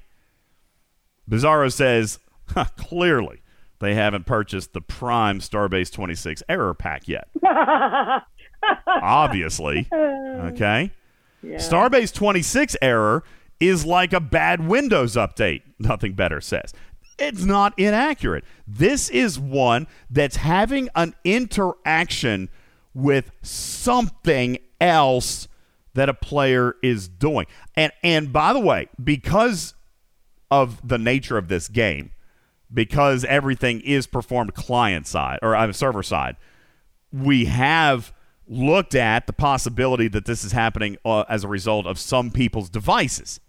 Bizarro 1.30 1.72
says, 1.72 2.19
clearly, 2.77 3.41
they 3.80 3.95
haven't 3.95 4.26
purchased 4.26 4.73
the 4.73 4.81
Prime 4.81 5.39
Starbase 5.39 5.91
26 5.91 6.43
error 6.49 6.73
pack 6.73 7.07
yet. 7.07 7.27
Obviously. 8.88 9.88
Okay. 9.91 10.91
Yeah. 11.41 11.56
Starbase 11.56 12.14
26 12.14 12.76
error 12.81 13.23
is 13.60 13.85
like 13.85 14.14
a 14.14 14.19
bad 14.19 14.68
Windows 14.68 15.15
update. 15.15 15.61
Nothing 15.80 16.14
better 16.14 16.41
says. 16.41 16.73
It's 17.18 17.43
not 17.43 17.77
inaccurate. 17.77 18.45
This 18.68 19.10
is 19.10 19.39
one 19.39 19.88
that's 20.10 20.38
having 20.38 20.89
an 20.95 21.15
interaction 21.23 22.49
with 22.93 23.31
something 23.41 24.57
else 24.80 25.47
that 25.93 26.10
a 26.10 26.14
player 26.14 26.76
is 26.81 27.07
doing. 27.07 27.45
And 27.76 27.91
and 28.03 28.31
by 28.31 28.53
the 28.53 28.60
way, 28.60 28.88
because 29.03 29.73
of 30.49 30.88
the 30.88 30.97
nature 30.97 31.38
of 31.38 31.47
this 31.47 31.68
game, 31.68 32.11
because 32.74 33.26
everything 33.26 33.82
is 33.82 34.08
performed 34.08 34.54
client 34.54 35.08
side 35.08 35.40
or 35.41 35.56
uh, 35.56 35.72
server 35.72 36.04
side, 36.04 36.36
we 37.12 37.46
have 37.46 38.14
looked 38.48 38.96
at 38.96 39.28
the 39.28 39.34
possibility 39.34 40.08
that 40.08 40.26
this 40.26 40.44
is 40.44 40.52
happening 40.52 40.98
uh, 41.06 41.24
as 41.30 41.44
a 41.44 41.48
result 41.48 41.86
of 41.86 42.00
some 42.00 42.32
people's 42.32 42.70
devices, 42.70 43.40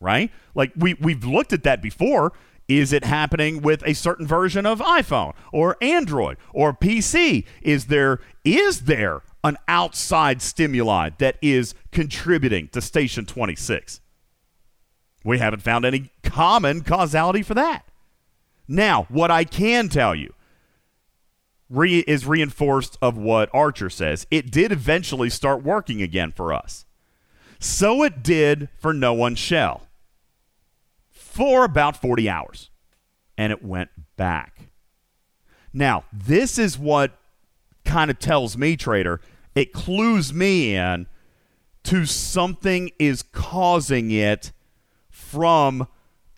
right? 0.00 0.30
Like 0.54 0.72
we 0.76 0.94
we've 0.94 1.24
looked 1.24 1.52
at 1.52 1.62
that 1.64 1.82
before. 1.82 2.32
Is 2.66 2.94
it 2.94 3.04
happening 3.04 3.60
with 3.60 3.82
a 3.86 3.92
certain 3.92 4.26
version 4.26 4.64
of 4.64 4.80
iPhone 4.80 5.34
or 5.52 5.76
Android 5.82 6.38
or 6.54 6.72
PC? 6.72 7.44
Is 7.60 7.86
there 7.86 8.20
is 8.42 8.82
there 8.82 9.20
an 9.42 9.58
outside 9.68 10.40
stimuli 10.40 11.10
that 11.18 11.36
is 11.42 11.74
contributing 11.92 12.68
to 12.68 12.80
station 12.80 13.26
26? 13.26 14.00
We 15.24 15.38
haven't 15.38 15.60
found 15.60 15.84
any 15.84 16.10
common 16.22 16.82
causality 16.82 17.42
for 17.42 17.54
that. 17.54 17.86
Now, 18.66 19.06
what 19.08 19.30
I 19.30 19.44
can 19.44 19.88
tell 19.88 20.14
you 20.14 20.32
re- 21.68 22.04
is 22.06 22.26
reinforced 22.26 22.96
of 23.02 23.16
what 23.16 23.50
Archer 23.52 23.90
says. 23.90 24.26
It 24.30 24.50
did 24.50 24.72
eventually 24.72 25.30
start 25.30 25.62
working 25.62 26.02
again 26.02 26.32
for 26.32 26.52
us. 26.52 26.86
So 27.58 28.02
it 28.02 28.22
did 28.22 28.68
for 28.78 28.92
No 28.92 29.12
One 29.12 29.34
Shell 29.34 29.86
for 31.10 31.64
about 31.64 31.96
40 31.96 32.28
hours. 32.28 32.70
And 33.36 33.52
it 33.52 33.64
went 33.64 33.90
back. 34.16 34.68
Now, 35.72 36.04
this 36.12 36.56
is 36.58 36.78
what 36.78 37.18
kind 37.84 38.10
of 38.10 38.20
tells 38.20 38.56
me, 38.56 38.76
trader, 38.76 39.20
it 39.54 39.72
clues 39.72 40.32
me 40.32 40.76
in 40.76 41.06
to 41.84 42.06
something 42.06 42.90
is 42.98 43.22
causing 43.22 44.10
it 44.10 44.52
from 45.10 45.88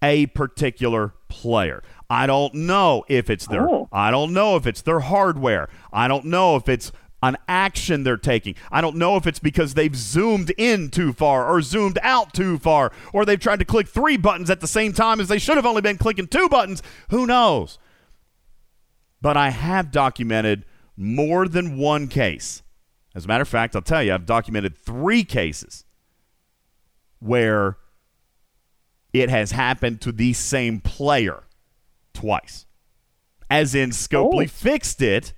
a 0.03 0.27
particular 0.27 1.15
player. 1.29 1.83
I 2.09 2.27
don't 2.27 2.55
know 2.55 3.05
if 3.09 3.29
it's 3.31 3.47
their 3.47 3.69
Oh. 3.69 3.89
I 3.93 4.11
don't 4.11 4.33
know 4.33 4.57
if 4.57 4.67
it's 4.67 4.83
their 4.83 5.01
hardware. 5.01 5.69
I 5.93 6.07
don't 6.09 6.27
know 6.27 6.57
if 6.57 6.69
it's 6.69 6.93
an 7.23 7.37
action 7.49 8.05
they're 8.05 8.17
taking. 8.17 8.55
I 8.71 8.81
don't 8.81 8.97
know 8.97 9.17
if 9.17 9.27
it's 9.27 9.39
because 9.39 9.75
they've 9.75 9.97
zoomed 9.97 10.53
in 10.59 10.91
too 10.91 11.13
far 11.13 11.49
or 11.49 11.63
zoomed 11.63 11.99
out 12.03 12.33
too 12.33 12.59
far 12.59 12.93
or 13.13 13.25
they've 13.25 13.41
tried 13.41 13.59
to 13.59 13.65
click 13.65 13.89
3 13.89 14.17
buttons 14.19 14.51
at 14.51 14.61
the 14.61 14.69
same 14.69 14.93
time 14.93 15.19
as 15.19 15.29
they 15.29 15.39
should 15.39 15.57
have 15.57 15.67
only 15.67 15.81
been 15.83 15.99
clicking 15.99 16.29
2 16.29 16.49
buttons. 16.49 16.83
Who 17.11 17.27
knows? 17.27 17.79
But 19.21 19.37
I 19.37 19.49
have 19.49 19.91
documented 19.91 20.65
more 20.97 21.49
than 21.49 21.79
one 21.79 22.07
case. 22.07 22.63
As 23.15 23.25
a 23.25 23.29
matter 23.29 23.43
of 23.43 23.49
fact, 23.49 23.75
I'll 23.75 23.83
tell 23.83 24.03
you, 24.03 24.13
I've 24.13 24.27
documented 24.27 24.77
3 24.77 25.25
cases 25.25 25.85
where 27.19 27.79
it 29.13 29.31
has 29.31 29.53
happened 29.53 30.03
to 30.03 30.13
the 30.13 30.35
same 30.35 30.81
player 30.81 31.43
twice. 32.17 32.67
As 33.49 33.75
in, 33.75 33.91
Scopely 33.91 34.45
Oh. 34.45 34.49
fixed 34.49 35.01
it 35.03 35.33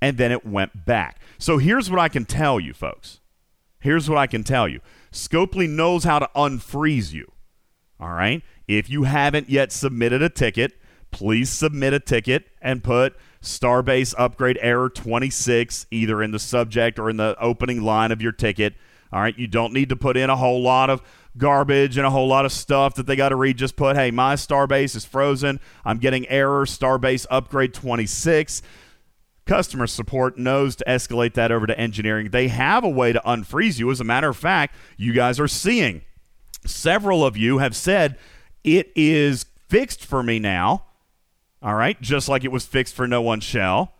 and 0.00 0.16
then 0.16 0.32
it 0.32 0.46
went 0.46 0.84
back. 0.86 1.20
So 1.38 1.58
here's 1.58 1.90
what 1.90 2.00
I 2.00 2.08
can 2.08 2.24
tell 2.24 2.58
you, 2.58 2.72
folks. 2.72 3.20
Here's 3.80 4.08
what 4.08 4.18
I 4.18 4.26
can 4.26 4.44
tell 4.44 4.68
you 4.68 4.80
Scopely 5.12 5.68
knows 5.68 6.04
how 6.04 6.18
to 6.18 6.30
unfreeze 6.34 7.12
you. 7.12 7.32
All 8.00 8.12
right? 8.12 8.42
If 8.66 8.88
you 8.88 9.02
haven't 9.02 9.50
yet 9.50 9.70
submitted 9.72 10.22
a 10.22 10.28
ticket, 10.30 10.72
please 11.10 11.50
submit 11.50 11.92
a 11.92 12.00
ticket 12.00 12.46
and 12.62 12.82
put 12.82 13.14
Starbase 13.42 14.14
upgrade 14.16 14.58
error 14.62 14.88
26 14.88 15.86
either 15.90 16.22
in 16.22 16.30
the 16.30 16.38
subject 16.38 16.98
or 16.98 17.10
in 17.10 17.16
the 17.18 17.36
opening 17.38 17.82
line 17.82 18.10
of 18.12 18.22
your 18.22 18.32
ticket. 18.32 18.74
All 19.12 19.20
right? 19.20 19.38
You 19.38 19.46
don't 19.46 19.74
need 19.74 19.90
to 19.90 19.96
put 19.96 20.16
in 20.16 20.30
a 20.30 20.36
whole 20.36 20.62
lot 20.62 20.88
of 20.88 21.02
garbage 21.36 21.96
and 21.96 22.06
a 22.06 22.10
whole 22.10 22.28
lot 22.28 22.44
of 22.44 22.52
stuff 22.52 22.94
that 22.94 23.06
they 23.06 23.16
got 23.16 23.30
to 23.30 23.36
read. 23.36 23.56
Just 23.56 23.76
put, 23.76 23.96
hey, 23.96 24.10
my 24.10 24.34
Starbase 24.34 24.94
is 24.96 25.04
frozen. 25.04 25.60
I'm 25.84 25.98
getting 25.98 26.28
error 26.28 26.64
Starbase 26.66 27.26
upgrade 27.30 27.74
26 27.74 28.62
customer 29.44 29.86
support 29.86 30.38
knows 30.38 30.76
to 30.76 30.84
escalate 30.86 31.34
that 31.34 31.50
over 31.50 31.66
to 31.66 31.78
engineering. 31.78 32.30
They 32.30 32.48
have 32.48 32.84
a 32.84 32.88
way 32.88 33.12
to 33.12 33.20
unfreeze 33.24 33.78
you. 33.78 33.90
As 33.90 34.00
a 34.00 34.04
matter 34.04 34.28
of 34.28 34.36
fact, 34.36 34.74
you 34.96 35.12
guys 35.12 35.40
are 35.40 35.48
seeing 35.48 36.02
several 36.64 37.24
of 37.24 37.36
you 37.36 37.58
have 37.58 37.74
said 37.74 38.18
it 38.62 38.92
is 38.94 39.46
fixed 39.68 40.04
for 40.04 40.22
me 40.22 40.38
now. 40.38 40.84
All 41.62 41.74
right, 41.74 42.00
just 42.00 42.28
like 42.28 42.44
it 42.44 42.52
was 42.52 42.66
fixed 42.66 42.94
for 42.94 43.06
no 43.06 43.22
one 43.22 43.40
shell. 43.40 43.94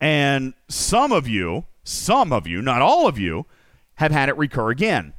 And 0.00 0.54
some 0.68 1.12
of 1.12 1.28
you, 1.28 1.66
some 1.84 2.32
of 2.32 2.46
you, 2.46 2.60
not 2.60 2.82
all 2.82 3.06
of 3.06 3.18
you, 3.18 3.46
have 3.94 4.12
had 4.12 4.28
it 4.28 4.36
recur 4.36 4.70
again. 4.70 5.14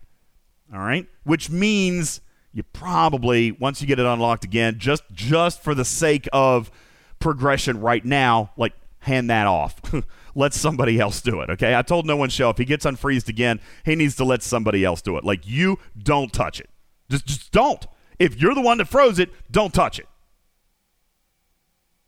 All 0.74 0.80
right, 0.80 1.08
which 1.24 1.50
means 1.50 2.22
you 2.54 2.64
probably 2.64 3.52
once 3.52 3.82
you 3.82 3.88
get 3.88 4.00
it 4.00 4.06
unlocked 4.06 4.44
again, 4.44 4.80
just 4.80 5.04
just 5.14 5.62
for 5.62 5.74
the 5.74 5.86
sake 5.86 6.28
of 6.34 6.72
progression 7.20 7.80
right 7.80 8.04
now, 8.04 8.52
like 8.58 8.74
hand 9.00 9.30
that 9.30 9.48
off. 9.48 9.82
let 10.36 10.54
somebody 10.54 11.00
else 11.00 11.22
do 11.22 11.42
it. 11.42 11.50
Okay, 11.50 11.76
I 11.76 11.82
told 11.82 12.06
no 12.06 12.16
one 12.16 12.30
shell 12.30 12.52
if 12.52 12.58
he 12.58 12.66
gets 12.66 12.86
unfreezed 12.86 13.28
again, 13.28 13.60
he 13.86 13.96
needs 13.96 14.16
to 14.18 14.24
let 14.24 14.44
somebody 14.44 14.86
else 14.86 15.02
do 15.02 15.18
it. 15.18 15.24
Like 15.24 15.48
you, 15.48 15.80
don't 16.02 16.32
touch 16.32 16.60
it. 16.60 16.70
Just 17.10 17.26
just 17.26 17.52
don't. 17.52 17.86
If 18.20 18.40
you're 18.42 18.56
the 18.56 18.62
one 18.62 18.78
that 18.80 18.88
froze 18.88 19.20
it, 19.20 19.32
don't 19.52 19.74
touch 19.74 20.00
it. 20.00 20.08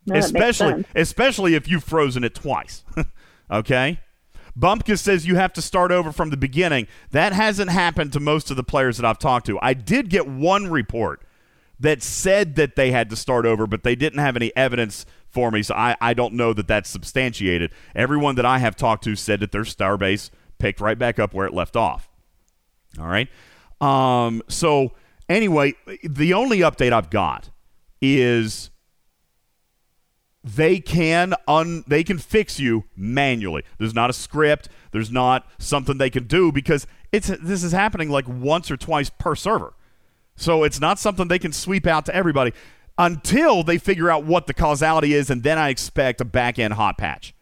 No, 0.06 0.16
especially 0.16 0.86
especially 0.96 1.56
if 1.56 1.68
you've 1.68 1.84
frozen 1.84 2.24
it 2.24 2.36
twice. 2.36 2.84
okay? 3.52 4.00
Bumpkus 4.58 5.00
says 5.00 5.28
you 5.28 5.36
have 5.36 5.54
to 5.54 5.62
start 5.62 5.92
over 5.92 6.12
from 6.12 6.30
the 6.30 6.38
beginning. 6.38 6.88
That 7.12 7.34
hasn't 7.34 7.72
happened 7.72 8.14
to 8.14 8.20
most 8.20 8.52
of 8.52 8.58
the 8.58 8.64
players 8.64 8.98
that 8.98 9.06
I've 9.06 9.20
talked 9.20 9.46
to. 9.48 9.60
I 9.62 9.74
did 9.74 10.10
get 10.10 10.28
one 10.28 10.68
report 10.68 11.22
that 11.80 12.04
said 12.04 12.56
that 12.56 12.76
they 12.76 12.92
had 12.92 13.10
to 13.10 13.16
start 13.16 13.46
over, 13.46 13.66
but 13.66 13.84
they 13.84 13.96
didn't 13.96 14.20
have 14.20 14.36
any 14.36 14.56
evidence 14.56 15.06
for 15.30 15.52
me, 15.52 15.64
so 15.64 15.76
I, 15.76 15.96
I 16.02 16.14
don't 16.14 16.34
know 16.34 16.54
that 16.54 16.68
that's 16.68 16.90
substantiated. 16.90 17.72
Everyone 17.96 18.36
that 18.36 18.46
I 18.46 18.58
have 18.58 18.76
talked 18.76 19.04
to 19.06 19.16
said 19.16 19.40
that 19.40 19.52
their 19.52 19.64
Starbase 19.64 20.30
picked 20.58 20.82
right 20.82 20.98
back 20.98 21.20
up 21.20 21.34
where 21.34 21.46
it 21.46 21.54
left 21.54 21.76
off. 21.76 22.10
All 23.00 23.08
right. 23.08 23.30
Um, 23.80 24.42
so 24.50 24.94
anyway, 25.30 25.76
the 26.04 26.34
only 26.34 26.60
update 26.60 26.92
I've 26.92 27.10
got 27.10 27.50
is 28.02 28.72
they 30.44 30.80
can 30.80 31.34
un 31.48 31.84
they 31.88 32.04
can 32.04 32.18
fix 32.18 32.60
you 32.60 32.86
manually. 32.96 33.64
There's 33.78 33.94
not 33.94 34.10
a 34.10 34.14
script. 34.14 34.70
There's 34.92 35.12
not 35.12 35.46
something 35.60 35.98
they 35.98 36.10
can 36.10 36.28
do 36.28 36.52
because 36.52 36.88
it's 37.12 37.28
this 37.28 37.64
is 37.64 37.72
happening 37.72 38.10
like 38.10 38.28
once 38.28 38.72
or 38.72 38.78
twice 38.78 39.10
per 39.10 39.36
server. 39.36 39.74
So 40.36 40.64
it's 40.64 40.80
not 40.80 41.00
something 41.00 41.28
they 41.28 41.40
can 41.40 41.52
sweep 41.52 41.86
out 41.86 42.06
to 42.06 42.16
everybody 42.16 42.54
until 42.98 43.64
they 43.64 43.78
figure 43.78 44.10
out 44.10 44.24
what 44.26 44.48
the 44.48 44.54
causality 44.54 45.14
is, 45.14 45.30
and 45.30 45.44
then 45.44 45.58
I 45.58 45.70
expect 45.70 46.22
a 46.22 46.26
back 46.26 46.58
end 46.58 46.74
hot 46.74 46.98
patch. 46.98 47.34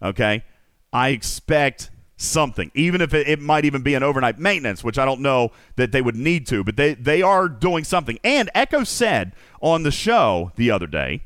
Okay, 0.00 0.44
I 0.92 1.08
expect 1.08 1.90
something, 2.16 2.70
even 2.74 3.00
if 3.00 3.12
it, 3.12 3.28
it 3.28 3.40
might 3.40 3.64
even 3.64 3.82
be 3.82 3.94
an 3.94 4.04
overnight 4.04 4.38
maintenance, 4.38 4.84
which 4.84 4.98
I 4.98 5.04
don't 5.04 5.20
know 5.20 5.50
that 5.76 5.90
they 5.90 6.00
would 6.00 6.16
need 6.16 6.46
to, 6.48 6.62
but 6.62 6.76
they 6.76 6.94
they 6.94 7.22
are 7.22 7.48
doing 7.48 7.82
something. 7.82 8.18
And 8.22 8.50
Echo 8.54 8.84
said 8.84 9.34
on 9.60 9.82
the 9.82 9.90
show 9.90 10.52
the 10.54 10.70
other 10.70 10.86
day. 10.86 11.22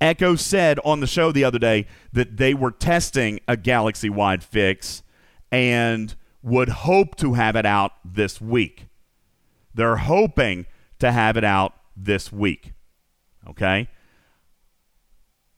Echo 0.00 0.36
said 0.36 0.78
on 0.84 1.00
the 1.00 1.06
show 1.06 1.32
the 1.32 1.44
other 1.44 1.58
day 1.58 1.86
that 2.12 2.36
they 2.36 2.54
were 2.54 2.70
testing 2.70 3.40
a 3.48 3.56
galaxy 3.56 4.10
wide 4.10 4.42
fix 4.44 5.02
and 5.50 6.14
would 6.42 6.68
hope 6.68 7.16
to 7.16 7.34
have 7.34 7.56
it 7.56 7.66
out 7.66 7.92
this 8.04 8.40
week. 8.40 8.86
They're 9.74 9.96
hoping 9.96 10.66
to 10.98 11.12
have 11.12 11.36
it 11.36 11.44
out 11.44 11.74
this 11.96 12.32
week. 12.32 12.72
Okay? 13.48 13.88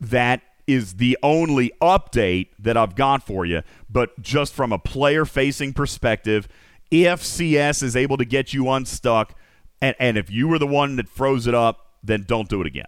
That 0.01 0.43
is 0.67 0.95
the 0.95 1.17
only 1.23 1.73
update 1.81 2.49
that 2.59 2.77
I've 2.77 2.95
got 2.95 3.27
for 3.27 3.45
you. 3.45 3.63
But 3.89 4.21
just 4.21 4.53
from 4.53 4.73
a 4.73 4.79
player 4.79 5.25
facing 5.25 5.73
perspective, 5.73 6.47
if 6.91 7.25
CS 7.25 7.83
is 7.83 7.97
able 7.97 8.17
to 8.19 8.25
get 8.25 8.53
you 8.53 8.71
unstuck, 8.71 9.35
and, 9.81 9.97
and 9.99 10.19
if 10.19 10.31
you 10.31 10.49
were 10.49 10.59
the 10.59 10.67
one 10.67 10.97
that 10.97 11.09
froze 11.09 11.47
it 11.47 11.55
up, 11.55 11.97
then 12.03 12.25
don't 12.27 12.49
do 12.49 12.61
it 12.61 12.67
again. 12.67 12.87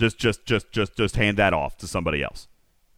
Just, 0.00 0.18
just, 0.18 0.46
just, 0.46 0.72
just, 0.72 0.96
just 0.96 1.16
hand 1.16 1.36
that 1.36 1.52
off 1.52 1.76
to 1.76 1.86
somebody 1.86 2.22
else. 2.22 2.48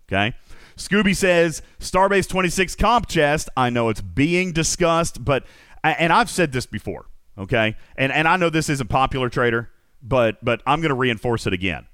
Okay. 0.08 0.34
Scooby 0.76 1.16
says 1.16 1.60
Starbase 1.80 2.28
26 2.28 2.76
comp 2.76 3.08
chest. 3.08 3.48
I 3.56 3.70
know 3.70 3.88
it's 3.88 4.00
being 4.00 4.52
discussed, 4.52 5.24
but 5.24 5.44
and 5.82 6.12
I've 6.12 6.30
said 6.30 6.52
this 6.52 6.64
before. 6.64 7.06
Okay, 7.36 7.76
and 7.96 8.12
and 8.12 8.28
I 8.28 8.36
know 8.36 8.50
this 8.50 8.68
isn't 8.68 8.88
popular 8.88 9.28
trader, 9.28 9.70
but 10.02 10.42
but 10.44 10.62
I'm 10.66 10.80
going 10.80 10.90
to 10.90 10.94
reinforce 10.94 11.46
it 11.46 11.52
again. 11.52 11.86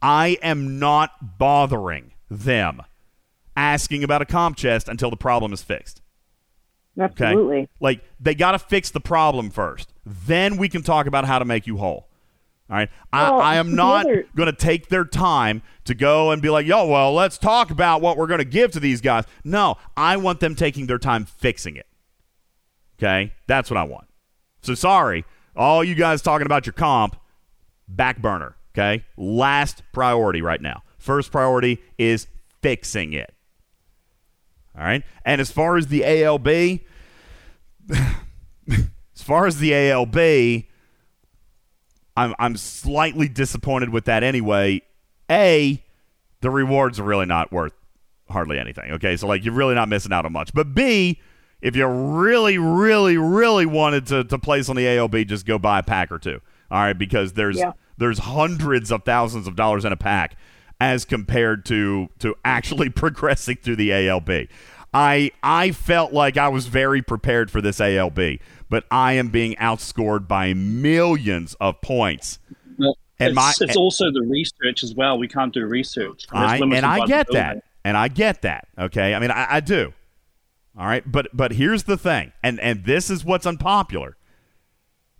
I 0.00 0.38
am 0.42 0.78
not 0.78 1.38
bothering 1.38 2.12
them 2.30 2.82
asking 3.56 4.04
about 4.04 4.22
a 4.22 4.26
comp 4.26 4.56
chest 4.56 4.88
until 4.88 5.10
the 5.10 5.16
problem 5.16 5.52
is 5.52 5.62
fixed. 5.62 6.00
Okay? 6.98 7.24
Absolutely. 7.24 7.68
Like 7.80 8.02
they 8.18 8.34
got 8.34 8.52
to 8.52 8.58
fix 8.58 8.90
the 8.90 9.00
problem 9.00 9.50
first. 9.50 9.92
Then 10.06 10.56
we 10.56 10.68
can 10.68 10.82
talk 10.82 11.06
about 11.06 11.24
how 11.24 11.38
to 11.38 11.44
make 11.44 11.66
you 11.66 11.76
whole. 11.76 12.08
All 12.70 12.76
right. 12.76 12.88
Well, 13.12 13.40
I, 13.40 13.54
I 13.54 13.56
am 13.56 13.74
not 13.74 14.06
going 14.36 14.46
to 14.46 14.52
take 14.52 14.88
their 14.88 15.04
time 15.04 15.62
to 15.84 15.94
go 15.94 16.30
and 16.30 16.40
be 16.40 16.50
like, 16.50 16.66
yo, 16.66 16.86
well, 16.86 17.12
let's 17.12 17.36
talk 17.36 17.72
about 17.72 18.00
what 18.00 18.16
we're 18.16 18.28
going 18.28 18.38
to 18.38 18.44
give 18.44 18.70
to 18.72 18.80
these 18.80 19.00
guys. 19.00 19.24
No, 19.42 19.76
I 19.96 20.16
want 20.16 20.38
them 20.38 20.54
taking 20.54 20.86
their 20.86 20.98
time 20.98 21.24
fixing 21.24 21.74
it. 21.74 21.86
Okay. 22.98 23.32
That's 23.48 23.70
what 23.70 23.76
I 23.76 23.82
want. 23.82 24.06
So 24.62 24.74
sorry, 24.74 25.24
all 25.56 25.82
you 25.82 25.96
guys 25.96 26.22
talking 26.22 26.46
about 26.46 26.64
your 26.64 26.72
comp, 26.74 27.16
back 27.88 28.22
burner. 28.22 28.54
Okay. 28.72 29.04
Last 29.16 29.82
priority 29.92 30.40
right 30.40 30.60
now. 30.60 30.84
First 30.96 31.32
priority 31.32 31.82
is 31.98 32.28
fixing 32.62 33.14
it. 33.14 33.34
All 34.78 34.84
right. 34.84 35.02
And 35.24 35.40
as 35.40 35.50
far 35.50 35.76
as 35.76 35.88
the 35.88 36.02
ALB, 36.02 36.80
as 38.70 39.22
far 39.22 39.46
as 39.46 39.58
the 39.58 39.72
ALB, 39.72 40.69
I'm 42.24 42.34
I'm 42.38 42.56
slightly 42.56 43.28
disappointed 43.28 43.90
with 43.90 44.04
that 44.06 44.22
anyway. 44.22 44.82
A, 45.30 45.82
the 46.40 46.50
rewards 46.50 46.98
are 47.00 47.04
really 47.04 47.26
not 47.26 47.52
worth 47.52 47.72
hardly 48.28 48.58
anything. 48.58 48.92
Okay, 48.92 49.16
so 49.16 49.26
like 49.26 49.44
you're 49.44 49.54
really 49.54 49.74
not 49.74 49.88
missing 49.88 50.12
out 50.12 50.24
on 50.24 50.32
much. 50.32 50.52
But 50.52 50.74
B, 50.74 51.20
if 51.60 51.76
you 51.76 51.86
really, 51.86 52.58
really, 52.58 53.16
really 53.16 53.66
wanted 53.66 54.06
to, 54.08 54.24
to 54.24 54.38
place 54.38 54.68
on 54.68 54.76
the 54.76 54.86
ALB, 54.86 55.26
just 55.26 55.46
go 55.46 55.58
buy 55.58 55.78
a 55.80 55.82
pack 55.82 56.10
or 56.12 56.18
two. 56.18 56.40
All 56.70 56.80
right, 56.80 56.96
because 56.98 57.32
there's 57.34 57.58
Yeah. 57.58 57.72
there's 57.98 58.18
hundreds 58.20 58.90
of 58.92 59.04
thousands 59.04 59.46
of 59.46 59.56
dollars 59.56 59.84
in 59.84 59.92
a 59.92 59.96
pack 59.96 60.36
as 60.80 61.04
compared 61.04 61.64
to 61.66 62.08
to 62.20 62.34
actually 62.44 62.88
progressing 63.02 63.56
through 63.56 63.76
the 63.76 63.90
ALB. 63.92 64.48
I 64.92 65.30
I 65.42 65.70
felt 65.70 66.12
like 66.12 66.36
I 66.36 66.48
was 66.48 66.66
very 66.66 67.02
prepared 67.02 67.50
for 67.50 67.60
this 67.60 67.80
ALB, 67.80 68.40
but 68.70 68.84
I 68.90 69.12
am 69.14 69.28
being 69.28 69.54
outscored 69.56 70.26
by 70.26 70.54
millions 70.54 71.54
of 71.60 71.82
points. 71.82 72.38
Well, 72.78 72.96
And 73.18 73.30
it's, 73.30 73.36
my- 73.36 73.52
it's 73.60 73.76
also 73.76 74.10
the 74.10 74.22
research 74.22 74.82
as 74.82 74.94
well. 74.94 75.18
We 75.18 75.28
can't 75.28 75.52
do 75.52 75.66
research. 75.66 76.26
I, 76.32 76.56
and 76.56 76.86
I 76.86 77.04
get 77.06 77.26
that, 77.32 77.64
and 77.84 77.96
I 77.96 78.08
get 78.08 78.42
that. 78.42 78.68
Okay, 78.78 79.14
I 79.14 79.18
mean, 79.18 79.30
I, 79.30 79.56
I 79.56 79.60
do. 79.60 79.92
All 80.78 80.86
right, 80.86 81.02
but 81.04 81.28
but 81.34 81.52
here's 81.52 81.82
the 81.82 81.98
thing, 81.98 82.32
and 82.42 82.58
and 82.60 82.84
this 82.84 83.10
is 83.10 83.24
what's 83.24 83.44
unpopular. 83.44 84.16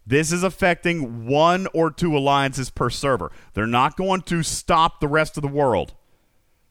This 0.06 0.32
is 0.32 0.42
affecting 0.42 1.26
one 1.26 1.66
or 1.74 1.90
two 1.90 2.16
alliances 2.16 2.70
per 2.70 2.88
server. 2.88 3.30
They're 3.52 3.66
not 3.66 3.96
going 3.96 4.22
to 4.22 4.42
stop 4.42 5.00
the 5.00 5.06
rest 5.08 5.36
of 5.36 5.42
the 5.42 5.48
world 5.48 5.94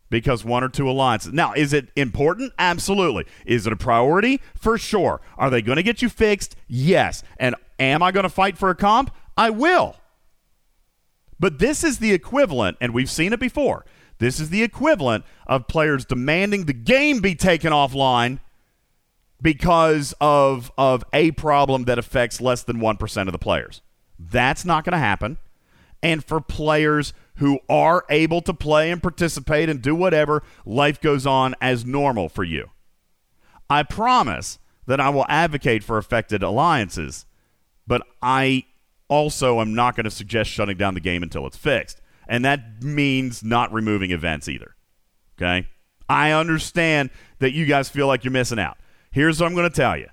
because 0.09 0.43
one 0.43 0.63
or 0.63 0.69
two 0.69 0.89
alliances. 0.89 1.33
Now, 1.33 1.53
is 1.53 1.73
it 1.73 1.89
important? 1.95 2.53
Absolutely. 2.57 3.25
Is 3.45 3.67
it 3.67 3.73
a 3.73 3.77
priority? 3.77 4.41
For 4.55 4.77
sure. 4.77 5.21
Are 5.37 5.49
they 5.49 5.61
going 5.61 5.77
to 5.77 5.83
get 5.83 6.01
you 6.01 6.09
fixed? 6.09 6.55
Yes. 6.67 7.23
And 7.39 7.55
am 7.79 8.01
I 8.01 8.11
going 8.11 8.23
to 8.23 8.29
fight 8.29 8.57
for 8.57 8.69
a 8.69 8.75
comp? 8.75 9.11
I 9.37 9.49
will. 9.49 9.95
But 11.39 11.59
this 11.59 11.83
is 11.83 11.99
the 11.99 12.11
equivalent, 12.11 12.77
and 12.81 12.93
we've 12.93 13.09
seen 13.09 13.31
it 13.31 13.39
before. 13.39 13.85
This 14.17 14.39
is 14.39 14.49
the 14.49 14.63
equivalent 14.63 15.23
of 15.47 15.67
players 15.67 16.03
demanding 16.03 16.65
the 16.65 16.73
game 16.73 17.21
be 17.21 17.35
taken 17.35 17.71
offline 17.71 18.39
because 19.41 20.13
of 20.19 20.71
of 20.77 21.05
a 21.13 21.31
problem 21.31 21.85
that 21.85 21.97
affects 21.97 22.41
less 22.41 22.63
than 22.63 22.77
1% 22.77 23.27
of 23.27 23.31
the 23.31 23.37
players. 23.39 23.81
That's 24.19 24.65
not 24.65 24.83
going 24.83 24.91
to 24.91 24.97
happen. 24.97 25.37
And 26.03 26.23
for 26.23 26.41
players 26.41 27.13
who 27.39 27.59
are 27.69 28.05
able 28.09 28.41
to 28.41 28.53
play 28.53 28.91
and 28.91 29.01
participate 29.01 29.69
and 29.69 29.81
do 29.81 29.95
whatever, 29.95 30.43
life 30.65 30.99
goes 31.01 31.25
on 31.25 31.55
as 31.61 31.85
normal 31.85 32.27
for 32.29 32.43
you. 32.43 32.69
I 33.69 33.83
promise 33.83 34.59
that 34.87 34.99
I 34.99 35.07
will 35.09 35.25
advocate 35.29 35.81
for 35.83 35.97
affected 35.97 36.43
alliances, 36.43 37.25
but 37.87 38.01
I 38.21 38.65
also 39.07 39.61
am 39.61 39.73
not 39.73 39.95
going 39.95 40.03
to 40.03 40.11
suggest 40.11 40.49
shutting 40.49 40.75
down 40.77 40.95
the 40.95 40.99
game 40.99 41.23
until 41.23 41.47
it's 41.47 41.55
fixed. 41.57 42.01
And 42.27 42.43
that 42.45 42.83
means 42.83 43.43
not 43.43 43.73
removing 43.73 44.11
events 44.11 44.49
either. 44.49 44.75
Okay? 45.37 45.67
I 46.07 46.31
understand 46.31 47.09
that 47.39 47.53
you 47.53 47.65
guys 47.65 47.89
feel 47.89 48.07
like 48.07 48.23
you're 48.23 48.31
missing 48.31 48.59
out. 48.59 48.77
Here's 49.11 49.39
what 49.39 49.47
I'm 49.47 49.55
going 49.55 49.69
to 49.69 49.75
tell 49.75 49.97
you 49.97 50.07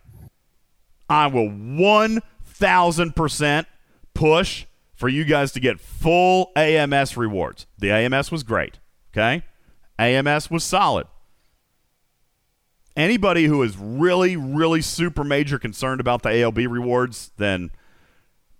I 1.08 1.26
will 1.26 1.48
1000% 1.48 3.66
push 4.14 4.66
for 4.96 5.08
you 5.08 5.24
guys 5.24 5.52
to 5.52 5.60
get 5.60 5.78
full 5.78 6.50
AMS 6.56 7.16
rewards. 7.16 7.66
The 7.78 7.90
AMS 7.92 8.32
was 8.32 8.42
great. 8.42 8.80
Okay? 9.12 9.44
AMS 9.98 10.50
was 10.50 10.64
solid. 10.64 11.06
Anybody 12.96 13.44
who 13.44 13.62
is 13.62 13.76
really, 13.76 14.36
really 14.36 14.80
super 14.80 15.22
major 15.22 15.58
concerned 15.58 16.00
about 16.00 16.22
the 16.22 16.30
ALB 16.30 16.66
rewards, 16.66 17.30
then, 17.36 17.70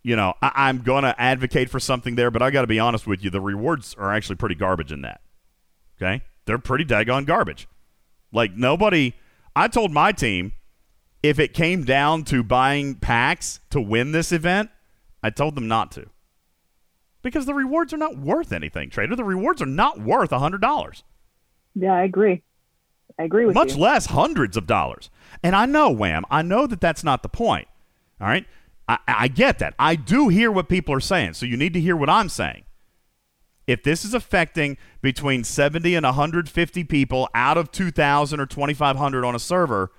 you 0.03 0.15
know, 0.15 0.35
I- 0.43 0.53
I'm 0.69 0.83
going 0.83 1.05
to 1.05 1.19
advocate 1.21 1.71
for 1.71 1.81
something 1.81 2.17
there, 2.17 2.31
but 2.31 2.43
I 2.43 2.51
got 2.51 2.61
to 2.61 2.67
be 2.67 2.79
honest 2.79 3.07
with 3.07 3.25
you. 3.25 3.31
The 3.31 3.41
rewards 3.41 3.95
are 3.95 4.13
actually 4.13 4.37
pretty 4.37 4.55
garbage 4.55 4.93
in 4.93 5.01
that. 5.03 5.23
Okay? 5.97 6.23
They're 6.45 6.59
pretty 6.59 6.85
daggone 6.85 7.25
garbage. 7.25 7.67
Like, 8.31 8.53
nobody. 8.55 9.15
I 9.55 9.69
told 9.69 9.91
my 9.91 10.13
team 10.13 10.53
if 11.23 11.39
it 11.39 11.55
came 11.55 11.85
down 11.85 12.25
to 12.25 12.43
buying 12.43 12.97
packs 12.97 13.61
to 13.71 13.81
win 13.81 14.13
this 14.13 14.33
event, 14.33 14.71
I 15.23 15.31
told 15.31 15.55
them 15.55 15.67
not 15.67 15.93
to. 15.93 16.07
Because 17.27 17.45
the 17.45 17.55
rewards 17.55 17.93
are 17.93 17.97
not 17.97 18.17
worth 18.17 18.53
anything, 18.53 18.89
Trader. 18.89 19.17
The 19.17 19.25
rewards 19.25 19.61
are 19.61 19.67
not 19.67 20.01
worth 20.01 20.31
a 20.31 20.39
$100 20.39 21.03
Yeah, 21.75 21.93
I 21.93 22.05
agree. 22.05 22.45
I 23.19 23.25
agree 23.25 23.47
with 23.47 23.57
you. 23.57 23.61
much 23.61 23.75
you. 23.75 23.83
less 23.83 24.07
hundreds 24.07 24.57
of 24.57 24.69
dollars. 24.69 25.11
And 25.43 25.57
I 25.57 25.67
know, 25.67 25.91
Wham, 25.91 26.25
I 26.31 26.43
know 26.43 26.69
that 26.69 26.81
that's 26.81 27.03
not 27.03 27.25
the 27.25 27.29
point. 27.29 27.67
All 28.21 28.29
right? 28.29 28.47
I, 28.89 28.99
I 29.09 29.27
get 29.27 29.59
that. 29.59 29.75
I 29.77 29.97
do 29.97 30.29
hear 30.29 30.53
what 30.53 30.69
people 30.69 30.95
are 30.95 31.01
saying, 31.01 31.35
so 31.35 31.47
you 31.47 31.57
need 31.57 31.75
to 31.75 31.81
hear 31.81 31.97
what 31.97 32.09
I'm 32.09 32.29
saying. 32.29 32.63
If 33.67 33.83
this 33.83 34.05
is 34.05 34.15
affecting 34.15 34.79
between 35.03 35.43
70 35.43 35.97
and 35.97 36.05
150 36.07 36.85
people 36.85 37.29
out 37.35 37.59
of 37.59 37.73
2,000 37.73 38.39
or 38.39 38.47
2,500 38.47 39.25
on 39.25 39.35
a 39.35 39.41
server, 39.41 39.91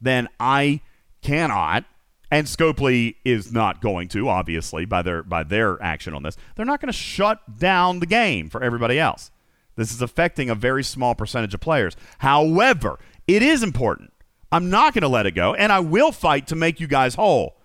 then 0.00 0.26
I 0.40 0.80
cannot, 1.20 1.84
and 2.32 2.46
Scopely 2.46 3.16
is 3.26 3.52
not 3.52 3.82
going 3.82 4.08
to, 4.08 4.26
obviously, 4.30 4.86
by 4.86 5.02
their 5.02 5.22
by 5.22 5.42
their 5.42 5.80
action 5.82 6.14
on 6.14 6.22
this. 6.22 6.38
They're 6.56 6.64
not 6.64 6.80
going 6.80 6.88
to 6.88 6.98
shut 6.98 7.58
down 7.58 8.00
the 8.00 8.06
game 8.06 8.48
for 8.48 8.62
everybody 8.62 8.98
else. 8.98 9.30
This 9.76 9.92
is 9.92 10.00
affecting 10.00 10.48
a 10.48 10.54
very 10.54 10.82
small 10.82 11.14
percentage 11.14 11.52
of 11.52 11.60
players. 11.60 11.94
However, 12.18 12.98
it 13.28 13.42
is 13.42 13.62
important. 13.62 14.14
I'm 14.50 14.70
not 14.70 14.94
going 14.94 15.02
to 15.02 15.08
let 15.08 15.26
it 15.26 15.32
go, 15.32 15.54
and 15.54 15.70
I 15.70 15.80
will 15.80 16.10
fight 16.10 16.46
to 16.46 16.56
make 16.56 16.80
you 16.80 16.86
guys 16.86 17.16
whole. 17.16 17.58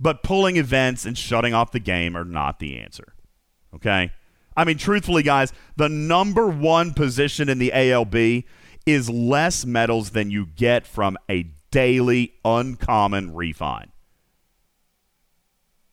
But 0.00 0.24
pulling 0.24 0.56
events 0.56 1.06
and 1.06 1.16
shutting 1.16 1.54
off 1.54 1.70
the 1.70 1.78
game 1.78 2.16
are 2.16 2.24
not 2.24 2.58
the 2.58 2.78
answer. 2.78 3.14
Okay? 3.72 4.12
I 4.56 4.64
mean, 4.64 4.78
truthfully, 4.78 5.22
guys, 5.22 5.52
the 5.76 5.88
number 5.88 6.48
one 6.48 6.92
position 6.92 7.48
in 7.48 7.58
the 7.58 7.72
ALB 7.72 8.44
is 8.84 9.08
less 9.08 9.64
medals 9.64 10.10
than 10.10 10.32
you 10.32 10.46
get 10.46 10.88
from 10.88 11.16
a 11.30 11.52
daily 11.70 12.34
uncommon 12.44 13.34
refine. 13.34 13.91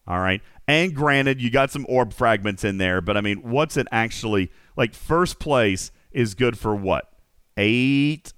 All 0.09 0.19
right. 0.19 0.41
And 0.67 0.95
granted, 0.95 1.39
you 1.39 1.49
got 1.51 1.69
some 1.71 1.85
orb 1.88 2.13
fragments 2.13 2.63
in 2.63 2.79
there, 2.79 2.99
but 2.99 3.15
I 3.15 3.21
mean, 3.21 3.38
what's 3.43 3.77
it 3.77 3.88
actually 3.91 4.51
like? 4.75 4.93
First 4.95 5.39
place 5.39 5.91
is 6.11 6.33
good 6.33 6.57
for 6.57 6.75
what? 6.75 7.11
Eight, 7.57 8.33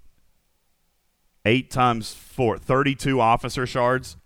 eight 1.46 1.72
times 1.72 2.14
four, 2.14 2.58
32 2.58 3.20
officer 3.22 3.66
shards 3.66 4.18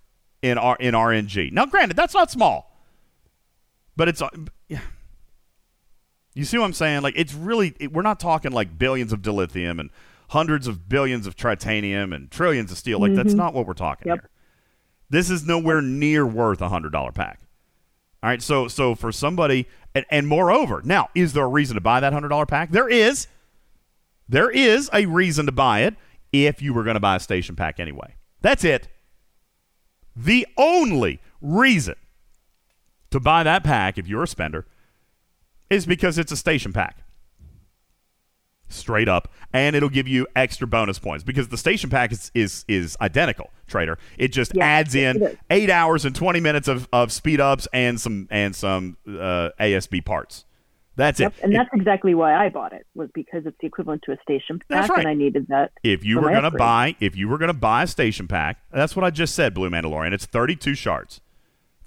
in 0.41 0.57
R 0.57 0.75
in 0.79 0.95
RNG. 0.95 1.51
Now, 1.51 1.65
granted, 1.67 1.95
that's 1.95 2.13
not 2.15 2.31
small, 2.31 2.81
but 3.95 4.07
it's. 4.07 4.21
uh, 4.21 4.29
yeah. 4.67 4.81
You 6.33 6.43
see 6.45 6.57
what 6.57 6.65
I'm 6.65 6.73
saying? 6.73 7.01
Like, 7.01 7.13
it's 7.15 7.33
really, 7.33 7.75
it, 7.79 7.93
we're 7.93 8.01
not 8.01 8.19
talking 8.19 8.51
like 8.51 8.77
billions 8.77 9.13
of 9.13 9.21
dilithium 9.21 9.79
and 9.79 9.89
hundreds 10.29 10.67
of 10.67 10.89
billions 10.89 11.27
of 11.27 11.35
tritanium 11.35 12.13
and 12.13 12.29
trillions 12.29 12.71
of 12.71 12.77
steel. 12.77 12.99
Like, 12.99 13.13
that's 13.13 13.33
not 13.33 13.53
what 13.53 13.65
we're 13.67 13.73
talking 13.73 14.09
Yep. 14.09 14.19
here. 14.21 14.29
This 15.09 15.29
is 15.29 15.45
nowhere 15.45 15.81
near 15.81 16.25
worth 16.25 16.61
a 16.61 16.69
hundred 16.69 16.91
dollar 16.91 17.11
pack. 17.11 17.39
All 18.23 18.29
right, 18.29 18.41
so 18.41 18.67
so 18.67 18.95
for 18.95 19.11
somebody, 19.11 19.67
and, 19.93 20.05
and 20.09 20.27
moreover, 20.27 20.81
now 20.83 21.09
is 21.13 21.33
there 21.33 21.45
a 21.45 21.47
reason 21.47 21.75
to 21.75 21.81
buy 21.81 21.99
that 21.99 22.13
hundred 22.13 22.29
dollar 22.29 22.45
pack? 22.45 22.71
There 22.71 22.89
is. 22.89 23.27
There 24.27 24.49
is 24.49 24.89
a 24.91 25.05
reason 25.05 25.45
to 25.45 25.51
buy 25.51 25.81
it 25.81 25.95
if 26.33 26.61
you 26.61 26.73
were 26.73 26.83
going 26.83 26.95
to 26.95 26.99
buy 26.99 27.17
a 27.17 27.19
station 27.19 27.55
pack 27.55 27.79
anyway. 27.79 28.15
That's 28.41 28.63
it. 28.63 28.87
The 30.15 30.47
only 30.57 31.21
reason 31.41 31.95
to 33.11 33.19
buy 33.19 33.43
that 33.43 33.63
pack 33.63 33.97
if 33.97 34.07
you're 34.07 34.23
a 34.23 34.27
spender 34.27 34.65
is 35.69 35.85
because 35.85 36.17
it's 36.17 36.31
a 36.31 36.37
station 36.37 36.73
pack. 36.73 37.04
Straight 38.67 39.07
up. 39.07 39.31
And 39.53 39.75
it'll 39.75 39.89
give 39.89 40.07
you 40.07 40.27
extra 40.35 40.65
bonus 40.67 40.97
points 40.99 41.23
because 41.23 41.47
the 41.49 41.57
station 41.57 41.89
pack 41.89 42.11
is 42.11 42.31
is, 42.33 42.65
is 42.67 42.97
identical, 42.99 43.51
trader. 43.67 43.97
It 44.17 44.29
just 44.29 44.53
Yeah, 44.55 44.65
adds 44.65 44.95
it 44.95 45.15
in 45.17 45.23
is. 45.23 45.37
eight 45.49 45.69
hours 45.69 46.03
and 46.05 46.15
twenty 46.15 46.39
minutes 46.39 46.67
of, 46.67 46.87
of 46.91 47.11
speed 47.11 47.39
ups 47.39 47.67
and 47.73 47.99
some 47.99 48.27
and 48.31 48.55
some 48.55 48.97
uh, 49.07 49.49
ASB 49.59 50.03
parts. 50.03 50.45
That's 50.97 51.19
Yep, 51.19 51.33
it. 51.37 51.43
and 51.43 51.53
If- 51.53 51.57
that's 51.57 51.69
exactly 51.73 52.15
why 52.15 52.33
I 52.33 52.47
bought 52.49 52.71
it 52.73 52.87
was 52.95 53.09
because 53.13 53.45
it's 53.45 53.57
the 53.59 53.67
equivalent 53.67 54.01
to 54.05 54.13
a 54.13 54.17
station 54.21 54.61
pack, 54.69 54.89
right. 54.89 54.99
and 54.99 55.07
I 55.09 55.13
needed 55.13 55.47
that. 55.49 55.71
if 55.83 56.03
you 56.05 56.15
were 56.15 56.29
going 56.29 56.41
to 56.41 56.47
upgrade. 56.47 56.57
buy 56.59 56.95
if 57.01 57.15
you 57.17 57.27
were 57.27 57.37
to 57.37 57.51
buy 57.53 57.83
a 57.83 57.87
station 57.87 58.27
pack 58.29 58.59
that's 58.71 58.95
what 58.95 59.03
i 59.03 59.09
just 59.09 59.35
said 59.35 59.53
blue 59.53 59.69
mandalorian 59.69 60.13
it's 60.13 60.25
32 60.25 60.73
shards 60.73 61.19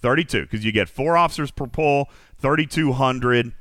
32 0.01 0.43
because 0.43 0.63
you 0.63 0.73
get 0.73 0.91
four 0.91 1.17
officers 1.17 1.51
per 1.51 1.67
pull 1.67 2.11
3200 2.39 3.53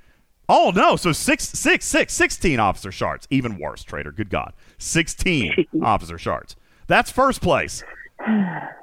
oh 0.50 0.72
no. 0.76 0.96
So 0.96 1.12
six 1.12 1.46
six 1.48 1.86
six 1.86 2.14
16 2.14 2.60
officer 2.60 2.92
shards 2.92 3.28
even 3.30 3.58
worse 3.58 3.84
trader 3.84 4.12
good 4.12 4.30
god. 4.30 4.54
16 4.78 5.68
officer 5.84 6.18
shards 6.18 6.56
that's 6.88 7.12
first 7.12 7.42
place. 7.42 7.84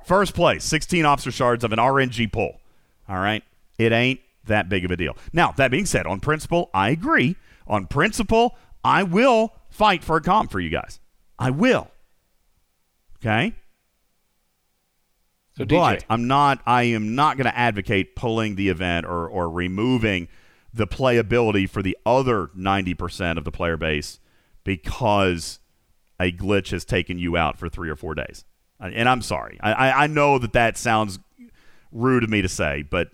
First 0.05 0.35
place. 0.35 0.65
16 0.65 1.05
officer 1.05 1.31
shards 1.31 1.65
of 1.65 1.73
an 1.73 1.79
rng 1.79 2.33
pull. 2.33 2.61
All 3.09 3.19
right? 3.19 3.43
It 3.79 3.93
ain't 3.93 4.21
that 4.47 4.69
big 4.69 4.85
of 4.85 4.91
a 4.91 4.97
deal. 4.97 5.17
Now 5.33 5.53
that 5.53 5.71
being 5.71 5.87
said 5.87 6.07
on 6.07 6.21
principle 6.21 6.71
i 6.75 6.91
agree. 6.91 7.37
On 7.67 7.87
principle 7.87 8.57
i 8.85 9.03
will 9.03 9.53
fight 9.71 10.05
for 10.05 10.17
a 10.17 10.21
comp 10.21 10.51
for 10.51 10.61
you 10.61 10.71
guys. 10.71 11.01
I 11.39 11.51
will. 11.51 11.91
Okay? 13.19 13.55
So, 15.57 15.65
but 15.65 16.05
I'm 16.11 16.27
not. 16.27 16.61
I 16.67 16.85
am 16.85 17.15
not 17.15 17.37
going 17.37 17.47
to 17.47 17.57
advocate 17.57 18.17
pulling 18.17 18.57
the 18.57 18.71
event 18.71 19.07
or 19.07 19.29
or 19.29 19.49
removing 19.49 20.29
the 20.75 20.87
playability 20.87 21.69
for 21.71 21.83
the 21.83 21.97
other 22.05 22.49
90% 22.49 23.39
of 23.39 23.45
the 23.45 23.53
player 23.53 23.77
base 23.77 24.19
because 24.65 25.61
a 26.19 26.33
glitch 26.33 26.71
has 26.71 26.85
taken 26.85 27.19
you 27.19 27.37
out 27.37 27.57
for 27.59 27.69
three 27.69 27.89
or 27.89 27.97
four 27.97 28.15
days. 28.15 28.45
And 28.81 29.09
I'm 29.09 29.23
sorry. 29.23 29.59
I, 29.63 29.73
I, 29.73 30.05
I 30.05 30.07
know 30.09 30.39
that 30.39 30.53
that 30.55 30.77
sounds 30.77 31.19
rude 31.93 32.25
of 32.25 32.31
me 32.31 32.43
to 32.43 32.49
say, 32.49 32.83
but 32.83 33.09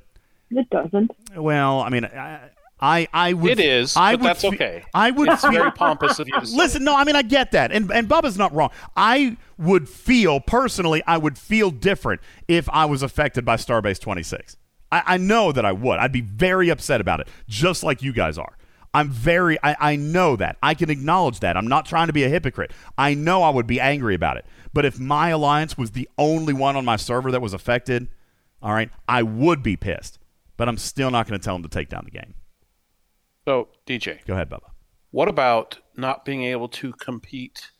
It 0.50 0.68
doesn't. 0.70 1.10
well, 1.36 1.80
I 1.80 1.90
mean, 1.90 2.04
I 2.06 2.40
I, 2.82 3.06
I 3.12 3.34
would. 3.34 3.50
It 3.52 3.60
is, 3.60 3.94
I 3.94 4.12
but 4.16 4.20
would 4.22 4.28
that's 4.30 4.40
fe- 4.40 4.48
okay. 4.48 4.84
I 4.94 5.10
would. 5.10 5.28
It's 5.28 5.42
feel- 5.42 5.52
very 5.52 5.70
pompous 5.70 6.18
of 6.18 6.26
you 6.28 6.40
to 6.40 6.46
say. 6.46 6.56
Listen, 6.56 6.82
no, 6.82 6.96
I 6.96 7.04
mean 7.04 7.14
I 7.14 7.20
get 7.20 7.50
that, 7.52 7.72
and 7.72 7.90
and 7.92 8.08
Bubba's 8.08 8.38
not 8.38 8.54
wrong. 8.54 8.70
I 8.96 9.36
would 9.58 9.86
feel 9.86 10.40
personally, 10.40 11.02
I 11.06 11.18
would 11.18 11.36
feel 11.36 11.70
different 11.70 12.22
if 12.48 12.70
I 12.70 12.86
was 12.86 13.02
affected 13.02 13.44
by 13.44 13.56
Starbase 13.56 14.00
Twenty 14.00 14.22
Six. 14.22 14.56
I, 14.92 15.02
I 15.06 15.16
know 15.18 15.52
that 15.52 15.64
I 15.64 15.72
would. 15.72 15.98
I'd 15.98 16.12
be 16.12 16.20
very 16.20 16.68
upset 16.68 17.00
about 17.00 17.20
it, 17.20 17.28
just 17.48 17.82
like 17.82 18.02
you 18.02 18.12
guys 18.12 18.38
are. 18.38 18.56
I'm 18.92 19.08
very. 19.08 19.56
I, 19.62 19.76
I 19.92 19.96
know 19.96 20.34
that. 20.36 20.56
I 20.62 20.74
can 20.74 20.90
acknowledge 20.90 21.40
that. 21.40 21.56
I'm 21.56 21.68
not 21.68 21.86
trying 21.86 22.08
to 22.08 22.12
be 22.12 22.24
a 22.24 22.28
hypocrite. 22.28 22.72
I 22.98 23.14
know 23.14 23.42
I 23.44 23.50
would 23.50 23.66
be 23.68 23.78
angry 23.80 24.14
about 24.16 24.36
it. 24.36 24.44
But 24.72 24.84
if 24.84 24.98
my 24.98 25.28
alliance 25.28 25.78
was 25.78 25.92
the 25.92 26.08
only 26.18 26.52
one 26.52 26.76
on 26.76 26.84
my 26.84 26.96
server 26.96 27.30
that 27.30 27.40
was 27.40 27.52
affected, 27.52 28.08
all 28.60 28.72
right, 28.72 28.90
I 29.08 29.22
would 29.22 29.62
be 29.62 29.76
pissed. 29.76 30.18
But 30.56 30.68
I'm 30.68 30.76
still 30.76 31.10
not 31.10 31.28
going 31.28 31.38
to 31.38 31.44
tell 31.44 31.54
them 31.54 31.62
to 31.62 31.68
take 31.68 31.88
down 31.88 32.04
the 32.04 32.10
game. 32.10 32.34
So, 33.46 33.68
DJ, 33.86 34.24
Go 34.26 34.34
ahead, 34.34 34.50
Bubba. 34.50 34.70
what 35.10 35.28
about 35.28 35.78
not 35.96 36.24
being 36.24 36.42
able 36.44 36.68
to 36.68 36.92
compete 36.92 37.70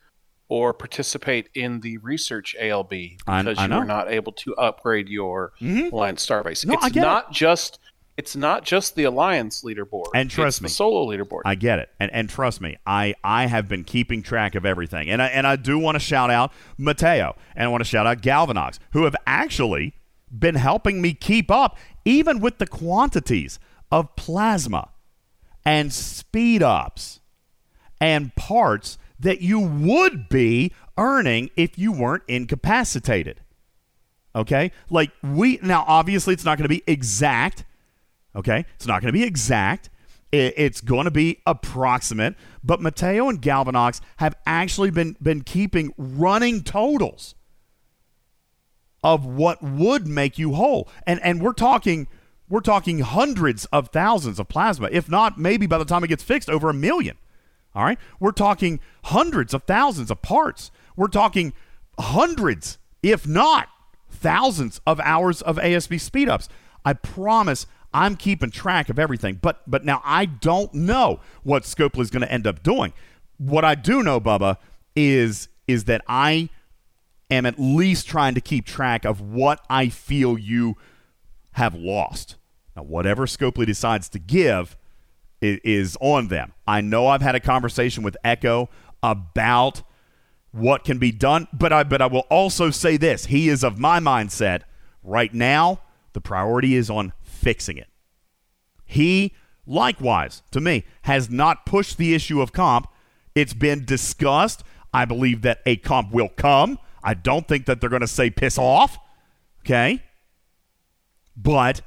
or 0.51 0.75
participate 0.75 1.49
in 1.55 1.79
the 1.81 1.97
research 1.99 2.55
ALB 2.61 2.91
because 3.25 3.57
I 3.57 3.67
you 3.67 3.73
are 3.73 3.85
not 3.85 4.11
able 4.11 4.33
to 4.33 4.55
upgrade 4.57 5.09
your 5.09 5.53
Mhm. 5.61 5.93
Alliance 5.93 6.27
Starbase? 6.27 6.67
No, 6.67 6.75
it's 6.75 6.85
I 6.85 6.89
get 6.91 7.05
it. 7.05 7.07
not 7.07 7.33
just 7.33 7.79
it's 8.17 8.37
not 8.37 8.65
just 8.67 8.97
the 8.97 9.05
Alliance 9.05 9.63
leaderboard. 9.63 10.09
And 10.15 10.29
trust 10.29 10.57
it's 10.59 10.63
me, 10.63 10.67
the 10.67 10.75
solo 10.75 11.07
leaderboard. 11.07 11.43
I 11.47 11.55
get 11.55 11.79
it, 11.79 11.89
and 11.99 12.13
and 12.13 12.29
trust 12.29 12.61
me, 12.61 12.77
I 12.85 13.15
I 13.25 13.47
have 13.47 13.69
been 13.69 13.85
keeping 13.85 14.23
track 14.23 14.55
of 14.57 14.67
everything, 14.67 15.09
and 15.09 15.23
I 15.23 15.29
and 15.29 15.47
I 15.47 15.55
do 15.57 15.79
want 15.79 15.95
to 15.95 16.01
shout 16.01 16.29
out 16.31 16.53
Mateo, 16.77 17.37
and 17.55 17.65
I 17.65 17.69
want 17.69 17.81
to 17.83 17.89
shout 17.89 18.07
out 18.07 18.21
Galvanox, 18.21 18.79
who 18.91 19.05
have 19.05 19.17
actually 19.27 19.95
been 20.37 20.57
helping 20.57 21.01
me 21.01 21.15
keep 21.15 21.51
up, 21.51 21.79
even 22.05 22.41
with 22.41 22.59
the 22.59 22.67
quantities 22.67 23.59
of 23.91 24.15
plasma 24.17 24.91
and 25.65 25.93
speed 25.93 26.63
ups 26.63 27.21
and 28.01 28.35
parts 28.35 28.99
that 29.21 29.41
you 29.41 29.61
would 29.61 30.29
be 30.29 30.73
earning 30.99 31.51
if 31.57 31.79
you 31.79 31.93
weren't 31.93 32.23
incapacitated. 32.29 33.41
Okay? 34.35 34.73
Like 34.89 35.11
we 35.23 35.59
now 35.63 35.85
obviously 35.87 36.35
it's 36.35 36.45
not 36.45 36.59
going 36.59 36.65
to 36.65 36.69
be 36.69 36.83
exact. 36.87 37.65
Okay? 38.35 38.65
It's 38.77 38.87
not 38.87 39.01
going 39.03 39.13
to 39.13 39.19
be 39.19 39.25
exact. 39.25 39.91
It's 40.33 40.81
going 40.81 41.07
to 41.07 41.11
be 41.11 41.41
approximate, 41.45 42.37
but 42.63 42.81
Mateo 42.81 43.29
and 43.29 43.43
Galvanox 43.43 44.01
have 44.19 44.37
actually 44.47 44.93
been 44.93 45.17
been 45.21 45.43
keeping 45.43 45.93
running 45.99 46.63
totals 46.63 47.35
of 49.03 49.27
what 49.27 49.61
would 49.61 50.07
make 50.07 50.39
you 50.39 50.55
whole. 50.55 50.89
And 51.05 51.21
and 51.25 51.43
we're 51.43 51.53
talking 51.53 52.07
we're 52.49 52.61
talking 52.61 53.01
hundreds 53.01 53.65
of 53.67 53.89
thousands 53.89 54.39
of 54.39 54.49
plasma, 54.49 54.89
if 54.93 55.09
not 55.09 55.37
maybe 55.37 55.67
by 55.67 55.79
the 55.79 55.85
time 55.85 56.05
it 56.05 56.09
gets 56.09 56.23
fixed 56.23 56.49
over 56.49 56.71
a 56.71 56.75
million. 56.75 57.17
All 57.75 57.85
right? 57.85 57.99
We're 58.19 58.33
talking 58.33 58.81
hundreds 59.05 59.55
of 59.55 59.65
thousands 59.65 60.11
of 60.11 60.23
parts. 60.23 60.71
We're 60.97 61.09
talking 61.09 61.53
hundreds, 61.99 62.79
if 63.03 63.27
not 63.27 63.69
thousands 64.11 64.81
of 64.87 65.01
hours 65.01 65.41
of 65.43 65.57
ASB 65.57 65.97
speedups. 65.97 66.49
I 66.85 66.95
promise 66.95 67.67
I'm 67.93 68.17
keeping 68.17 68.51
track 68.51 68.89
of 68.89 68.99
everything. 68.99 69.39
But 69.41 69.63
but 69.67 69.85
now 69.85 70.03
I 70.05 70.27
don't 70.27 70.73
know 70.75 71.21
what 71.43 71.65
Scopely 71.65 72.01
is 72.01 72.11
going 72.11 72.23
to 72.23 72.33
end 72.33 72.47
up 72.47 72.63
doing. 72.63 72.93
What 73.39 73.65
I 73.65 73.75
do 73.75 74.03
know, 74.03 74.21
Bubba, 74.21 74.57
is 74.95 75.49
is 75.67 75.85
that 75.85 76.03
I 76.09 76.49
am 77.31 77.47
at 77.47 77.59
least 77.59 78.09
trying 78.09 78.35
to 78.35 78.41
keep 78.41 78.67
track 78.67 79.05
of 79.05 79.21
what 79.21 79.65
I 79.71 79.89
feel 79.89 80.39
you 80.39 80.77
have 81.53 81.75
lost. 81.75 82.37
Now, 82.77 82.83
whatever 82.83 83.27
Scopely 83.27 83.67
decides 83.67 84.09
to 84.11 84.19
give 84.19 84.77
i- 85.43 85.61
is 85.65 85.97
on 86.01 86.29
them. 86.29 86.53
I 86.67 86.81
know 86.81 87.07
I've 87.07 87.23
had 87.23 87.35
a 87.35 87.41
conversation 87.41 88.03
with 88.03 88.17
Echo 88.25 88.69
about 89.03 89.83
what 90.53 90.85
can 90.85 90.99
be 90.99 91.13
done, 91.13 91.47
but 91.53 91.73
I 91.73 91.85
but 91.85 92.03
I 92.03 92.07
will 92.07 92.27
also 92.31 92.71
say 92.71 92.97
this: 92.97 93.27
he 93.27 93.49
is 93.49 93.63
of 93.65 93.79
my 93.79 94.01
mindset 94.01 94.63
right 95.03 95.33
now. 95.33 95.81
The 96.13 96.21
priority 96.21 96.75
is 96.75 96.91
on 96.91 97.13
fixing 97.23 97.77
it. 97.79 97.89
He, 98.85 99.33
likewise, 99.67 100.43
to 100.51 100.61
me, 100.61 100.85
has 101.03 101.31
not 101.31 101.65
pushed 101.65 101.97
the 101.99 102.15
issue 102.15 102.41
of 102.41 102.53
comp. 102.53 102.89
It's 103.37 103.55
been 103.55 103.85
discussed. 103.85 104.65
I 104.93 105.05
believe 105.05 105.43
that 105.43 105.61
a 105.67 105.77
comp 105.77 106.11
will 106.11 106.29
come. 106.31 106.79
I 107.05 107.15
don't 107.15 107.47
think 107.47 107.67
that 107.67 107.81
they're 107.81 107.89
going 107.89 108.01
to 108.01 108.09
say 108.09 108.29
piss 108.29 108.59
off. 108.59 108.99
Okay. 109.61 110.03
But 111.37 111.81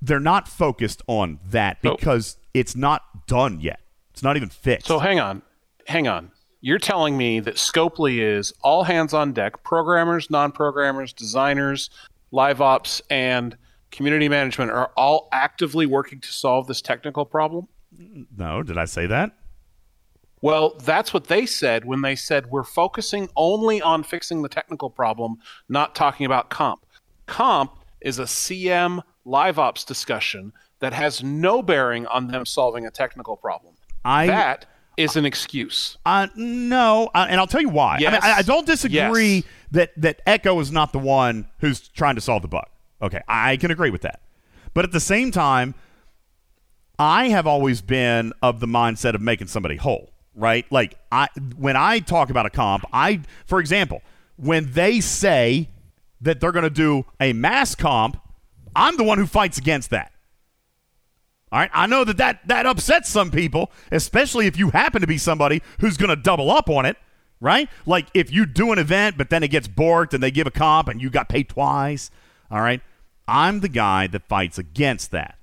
they're 0.00 0.18
not 0.20 0.48
focused 0.48 1.02
on 1.06 1.38
that 1.50 1.82
because 1.96 2.38
it's 2.54 2.76
not 2.76 3.26
done 3.26 3.60
yet. 3.60 3.80
It's 4.12 4.22
not 4.22 4.36
even 4.36 4.48
fixed. 4.48 4.86
So 4.86 5.00
hang 5.00 5.20
on, 5.20 5.42
hang 5.86 6.08
on. 6.08 6.30
You're 6.60 6.78
telling 6.78 7.18
me 7.18 7.40
that 7.40 7.56
Scopely 7.56 8.20
is 8.20 8.54
all 8.62 8.84
hands 8.84 9.12
on 9.12 9.34
deck, 9.34 9.62
programmers, 9.64 10.30
non-programmers, 10.30 11.12
designers, 11.12 11.90
live 12.30 12.62
ops, 12.62 13.02
and 13.10 13.58
community 13.90 14.30
management 14.30 14.70
are 14.70 14.90
all 14.96 15.28
actively 15.30 15.84
working 15.84 16.20
to 16.20 16.32
solve 16.32 16.66
this 16.66 16.80
technical 16.80 17.26
problem? 17.26 17.68
no, 18.36 18.62
did 18.62 18.76
I 18.76 18.86
say 18.86 19.06
that? 19.06 19.32
Well, 20.40 20.76
that's 20.82 21.14
what 21.14 21.28
they 21.28 21.46
said 21.46 21.84
when 21.84 22.02
they 22.02 22.16
said 22.16 22.50
we're 22.50 22.64
focusing 22.64 23.28
only 23.36 23.80
on 23.80 24.02
fixing 24.02 24.42
the 24.42 24.48
technical 24.48 24.90
problem, 24.90 25.36
not 25.68 25.94
talking 25.94 26.26
about 26.26 26.50
comp. 26.50 26.84
Comp 27.26 27.78
is 28.00 28.18
a 28.18 28.24
CM 28.24 29.02
live 29.24 29.58
ops 29.58 29.84
discussion 29.84 30.52
that 30.80 30.92
has 30.92 31.22
no 31.22 31.62
bearing 31.62 32.06
on 32.06 32.28
them 32.28 32.44
solving 32.46 32.86
a 32.86 32.90
technical 32.90 33.36
problem. 33.36 33.74
I 34.04 34.26
that 34.26 34.66
is 34.96 35.16
an 35.16 35.24
excuse. 35.24 35.96
Uh, 36.06 36.28
no, 36.36 37.10
uh, 37.14 37.26
and 37.28 37.40
I'll 37.40 37.46
tell 37.46 37.60
you 37.62 37.68
why. 37.68 37.96
I, 37.96 37.98
mean, 37.98 38.08
I, 38.22 38.32
I 38.38 38.42
don't 38.42 38.66
disagree 38.66 39.34
Yes. 39.36 39.44
that 39.72 39.90
that 39.96 40.20
Echo 40.26 40.58
is 40.60 40.70
not 40.70 40.92
the 40.92 40.98
one 40.98 41.46
who's 41.58 41.88
trying 41.88 42.14
to 42.16 42.20
solve 42.20 42.42
the 42.42 42.48
bug. 42.48 42.66
Okay, 43.02 43.20
I 43.26 43.56
can 43.56 43.70
agree 43.70 43.90
with 43.90 44.02
that. 44.02 44.20
But 44.72 44.84
at 44.84 44.92
the 44.92 45.00
same 45.00 45.30
time, 45.30 45.74
I 46.98 47.28
have 47.28 47.46
always 47.46 47.80
been 47.80 48.32
of 48.42 48.60
the 48.60 48.66
mindset 48.66 49.14
of 49.14 49.20
making 49.20 49.48
somebody 49.48 49.76
whole, 49.76 50.12
right? 50.34 50.64
Like 50.70 50.96
I 51.10 51.28
when 51.56 51.76
I 51.76 51.98
talk 51.98 52.30
about 52.30 52.46
a 52.46 52.50
comp, 52.50 52.84
I 52.92 53.20
for 53.46 53.58
example, 53.60 54.02
when 54.36 54.72
they 54.72 55.00
say 55.00 55.70
that 56.20 56.40
they're 56.40 56.52
going 56.52 56.64
to 56.64 56.70
do 56.70 57.04
a 57.20 57.32
mass 57.32 57.74
comp, 57.74 58.20
I'm 58.76 58.96
the 58.96 59.04
one 59.04 59.18
who 59.18 59.26
fights 59.26 59.58
against 59.58 59.90
that. 59.90 60.12
All 61.54 61.60
right, 61.60 61.70
I 61.72 61.86
know 61.86 62.02
that 62.02 62.16
that, 62.16 62.40
that 62.48 62.66
upsets 62.66 63.08
some 63.08 63.30
people, 63.30 63.70
especially 63.92 64.48
if 64.48 64.58
you 64.58 64.70
happen 64.70 65.00
to 65.02 65.06
be 65.06 65.18
somebody 65.18 65.62
who's 65.78 65.96
going 65.96 66.08
to 66.08 66.16
double 66.16 66.50
up 66.50 66.68
on 66.68 66.84
it, 66.84 66.96
right? 67.40 67.68
Like 67.86 68.08
if 68.12 68.32
you 68.32 68.44
do 68.44 68.72
an 68.72 68.80
event, 68.80 69.16
but 69.16 69.30
then 69.30 69.44
it 69.44 69.48
gets 69.52 69.68
borked 69.68 70.12
and 70.14 70.20
they 70.20 70.32
give 70.32 70.48
a 70.48 70.50
comp 70.50 70.88
and 70.88 71.00
you 71.00 71.10
got 71.10 71.28
paid 71.28 71.48
twice. 71.48 72.10
All 72.50 72.60
right, 72.60 72.80
I'm 73.28 73.60
the 73.60 73.68
guy 73.68 74.08
that 74.08 74.26
fights 74.26 74.58
against 74.58 75.12
that. 75.12 75.38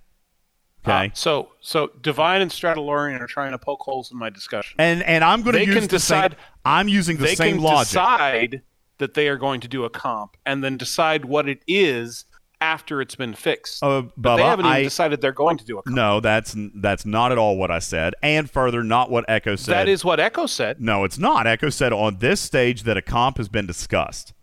Okay, 0.85 1.06
Uh, 1.06 1.09
so 1.14 1.51
so 1.61 1.91
Divine 2.01 2.41
and 2.41 2.51
Stradalorian 2.51 3.22
are 3.22 3.27
trying 3.27 3.51
to 3.51 3.57
poke 3.57 3.80
holes 3.80 4.11
in 4.11 4.17
my 4.17 4.30
discussion. 4.30 4.75
and 4.80 5.01
and 5.03 5.23
I'm 5.23 5.43
going 5.43 5.53
to 5.53 5.59
they 5.59 5.65
use 5.65 5.75
can 5.75 5.83
the 5.83 5.88
decide- 5.88 6.31
same. 6.33 6.40
I'm 6.65 6.88
using 6.90 7.15
the 7.17 7.23
they 7.23 7.35
same 7.35 7.53
can 7.56 7.64
logic. 7.64 7.88
decide 7.90 8.61
that 8.98 9.14
they 9.14 9.30
are 9.30 9.38
going 9.38 9.61
to 9.61 9.69
do 9.69 9.85
a 9.85 9.90
comp 9.90 10.35
and 10.45 10.61
then 10.61 10.75
decide 10.75 11.23
what 11.23 11.48
it 11.48 11.61
is 11.67 12.25
after 12.61 13.01
it's 13.01 13.15
been 13.15 13.33
fixed. 13.33 13.83
Uh, 13.83 14.03
but 14.15 14.38
they 14.38 14.43
haven't 14.43 14.65
even 14.65 14.77
I- 14.77 14.83
decided 14.83 15.19
they're 15.19 15.31
going 15.31 15.57
to 15.57 15.65
do 15.65 15.80
a 15.80 15.83
comp. 15.83 15.95
No, 15.95 16.19
that's 16.19 16.56
that's 16.75 17.06
not 17.06 17.31
at 17.31 17.38
all 17.38 17.57
what 17.57 17.72
I 17.72 17.80
said, 17.80 18.14
and 18.22 18.49
further, 18.49 18.83
not 18.83 19.09
what 19.09 19.25
Echo 19.27 19.56
said. 19.56 19.73
That 19.73 19.90
is 19.90 20.06
what 20.06 20.19
Echo 20.19 20.45
said. 20.45 20.80
No, 20.80 21.03
it's 21.03 21.17
not. 21.17 21.48
Echo 21.48 21.69
said 21.69 21.91
on 21.91 22.19
this 22.19 22.40
stage 22.40 22.83
that 22.83 22.95
a 22.95 23.01
comp 23.01 23.38
has 23.38 23.49
been 23.49 23.65
discussed. 23.65 24.33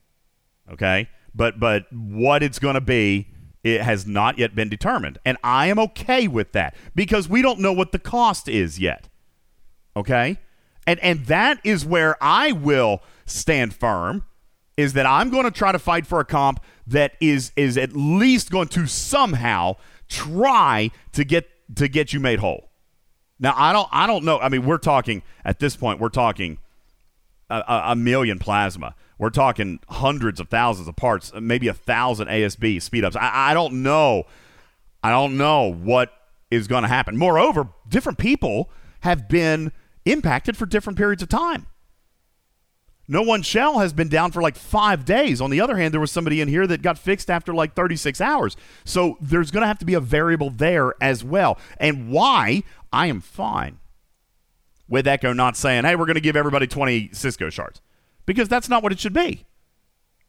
Okay, 0.71 1.09
but 1.35 1.59
but 1.59 1.85
what 1.93 2.43
it's 2.43 2.59
going 2.59 2.75
to 2.75 2.81
be, 2.81 3.29
it 3.65 3.81
has 3.81 4.07
not 4.07 4.39
yet 4.39 4.55
been 4.55 4.69
determined, 4.69 5.19
and 5.25 5.39
I 5.43 5.69
am 5.69 5.79
okay 5.79 6.29
with 6.29 6.53
that 6.53 6.75
because 6.95 7.29
we 7.29 7.41
don't 7.41 7.61
know 7.61 7.73
what 7.73 7.93
the 7.93 7.99
cost 7.99 8.49
is 8.49 8.79
yet. 8.79 9.09
Okay, 9.97 10.39
and 10.87 10.99
and 11.01 11.25
that 11.27 11.61
is 11.65 11.87
where 11.87 12.17
I 12.21 12.53
will 12.53 13.03
stand 13.25 13.75
firm. 13.75 14.25
Is 14.79 14.93
that 14.93 15.07
I'm 15.07 15.29
going 15.29 15.45
to 15.45 15.51
try 15.51 15.73
to 15.73 15.79
fight 15.79 16.07
for 16.07 16.21
a 16.21 16.25
comp 16.25 16.63
that 16.87 17.13
is 17.21 17.53
is 17.57 17.77
at 17.77 17.95
least 17.95 18.51
going 18.51 18.69
to 18.69 18.87
somehow 18.87 19.77
try 20.09 20.91
to 21.13 21.25
get 21.25 21.49
to 21.77 21.89
get 21.89 22.13
you 22.13 22.21
made 22.21 22.39
whole. 22.39 22.71
Now 23.41 23.55
I 23.57 23.73
don't 23.73 23.89
I 23.91 24.07
don't 24.07 24.25
know. 24.25 24.39
I 24.39 24.49
mean, 24.49 24.65
we're 24.65 24.79
talking 24.79 25.23
at 25.45 25.59
this 25.59 25.77
point. 25.77 26.01
We're 26.01 26.09
talking 26.09 26.59
a, 27.51 27.83
a, 27.87 27.97
million 27.97 28.39
plasma. 28.39 28.95
We're 29.19 29.31
talking 29.31 29.81
hundreds 29.89 30.39
of 30.39 30.49
thousands 30.49 30.87
of 30.87 30.97
parts, 30.97 31.33
maybe 31.35 31.69
a 31.69 31.75
thousand 31.75 32.29
ASB 32.29 32.77
speedups. 32.77 33.17
I, 33.17 33.51
I 33.51 33.55
don't 33.55 33.83
know. 33.83 34.25
I 35.03 35.11
don't 35.11 35.37
know 35.37 35.73
what 35.73 36.13
is 36.51 36.69
going 36.69 36.83
to 36.83 36.89
happen. 36.89 37.17
Moreover, 37.17 37.69
different 37.89 38.19
people 38.19 38.71
have 39.01 39.29
been 39.29 39.73
impacted 40.05 40.57
for 40.57 40.67
different 40.67 40.99
periods 40.99 41.23
of 41.23 41.29
time. 41.29 41.67
No 43.11 43.23
one 43.23 43.41
shell 43.41 43.79
has 43.79 43.95
been 43.95 44.09
down 44.09 44.33
for 44.33 44.43
like 44.43 44.55
five 44.55 45.07
days. 45.07 45.41
On 45.41 45.49
the 45.51 45.63
other 45.63 45.79
hand, 45.79 45.95
there 45.95 46.01
was 46.01 46.13
somebody 46.13 46.43
in 46.43 46.49
here 46.49 46.67
that 46.67 46.83
got 46.83 46.99
fixed 46.99 47.31
after 47.31 47.55
like 47.55 47.75
36 47.75 48.21
hours. 48.21 48.55
So 48.85 49.17
there's 49.21 49.51
going 49.51 49.63
to 49.63 49.67
have 49.67 49.79
to 49.79 49.87
be 49.87 49.95
a 49.95 50.01
variable 50.01 50.51
there 50.51 50.93
as 51.01 51.25
well. 51.25 51.59
And 51.79 52.11
why 52.11 52.65
I 52.93 53.07
am 53.07 53.23
fine 53.23 53.79
with 54.89 55.07
Echo 55.07 55.33
not 55.33 55.57
saying, 55.57 55.85
hey, 55.85 55.97
we're 55.97 56.05
going 56.05 56.17
to 56.17 56.21
give 56.21 56.37
everybody 56.37 56.67
20 56.67 57.09
Sisko 57.09 57.51
shards. 57.51 57.81
Because 58.27 58.49
that's 58.49 58.69
not 58.69 58.83
what 58.83 58.93
it 58.93 59.01
should 59.01 59.15
be. 59.15 59.47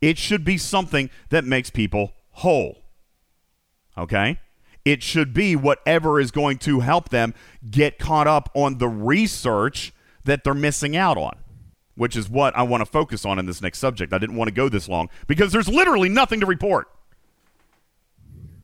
It 0.01 0.17
should 0.17 0.45
be 0.45 0.57
something 0.57 1.09
that 1.29 1.43
makes 1.43 1.69
people 1.69 2.13
whole. 2.31 2.77
Okay? 3.97 4.39
It 4.85 5.03
should 5.03 5.33
be 5.33 5.57
whatever 5.57 6.19
is 6.19 6.31
going 6.31 6.57
to 6.59 6.79
help 6.79 7.09
them 7.09 7.33
get 7.69 7.99
caught 7.99 8.27
up 8.27 8.49
on 8.53 8.77
the 8.77 8.87
research 8.87 9.93
that 10.23 10.43
they're 10.43 10.53
missing 10.53 10.95
out 10.95 11.17
on, 11.17 11.37
which 11.99 12.15
is 12.15 12.29
what 12.29 12.55
I 12.55 12.63
want 12.63 12.79
to 12.79 12.85
focus 12.85 13.25
on 13.25 13.39
in 13.39 13.45
this 13.45 13.61
next 13.61 13.79
subject. 13.79 14.13
I 14.13 14.19
didn't 14.19 14.37
want 14.37 14.47
to 14.47 14.53
go 14.53 14.69
this 14.69 14.87
long 14.87 15.09
because 15.27 15.51
there's 15.51 15.67
literally 15.67 16.07
nothing 16.07 16.39
to 16.39 16.45
report. 16.45 16.87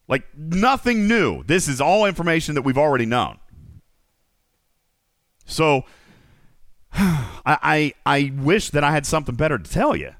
Like, 0.07 0.23
nothing 0.37 1.05
new. 1.05 1.43
This 1.43 1.67
is 1.67 1.81
all 1.81 2.05
information 2.05 2.55
that 2.55 2.61
we've 2.61 2.77
already 2.77 3.05
known. 3.05 3.39
So, 5.45 5.83
I, 6.93 7.43
I, 7.45 7.93
I 8.05 8.31
wish 8.37 8.69
that 8.69 8.85
I 8.85 8.91
had 8.91 9.05
something 9.05 9.35
better 9.35 9.57
to 9.57 9.69
tell 9.69 9.97
you. 9.97 10.11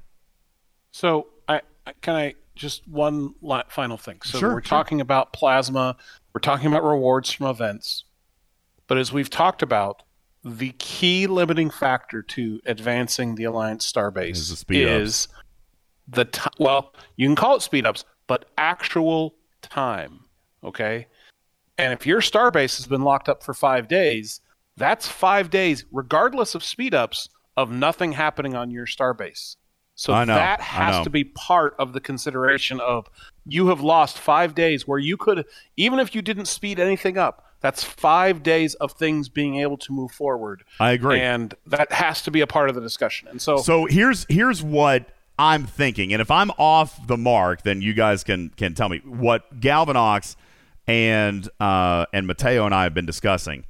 So, 0.92 1.28
I, 1.48 1.62
can 2.02 2.16
I 2.16 2.34
just 2.54 2.86
one 2.86 3.34
final 3.68 3.96
thing. 3.96 4.20
So 4.24 4.38
Sure, 4.38 4.48
we're 4.50 4.54
sure. 4.56 4.60
talking 4.60 5.00
about 5.00 5.32
plasma. 5.32 5.96
We're 6.34 6.40
talking 6.40 6.66
about 6.66 6.84
rewards 6.84 7.30
from 7.30 7.46
events. 7.46 8.04
But 8.86 8.98
as 8.98 9.10
we've 9.10 9.30
talked 9.30 9.62
about, 9.62 10.02
the 10.46 10.70
key 10.78 11.26
limiting 11.26 11.70
factor 11.70 12.22
to 12.22 12.60
advancing 12.66 13.34
the 13.34 13.42
Alliance 13.44 13.90
Starbase 13.90 14.30
Is 14.30 14.50
the 14.50 14.56
speed 14.56 14.86
is 14.86 15.26
the 16.06 16.28
well, 16.60 16.94
you 17.16 17.26
can 17.26 17.34
call 17.34 17.56
it 17.56 17.62
speed 17.62 17.84
ups, 17.84 18.04
but 18.28 18.44
actual 18.56 19.34
time. 19.60 20.20
Okay. 20.62 21.08
And 21.78 21.92
if 21.92 22.06
your 22.06 22.20
Starbase 22.20 22.76
has 22.76 22.86
been 22.86 23.02
locked 23.02 23.28
up 23.28 23.42
for 23.42 23.54
five 23.54 23.88
days, 23.88 24.40
that's 24.76 25.08
five 25.08 25.50
days, 25.50 25.84
regardless 25.90 26.54
of 26.54 26.62
speed 26.62 26.94
ups, 26.94 27.28
of 27.56 27.72
nothing 27.72 28.12
happening 28.12 28.54
on 28.54 28.70
your 28.70 28.86
Starbase. 28.86 29.56
So 29.96 30.12
know, 30.24 30.34
that 30.34 30.60
has 30.60 31.02
to 31.04 31.10
be 31.10 31.24
part 31.24 31.74
of 31.78 31.92
the 31.92 32.00
consideration 32.00 32.80
of 32.80 33.08
you 33.46 33.68
have 33.68 33.80
lost 33.80 34.18
five 34.18 34.54
days 34.54 34.86
where 34.86 34.98
you 34.98 35.16
could, 35.16 35.44
even 35.76 35.98
if 35.98 36.14
you 36.14 36.22
didn't 36.22 36.46
speed 36.46 36.78
anything 36.78 37.18
up, 37.18 37.45
that's 37.66 37.82
five 37.82 38.44
days 38.44 38.74
of 38.76 38.92
things 38.92 39.28
being 39.28 39.56
able 39.56 39.76
to 39.76 39.92
move 39.92 40.12
forward. 40.12 40.62
I 40.78 40.92
agree. 40.92 41.20
And 41.20 41.52
that 41.66 41.90
has 41.90 42.22
to 42.22 42.30
be 42.30 42.40
a 42.40 42.46
part 42.46 42.68
of 42.68 42.76
the 42.76 42.80
discussion. 42.80 43.26
And 43.26 43.42
so, 43.42 43.56
So 43.56 43.86
here's 43.86 44.24
here's 44.28 44.62
what 44.62 45.08
I'm 45.36 45.66
thinking, 45.66 46.12
and 46.12 46.22
if 46.22 46.30
I'm 46.30 46.52
off 46.58 47.04
the 47.08 47.16
mark, 47.16 47.62
then 47.62 47.82
you 47.82 47.92
guys 47.92 48.22
can 48.22 48.50
can 48.50 48.74
tell 48.74 48.88
me 48.88 48.98
what 48.98 49.58
Galvanox 49.58 50.36
and 50.86 51.48
uh, 51.58 52.06
and 52.12 52.28
Mateo 52.28 52.66
and 52.66 52.72
I 52.74 52.84
have 52.84 52.94
been 52.94 53.04
discussing 53.04 53.66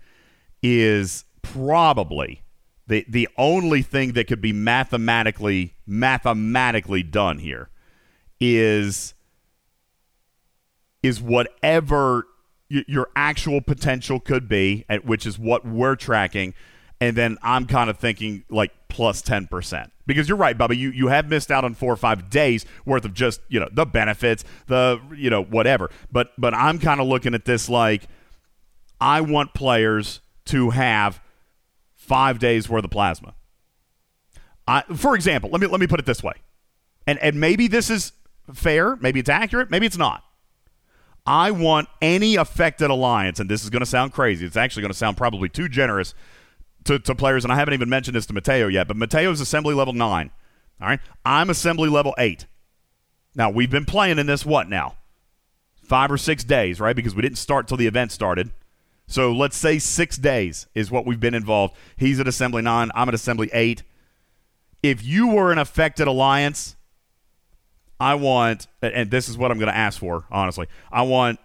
is 0.62 1.25
probably 1.41 2.42
the 2.86 3.07
the 3.08 3.31
only 3.39 3.81
thing 3.81 4.12
that 4.12 4.26
could 4.26 4.42
be 4.42 4.52
mathematically 4.52 5.75
mathematically 5.86 7.02
done 7.02 7.39
here 7.39 7.70
is 8.41 9.15
is 11.02 11.18
whatever 11.18 12.26
your 12.68 13.08
actual 13.14 13.60
potential 13.60 14.20
could 14.20 14.48
be, 14.48 14.84
which 15.04 15.26
is 15.26 15.38
what 15.38 15.64
we're 15.66 15.96
tracking. 15.96 16.54
And 17.00 17.16
then 17.16 17.36
I'm 17.42 17.66
kind 17.66 17.90
of 17.90 17.98
thinking 17.98 18.44
like 18.48 18.72
plus 18.88 19.22
10%. 19.22 19.90
Because 20.06 20.28
you're 20.28 20.38
right, 20.38 20.56
Bubba, 20.56 20.76
you, 20.76 20.90
you 20.90 21.08
have 21.08 21.28
missed 21.28 21.50
out 21.50 21.64
on 21.64 21.74
four 21.74 21.92
or 21.92 21.96
five 21.96 22.30
days 22.30 22.64
worth 22.84 23.04
of 23.04 23.12
just, 23.12 23.40
you 23.48 23.60
know, 23.60 23.68
the 23.72 23.84
benefits, 23.84 24.44
the, 24.66 25.00
you 25.14 25.28
know, 25.28 25.42
whatever. 25.42 25.90
But, 26.10 26.32
but 26.38 26.54
I'm 26.54 26.78
kind 26.78 27.00
of 27.00 27.06
looking 27.06 27.34
at 27.34 27.44
this 27.44 27.68
like 27.68 28.04
I 29.00 29.20
want 29.20 29.52
players 29.52 30.20
to 30.46 30.70
have 30.70 31.20
five 31.94 32.38
days 32.38 32.68
worth 32.68 32.84
of 32.84 32.90
plasma. 32.90 33.34
I, 34.66 34.82
for 34.94 35.14
example, 35.14 35.50
let 35.50 35.60
me, 35.60 35.66
let 35.66 35.80
me 35.80 35.86
put 35.86 36.00
it 36.00 36.06
this 36.06 36.22
way. 36.22 36.34
And, 37.06 37.18
and 37.18 37.38
maybe 37.38 37.68
this 37.68 37.90
is 37.90 38.12
fair, 38.52 38.96
maybe 38.96 39.20
it's 39.20 39.28
accurate, 39.28 39.70
maybe 39.70 39.86
it's 39.86 39.98
not. 39.98 40.24
I 41.26 41.50
want 41.50 41.88
any 42.00 42.36
affected 42.36 42.90
alliance, 42.90 43.40
and 43.40 43.50
this 43.50 43.64
is 43.64 43.70
going 43.70 43.80
to 43.80 43.86
sound 43.86 44.12
crazy. 44.12 44.46
It's 44.46 44.56
actually 44.56 44.82
going 44.82 44.92
to 44.92 44.98
sound 44.98 45.16
probably 45.16 45.48
too 45.48 45.68
generous 45.68 46.14
to, 46.84 46.98
to 47.00 47.14
players, 47.14 47.44
and 47.44 47.52
I 47.52 47.56
haven't 47.56 47.74
even 47.74 47.88
mentioned 47.88 48.14
this 48.14 48.26
to 48.26 48.32
Mateo 48.32 48.68
yet, 48.68 48.88
but 48.88 48.96
Mateo's 48.96 49.40
assembly 49.40 49.74
level 49.74 49.92
9. 49.92 50.30
All 50.80 50.88
right? 50.88 51.00
I'm 51.24 51.50
assembly 51.50 51.88
level 51.88 52.14
8. 52.18 52.46
Now, 53.34 53.50
we've 53.50 53.70
been 53.70 53.84
playing 53.84 54.18
in 54.18 54.26
this 54.26 54.46
what 54.46 54.68
now? 54.68 54.96
Five 55.82 56.10
or 56.10 56.16
six 56.16 56.44
days, 56.44 56.80
right? 56.80 56.96
Because 56.96 57.14
we 57.14 57.22
didn't 57.22 57.38
start 57.38 57.68
till 57.68 57.76
the 57.76 57.86
event 57.86 58.12
started. 58.12 58.50
So 59.06 59.32
let's 59.32 59.56
say 59.56 59.78
six 59.78 60.16
days 60.16 60.66
is 60.74 60.90
what 60.90 61.06
we've 61.06 61.20
been 61.20 61.34
involved. 61.34 61.74
He's 61.96 62.18
at 62.18 62.26
assembly 62.26 62.62
9. 62.62 62.90
I'm 62.94 63.08
at 63.08 63.14
assembly 63.14 63.50
8. 63.52 63.82
If 64.82 65.05
you 65.05 65.28
were 65.28 65.52
an 65.52 65.58
affected 65.58 66.08
alliance, 66.08 66.76
I 67.99 68.15
want, 68.15 68.66
and 68.83 69.10
this 69.10 69.28
is 69.28 69.39
what 69.39 69.50
I'm 69.50 69.58
going 69.58 69.70
to 69.70 69.76
ask 69.76 69.99
for, 69.99 70.25
honestly. 70.31 70.66
I 70.92 71.02
want 71.02 71.39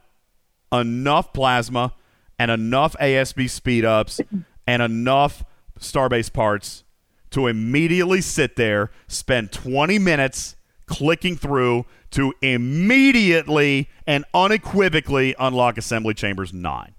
enough 0.72 1.34
plasma 1.34 1.94
and 2.38 2.52
enough 2.52 2.96
ASB 3.00 3.50
speed 3.50 3.86
ups 3.86 4.20
and 4.68 4.82
enough 4.82 5.44
Starbase 5.80 6.32
parts 6.32 6.84
to 7.32 7.48
immediately 7.48 8.22
sit 8.22 8.56
there, 8.56 8.92
spend 9.08 9.52
20 9.52 9.98
minutes 10.00 10.56
clicking 10.86 11.38
through 11.38 11.86
to 12.12 12.34
immediately 12.42 13.90
and 14.06 14.26
unequivocally 14.34 15.34
unlock 15.40 15.78
Assembly 15.78 16.14
Chambers 16.14 16.54
9. 16.54 16.94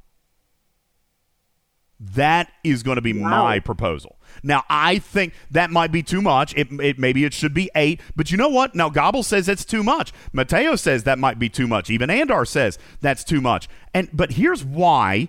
That 2.00 2.50
is 2.64 2.82
going 2.82 2.96
to 2.96 3.02
be 3.02 3.12
my 3.12 3.60
proposal. 3.60 4.16
Now, 4.42 4.64
I 4.68 4.98
think 4.98 5.34
that 5.50 5.70
might 5.70 5.92
be 5.92 6.02
too 6.02 6.20
much. 6.20 6.54
It, 6.56 6.68
it 6.80 6.98
maybe 6.98 7.24
it 7.24 7.32
should 7.32 7.54
be 7.54 7.70
eight, 7.76 8.00
but 8.16 8.30
you 8.30 8.36
know 8.36 8.48
what? 8.48 8.74
Now 8.74 8.90
Gobble 8.90 9.22
says 9.22 9.48
it's 9.48 9.64
too 9.64 9.82
much. 9.82 10.12
Mateo 10.32 10.74
says 10.76 11.04
that 11.04 11.18
might 11.18 11.38
be 11.38 11.48
too 11.48 11.68
much. 11.68 11.90
Even 11.90 12.10
Andar 12.10 12.46
says 12.46 12.78
that's 13.00 13.22
too 13.22 13.40
much. 13.40 13.68
And 13.94 14.08
but 14.12 14.32
here's 14.32 14.64
why 14.64 15.28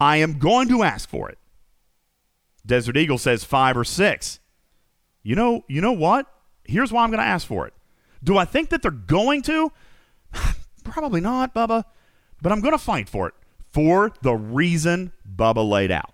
I 0.00 0.18
am 0.18 0.38
going 0.38 0.68
to 0.68 0.82
ask 0.82 1.08
for 1.08 1.28
it. 1.30 1.38
Desert 2.66 2.96
Eagle 2.96 3.18
says 3.18 3.44
five 3.44 3.76
or 3.76 3.84
six. 3.84 4.40
You 5.22 5.34
know, 5.34 5.64
you 5.68 5.80
know 5.80 5.92
what? 5.92 6.26
Here's 6.64 6.92
why 6.92 7.02
I'm 7.02 7.10
going 7.10 7.20
to 7.22 7.26
ask 7.26 7.46
for 7.46 7.66
it. 7.66 7.72
Do 8.22 8.36
I 8.36 8.44
think 8.44 8.68
that 8.70 8.82
they're 8.82 8.90
going 8.90 9.42
to? 9.42 9.72
Probably 10.84 11.20
not, 11.20 11.54
Bubba. 11.54 11.84
But 12.42 12.52
I'm 12.52 12.60
going 12.60 12.72
to 12.72 12.78
fight 12.78 13.08
for 13.08 13.28
it 13.28 13.34
for 13.70 14.12
the 14.22 14.34
reason 14.34 15.12
Bubba 15.36 15.68
laid 15.68 15.90
out. 15.90 16.12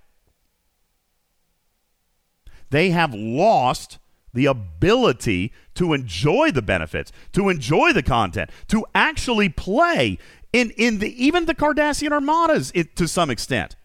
They 2.75 2.91
have 2.91 3.15
lost 3.15 3.99
the 4.33 4.47
ability 4.47 5.53
to 5.77 5.93
enjoy 5.93 6.51
the 6.51 6.61
benefits, 6.61 7.13
to 7.31 7.49
enjoy 7.49 7.93
the 7.93 8.03
content, 8.03 8.51
to 8.67 8.85
actually 8.97 9.49
play 9.49 10.19
in, 10.53 10.71
in 10.71 10.99
the 10.99 11.25
even 11.25 11.45
the 11.45 11.55
Cardassian 11.55 12.11
armadas 12.11 12.73
it, 12.75 12.97
to 12.97 13.07
some 13.07 13.31
extent. 13.31 13.77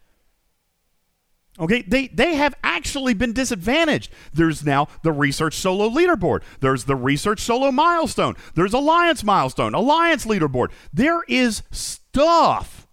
Okay, 1.59 1.84
they 1.84 2.08
they 2.08 2.34
have 2.34 2.56
actually 2.64 3.14
been 3.14 3.32
disadvantaged. 3.32 4.11
There's 4.34 4.66
now 4.66 4.88
the 5.03 5.11
research 5.11 5.53
solo 5.53 5.88
leaderboard. 5.88 6.42
There's 6.59 6.85
the 6.85 6.95
research 6.95 7.42
solo 7.42 7.72
milestone. 7.72 8.34
There's 8.56 8.74
alliance 8.74 9.24
milestone, 9.24 9.76
alliance 9.76 10.26
leaderboard. 10.26 10.72
There 10.92 11.22
is 11.27 11.61
stuff 11.69 12.88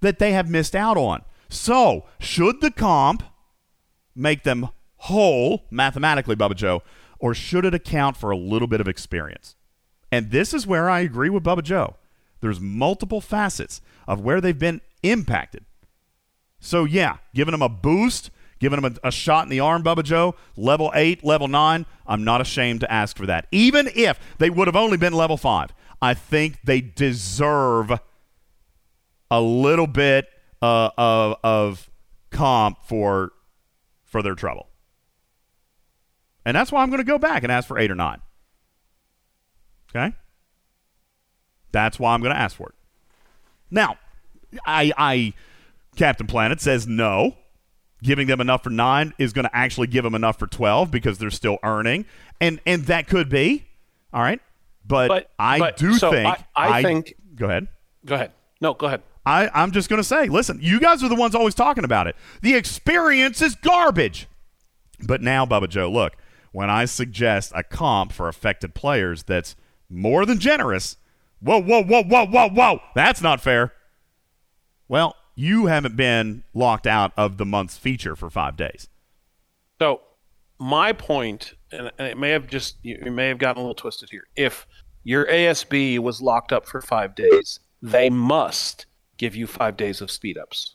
that 0.00 0.18
they 0.18 0.32
have 0.32 0.50
missed 0.50 0.74
out 0.74 0.96
on. 0.96 1.22
So, 1.48 2.06
should 2.18 2.60
the 2.60 2.72
comp 2.72 3.22
make 4.14 4.42
them 4.42 4.68
whole 4.96 5.64
mathematically, 5.70 6.36
Bubba 6.36 6.54
Joe, 6.54 6.82
or 7.18 7.34
should 7.34 7.64
it 7.64 7.74
account 7.74 8.16
for 8.16 8.30
a 8.30 8.36
little 8.36 8.68
bit 8.68 8.80
of 8.80 8.88
experience? 8.88 9.56
And 10.10 10.30
this 10.30 10.52
is 10.52 10.66
where 10.66 10.90
I 10.90 11.00
agree 11.00 11.30
with 11.30 11.42
Bubba 11.42 11.62
Joe. 11.62 11.96
There's 12.40 12.60
multiple 12.60 13.20
facets 13.20 13.80
of 14.06 14.20
where 14.20 14.40
they've 14.40 14.58
been 14.58 14.80
impacted. 15.02 15.64
So, 16.60 16.84
yeah, 16.84 17.16
giving 17.34 17.52
them 17.52 17.62
a 17.62 17.68
boost, 17.68 18.30
giving 18.60 18.80
them 18.80 18.96
a, 19.02 19.08
a, 19.08 19.10
shot 19.10 19.44
in 19.44 19.50
the 19.50 19.60
arm, 19.60 19.82
Bubba 19.82 20.04
Joe, 20.04 20.34
level 20.56 20.92
8, 20.94 21.24
level 21.24 21.48
9, 21.48 21.86
I'm 22.06 22.24
not 22.24 22.40
ashamed 22.40 22.80
to 22.80 22.92
ask 22.92 23.16
for 23.16 23.26
that. 23.26 23.46
Even 23.50 23.88
if 23.94 24.20
they 24.38 24.50
would 24.50 24.68
have 24.68 24.76
only 24.76 24.96
been 24.96 25.12
level 25.12 25.36
5, 25.36 25.70
I 26.00 26.14
think 26.14 26.58
they 26.62 26.80
deserve 26.80 27.92
a 29.30 29.40
little 29.40 29.86
bit 29.86 30.28
uh, 30.60 30.90
of, 30.96 31.36
of 31.42 31.90
comp 32.30 32.78
for 32.84 33.32
for 34.12 34.22
their 34.22 34.34
trouble. 34.36 34.68
And 36.44 36.54
that's 36.54 36.70
why 36.70 36.82
I'm 36.82 36.90
going 36.90 37.00
to 37.00 37.04
go 37.04 37.18
back 37.18 37.42
and 37.42 37.50
ask 37.50 37.66
for 37.66 37.78
eight 37.78 37.90
or 37.90 37.94
nine. 37.94 38.20
Okay? 39.90 40.14
That's 41.72 41.98
why 41.98 42.14
I'm 42.14 42.20
going 42.20 42.34
to 42.34 42.38
ask 42.40 42.54
for 42.54 42.68
it. 42.68 42.74
Now, 43.70 43.96
I, 44.66 44.92
I, 44.96 45.32
Captain 45.96 46.26
Planet 46.26 46.60
says 46.60 46.86
no. 46.86 47.36
Giving 48.02 48.26
them 48.26 48.40
enough 48.40 48.64
for 48.64 48.70
nine 48.70 49.14
is 49.16 49.32
going 49.32 49.44
to 49.44 49.56
actually 49.56 49.86
give 49.86 50.02
them 50.02 50.16
enough 50.16 50.36
for 50.38 50.48
12 50.48 50.90
because 50.90 51.18
they're 51.18 51.30
still 51.30 51.58
earning. 51.62 52.04
And, 52.40 52.60
and 52.66 52.84
that 52.86 53.06
could 53.06 53.28
be. 53.28 53.64
All 54.12 54.20
right. 54.20 54.40
But, 54.84 55.08
But- 55.08 55.30
I 55.38 55.58
but- 55.60 55.76
do 55.76 55.94
so 55.94 56.10
think. 56.10 56.26
I- 56.54 56.78
I 56.78 56.82
think- 56.82 57.14
Go 57.36 57.46
ahead. 57.46 57.68
Go 58.04 58.16
ahead. 58.16 58.32
No, 58.60 58.74
go 58.74 58.86
ahead. 58.88 59.02
I, 59.24 59.48
I'm 59.54 59.70
just 59.70 59.88
going 59.88 59.98
to 60.00 60.04
say, 60.04 60.28
listen, 60.28 60.58
you 60.60 60.80
guys 60.80 61.02
are 61.02 61.08
the 61.08 61.14
ones 61.14 61.34
always 61.34 61.54
talking 61.54 61.84
about 61.84 62.06
it. 62.06 62.16
The 62.40 62.54
experience 62.54 63.40
is 63.40 63.54
garbage. 63.54 64.26
But 65.00 65.20
now, 65.20 65.46
Bubba 65.46 65.68
Joe, 65.68 65.90
look, 65.90 66.14
when 66.52 66.70
I 66.70 66.84
suggest 66.84 67.52
a 67.54 67.62
comp 67.62 68.12
for 68.12 68.28
affected 68.28 68.74
players 68.74 69.22
that's 69.22 69.56
more 69.88 70.26
than 70.26 70.38
generous, 70.38 70.96
whoa, 71.40 71.60
whoa, 71.60 71.82
whoa, 71.82 72.02
whoa, 72.02 72.26
whoa, 72.26 72.48
whoa, 72.48 72.80
that's 72.94 73.22
not 73.22 73.40
fair. 73.40 73.72
Well, 74.88 75.16
you 75.34 75.66
haven't 75.66 75.96
been 75.96 76.44
locked 76.52 76.86
out 76.86 77.12
of 77.16 77.38
the 77.38 77.46
month's 77.46 77.78
feature 77.78 78.14
for 78.14 78.28
five 78.28 78.56
days. 78.56 78.88
So 79.80 80.02
my 80.58 80.92
point, 80.92 81.54
and, 81.70 81.90
it 81.98 82.18
may 82.18 82.30
have 82.30 82.46
just 82.46 82.76
you 82.82 83.10
may 83.10 83.28
have 83.28 83.38
gotten 83.38 83.58
a 83.58 83.62
little 83.62 83.74
twisted 83.74 84.10
here. 84.10 84.24
If 84.36 84.66
your 85.02 85.26
ASB 85.26 85.98
was 85.98 86.20
locked 86.20 86.52
up 86.52 86.66
for 86.66 86.80
five 86.80 87.14
days, 87.14 87.58
they 87.80 88.10
must 88.10 88.86
give 89.22 89.36
you 89.36 89.46
five 89.46 89.76
days 89.76 90.00
of 90.00 90.10
speed 90.10 90.36
ups. 90.36 90.74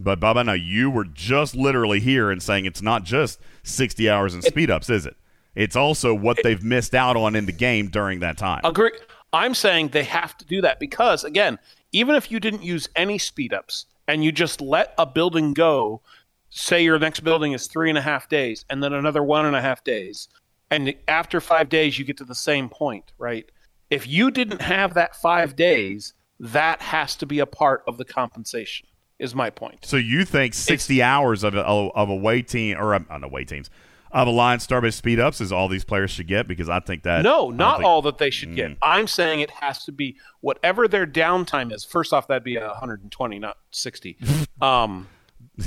But, 0.00 0.20
Bubba, 0.20 0.46
now 0.46 0.54
you 0.54 0.90
were 0.90 1.04
just 1.04 1.54
literally 1.54 2.00
here 2.00 2.30
and 2.30 2.42
saying 2.42 2.64
it's 2.64 2.80
not 2.80 3.04
just 3.04 3.38
60 3.62 4.08
hours 4.08 4.32
and 4.32 4.42
speed 4.42 4.70
ups, 4.70 4.88
is 4.88 5.04
it? 5.04 5.16
It's 5.54 5.76
also 5.76 6.14
what 6.14 6.38
they've 6.42 6.62
missed 6.62 6.94
out 6.94 7.14
on 7.14 7.36
in 7.36 7.44
the 7.44 7.52
game 7.52 7.88
during 7.88 8.20
that 8.20 8.38
time. 8.38 8.62
Agree. 8.64 8.92
I'm 9.34 9.52
saying 9.52 9.88
they 9.88 10.04
have 10.04 10.38
to 10.38 10.46
do 10.46 10.62
that 10.62 10.80
because, 10.80 11.24
again, 11.24 11.58
even 11.92 12.14
if 12.14 12.30
you 12.30 12.40
didn't 12.40 12.62
use 12.62 12.88
any 12.96 13.18
speed 13.18 13.52
ups 13.52 13.84
and 14.08 14.24
you 14.24 14.32
just 14.32 14.62
let 14.62 14.94
a 14.96 15.04
building 15.04 15.52
go, 15.52 16.00
say 16.48 16.82
your 16.82 16.98
next 16.98 17.20
building 17.20 17.52
is 17.52 17.66
three 17.66 17.90
and 17.90 17.98
a 17.98 18.02
half 18.02 18.30
days 18.30 18.64
and 18.70 18.82
then 18.82 18.94
another 18.94 19.22
one 19.22 19.44
and 19.44 19.56
a 19.56 19.60
half 19.60 19.84
days, 19.84 20.28
and 20.70 20.94
after 21.06 21.42
five 21.42 21.68
days 21.68 21.98
you 21.98 22.06
get 22.06 22.16
to 22.16 22.24
the 22.24 22.34
same 22.34 22.70
point, 22.70 23.12
right? 23.18 23.50
If 23.90 24.06
you 24.06 24.30
didn't 24.30 24.62
have 24.62 24.94
that 24.94 25.16
five 25.16 25.54
days, 25.54 26.14
that 26.40 26.80
has 26.82 27.16
to 27.16 27.26
be 27.26 27.38
a 27.38 27.46
part 27.46 27.82
of 27.86 27.98
the 27.98 28.04
compensation. 28.04 28.86
Is 29.18 29.34
my 29.34 29.48
point. 29.48 29.86
So 29.86 29.96
you 29.96 30.26
think 30.26 30.52
60 30.52 31.02
hours 31.02 31.42
of, 31.42 31.54
a, 31.54 31.62
of 31.62 32.10
away 32.10 32.42
team 32.42 32.76
or 32.78 32.94
um, 32.94 33.06
not 33.08 33.24
away 33.24 33.44
teams 33.44 33.70
of 34.12 34.28
Alliance 34.28 34.66
Starbase 34.66 34.92
speed 34.92 35.18
ups 35.18 35.40
is 35.40 35.50
all 35.52 35.68
these 35.68 35.84
players 35.84 36.10
should 36.10 36.26
get? 36.26 36.46
Because 36.46 36.68
I 36.68 36.80
think 36.80 37.02
that 37.04 37.22
No, 37.22 37.50
don't 37.50 37.76
think- 37.76 37.84
all 37.86 38.02
that 38.02 38.18
they 38.18 38.28
should 38.28 38.54
get. 38.54 38.72
Mm. 38.72 38.76
I'm 38.82 39.06
saying 39.06 39.40
it 39.40 39.50
has 39.52 39.84
to 39.86 39.92
be 39.92 40.16
whatever 40.42 40.86
their 40.86 41.06
downtime 41.06 41.72
is. 41.72 41.82
First 41.82 42.12
off, 42.12 42.28
that'd 42.28 42.44
be 42.44 42.58
120, 42.58 43.38
not 43.38 43.56
60. 43.70 44.18
Um, 44.60 45.06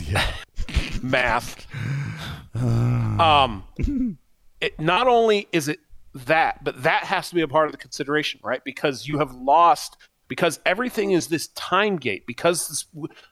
yeah. 0.06 0.26
math. 1.04 1.68
um, 2.56 3.64
it, 4.62 4.80
not 4.80 5.08
only 5.08 5.48
is 5.52 5.68
it 5.68 5.80
that, 6.14 6.64
but 6.64 6.84
that 6.84 7.04
has 7.06 7.30
to 7.30 7.36
be 7.36 7.42
a 7.42 7.48
part 7.48 7.68
of 7.68 7.72
the 7.72 7.78
consideration, 7.78 8.40
right? 8.44 8.64
Because 8.64 9.08
you 9.08 9.20
have 9.20 9.32
lost 9.34 9.98
because 10.30 10.62
everything 10.66 11.12
is 11.12 11.28
this 11.28 11.48
time 11.50 11.98
gate. 11.98 12.26
Because 12.26 12.86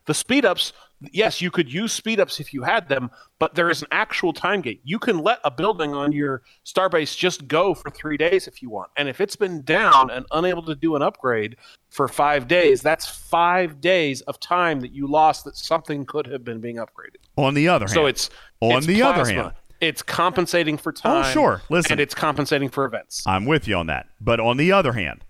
the 0.06 0.14
speed 0.14 0.44
ups, 0.44 0.74
yes, 1.12 1.42
you 1.42 1.50
could 1.50 1.72
use 1.72 1.94
speed 1.94 2.20
ups 2.20 2.42
if 2.42 2.54
you 2.54 2.64
had 2.64 2.90
them, 2.90 3.10
but 3.40 3.56
there 3.56 3.70
is 3.70 3.82
an 3.82 3.88
actual 3.92 4.34
time 4.34 4.60
gate. 4.60 4.82
You 4.84 5.00
can 5.00 5.20
let 5.20 5.40
a 5.46 5.52
building 5.52 5.94
on 5.94 6.12
your 6.12 6.42
starbase 6.66 7.16
just 7.16 7.48
go 7.48 7.74
for 7.74 7.90
three 7.92 8.18
days 8.18 8.48
if 8.48 8.62
you 8.62 8.70
want, 8.70 8.90
and 8.98 9.08
if 9.08 9.22
it's 9.22 9.38
been 9.38 9.62
down 9.62 10.10
and 10.10 10.26
unable 10.32 10.64
to 10.64 10.76
do 10.76 10.98
an 10.98 11.02
upgrade 11.02 11.56
for 11.90 12.10
five 12.10 12.50
days, 12.50 12.82
that's 12.82 13.08
five 13.08 13.80
days 13.80 14.22
of 14.22 14.40
time 14.42 14.82
that 14.82 14.92
you 14.92 15.08
lost 15.08 15.46
that 15.46 15.56
something 15.56 16.06
could 16.06 16.28
have 16.28 16.44
been 16.44 16.60
being 16.60 16.78
upgraded. 16.78 17.22
On 17.38 17.54
the 17.54 17.70
other 17.70 17.86
hand, 17.86 17.94
So 17.94 18.08
it's 18.08 18.30
on 18.60 18.80
it's 18.80 18.88
the 18.88 19.04
other 19.04 19.26
hand, 19.26 19.54
it's 19.80 20.02
compensating 20.02 20.78
for 20.78 20.90
oh, 20.90 21.02
time. 21.02 21.26
Oh, 21.26 21.32
sure. 21.32 21.62
Listen. 21.70 21.94
and 21.94 22.02
it's 22.02 22.16
compensating 22.16 22.70
for 22.70 22.86
events. 22.86 23.24
I'm 23.28 23.46
with 23.46 23.68
you 23.68 23.76
on 23.76 23.86
that. 23.88 24.08
But 24.20 24.40
on 24.40 24.58
the 24.58 24.72
other 24.72 24.94
hand, 24.94 25.24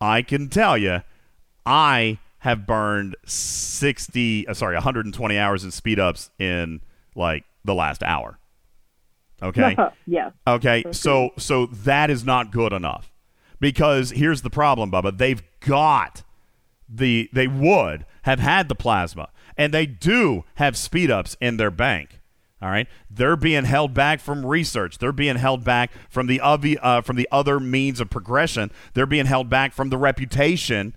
I 0.00 0.22
can 0.22 0.48
tell 0.48 0.78
you, 0.78 1.02
I 1.70 2.18
have 2.40 2.66
burned 2.66 3.16
60, 3.26 4.48
uh, 4.48 4.54
sorry, 4.54 4.74
120 4.74 5.38
hours 5.38 5.62
in 5.62 5.70
speed 5.70 6.00
ups 6.00 6.30
in 6.38 6.80
like 7.14 7.44
the 7.64 7.74
last 7.74 8.02
hour. 8.02 8.38
Okay. 9.40 9.76
yeah. 10.06 10.30
Okay, 10.46 10.84
so 10.90 11.30
so 11.38 11.66
that 11.66 12.10
is 12.10 12.24
not 12.24 12.50
good 12.50 12.72
enough 12.72 13.12
because 13.60 14.10
here's 14.10 14.42
the 14.42 14.50
problem, 14.50 14.90
Bubba. 14.90 15.16
They've 15.16 15.42
got 15.60 16.24
the 16.88 17.30
they 17.32 17.46
would 17.46 18.04
have 18.22 18.40
had 18.40 18.68
the 18.68 18.74
plasma, 18.74 19.28
and 19.56 19.72
they 19.72 19.86
do 19.86 20.44
have 20.56 20.76
speed 20.76 21.10
ups 21.10 21.36
in 21.40 21.56
their 21.56 21.70
bank. 21.70 22.20
All 22.60 22.68
right, 22.68 22.88
they're 23.08 23.36
being 23.36 23.64
held 23.64 23.94
back 23.94 24.20
from 24.20 24.44
research. 24.44 24.98
They're 24.98 25.12
being 25.12 25.36
held 25.36 25.64
back 25.64 25.90
from 26.10 26.26
the 26.26 26.40
uh, 26.42 27.00
from 27.00 27.16
the 27.16 27.28
other 27.30 27.58
means 27.60 28.00
of 28.00 28.10
progression. 28.10 28.70
They're 28.92 29.06
being 29.06 29.26
held 29.26 29.48
back 29.48 29.72
from 29.72 29.88
the 29.88 29.96
reputation. 29.96 30.94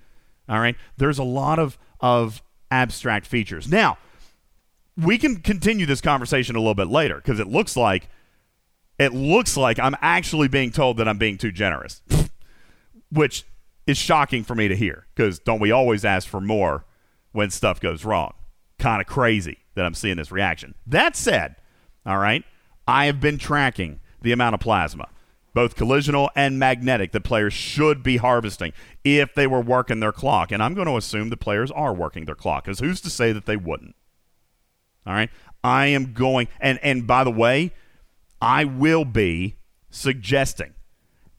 All 0.50 0.60
right, 0.60 0.76
there's 0.98 1.20
a 1.20 1.24
lot 1.24 1.60
of 1.60 1.78
of 2.00 2.42
abstract 2.70 3.26
features 3.26 3.68
now 3.68 3.98
we 4.98 5.18
can 5.18 5.38
continue 5.38 5.86
this 5.86 6.02
conversation 6.02 6.56
a 6.56 6.60
little 6.60 6.76
bit 6.76 6.88
later 6.88 7.16
because 7.16 7.40
it 7.40 7.48
looks 7.48 7.76
like 7.76 8.10
it 9.00 9.14
looks 9.14 9.58
like 9.58 9.80
I'm 9.80 9.96
actually 10.02 10.48
being 10.48 10.72
told 10.72 10.98
that 10.98 11.08
I'm 11.08 11.18
being 11.18 11.38
too 11.38 11.52
generous, 11.52 12.02
which 13.12 13.46
is 13.88 13.98
shocking 13.98 14.44
for 14.44 14.56
me 14.56 14.68
to 14.68 14.76
hear 14.76 15.08
because 15.16 15.40
don't 15.40 15.60
we 15.60 15.72
always 15.72 16.06
ask 16.06 16.28
for 16.28 16.40
more 16.40 16.86
when 17.32 17.50
stuff 17.50 17.80
goes 17.80 18.06
wrong? 18.06 18.34
Kind 18.78 19.02
of 19.02 19.08
crazy 19.08 19.60
that 19.76 19.86
I'm 19.86 19.96
seeing 19.96 20.18
this 20.18 20.32
reaction. 20.32 20.76
That 20.86 21.16
said, 21.16 21.56
all 22.06 22.20
right, 22.20 22.44
I 22.88 23.06
have 23.06 23.20
been 23.20 23.40
tracking 23.40 24.00
the 24.22 24.32
amount 24.32 24.54
of 24.54 24.60
plasma, 24.60 25.10
both 25.54 25.76
collisional 25.76 26.30
and 26.36 26.58
magnetic, 26.58 27.12
that 27.12 27.24
players 27.24 27.54
should 27.54 28.04
be 28.04 28.18
harvesting 28.18 28.74
if 29.04 29.34
they 29.34 29.48
were 29.48 29.62
working 29.62 30.00
their 30.00 30.12
clock. 30.12 30.52
And 30.52 30.62
I'm 30.64 30.74
going 30.74 30.88
to 30.88 30.98
assume 30.98 31.30
the 31.30 31.38
players 31.38 31.72
are 31.72 31.94
working 31.94 32.26
their 32.26 32.36
clock 32.36 32.66
because 32.66 32.80
who's 32.80 33.02
to 33.02 33.10
say 33.10 33.32
that 33.32 33.46
they 33.46 33.58
wouldn't? 33.58 33.96
All 35.06 35.14
right. 35.14 35.30
I 35.64 35.88
am 35.88 36.14
going 36.14 36.48
and 36.60 36.80
and 36.84 37.08
by 37.08 37.24
the 37.24 37.32
way, 37.32 37.72
I 38.42 38.66
will 38.66 39.06
be 39.06 39.58
suggesting 39.90 40.74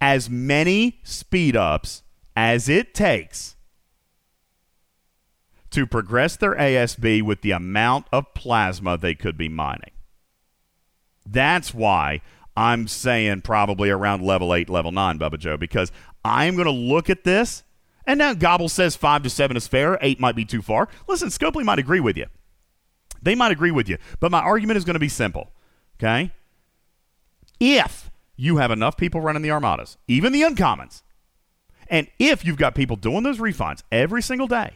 as 0.00 0.30
many 0.30 1.00
speed 1.02 1.56
ups 1.56 2.02
as 2.36 2.68
it 2.68 2.94
takes 2.94 3.56
to 5.70 5.86
progress 5.86 6.36
their 6.36 6.54
ASB 6.54 7.22
with 7.22 7.42
the 7.42 7.50
amount 7.50 8.06
of 8.12 8.32
plasma 8.32 8.96
they 8.96 9.14
could 9.14 9.36
be 9.36 9.48
mining. 9.48 9.90
That's 11.26 11.74
why 11.74 12.20
I'm 12.57 12.86
saying 12.86 13.42
probably 13.42 13.91
around 13.91 14.23
level 14.23 14.55
8, 14.55 14.68
level 14.68 14.92
9, 14.92 15.18
Bubba 15.18 15.39
Joe, 15.39 15.57
because 15.57 15.91
I'm 16.24 16.55
going 16.55 16.66
to 16.66 16.70
look 16.70 17.10
at 17.10 17.24
this. 17.24 17.65
And 18.07 18.18
now 18.18 18.34
Gobble 18.34 18.68
says 18.68 18.97
5 18.97 19.23
to 19.23 19.31
7 19.31 19.57
is 19.57 19.66
fair, 19.66 19.99
8 20.00 20.20
might 20.20 20.36
be 20.36 20.44
too 20.44 20.62
far. 20.62 20.89
Listen, 21.08 21.31
Scopely 21.31 21.65
might 21.65 21.78
agree 21.78 22.00
with 22.00 22.16
you. 22.16 22.26
They 23.23 23.34
might 23.34 23.52
agree 23.52 23.70
with 23.70 23.89
you, 23.89 23.97
but 24.20 24.31
my 24.31 24.41
argument 24.41 24.76
is 24.76 24.84
going 24.84 24.94
to 24.94 25.00
be 25.00 25.08
simple. 25.08 25.50
Okay? 25.99 26.31
If 27.58 28.10
you 28.36 28.58
have 28.58 28.70
enough 28.70 28.97
people 28.97 29.20
running 29.23 29.42
the 29.42 29.50
armadas, 29.50 29.97
even 30.07 30.33
the 30.33 30.42
uncommons, 30.42 31.02
and 31.89 32.08
if 32.18 32.44
you've 32.44 32.58
got 32.58 32.74
people 32.74 32.97
doing 32.97 33.23
those 33.23 33.39
refunds 33.39 33.83
every 33.91 34.20
single 34.20 34.47
day, 34.47 34.73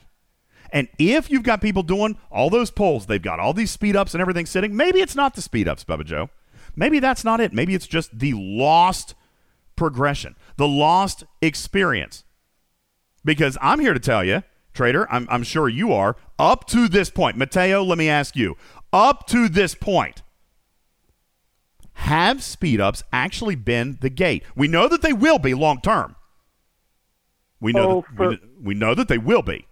And 0.71 0.89
if 0.99 1.31
you've 1.31 1.43
got 1.43 1.61
people 1.61 1.83
doing 1.83 2.19
all 2.31 2.51
those 2.51 2.71
polls, 2.71 3.07
they've 3.07 3.23
got 3.23 3.41
all 3.41 3.53
these 3.53 3.71
speed 3.71 3.97
ups 3.97 4.15
and 4.15 4.21
everything 4.21 4.47
sitting, 4.47 4.77
maybe 4.77 5.01
it's 5.01 5.17
not 5.17 5.35
the 5.35 5.43
speed 5.43 5.69
ups, 5.69 5.85
Bubba 5.85 6.05
Joe. 6.05 6.31
Maybe 6.79 7.01
that's 7.01 7.25
not 7.25 7.41
it. 7.41 7.53
Maybe 7.53 7.75
it's 7.75 7.89
just 7.89 8.17
the 8.19 8.33
lost 8.35 9.17
progression, 9.75 10.37
the 10.57 10.69
lost 10.69 11.25
experience. 11.43 12.23
Because 13.25 13.59
I'm 13.61 13.81
here 13.81 13.95
to 13.95 14.01
tell 14.01 14.23
you, 14.25 14.45
Trader, 14.75 15.11
I'm, 15.11 15.27
I'm 15.29 15.43
sure 15.43 15.69
you 15.69 15.93
are, 15.93 16.17
up 16.39 16.67
to 16.69 16.87
this 16.87 17.11
point, 17.11 17.37
Mateo, 17.37 17.83
let 17.83 17.99
me 17.99 18.09
ask 18.09 18.37
you, 18.37 18.57
up 18.93 19.27
to 19.27 19.49
this 19.49 19.75
point, 19.75 20.23
have 21.95 22.45
speed 22.45 22.81
ups 22.81 23.03
actually 23.13 23.57
been 23.57 23.99
the 24.01 24.09
gate? 24.11 24.45
We 24.55 24.69
know 24.69 24.87
that 24.87 25.03
they 25.03 25.13
will 25.13 25.41
be 25.41 25.55
long 25.55 25.81
term. 25.81 26.15
We 27.61 27.73
know 27.73 27.91
Oh, 27.91 28.05
that, 28.11 28.17
for- 28.17 28.29
we, 28.29 28.39
we 28.63 28.75
know 28.75 28.95
that 28.95 29.09
they 29.09 29.19
will 29.19 29.43
be. 29.43 29.67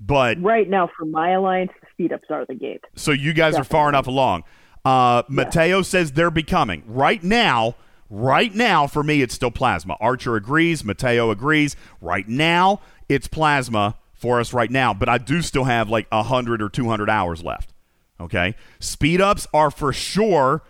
But 0.00 0.42
Right 0.42 0.68
now, 0.68 0.90
for 0.98 1.04
my 1.04 1.30
alliance, 1.30 1.70
the 1.80 1.86
speed 1.92 2.12
ups 2.12 2.24
are 2.28 2.44
the 2.44 2.56
gate. 2.56 2.80
so 2.96 3.12
you 3.12 3.32
guys 3.32 3.54
are 3.54 3.62
far 3.62 3.88
enough 3.88 4.08
along. 4.08 4.42
Uh, 4.84 5.22
Mateo 5.28 5.82
says 5.82 6.12
they're 6.12 6.30
becoming. 6.30 6.82
Right 6.86 7.22
now, 7.22 7.74
right 8.10 8.54
now, 8.54 8.86
for 8.86 9.02
me, 9.02 9.22
it's 9.22 9.34
still 9.34 9.50
plasma. 9.50 9.96
Archer 10.00 10.36
agrees. 10.36 10.84
Mateo 10.84 11.30
agrees. 11.30 11.76
Right 12.00 12.28
now, 12.28 12.80
it's 13.08 13.26
plasma 13.26 13.96
for 14.12 14.40
us 14.40 14.52
right 14.52 14.70
now. 14.70 14.92
But 14.92 15.08
I 15.08 15.18
do 15.18 15.42
still 15.42 15.64
have 15.64 15.88
like 15.88 16.10
100 16.10 16.60
or 16.60 16.68
200 16.68 17.08
hours 17.08 17.42
left. 17.42 17.72
Okay? 18.20 18.54
Speed 18.78 19.20
ups 19.20 19.46
are 19.54 19.70
for 19.70 19.92
sure 19.92 20.62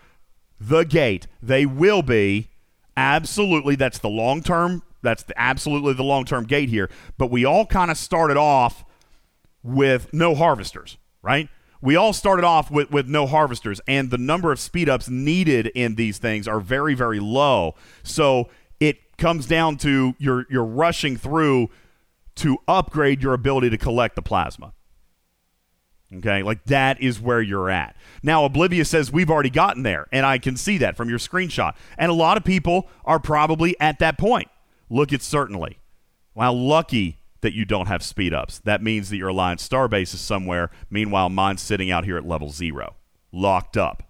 the 0.61 0.85
gate. 0.85 1.27
They 1.43 1.67
will 1.67 2.03
be. 2.03 2.51
Absolutely. 2.97 3.75
That's 3.75 3.99
the 3.99 4.09
long 4.09 4.43
term. 4.43 4.83
That's 5.03 5.25
the, 5.25 5.39
absolutely 5.39 5.93
the 5.93 6.05
long 6.05 6.25
term 6.25 6.45
gate 6.45 6.69
here. 6.69 6.89
But 7.19 7.31
we 7.31 7.45
all 7.45 7.67
kind 7.67 7.91
of 7.91 7.99
started 7.99 8.37
off 8.37 8.85
with 9.63 10.13
no 10.13 10.35
harvesters, 10.35 10.97
right? 11.23 11.49
We 11.85 11.97
all 11.97 12.15
started 12.15 12.47
off 12.47 12.71
with, 12.71 12.91
with 12.91 13.09
no 13.09 13.27
harvesters, 13.27 13.79
and 13.87 14.11
the 14.11 14.17
number 14.17 14.51
of 14.51 14.59
speed 14.59 14.89
ups 14.89 15.11
needed 15.11 15.67
in 15.75 15.97
these 15.97 16.17
things 16.17 16.49
are 16.49 16.59
very, 16.59 16.95
very 16.95 17.21
low. 17.21 17.75
So 18.03 18.49
it 18.81 19.19
comes 19.19 19.45
down 19.45 19.77
to 19.79 20.15
you're 20.19 20.47
you're 20.49 20.65
rushing 20.65 21.19
through 21.19 21.69
to 22.37 22.57
upgrade 22.67 23.23
your 23.23 23.35
ability 23.35 23.69
to 23.69 23.77
collect 23.77 24.17
the 24.17 24.23
plasma. 24.23 24.73
Okay, 26.11 26.43
like 26.43 26.65
that 26.65 27.03
is 27.03 27.21
where 27.21 27.43
you're 27.43 27.69
at. 27.69 27.97
Now, 28.23 28.47
Oblivious 28.47 28.89
says 28.89 29.13
we've 29.13 29.31
already 29.31 29.51
gotten 29.51 29.83
there, 29.83 30.07
and 30.11 30.25
I 30.25 30.39
can 30.39 30.57
see 30.57 30.79
that 30.79 30.97
from 30.97 31.11
your 31.11 31.19
screenshot. 31.19 31.75
And 31.99 32.11
a 32.11 32.15
lot 32.15 32.39
of 32.39 32.45
people 32.45 32.89
are 33.05 33.21
probably 33.21 33.79
at 33.79 33.99
that 33.99 34.17
point. 34.17 34.49
Look 34.89 35.13
at 35.13 35.21
certainly. 35.21 35.81
Wow, 36.35 36.55
lucky 36.55 37.19
that 37.45 37.53
you 37.53 37.67
don't 37.67 37.89
have 37.89 38.03
speed 38.03 38.33
ups. 38.33 38.59
That 38.61 38.83
means 38.83 39.11
that 39.11 39.19
your 39.19 39.29
Alliance 39.29 39.67
Starbase 39.69 40.15
is 40.15 40.21
somewhere. 40.21 40.71
Meanwhile, 40.89 41.29
mine's 41.29 41.61
sitting 41.61 41.91
out 41.91 42.07
here 42.07 42.17
at 42.17 42.27
level 42.27 42.49
zero, 42.49 42.97
locked 43.33 43.77
up. 43.77 44.03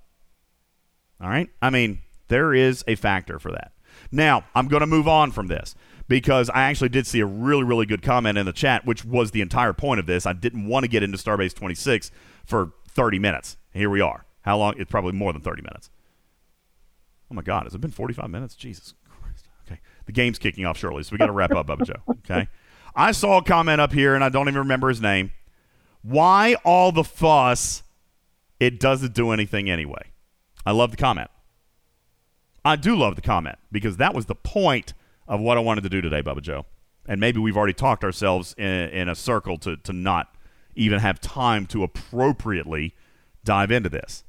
All 1.20 1.28
right? 1.28 1.50
I 1.60 1.68
mean, 1.68 1.98
there 2.28 2.54
is 2.54 2.84
a 2.86 2.94
factor 2.94 3.40
for 3.40 3.50
that. 3.50 3.72
Now, 4.12 4.44
I'm 4.54 4.68
going 4.68 4.82
to 4.82 4.86
move 4.86 5.08
on 5.08 5.32
from 5.32 5.48
this 5.48 5.74
because 6.06 6.48
I 6.50 6.62
actually 6.62 6.90
did 6.90 7.08
see 7.08 7.18
a 7.18 7.26
really, 7.26 7.64
really 7.64 7.86
good 7.86 8.02
comment 8.02 8.38
in 8.38 8.46
the 8.46 8.52
chat, 8.52 8.86
which 8.86 9.04
was 9.04 9.32
the 9.32 9.40
entire 9.40 9.72
point 9.72 9.98
of 9.98 10.06
this. 10.06 10.26
I 10.26 10.32
didn't 10.32 10.68
want 10.68 10.84
to 10.84 10.88
get 10.88 11.02
into 11.02 11.18
Starbase 11.18 11.54
26 11.54 12.12
for 12.46 12.70
30 12.88 13.18
minutes. 13.18 13.56
Here 13.72 13.90
we 13.90 14.00
are. 14.00 14.26
How 14.42 14.58
long? 14.58 14.74
It's 14.78 14.90
probably 14.90 15.12
more 15.12 15.32
than 15.32 15.42
30 15.42 15.62
minutes. 15.62 15.90
Oh 17.32 17.34
my 17.34 17.42
God, 17.42 17.64
has 17.64 17.74
it 17.74 17.80
been 17.80 17.90
45 17.90 18.30
minutes? 18.30 18.54
Jesus 18.54 18.94
Christ. 19.08 19.48
Okay. 19.66 19.80
The 20.06 20.12
game's 20.12 20.38
kicking 20.38 20.66
off 20.66 20.78
shortly, 20.78 21.02
so 21.02 21.08
we 21.10 21.18
got 21.18 21.26
to 21.26 21.32
wrap 21.32 21.50
up, 21.50 21.66
Bubba 21.66 21.84
Joe. 21.84 22.02
Okay. 22.08 22.48
I 22.96 23.12
saw 23.12 23.38
a 23.38 23.42
comment 23.42 23.80
up 23.80 23.92
here, 23.92 24.14
and 24.14 24.22
I 24.22 24.28
don't 24.28 24.48
even 24.48 24.60
remember 24.60 24.88
his 24.88 25.00
name. 25.00 25.32
Why 26.02 26.56
all 26.64 26.92
the 26.92 27.04
fuss? 27.04 27.82
It 28.60 28.78
doesn't 28.78 29.14
do 29.14 29.30
anything 29.30 29.68
anyway. 29.68 30.10
I 30.64 30.72
love 30.72 30.90
the 30.90 30.96
comment. 30.96 31.30
I 32.64 32.76
do 32.76 32.96
love 32.96 33.16
the 33.16 33.22
comment 33.22 33.58
because 33.70 33.98
that 33.98 34.14
was 34.14 34.26
the 34.26 34.34
point 34.34 34.94
of 35.28 35.40
what 35.40 35.58
I 35.58 35.60
wanted 35.60 35.82
to 35.82 35.90
do 35.90 36.00
today, 36.00 36.22
Bubba 36.22 36.40
Joe. 36.40 36.66
And 37.06 37.20
maybe 37.20 37.40
we've 37.40 37.56
already 37.56 37.74
talked 37.74 38.04
ourselves 38.04 38.54
in, 38.56 38.66
in 38.66 39.08
a 39.08 39.14
circle 39.14 39.58
to, 39.58 39.76
to 39.78 39.92
not 39.92 40.34
even 40.74 41.00
have 41.00 41.20
time 41.20 41.66
to 41.66 41.82
appropriately 41.82 42.94
dive 43.44 43.70
into 43.70 43.88
this. 43.88 44.24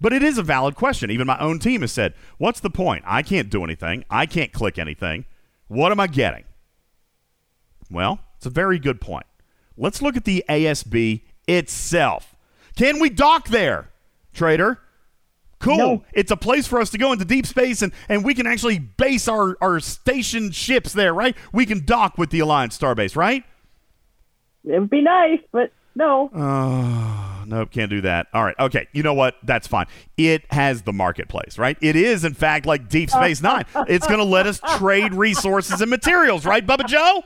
But 0.00 0.14
it 0.14 0.22
is 0.22 0.38
a 0.38 0.42
valid 0.42 0.74
question. 0.74 1.10
Even 1.10 1.26
my 1.26 1.38
own 1.38 1.58
team 1.58 1.82
has 1.82 1.92
said, 1.92 2.14
What's 2.38 2.60
the 2.60 2.70
point? 2.70 3.04
I 3.06 3.22
can't 3.22 3.50
do 3.50 3.62
anything. 3.62 4.04
I 4.08 4.24
can't 4.24 4.52
click 4.52 4.78
anything. 4.78 5.26
What 5.68 5.92
am 5.92 6.00
I 6.00 6.06
getting? 6.06 6.44
Well, 7.90 8.20
it's 8.36 8.46
a 8.46 8.50
very 8.50 8.78
good 8.78 9.00
point. 9.00 9.26
Let's 9.76 10.02
look 10.02 10.16
at 10.16 10.24
the 10.24 10.44
ASB 10.48 11.22
itself. 11.48 12.36
Can 12.76 13.00
we 13.00 13.10
dock 13.10 13.48
there, 13.48 13.90
Trader? 14.32 14.78
Cool. 15.58 15.76
No. 15.76 16.04
It's 16.12 16.30
a 16.30 16.36
place 16.36 16.66
for 16.66 16.80
us 16.80 16.90
to 16.90 16.98
go 16.98 17.12
into 17.12 17.24
deep 17.24 17.46
space 17.46 17.82
and, 17.82 17.92
and 18.08 18.24
we 18.24 18.34
can 18.34 18.46
actually 18.46 18.78
base 18.78 19.28
our, 19.28 19.58
our 19.60 19.78
station 19.80 20.50
ships 20.50 20.94
there, 20.94 21.12
right? 21.12 21.36
We 21.52 21.66
can 21.66 21.84
dock 21.84 22.16
with 22.16 22.30
the 22.30 22.40
Alliance 22.40 22.78
Starbase, 22.78 23.14
right? 23.14 23.44
It 24.64 24.78
would 24.78 24.90
be 24.90 25.02
nice, 25.02 25.40
but 25.52 25.72
no. 25.94 26.30
Oh, 26.34 27.44
nope, 27.46 27.70
can't 27.70 27.90
do 27.90 28.00
that. 28.02 28.28
All 28.32 28.42
right. 28.42 28.54
Okay. 28.58 28.88
You 28.92 29.02
know 29.02 29.12
what? 29.12 29.36
That's 29.42 29.66
fine. 29.66 29.86
It 30.16 30.50
has 30.50 30.82
the 30.82 30.92
marketplace, 30.92 31.58
right? 31.58 31.76
It 31.82 31.96
is, 31.96 32.24
in 32.24 32.32
fact, 32.32 32.64
like 32.64 32.88
Deep 32.88 33.10
Space 33.10 33.42
Nine. 33.42 33.64
It's 33.86 34.06
going 34.06 34.18
to 34.18 34.24
let 34.24 34.46
us 34.46 34.60
trade 34.78 35.12
resources 35.14 35.80
and 35.82 35.90
materials, 35.90 36.46
right, 36.46 36.66
Bubba 36.66 36.86
Joe? 36.86 37.22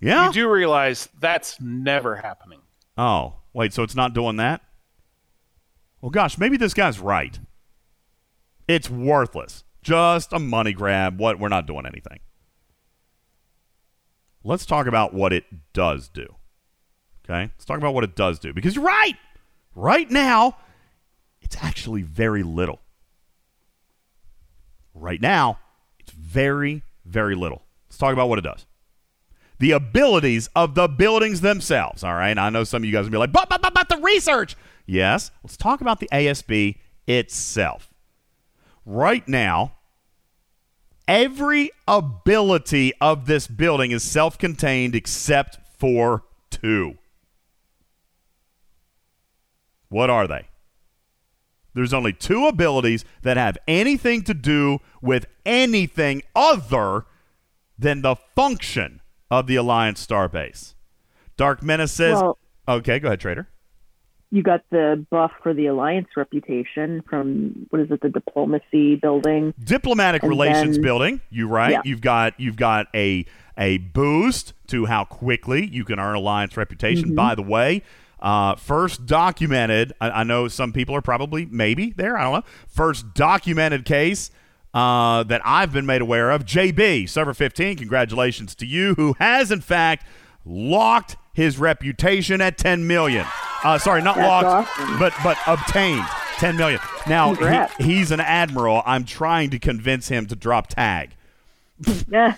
Yeah. 0.00 0.26
You 0.26 0.32
do 0.32 0.50
realize 0.50 1.08
that's 1.18 1.60
never 1.60 2.16
happening. 2.16 2.60
Oh, 2.98 3.34
wait, 3.52 3.72
so 3.72 3.82
it's 3.82 3.94
not 3.94 4.14
doing 4.14 4.36
that? 4.36 4.62
Well, 6.00 6.10
gosh, 6.10 6.38
maybe 6.38 6.56
this 6.56 6.74
guy's 6.74 7.00
right. 7.00 7.38
It's 8.68 8.90
worthless. 8.90 9.64
Just 9.82 10.32
a 10.32 10.38
money 10.38 10.72
grab. 10.72 11.18
What 11.18 11.38
we're 11.38 11.48
not 11.48 11.66
doing 11.66 11.86
anything. 11.86 12.20
Let's 14.44 14.66
talk 14.66 14.86
about 14.86 15.14
what 15.14 15.32
it 15.32 15.44
does 15.72 16.08
do. 16.08 16.26
Okay? 17.24 17.50
Let's 17.52 17.64
talk 17.64 17.78
about 17.78 17.94
what 17.94 18.04
it 18.04 18.14
does 18.14 18.38
do 18.38 18.52
because 18.52 18.76
you're 18.76 18.84
right. 18.84 19.16
Right 19.74 20.10
now, 20.10 20.56
it's 21.40 21.56
actually 21.60 22.02
very 22.02 22.42
little. 22.42 22.80
Right 24.94 25.20
now, 25.20 25.58
it's 25.98 26.12
very, 26.12 26.82
very 27.04 27.34
little. 27.34 27.62
Let's 27.88 27.98
talk 27.98 28.12
about 28.12 28.28
what 28.28 28.38
it 28.38 28.42
does 28.42 28.66
the 29.58 29.72
abilities 29.72 30.48
of 30.54 30.74
the 30.74 30.88
buildings 30.88 31.40
themselves. 31.40 32.04
All 32.04 32.14
right. 32.14 32.36
I 32.36 32.50
know 32.50 32.64
some 32.64 32.82
of 32.82 32.84
you 32.84 32.92
guys 32.92 33.04
will 33.04 33.12
be 33.12 33.18
like, 33.18 33.32
but, 33.32 33.48
but, 33.48 33.62
but, 33.62 33.74
but 33.74 33.88
the 33.88 33.98
research. 33.98 34.56
Yes. 34.86 35.30
Let's 35.42 35.56
talk 35.56 35.80
about 35.80 36.00
the 36.00 36.08
ASB 36.12 36.76
itself. 37.06 37.88
Right 38.84 39.26
now, 39.26 39.72
every 41.08 41.70
ability 41.88 42.92
of 43.00 43.26
this 43.26 43.46
building 43.46 43.90
is 43.90 44.02
self 44.02 44.38
contained 44.38 44.94
except 44.94 45.58
for 45.78 46.24
two. 46.50 46.98
What 49.88 50.10
are 50.10 50.26
they? 50.26 50.48
There's 51.74 51.92
only 51.92 52.12
two 52.12 52.46
abilities 52.46 53.04
that 53.22 53.36
have 53.36 53.58
anything 53.68 54.22
to 54.22 54.34
do 54.34 54.78
with 55.02 55.26
anything 55.44 56.22
other 56.34 57.04
than 57.78 58.00
the 58.00 58.16
function 58.34 59.02
of 59.30 59.46
the 59.46 59.56
Alliance 59.56 60.04
Starbase. 60.04 60.74
Dark 61.36 61.62
Menace 61.62 61.92
says, 61.92 62.14
Well- 62.20 62.38
okay, 62.68 62.98
go 62.98 63.08
ahead, 63.08 63.20
Trader. 63.20 63.48
You 64.30 64.42
got 64.42 64.62
the 64.70 65.06
buff 65.08 65.30
for 65.42 65.54
the 65.54 65.66
alliance 65.66 66.08
reputation 66.16 67.00
from 67.08 67.66
what 67.70 67.80
is 67.80 67.90
it, 67.92 68.00
the 68.00 68.08
diplomacy 68.08 68.96
building? 68.96 69.54
Diplomatic 69.62 70.22
And 70.24 70.30
relations 70.30 70.76
then- 70.76 70.82
building. 70.82 71.20
You 71.30 71.46
right. 71.46 71.70
Yeah. 71.72 71.82
You've 71.84 72.00
got 72.00 72.38
you've 72.38 72.56
got 72.56 72.88
a 72.92 73.24
a 73.56 73.78
boost 73.78 74.52
to 74.66 74.86
how 74.86 75.04
quickly 75.04 75.64
you 75.66 75.84
can 75.84 76.00
earn 76.00 76.16
alliance 76.16 76.56
reputation. 76.56 77.06
Mm-hmm. 77.10 77.14
By 77.14 77.34
the 77.36 77.42
way, 77.42 77.82
uh, 78.18 78.56
first 78.56 79.06
documented. 79.06 79.92
I, 80.00 80.10
I 80.10 80.22
know 80.24 80.48
some 80.48 80.72
people 80.72 80.96
are 80.96 81.02
probably 81.02 81.46
maybe 81.46 81.92
there. 81.92 82.18
I 82.18 82.24
don't 82.24 82.32
know. 82.32 82.44
First 82.66 83.14
documented 83.14 83.84
case 83.84 84.32
uh, 84.76 85.22
that 85.22 85.40
I've 85.42 85.72
been 85.72 85.86
made 85.86 86.02
aware 86.02 86.30
of. 86.30 86.44
JB 86.44 87.08
Server 87.08 87.32
15. 87.32 87.78
Congratulations 87.78 88.54
to 88.56 88.66
you, 88.66 88.92
who 88.94 89.14
has 89.18 89.50
in 89.50 89.62
fact 89.62 90.06
locked 90.44 91.16
his 91.32 91.58
reputation 91.58 92.42
at 92.42 92.58
10 92.58 92.86
million. 92.86 93.24
Uh, 93.64 93.78
sorry, 93.78 94.02
not 94.02 94.16
That's 94.16 94.28
locked, 94.28 94.68
awesome. 94.78 94.98
but 94.98 95.14
but 95.24 95.38
obtained 95.46 96.04
10 96.36 96.56
million. 96.58 96.78
Now 97.06 97.32
he, 97.78 97.84
he's 97.84 98.10
an 98.10 98.20
admiral. 98.20 98.82
I'm 98.84 99.06
trying 99.06 99.48
to 99.50 99.58
convince 99.58 100.08
him 100.08 100.26
to 100.26 100.36
drop 100.36 100.66
tag. 100.66 101.16
I'm 101.86 102.34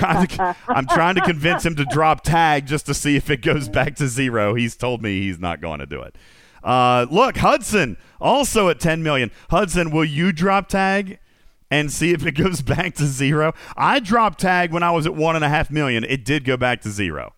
trying 0.00 0.26
to 0.28 0.56
I'm 0.68 0.86
trying 0.86 1.16
to 1.16 1.20
convince 1.20 1.66
him 1.66 1.76
to 1.76 1.84
drop 1.84 2.22
tag 2.22 2.66
just 2.66 2.86
to 2.86 2.94
see 2.94 3.16
if 3.16 3.28
it 3.28 3.42
goes 3.42 3.68
back 3.68 3.96
to 3.96 4.08
zero. 4.08 4.54
He's 4.54 4.76
told 4.76 5.02
me 5.02 5.20
he's 5.20 5.38
not 5.38 5.60
going 5.60 5.80
to 5.80 5.86
do 5.86 6.00
it. 6.00 6.16
Uh, 6.64 7.04
look, 7.10 7.36
Hudson 7.36 7.98
also 8.18 8.70
at 8.70 8.80
10 8.80 9.02
million. 9.02 9.30
Hudson, 9.50 9.90
will 9.90 10.04
you 10.06 10.32
drop 10.32 10.68
tag 10.68 11.18
and 11.72 11.90
see 11.90 12.12
if 12.12 12.24
it 12.24 12.32
goes 12.32 12.62
back 12.62 12.94
to 12.96 13.06
zero? 13.06 13.54
I 13.76 13.98
dropped 13.98 14.40
tag 14.40 14.72
when 14.72 14.82
I 14.82 14.90
was 14.90 15.06
at 15.06 15.14
one 15.14 15.34
and 15.34 15.44
a 15.44 15.48
half 15.48 15.70
million. 15.70 16.04
It 16.04 16.24
did 16.24 16.44
go 16.44 16.56
back 16.56 16.82
to 16.82 16.90
zero. 16.90 17.32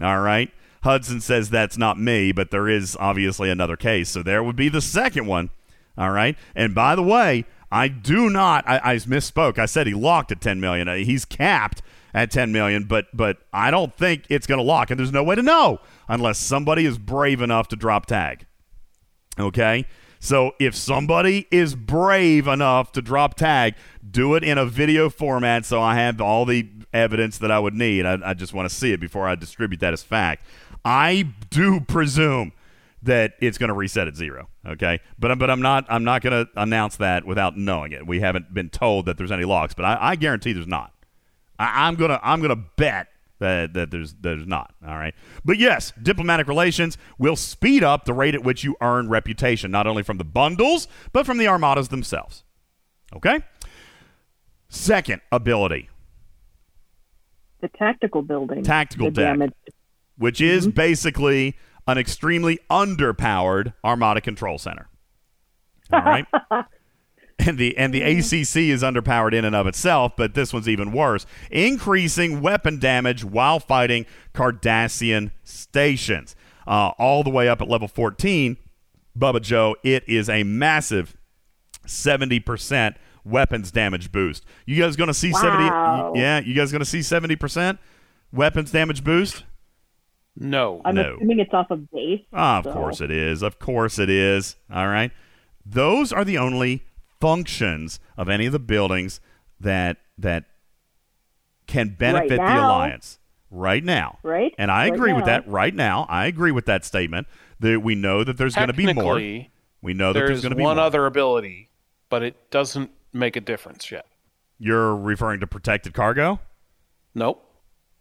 All 0.00 0.20
right. 0.20 0.50
Hudson 0.82 1.20
says 1.20 1.50
that's 1.50 1.78
not 1.78 1.98
me, 1.98 2.32
but 2.32 2.50
there 2.50 2.68
is 2.68 2.96
obviously 2.98 3.50
another 3.50 3.76
case. 3.76 4.10
So 4.10 4.22
there 4.22 4.42
would 4.42 4.56
be 4.56 4.68
the 4.68 4.80
second 4.80 5.26
one. 5.26 5.50
All 5.96 6.10
right. 6.10 6.36
And 6.54 6.74
by 6.74 6.94
the 6.94 7.02
way, 7.02 7.44
I 7.70 7.88
do 7.88 8.28
not. 8.28 8.68
I, 8.68 8.92
I 8.92 8.96
misspoke. 8.96 9.58
I 9.58 9.66
said 9.66 9.86
he 9.86 9.94
locked 9.94 10.32
at 10.32 10.40
10 10.40 10.60
million. 10.60 10.88
Uh, 10.88 10.96
He's 10.96 11.24
capped 11.24 11.82
at 12.12 12.30
10 12.30 12.52
million, 12.52 12.84
but 12.84 13.06
but 13.14 13.38
I 13.52 13.70
don't 13.70 13.96
think 13.96 14.24
it's 14.28 14.46
going 14.46 14.58
to 14.58 14.64
lock, 14.64 14.90
and 14.90 14.98
there's 14.98 15.12
no 15.12 15.24
way 15.24 15.34
to 15.34 15.42
know 15.42 15.80
unless 16.08 16.38
somebody 16.38 16.84
is 16.84 16.98
brave 16.98 17.40
enough 17.40 17.68
to 17.68 17.76
drop 17.76 18.06
tag. 18.06 18.44
Okay. 19.38 19.86
So 20.22 20.54
if 20.60 20.76
somebody 20.76 21.48
is 21.50 21.74
brave 21.74 22.46
enough 22.46 22.92
to 22.92 23.02
drop 23.02 23.34
tag, 23.34 23.74
do 24.08 24.36
it 24.36 24.44
in 24.44 24.56
a 24.56 24.64
video 24.64 25.10
format 25.10 25.64
so 25.64 25.82
I 25.82 25.96
have 25.96 26.20
all 26.20 26.44
the 26.44 26.68
evidence 26.92 27.38
that 27.38 27.50
I 27.50 27.58
would 27.58 27.74
need. 27.74 28.06
I, 28.06 28.30
I 28.30 28.32
just 28.34 28.54
want 28.54 28.70
to 28.70 28.74
see 28.74 28.92
it 28.92 29.00
before 29.00 29.26
I 29.26 29.34
distribute 29.34 29.80
that 29.80 29.92
as 29.92 30.04
fact. 30.04 30.44
I 30.84 31.26
do 31.50 31.80
presume 31.80 32.52
that 33.02 33.32
it's 33.40 33.58
going 33.58 33.66
to 33.66 33.74
reset 33.74 34.06
at 34.06 34.14
zero. 34.14 34.48
Okay, 34.64 35.00
but 35.18 35.36
but 35.40 35.50
I'm 35.50 35.60
not 35.60 35.86
I'm 35.88 36.04
not 36.04 36.22
going 36.22 36.46
to 36.46 36.52
announce 36.54 36.98
that 36.98 37.26
without 37.26 37.56
knowing 37.56 37.90
it. 37.90 38.06
We 38.06 38.20
haven't 38.20 38.54
been 38.54 38.70
told 38.70 39.06
that 39.06 39.18
there's 39.18 39.32
any 39.32 39.44
locks, 39.44 39.74
but 39.74 39.84
I, 39.84 39.98
I 40.12 40.14
guarantee 40.14 40.52
there's 40.52 40.68
not. 40.68 40.92
I, 41.58 41.88
I'm 41.88 41.96
gonna 41.96 42.20
I'm 42.22 42.40
gonna 42.40 42.54
bet 42.54 43.08
that, 43.42 43.74
that 43.74 43.90
there's 43.90 44.14
there's 44.14 44.46
not. 44.46 44.74
All 44.86 44.96
right, 44.96 45.14
but 45.44 45.58
yes, 45.58 45.92
diplomatic 46.00 46.48
relations 46.48 46.96
will 47.18 47.36
speed 47.36 47.84
up 47.84 48.04
the 48.06 48.14
rate 48.14 48.34
at 48.34 48.42
which 48.42 48.64
you 48.64 48.76
earn 48.80 49.08
reputation, 49.08 49.70
not 49.70 49.86
only 49.86 50.02
from 50.02 50.18
the 50.18 50.24
bundles 50.24 50.88
but 51.12 51.26
from 51.26 51.38
the 51.38 51.46
armadas 51.46 51.88
themselves. 51.88 52.44
Okay. 53.14 53.40
Second 54.68 55.20
ability, 55.30 55.90
The 57.60 57.68
tactical 57.68 58.22
building. 58.22 58.62
Tactical 58.62 59.10
deck. 59.10 59.34
damage. 59.34 59.52
which 60.16 60.40
is 60.40 60.66
mm-hmm. 60.66 60.74
basically 60.74 61.56
an 61.86 61.98
extremely 61.98 62.58
underpowered 62.70 63.74
armada 63.84 64.22
control 64.22 64.56
center. 64.56 64.88
All 65.92 66.00
right. 66.00 66.24
and 67.46 67.58
the 67.58 67.76
and 67.76 67.92
the 67.92 68.02
ACC 68.02 68.56
is 68.70 68.82
underpowered 68.82 69.32
in 69.34 69.44
and 69.44 69.54
of 69.56 69.66
itself, 69.66 70.12
but 70.16 70.34
this 70.34 70.52
one's 70.52 70.68
even 70.68 70.92
worse. 70.92 71.26
Increasing 71.50 72.40
weapon 72.40 72.78
damage 72.78 73.24
while 73.24 73.58
fighting 73.60 74.06
Cardassian 74.34 75.30
stations, 75.44 76.34
uh, 76.66 76.88
all 76.98 77.22
the 77.22 77.30
way 77.30 77.48
up 77.48 77.60
at 77.62 77.68
level 77.68 77.88
14. 77.88 78.56
Bubba 79.18 79.42
Joe, 79.42 79.76
it 79.82 80.08
is 80.08 80.28
a 80.30 80.42
massive 80.42 81.16
70% 81.86 82.94
weapons 83.24 83.70
damage 83.70 84.10
boost. 84.12 84.44
You 84.66 84.80
guys 84.82 84.96
going 84.96 85.08
to 85.08 85.14
see 85.14 85.32
Wow. 85.32 86.12
70 86.12 86.20
Yeah, 86.20 86.40
you 86.40 86.54
guys 86.54 86.72
going 86.72 86.80
to 86.80 86.84
see 86.86 87.00
70% 87.00 87.78
weapons 88.32 88.70
damage 88.70 89.04
boost? 89.04 89.44
No. 90.36 90.80
I'm 90.84 90.94
No. 90.94 91.16
assuming 91.16 91.40
it's 91.40 91.52
off 91.52 91.70
of 91.70 91.90
base. 91.90 92.22
Ah, 92.32 92.58
of 92.58 92.64
so- 92.64 92.72
course 92.72 93.00
it 93.00 93.10
is. 93.10 93.42
Of 93.42 93.58
course 93.58 93.98
it 93.98 94.08
is. 94.08 94.56
All 94.72 94.88
right. 94.88 95.12
Those 95.64 96.12
are 96.12 96.24
the 96.24 96.38
only 96.38 96.82
functions 97.22 98.00
of 98.16 98.28
any 98.28 98.46
of 98.46 98.52
the 98.52 98.58
buildings 98.58 99.20
that 99.60 99.98
that 100.18 100.44
can 101.68 101.90
benefit 101.90 102.30
the 102.36 102.42
alliance 102.42 103.20
right 103.48 103.84
now. 103.84 104.18
Right? 104.24 104.52
And 104.58 104.70
I 104.72 104.86
Right 104.88 104.94
agree 104.94 105.12
with 105.12 105.26
that 105.26 105.46
right 105.48 105.72
now. 105.74 106.04
I 106.08 106.26
agree 106.26 106.50
with 106.50 106.66
that 106.66 106.84
statement. 106.84 107.28
That 107.60 107.80
we 107.80 107.94
know 107.94 108.24
that 108.24 108.36
there's 108.38 108.56
going 108.56 108.66
to 108.66 108.74
be 108.74 108.92
more. 108.92 109.14
Technically, 109.14 109.52
We 109.82 109.94
know 109.94 110.12
that 110.12 110.18
there's 110.18 110.28
There's 110.30 110.42
going 110.42 110.50
to 110.50 110.56
be 110.56 110.62
one 110.64 110.76
more. 110.78 110.84
other 110.84 111.06
ability, 111.06 111.70
but 112.08 112.24
it 112.24 112.50
doesn't 112.50 112.90
make 113.12 113.36
a 113.36 113.40
difference 113.40 113.90
yet. 113.92 114.06
You're 114.58 114.96
referring 114.96 115.38
to 115.40 115.46
protected 115.46 115.94
cargo? 115.94 116.40
Nope. 117.14 117.44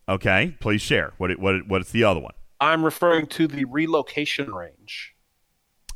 Okay, 0.09 0.55
please 0.59 0.81
share. 0.81 1.13
What 1.19 1.29
it, 1.29 1.39
what 1.39 1.55
it, 1.55 1.67
what's 1.67 1.91
the 1.91 2.03
other 2.03 2.19
one? 2.19 2.33
I'm 2.59 2.83
referring 2.83 3.27
to 3.27 3.47
the 3.47 3.65
relocation 3.65 4.51
range. 4.53 5.13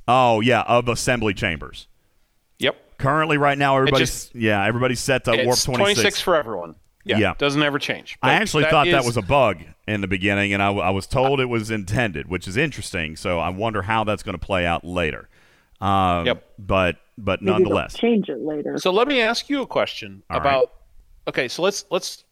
Oh, 0.07 0.41
yeah, 0.41 0.61
of 0.67 0.87
assembly 0.87 1.33
chambers. 1.33 1.87
Yep. 2.95 2.97
Currently 2.99 3.37
right 3.37 3.57
now 3.57 3.77
everybody's 3.77 4.09
just- 4.09 4.35
yeah, 4.35 4.65
everybody's 4.65 4.99
set 4.99 5.25
to 5.25 5.31
warp 5.31 5.47
it's 5.57 5.63
26. 5.63 6.21
for 6.21 6.35
everyone. 6.35 6.75
Yeah. 7.03 7.17
Yeah. 7.17 7.33
Doesn't 7.37 7.61
ever 7.61 7.77
change. 7.77 8.17
I 8.23 8.29
But 8.29 8.41
actually 8.41 8.63
thought 8.65 8.87
that 8.87 9.05
was 9.05 9.15
a 9.17 9.21
bug 9.21 9.59
in 9.87 10.01
the 10.01 10.07
beginning, 10.07 10.53
and 10.53 10.63
I 10.63 10.89
was 10.89 11.05
told 11.05 11.39
it 11.39 11.45
was 11.45 11.69
intended, 11.69 12.27
which 12.27 12.47
is 12.47 12.57
interesting. 12.57 13.15
So 13.15 13.39
I 13.39 13.49
wonder 13.49 13.83
how 13.83 14.03
that's 14.03 14.23
going 14.23 14.37
to 14.37 14.43
play 14.43 14.65
out 14.65 14.83
later. 14.83 15.29
Um, 15.81 16.25
Yep. 16.25 16.43
But 16.57 16.95
but 17.17 17.41
Maybe 17.41 17.51
nonetheless, 17.51 17.93
change 17.93 18.27
it 18.29 18.39
later. 18.41 18.77
So 18.77 18.91
let 18.91 19.07
me 19.07 19.21
ask 19.21 19.49
you 19.49 19.61
a 19.61 19.67
question 19.67 20.23
All 20.29 20.37
about. 20.37 20.71
Okay, 21.27 21.47
so 21.47 21.61
let's 21.61 21.85
let's. 21.91 22.23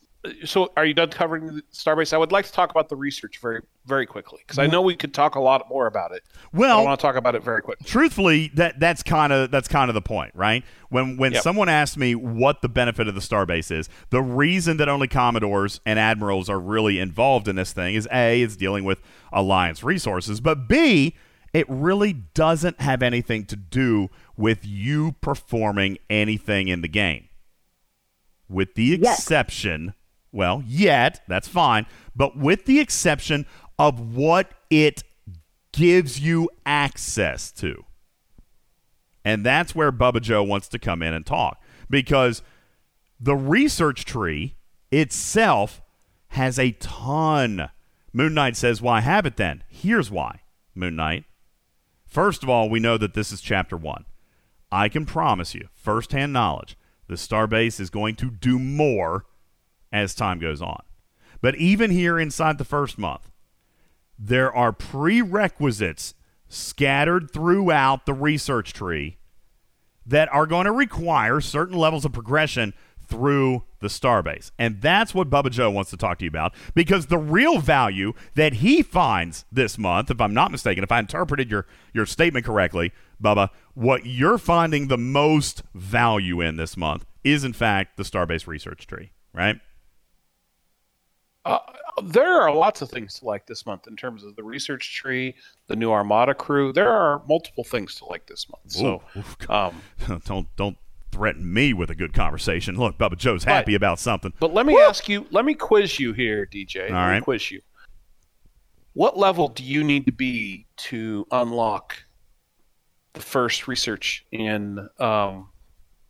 So 0.45 0.71
are 0.77 0.85
you 0.85 0.93
done 0.93 1.09
covering 1.09 1.61
Starbase? 1.73 2.13
I 2.13 2.17
would 2.17 2.31
like 2.31 2.45
to 2.45 2.51
talk 2.51 2.71
about 2.71 2.89
the 2.89 2.95
research 2.95 3.39
very 3.41 3.61
very 3.85 4.05
quickly 4.05 4.39
because 4.39 4.59
I 4.59 4.67
know 4.67 4.81
we 4.81 4.95
could 4.95 5.13
talk 5.13 5.35
a 5.35 5.39
lot 5.39 5.67
more 5.69 5.87
about 5.87 6.11
it. 6.13 6.23
Well, 6.53 6.71
I 6.71 6.75
well, 6.77 6.85
want 6.85 6.99
to 6.99 7.01
talk 7.05 7.15
about 7.15 7.35
it 7.35 7.43
very 7.43 7.61
quickly. 7.61 7.85
truthfully, 7.85 8.49
that 8.55 8.79
that's 8.79 9.03
kind 9.03 9.33
of 9.33 9.51
that's 9.51 9.67
kind 9.67 9.89
of 9.89 9.93
the 9.95 10.01
point, 10.01 10.33
right? 10.35 10.63
When 10.89 11.17
when 11.17 11.33
Yep. 11.33 11.43
someone 11.43 11.69
asks 11.69 11.97
me 11.97 12.15
what 12.15 12.61
the 12.61 12.69
benefit 12.69 13.07
of 13.07 13.15
the 13.15 13.21
starbase 13.21 13.71
is, 13.71 13.89
the 14.09 14.21
reason 14.21 14.77
that 14.77 14.87
only 14.87 15.07
commodores 15.07 15.81
and 15.85 15.99
admirals 15.99 16.49
are 16.49 16.59
really 16.59 16.99
involved 16.99 17.47
in 17.47 17.55
this 17.55 17.73
thing 17.73 17.95
is 17.95 18.07
a 18.11 18.41
it's 18.41 18.55
dealing 18.55 18.83
with 18.85 19.01
alliance 19.31 19.83
resources, 19.83 20.39
but 20.39 20.67
b 20.67 21.15
it 21.53 21.65
really 21.69 22.13
doesn't 22.13 22.81
have 22.81 23.03
anything 23.03 23.45
to 23.45 23.55
do 23.55 24.09
with 24.35 24.65
you 24.65 25.11
performing 25.21 25.99
anything 26.09 26.67
in 26.67 26.81
the 26.81 26.87
game. 26.87 27.27
With 28.49 28.73
the 28.75 28.83
Yet. 29.01 29.19
exception, 29.19 29.93
well, 30.31 30.63
yet, 30.65 31.21
that's 31.27 31.47
fine, 31.47 31.85
but 32.15 32.37
with 32.37 32.65
the 32.65 32.79
exception 32.79 33.45
of 33.77 34.15
what 34.15 34.51
it 34.69 35.03
gives 35.71 36.19
you 36.19 36.49
access 36.65 37.51
to. 37.51 37.83
And 39.25 39.45
that's 39.45 39.73
where 39.73 39.91
Bubba 39.91 40.21
Joe 40.21 40.43
wants 40.43 40.67
to 40.69 40.79
come 40.79 41.01
in 41.01 41.13
and 41.13 41.25
talk 41.25 41.61
because 41.89 42.41
the 43.19 43.35
research 43.35 44.05
tree 44.05 44.55
itself 44.91 45.81
has 46.29 46.59
a 46.59 46.71
ton. 46.73 47.69
Moon 48.11 48.33
Knight 48.33 48.55
says, 48.57 48.81
Why 48.81 49.01
have 49.01 49.25
it 49.25 49.37
then? 49.37 49.63
Here's 49.67 50.11
why, 50.11 50.41
Moon 50.75 50.95
Knight. 50.95 51.25
First 52.05 52.43
of 52.43 52.49
all, 52.49 52.69
we 52.69 52.79
know 52.79 52.97
that 52.97 53.13
this 53.13 53.31
is 53.31 53.41
chapter 53.41 53.77
one. 53.77 54.05
I 54.71 54.89
can 54.89 55.05
promise 55.05 55.55
you, 55.55 55.69
firsthand 55.73 56.33
knowledge, 56.33 56.77
the 57.07 57.15
Starbase 57.15 57.79
is 57.79 57.89
going 57.89 58.15
to 58.15 58.29
do 58.29 58.59
more 58.59 59.25
as 59.91 60.15
time 60.15 60.39
goes 60.39 60.61
on. 60.61 60.81
But 61.41 61.55
even 61.55 61.91
here 61.91 62.19
inside 62.19 62.57
the 62.57 62.65
first 62.65 62.97
month, 62.97 63.29
there 64.17 64.53
are 64.53 64.71
prerequisites 64.71 66.13
scattered 66.47 67.31
throughout 67.31 68.05
the 68.05 68.13
research 68.13 68.73
tree 68.73 69.17
that 70.05 70.31
are 70.33 70.45
going 70.45 70.65
to 70.65 70.71
require 70.71 71.41
certain 71.41 71.77
levels 71.77 72.05
of 72.05 72.13
progression 72.13 72.73
through 73.05 73.63
the 73.79 73.87
starbase. 73.87 74.51
And 74.57 74.81
that's 74.81 75.13
what 75.13 75.29
Bubba 75.29 75.51
Joe 75.51 75.69
wants 75.69 75.91
to 75.91 75.97
talk 75.97 76.19
to 76.19 76.25
you 76.25 76.29
about 76.29 76.53
because 76.73 77.07
the 77.07 77.17
real 77.17 77.59
value 77.59 78.13
that 78.35 78.53
he 78.55 78.81
finds 78.81 79.45
this 79.51 79.77
month, 79.77 80.09
if 80.09 80.21
I'm 80.21 80.33
not 80.33 80.51
mistaken, 80.51 80.83
if 80.83 80.91
I 80.91 80.99
interpreted 80.99 81.51
your, 81.51 81.65
your 81.93 82.05
statement 82.05 82.45
correctly, 82.45 82.91
Bubba, 83.21 83.49
what 83.73 84.05
you're 84.05 84.37
finding 84.37 84.87
the 84.87 84.97
most 84.97 85.63
value 85.73 86.41
in 86.41 86.55
this 86.55 86.77
month 86.77 87.05
is, 87.23 87.43
in 87.43 87.53
fact, 87.53 87.97
the 87.97 88.03
starbase 88.03 88.47
research 88.47 88.87
tree, 88.87 89.11
right? 89.33 89.59
Uh, 91.45 91.59
there 92.05 92.41
are 92.41 92.53
lots 92.53 92.81
of 92.81 92.89
things 92.89 93.19
to 93.19 93.25
like 93.25 93.45
this 93.45 93.65
month 93.65 93.87
in 93.87 93.95
terms 93.95 94.23
of 94.23 94.35
the 94.35 94.43
research 94.43 94.95
tree, 94.95 95.35
the 95.67 95.75
new 95.75 95.91
Armada 95.91 96.33
crew. 96.33 96.71
There 96.71 96.89
are 96.89 97.21
multiple 97.27 97.63
things 97.63 97.95
to 97.95 98.05
like 98.05 98.25
this 98.27 98.47
month. 98.49 98.71
So, 98.71 99.01
Ooh, 99.15 99.19
oof, 99.19 99.49
um, 99.49 99.81
don't 100.25 100.47
don't 100.55 100.77
threaten 101.11 101.53
me 101.53 101.73
with 101.73 101.91
a 101.91 101.95
good 101.95 102.13
conversation. 102.13 102.75
Look, 102.75 102.97
Bubba 102.97 103.17
Joe's 103.17 103.43
happy 103.43 103.75
about 103.75 103.99
something. 103.99 104.33
but 104.39 104.53
let 104.53 104.65
me 104.65 104.79
ask 104.79 105.07
you, 105.07 105.27
let 105.29 105.45
me 105.45 105.53
quiz 105.53 105.99
you 105.99 106.11
here, 106.13 106.47
DJ. 106.51 106.89
Let 106.89 107.15
me 107.15 107.21
quiz 107.21 107.51
you. 107.51 107.61
What 108.93 109.17
level 109.17 109.47
do 109.47 109.63
you 109.63 109.83
need 109.83 110.05
to 110.05 110.11
be 110.11 110.65
to 110.77 111.27
unlock 111.31 111.97
the 113.13 113.21
first 113.21 113.67
research 113.67 114.25
in 114.31 114.87
um, 114.99 115.49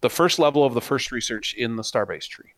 the 0.02 0.10
first 0.10 0.40
level 0.40 0.64
of 0.64 0.74
the 0.74 0.82
first 0.82 1.12
research 1.12 1.54
in 1.54 1.76
the 1.76 1.84
Starbase 1.84 2.28
tree? 2.28 2.52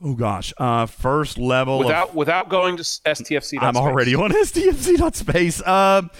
Oh 0.00 0.14
gosh, 0.14 0.52
uh, 0.58 0.86
first 0.86 1.38
level 1.38 1.78
Without 1.78 2.10
of 2.10 2.14
without 2.14 2.48
going 2.48 2.76
to 2.76 2.82
STFC. 2.82 3.58
I'm 3.60 3.76
already 3.76 4.14
on 4.14 4.30
STFC.space. 4.44 5.66
Um, 5.66 6.10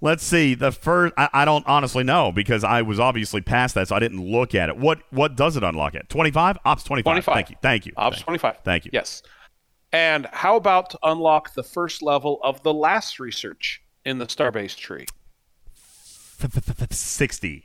let's 0.00 0.24
see. 0.24 0.54
The 0.54 0.72
first, 0.72 1.12
I, 1.18 1.28
I 1.32 1.44
don't 1.44 1.66
honestly 1.66 2.02
know 2.02 2.32
because 2.32 2.64
I 2.64 2.82
was 2.82 2.98
obviously 2.98 3.42
past 3.42 3.74
that, 3.74 3.88
so 3.88 3.96
I 3.96 3.98
didn't 3.98 4.24
look 4.24 4.54
at 4.54 4.70
it. 4.70 4.76
What 4.78 5.02
what 5.10 5.36
does 5.36 5.56
it 5.56 5.62
unlock 5.62 5.94
at? 5.94 6.08
25? 6.08 6.58
Ops 6.64 6.82
25. 6.84 7.04
25. 7.04 7.34
Thank 7.34 7.50
you. 7.50 7.56
Thank 7.60 7.86
you. 7.86 7.92
Ops 7.96 8.16
Thank- 8.16 8.24
25. 8.24 8.58
Thank 8.64 8.84
you. 8.86 8.90
Yes. 8.94 9.22
And 9.92 10.26
how 10.32 10.56
about 10.56 10.90
to 10.90 10.98
unlock 11.02 11.54
the 11.54 11.62
first 11.62 12.02
level 12.02 12.40
of 12.42 12.62
the 12.62 12.74
last 12.74 13.20
research 13.20 13.82
in 14.04 14.18
the 14.18 14.26
Starbase 14.26 14.76
tree? 14.76 15.06
60. 16.90 17.64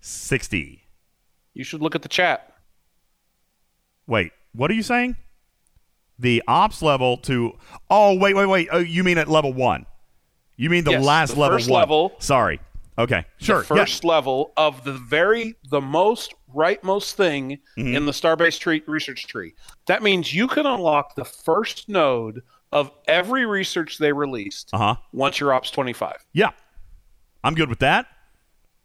60. 0.00 0.82
You 1.54 1.64
should 1.64 1.80
look 1.80 1.94
at 1.94 2.02
the 2.02 2.08
chat. 2.08 2.54
Wait, 4.06 4.32
what 4.54 4.70
are 4.70 4.74
you 4.74 4.82
saying? 4.82 5.16
the 6.18 6.40
ops 6.46 6.82
level 6.82 7.16
to. 7.16 7.52
Oh 7.90 8.14
wait, 8.16 8.34
wait, 8.36 8.46
wait. 8.46 8.68
Oh, 8.70 8.78
you 8.78 9.02
mean 9.02 9.18
at 9.18 9.28
level 9.28 9.52
one? 9.52 9.86
You 10.56 10.70
mean 10.70 10.84
the 10.84 10.92
Yes, 10.92 11.04
last 11.04 11.34
the 11.34 11.40
level 11.40 11.58
first 11.58 11.70
one? 11.70 11.80
level. 11.80 12.12
Sorry. 12.20 12.60
Okay, 12.98 13.24
sure. 13.38 13.60
the 13.62 13.64
first 13.64 14.04
level 14.04 14.52
of 14.56 14.84
the 14.84 14.92
very 14.92 15.56
the 15.70 15.80
most 15.80 16.34
rightmost 16.54 17.14
thing 17.14 17.58
Mhm. 17.78 17.96
in 17.96 18.06
the 18.06 18.12
Starbase 18.12 18.60
tree 18.60 18.82
research 18.86 19.26
tree. 19.26 19.54
That 19.86 20.02
means 20.02 20.32
you 20.32 20.46
can 20.46 20.66
unlock 20.66 21.16
the 21.16 21.24
first 21.24 21.88
node 21.88 22.42
of 22.70 22.90
every 23.08 23.44
research 23.46 23.98
they 23.98 24.12
released 24.12 24.70
Uh 24.72 24.78
huh. 24.78 24.96
once 25.12 25.40
you're 25.40 25.52
Ops 25.52 25.70
25. 25.72 26.24
Yeah, 26.34 26.50
I'm 27.42 27.54
good 27.54 27.70
with 27.70 27.80
that. 27.80 28.06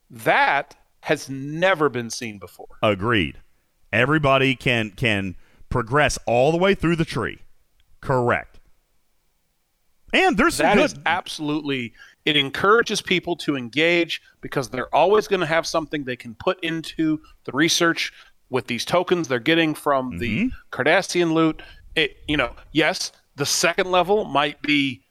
That 0.10 0.76
has 1.02 1.30
never 1.30 1.90
been 1.90 2.10
seen 2.10 2.40
before. 2.40 2.80
Agreed. 2.82 3.40
Everybody 3.94 4.56
can 4.56 4.92
can 4.92 5.36
progress 5.70 6.18
all 6.26 6.52
the 6.52 6.58
way 6.58 6.74
through 6.76 6.96
the 6.96 7.06
tree. 7.06 7.40
Correct. 8.02 8.60
And 10.14 10.38
there's 10.38 10.56
some 10.56 10.66
That 10.66 10.76
good. 10.76 10.86
is 10.86 10.96
absolutely 11.06 11.94
it 12.26 12.36
encourages 12.36 13.02
people 13.02 13.36
to 13.38 13.56
engage 13.56 14.22
because 14.42 14.70
they're 14.70 14.94
always 14.94 15.28
going 15.28 15.40
to 15.40 15.46
have 15.46 15.66
something 15.66 16.04
they 16.04 16.16
can 16.18 16.36
put 16.36 16.62
into 16.64 17.20
the 17.46 17.52
research 17.54 18.12
with 18.50 18.68
these 18.68 18.86
tokens 18.86 19.28
they're 19.28 19.40
getting 19.40 19.74
from 19.74 20.18
the 20.20 20.46
Mm-hmm. 20.46 20.48
Cardassian 20.72 21.34
loot. 21.34 21.62
It 21.96 22.18
you 22.28 22.38
know, 22.38 22.54
yes, 22.72 23.12
the 23.36 23.46
second 23.46 23.92
level 23.92 24.26
might 24.26 24.62
be 24.62 25.02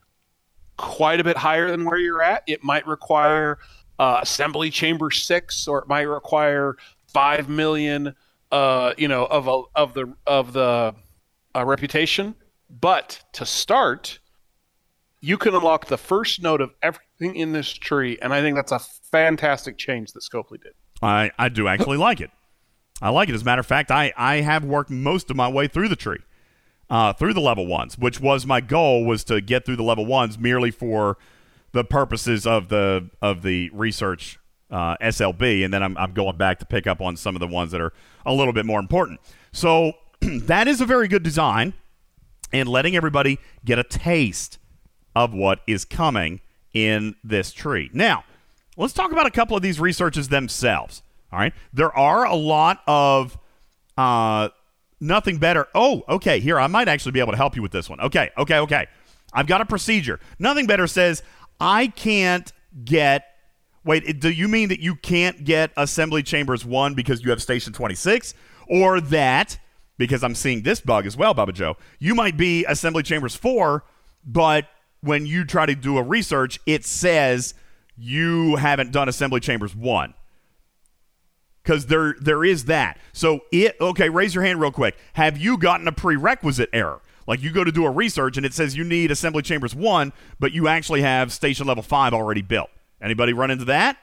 quite 0.79 1.21
a 1.21 1.25
bit 1.25 1.37
higher 1.37 1.71
than 1.71 1.85
where 1.85 1.99
you're 1.99 2.23
at. 2.23 2.43
It 2.47 2.63
might 2.65 2.87
require 2.87 3.59
uh, 3.99 4.21
assembly 4.23 4.71
chamber 4.71 5.11
six, 5.11 5.67
or 5.69 5.79
it 5.81 5.89
might 5.89 6.03
require 6.03 6.77
five 7.09 7.49
million, 7.49 8.15
uh, 8.53 8.95
you 8.97 9.09
know, 9.09 9.27
of 9.27 9.49
a, 9.49 9.63
of 9.75 9.95
the 9.95 10.15
of 10.27 10.53
the 10.53 10.95
uh, 11.55 11.65
reputation. 11.65 12.35
But 12.69 13.23
to 13.35 13.47
start, 13.47 14.19
you 15.21 15.39
can 15.39 15.55
unlock 15.55 15.87
the 15.87 15.99
first 15.99 16.43
node 16.43 16.61
of 16.61 16.73
everything 16.83 17.37
in 17.37 17.53
this 17.53 17.73
tree, 17.73 18.19
and 18.21 18.35
I 18.35 18.41
think 18.43 18.57
that's 18.57 18.73
a 18.73 18.81
fantastic 19.11 19.79
change 19.79 20.13
that 20.13 20.23
Scopely 20.23 20.63
did. 20.63 20.73
I, 21.03 21.31
I 21.39 21.49
do 21.49 21.69
actually 21.69 21.97
like 21.97 22.21
it. 22.21 22.31
I 23.01 23.11
like 23.11 23.29
it. 23.29 23.35
As 23.35 23.43
a 23.43 23.45
matter 23.45 23.61
of 23.61 23.67
fact, 23.67 23.91
I, 23.91 24.13
I 24.17 24.37
have 24.37 24.65
worked 24.65 24.91
most 24.91 25.31
of 25.31 25.37
my 25.37 25.49
way 25.49 25.69
through 25.69 25.89
the 25.89 25.97
tree, 25.97 26.21
uh, 26.89 27.13
through 27.13 27.35
the 27.35 27.41
level 27.41 27.67
ones, 27.67 27.99
which 27.99 28.21
was 28.21 28.47
my 28.47 28.61
goal 28.61 29.05
was 29.05 29.23
to 29.25 29.41
get 29.41 29.65
through 29.67 29.77
the 29.77 29.83
level 29.83 30.07
ones 30.07 30.39
merely 30.39 30.71
for 30.71 31.19
the 31.73 31.85
purposes 31.85 32.47
of 32.47 32.69
the 32.69 33.11
of 33.21 33.43
the 33.43 33.71
research 33.71 34.39
uh, 34.71 34.97
SLB, 34.99 35.65
and 35.65 35.73
then 35.73 35.83
I'm, 35.83 35.97
I'm 35.97 36.13
going 36.13 36.37
back 36.37 36.59
to 36.61 36.67
pick 36.67 36.87
up 36.87 37.01
on 37.01 37.17
some 37.17 37.37
of 37.37 37.41
the 37.41 37.47
ones 37.47 37.73
that 37.73 37.81
are 37.81 37.93
a 38.25 38.33
little 38.33 38.53
bit 38.53 38.67
more 38.67 38.81
important. 38.81 39.21
So 39.53 39.93
that 40.21 40.69
is 40.69 40.81
a 40.81 40.87
very 40.87 41.09
good 41.09 41.23
design, 41.23 41.75
and 42.53 42.69
letting 42.69 42.97
everybody 42.97 43.39
get 43.65 43.79
a 43.79 43.85
taste 43.85 44.59
of 45.15 45.33
what 45.33 45.61
is 45.67 45.85
coming 45.85 46.41
in 46.73 47.17
this 47.25 47.53
tree. 47.53 47.91
Now, 47.93 48.25
let's 48.77 48.93
talk 48.93 49.13
about 49.13 49.27
a 49.27 49.31
couple 49.31 49.57
of 49.57 49.63
these 49.63 49.81
researches 49.81 50.29
themselves. 50.29 51.03
All 51.33 51.39
right, 51.39 51.53
there 51.73 51.97
are 51.97 52.25
a 52.25 52.37
lot 52.37 52.83
of 52.87 53.37
uh, 53.97 54.51
nothing 55.01 55.39
better. 55.39 55.67
Oh, 55.75 56.05
okay. 56.09 56.39
Here, 56.41 56.59
I 56.59 56.67
might 56.67 56.89
actually 56.89 57.13
be 57.13 57.21
able 57.21 57.33
to 57.33 57.37
help 57.37 57.57
you 57.57 57.63
with 57.63 57.73
this 57.73 57.89
one. 57.89 58.01
Okay, 58.01 58.31
okay, 58.39 58.59
okay. 58.59 58.87
I've 59.33 59.47
got 59.47 59.61
a 59.61 59.67
procedure. 59.67 60.21
Nothing 60.39 60.67
better 60.67 60.87
says 60.87 61.23
I 61.61 61.89
can't 61.89 62.53
get. 62.85 63.25
Wait, 63.87 64.19
do 64.19 64.29
you 64.29 64.49
mean 64.49 64.69
that 64.69 64.81
you 64.81 64.97
can't 64.97 65.45
get 65.45 65.71
Assembly 65.77 66.21
Chambers 66.21 66.65
1 66.65 66.95
because 66.95 67.23
you 67.23 67.31
have 67.31 67.41
Station 67.41 67.73
26? 67.73 68.35
Or 68.67 69.01
that, 69.01 69.59
because 69.97 70.25
I'm 70.25 70.35
seeing 70.35 70.63
this 70.63 70.81
bug 70.81 71.07
as 71.07 71.17
well, 71.17 71.37
Bubba 71.37 71.55
Joe, 71.55 71.77
you 72.01 72.13
might 72.17 72.37
be 72.37 72.65
Assembly 72.65 73.05
Chambers 73.05 73.37
4, 73.37 73.85
but 74.25 74.67
when 75.03 75.25
you 75.25 75.45
try 75.45 75.67
to 75.67 75.77
do 75.77 75.99
a 75.99 76.03
research, 76.03 76.59
it 76.67 76.85
says 76.85 77.55
you 77.97 78.57
haven't 78.57 78.91
done 78.91 79.09
Assembly 79.09 79.39
Chambers 79.39 79.77
1 79.77 80.15
because 81.63 81.87
there 81.87 82.17
there 82.21 82.45
is 82.45 82.65
that. 82.65 82.99
So 83.13 83.41
it 83.53 83.77
okay. 83.81 84.09
Raise 84.09 84.35
your 84.35 84.43
hand 84.43 84.61
real 84.61 84.73
quick. 84.73 84.97
Have 85.13 85.39
you 85.39 85.59
gotten 85.59 85.87
a 85.87 85.93
prerequisite 85.93 86.71
error? 86.73 87.03
Like 87.27 87.41
you 87.41 87.51
go 87.51 87.65
to 87.65 87.73
do 87.73 87.87
a 87.87 87.91
research 87.91 88.37
and 88.37 88.45
it 88.45 88.53
says 88.53 88.77
you 88.77 88.85
need 88.85 89.11
assembly 89.11 89.43
chambers 89.43 89.75
one, 89.75 90.13
but 90.41 90.53
you 90.53 90.67
actually 90.67 91.03
have 91.03 91.33
station 91.33 91.67
level 91.67 91.83
five 91.83 92.13
already 92.13 92.43
built. 92.43 92.71
Anybody 93.01 93.33
run 93.33 93.51
into 93.51 93.67
that? 93.67 93.97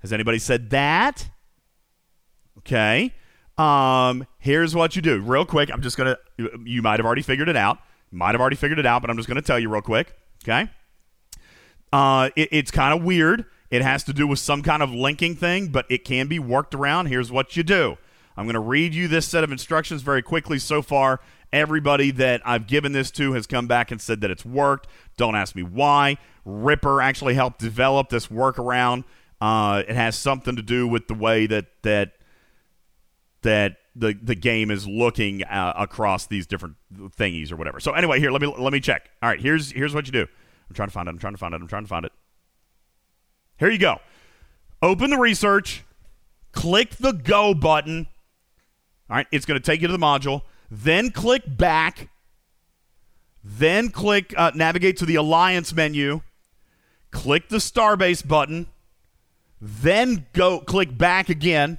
Has 0.00 0.12
anybody 0.12 0.38
said 0.38 0.70
that? 0.70 1.28
Okay. 2.58 3.14
Um, 3.56 4.26
here's 4.38 4.74
what 4.74 4.96
you 4.96 5.02
do, 5.02 5.20
real 5.20 5.46
quick. 5.46 5.70
I'm 5.72 5.82
just 5.82 5.96
gonna. 5.96 6.18
You 6.64 6.82
might 6.82 6.98
have 6.98 7.06
already 7.06 7.22
figured 7.22 7.48
it 7.48 7.56
out. 7.56 7.78
Might 8.10 8.32
have 8.32 8.40
already 8.40 8.56
figured 8.56 8.78
it 8.78 8.86
out, 8.86 9.00
but 9.02 9.10
I'm 9.10 9.16
just 9.16 9.28
gonna 9.28 9.42
tell 9.42 9.58
you 9.58 9.68
real 9.68 9.82
quick. 9.82 10.14
Okay. 10.44 10.70
Uh, 11.92 12.30
it, 12.36 12.48
it's 12.52 12.70
kind 12.70 12.98
of 12.98 13.04
weird. 13.04 13.46
It 13.70 13.82
has 13.82 14.04
to 14.04 14.12
do 14.12 14.26
with 14.26 14.38
some 14.38 14.62
kind 14.62 14.82
of 14.82 14.92
linking 14.92 15.34
thing, 15.34 15.68
but 15.68 15.86
it 15.88 16.04
can 16.04 16.28
be 16.28 16.38
worked 16.38 16.74
around. 16.74 17.06
Here's 17.06 17.32
what 17.32 17.56
you 17.56 17.62
do. 17.62 17.96
I'm 18.36 18.44
going 18.44 18.54
to 18.54 18.60
read 18.60 18.94
you 18.94 19.08
this 19.08 19.26
set 19.26 19.42
of 19.44 19.50
instructions 19.50 20.02
very 20.02 20.22
quickly. 20.22 20.58
So 20.58 20.82
far, 20.82 21.20
everybody 21.52 22.10
that 22.12 22.42
I've 22.44 22.66
given 22.66 22.92
this 22.92 23.10
to 23.12 23.32
has 23.32 23.46
come 23.46 23.66
back 23.66 23.90
and 23.90 24.00
said 24.00 24.20
that 24.20 24.30
it's 24.30 24.44
worked. 24.44 24.88
Don't 25.16 25.34
ask 25.34 25.54
me 25.54 25.62
why. 25.62 26.18
Ripper 26.44 27.00
actually 27.00 27.34
helped 27.34 27.58
develop 27.58 28.08
this 28.08 28.28
workaround. 28.28 29.04
Uh, 29.40 29.82
it 29.86 29.94
has 29.94 30.16
something 30.16 30.56
to 30.56 30.62
do 30.62 30.86
with 30.88 31.08
the 31.08 31.14
way 31.14 31.46
that 31.46 31.66
that 31.82 32.12
that 33.42 33.76
the 33.94 34.18
the 34.22 34.34
game 34.34 34.70
is 34.70 34.86
looking 34.86 35.42
uh, 35.44 35.72
across 35.76 36.26
these 36.26 36.46
different 36.46 36.76
thingies 36.94 37.52
or 37.52 37.56
whatever. 37.56 37.80
So 37.80 37.92
anyway, 37.92 38.20
here 38.20 38.30
let 38.30 38.42
me 38.42 38.54
let 38.58 38.72
me 38.72 38.80
check. 38.80 39.10
All 39.22 39.28
right, 39.28 39.40
here's 39.40 39.72
here's 39.72 39.94
what 39.94 40.06
you 40.06 40.12
do. 40.12 40.26
I'm 40.68 40.74
trying 40.74 40.88
to 40.88 40.92
find 40.92 41.08
it. 41.08 41.10
I'm 41.10 41.18
trying 41.18 41.34
to 41.34 41.38
find 41.38 41.54
it. 41.54 41.60
I'm 41.60 41.68
trying 41.68 41.84
to 41.84 41.88
find 41.88 42.04
it. 42.04 42.12
Here 43.58 43.70
you 43.70 43.78
go. 43.78 43.98
Open 44.82 45.10
the 45.10 45.18
research. 45.18 45.84
Click 46.52 46.96
the 46.96 47.12
go 47.12 47.54
button. 47.54 48.06
All 49.08 49.16
right, 49.16 49.26
it's 49.30 49.46
going 49.46 49.60
to 49.60 49.64
take 49.64 49.80
you 49.80 49.86
to 49.86 49.92
the 49.92 49.98
module. 49.98 50.42
Then 50.70 51.10
click 51.10 51.42
back. 51.46 52.08
Then 53.42 53.90
click 53.90 54.34
uh, 54.36 54.52
navigate 54.54 54.96
to 54.98 55.06
the 55.06 55.14
alliance 55.16 55.72
menu. 55.72 56.22
Click 57.10 57.48
the 57.48 57.58
Starbase 57.58 58.26
button. 58.26 58.66
Then 59.60 60.26
go 60.32 60.60
click 60.60 60.96
back 60.96 61.28
again. 61.28 61.78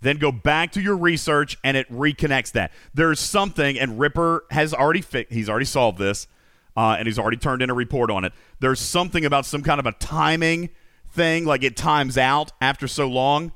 Then 0.00 0.18
go 0.18 0.30
back 0.30 0.72
to 0.72 0.80
your 0.80 0.96
research 0.96 1.58
and 1.64 1.76
it 1.76 1.90
reconnects 1.90 2.52
that. 2.52 2.72
There's 2.94 3.20
something, 3.20 3.78
and 3.78 3.98
Ripper 3.98 4.44
has 4.50 4.72
already 4.72 5.02
fi- 5.02 5.26
he's 5.28 5.48
already 5.48 5.64
solved 5.64 5.98
this, 5.98 6.28
uh, 6.76 6.96
and 6.98 7.06
he's 7.06 7.18
already 7.18 7.36
turned 7.36 7.62
in 7.62 7.70
a 7.70 7.74
report 7.74 8.10
on 8.10 8.24
it. 8.24 8.32
There's 8.60 8.80
something 8.80 9.24
about 9.24 9.44
some 9.44 9.62
kind 9.62 9.80
of 9.80 9.86
a 9.86 9.92
timing 9.92 10.70
thing, 11.10 11.44
like 11.44 11.64
it 11.64 11.76
times 11.76 12.16
out 12.16 12.52
after 12.60 12.86
so 12.86 13.08
long, 13.08 13.52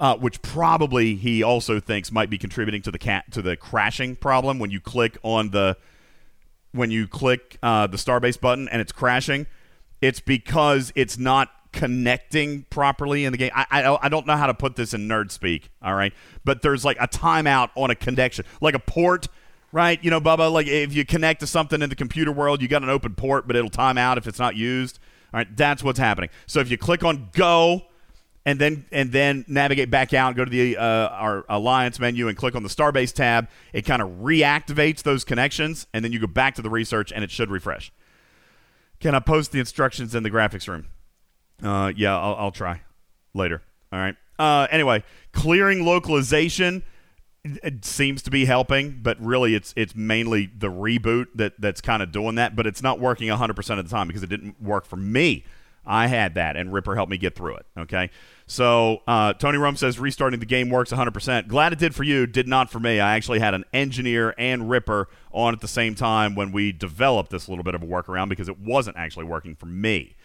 uh, 0.00 0.16
which 0.16 0.40
probably 0.40 1.14
he 1.14 1.42
also 1.42 1.78
thinks 1.78 2.10
might 2.10 2.30
be 2.30 2.38
contributing 2.38 2.80
to 2.80 2.90
the 2.90 2.98
cat 2.98 3.30
to 3.30 3.42
the 3.42 3.54
crashing 3.54 4.16
problem 4.16 4.58
when 4.58 4.70
you 4.70 4.80
click 4.80 5.18
on 5.22 5.50
the 5.50 5.76
when 6.72 6.90
you 6.90 7.06
click 7.06 7.58
uh, 7.62 7.86
the 7.86 7.98
Starbase 7.98 8.40
button 8.40 8.68
and 8.68 8.80
it's 8.80 8.92
crashing. 8.92 9.46
It's 10.00 10.20
because 10.20 10.90
it's 10.96 11.18
not 11.18 11.50
connecting 11.72 12.62
properly 12.70 13.26
in 13.26 13.32
the 13.32 13.38
game. 13.38 13.50
I, 13.54 13.66
I 13.70 14.06
I 14.06 14.08
don't 14.08 14.26
know 14.26 14.36
how 14.36 14.46
to 14.46 14.54
put 14.54 14.74
this 14.74 14.94
in 14.94 15.06
nerd 15.06 15.30
speak. 15.30 15.70
All 15.82 15.94
right, 15.94 16.14
but 16.44 16.62
there's 16.62 16.82
like 16.82 16.96
a 16.98 17.06
timeout 17.06 17.68
on 17.74 17.90
a 17.90 17.94
connection, 17.94 18.46
like 18.62 18.74
a 18.74 18.78
port, 18.78 19.28
right? 19.70 20.02
You 20.02 20.10
know, 20.10 20.20
Bubba. 20.20 20.50
Like 20.50 20.66
if 20.66 20.94
you 20.94 21.04
connect 21.04 21.40
to 21.40 21.46
something 21.46 21.82
in 21.82 21.90
the 21.90 21.96
computer 21.96 22.32
world, 22.32 22.62
you 22.62 22.68
got 22.68 22.82
an 22.82 22.88
open 22.88 23.14
port, 23.14 23.46
but 23.46 23.54
it'll 23.54 23.68
time 23.68 23.98
out 23.98 24.16
if 24.16 24.26
it's 24.26 24.38
not 24.38 24.56
used. 24.56 24.98
All 25.34 25.38
right, 25.38 25.56
that's 25.56 25.84
what's 25.84 25.98
happening. 25.98 26.30
So 26.46 26.60
if 26.60 26.70
you 26.70 26.78
click 26.78 27.04
on 27.04 27.28
go. 27.32 27.82
And 28.46 28.58
then 28.58 28.86
and 28.90 29.12
then 29.12 29.44
navigate 29.48 29.90
back 29.90 30.14
out, 30.14 30.34
go 30.34 30.46
to 30.46 30.50
the 30.50 30.78
uh, 30.78 30.82
our 30.82 31.44
alliance 31.48 32.00
menu, 32.00 32.26
and 32.28 32.36
click 32.38 32.54
on 32.54 32.62
the 32.62 32.70
Starbase 32.70 33.12
tab. 33.12 33.48
It 33.74 33.82
kind 33.82 34.00
of 34.00 34.08
reactivates 34.08 35.02
those 35.02 35.24
connections, 35.24 35.86
and 35.92 36.02
then 36.02 36.10
you 36.10 36.18
go 36.18 36.26
back 36.26 36.54
to 36.54 36.62
the 36.62 36.70
research, 36.70 37.12
and 37.12 37.22
it 37.22 37.30
should 37.30 37.50
refresh. 37.50 37.92
Can 38.98 39.14
I 39.14 39.20
post 39.20 39.52
the 39.52 39.58
instructions 39.60 40.14
in 40.14 40.22
the 40.22 40.30
graphics 40.30 40.68
room? 40.68 40.86
Uh, 41.62 41.92
yeah, 41.94 42.18
I'll, 42.18 42.36
I'll 42.36 42.50
try 42.50 42.80
later. 43.34 43.62
All 43.92 43.98
right. 43.98 44.16
Uh, 44.38 44.66
anyway, 44.70 45.04
clearing 45.32 45.84
localization 45.84 46.82
seems 47.82 48.22
to 48.22 48.30
be 48.30 48.44
helping, 48.44 49.00
but 49.02 49.20
really 49.20 49.54
it's 49.54 49.72
it's 49.76 49.94
mainly 49.94 50.50
the 50.56 50.70
reboot 50.70 51.26
that 51.34 51.60
that's 51.60 51.80
kind 51.80 52.02
of 52.02 52.12
doing 52.12 52.36
that. 52.36 52.54
But 52.54 52.66
it's 52.66 52.82
not 52.82 53.00
working 53.00 53.28
100% 53.28 53.78
of 53.78 53.88
the 53.88 53.90
time 53.90 54.06
because 54.06 54.22
it 54.22 54.28
didn't 54.28 54.60
work 54.62 54.86
for 54.86 54.96
me. 54.96 55.44
I 55.86 56.06
had 56.08 56.34
that, 56.34 56.56
and 56.56 56.72
Ripper 56.72 56.94
helped 56.94 57.10
me 57.10 57.16
get 57.18 57.34
through 57.34 57.56
it. 57.56 57.66
Okay. 57.78 58.10
So 58.46 59.02
uh, 59.06 59.32
Tony 59.34 59.58
Rome 59.58 59.76
says 59.76 59.98
restarting 59.98 60.40
the 60.40 60.46
game 60.46 60.70
works 60.70 60.92
100%. 60.92 61.48
Glad 61.48 61.72
it 61.72 61.78
did 61.78 61.94
for 61.94 62.02
you, 62.02 62.26
did 62.26 62.48
not 62.48 62.70
for 62.70 62.80
me. 62.80 62.98
I 63.00 63.16
actually 63.16 63.38
had 63.38 63.54
an 63.54 63.64
engineer 63.72 64.34
and 64.36 64.68
Ripper 64.68 65.08
on 65.32 65.54
at 65.54 65.60
the 65.60 65.68
same 65.68 65.94
time 65.94 66.34
when 66.34 66.50
we 66.52 66.72
developed 66.72 67.30
this 67.30 67.48
little 67.48 67.64
bit 67.64 67.74
of 67.74 67.82
a 67.82 67.86
workaround 67.86 68.28
because 68.28 68.48
it 68.48 68.58
wasn't 68.58 68.96
actually 68.96 69.24
working 69.24 69.54
for 69.54 69.66
me. 69.66 70.16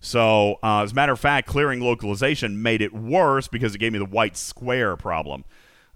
So, 0.00 0.58
uh, 0.62 0.82
as 0.82 0.92
a 0.92 0.94
matter 0.94 1.12
of 1.12 1.20
fact, 1.20 1.48
clearing 1.48 1.80
localization 1.80 2.62
made 2.62 2.80
it 2.82 2.92
worse 2.94 3.48
because 3.48 3.74
it 3.74 3.78
gave 3.78 3.92
me 3.92 3.98
the 3.98 4.04
white 4.04 4.36
square 4.36 4.96
problem. 4.96 5.44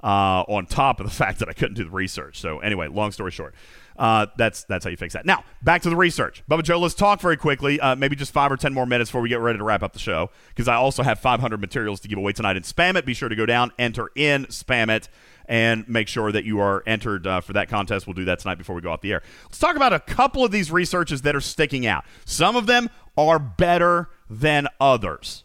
uh, 0.03 0.45
on 0.49 0.67
top 0.67 1.01
of 1.01 1.07
the 1.07 1.13
fact 1.25 1.39
that 1.41 1.49
I 1.49 1.53
couldn't 1.53 1.75
do 1.75 1.85
the 1.85 1.91
research. 1.91 2.41
So 2.41 2.59
anyway, 2.61 2.89
long 2.89 3.13
story 3.13 3.31
short, 3.31 3.55
uh, 4.01 4.27
that's 4.39 4.65
that's 4.65 4.83
how 4.83 4.91
you 4.91 4.97
fix 4.97 5.12
that. 5.12 5.27
Now 5.27 5.45
back 5.62 5.83
to 5.83 5.91
the 5.91 5.95
research, 5.95 6.43
Bubba 6.51 6.62
Joe. 6.62 6.79
Let's 6.79 6.95
talk 6.95 7.20
very 7.20 7.37
quickly, 7.37 7.79
uh, 7.79 7.95
maybe 7.95 8.17
just 8.17 8.33
five 8.33 8.51
or 8.51 8.57
ten 8.57 8.73
more 8.73 8.87
minutes 8.87 9.11
before 9.11 9.20
we 9.20 9.29
get 9.29 9.41
ready 9.41 9.59
to 9.59 9.65
wrap 9.65 9.83
up 9.83 9.93
the 9.93 9.99
show, 9.99 10.31
because 10.49 10.69
I 10.69 10.77
also 10.77 11.03
have 11.03 11.20
500 11.20 11.61
materials 11.61 12.01
to 12.01 12.09
give 12.09 12.17
away 12.19 12.33
tonight 12.33 12.57
in 12.57 12.62
Spam 12.62 12.97
It. 12.97 13.05
Be 13.05 13.12
sure 13.12 13.29
to 13.29 13.37
go 13.37 13.45
down, 13.45 13.73
enter 13.79 14.09
in 14.17 14.47
Spam 14.47 14.89
It, 14.89 15.11
and 15.45 15.87
make 15.87 16.09
sure 16.09 16.33
that 16.33 16.45
you 16.45 16.61
are 16.61 16.83
entered 16.87 17.27
uh, 17.27 17.43
for 17.43 17.53
that 17.53 17.69
contest. 17.69 18.07
We'll 18.07 18.15
do 18.15 18.25
that 18.25 18.39
tonight 18.39 18.57
before 18.57 18.75
we 18.75 18.81
go 18.81 18.91
off 18.91 19.03
the 19.03 19.12
air. 19.12 19.23
Let's 19.45 19.59
talk 19.59 19.77
about 19.77 19.93
a 19.93 20.01
couple 20.01 20.47
of 20.47 20.51
these 20.51 20.73
researches 20.73 21.20
that 21.23 21.37
are 21.37 21.41
sticking 21.43 21.87
out. 21.87 22.05
Some 22.25 22.57
of 22.57 22.65
them 22.67 22.89
are 23.19 23.39
better 23.39 24.09
than 24.31 24.67
others, 24.81 25.45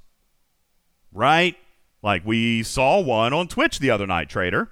right? 1.11 1.58
Like 2.01 2.25
we 2.25 2.64
saw 2.64 3.01
one 3.01 3.34
on 3.34 3.50
Twitch 3.50 3.80
the 3.80 3.90
other 3.90 4.08
night, 4.08 4.30
Trader. 4.30 4.72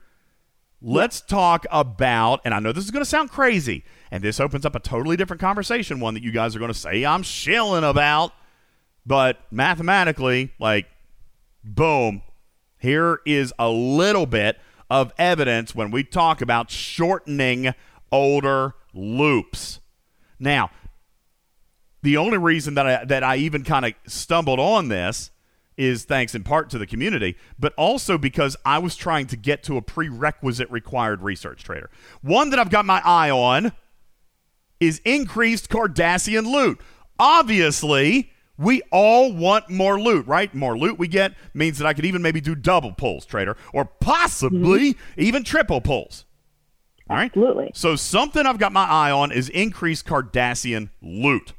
Let's 0.86 1.22
talk 1.22 1.66
about, 1.72 2.42
and 2.44 2.54
I 2.54 2.60
know 2.60 2.74
this 2.74 2.84
is 2.84 2.92
going 2.92 3.06
to 3.06 3.10
sound 3.10 3.32
crazy, 3.32 3.86
and 4.12 4.22
this 4.22 4.42
opens 4.42 4.66
up 4.66 4.76
a 4.76 4.82
totally 4.82 5.16
different 5.16 5.40
conversation, 5.40 6.02
one 6.02 6.14
that 6.14 6.24
you 6.24 6.32
guys 6.34 6.58
are 6.58 6.60
going 6.60 6.74
to 6.74 6.78
say 6.78 7.06
I'm 7.06 7.24
shilling 7.24 7.86
about, 7.86 8.34
but 9.06 9.40
mathematically, 9.50 10.52
like, 10.60 10.88
boom, 11.64 12.22
here 12.78 13.22
is 13.26 13.54
a 13.58 13.70
little 13.70 14.26
bit 14.26 14.60
of 14.90 15.14
evidence 15.18 15.74
when 15.74 15.90
we 15.90 16.04
talk 16.04 16.42
about 16.42 16.70
shortening 16.70 17.74
older 18.12 18.76
loops. 18.94 19.80
Now, 20.38 20.70
the 22.02 22.18
only 22.18 22.38
reason 22.38 22.74
that 22.74 22.86
I, 22.86 23.06
that 23.06 23.24
I 23.24 23.38
even 23.38 23.64
kind 23.64 23.86
of 23.86 23.94
stumbled 24.06 24.60
on 24.60 24.90
this 24.90 25.32
is 25.78 26.06
thanks 26.06 26.36
in 26.36 26.44
part 26.44 26.70
to 26.72 26.78
the 26.78 26.88
community, 26.88 27.36
but 27.60 27.74
also 27.78 28.18
because 28.18 28.56
I 28.66 28.80
was 28.80 28.96
trying 28.96 29.28
to 29.28 29.38
get 29.38 29.64
to 29.64 29.78
a 29.78 29.82
prerequisite 29.82 30.70
required 30.70 31.22
research 31.22 31.64
trader. 31.64 31.90
One 32.22 32.50
that 32.52 32.60
I've 32.60 32.70
got 32.70 32.86
my 32.86 33.02
eye 33.04 33.30
on 33.30 33.72
is 34.80 35.02
increased 35.06 35.70
Cardassian 35.70 36.52
loot. 36.52 36.80
Obviously, 37.20 38.32
we 38.58 38.82
all 38.92 39.34
want 39.34 39.70
more 39.70 40.00
loot, 40.00 40.28
right? 40.28 40.54
More 40.54 40.78
loot 40.78 41.00
we 41.00 41.08
get 41.08 41.34
means 41.54 41.78
that 41.80 41.88
I 41.88 41.94
could 41.94 42.06
even 42.06 42.22
maybe 42.22 42.42
do 42.42 42.56
double 42.56 42.92
pulls, 42.92 43.26
trader, 43.26 43.58
or 43.74 43.86
possibly 43.86 44.94
mm-hmm. 44.94 45.22
even 45.22 45.44
triple 45.44 45.82
pulls. 45.82 46.26
All 47.10 47.18
right? 47.18 47.26
Absolutely. 47.26 47.72
So 47.74 47.96
something 47.96 48.46
I've 48.46 48.60
got 48.60 48.72
my 48.72 48.86
eye 48.86 49.12
on 49.12 49.32
is 49.32 49.50
increased 49.50 50.06
Cardassian 50.06 50.90
loot. 51.02 51.54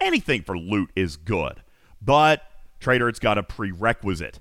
Anything 0.00 0.42
for 0.42 0.58
loot 0.58 0.90
is 0.94 1.16
good, 1.16 1.62
but 2.02 2.42
Trader, 2.80 3.08
it's 3.08 3.18
got 3.18 3.38
a 3.38 3.42
prerequisite. 3.42 4.40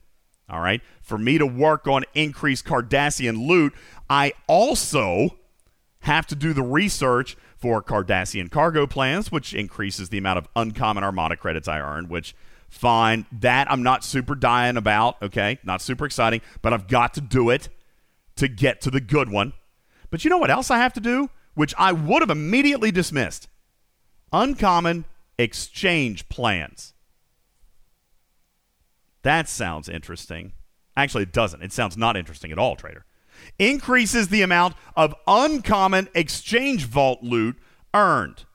All 0.49 0.61
right. 0.61 0.81
For 1.01 1.17
me 1.17 1.37
to 1.37 1.45
work 1.45 1.87
on 1.87 2.03
increased 2.13 2.65
Cardassian 2.65 3.47
loot, 3.47 3.73
I 4.09 4.33
also 4.47 5.37
have 6.01 6.27
to 6.27 6.35
do 6.35 6.53
the 6.53 6.61
research 6.61 7.35
for 7.57 7.81
Cardassian 7.81 8.51
cargo 8.51 8.85
plans, 8.85 9.31
which 9.31 9.53
increases 9.53 10.09
the 10.09 10.19
amount 10.19 10.37
of 10.37 10.47
uncommon 10.55 11.03
Armada 11.03 11.35
credits 11.35 11.67
I 11.67 11.79
earn, 11.79 12.09
which 12.09 12.35
fine. 12.69 13.25
That 13.31 13.71
I'm 13.71 13.81
not 13.81 14.03
super 14.03 14.35
dying 14.35 14.77
about, 14.77 15.21
okay? 15.21 15.57
Not 15.63 15.81
super 15.81 16.05
exciting, 16.05 16.41
but 16.61 16.73
I've 16.73 16.87
got 16.87 17.15
to 17.15 17.21
do 17.21 17.49
it 17.49 17.69
to 18.35 18.47
get 18.47 18.81
to 18.81 18.91
the 18.91 19.01
good 19.01 19.29
one. 19.31 19.53
But 20.11 20.23
you 20.23 20.29
know 20.29 20.37
what 20.37 20.51
else 20.51 20.69
I 20.69 20.77
have 20.77 20.93
to 20.93 20.99
do? 20.99 21.29
Which 21.55 21.73
I 21.77 21.91
would 21.91 22.21
have 22.21 22.29
immediately 22.29 22.91
dismissed. 22.91 23.47
Uncommon 24.31 25.05
exchange 25.39 26.27
plans. 26.29 26.93
That 29.25 29.49
sounds 29.49 29.89
interesting. 29.89 30.53
Actually, 30.95 31.23
it 31.23 31.33
doesn't. 31.33 31.63
It 31.63 31.73
sounds 31.73 31.97
not 31.97 32.15
interesting 32.15 32.51
at 32.51 32.59
all, 32.59 32.75
trader. 32.75 33.05
Increases 33.57 34.27
the 34.27 34.43
amount 34.43 34.75
of 34.95 35.15
uncommon 35.25 36.09
exchange 36.13 36.85
vault 36.85 37.23
loot 37.23 37.57
earned. 37.91 38.45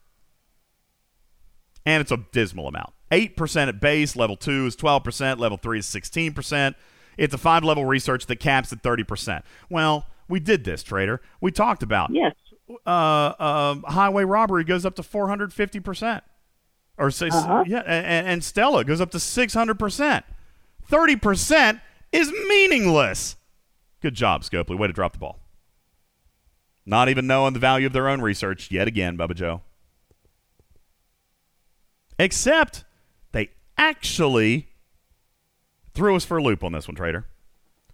And 1.85 2.01
it's 2.01 2.13
a 2.13 2.25
dismal 2.31 2.69
amount. 2.69 2.93
8% 3.11 3.67
at 3.67 3.81
base, 3.81 4.15
level 4.15 4.37
2 4.37 4.67
is 4.67 4.77
12%, 4.77 5.41
level 5.41 5.59
3 5.59 5.81
is 5.81 5.87
16%. 5.87 6.77
It's 7.19 7.35
a 7.35 7.39
five 7.39 7.65
level 7.65 7.85
research 7.85 8.27
that 8.27 8.37
caps 8.37 8.73
at 8.73 8.81
30%. 8.81 9.43
Well, 9.69 10.07
we 10.29 10.39
did 10.39 10.63
this, 10.63 10.85
trader. 10.85 11.21
We 11.41 11.51
talked 11.51 11.83
about 11.83 12.11
yes. 12.13 12.37
Uh, 12.87 12.89
uh, 12.89 13.75
highway 13.87 14.23
robbery 14.23 14.63
goes 14.63 14.87
up 14.87 14.95
to 14.95 15.03
450%. 15.03 16.21
Or 16.97 17.11
say, 17.11 17.27
uh-huh. 17.27 17.65
yeah, 17.67 17.81
and, 17.81 18.29
and 18.29 18.45
Stella 18.45 18.85
goes 18.85 19.01
up 19.01 19.11
to 19.11 19.19
600%. 19.19 20.23
30% 20.91 21.81
is 22.13 22.33
meaningless. 22.49 23.37
Good 24.01 24.15
job, 24.15 24.43
Scopely. 24.43 24.77
Way 24.79 24.89
to 24.89 24.93
drop 24.93 25.13
the 25.13 25.19
ball. 25.19 25.39
Not 26.87 27.09
even 27.09 27.27
knowing 27.27 27.53
the 27.53 27.61
value 27.61 27.87
of 27.87 27.93
their 27.93 28.09
own 28.09 28.21
research 28.21 28.71
yet 28.71 28.89
again, 28.89 29.17
Bubba 29.17 29.35
Joe. 29.35 29.63
Except 32.19 32.85
they 33.33 33.51
actually 33.79 34.69
threw 35.95 36.17
us 36.17 36.25
for 36.25 36.39
a 36.39 36.43
loop 36.43 36.65
on 36.65 36.73
this 36.73 36.89
one, 36.89 36.95
Trader. 36.95 37.27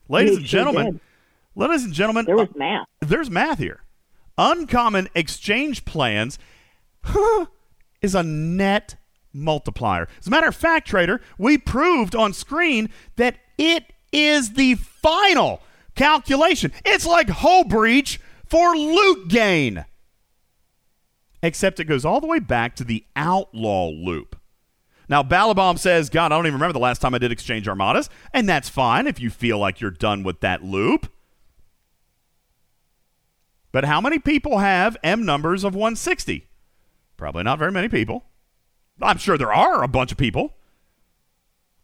Ladies 0.09 0.37
and 0.37 0.47
gentlemen, 0.47 0.93
did. 0.93 1.01
ladies 1.55 1.85
and 1.85 1.93
gentlemen, 1.93 2.25
there 2.25 2.37
was 2.37 2.49
math. 2.55 2.87
Uh, 3.03 3.07
there's 3.07 3.31
math 3.31 3.59
here. 3.59 3.81
Uncommon 4.39 5.09
exchange 5.15 5.85
plans 5.85 6.39
is 8.01 8.15
a 8.15 8.23
net 8.23 8.97
multiplier. 9.37 10.09
As 10.19 10.27
a 10.27 10.31
matter 10.31 10.49
of 10.49 10.57
fact, 10.57 10.89
Trader, 10.89 11.21
we 11.39 11.59
proved 11.59 12.15
on 12.15 12.33
screen 12.33 12.89
that 13.17 13.37
it 13.59 13.93
is 14.13 14.55
the 14.55 14.75
final 14.75 15.61
calculation. 15.95 16.73
It's 16.85 17.07
like 17.07 17.29
hull 17.29 17.65
breach 17.65 18.21
for 18.47 18.77
loot 18.77 19.29
gain. 19.29 19.85
Except 21.43 21.81
it 21.81 21.85
goes 21.85 22.05
all 22.05 22.21
the 22.21 22.27
way 22.27 22.39
back 22.39 22.75
to 22.77 22.85
the 22.85 23.05
outlaw 23.15 23.89
loop. 23.89 24.37
Now, 25.09 25.23
Balabomb 25.23 25.79
says, 25.79 26.11
God, 26.11 26.33
I 26.33 26.37
don't 26.37 26.47
even 26.47 26.55
remember 26.55 26.73
the 26.73 26.79
last 26.81 27.01
time 27.01 27.15
I 27.15 27.19
did 27.19 27.31
exchange 27.31 27.69
armadas, 27.69 28.11
and 28.33 28.49
that's 28.49 28.69
fine 28.69 29.07
if 29.07 29.21
you 29.21 29.31
feel 29.31 29.59
like 29.59 29.81
you're 29.81 29.91
done 29.93 30.25
with 30.25 30.41
that 30.41 30.65
loop. 30.65 31.11
But 33.71 33.85
how 33.85 34.01
many 34.01 34.19
people 34.19 34.59
have 34.59 34.97
M 35.05 35.25
numbers 35.25 35.63
of 35.63 35.75
160? 35.75 36.47
Probably 37.17 37.43
not 37.45 37.59
very 37.59 37.71
many 37.71 37.89
people. 37.89 38.25
I'm 39.01 39.19
sure 39.19 39.37
there 39.37 39.53
are 39.53 39.83
a 39.83 39.89
bunch 39.89 40.13
of 40.13 40.19
people. 40.19 40.55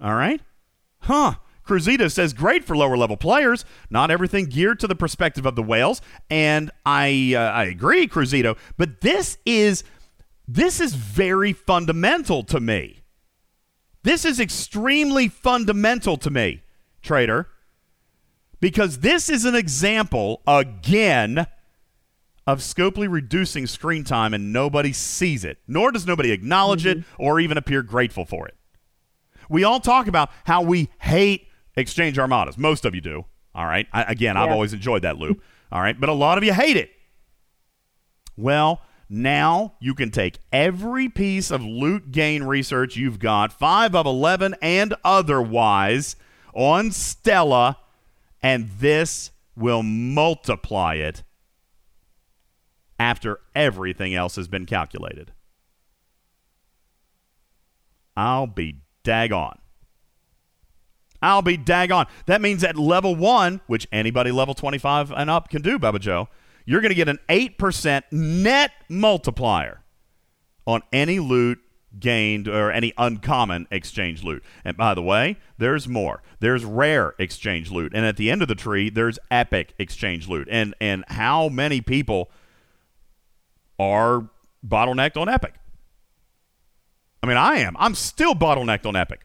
All 0.01 0.15
right. 0.15 0.41
Huh. 1.01 1.35
Cruzita 1.67 2.11
says 2.11 2.33
great 2.33 2.65
for 2.65 2.77
lower 2.77 2.97
level 2.97 3.17
players. 3.17 3.65
Not 3.89 4.11
everything 4.11 4.47
geared 4.47 4.81
to 4.81 4.89
the 4.89 4.97
perspective 4.97 5.47
of 5.47 5.55
the 5.55 5.63
whales, 5.63 6.01
and 6.29 6.71
I 6.85 7.35
uh, 7.37 7.41
I 7.41 7.65
agree, 7.65 8.09
Cruzito. 8.09 8.59
But 8.77 9.01
this 9.01 9.39
is 9.47 9.85
this 10.49 10.81
is 10.81 10.95
very 10.95 11.53
fundamental 11.53 12.43
to 12.45 12.59
me. 12.59 13.05
This 14.03 14.25
is 14.25 14.41
extremely 14.41 15.29
fundamental 15.29 16.17
to 16.17 16.31
me, 16.31 16.63
trader, 17.01 17.49
because 18.61 18.99
this 18.99 19.29
is 19.29 19.45
an 19.45 19.55
example 19.55 20.43
again 20.49 21.47
of 22.47 22.59
Scopely 22.59 23.11
reducing 23.11 23.67
screen 23.67 24.05
time 24.05 24.35
and 24.35 24.53
nobody 24.53 24.93
sees 24.93 25.45
it, 25.45 25.59
nor 25.67 25.93
does 25.93 26.07
nobody 26.07 26.33
acknowledge 26.33 26.85
mm-hmm. 26.85 27.01
it 27.01 27.05
or 27.19 27.41
even 27.41 27.57
appear 27.57 27.83
grateful 27.83 28.25
for 28.25 28.47
it. 28.49 28.57
We 29.49 29.65
all 29.65 29.81
talk 29.81 30.07
about 30.07 30.31
how 30.45 30.63
we 30.63 30.91
hate 31.01 31.47
exchange 31.77 32.19
armadas. 32.19 32.59
Most 32.59 32.85
of 32.85 32.95
you 32.95 33.01
do. 33.01 33.25
All 33.55 33.67
right. 33.67 33.87
I, 33.93 34.03
again, 34.05 34.37
yeah. 34.37 34.45
I've 34.45 34.51
always 34.51 34.73
enjoyed 34.73 35.03
that 35.03 35.19
loop. 35.19 35.43
All 35.73 35.81
right. 35.81 35.99
But 35.99 36.09
a 36.09 36.15
lot 36.15 36.39
of 36.39 36.45
you 36.45 36.53
hate 36.53 36.77
it. 36.77 36.91
Well, 38.37 38.81
now 39.09 39.75
you 39.79 39.95
can 39.95 40.11
take 40.11 40.39
every 40.53 41.09
piece 41.09 41.51
of 41.51 41.63
loot 41.63 42.13
gain 42.13 42.45
research 42.45 42.97
you've 42.97 43.19
got, 43.19 43.53
5 43.53 43.95
of 43.95 44.07
11 44.07 44.55
and 44.63 44.95
otherwise, 45.05 46.17
on 46.55 46.91
Stella, 46.93 47.79
and 48.43 48.71
this 48.79 49.31
will 49.55 49.83
multiply 49.83 50.95
it 50.95 51.23
after 53.03 53.41
everything 53.53 54.15
else 54.15 54.37
has 54.37 54.47
been 54.47 54.65
calculated. 54.65 55.33
I'll 58.17 58.47
be 58.47 58.77
daggone. 59.03 59.59
I'll 61.21 61.43
be 61.43 61.59
daggone. 61.59 62.07
That 62.27 62.41
means 62.41 62.63
at 62.63 62.77
level 62.77 63.17
one, 63.17 63.61
which 63.67 63.89
anybody 63.91 64.31
level 64.31 64.55
25 64.55 65.11
and 65.11 65.29
up 65.29 65.49
can 65.49 65.63
do, 65.63 65.81
Bubba 65.81 65.99
Joe, 65.99 66.29
you're 66.65 66.81
going 66.81 66.91
to 66.91 66.95
get 66.95 67.09
an 67.09 67.19
8% 67.29 68.03
net 68.13 68.71
multiplier 68.89 69.83
on 70.65 70.83
any 70.93 71.19
loot 71.19 71.59
gained 71.99 72.47
or 72.47 72.71
any 72.71 72.93
uncommon 72.97 73.67
exchange 73.73 74.23
loot. 74.23 74.45
And 74.65 74.77
by 74.77 74.95
the 74.95 75.03
way, 75.03 75.39
there's 75.59 75.89
more. 75.89 76.23
There's 76.39 76.65
rare 76.65 77.15
exchange 77.19 77.73
loot. 77.73 77.93
And 77.97 78.07
at 78.07 78.17
the 78.17 78.31
end 78.31 78.43
of 78.43 78.49
the 78.49 78.55
tree, 78.55 78.91
there's 78.91 79.19
epic 79.29 79.75
exchange 79.77 80.29
loot. 80.29 80.47
And 80.51 80.73
and 80.81 81.05
how 81.09 81.49
many 81.49 81.81
people 81.81 82.31
are 83.83 84.29
bottlenecked 84.67 85.17
on 85.17 85.29
Epic. 85.29 85.55
I 87.23 87.27
mean, 87.27 87.37
I 87.37 87.57
am. 87.57 87.77
I'm 87.79 87.95
still 87.95 88.35
bottlenecked 88.35 88.87
on 88.87 88.97
Epic. 88.97 89.21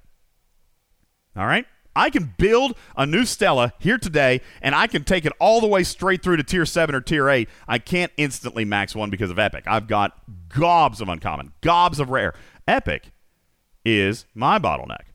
All 1.36 1.46
right? 1.46 1.66
I 1.96 2.12
can 2.12 2.36
build 2.38 2.78
a 2.96 3.08
new 3.08 3.26
Stella 3.26 3.74
here 3.80 3.98
today, 3.98 4.42
and 4.62 4.76
I 4.76 4.86
can 4.86 5.04
take 5.04 5.26
it 5.26 5.34
all 5.40 5.62
the 5.62 5.68
way 5.68 5.84
straight 5.84 6.22
through 6.22 6.38
to 6.38 6.44
tier 6.44 6.66
seven 6.66 6.94
or 6.94 7.02
tier 7.02 7.28
eight. 7.28 7.50
I 7.68 7.80
can't 7.80 8.12
instantly 8.18 8.66
max 8.66 8.96
one 8.96 9.10
because 9.10 9.32
of 9.32 9.40
Epic. 9.40 9.64
I've 9.66 9.88
got 9.88 10.14
gobs 10.50 11.02
of 11.02 11.10
uncommon, 11.10 11.54
gobs 11.62 12.00
of 12.00 12.10
rare. 12.10 12.36
Epic 12.68 13.12
is 13.84 14.26
my 14.36 14.60
bottleneck. 14.60 15.06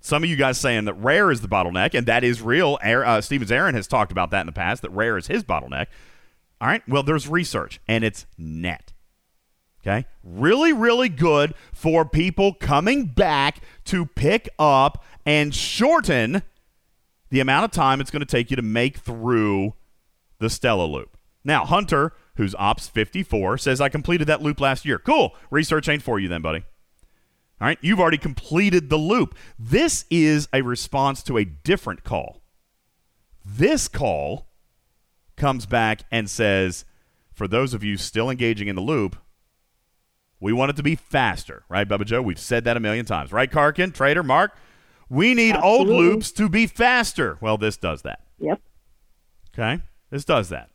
Some 0.00 0.22
of 0.22 0.30
you 0.30 0.36
guys 0.36 0.58
saying 0.58 0.84
that 0.84 0.94
rare 0.94 1.32
is 1.32 1.40
the 1.40 1.48
bottleneck, 1.48 1.92
and 1.92 2.06
that 2.06 2.22
is 2.22 2.40
real. 2.40 2.78
Uh, 2.84 3.20
Stevens 3.20 3.50
Aaron 3.50 3.74
has 3.74 3.88
talked 3.88 4.12
about 4.12 4.30
that 4.30 4.42
in 4.42 4.46
the 4.46 4.52
past, 4.52 4.82
that 4.82 4.90
rare 4.90 5.18
is 5.18 5.26
his 5.26 5.42
bottleneck. 5.42 5.86
All 6.60 6.68
right, 6.68 6.82
well, 6.88 7.02
there's 7.02 7.28
research, 7.28 7.80
and 7.86 8.02
it's 8.02 8.26
net. 8.36 8.92
Okay, 9.80 10.06
really, 10.24 10.72
really 10.72 11.08
good 11.08 11.54
for 11.72 12.04
people 12.04 12.52
coming 12.52 13.06
back 13.06 13.60
to 13.84 14.06
pick 14.06 14.48
up 14.58 15.04
and 15.24 15.54
shorten 15.54 16.42
the 17.30 17.40
amount 17.40 17.64
of 17.64 17.70
time 17.70 18.00
it's 18.00 18.10
going 18.10 18.20
to 18.20 18.26
take 18.26 18.50
you 18.50 18.56
to 18.56 18.62
make 18.62 18.98
through 18.98 19.74
the 20.40 20.50
Stella 20.50 20.84
loop. 20.84 21.16
Now, 21.44 21.64
Hunter, 21.64 22.12
who's 22.36 22.54
Ops 22.56 22.88
54, 22.88 23.58
says, 23.58 23.80
I 23.80 23.88
completed 23.88 24.26
that 24.26 24.42
loop 24.42 24.60
last 24.60 24.84
year. 24.84 24.98
Cool. 24.98 25.34
Research 25.50 25.88
ain't 25.88 26.02
for 26.02 26.18
you 26.18 26.28
then, 26.28 26.42
buddy. 26.42 26.64
All 27.60 27.66
right, 27.66 27.78
you've 27.80 28.00
already 28.00 28.18
completed 28.18 28.88
the 28.88 28.96
loop. 28.96 29.34
This 29.58 30.04
is 30.10 30.48
a 30.52 30.62
response 30.62 31.22
to 31.24 31.38
a 31.38 31.44
different 31.44 32.04
call. 32.04 32.42
This 33.44 33.88
call 33.88 34.47
comes 35.38 35.64
back 35.66 36.02
and 36.10 36.28
says, 36.28 36.84
for 37.32 37.48
those 37.48 37.72
of 37.72 37.82
you 37.82 37.96
still 37.96 38.28
engaging 38.28 38.68
in 38.68 38.76
the 38.76 38.82
loop, 38.82 39.16
we 40.40 40.52
want 40.52 40.70
it 40.70 40.76
to 40.76 40.82
be 40.82 40.94
faster, 40.94 41.64
right, 41.68 41.88
Bubba 41.88 42.04
Joe? 42.04 42.20
We've 42.20 42.38
said 42.38 42.64
that 42.64 42.76
a 42.76 42.80
million 42.80 43.06
times, 43.06 43.32
right, 43.32 43.50
Karkin, 43.50 43.94
Trader, 43.94 44.22
Mark? 44.22 44.56
We 45.08 45.34
need 45.34 45.54
Absolutely. 45.54 45.94
old 45.94 46.04
loops 46.04 46.32
to 46.32 46.48
be 46.48 46.66
faster. 46.66 47.38
Well, 47.40 47.56
this 47.56 47.76
does 47.76 48.02
that. 48.02 48.20
Yep. 48.38 48.60
Okay, 49.54 49.82
this 50.10 50.24
does 50.24 50.50
that. 50.50 50.70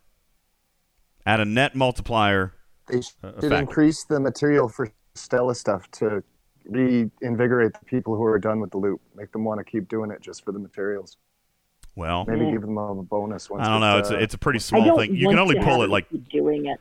Add 1.25 1.39
a 1.39 1.45
net 1.45 1.75
multiplier. 1.75 2.53
They 2.87 3.01
should 3.01 3.13
factor. 3.21 3.55
increase 3.55 4.03
the 4.03 4.19
material 4.19 4.67
for 4.67 4.89
Stella 5.15 5.55
stuff 5.55 5.89
to 5.91 6.23
reinvigorate 6.65 7.73
the 7.73 7.85
people 7.85 8.15
who 8.15 8.23
are 8.23 8.39
done 8.39 8.59
with 8.59 8.71
the 8.71 8.77
loop. 8.77 9.01
Make 9.15 9.31
them 9.31 9.43
want 9.45 9.59
to 9.59 9.63
keep 9.63 9.87
doing 9.87 10.11
it 10.11 10.21
just 10.21 10.43
for 10.43 10.51
the 10.51 10.59
materials. 10.59 11.17
Well, 11.95 12.25
Maybe 12.25 12.51
give 12.51 12.61
them 12.61 12.77
a 12.77 12.95
bonus. 12.95 13.49
Once 13.49 13.65
I 13.65 13.69
don't 13.69 13.81
know. 13.81 13.99
It's 13.99 14.11
uh, 14.11 14.15
a, 14.15 14.19
it's 14.19 14.33
a 14.33 14.37
pretty 14.37 14.59
small 14.59 14.97
thing. 14.97 15.15
You 15.15 15.29
can 15.29 15.39
only 15.39 15.59
pull 15.59 15.83
it 15.83 15.89
like 15.89 16.07
doing 16.29 16.65
it. 16.65 16.79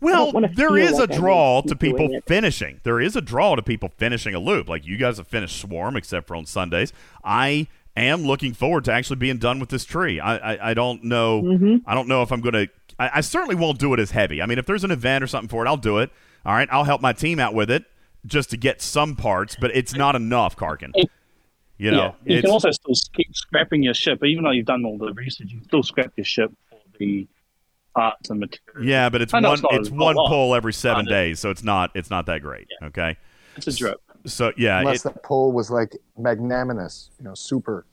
Well, 0.00 0.32
wanna 0.32 0.48
there 0.52 0.70
feel 0.70 0.78
is 0.78 0.98
like 0.98 1.10
a 1.10 1.14
I 1.14 1.16
draw 1.16 1.62
to 1.62 1.68
to 1.68 1.76
people 1.76 2.20
finishing. 2.26 2.80
There 2.82 3.00
is 3.00 3.14
a 3.14 3.20
draw 3.20 3.54
to 3.54 3.62
people 3.62 3.92
finishing 3.96 4.34
a 4.34 4.40
loop. 4.40 4.68
Like 4.68 4.84
you 4.84 4.96
guys 4.96 5.18
have 5.18 5.28
finished 5.28 5.60
Swarm, 5.60 5.96
except 5.96 6.26
for 6.26 6.34
on 6.34 6.44
Sundays. 6.44 6.92
I 7.22 7.68
am 7.96 8.24
looking 8.24 8.52
forward 8.52 8.84
to 8.86 8.92
actually 8.92 9.16
being 9.16 9.38
done 9.38 9.60
with 9.60 9.68
this 9.68 9.84
tree. 9.84 10.18
I 10.18 10.54
I, 10.54 10.70
I 10.70 10.74
don't 10.74 11.04
know. 11.04 11.42
Mm-hmm. 11.42 11.88
I 11.88 11.94
don't 11.94 12.08
know 12.08 12.22
if 12.22 12.32
I'm 12.32 12.40
going 12.40 12.66
to. 12.66 12.68
I, 12.98 13.10
I 13.14 13.20
certainly 13.20 13.54
won't 13.54 13.78
do 13.78 13.94
it 13.94 14.00
as 14.00 14.10
heavy. 14.10 14.42
I 14.42 14.46
mean, 14.46 14.58
if 14.58 14.66
there's 14.66 14.82
an 14.82 14.90
event 14.90 15.22
or 15.22 15.28
something 15.28 15.48
for 15.48 15.64
it, 15.64 15.68
I'll 15.68 15.76
do 15.76 15.98
it. 15.98 16.10
All 16.44 16.52
right, 16.52 16.68
I'll 16.72 16.84
help 16.84 17.00
my 17.00 17.12
team 17.12 17.38
out 17.38 17.54
with 17.54 17.70
it 17.70 17.84
just 18.26 18.50
to 18.50 18.56
get 18.56 18.82
some 18.82 19.14
parts, 19.14 19.56
but 19.60 19.70
it's 19.74 19.94
not 19.94 20.16
enough, 20.16 20.56
Karkin. 20.56 20.92
You 21.82 21.90
know, 21.90 21.96
yeah, 21.96 22.12
you 22.32 22.36
it's, 22.38 22.42
can 22.42 22.50
also 22.50 22.70
still 22.70 22.94
keep 23.12 23.34
scrapping 23.34 23.82
your 23.82 23.94
ship, 23.94 24.24
even 24.24 24.44
though 24.44 24.50
you've 24.52 24.66
done 24.66 24.84
all 24.84 24.98
the 24.98 25.12
research. 25.14 25.48
You 25.50 25.58
can 25.58 25.64
still 25.68 25.82
scrap 25.82 26.12
your 26.16 26.24
ship 26.24 26.52
for 26.70 26.78
the 26.98 27.26
parts 27.94 28.30
and 28.30 28.38
materials. 28.40 28.86
yeah, 28.86 29.08
but 29.08 29.20
it's 29.20 29.32
one 29.32 29.44
it's 29.44 29.62
it's 29.70 29.90
one 29.90 30.14
lot, 30.14 30.28
pull 30.28 30.54
every 30.54 30.72
seven 30.72 31.04
days, 31.06 31.40
so 31.40 31.50
it's 31.50 31.64
not 31.64 31.90
it's 31.94 32.08
not 32.10 32.26
that 32.26 32.40
great. 32.40 32.68
Okay, 32.82 33.16
It's 33.56 33.66
a 33.66 33.72
drip. 33.76 34.00
so 34.26 34.52
yeah, 34.56 34.78
unless 34.78 35.04
it- 35.04 35.14
that 35.14 35.22
pull 35.24 35.50
was 35.52 35.70
like 35.70 35.96
magnanimous, 36.16 37.10
you 37.18 37.24
know, 37.24 37.34
super, 37.34 37.84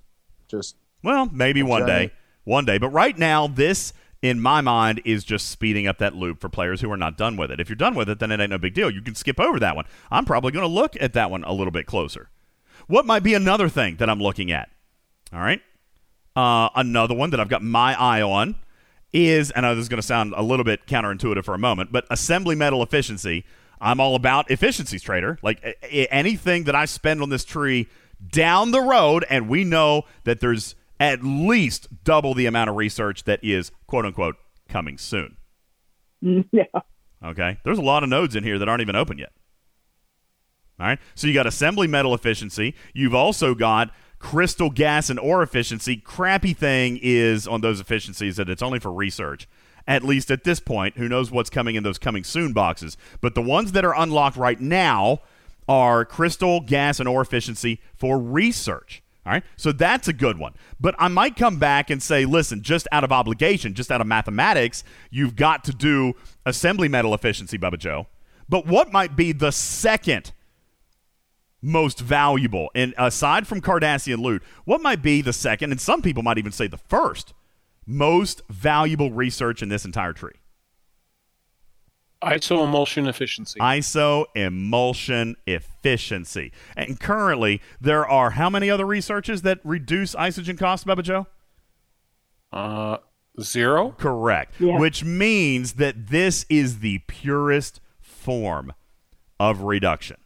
just 0.47 0.75
Well, 1.03 1.27
maybe 1.31 1.63
one 1.63 1.87
giant- 1.87 2.11
day. 2.11 2.15
One 2.45 2.65
day. 2.65 2.77
But 2.79 2.89
right 2.89 3.15
now, 3.17 3.45
this, 3.47 3.93
in 4.23 4.39
my 4.39 4.61
mind, 4.61 5.01
is 5.05 5.23
just 5.23 5.49
speeding 5.49 5.85
up 5.85 5.97
that 5.99 6.15
loop 6.15 6.39
for 6.41 6.49
players 6.49 6.81
who 6.81 6.91
are 6.91 6.97
not 6.97 7.15
done 7.17 7.37
with 7.37 7.51
it. 7.51 7.59
If 7.59 7.69
you're 7.69 7.75
done 7.75 7.93
with 7.93 8.09
it, 8.09 8.17
then 8.19 8.31
it 8.31 8.39
ain't 8.39 8.49
no 8.49 8.57
big 8.57 8.73
deal. 8.73 8.89
You 8.89 9.01
can 9.01 9.13
skip 9.13 9.39
over 9.39 9.59
that 9.59 9.75
one. 9.75 9.85
I'm 10.09 10.25
probably 10.25 10.51
going 10.51 10.63
to 10.63 10.73
look 10.73 10.95
at 10.99 11.13
that 11.13 11.29
one 11.29 11.43
a 11.43 11.51
little 11.53 11.69
bit 11.71 11.85
closer. 11.85 12.29
What 12.89 13.05
might 13.05 13.21
be 13.21 13.35
another 13.35 13.69
thing 13.69 13.97
that 13.97 14.09
I'm 14.09 14.19
looking 14.19 14.51
at? 14.51 14.69
All 15.31 15.39
right. 15.39 15.61
Uh, 16.35 16.69
another 16.75 17.13
one 17.13 17.29
that 17.29 17.39
I've 17.39 17.47
got 17.47 17.61
my 17.61 17.93
eye 17.99 18.21
on 18.21 18.55
is, 19.13 19.51
and 19.51 19.63
I 19.65 19.69
know 19.69 19.75
this 19.75 19.83
is 19.83 19.89
going 19.89 20.01
to 20.01 20.05
sound 20.07 20.33
a 20.35 20.41
little 20.41 20.63
bit 20.65 20.87
counterintuitive 20.87 21.45
for 21.45 21.53
a 21.53 21.59
moment, 21.59 21.91
but 21.91 22.05
assembly 22.09 22.55
metal 22.55 22.81
efficiency. 22.81 23.45
I'm 23.79 23.99
all 23.99 24.15
about 24.15 24.49
efficiencies, 24.51 25.03
trader. 25.03 25.37
Like 25.43 25.61
a- 25.63 26.11
anything 26.13 26.63
that 26.63 26.73
I 26.75 26.85
spend 26.85 27.21
on 27.21 27.29
this 27.29 27.45
tree 27.45 27.87
down 28.27 28.71
the 28.71 28.81
road, 28.81 29.23
and 29.29 29.47
we 29.47 29.63
know 29.63 30.03
that 30.23 30.39
there's 30.39 30.73
at 30.99 31.23
least 31.23 31.87
double 32.03 32.33
the 32.33 32.47
amount 32.47 32.71
of 32.71 32.75
research 32.75 33.23
that 33.25 33.39
is 33.43 33.71
quote 33.87 34.05
unquote 34.05 34.35
coming 34.67 34.97
soon. 34.97 35.37
Yeah. 36.51 36.63
Okay. 37.23 37.59
There's 37.63 37.77
a 37.77 37.81
lot 37.83 38.03
of 38.03 38.09
nodes 38.09 38.35
in 38.35 38.43
here 38.43 38.59
that 38.59 38.67
aren't 38.67 38.81
even 38.81 38.95
open 38.95 39.17
yet. 39.19 39.31
All 40.79 40.87
right. 40.87 40.99
So 41.15 41.27
you 41.27 41.33
got 41.33 41.47
assembly 41.47 41.87
metal 41.87 42.13
efficiency. 42.13 42.75
You've 42.93 43.15
also 43.15 43.53
got 43.53 43.91
crystal 44.19 44.69
gas 44.69 45.09
and 45.09 45.19
ore 45.19 45.41
efficiency. 45.43 45.97
Crappy 45.97 46.53
thing 46.53 46.99
is 47.01 47.47
on 47.47 47.61
those 47.61 47.79
efficiencies 47.79 48.37
that 48.37 48.49
it's 48.49 48.61
only 48.61 48.79
for 48.79 48.91
research. 48.91 49.47
At 49.87 50.03
least 50.03 50.29
at 50.29 50.43
this 50.43 50.59
point, 50.59 50.97
who 50.97 51.09
knows 51.09 51.31
what's 51.31 51.49
coming 51.49 51.75
in 51.75 51.83
those 51.83 51.97
coming 51.97 52.23
soon 52.23 52.53
boxes. 52.53 52.95
But 53.21 53.33
the 53.33 53.41
ones 53.41 53.71
that 53.71 53.83
are 53.83 53.97
unlocked 53.97 54.37
right 54.37 54.59
now 54.59 55.21
are 55.67 56.05
crystal 56.05 56.59
gas 56.61 56.99
and 56.99 57.09
ore 57.09 57.21
efficiency 57.21 57.81
for 57.95 58.19
research. 58.19 59.01
All 59.25 59.33
right. 59.33 59.43
So 59.57 59.71
that's 59.71 60.07
a 60.07 60.13
good 60.13 60.37
one. 60.37 60.53
But 60.79 60.95
I 60.97 61.07
might 61.07 61.35
come 61.35 61.59
back 61.59 61.89
and 61.89 62.01
say, 62.01 62.25
listen, 62.25 62.61
just 62.61 62.87
out 62.91 63.03
of 63.03 63.11
obligation, 63.11 63.73
just 63.73 63.91
out 63.91 63.99
of 63.99 64.07
mathematics, 64.07 64.83
you've 65.09 65.35
got 65.35 65.63
to 65.65 65.71
do 65.71 66.13
assembly 66.45 66.87
metal 66.87 67.13
efficiency, 67.13 67.57
Bubba 67.57 67.77
Joe. 67.77 68.07
But 68.47 68.65
what 68.65 68.91
might 68.91 69.15
be 69.15 69.31
the 69.31 69.51
second 69.51 70.31
most 71.61 71.99
valuable? 71.99 72.69
And 72.75 72.93
aside 72.97 73.47
from 73.47 73.61
Cardassian 73.61 74.19
loot, 74.19 74.43
what 74.65 74.81
might 74.81 75.01
be 75.01 75.21
the 75.21 75.33
second, 75.33 75.71
and 75.71 75.81
some 75.81 76.01
people 76.01 76.23
might 76.23 76.37
even 76.37 76.51
say 76.51 76.67
the 76.67 76.77
first, 76.77 77.33
most 77.85 78.41
valuable 78.49 79.11
research 79.11 79.61
in 79.61 79.69
this 79.69 79.85
entire 79.85 80.13
tree? 80.13 80.33
ISO 82.23 82.65
emulsion 82.65 83.07
efficiency. 83.07 83.59
ISO 83.59 84.25
emulsion 84.35 85.35
efficiency. 85.47 86.51
And 86.75 86.99
currently, 86.99 87.61
there 87.79 88.05
are 88.05 88.31
how 88.31 88.49
many 88.49 88.69
other 88.69 88.85
researches 88.85 89.41
that 89.43 89.59
reduce 89.63 90.15
isogen 90.15 90.57
cost, 90.57 90.85
Bubba 90.85 91.03
Joe? 91.03 91.27
Uh, 92.51 92.97
zero. 93.41 93.91
Correct. 93.97 94.53
Yeah. 94.59 94.77
Which 94.77 95.03
means 95.03 95.73
that 95.73 96.07
this 96.07 96.45
is 96.49 96.79
the 96.79 96.99
purest 97.07 97.79
form 98.01 98.73
of 99.39 99.61
reduction. 99.61 100.17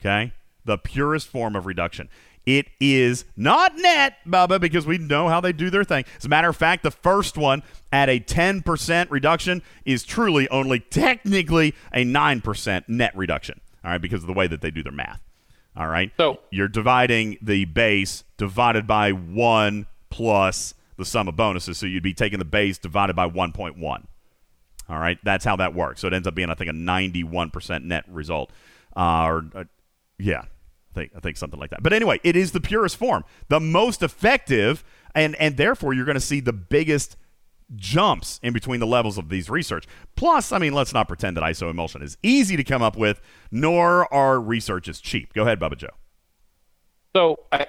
Okay? 0.00 0.32
The 0.64 0.78
purest 0.78 1.28
form 1.28 1.56
of 1.56 1.66
reduction. 1.66 2.08
It 2.46 2.68
is 2.80 3.26
not 3.36 3.76
net, 3.76 4.16
Bubba, 4.26 4.58
because 4.58 4.86
we 4.86 4.96
know 4.96 5.28
how 5.28 5.40
they 5.40 5.52
do 5.52 5.68
their 5.68 5.84
thing. 5.84 6.04
As 6.16 6.24
a 6.24 6.28
matter 6.30 6.48
of 6.48 6.56
fact, 6.56 6.82
the 6.82 6.90
first 6.90 7.36
one 7.36 7.62
at 7.92 8.08
a 8.08 8.20
10% 8.20 9.10
reduction 9.10 9.62
is 9.84 10.02
truly 10.02 10.48
only 10.48 10.80
technically 10.80 11.74
a 11.92 12.04
9% 12.06 12.88
net 12.88 13.14
reduction. 13.14 13.60
All 13.84 13.90
right, 13.90 14.00
because 14.00 14.22
of 14.22 14.26
the 14.26 14.32
way 14.32 14.46
that 14.46 14.62
they 14.62 14.70
do 14.70 14.82
their 14.82 14.92
math. 14.92 15.20
All 15.76 15.88
right. 15.88 16.10
So- 16.16 16.40
you're 16.50 16.68
dividing 16.68 17.36
the 17.42 17.66
base 17.66 18.24
divided 18.38 18.86
by 18.86 19.12
1 19.12 19.86
plus 20.10 20.74
the 20.96 21.04
sum 21.04 21.28
of 21.28 21.36
bonuses. 21.36 21.78
So 21.78 21.86
you'd 21.86 22.02
be 22.02 22.14
taking 22.14 22.38
the 22.38 22.44
base 22.44 22.78
divided 22.78 23.14
by 23.14 23.28
1.1. 23.28 24.06
All 24.88 24.98
right, 24.98 25.18
that's 25.22 25.44
how 25.44 25.56
that 25.56 25.74
works. 25.74 26.00
So 26.00 26.06
it 26.06 26.14
ends 26.14 26.26
up 26.26 26.34
being, 26.34 26.48
I 26.48 26.54
think, 26.54 26.70
a 26.70 26.72
91% 26.72 27.84
net 27.84 28.04
result, 28.08 28.50
uh, 28.96 29.26
or 29.26 29.44
uh, 29.54 29.64
yeah, 30.18 30.42
I 30.42 30.94
think 30.94 31.12
I 31.16 31.20
think 31.20 31.36
something 31.36 31.58
like 31.58 31.70
that. 31.70 31.82
But 31.82 31.92
anyway, 31.92 32.20
it 32.24 32.36
is 32.36 32.52
the 32.52 32.60
purest 32.60 32.96
form, 32.96 33.24
the 33.48 33.60
most 33.60 34.02
effective, 34.02 34.84
and 35.14 35.36
and 35.36 35.56
therefore 35.56 35.94
you're 35.94 36.04
going 36.04 36.14
to 36.14 36.20
see 36.20 36.40
the 36.40 36.52
biggest 36.52 37.16
jumps 37.76 38.40
in 38.42 38.52
between 38.52 38.80
the 38.80 38.86
levels 38.86 39.18
of 39.18 39.28
these 39.28 39.50
research. 39.50 39.86
Plus, 40.16 40.52
I 40.52 40.58
mean, 40.58 40.72
let's 40.72 40.94
not 40.94 41.06
pretend 41.06 41.36
that 41.36 41.44
ISO 41.44 41.70
emulsion 41.70 42.02
is 42.02 42.16
easy 42.22 42.56
to 42.56 42.64
come 42.64 42.82
up 42.82 42.96
with, 42.96 43.20
nor 43.50 44.12
are 44.12 44.40
researches 44.40 45.00
cheap. 45.00 45.34
Go 45.34 45.42
ahead, 45.42 45.60
Bubba 45.60 45.76
Joe. 45.76 45.88
So 47.14 47.40
I, 47.52 47.66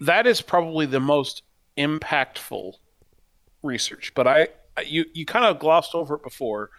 that 0.00 0.26
is 0.26 0.40
probably 0.40 0.86
the 0.86 1.00
most 1.00 1.42
impactful 1.76 2.74
research. 3.62 4.12
But 4.14 4.26
I, 4.26 4.48
you, 4.84 5.04
you 5.14 5.24
kind 5.24 5.44
of 5.44 5.58
glossed 5.58 5.94
over 5.94 6.16
it 6.16 6.22
before, 6.22 6.70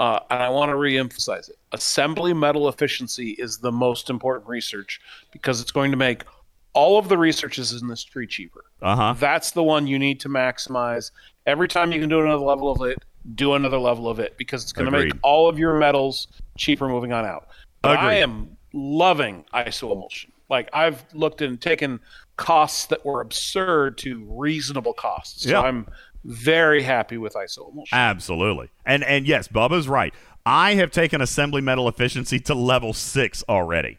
uh, 0.00 0.18
and 0.30 0.42
I 0.42 0.48
want 0.48 0.70
to 0.70 0.76
re-emphasize 0.76 1.50
it. 1.50 1.56
Assembly 1.72 2.32
metal 2.32 2.70
efficiency 2.70 3.32
is 3.32 3.58
the 3.58 3.70
most 3.70 4.08
important 4.08 4.48
research 4.48 4.98
because 5.30 5.60
it's 5.60 5.70
going 5.70 5.90
to 5.90 5.96
make 5.98 6.24
all 6.72 6.98
of 6.98 7.10
the 7.10 7.18
researches 7.18 7.80
in 7.80 7.86
this 7.86 8.02
tree 8.02 8.26
cheaper. 8.26 8.64
Uh 8.80 8.96
huh. 8.96 9.14
That's 9.18 9.50
the 9.50 9.62
one 9.62 9.86
you 9.86 9.98
need 9.98 10.18
to 10.20 10.30
maximize. 10.30 11.10
Every 11.46 11.68
time 11.68 11.92
you 11.92 12.00
can 12.00 12.08
do 12.08 12.20
another 12.20 12.42
level 12.42 12.70
of 12.70 12.80
it, 12.88 12.98
do 13.34 13.52
another 13.52 13.78
level 13.78 14.08
of 14.08 14.18
it 14.18 14.38
because 14.38 14.62
it's 14.62 14.72
going 14.72 14.90
to 14.90 14.98
make 14.98 15.12
all 15.22 15.50
of 15.50 15.58
your 15.58 15.78
metals 15.78 16.28
cheaper 16.56 16.88
moving 16.88 17.12
on 17.12 17.26
out. 17.26 17.48
But 17.82 17.98
I 17.98 18.14
am 18.14 18.56
loving 18.72 19.44
ISO 19.52 19.92
emulsion. 19.92 20.32
Like 20.48 20.70
I've 20.72 21.04
looked 21.12 21.42
and 21.42 21.60
taken 21.60 22.00
costs 22.36 22.86
that 22.86 23.04
were 23.04 23.20
absurd 23.20 23.98
to 23.98 24.24
reasonable 24.30 24.94
costs. 24.94 25.42
So 25.42 25.50
Yeah. 25.50 25.60
I'm 25.60 25.86
very 26.24 26.82
happy 26.82 27.18
with 27.18 27.34
ISO 27.34 27.70
emulsion. 27.70 27.96
Absolutely. 27.96 28.68
And 28.84 29.04
and 29.04 29.26
yes, 29.26 29.48
Bubba's 29.48 29.88
right. 29.88 30.14
I 30.44 30.74
have 30.74 30.90
taken 30.90 31.20
assembly 31.20 31.60
metal 31.60 31.88
efficiency 31.88 32.40
to 32.40 32.54
level 32.54 32.92
six 32.92 33.44
already. 33.48 33.98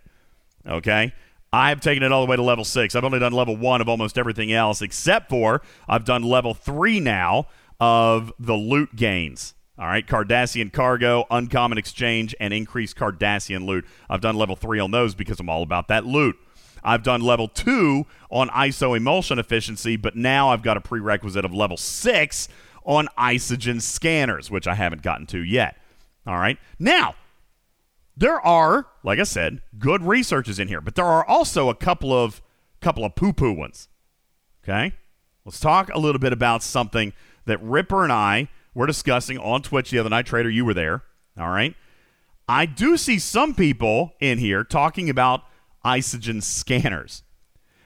Okay? 0.67 1.13
I 1.53 1.69
have 1.69 1.81
taken 1.81 2.01
it 2.03 2.11
all 2.11 2.25
the 2.25 2.29
way 2.29 2.37
to 2.37 2.41
level 2.41 2.63
six. 2.63 2.95
I've 2.95 3.03
only 3.03 3.19
done 3.19 3.33
level 3.33 3.57
one 3.57 3.81
of 3.81 3.89
almost 3.89 4.17
everything 4.17 4.53
else, 4.53 4.81
except 4.81 5.29
for 5.29 5.61
I've 5.87 6.05
done 6.05 6.23
level 6.23 6.53
three 6.53 6.99
now 6.99 7.47
of 7.79 8.31
the 8.39 8.53
loot 8.53 8.95
gains. 8.95 9.53
All 9.77 9.87
right, 9.87 10.05
Cardassian 10.05 10.71
cargo, 10.71 11.25
uncommon 11.31 11.77
exchange, 11.77 12.35
and 12.39 12.53
increased 12.53 12.95
Cardassian 12.95 13.65
loot. 13.65 13.85
I've 14.09 14.21
done 14.21 14.35
level 14.35 14.55
three 14.55 14.79
on 14.79 14.91
those 14.91 15.15
because 15.15 15.39
I'm 15.39 15.49
all 15.49 15.63
about 15.63 15.87
that 15.87 16.05
loot. 16.05 16.37
I've 16.83 17.03
done 17.03 17.21
level 17.21 17.47
two 17.47 18.05
on 18.29 18.49
ISO 18.49 18.95
emulsion 18.95 19.39
efficiency, 19.39 19.97
but 19.97 20.15
now 20.15 20.49
I've 20.49 20.63
got 20.63 20.77
a 20.77 20.81
prerequisite 20.81 21.45
of 21.45 21.53
level 21.53 21.77
six 21.77 22.47
on 22.83 23.07
isogen 23.17 23.81
scanners, 23.81 24.49
which 24.49 24.67
I 24.67 24.75
haven't 24.75 25.01
gotten 25.01 25.27
to 25.27 25.39
yet. 25.43 25.77
All 26.25 26.37
right. 26.37 26.57
Now, 26.79 27.15
there 28.15 28.39
are, 28.41 28.87
like 29.03 29.19
I 29.19 29.23
said, 29.23 29.61
good 29.79 30.03
researches 30.03 30.59
in 30.59 30.67
here, 30.67 30.81
but 30.81 30.95
there 30.95 31.05
are 31.05 31.25
also 31.25 31.69
a 31.69 31.75
couple 31.75 32.13
of 32.13 32.41
couple 32.79 33.05
of 33.05 33.15
poo-poo 33.15 33.53
ones. 33.53 33.89
Okay? 34.63 34.95
Let's 35.45 35.59
talk 35.59 35.93
a 35.93 35.99
little 35.99 36.19
bit 36.19 36.33
about 36.33 36.63
something 36.63 37.13
that 37.45 37.61
Ripper 37.61 38.03
and 38.03 38.11
I 38.11 38.49
were 38.73 38.87
discussing 38.87 39.37
on 39.37 39.61
Twitch 39.61 39.91
the 39.91 39.99
other 39.99 40.09
night. 40.09 40.25
Trader, 40.25 40.49
you 40.49 40.65
were 40.65 40.73
there. 40.73 41.03
All 41.37 41.49
right. 41.49 41.75
I 42.47 42.65
do 42.65 42.97
see 42.97 43.19
some 43.19 43.53
people 43.55 44.13
in 44.19 44.37
here 44.37 44.63
talking 44.63 45.09
about 45.09 45.43
isogen 45.85 46.41
scanners, 46.43 47.23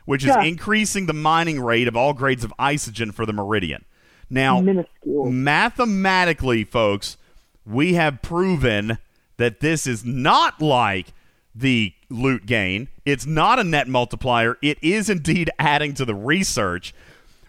which 0.06 0.24
is 0.24 0.27
Yeah. 0.30 0.43
increasing 0.43 1.06
the 1.06 1.14
mining 1.14 1.59
rate 1.61 1.88
of 1.88 1.95
all 1.95 2.14
grades 2.14 2.43
of 2.43 2.53
isogen 2.59 3.14
for 3.14 3.25
the 3.25 3.33
Meridian. 3.33 3.85
Now, 4.30 4.59
Minuscule. 4.61 5.32
mathematically, 5.32 6.64
folks, 6.64 7.17
we 7.65 7.93
have 7.93 8.22
proven 8.22 8.98
that 9.38 9.59
this 9.59 9.85
is 9.88 10.03
not 10.06 10.61
like 10.61 11.07
the 11.53 11.93
loot 12.09 12.45
gain. 12.45 12.88
It's 13.06 13.25
not 13.25 13.59
a 13.59 13.64
net 13.64 13.88
multiplier. 13.88 14.57
It 14.61 14.77
is 14.82 15.09
indeed 15.09 15.49
adding 15.59 15.93
to 15.95 16.06
the 16.06 16.15
research, 16.15 16.93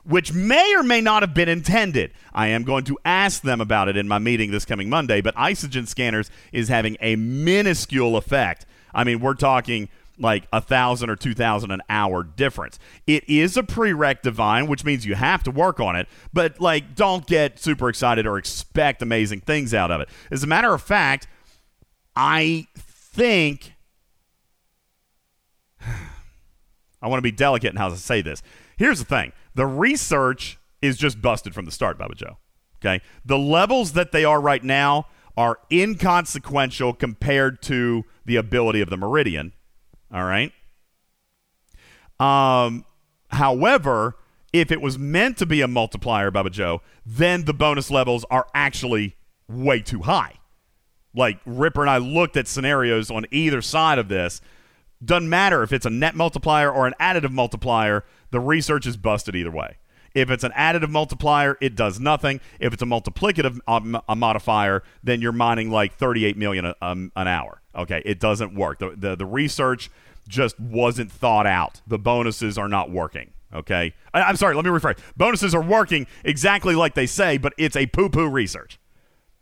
which 0.04 0.32
may 0.32 0.74
or 0.76 0.82
may 0.82 1.00
not 1.00 1.22
have 1.22 1.34
been 1.34 1.48
intended. 1.48 2.12
I 2.32 2.48
am 2.48 2.62
going 2.62 2.84
to 2.84 2.98
ask 3.04 3.42
them 3.42 3.60
about 3.60 3.88
it 3.88 3.96
in 3.96 4.06
my 4.06 4.18
meeting 4.18 4.50
this 4.50 4.64
coming 4.64 4.88
Monday, 4.88 5.20
but 5.20 5.34
Isogen 5.34 5.88
Scanners 5.88 6.30
is 6.52 6.68
having 6.68 6.96
a 7.00 7.16
minuscule 7.16 8.16
effect. 8.16 8.64
I 8.94 9.02
mean, 9.04 9.20
we're 9.20 9.34
talking 9.34 9.88
like 10.18 10.46
a 10.52 10.60
thousand 10.60 11.10
or 11.10 11.16
two 11.16 11.34
thousand 11.34 11.70
an 11.70 11.82
hour 11.88 12.22
difference. 12.22 12.78
It 13.06 13.28
is 13.28 13.56
a 13.56 13.62
prereq 13.62 14.22
divine, 14.22 14.66
which 14.66 14.84
means 14.84 15.06
you 15.06 15.14
have 15.14 15.42
to 15.44 15.50
work 15.50 15.80
on 15.80 15.96
it, 15.96 16.08
but 16.32 16.60
like 16.60 16.94
don't 16.94 17.26
get 17.26 17.58
super 17.58 17.88
excited 17.88 18.26
or 18.26 18.38
expect 18.38 19.02
amazing 19.02 19.40
things 19.40 19.74
out 19.74 19.90
of 19.90 20.00
it. 20.00 20.08
As 20.30 20.42
a 20.42 20.46
matter 20.46 20.72
of 20.72 20.82
fact, 20.82 21.26
I 22.14 22.66
think 22.76 23.74
I 25.82 27.08
want 27.08 27.18
to 27.18 27.22
be 27.22 27.32
delicate 27.32 27.70
in 27.70 27.76
how 27.76 27.88
to 27.88 27.96
say 27.96 28.22
this. 28.22 28.42
Here's 28.76 28.98
the 28.98 29.04
thing 29.04 29.32
the 29.54 29.66
research 29.66 30.58
is 30.82 30.96
just 30.96 31.20
busted 31.20 31.54
from 31.54 31.64
the 31.64 31.70
start, 31.70 31.98
Bubba 31.98 32.14
Joe. 32.14 32.38
Okay. 32.76 33.02
The 33.24 33.38
levels 33.38 33.92
that 33.92 34.12
they 34.12 34.24
are 34.24 34.40
right 34.40 34.62
now 34.62 35.06
are 35.36 35.58
inconsequential 35.70 36.94
compared 36.94 37.60
to 37.62 38.04
the 38.24 38.36
ability 38.36 38.80
of 38.80 38.90
the 38.90 38.96
Meridian. 38.96 39.52
All 40.12 40.24
right. 40.24 40.52
Um, 42.18 42.84
however, 43.28 44.16
if 44.52 44.70
it 44.70 44.80
was 44.80 44.98
meant 44.98 45.36
to 45.38 45.46
be 45.46 45.60
a 45.60 45.68
multiplier, 45.68 46.30
Bubba 46.30 46.50
Joe, 46.50 46.80
then 47.04 47.44
the 47.44 47.54
bonus 47.54 47.90
levels 47.90 48.24
are 48.30 48.46
actually 48.54 49.16
way 49.48 49.80
too 49.80 50.02
high. 50.02 50.34
Like 51.14 51.40
Ripper 51.46 51.80
and 51.80 51.90
I 51.90 51.98
looked 51.98 52.36
at 52.36 52.46
scenarios 52.46 53.10
on 53.10 53.26
either 53.30 53.62
side 53.62 53.98
of 53.98 54.08
this. 54.08 54.40
Doesn't 55.04 55.28
matter 55.28 55.62
if 55.62 55.72
it's 55.72 55.86
a 55.86 55.90
net 55.90 56.14
multiplier 56.14 56.70
or 56.70 56.86
an 56.86 56.94
additive 57.00 57.32
multiplier, 57.32 58.04
the 58.30 58.40
research 58.40 58.86
is 58.86 58.96
busted 58.96 59.34
either 59.34 59.50
way. 59.50 59.76
If 60.14 60.30
it's 60.30 60.44
an 60.44 60.52
additive 60.52 60.88
multiplier, 60.88 61.58
it 61.60 61.74
does 61.74 62.00
nothing. 62.00 62.40
If 62.58 62.72
it's 62.72 62.82
a 62.82 62.86
multiplicative 62.86 63.58
um, 63.68 64.00
a 64.08 64.16
modifier, 64.16 64.82
then 65.02 65.20
you're 65.20 65.32
mining 65.32 65.70
like 65.70 65.94
38 65.94 66.38
million 66.38 66.64
a, 66.64 66.74
um, 66.80 67.12
an 67.14 67.28
hour. 67.28 67.60
Okay, 67.76 68.02
it 68.04 68.18
doesn't 68.20 68.54
work. 68.54 68.78
The, 68.78 68.94
the 68.96 69.16
the 69.16 69.26
research 69.26 69.90
just 70.28 70.58
wasn't 70.58 71.12
thought 71.12 71.46
out. 71.46 71.80
The 71.86 71.98
bonuses 71.98 72.58
are 72.58 72.68
not 72.68 72.90
working. 72.90 73.32
Okay, 73.54 73.94
I, 74.12 74.22
I'm 74.22 74.36
sorry. 74.36 74.54
Let 74.54 74.64
me 74.64 74.70
rephrase. 74.70 74.98
Bonuses 75.16 75.54
are 75.54 75.62
working 75.62 76.06
exactly 76.24 76.74
like 76.74 76.94
they 76.94 77.06
say, 77.06 77.38
but 77.38 77.52
it's 77.58 77.76
a 77.76 77.86
poo 77.86 78.08
poo 78.08 78.28
research. 78.28 78.78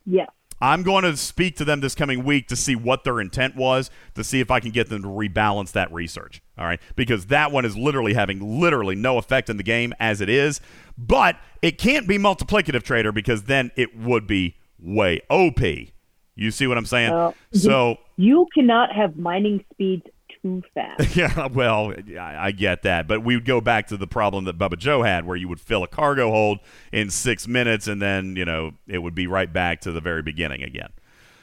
Yes. 0.04 0.28
I'm 0.60 0.82
going 0.82 1.04
to 1.04 1.16
speak 1.16 1.56
to 1.56 1.64
them 1.64 1.80
this 1.80 1.94
coming 1.94 2.24
week 2.24 2.48
to 2.48 2.56
see 2.56 2.74
what 2.74 3.04
their 3.04 3.20
intent 3.20 3.56
was, 3.56 3.90
to 4.14 4.24
see 4.24 4.40
if 4.40 4.50
I 4.50 4.60
can 4.60 4.70
get 4.70 4.88
them 4.88 5.02
to 5.02 5.08
rebalance 5.08 5.72
that 5.72 5.92
research. 5.92 6.40
All 6.56 6.64
right, 6.64 6.80
because 6.96 7.26
that 7.26 7.52
one 7.52 7.64
is 7.64 7.76
literally 7.76 8.14
having 8.14 8.60
literally 8.60 8.94
no 8.94 9.18
effect 9.18 9.50
in 9.50 9.56
the 9.56 9.62
game 9.62 9.92
as 9.98 10.20
it 10.20 10.28
is. 10.28 10.60
But 10.96 11.36
it 11.60 11.76
can't 11.76 12.06
be 12.06 12.18
multiplicative 12.18 12.82
trader 12.82 13.12
because 13.12 13.44
then 13.44 13.72
it 13.76 13.96
would 13.98 14.26
be 14.26 14.56
way 14.78 15.20
OP. 15.28 15.60
You 16.34 16.50
see 16.50 16.66
what 16.66 16.78
I'm 16.78 16.86
saying? 16.86 17.12
Well, 17.12 17.34
so 17.52 17.98
You 18.16 18.46
cannot 18.54 18.92
have 18.92 19.16
mining 19.16 19.64
speeds 19.72 20.06
too 20.42 20.62
fast. 20.74 21.16
yeah, 21.16 21.46
well, 21.46 21.94
I, 22.18 22.46
I 22.46 22.50
get 22.50 22.82
that, 22.82 23.08
but 23.08 23.24
we 23.24 23.36
would 23.36 23.44
go 23.44 23.60
back 23.60 23.88
to 23.88 23.96
the 23.96 24.06
problem 24.06 24.44
that 24.44 24.58
Bubba 24.58 24.78
Joe 24.78 25.02
had, 25.02 25.26
where 25.26 25.36
you 25.36 25.48
would 25.48 25.60
fill 25.60 25.82
a 25.82 25.88
cargo 25.88 26.30
hold 26.30 26.58
in 26.92 27.10
six 27.10 27.48
minutes, 27.48 27.86
and 27.86 28.00
then 28.02 28.36
you 28.36 28.44
know 28.44 28.72
it 28.86 28.98
would 28.98 29.14
be 29.14 29.26
right 29.26 29.52
back 29.52 29.80
to 29.82 29.92
the 29.92 30.00
very 30.00 30.22
beginning 30.22 30.62
again. 30.62 30.90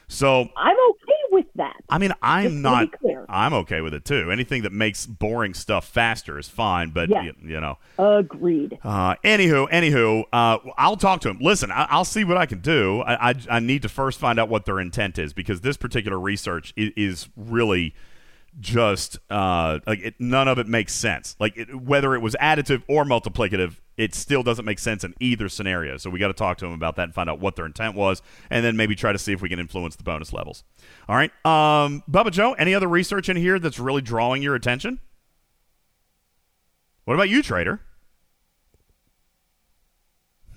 So 0.07 0.49
I'm 0.57 0.77
okay 0.89 1.10
with 1.31 1.45
that. 1.55 1.77
I 1.89 1.97
mean, 1.97 2.11
I'm 2.21 2.61
not. 2.61 2.89
I'm 3.29 3.53
okay 3.53 3.81
with 3.81 3.93
it 3.93 4.05
too. 4.05 4.29
Anything 4.31 4.63
that 4.63 4.71
makes 4.71 5.05
boring 5.05 5.53
stuff 5.53 5.87
faster 5.87 6.37
is 6.37 6.47
fine, 6.47 6.89
but 6.91 7.09
Yeah. 7.09 7.23
you, 7.23 7.33
you 7.43 7.59
know. 7.61 7.77
Agreed. 7.97 8.77
Uh, 8.83 9.15
anywho, 9.23 9.69
anywho, 9.71 10.23
uh, 10.33 10.57
I'll 10.77 10.97
talk 10.97 11.21
to 11.21 11.29
him. 11.29 11.39
Listen, 11.41 11.71
I, 11.71 11.87
I'll 11.89 12.05
see 12.05 12.23
what 12.23 12.37
I 12.37 12.45
can 12.45 12.59
do. 12.59 13.01
I, 13.01 13.29
I, 13.31 13.35
I 13.49 13.59
need 13.59 13.81
to 13.83 13.89
first 13.89 14.19
find 14.19 14.39
out 14.39 14.49
what 14.49 14.65
their 14.65 14.79
intent 14.79 15.17
is 15.17 15.33
because 15.33 15.61
this 15.61 15.77
particular 15.77 16.19
research 16.19 16.73
is, 16.75 16.91
is 16.97 17.29
really 17.35 17.95
just 18.59 19.17
uh, 19.29 19.79
like 19.87 19.99
it, 19.99 20.15
none 20.19 20.47
of 20.49 20.59
it 20.59 20.67
makes 20.67 20.93
sense. 20.93 21.35
Like 21.39 21.55
it, 21.55 21.73
whether 21.73 22.13
it 22.15 22.19
was 22.19 22.35
additive 22.41 22.83
or 22.87 23.05
multiplicative, 23.05 23.77
it 24.01 24.15
still 24.15 24.41
doesn't 24.41 24.65
make 24.65 24.79
sense 24.79 25.03
in 25.03 25.13
either 25.19 25.47
scenario. 25.47 25.95
So 25.97 26.09
we 26.09 26.17
got 26.17 26.29
to 26.29 26.33
talk 26.33 26.57
to 26.57 26.65
them 26.65 26.73
about 26.73 26.95
that 26.95 27.03
and 27.03 27.13
find 27.13 27.29
out 27.29 27.39
what 27.39 27.55
their 27.55 27.67
intent 27.67 27.95
was, 27.95 28.23
and 28.49 28.65
then 28.65 28.75
maybe 28.75 28.95
try 28.95 29.11
to 29.11 29.19
see 29.19 29.31
if 29.31 29.43
we 29.43 29.49
can 29.49 29.59
influence 29.59 29.95
the 29.95 30.03
bonus 30.03 30.33
levels. 30.33 30.63
All 31.07 31.15
right, 31.15 31.31
um, 31.45 32.03
Bubba 32.09 32.31
Joe, 32.31 32.53
any 32.53 32.73
other 32.73 32.87
research 32.87 33.29
in 33.29 33.37
here 33.37 33.59
that's 33.59 33.77
really 33.77 34.01
drawing 34.01 34.41
your 34.41 34.55
attention? 34.55 34.99
What 37.05 37.13
about 37.13 37.29
you, 37.29 37.43
Trader? 37.43 37.79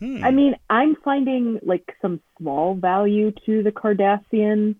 I 0.00 0.32
mean, 0.32 0.54
I'm 0.68 0.96
finding 0.96 1.60
like 1.62 1.96
some 2.02 2.20
small 2.36 2.74
value 2.74 3.32
to 3.46 3.62
the 3.62 3.72
Cardassian 3.72 4.76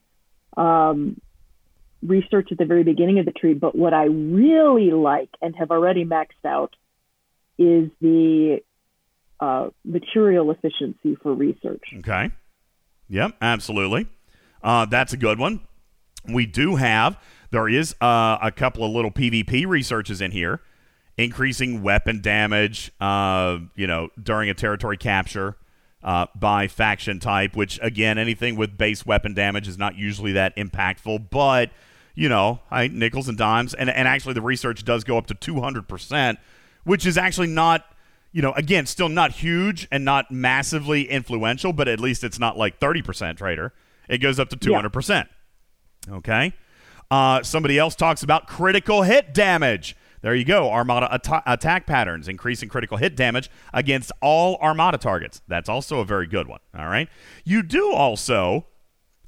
um, 0.57 1.19
research 2.03 2.49
at 2.53 2.59
the 2.59 2.67
very 2.67 2.83
beginning 2.83 3.19
of 3.19 3.25
the 3.25 3.33
tree, 3.33 3.55
but 3.55 3.75
what 3.75 3.95
I 3.95 4.05
really 4.05 4.91
like 4.91 5.31
and 5.41 5.57
have 5.57 5.71
already 5.71 6.05
maxed 6.05 6.45
out 6.45 6.77
is 7.59 7.91
the 8.01 8.61
uh, 9.41 9.69
material 9.85 10.51
efficiency 10.51 11.17
for 11.23 11.35
research. 11.35 11.83
Okay. 11.99 12.31
Yep, 13.09 13.37
absolutely. 13.41 14.07
Uh, 14.63 14.87
that's 14.87 15.13
a 15.13 15.17
good 15.17 15.39
one. 15.39 15.61
We 16.27 16.47
do 16.47 16.77
have, 16.77 17.21
there 17.51 17.69
is 17.69 17.95
uh, 18.01 18.39
a 18.41 18.51
couple 18.51 18.85
of 18.85 18.93
little 18.93 19.11
PvP 19.11 19.67
researches 19.67 20.21
in 20.21 20.31
here, 20.31 20.61
increasing 21.19 21.83
weapon 21.83 22.23
damage, 22.23 22.91
uh, 23.01 23.59
you 23.75 23.87
know, 23.87 24.09
during 24.21 24.49
a 24.49 24.55
territory 24.55 24.97
capture 24.97 25.57
uh, 26.03 26.27
by 26.35 26.69
faction 26.69 27.21
type, 27.21 27.55
which, 27.57 27.79
again, 27.83 28.19
anything 28.19 28.57
with 28.57 28.77
base 28.79 29.05
weapon 29.05 29.35
damage 29.35 29.69
is 29.69 29.79
not 29.79 29.97
usually 29.97 30.33
that 30.33 30.57
impactful, 30.57 31.29
but, 31.31 31.71
you 32.15 32.29
know, 32.29 32.61
I, 32.71 32.89
nickels 32.89 33.29
and 33.29 33.37
dimes. 33.37 33.75
And, 33.75 33.91
and 33.91 34.09
actually, 34.09 34.35
the 34.35 34.43
research 34.43 34.85
does 34.85 35.05
go 35.05 35.19
up 35.19 35.27
to 35.27 35.35
200%, 35.35 36.37
which 36.85 37.07
is 37.07 37.19
actually 37.19 37.49
not 37.49 37.85
you 38.35 38.43
know, 38.43 38.53
again, 38.55 38.85
still 38.85 39.09
not 39.09 39.31
huge 39.31 39.87
and 39.93 40.05
not 40.05 40.29
massively 40.29 41.09
influential, 41.09 41.73
but 41.73 41.87
at 41.87 42.01
least 42.01 42.25
it's 42.25 42.39
not 42.41 42.59
like 42.59 42.81
30% 42.81 43.37
trader. 43.37 43.73
It 44.09 44.19
goes 44.19 44.41
up 44.41 44.49
to 44.49 44.57
200%. 44.57 45.29
Okay. 46.11 46.53
Uh, 47.13 47.45
somebody 47.45 47.79
else 47.79 47.95
talks 47.95 48.25
about 48.25 48.49
critical 48.49 49.03
hit 49.03 49.33
damage. 49.33 49.97
There 50.21 50.35
you 50.35 50.45
go. 50.45 50.69
Armada 50.69 51.15
atta- 51.15 51.45
attack 51.47 51.87
patterns, 51.87 52.27
increasing 52.27 52.69
critical 52.69 52.97
hit 52.97 53.15
damage 53.15 53.49
against 53.73 54.11
all 54.21 54.57
Armada 54.61 54.99
targets. 54.99 55.41
That's 55.47 55.69
also 55.69 56.01
a 56.01 56.05
very 56.05 56.27
good 56.27 56.49
one. 56.49 56.61
All 56.77 56.89
right. 56.89 57.09
You 57.45 57.63
do 57.63 57.93
also 57.93 58.67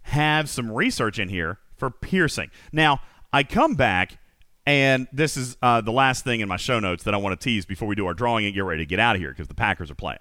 have 0.02 0.50
some 0.50 0.72
research 0.72 1.20
in 1.20 1.28
here 1.28 1.58
for 1.76 1.90
piercing. 1.90 2.50
Now, 2.72 3.00
I 3.32 3.44
come 3.44 3.74
back 3.74 4.18
and 4.66 5.06
this 5.12 5.36
is 5.36 5.56
uh, 5.62 5.80
the 5.80 5.92
last 5.92 6.24
thing 6.24 6.40
in 6.40 6.48
my 6.48 6.56
show 6.56 6.80
notes 6.80 7.04
that 7.04 7.14
I 7.14 7.16
want 7.18 7.38
to 7.38 7.44
tease 7.44 7.64
before 7.64 7.86
we 7.88 7.94
do 7.94 8.06
our 8.06 8.14
drawing 8.14 8.44
and 8.46 8.54
get 8.54 8.64
ready 8.64 8.82
to 8.82 8.86
get 8.86 8.98
out 8.98 9.14
of 9.16 9.22
here 9.22 9.30
because 9.30 9.48
the 9.48 9.54
Packers 9.54 9.90
are 9.90 9.94
playing. 9.94 10.18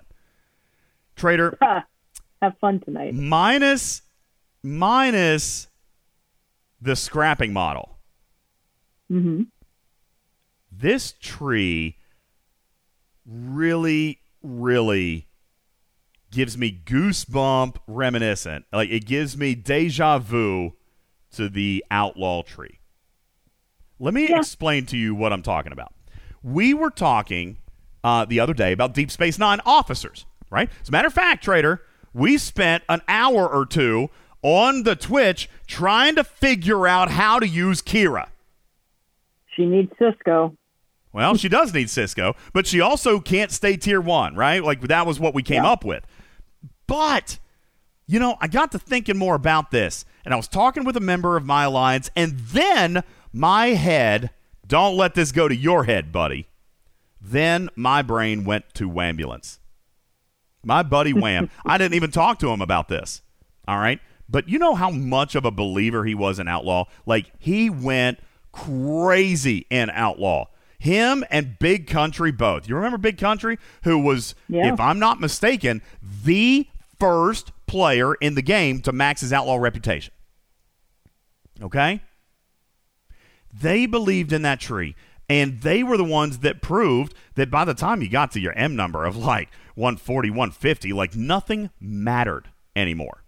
Trader, 1.15 1.57
Have 2.41 2.57
fun 2.59 2.79
tonight. 2.81 3.13
minus 3.13 4.01
minus 4.61 5.67
the 6.81 6.95
scrapping 6.95 7.53
model. 7.53 7.97
Mm-hmm. 9.11 9.43
This 10.71 11.13
tree 11.19 11.97
really, 13.25 14.19
really 14.43 15.27
gives 16.31 16.57
me 16.57 16.81
goosebump 16.85 17.77
reminiscent. 17.87 18.65
Like 18.73 18.89
it 18.89 19.05
gives 19.05 19.37
me 19.37 19.55
deja 19.55 20.19
vu 20.19 20.73
to 21.31 21.49
the 21.49 21.83
outlaw 21.89 22.43
tree. 22.43 22.79
Let 23.99 24.13
me 24.13 24.27
Yeah. 24.29 24.39
explain 24.39 24.85
to 24.87 24.97
you 24.97 25.15
what 25.15 25.31
I'm 25.33 25.41
talking 25.41 25.71
about. 25.71 25.93
We 26.43 26.73
were 26.73 26.89
talking 26.91 27.57
uh, 28.03 28.23
the 28.25 28.39
other 28.39 28.53
day 28.53 28.71
about 28.71 28.93
Deep 28.93 29.09
Space 29.09 29.39
Nine 29.39 29.59
officers, 29.65 30.25
right? 30.51 30.69
As 30.81 30.89
a 30.89 30.91
matter 30.91 31.07
of 31.07 31.13
fact, 31.13 31.43
Trader, 31.43 31.81
we 32.13 32.37
spent 32.37 32.83
an 32.87 33.01
hour 33.07 33.47
or 33.47 33.65
two 33.65 34.09
on 34.43 34.83
the 34.83 34.95
Twitch 34.95 35.49
trying 35.65 36.15
to 36.15 36.23
figure 36.23 36.87
out 36.87 37.09
how 37.09 37.39
to 37.39 37.47
use 37.47 37.81
Kira. 37.81 38.27
She 39.55 39.65
needs 39.65 39.91
Sisko. 39.99 40.55
Well, 41.13 41.35
she 41.35 41.49
does 41.49 41.73
need 41.73 41.87
Sisko, 41.87 42.35
but 42.53 42.67
she 42.67 42.79
also 42.79 43.19
can't 43.19 43.49
stay 43.49 43.75
tier 43.77 44.01
one, 44.01 44.35
right? 44.35 44.63
Like 44.63 44.81
that 44.81 45.07
was 45.07 45.19
what 45.19 45.33
we 45.33 45.41
came 45.41 45.63
Yeah. 45.63 45.71
up 45.71 45.83
with. 45.83 46.05
But, 46.85 47.39
you 48.05 48.19
know, 48.19 48.35
I 48.39 48.47
got 48.47 48.71
to 48.73 48.77
thinking 48.79 49.17
more 49.17 49.33
about 49.33 49.71
this, 49.71 50.05
and 50.25 50.33
I 50.33 50.37
was 50.37 50.47
talking 50.47 50.83
with 50.83 50.95
a 50.95 50.99
member 51.01 51.37
of 51.37 51.45
my 51.45 51.63
alliance, 51.63 52.11
and 52.15 52.37
then 52.37 53.01
my 53.35 53.67
head, 53.67 54.29
don't 54.65 54.95
let 54.95 55.13
this 55.13 55.31
go 55.31 55.47
to 55.47 55.55
your 55.55 55.83
head, 55.83 56.11
buddy. 56.11 56.47
Then 57.21 57.69
my 57.75 58.01
brain 58.01 58.45
went 58.45 58.73
to 58.75 58.89
Wambulance. 58.89 59.59
My 60.63 60.83
buddy 60.83 61.11
Wham. 61.13 61.49
I 61.65 61.77
didn't 61.77 61.95
even 61.95 62.11
talk 62.11 62.39
to 62.39 62.49
him 62.49 62.61
about 62.61 62.87
this. 62.87 63.21
All 63.67 63.77
right. 63.77 63.99
But 64.29 64.47
you 64.47 64.57
know 64.57 64.73
how 64.73 64.89
much 64.89 65.35
of 65.35 65.43
a 65.45 65.51
believer 65.51 66.05
he 66.05 66.15
was 66.15 66.39
in 66.39 66.47
Outlaw? 66.47 66.85
Like, 67.05 67.31
he 67.37 67.69
went 67.69 68.19
crazy 68.51 69.67
in 69.69 69.89
Outlaw. 69.91 70.45
Him 70.79 71.23
and 71.29 71.59
Big 71.59 71.87
Country 71.87 72.31
both. 72.31 72.69
You 72.69 72.75
remember 72.75 72.97
Big 72.97 73.17
Country, 73.17 73.57
who 73.83 73.99
was, 73.99 74.33
Yeah. 74.47 74.73
if 74.73 74.79
I'm 74.79 74.97
not 74.99 75.19
mistaken, 75.19 75.81
the 76.23 76.67
first 76.99 77.51
player 77.67 78.13
in 78.15 78.35
the 78.35 78.41
game 78.41 78.81
to 78.83 78.91
max 78.91 79.21
his 79.21 79.33
Outlaw 79.33 79.57
reputation. 79.57 80.13
Okay? 81.61 82.01
They 83.61 83.85
believed 83.85 84.33
in 84.33 84.41
that 84.43 84.59
tree. 84.59 84.95
And 85.27 85.61
they 85.61 85.81
were 85.81 85.97
the 85.97 86.03
ones 86.03 86.39
that 86.39 86.61
proved 86.61 87.15
that 87.33 87.49
by 87.49 87.65
the 87.65 87.73
time 87.73 88.01
you 88.01 88.09
got 88.09 88.31
to 88.33 88.39
your 88.39 88.53
M 88.53 88.75
number 88.75 89.05
of 89.05 89.17
like 89.17 89.49
140, 89.73 90.29
150, 90.29 90.93
like 90.93 91.15
nothing 91.15 91.71
mattered 91.79 92.49
anymore. 92.75 93.23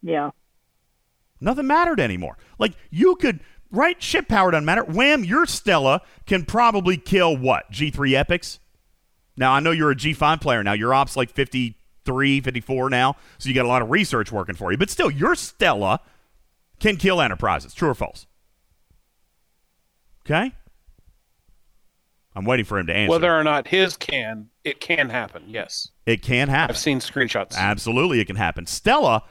Yeah. 0.00 0.30
Nothing 1.40 1.66
mattered 1.66 1.98
anymore. 1.98 2.38
Like 2.58 2.74
you 2.90 3.16
could, 3.16 3.40
right? 3.70 4.00
Ship 4.00 4.28
power 4.28 4.52
doesn't 4.52 4.64
matter. 4.64 4.84
Wham, 4.84 5.24
your 5.24 5.44
Stella 5.46 6.02
can 6.24 6.44
probably 6.44 6.96
kill 6.96 7.36
what? 7.36 7.70
G3 7.72 8.12
epics? 8.14 8.60
Now, 9.36 9.52
I 9.52 9.60
know 9.60 9.72
you're 9.72 9.90
a 9.90 9.96
G5 9.96 10.40
player 10.40 10.62
now. 10.62 10.72
Your 10.72 10.94
op's 10.94 11.16
like 11.16 11.30
53, 11.30 12.40
54 12.40 12.90
now. 12.90 13.16
So 13.38 13.48
you 13.48 13.54
got 13.54 13.66
a 13.66 13.68
lot 13.68 13.82
of 13.82 13.90
research 13.90 14.32
working 14.32 14.54
for 14.54 14.70
you. 14.70 14.78
But 14.78 14.88
still, 14.88 15.10
your 15.10 15.34
Stella 15.34 16.00
can 16.78 16.96
kill 16.96 17.20
enterprises. 17.20 17.74
True 17.74 17.90
or 17.90 17.94
false? 17.94 18.26
Okay? 20.26 20.52
I'm 22.34 22.44
waiting 22.44 22.66
for 22.66 22.78
him 22.78 22.86
to 22.88 22.94
answer. 22.94 23.10
Whether 23.10 23.34
or 23.34 23.44
not 23.44 23.68
his 23.68 23.96
can, 23.96 24.50
it 24.64 24.80
can 24.80 25.08
happen. 25.08 25.44
Yes, 25.46 25.90
it 26.04 26.20
can 26.20 26.48
happen. 26.48 26.74
I've 26.74 26.78
seen 26.78 27.00
screenshots. 27.00 27.54
Absolutely, 27.56 28.20
it 28.20 28.26
can 28.26 28.36
happen. 28.36 28.66
Stella 28.66 29.22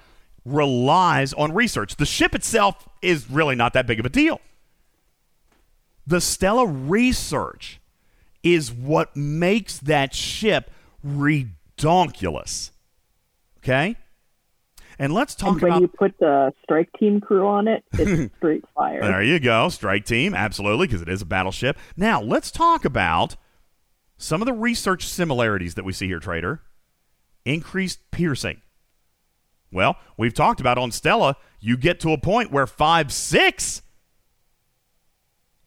relies 0.46 1.34
on 1.34 1.54
research. 1.54 1.98
The 1.98 2.06
ship 2.06 2.34
itself 2.34 2.88
is 3.02 3.30
really 3.30 3.56
not 3.56 3.74
that 3.74 3.86
big 3.86 4.00
of 4.00 4.06
a 4.06 4.10
deal. 4.10 4.40
The 6.08 6.22
Stella 6.22 6.66
research 6.66 7.80
is 8.44 8.72
what 8.72 9.16
makes 9.16 9.80
that 9.80 10.14
ship 10.14 10.72
redonkulous. 11.06 12.72
Okay? 13.58 13.98
And 14.98 15.14
let's 15.14 15.36
talk 15.36 15.54
and 15.54 15.62
when 15.62 15.72
about 15.72 15.82
you 15.82 15.88
put 15.88 16.18
the 16.20 16.54
strike 16.64 16.90
team 17.00 17.20
crew 17.20 17.46
on 17.48 17.68
it, 17.68 17.84
it's 17.94 18.34
straight 18.38 18.64
fire. 18.74 19.02
There 19.02 19.22
you 19.24 19.40
go. 19.40 19.70
Strike 19.70 20.06
team, 20.06 20.34
absolutely, 20.34 20.88
because 20.88 21.02
it 21.02 21.10
is 21.10 21.22
a 21.22 21.26
battleship. 21.26 21.78
Now, 21.98 22.22
let's 22.22 22.50
talk 22.52 22.86
about 22.86 23.36
some 24.18 24.42
of 24.42 24.46
the 24.46 24.54
research 24.54 25.06
similarities 25.06 25.76
that 25.76 25.84
we 25.84 25.92
see 25.92 26.08
here, 26.08 26.20
Trader. 26.20 26.62
Increased 27.44 28.00
piercing. 28.12 28.62
Well, 29.72 29.98
we've 30.18 30.34
talked 30.34 30.62
about 30.62 30.78
on 30.78 30.92
Stella, 30.92 31.36
you 31.60 31.76
get 31.76 32.00
to 32.02 32.12
a 32.14 32.18
point 32.18 32.52
where 32.52 32.66
5 32.66 33.12
6 33.12 33.82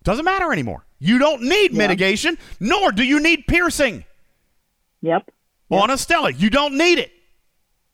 doesn't 0.02 0.24
matter 0.24 0.52
anymore. 0.52 0.86
You 0.98 1.18
don't 1.18 1.42
need 1.42 1.73
Yeah. 1.73 1.78
mitigation, 1.78 2.39
nor 2.60 2.92
do 2.92 3.05
you 3.05 3.20
need 3.20 3.47
piercing 3.47 4.05
Yep. 5.02 5.31
on 5.70 5.90
a 5.90 5.98
Stella. 5.98 6.31
You 6.32 6.48
don't 6.50 6.76
need 6.78 6.98
it 6.98 7.12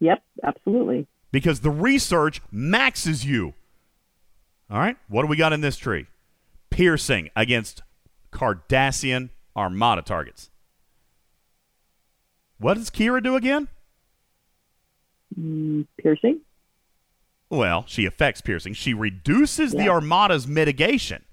Yep. 0.00 0.22
Absolutely. 0.44 1.06
Because 1.34 1.58
the 1.58 1.70
research 1.70 2.40
maxes 2.52 3.26
you. 3.26 3.54
All 4.70 4.78
right, 4.78 4.96
what 5.08 5.22
do 5.22 5.26
we 5.26 5.36
got 5.36 5.52
in 5.52 5.62
this 5.62 5.76
tree? 5.76 6.06
Piercing 6.70 7.28
against 7.34 7.82
Cardassian 8.30 9.30
Armada 9.56 10.00
targets. 10.00 10.50
What 12.58 12.74
does 12.74 12.88
Kira 12.88 13.20
do 13.20 13.34
again? 13.34 13.66
Mm, 15.36 15.88
piercing. 16.00 16.40
Well, 17.50 17.84
she 17.88 18.06
affects 18.06 18.40
piercing. 18.40 18.74
She 18.74 18.94
reduces 18.94 19.72
the 19.72 19.88
Armada's 19.88 20.46
mitigation, 20.46 21.24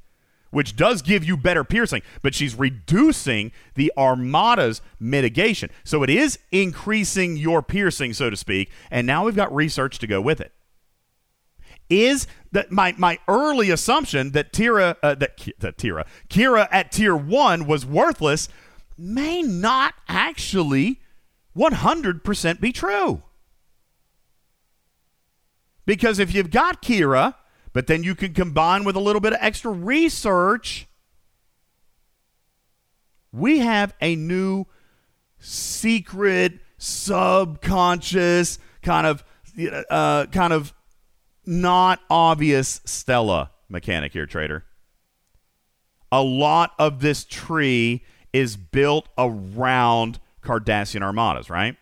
which 0.51 0.75
does 0.75 1.01
give 1.01 1.23
you 1.23 1.35
better 1.35 1.63
piercing, 1.63 2.01
but 2.21 2.35
she's 2.35 2.55
reducing 2.55 3.51
the 3.75 3.91
Armada's 3.97 4.81
mitigation. 4.99 5.69
So 5.83 6.03
it 6.03 6.09
is 6.09 6.37
increasing 6.51 7.37
your 7.37 7.61
piercing, 7.63 8.13
so 8.13 8.29
to 8.29 8.37
speak, 8.37 8.69
and 8.91 9.07
now 9.07 9.25
we've 9.25 9.35
got 9.35 9.53
research 9.53 9.97
to 9.99 10.07
go 10.07 10.21
with 10.21 10.39
it. 10.39 10.51
Is 11.89 12.27
that 12.51 12.71
my, 12.71 12.93
my 12.97 13.19
early 13.27 13.69
assumption 13.69 14.31
that 14.31 14.53
Tira 14.53 14.95
uh, 15.03 15.15
that, 15.15 15.45
that 15.59 15.77
Tira 15.77 16.05
Kira 16.29 16.67
at 16.71 16.91
tier 16.91 17.15
one 17.15 17.65
was 17.65 17.85
worthless 17.85 18.47
may 18.97 19.41
not 19.41 19.93
actually 20.07 21.01
100% 21.57 22.61
be 22.61 22.71
true. 22.71 23.23
Because 25.85 26.19
if 26.19 26.33
you've 26.33 26.51
got 26.51 26.81
Kira, 26.81 27.35
but 27.73 27.87
then 27.87 28.03
you 28.03 28.15
can 28.15 28.33
combine 28.33 28.83
with 28.83 28.95
a 28.95 28.99
little 28.99 29.21
bit 29.21 29.33
of 29.33 29.39
extra 29.41 29.71
research, 29.71 30.87
we 33.31 33.59
have 33.59 33.93
a 34.01 34.15
new 34.15 34.65
secret, 35.39 36.59
subconscious 36.77 38.59
kind 38.81 39.07
of, 39.07 39.23
uh, 39.89 40.25
kind 40.27 40.53
of 40.53 40.73
not 41.45 41.99
obvious 42.09 42.81
Stella 42.85 43.51
mechanic 43.69 44.13
here, 44.13 44.25
trader. 44.25 44.65
A 46.11 46.21
lot 46.21 46.73
of 46.77 46.99
this 46.99 47.23
tree 47.23 48.03
is 48.33 48.57
built 48.57 49.07
around 49.17 50.19
Cardassian 50.41 51.01
armadas, 51.01 51.49
right? 51.49 51.77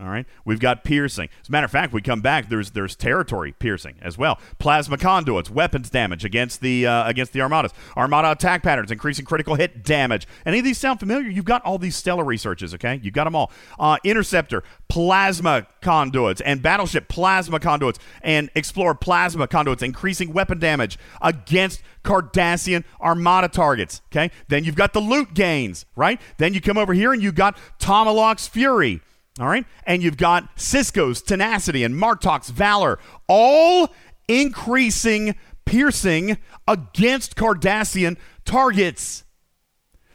All 0.00 0.08
right. 0.08 0.26
We've 0.44 0.58
got 0.58 0.82
piercing. 0.82 1.28
As 1.40 1.48
a 1.48 1.52
matter 1.52 1.66
of 1.66 1.70
fact, 1.70 1.92
we 1.92 2.02
come 2.02 2.20
back. 2.20 2.48
There's 2.48 2.72
there's 2.72 2.96
territory 2.96 3.52
piercing 3.52 3.94
as 4.02 4.18
well. 4.18 4.40
Plasma 4.58 4.98
conduits, 4.98 5.50
weapons 5.50 5.88
damage 5.88 6.24
against 6.24 6.60
the 6.62 6.84
uh, 6.84 7.08
against 7.08 7.32
the 7.32 7.40
armadas. 7.40 7.72
Armada 7.96 8.32
attack 8.32 8.64
patterns, 8.64 8.90
increasing 8.90 9.24
critical 9.24 9.54
hit 9.54 9.84
damage. 9.84 10.26
Any 10.44 10.58
of 10.58 10.64
these 10.64 10.78
sound 10.78 10.98
familiar? 10.98 11.30
You've 11.30 11.44
got 11.44 11.62
all 11.64 11.78
these 11.78 11.94
stellar 11.94 12.24
researches. 12.24 12.74
Okay, 12.74 12.98
you've 13.04 13.14
got 13.14 13.24
them 13.24 13.36
all. 13.36 13.52
Uh, 13.78 13.98
interceptor, 14.02 14.64
plasma 14.88 15.68
conduits, 15.80 16.40
and 16.40 16.60
battleship 16.60 17.06
plasma 17.06 17.60
conduits, 17.60 18.00
and 18.22 18.50
explorer 18.56 18.96
plasma 18.96 19.46
conduits, 19.46 19.82
increasing 19.82 20.32
weapon 20.32 20.58
damage 20.58 20.98
against 21.22 21.82
Cardassian 22.02 22.82
armada 23.00 23.46
targets. 23.48 24.02
Okay. 24.10 24.32
Then 24.48 24.64
you've 24.64 24.74
got 24.74 24.92
the 24.92 25.00
loot 25.00 25.34
gains. 25.34 25.86
Right. 25.94 26.20
Then 26.38 26.52
you 26.52 26.60
come 26.60 26.78
over 26.78 26.94
here 26.94 27.12
and 27.12 27.22
you've 27.22 27.36
got 27.36 27.56
Tomalak's 27.78 28.48
fury. 28.48 29.00
All 29.40 29.48
right. 29.48 29.66
And 29.84 30.02
you've 30.02 30.16
got 30.16 30.56
Sisko's 30.56 31.20
tenacity 31.20 31.82
and 31.82 31.96
Martok's 31.96 32.50
valor, 32.50 32.98
all 33.28 33.92
increasing 34.28 35.34
piercing 35.64 36.38
against 36.68 37.36
Cardassian 37.36 38.16
targets. 38.44 39.24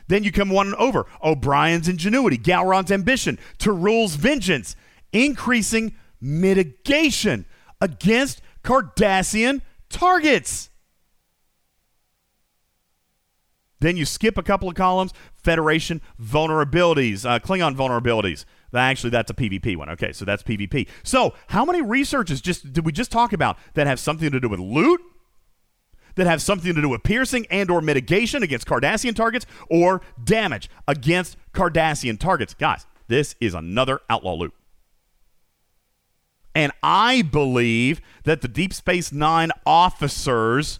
Then 0.07 0.23
you 0.23 0.31
come 0.31 0.49
one 0.49 0.73
over 0.75 1.05
O'Brien's 1.23 1.87
ingenuity, 1.87 2.37
Gowron's 2.37 2.91
ambition, 2.91 3.37
Tarul's 3.59 4.15
vengeance, 4.15 4.75
increasing 5.11 5.95
mitigation 6.21 7.45
against 7.81 8.41
Cardassian 8.63 9.61
targets. 9.89 10.69
Then 13.81 13.97
you 13.97 14.05
skip 14.05 14.37
a 14.37 14.43
couple 14.43 14.67
of 14.67 14.75
columns. 14.75 15.13
Federation 15.35 16.01
vulnerabilities, 16.21 17.25
uh, 17.25 17.39
Klingon 17.39 17.75
vulnerabilities. 17.75 18.45
Actually, 18.73 19.09
that's 19.09 19.31
a 19.31 19.33
PvP 19.33 19.75
one. 19.75 19.89
Okay, 19.89 20.11
so 20.11 20.25
that's 20.25 20.43
PvP. 20.43 20.87
So, 21.03 21.33
how 21.47 21.65
many 21.65 21.81
researches 21.81 22.41
just 22.41 22.71
did 22.71 22.85
we 22.85 22.91
just 22.91 23.11
talk 23.11 23.33
about 23.33 23.57
that 23.73 23.87
have 23.87 23.99
something 23.99 24.29
to 24.31 24.39
do 24.39 24.47
with 24.47 24.59
loot, 24.59 25.01
that 26.15 26.27
have 26.27 26.41
something 26.41 26.75
to 26.75 26.81
do 26.81 26.89
with 26.89 27.03
piercing 27.03 27.47
and 27.49 27.71
or 27.71 27.81
mitigation 27.81 28.43
against 28.43 28.67
Cardassian 28.67 29.15
targets, 29.15 29.45
or 29.69 30.01
damage 30.23 30.69
against 30.87 31.37
Cardassian 31.53 32.19
targets? 32.19 32.53
Guys, 32.53 32.85
this 33.07 33.35
is 33.39 33.53
another 33.53 34.01
outlaw 34.09 34.35
loop. 34.35 34.53
And 36.53 36.71
I 36.83 37.21
believe 37.21 38.01
that 38.23 38.41
the 38.41 38.47
Deep 38.47 38.73
Space 38.73 39.11
Nine 39.11 39.51
officers 39.65 40.79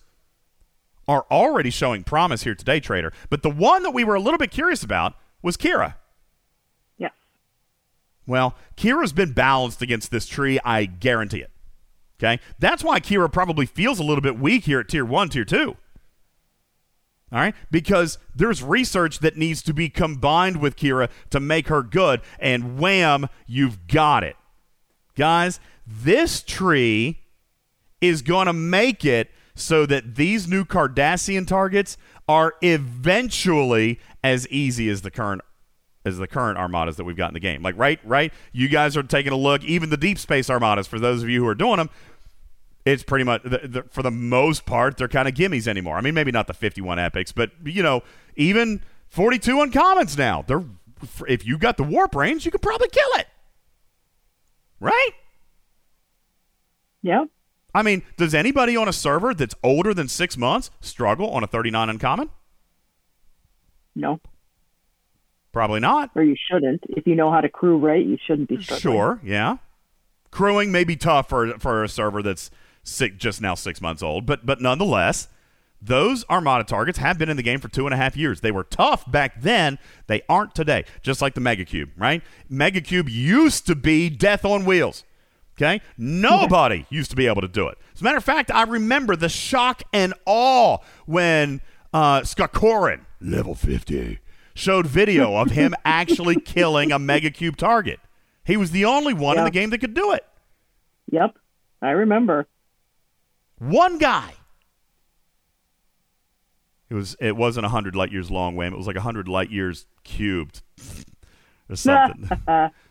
are 1.07 1.25
already 1.31 1.69
showing 1.71 2.03
promise 2.03 2.43
here 2.43 2.53
today, 2.53 2.79
Trader. 2.79 3.11
But 3.29 3.41
the 3.41 3.49
one 3.49 3.81
that 3.83 3.91
we 3.91 4.03
were 4.03 4.15
a 4.15 4.19
little 4.19 4.37
bit 4.37 4.51
curious 4.51 4.83
about 4.83 5.15
was 5.41 5.57
Kira. 5.57 5.95
Well, 8.29 8.53
Kira's 8.77 9.11
been 9.11 9.33
balanced 9.33 9.81
against 9.81 10.11
this 10.11 10.27
tree, 10.27 10.59
I 10.63 10.85
guarantee 10.85 11.39
it. 11.39 11.49
Okay? 12.19 12.39
That's 12.59 12.83
why 12.83 12.99
Kira 12.99 13.31
probably 13.31 13.65
feels 13.65 13.97
a 13.97 14.03
little 14.03 14.21
bit 14.21 14.37
weak 14.37 14.65
here 14.65 14.81
at 14.81 14.87
tier 14.87 15.03
one, 15.03 15.29
tier 15.29 15.43
two. 15.43 15.75
All 17.31 17.39
right? 17.39 17.55
Because 17.71 18.19
there's 18.35 18.61
research 18.61 19.19
that 19.19 19.35
needs 19.35 19.63
to 19.63 19.73
be 19.73 19.89
combined 19.89 20.57
with 20.57 20.75
Kira 20.75 21.09
to 21.31 21.39
make 21.39 21.69
her 21.69 21.81
good, 21.81 22.21
and 22.37 22.77
wham, 22.77 23.29
you've 23.47 23.87
got 23.87 24.23
it. 24.23 24.35
Guys, 25.15 25.59
this 25.87 26.43
tree 26.43 27.21
is 27.99 28.21
going 28.21 28.45
to 28.45 28.53
make 28.53 29.03
it 29.03 29.31
so 29.55 29.87
that 29.87 30.15
these 30.15 30.47
new 30.47 30.65
Cardassian 30.65 31.47
targets 31.47 31.97
are 32.27 32.53
eventually 32.61 33.99
as 34.23 34.47
easy 34.49 34.87
as 34.87 35.01
the 35.01 35.09
current 35.09 35.41
as 36.05 36.17
the 36.17 36.27
current 36.27 36.57
armadas 36.57 36.97
that 36.97 37.03
we've 37.03 37.17
got 37.17 37.29
in 37.29 37.33
the 37.33 37.39
game. 37.39 37.61
Like 37.61 37.77
right, 37.77 37.99
right, 38.03 38.33
you 38.51 38.67
guys 38.67 38.95
are 38.95 39.03
taking 39.03 39.31
a 39.31 39.37
look. 39.37 39.63
Even 39.63 39.89
the 39.89 39.97
deep 39.97 40.17
space 40.17 40.49
armadas, 40.49 40.87
for 40.87 40.99
those 40.99 41.23
of 41.23 41.29
you 41.29 41.41
who 41.43 41.47
are 41.47 41.55
doing 41.55 41.77
them, 41.77 41.89
it's 42.85 43.03
pretty 43.03 43.25
much 43.25 43.43
the, 43.43 43.59
the, 43.63 43.83
for 43.89 44.01
the 44.01 44.11
most 44.11 44.65
part 44.65 44.97
they're 44.97 45.07
kind 45.07 45.27
of 45.27 45.33
gimmies 45.33 45.67
anymore. 45.67 45.97
I 45.97 46.01
mean, 46.01 46.13
maybe 46.13 46.31
not 46.31 46.47
the 46.47 46.53
51 46.53 46.99
epics, 46.99 47.31
but 47.31 47.51
you 47.63 47.83
know, 47.83 48.03
even 48.35 48.81
42 49.09 49.55
uncommons 49.55 50.17
now. 50.17 50.43
They're 50.47 50.63
if 51.27 51.45
you 51.45 51.57
got 51.57 51.77
the 51.77 51.83
warp 51.83 52.15
range, 52.15 52.45
you 52.45 52.51
could 52.51 52.61
probably 52.61 52.89
kill 52.89 53.09
it. 53.15 53.27
Right? 54.79 55.11
Yeah. 57.01 57.25
I 57.73 57.83
mean, 57.83 58.03
does 58.17 58.33
anybody 58.33 58.75
on 58.75 58.87
a 58.87 58.93
server 58.93 59.33
that's 59.33 59.55
older 59.63 59.93
than 59.93 60.07
six 60.07 60.37
months 60.37 60.71
struggle 60.81 61.29
on 61.29 61.43
a 61.43 61.47
39 61.47 61.89
uncommon? 61.89 62.29
No. 63.95 64.19
Probably 65.59 65.81
not. 65.81 66.11
Or 66.15 66.23
you 66.23 66.37
shouldn't. 66.49 66.85
If 66.87 67.05
you 67.05 67.15
know 67.15 67.33
how 67.33 67.41
to 67.41 67.49
crew 67.49 67.77
right, 67.77 68.05
you 68.05 68.17
shouldn't 68.25 68.47
be 68.47 68.63
struggling. 68.63 68.79
Sure, 68.79 69.19
yeah. 69.25 69.57
Crewing 70.31 70.71
may 70.71 70.85
be 70.85 70.95
tough 70.95 71.27
for 71.27 71.59
for 71.59 71.83
a 71.83 71.89
server 71.89 72.23
that's 72.23 72.49
six, 72.81 73.17
just 73.17 73.41
now 73.41 73.55
six 73.55 73.81
months 73.81 74.01
old, 74.01 74.25
but 74.25 74.45
but 74.45 74.61
nonetheless, 74.61 75.27
those 75.81 76.23
Armada 76.29 76.63
targets 76.63 76.99
have 76.99 77.17
been 77.17 77.27
in 77.27 77.35
the 77.35 77.43
game 77.43 77.59
for 77.59 77.67
two 77.67 77.85
and 77.85 77.93
a 77.93 77.97
half 77.97 78.15
years. 78.15 78.39
They 78.39 78.51
were 78.51 78.63
tough 78.63 79.11
back 79.11 79.41
then. 79.41 79.79
They 80.07 80.21
aren't 80.29 80.55
today. 80.55 80.85
Just 81.01 81.21
like 81.21 81.33
the 81.33 81.41
Mega 81.41 81.65
Cube, 81.65 81.89
right? 81.97 82.23
Mega 82.47 82.79
Cube 82.79 83.09
used 83.09 83.67
to 83.67 83.75
be 83.75 84.09
death 84.09 84.45
on 84.45 84.63
wheels. 84.63 85.03
Okay? 85.57 85.81
Nobody 85.97 86.85
used 86.89 87.09
to 87.09 87.17
be 87.17 87.27
able 87.27 87.41
to 87.41 87.49
do 87.49 87.67
it. 87.67 87.77
As 87.93 87.99
a 87.99 88.05
matter 88.05 88.15
of 88.17 88.23
fact, 88.23 88.49
I 88.49 88.63
remember 88.63 89.17
the 89.17 89.27
shock 89.27 89.83
and 89.91 90.13
awe 90.25 90.77
when 91.05 91.59
uh, 91.93 92.21
Skakorin, 92.21 93.01
level 93.19 93.55
50, 93.55 94.19
showed 94.53 94.87
video 94.87 95.35
of 95.35 95.51
him 95.51 95.73
actually 95.85 96.39
killing 96.39 96.91
a 96.91 96.99
Mega 96.99 97.29
Cube 97.29 97.57
target. 97.57 97.99
He 98.43 98.57
was 98.57 98.71
the 98.71 98.85
only 98.85 99.13
one 99.13 99.37
in 99.37 99.43
the 99.43 99.51
game 99.51 99.69
that 99.69 99.77
could 99.77 99.93
do 99.93 100.11
it. 100.11 100.25
Yep. 101.11 101.37
I 101.81 101.91
remember. 101.91 102.47
One 103.59 103.97
guy. 103.97 104.33
It 106.89 106.95
was. 106.95 107.15
It 107.19 107.35
wasn't 107.35 107.67
hundred 107.67 107.95
light 107.95 108.11
years 108.11 108.31
long, 108.31 108.55
Wham. 108.55 108.73
It 108.73 108.77
was 108.77 108.87
like 108.87 108.97
hundred 108.97 109.27
light 109.27 109.51
years 109.51 109.85
cubed, 110.03 110.63
or 111.69 111.75
something, 111.75 112.29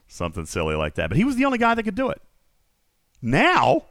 something 0.06 0.46
silly 0.46 0.76
like 0.76 0.94
that. 0.94 1.08
But 1.08 1.16
he 1.16 1.24
was 1.24 1.36
the 1.36 1.44
only 1.44 1.58
guy 1.58 1.74
that 1.74 1.82
could 1.82 1.96
do 1.96 2.08
it. 2.08 2.22
Now, 3.20 3.86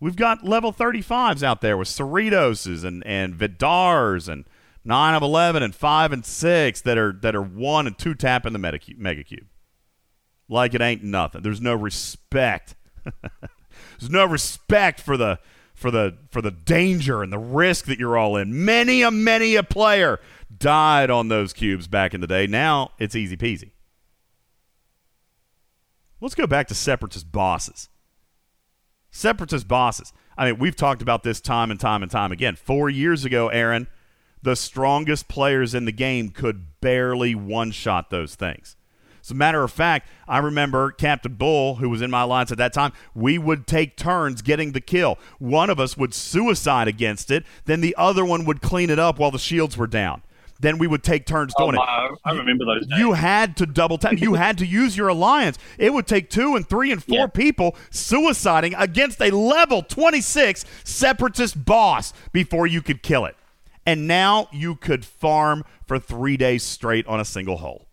we've 0.00 0.16
got 0.16 0.44
level 0.44 0.72
thirty 0.72 1.00
fives 1.00 1.44
out 1.44 1.60
there 1.60 1.76
with 1.76 1.86
Cerritoses 1.86 2.82
and 2.82 3.06
and 3.06 3.36
Vidars 3.36 4.28
and 4.28 4.44
nine 4.88 5.14
of 5.14 5.22
eleven 5.22 5.62
and 5.62 5.74
five 5.74 6.12
and 6.12 6.24
six 6.24 6.80
that 6.80 6.98
are 6.98 7.12
that 7.20 7.36
are 7.36 7.42
one 7.42 7.86
and 7.86 7.96
two 7.96 8.14
tapping 8.14 8.52
the 8.52 8.58
mega 8.58 8.78
cube, 8.78 8.98
mega 8.98 9.22
cube. 9.22 9.46
Like 10.48 10.74
it 10.74 10.80
ain't 10.80 11.04
nothing. 11.04 11.42
There's 11.42 11.60
no 11.60 11.74
respect. 11.74 12.74
There's 14.00 14.10
no 14.10 14.24
respect 14.24 15.00
for 15.00 15.16
the 15.16 15.38
for 15.74 15.90
the 15.90 16.16
for 16.30 16.42
the 16.42 16.50
danger 16.50 17.22
and 17.22 17.32
the 17.32 17.38
risk 17.38 17.84
that 17.84 17.98
you're 17.98 18.16
all 18.16 18.36
in. 18.36 18.64
Many 18.64 19.02
a 19.02 19.10
many 19.10 19.54
a 19.54 19.62
player 19.62 20.18
died 20.56 21.10
on 21.10 21.28
those 21.28 21.52
cubes 21.52 21.86
back 21.86 22.14
in 22.14 22.20
the 22.20 22.26
day. 22.26 22.46
Now 22.46 22.92
it's 22.98 23.14
easy 23.14 23.36
peasy. 23.36 23.72
Let's 26.20 26.34
go 26.34 26.46
back 26.46 26.66
to 26.68 26.74
separatist 26.74 27.30
bosses. 27.30 27.90
Separatist 29.10 29.68
bosses. 29.68 30.12
I 30.36 30.46
mean, 30.46 30.58
we've 30.58 30.74
talked 30.74 31.02
about 31.02 31.22
this 31.22 31.40
time 31.40 31.70
and 31.70 31.78
time 31.78 32.02
and 32.02 32.10
time 32.10 32.32
again. 32.32 32.56
Four 32.56 32.90
years 32.90 33.24
ago, 33.24 33.48
Aaron, 33.48 33.86
the 34.42 34.56
strongest 34.56 35.28
players 35.28 35.74
in 35.74 35.84
the 35.84 35.92
game 35.92 36.30
could 36.30 36.80
barely 36.80 37.34
one 37.34 37.70
shot 37.70 38.10
those 38.10 38.34
things. 38.34 38.76
As 39.22 39.32
a 39.32 39.34
matter 39.34 39.62
of 39.62 39.70
fact, 39.70 40.08
I 40.26 40.38
remember 40.38 40.90
Captain 40.90 41.34
Bull, 41.34 41.76
who 41.76 41.90
was 41.90 42.00
in 42.00 42.10
my 42.10 42.22
alliance 42.22 42.50
at 42.50 42.58
that 42.58 42.72
time, 42.72 42.92
we 43.14 43.36
would 43.36 43.66
take 43.66 43.96
turns 43.96 44.40
getting 44.40 44.72
the 44.72 44.80
kill. 44.80 45.18
One 45.38 45.68
of 45.68 45.78
us 45.78 45.96
would 45.98 46.14
suicide 46.14 46.88
against 46.88 47.30
it, 47.30 47.44
then 47.66 47.80
the 47.82 47.94
other 47.98 48.24
one 48.24 48.44
would 48.46 48.62
clean 48.62 48.88
it 48.88 48.98
up 48.98 49.18
while 49.18 49.30
the 49.30 49.38
shields 49.38 49.76
were 49.76 49.86
down. 49.86 50.22
Then 50.60 50.78
we 50.78 50.86
would 50.88 51.04
take 51.04 51.24
turns 51.26 51.52
Oh, 51.58 51.70
doing 51.70 51.76
it. 51.80 52.18
I 52.24 52.32
remember 52.32 52.64
those 52.64 52.86
days. 52.86 52.98
You 52.98 53.12
had 53.12 53.56
to 53.58 53.66
double 53.66 53.96
tap. 53.98 54.14
You 54.18 54.34
had 54.34 54.58
to 54.58 54.66
use 54.66 54.96
your 54.96 55.06
alliance. 55.08 55.56
It 55.78 55.92
would 55.92 56.06
take 56.08 56.30
two 56.30 56.56
and 56.56 56.68
three 56.68 56.90
and 56.90 57.02
four 57.04 57.16
Yeah. 57.18 57.26
people 57.28 57.76
suiciding 57.92 58.74
against 58.76 59.20
a 59.20 59.30
level 59.30 59.82
26 59.82 60.64
separatist 60.82 61.64
boss 61.64 62.12
before 62.32 62.66
you 62.66 62.82
could 62.82 63.02
kill 63.04 63.24
it. 63.24 63.36
And 63.88 64.06
now 64.06 64.48
you 64.52 64.74
could 64.74 65.04
farm 65.04 65.64
for 65.86 65.98
three 65.98 66.36
days 66.36 66.62
straight 66.62 67.06
on 67.06 67.20
a 67.20 67.24
single 67.24 67.56
hole. 67.56 67.88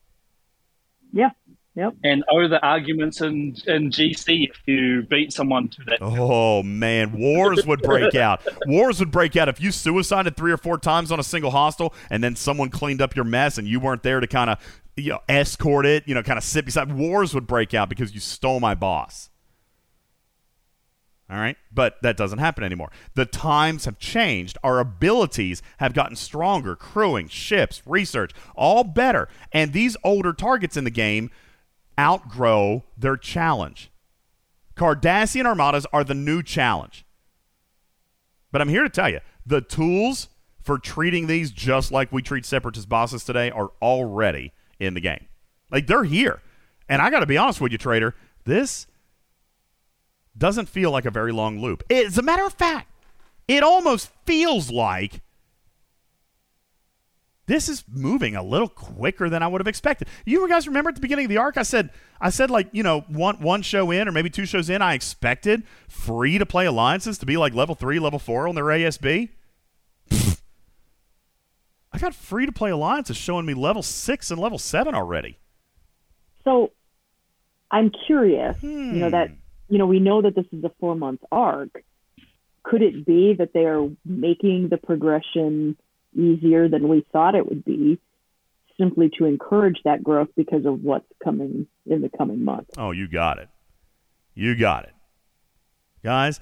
Yeah. 1.13 1.29
Yep. 1.77 1.93
and 2.05 2.23
owe 2.31 2.47
the 2.47 2.65
arguments 2.65 3.19
in, 3.19 3.53
in 3.67 3.91
GC 3.91 4.49
if 4.49 4.61
you 4.65 5.01
beat 5.09 5.33
someone 5.33 5.67
to 5.67 5.83
that. 5.87 5.97
Oh 5.99 6.63
man, 6.63 7.11
wars 7.11 7.65
would 7.65 7.81
break 7.81 8.15
out. 8.15 8.47
Wars 8.65 8.99
would 8.99 9.11
break 9.11 9.35
out 9.35 9.49
if 9.49 9.59
you 9.59 9.71
suicided 9.73 10.37
three 10.37 10.53
or 10.53 10.57
four 10.57 10.77
times 10.77 11.11
on 11.11 11.19
a 11.19 11.23
single 11.23 11.51
hostile, 11.51 11.93
and 12.09 12.23
then 12.23 12.37
someone 12.37 12.69
cleaned 12.69 13.01
up 13.01 13.13
your 13.13 13.25
mess, 13.25 13.57
and 13.57 13.67
you 13.67 13.81
weren't 13.81 14.03
there 14.03 14.21
to 14.21 14.27
kind 14.27 14.51
of 14.51 14.81
you 14.95 15.11
know, 15.11 15.19
escort 15.27 15.85
it. 15.85 16.07
You 16.07 16.15
know, 16.15 16.23
kind 16.23 16.37
of 16.37 16.45
sit 16.45 16.63
beside. 16.63 16.93
Wars 16.93 17.33
would 17.33 17.45
break 17.45 17.73
out 17.73 17.89
because 17.89 18.13
you 18.13 18.21
stole 18.21 18.61
my 18.61 18.73
boss. 18.73 19.29
All 21.27 21.37
right, 21.37 21.57
but 21.73 21.99
that 22.03 22.17
doesn't 22.17 22.37
happen 22.37 22.63
anymore. 22.63 22.91
The 23.15 23.25
times 23.25 23.85
have 23.85 23.97
changed. 23.97 24.59
Our 24.63 24.79
abilities 24.79 25.63
have 25.77 25.93
gotten 25.93 26.15
stronger. 26.15 26.75
Crewing, 26.75 27.29
ships, 27.29 27.81
research, 27.85 28.31
all 28.55 28.83
better. 28.83 29.27
And 29.51 29.73
these 29.73 29.97
older 30.03 30.33
targets 30.33 30.77
in 30.77 30.83
the 30.83 30.91
game 30.91 31.31
outgrow 31.99 32.83
their 32.95 33.17
challenge. 33.17 33.89
Cardassian 34.75 35.45
armadas 35.45 35.87
are 35.91 36.03
the 36.03 36.13
new 36.13 36.43
challenge. 36.43 37.05
But 38.51 38.61
I'm 38.61 38.69
here 38.69 38.83
to 38.83 38.89
tell 38.89 39.09
you 39.09 39.21
the 39.45 39.61
tools 39.61 40.29
for 40.61 40.77
treating 40.77 41.27
these 41.27 41.51
just 41.51 41.91
like 41.91 42.11
we 42.11 42.21
treat 42.21 42.45
separatist 42.45 42.87
bosses 42.87 43.23
today 43.23 43.49
are 43.49 43.71
already 43.81 44.51
in 44.79 44.93
the 44.93 45.01
game. 45.01 45.25
Like 45.71 45.87
they're 45.87 46.03
here. 46.03 46.41
And 46.87 47.01
I 47.01 47.09
got 47.09 47.21
to 47.21 47.25
be 47.25 47.37
honest 47.37 47.61
with 47.61 47.71
you, 47.71 47.77
trader, 47.77 48.13
this 48.43 48.85
doesn't 50.37 50.67
feel 50.69 50.91
like 50.91 51.05
a 51.05 51.11
very 51.11 51.31
long 51.31 51.59
loop. 51.59 51.83
As 51.89 52.17
a 52.17 52.21
matter 52.21 52.45
of 52.45 52.53
fact, 52.53 52.91
it 53.47 53.63
almost 53.63 54.09
feels 54.25 54.71
like 54.71 55.21
this 57.47 57.69
is 57.69 57.83
moving 57.87 58.35
a 58.35 58.41
little 58.43 58.67
quicker 58.67 59.29
than 59.29 59.43
I 59.43 59.47
would 59.47 59.61
have 59.61 59.67
expected. 59.67 60.07
You 60.25 60.47
guys 60.49 60.67
remember 60.67 60.89
at 60.89 60.95
the 60.95 61.01
beginning 61.01 61.25
of 61.25 61.29
the 61.29 61.37
arc, 61.37 61.57
I 61.57 61.63
said, 61.63 61.91
I 62.19 62.29
said 62.31 62.49
like 62.49 62.69
you 62.71 62.83
know 62.83 63.01
one 63.01 63.39
one 63.39 63.61
show 63.61 63.91
in 63.91 64.07
or 64.07 64.11
maybe 64.11 64.29
two 64.29 64.45
shows 64.45 64.69
in, 64.69 64.81
I 64.81 64.93
expected 64.93 65.63
free 65.87 66.37
to 66.37 66.45
play 66.45 66.65
alliances 66.65 67.17
to 67.19 67.25
be 67.25 67.37
like 67.37 67.53
level 67.53 67.75
three, 67.75 67.99
level 67.99 68.19
four 68.19 68.47
on 68.47 68.55
their 68.55 68.65
ASB. 68.65 69.29
Pfft. 70.09 70.41
I 71.93 71.97
got 71.97 72.13
free 72.13 72.45
to 72.45 72.51
play 72.51 72.71
alliances 72.71 73.15
showing 73.15 73.45
me 73.45 73.53
level 73.53 73.81
six 73.81 74.29
and 74.29 74.39
level 74.39 74.57
seven 74.57 74.93
already. 74.93 75.37
So 76.43 76.71
I'm 77.71 77.89
curious, 78.05 78.61
you 78.61 78.69
know, 78.69 79.09
that, 79.09 79.29
Hmm. 79.29 79.35
You 79.69 79.77
know, 79.77 79.85
we 79.85 79.99
know 79.99 80.21
that 80.21 80.35
this 80.35 80.45
is 80.51 80.63
a 80.63 80.71
four 80.79 80.95
month 80.95 81.21
arc. 81.31 81.83
Could 82.63 82.81
it 82.81 83.05
be 83.05 83.35
that 83.37 83.53
they 83.53 83.65
are 83.65 83.87
making 84.05 84.69
the 84.69 84.77
progression 84.77 85.77
easier 86.15 86.67
than 86.67 86.87
we 86.87 87.05
thought 87.11 87.35
it 87.35 87.47
would 87.47 87.65
be, 87.65 87.99
simply 88.77 89.09
to 89.17 89.25
encourage 89.25 89.79
that 89.83 90.03
growth 90.03 90.29
because 90.35 90.65
of 90.65 90.83
what's 90.83 91.05
coming 91.23 91.67
in 91.85 92.01
the 92.01 92.09
coming 92.09 92.43
months. 92.43 92.71
Oh, 92.77 92.91
you 92.91 93.07
got 93.07 93.39
it. 93.39 93.49
You 94.33 94.55
got 94.55 94.83
it. 94.83 94.93
Guys, 96.03 96.39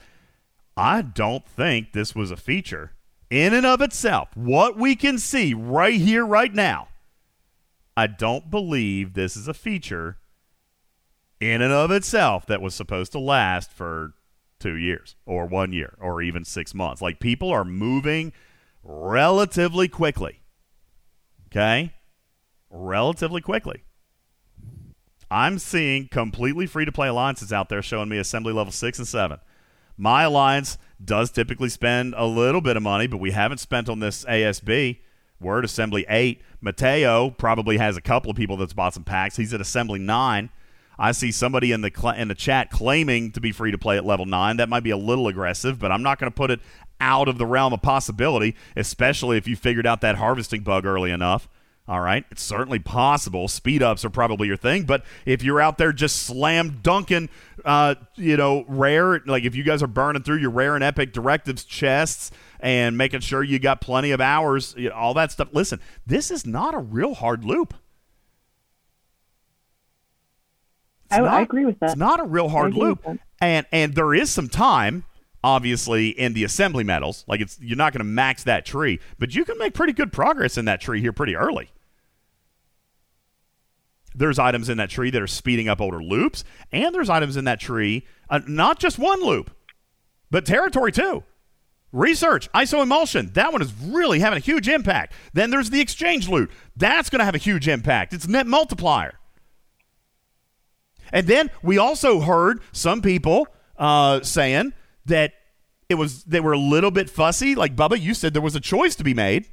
I 0.76 1.02
don't 1.02 1.48
think 1.48 1.94
this 1.94 2.16
was 2.16 2.32
a 2.32 2.38
feature 2.38 2.94
in 3.30 3.54
and 3.54 3.66
of 3.66 3.82
itself. 3.82 4.30
What 4.36 4.78
we 4.78 4.96
can 4.96 5.20
see 5.20 5.54
right 5.54 6.00
here, 6.00 6.26
right 6.26 6.54
now, 6.54 6.88
I 7.96 8.08
don't 8.08 8.50
believe 8.50 9.14
this 9.14 9.38
is 9.38 9.48
a 9.48 9.54
feature 9.54 10.18
in 11.40 11.62
and 11.62 11.74
of 11.74 11.92
itself 11.92 12.46
that 12.48 12.62
was 12.62 12.74
supposed 12.76 13.12
to 13.14 13.20
last 13.20 13.72
for 13.72 14.14
two 14.60 14.76
years 14.76 15.16
or 15.26 15.46
one 15.46 15.74
year 15.74 15.96
or 16.00 16.22
even 16.22 16.46
six 16.46 16.74
months. 16.74 17.02
Like 17.02 17.20
people 17.20 17.52
are 17.52 17.66
moving 17.66 18.32
relatively 18.84 19.88
quickly. 19.88 20.42
Okay? 21.48 21.94
Relatively 22.70 23.42
quickly. 23.42 23.84
I'm 25.30 25.60
seeing 25.60 26.08
completely 26.08 26.68
free 26.68 26.86
to 26.86 26.92
play 26.92 27.08
alliances 27.08 27.52
out 27.52 27.68
there 27.68 27.82
showing 27.82 28.10
me 28.10 28.20
assembly 28.20 28.54
level 28.54 28.72
six 28.72 29.00
and 29.00 29.08
seven. 29.08 29.40
My 29.98 30.24
alliance 30.24 30.78
does 31.04 31.32
typically 31.32 31.70
spend 31.70 32.14
a 32.18 32.26
little 32.26 32.62
bit 32.62 32.78
of 32.78 32.84
money, 32.84 33.08
but 33.08 33.18
we 33.18 33.32
haven't 33.32 33.60
spent 33.60 33.90
on 33.90 34.00
this 34.00 34.24
ASB. 34.26 35.00
Word 35.40 35.66
assembly 35.66 36.06
eight. 36.08 36.42
Mateo 36.62 37.32
probably 37.32 37.78
has 37.78 37.98
a 37.98 38.02
couple 38.02 38.32
of 38.32 38.38
people 38.38 38.58
that's 38.58 38.74
bought 38.74 38.94
some 38.94 39.04
packs. 39.04 39.36
He's 39.36 39.54
at 39.54 39.62
assembly 39.62 40.00
nine. 40.00 40.50
I 40.98 41.12
see 41.12 41.32
somebody 41.32 41.72
in 41.72 41.82
the 41.82 41.92
cl- 41.96 42.16
in 42.16 42.28
the 42.28 42.36
chat 42.36 42.70
claiming 42.70 43.32
to 43.32 43.42
be 43.42 43.52
free 43.52 43.72
to 43.72 43.78
play 43.78 43.98
at 43.98 44.06
level 44.06 44.26
nine. 44.26 44.58
That 44.58 44.70
might 44.70 44.84
be 44.84 44.92
a 44.92 44.98
little 44.98 45.28
aggressive, 45.28 45.80
but 45.80 45.92
I'm 45.92 46.04
not 46.04 46.20
going 46.20 46.32
to 46.32 46.36
put 46.36 46.52
it 46.52 46.60
out 47.02 47.28
of 47.28 47.38
the 47.38 47.46
realm 47.46 47.74
of 47.74 47.82
possibility, 47.82 48.56
especially 48.76 49.38
if 49.38 49.48
you 49.48 49.56
figured 49.56 49.88
out 49.88 50.02
that 50.02 50.16
harvesting 50.16 50.62
bug 50.62 50.86
early 50.86 51.12
enough. 51.12 51.50
All 51.86 52.00
right, 52.00 52.24
it's 52.32 52.42
certainly 52.42 52.80
possible. 52.80 53.50
Speed 53.50 53.84
ups 53.84 54.06
are 54.06 54.10
probably 54.10 54.48
your 54.48 54.56
thing, 54.56 54.84
but 54.84 55.04
if 55.26 55.44
you're 55.44 55.60
out 55.60 55.78
there 55.78 55.92
just 55.92 56.24
slam 56.24 56.80
dunking, 56.82 57.28
uh, 57.66 57.96
you 58.16 58.38
know, 58.38 58.64
rare, 58.70 59.20
like 59.26 59.44
if 59.44 59.54
you 59.54 59.64
guys 59.64 59.84
are 59.84 59.88
burning 59.88 60.24
through 60.24 60.38
your 60.38 60.52
rare 60.52 60.76
and 60.76 60.84
epic 60.84 61.12
directives 61.12 61.66
chests 61.66 62.32
and 62.62 62.98
making 62.98 63.20
sure 63.20 63.44
you 63.44 63.60
got 63.60 63.82
plenty 63.82 64.12
of 64.12 64.22
hours, 64.22 64.74
you 64.78 64.88
know, 64.88 64.96
all 64.96 65.14
that 65.16 65.34
stuff. 65.34 65.50
Listen, 65.52 65.82
this 66.08 66.32
is 66.32 66.46
not 66.46 66.74
a 66.74 66.80
real 66.80 67.16
hard 67.16 67.44
loop. 67.44 67.74
I, 71.14 71.40
I 71.40 71.42
agree 71.42 71.66
with 71.66 71.80
that. 71.80 71.92
It's 71.92 71.98
not 71.98 72.20
a 72.20 72.24
real 72.24 72.50
hard 72.50 72.74
loop, 72.74 73.06
and 73.42 73.66
and 73.72 73.96
there 73.96 74.14
is 74.14 74.30
some 74.30 74.50
time, 74.50 75.04
obviously, 75.44 76.10
in 76.10 76.34
the 76.34 76.44
assembly 76.44 76.84
metals. 76.84 77.24
Like 77.28 77.42
it's 77.42 77.60
you're 77.62 77.78
not 77.78 77.94
going 77.94 78.00
to 78.00 78.06
max 78.06 78.44
that 78.44 78.66
tree, 78.66 79.00
but 79.20 79.36
you 79.36 79.46
can 79.46 79.58
make 79.58 79.74
pretty 79.74 79.94
good 79.94 80.12
progress 80.12 80.58
in 80.58 80.66
that 80.66 80.82
tree 80.82 81.02
here 81.02 81.14
pretty 81.14 81.36
early. 81.36 81.70
There's 84.16 84.38
items 84.38 84.70
in 84.70 84.78
that 84.78 84.90
tree 84.90 85.10
that 85.10 85.22
are 85.22 85.28
speeding 85.28 85.68
up 85.68 85.82
older 85.82 86.02
loops, 86.02 86.44
and 86.72 86.94
there's 86.94 87.10
items 87.10 87.36
in 87.36 87.46
that 87.46 87.60
tree, 87.60 88.06
uh, 88.30 88.42
not 88.48 88.80
just 88.80 89.00
one 89.00 89.24
loop, 89.24 89.50
but 90.30 90.46
territory 90.46 90.92
too. 90.92 91.24
Research, 91.92 92.52
ISO 92.54 92.82
emulsion, 92.82 93.32
that 93.34 93.52
one 93.52 93.62
is 93.62 93.72
really 93.84 94.20
having 94.20 94.38
a 94.38 94.40
huge 94.40 94.68
impact. 94.68 95.14
Then 95.34 95.52
there's 95.52 95.70
the 95.70 95.80
exchange 95.80 96.28
loot. 96.28 96.50
That's 96.76 97.10
going 97.10 97.20
to 97.20 97.26
have 97.26 97.36
a 97.36 97.40
huge 97.40 97.68
impact. 97.68 98.14
It's 98.14 98.28
net 98.28 98.48
multiplier. 98.48 99.20
And 101.14 101.28
then 101.28 101.52
we 101.62 101.78
also 101.78 102.20
heard 102.20 102.60
some 102.74 103.02
people 103.02 103.48
uh, 103.78 104.22
saying 104.24 104.74
that 105.06 105.34
it 105.88 105.96
was 105.96 106.24
they 106.24 106.40
were 106.40 106.54
a 106.54 106.60
little 106.60 106.92
bit 106.92 107.10
fussy. 107.10 107.56
Like 107.56 107.76
Bubba, 107.76 108.02
you 108.02 108.14
said 108.16 108.34
there 108.34 108.42
was 108.42 108.56
a 108.56 108.60
choice 108.60 108.96
to 108.96 109.04
be 109.04 109.14
made 109.14 109.48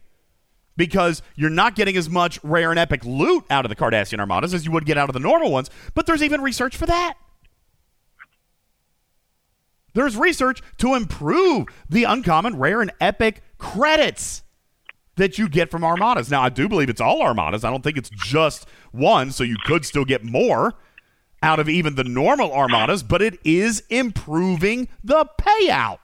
because 0.77 1.21
you're 1.37 1.51
not 1.51 1.77
getting 1.77 1.97
as 1.99 2.09
much 2.09 2.43
rare 2.43 2.71
and 2.71 2.79
epic 2.79 3.05
loot 3.05 3.45
out 3.51 3.67
of 3.67 3.69
the 3.69 3.77
Cardassian 3.77 4.19
armadas 4.19 4.55
as 4.55 4.65
you 4.65 4.73
would 4.73 4.87
get 4.87 4.97
out 4.97 5.11
of 5.11 5.13
the 5.13 5.21
normal 5.21 5.53
ones. 5.53 5.69
But 5.95 6.07
there's 6.07 6.23
even 6.23 6.41
research 6.41 6.77
for 6.77 6.87
that. 6.87 7.15
There's 9.93 10.17
research 10.17 10.63
to 10.79 10.95
improve 10.95 11.67
the 11.91 12.05
uncommon, 12.05 12.59
rare, 12.59 12.81
and 12.81 12.93
epic 13.01 13.43
credits 13.59 14.45
that 15.17 15.37
you 15.37 15.49
get 15.49 15.71
from 15.71 15.85
armadas. 15.85 16.31
Now, 16.31 16.43
I 16.43 16.49
do 16.49 16.69
believe 16.69 16.89
it's 16.89 17.01
all 17.01 17.21
armadas. 17.21 17.65
I 17.65 17.71
don't 17.71 17.83
think 17.83 17.99
it's 17.99 18.09
just 18.09 18.67
one, 18.93 19.33
so 19.33 19.45
you 19.45 19.57
could 19.65 19.85
still 19.85 20.05
get 20.05 20.25
more 20.25 20.75
out 21.43 21.59
of 21.59 21.69
even 21.69 21.95
the 21.95 22.05
normal 22.05 22.53
armadas, 22.53 23.03
but 23.03 23.23
it 23.23 23.39
is 23.45 23.83
improving 23.89 24.89
the 25.03 25.27
payout. 25.39 25.99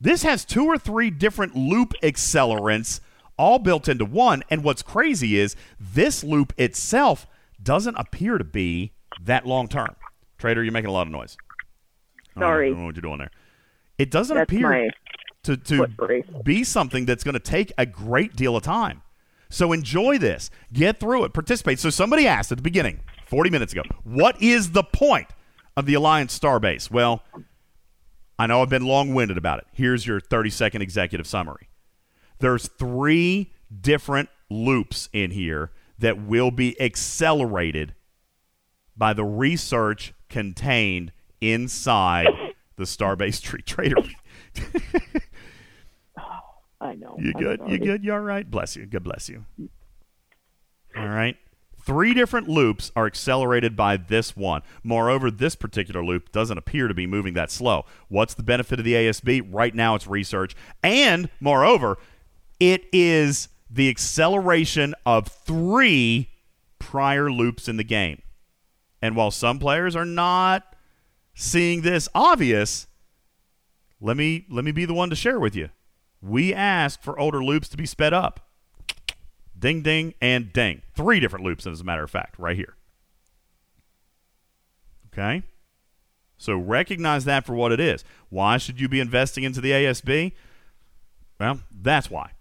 This 0.00 0.22
has 0.22 0.44
two 0.44 0.64
or 0.64 0.78
three 0.78 1.10
different 1.10 1.54
loop 1.54 1.92
accelerants 2.02 3.00
all 3.36 3.58
built 3.58 3.88
into 3.88 4.04
one. 4.04 4.42
And 4.48 4.64
what's 4.64 4.82
crazy 4.82 5.38
is 5.38 5.56
this 5.78 6.24
loop 6.24 6.52
itself 6.56 7.26
doesn't 7.62 7.96
appear 7.96 8.38
to 8.38 8.44
be 8.44 8.92
that 9.22 9.46
long 9.46 9.68
term. 9.68 9.96
Trader, 10.38 10.62
you're 10.62 10.72
making 10.72 10.88
a 10.88 10.92
lot 10.92 11.06
of 11.06 11.12
noise. 11.12 11.36
I 12.36 12.40
don't 12.40 12.40
know- 12.40 12.46
Sorry. 12.46 12.66
I 12.66 12.70
don't 12.70 12.80
know 12.80 12.86
what 12.86 12.96
you're 12.96 13.02
doing 13.02 13.18
there. 13.18 13.30
It 13.98 14.10
doesn't 14.10 14.34
That's 14.36 14.50
appear 14.50 14.90
to, 15.42 15.56
to 15.56 15.86
be 16.42 16.64
something 16.64 17.04
that's 17.04 17.24
going 17.24 17.34
to 17.34 17.38
take 17.38 17.72
a 17.76 17.84
great 17.84 18.34
deal 18.36 18.56
of 18.56 18.62
time. 18.62 19.02
So 19.50 19.72
enjoy 19.72 20.16
this. 20.16 20.50
Get 20.72 20.98
through 20.98 21.24
it. 21.24 21.34
Participate. 21.34 21.78
So 21.78 21.90
somebody 21.90 22.26
asked 22.26 22.50
at 22.50 22.58
the 22.58 22.62
beginning, 22.62 23.00
40 23.26 23.50
minutes 23.50 23.72
ago, 23.72 23.82
what 24.04 24.40
is 24.40 24.70
the 24.72 24.84
point 24.84 25.28
of 25.76 25.84
the 25.86 25.94
Alliance 25.94 26.38
Starbase? 26.38 26.90
Well, 26.90 27.22
I 28.38 28.46
know 28.46 28.62
I've 28.62 28.70
been 28.70 28.86
long 28.86 29.12
winded 29.12 29.36
about 29.36 29.58
it. 29.58 29.66
Here's 29.72 30.06
your 30.06 30.20
30 30.20 30.48
second 30.50 30.82
executive 30.82 31.26
summary. 31.26 31.68
There's 32.38 32.68
three 32.68 33.52
different 33.80 34.30
loops 34.48 35.10
in 35.12 35.32
here 35.32 35.72
that 35.98 36.18
will 36.22 36.50
be 36.50 36.80
accelerated 36.80 37.94
by 38.96 39.12
the 39.12 39.24
research 39.24 40.14
contained 40.28 41.12
inside 41.40 42.28
the 42.76 42.84
Starbase 42.84 43.42
Tree 43.42 43.62
Trader. 43.62 43.96
I 46.80 46.94
know. 46.94 47.16
You 47.18 47.32
I'm 47.36 47.42
good? 47.42 47.60
You 47.66 47.78
good? 47.78 48.04
You 48.04 48.12
all 48.14 48.20
right? 48.20 48.50
Bless 48.50 48.76
you. 48.76 48.86
God 48.86 49.04
bless 49.04 49.28
you. 49.28 49.44
All 50.96 51.08
right. 51.08 51.36
Three 51.82 52.12
different 52.14 52.48
loops 52.48 52.92
are 52.94 53.06
accelerated 53.06 53.74
by 53.74 53.96
this 53.96 54.36
one. 54.36 54.62
Moreover, 54.82 55.30
this 55.30 55.54
particular 55.54 56.04
loop 56.04 56.30
doesn't 56.30 56.58
appear 56.58 56.88
to 56.88 56.94
be 56.94 57.06
moving 57.06 57.34
that 57.34 57.50
slow. 57.50 57.84
What's 58.08 58.34
the 58.34 58.42
benefit 58.42 58.78
of 58.78 58.84
the 58.84 58.94
ASB? 58.94 59.48
Right 59.50 59.74
now, 59.74 59.94
it's 59.94 60.06
research. 60.06 60.54
And 60.82 61.30
moreover, 61.40 61.98
it 62.58 62.84
is 62.92 63.48
the 63.70 63.88
acceleration 63.88 64.94
of 65.06 65.28
three 65.28 66.28
prior 66.78 67.30
loops 67.30 67.68
in 67.68 67.76
the 67.76 67.84
game. 67.84 68.20
And 69.00 69.16
while 69.16 69.30
some 69.30 69.58
players 69.58 69.96
are 69.96 70.04
not 70.04 70.74
seeing 71.34 71.80
this 71.80 72.08
obvious, 72.14 72.86
let 74.00 74.16
me 74.16 74.46
let 74.50 74.64
me 74.64 74.72
be 74.72 74.84
the 74.84 74.94
one 74.94 75.08
to 75.10 75.16
share 75.16 75.40
with 75.40 75.56
you. 75.56 75.70
We 76.22 76.52
asked 76.52 77.02
for 77.02 77.18
older 77.18 77.42
loops 77.42 77.68
to 77.70 77.76
be 77.76 77.86
sped 77.86 78.12
up. 78.12 78.48
Ding 79.58 79.82
ding 79.82 80.14
and 80.20 80.52
ding. 80.52 80.82
Three 80.94 81.20
different 81.20 81.44
loops 81.44 81.66
as 81.66 81.80
a 81.80 81.84
matter 81.84 82.02
of 82.02 82.10
fact, 82.10 82.38
right 82.38 82.56
here. 82.56 82.76
Okay? 85.12 85.42
So 86.38 86.56
recognize 86.56 87.26
that 87.26 87.44
for 87.44 87.54
what 87.54 87.72
it 87.72 87.80
is. 87.80 88.04
Why 88.30 88.56
should 88.56 88.80
you 88.80 88.88
be 88.88 89.00
investing 89.00 89.44
into 89.44 89.60
the 89.60 89.72
ASB? 89.72 90.32
Well, 91.38 91.60
that's 91.70 92.10
why. 92.10 92.32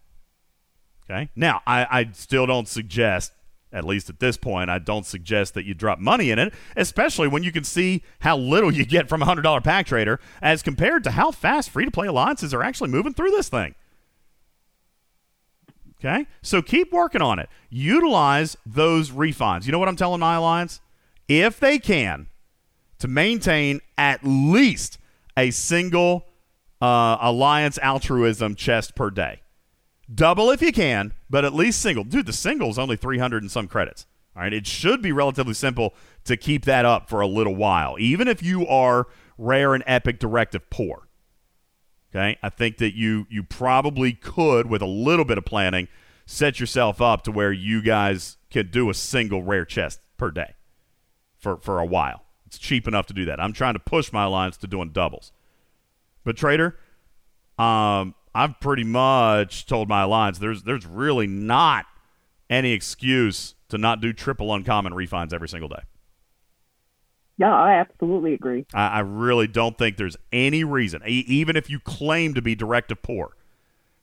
Okay. 1.09 1.29
Now, 1.35 1.61
I, 1.65 1.87
I 1.89 2.09
still 2.13 2.45
don't 2.45 2.67
suggest, 2.67 3.33
at 3.71 3.85
least 3.85 4.09
at 4.09 4.19
this 4.19 4.37
point, 4.37 4.69
I 4.69 4.79
don't 4.79 5.05
suggest 5.05 5.53
that 5.53 5.65
you 5.65 5.73
drop 5.73 5.99
money 5.99 6.31
in 6.31 6.39
it, 6.39 6.53
especially 6.75 7.27
when 7.27 7.43
you 7.43 7.51
can 7.51 7.63
see 7.63 8.03
how 8.19 8.37
little 8.37 8.73
you 8.73 8.85
get 8.85 9.07
from 9.07 9.21
a 9.21 9.25
hundred 9.25 9.43
dollar 9.43 9.61
pack 9.61 9.85
trader 9.85 10.19
as 10.41 10.63
compared 10.63 11.03
to 11.03 11.11
how 11.11 11.31
fast 11.31 11.69
free 11.69 11.85
to 11.85 11.91
play 11.91 12.07
alliances 12.07 12.53
are 12.53 12.63
actually 12.63 12.89
moving 12.89 13.13
through 13.13 13.31
this 13.31 13.49
thing. 13.49 13.75
Okay. 15.99 16.25
So 16.41 16.61
keep 16.61 16.91
working 16.91 17.21
on 17.21 17.39
it. 17.39 17.49
Utilize 17.69 18.55
those 18.65 19.11
refunds. 19.11 19.65
You 19.65 19.71
know 19.71 19.79
what 19.79 19.89
I'm 19.89 19.97
telling 19.97 20.21
my 20.21 20.35
alliance? 20.35 20.79
If 21.27 21.59
they 21.59 21.77
can, 21.77 22.27
to 22.99 23.07
maintain 23.07 23.81
at 23.97 24.21
least 24.23 24.97
a 25.37 25.51
single 25.51 26.25
uh, 26.81 27.17
alliance 27.19 27.77
altruism 27.81 28.55
chest 28.55 28.95
per 28.95 29.09
day. 29.09 29.41
Double 30.13 30.49
if 30.49 30.61
you 30.61 30.71
can, 30.71 31.13
but 31.29 31.45
at 31.45 31.53
least 31.53 31.81
single. 31.81 32.03
Dude, 32.03 32.25
the 32.25 32.33
single 32.33 32.69
is 32.69 32.79
only 32.79 32.95
300 32.95 33.43
and 33.43 33.51
some 33.51 33.67
credits. 33.67 34.07
All 34.35 34.41
right, 34.41 34.53
it 34.53 34.65
should 34.65 35.01
be 35.01 35.11
relatively 35.11 35.53
simple 35.53 35.93
to 36.23 36.37
keep 36.37 36.65
that 36.65 36.85
up 36.85 37.09
for 37.09 37.21
a 37.21 37.27
little 37.27 37.55
while, 37.55 37.95
even 37.99 38.27
if 38.27 38.41
you 38.41 38.65
are 38.67 39.07
rare 39.37 39.73
and 39.73 39.83
epic 39.85 40.19
directive 40.19 40.69
poor. 40.69 41.07
Okay, 42.11 42.37
I 42.41 42.49
think 42.49 42.77
that 42.77 42.95
you 42.95 43.27
you 43.29 43.43
probably 43.43 44.13
could, 44.13 44.67
with 44.67 44.81
a 44.81 44.87
little 44.87 45.25
bit 45.25 45.37
of 45.37 45.45
planning, 45.45 45.87
set 46.25 46.59
yourself 46.59 47.01
up 47.01 47.23
to 47.23 47.31
where 47.31 47.51
you 47.51 47.81
guys 47.81 48.37
can 48.49 48.71
do 48.71 48.89
a 48.89 48.93
single 48.93 49.43
rare 49.43 49.65
chest 49.65 49.99
per 50.17 50.31
day 50.31 50.55
for 51.37 51.57
for 51.57 51.79
a 51.79 51.85
while. 51.85 52.23
It's 52.47 52.57
cheap 52.57 52.87
enough 52.87 53.05
to 53.07 53.13
do 53.13 53.25
that. 53.25 53.39
I'm 53.39 53.53
trying 53.53 53.73
to 53.73 53.79
push 53.79 54.11
my 54.11 54.23
alliance 54.23 54.57
to 54.57 54.67
doing 54.67 54.89
doubles. 54.89 55.31
But 56.23 56.35
trader, 56.35 56.79
um, 57.59 58.15
I've 58.33 58.59
pretty 58.59 58.83
much 58.83 59.65
told 59.65 59.89
my 59.89 60.03
alliance 60.03 60.39
there's 60.39 60.63
there's 60.63 60.85
really 60.85 61.27
not 61.27 61.85
any 62.49 62.71
excuse 62.71 63.55
to 63.69 63.77
not 63.77 64.01
do 64.01 64.13
triple 64.13 64.53
uncommon 64.53 64.93
refines 64.93 65.33
every 65.33 65.49
single 65.49 65.69
day. 65.69 65.81
Yeah, 67.37 67.53
I 67.55 67.75
absolutely 67.75 68.33
agree. 68.33 68.65
I, 68.73 68.87
I 68.87 68.99
really 68.99 69.47
don't 69.47 69.77
think 69.77 69.95
there's 69.95 70.17
any 70.31 70.63
reason, 70.63 71.01
e- 71.07 71.23
even 71.27 71.55
if 71.55 71.69
you 71.69 71.79
claim 71.79 72.33
to 72.33 72.41
be 72.41 72.53
directive 72.53 73.01
poor, 73.01 73.35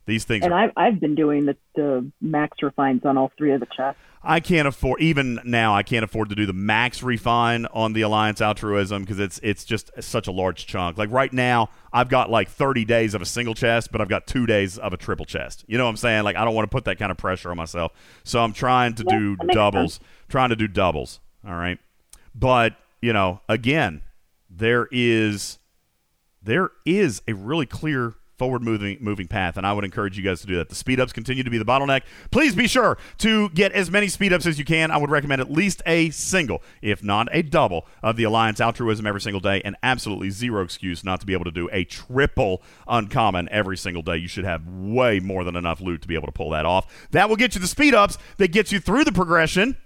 these 0.06 0.24
things 0.24 0.44
And 0.44 0.52
are 0.52 0.64
I've 0.64 0.70
I've 0.76 1.00
been 1.00 1.14
doing 1.14 1.46
the, 1.46 1.56
the 1.74 2.10
max 2.20 2.62
refines 2.62 3.04
on 3.04 3.18
all 3.18 3.30
three 3.36 3.52
of 3.52 3.60
the 3.60 3.66
chests. 3.76 4.00
I 4.28 4.40
can't 4.40 4.66
afford 4.66 5.00
even 5.00 5.38
now. 5.44 5.74
I 5.74 5.84
can't 5.84 6.04
afford 6.04 6.30
to 6.30 6.34
do 6.34 6.46
the 6.46 6.52
max 6.52 7.00
refine 7.02 7.64
on 7.66 7.92
the 7.92 8.02
Alliance 8.02 8.40
Altruism 8.40 9.02
because 9.02 9.20
it's 9.20 9.38
it's 9.42 9.64
just 9.64 9.90
such 10.00 10.26
a 10.26 10.32
large 10.32 10.66
chunk. 10.66 10.98
Like 10.98 11.12
right 11.12 11.32
now, 11.32 11.70
I've 11.92 12.08
got 12.08 12.28
like 12.28 12.48
30 12.48 12.84
days 12.84 13.14
of 13.14 13.22
a 13.22 13.24
single 13.24 13.54
chest, 13.54 13.92
but 13.92 14.00
I've 14.00 14.08
got 14.08 14.26
two 14.26 14.44
days 14.46 14.78
of 14.78 14.92
a 14.92 14.96
triple 14.96 15.26
chest. 15.26 15.64
You 15.68 15.78
know 15.78 15.84
what 15.84 15.90
I'm 15.90 15.96
saying? 15.96 16.24
Like 16.24 16.34
I 16.34 16.44
don't 16.44 16.54
want 16.54 16.68
to 16.68 16.74
put 16.74 16.86
that 16.86 16.98
kind 16.98 17.12
of 17.12 17.18
pressure 17.18 17.50
on 17.50 17.56
myself, 17.56 17.92
so 18.24 18.42
I'm 18.42 18.52
trying 18.52 18.94
to 18.94 19.04
Yeah, 19.06 19.18
do 19.18 19.36
doubles. 19.52 20.00
Trying 20.28 20.48
to 20.48 20.56
do 20.56 20.66
doubles. 20.66 21.20
All 21.46 21.54
right, 21.54 21.78
but 22.34 22.74
you 23.00 23.12
know, 23.12 23.42
again, 23.48 24.02
there 24.50 24.88
is 24.90 25.58
there 26.42 26.70
is 26.84 27.22
a 27.28 27.34
really 27.34 27.66
clear 27.66 28.14
forward 28.38 28.62
moving 28.62 28.98
moving 29.00 29.26
path 29.26 29.56
and 29.56 29.66
I 29.66 29.72
would 29.72 29.84
encourage 29.84 30.16
you 30.16 30.24
guys 30.24 30.40
to 30.42 30.46
do 30.46 30.56
that. 30.56 30.68
The 30.68 30.74
speed 30.74 31.00
ups 31.00 31.12
continue 31.12 31.42
to 31.42 31.50
be 31.50 31.58
the 31.58 31.64
bottleneck. 31.64 32.02
Please 32.30 32.54
be 32.54 32.66
sure 32.66 32.98
to 33.18 33.48
get 33.50 33.72
as 33.72 33.90
many 33.90 34.08
speed 34.08 34.32
ups 34.32 34.46
as 34.46 34.58
you 34.58 34.64
can. 34.64 34.90
I 34.90 34.96
would 34.96 35.10
recommend 35.10 35.40
at 35.40 35.50
least 35.50 35.82
a 35.86 36.10
single, 36.10 36.62
if 36.82 37.02
not 37.02 37.28
a 37.32 37.42
double 37.42 37.86
of 38.02 38.16
the 38.16 38.24
Alliance 38.24 38.60
altruism 38.60 39.06
every 39.06 39.20
single 39.20 39.40
day 39.40 39.62
and 39.64 39.76
absolutely 39.82 40.30
zero 40.30 40.62
excuse 40.62 41.04
not 41.04 41.20
to 41.20 41.26
be 41.26 41.32
able 41.32 41.44
to 41.44 41.50
do 41.50 41.68
a 41.72 41.84
triple 41.84 42.62
uncommon 42.86 43.48
every 43.50 43.76
single 43.76 44.02
day. 44.02 44.16
You 44.16 44.28
should 44.28 44.44
have 44.44 44.66
way 44.66 45.20
more 45.20 45.44
than 45.44 45.56
enough 45.56 45.80
loot 45.80 46.02
to 46.02 46.08
be 46.08 46.14
able 46.14 46.26
to 46.26 46.32
pull 46.32 46.50
that 46.50 46.66
off. 46.66 47.08
That 47.10 47.28
will 47.28 47.36
get 47.36 47.54
you 47.54 47.60
the 47.60 47.66
speed 47.66 47.94
ups 47.94 48.18
that 48.36 48.52
gets 48.52 48.72
you 48.72 48.80
through 48.80 49.04
the 49.04 49.12
progression 49.12 49.76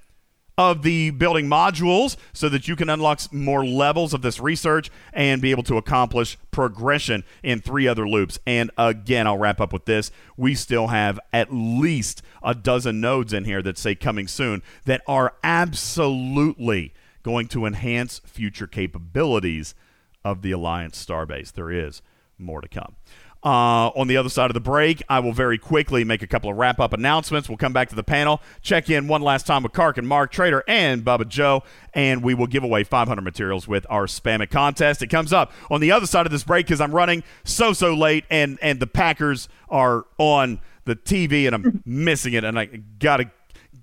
of 0.58 0.82
the 0.82 1.10
building 1.10 1.46
modules 1.46 2.16
so 2.32 2.48
that 2.48 2.68
you 2.68 2.76
can 2.76 2.90
unlock 2.90 3.32
more 3.32 3.64
levels 3.64 4.12
of 4.12 4.22
this 4.22 4.40
research 4.40 4.90
and 5.12 5.40
be 5.40 5.50
able 5.50 5.62
to 5.62 5.76
accomplish 5.76 6.36
progression 6.50 7.24
in 7.42 7.60
three 7.60 7.88
other 7.88 8.06
loops. 8.06 8.38
And 8.46 8.70
again, 8.76 9.26
I'll 9.26 9.38
wrap 9.38 9.60
up 9.60 9.72
with 9.72 9.86
this. 9.86 10.10
We 10.36 10.54
still 10.54 10.88
have 10.88 11.18
at 11.32 11.52
least 11.52 12.22
a 12.42 12.54
dozen 12.54 13.00
nodes 13.00 13.32
in 13.32 13.44
here 13.44 13.62
that 13.62 13.78
say 13.78 13.94
coming 13.94 14.28
soon 14.28 14.62
that 14.84 15.02
are 15.06 15.34
absolutely 15.42 16.92
going 17.22 17.48
to 17.48 17.66
enhance 17.66 18.20
future 18.24 18.66
capabilities 18.66 19.74
of 20.24 20.42
the 20.42 20.52
Alliance 20.52 21.04
Starbase. 21.04 21.52
There 21.52 21.70
is 21.70 22.02
more 22.38 22.60
to 22.60 22.68
come. 22.68 22.96
Uh, 23.42 23.88
on 23.96 24.06
the 24.06 24.18
other 24.18 24.28
side 24.28 24.50
of 24.50 24.54
the 24.54 24.60
break, 24.60 25.02
I 25.08 25.20
will 25.20 25.32
very 25.32 25.56
quickly 25.56 26.04
make 26.04 26.20
a 26.20 26.26
couple 26.26 26.50
of 26.50 26.58
wrap 26.58 26.78
up 26.78 26.92
announcements. 26.92 27.48
We'll 27.48 27.56
come 27.56 27.72
back 27.72 27.88
to 27.88 27.94
the 27.94 28.04
panel, 28.04 28.42
check 28.60 28.90
in 28.90 29.08
one 29.08 29.22
last 29.22 29.46
time 29.46 29.62
with 29.62 29.72
Kark 29.72 29.96
and 29.96 30.06
Mark 30.06 30.30
Trader 30.30 30.62
and 30.68 31.02
Bubba 31.02 31.26
Joe, 31.26 31.62
and 31.94 32.22
we 32.22 32.34
will 32.34 32.46
give 32.46 32.64
away 32.64 32.84
500 32.84 33.22
materials 33.22 33.66
with 33.66 33.86
our 33.88 34.04
Spam 34.04 34.42
It 34.42 34.50
contest. 34.50 35.00
It 35.00 35.06
comes 35.06 35.32
up 35.32 35.52
on 35.70 35.80
the 35.80 35.90
other 35.90 36.06
side 36.06 36.26
of 36.26 36.32
this 36.32 36.44
break 36.44 36.66
because 36.66 36.82
I'm 36.82 36.94
running 36.94 37.22
so, 37.44 37.72
so 37.72 37.94
late, 37.94 38.24
and, 38.28 38.58
and 38.60 38.78
the 38.78 38.86
Packers 38.86 39.48
are 39.70 40.04
on 40.18 40.60
the 40.84 40.96
TV, 40.96 41.46
and 41.46 41.54
I'm 41.54 41.82
missing 41.86 42.34
it, 42.34 42.44
and 42.44 42.58
I 42.58 42.66
got 42.66 43.18
to. 43.18 43.30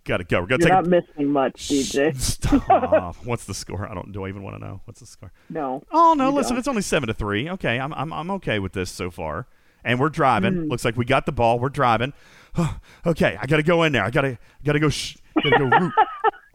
Got 0.08 0.18
to 0.18 0.24
go. 0.24 0.40
We're 0.40 0.48
gonna 0.48 0.66
You're 0.66 0.70
take 0.70 0.90
not 0.92 1.06
missing 1.08 1.32
much, 1.34 1.68
DJ. 1.68 2.18
Stop. 2.20 3.18
What's 3.26 3.44
the 3.44 3.54
score? 3.54 3.90
I 3.92 3.94
don't. 3.94 4.14
Do 4.14 4.24
I 4.24 4.30
even 4.30 4.42
want 4.42 4.56
to 4.56 4.66
know? 4.66 4.80
What's 4.86 5.02
the 5.02 5.06
score? 5.06 5.34
No. 5.50 5.84
Oh 5.92 6.16
no! 6.18 6.32
Listen, 6.32 6.54
don't. 6.54 6.60
it's 6.60 6.68
only 6.70 6.82
seven 6.82 7.08
to 7.08 7.14
three. 7.14 7.50
Okay, 7.50 7.78
I'm 7.78 7.94
I'm 7.94 8.14
I'm 8.14 8.32
okay 8.32 8.58
with 8.60 8.72
this 8.72 8.90
so 8.90 9.12
far. 9.12 9.48
And 9.84 10.00
we're 10.00 10.08
driving. 10.08 10.54
Mm. 10.54 10.70
Looks 10.70 10.86
like 10.86 10.96
we 10.96 11.04
got 11.04 11.26
the 11.26 11.34
ball. 11.34 11.60
We're 11.60 11.68
driving. 11.68 12.14
okay, 13.06 13.38
I 13.38 13.46
gotta 13.48 13.64
go 13.64 13.84
in 13.84 13.92
there. 13.92 14.06
I 14.06 14.10
gotta 14.10 14.38
gotta 14.64 14.80
go. 14.80 14.88
Sh- 14.88 15.18
gotta 15.44 15.58
go 15.58 15.66
root. 15.78 15.94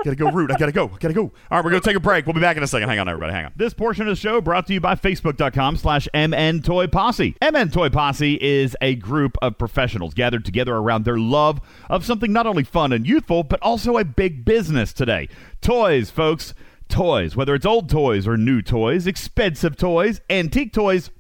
Gotta 0.05 0.17
go 0.17 0.31
root. 0.31 0.51
I 0.51 0.57
gotta 0.57 0.73
go. 0.73 0.87
I 0.87 0.99
gotta 0.99 1.15
go. 1.15 1.23
All 1.23 1.33
right, 1.51 1.65
we're 1.65 1.71
gonna 1.71 1.83
take 1.83 1.97
a 1.97 2.01
break. 2.01 2.27
We'll 2.27 2.35
be 2.35 2.41
back 2.41 2.57
in 2.57 2.63
a 2.63 2.67
second. 2.67 2.89
Hang 2.89 2.99
on, 2.99 3.09
everybody. 3.09 3.33
Hang 3.33 3.47
on. 3.47 3.53
This 3.57 3.75
portion 3.75 4.03
of 4.03 4.09
the 4.09 4.21
show 4.21 4.41
brought 4.41 4.67
to 4.67 4.75
you 4.75 4.81
by 4.81 4.95
Facebook.com 4.95 5.77
slash 5.77 6.09
MN 6.15 6.63
Toy 6.63 6.87
Posse. 6.87 7.37
MN 7.43 7.71
Toy 7.71 7.89
Posse 7.89 8.39
is 8.41 8.77
a 8.81 8.95
group 8.97 9.37
of 9.43 9.59
professionals 9.59 10.15
gathered 10.15 10.45
together 10.45 10.75
around 10.75 11.05
their 11.05 11.19
love 11.19 11.61
of 11.89 12.05
something 12.05 12.33
not 12.33 12.47
only 12.47 12.65
fun 12.65 12.93
and 12.93 13.07
youthful, 13.07 13.43
but 13.43 13.61
also 13.61 13.97
a 13.97 14.05
big 14.05 14.45
business 14.45 14.93
today. 14.93 15.29
Toys, 15.61 16.11
folks. 16.11 16.55
Toys. 16.89 17.35
Whether 17.35 17.55
it's 17.55 17.65
old 17.65 17.89
toys 17.89 18.27
or 18.29 18.37
new 18.37 18.61
toys, 18.61 19.07
expensive 19.07 19.77
toys, 19.77 20.21
antique 20.29 20.73
toys, 20.75 21.11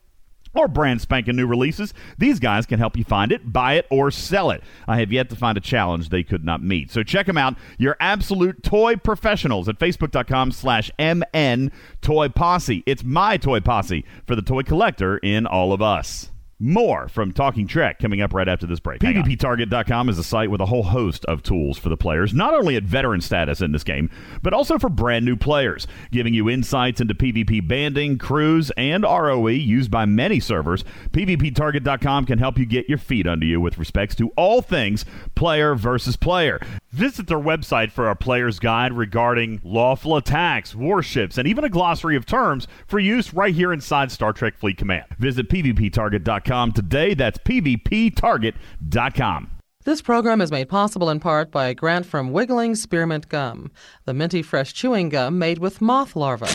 or 0.55 0.69
brand 0.69 1.01
spanking 1.01 1.37
new 1.37 1.47
releases, 1.47 1.95
these 2.19 2.39
guys 2.39 2.67
can 2.67 2.79
help 2.79 2.97
you 2.97 3.05
find 3.05 3.33
it, 3.33 3.53
buy 3.53 3.75
it, 3.75 3.87
or 3.91 4.11
sell 4.11 4.51
it. 4.51 4.63
I 4.87 4.99
have 4.99 5.13
yet 5.13 5.31
to 5.31 5.37
find 5.37 5.57
a 5.57 5.61
challenge 5.61 6.09
they 6.09 6.23
could 6.23 6.45
not 6.45 6.63
meet. 6.63 6.91
So 6.91 7.03
check 7.03 7.27
them 7.27 7.39
out. 7.39 7.57
Your 7.79 7.97
absolute 8.01 8.63
toy 8.63 8.97
professionals 8.97 9.69
at 9.69 9.79
facebook.com 9.79 10.53
slash 10.53 10.91
MN 10.99 11.71
Toy 12.01 12.29
Posse. 12.29 12.83
It's 12.87 13.05
my 13.05 13.37
toy 13.37 13.61
posse 13.61 14.05
for 14.27 14.35
the 14.35 14.43
toy 14.43 14.63
collector 14.63 15.19
in 15.19 15.47
all 15.47 15.73
of 15.73 15.81
us. 15.81 16.32
More 16.63 17.09
from 17.09 17.33
Talking 17.33 17.67
Trek 17.67 17.99
coming 17.99 18.21
up 18.21 18.33
right 18.33 18.47
after 18.47 18.69
this 18.69 18.79
break. 18.79 19.01
PvPTarget.com 19.01 20.09
is 20.09 20.17
a 20.17 20.23
site 20.23 20.49
with 20.49 20.61
a 20.61 20.67
whole 20.67 20.85
host 20.85 21.25
of 21.25 21.43
tools 21.43 21.77
for 21.77 21.89
the 21.89 21.97
players, 21.97 22.33
not 22.33 22.55
only 22.55 22.77
at 22.77 22.85
veteran 22.85 23.21
status 23.21 23.61
in 23.61 23.73
this 23.73 23.83
game, 23.83 24.09
but 24.43 24.53
also 24.53 24.79
for 24.79 24.89
brand 24.89 25.25
new 25.25 25.35
players, 25.35 25.89
giving 26.13 26.35
you 26.35 26.49
insights 26.49 27.01
into 27.01 27.15
PvP 27.15 27.67
banding, 27.67 28.17
crews, 28.17 28.71
and 28.77 29.03
ROE 29.03 29.49
used 29.49 29.91
by 29.91 30.05
many 30.05 30.39
servers. 30.39 30.85
PvPTarget.com 31.11 32.27
can 32.27 32.39
help 32.39 32.57
you 32.57 32.65
get 32.65 32.89
your 32.89 32.99
feet 32.99 33.27
under 33.27 33.45
you 33.45 33.61
with 33.61 33.77
respects 33.77 34.15
to 34.15 34.29
all 34.37 34.63
things 34.63 35.05
player 35.35 35.75
versus 35.75 36.15
player. 36.15 36.61
Visit 36.91 37.27
their 37.27 37.41
website 37.41 37.91
for 37.91 38.09
a 38.09 38.15
player's 38.15 38.61
guide 38.61 38.93
regarding 38.93 39.61
lawful 39.65 40.17
attacks, 40.17 40.77
warships, 40.77 41.39
and 41.39 41.49
even 41.49 41.65
a 41.65 41.69
glossary 41.69 42.15
of 42.15 42.25
terms 42.25 42.69
for 42.87 43.01
use 43.01 43.35
right 43.35 43.53
here 43.53 43.73
inside 43.73 44.13
Star 44.13 44.33
Trek 44.33 44.57
Fleet 44.57 44.77
Command. 44.77 45.07
Visit 45.19 45.49
PvPTarget.com 45.49 46.52
today. 46.73 47.15
That's 47.15 47.39
PvPTarget.com. 47.39 49.51
This 49.85 50.01
program 50.01 50.41
is 50.41 50.53
made 50.53 50.69
possible 50.69 51.11
in 51.11 51.19
part 51.19 51.51
by 51.51 51.67
a 51.67 51.75
grant 51.75 52.07
from 52.07 52.31
Wiggling 52.31 52.77
Spearmint 52.77 53.29
Gum, 53.29 53.73
the 54.05 54.15
minty 54.15 54.41
fresh 54.41 54.73
chewing 54.73 55.09
gum 55.09 55.41
made 55.41 55.59
with 55.59 55.81
moth 55.81 56.15
larvae. 56.15 56.47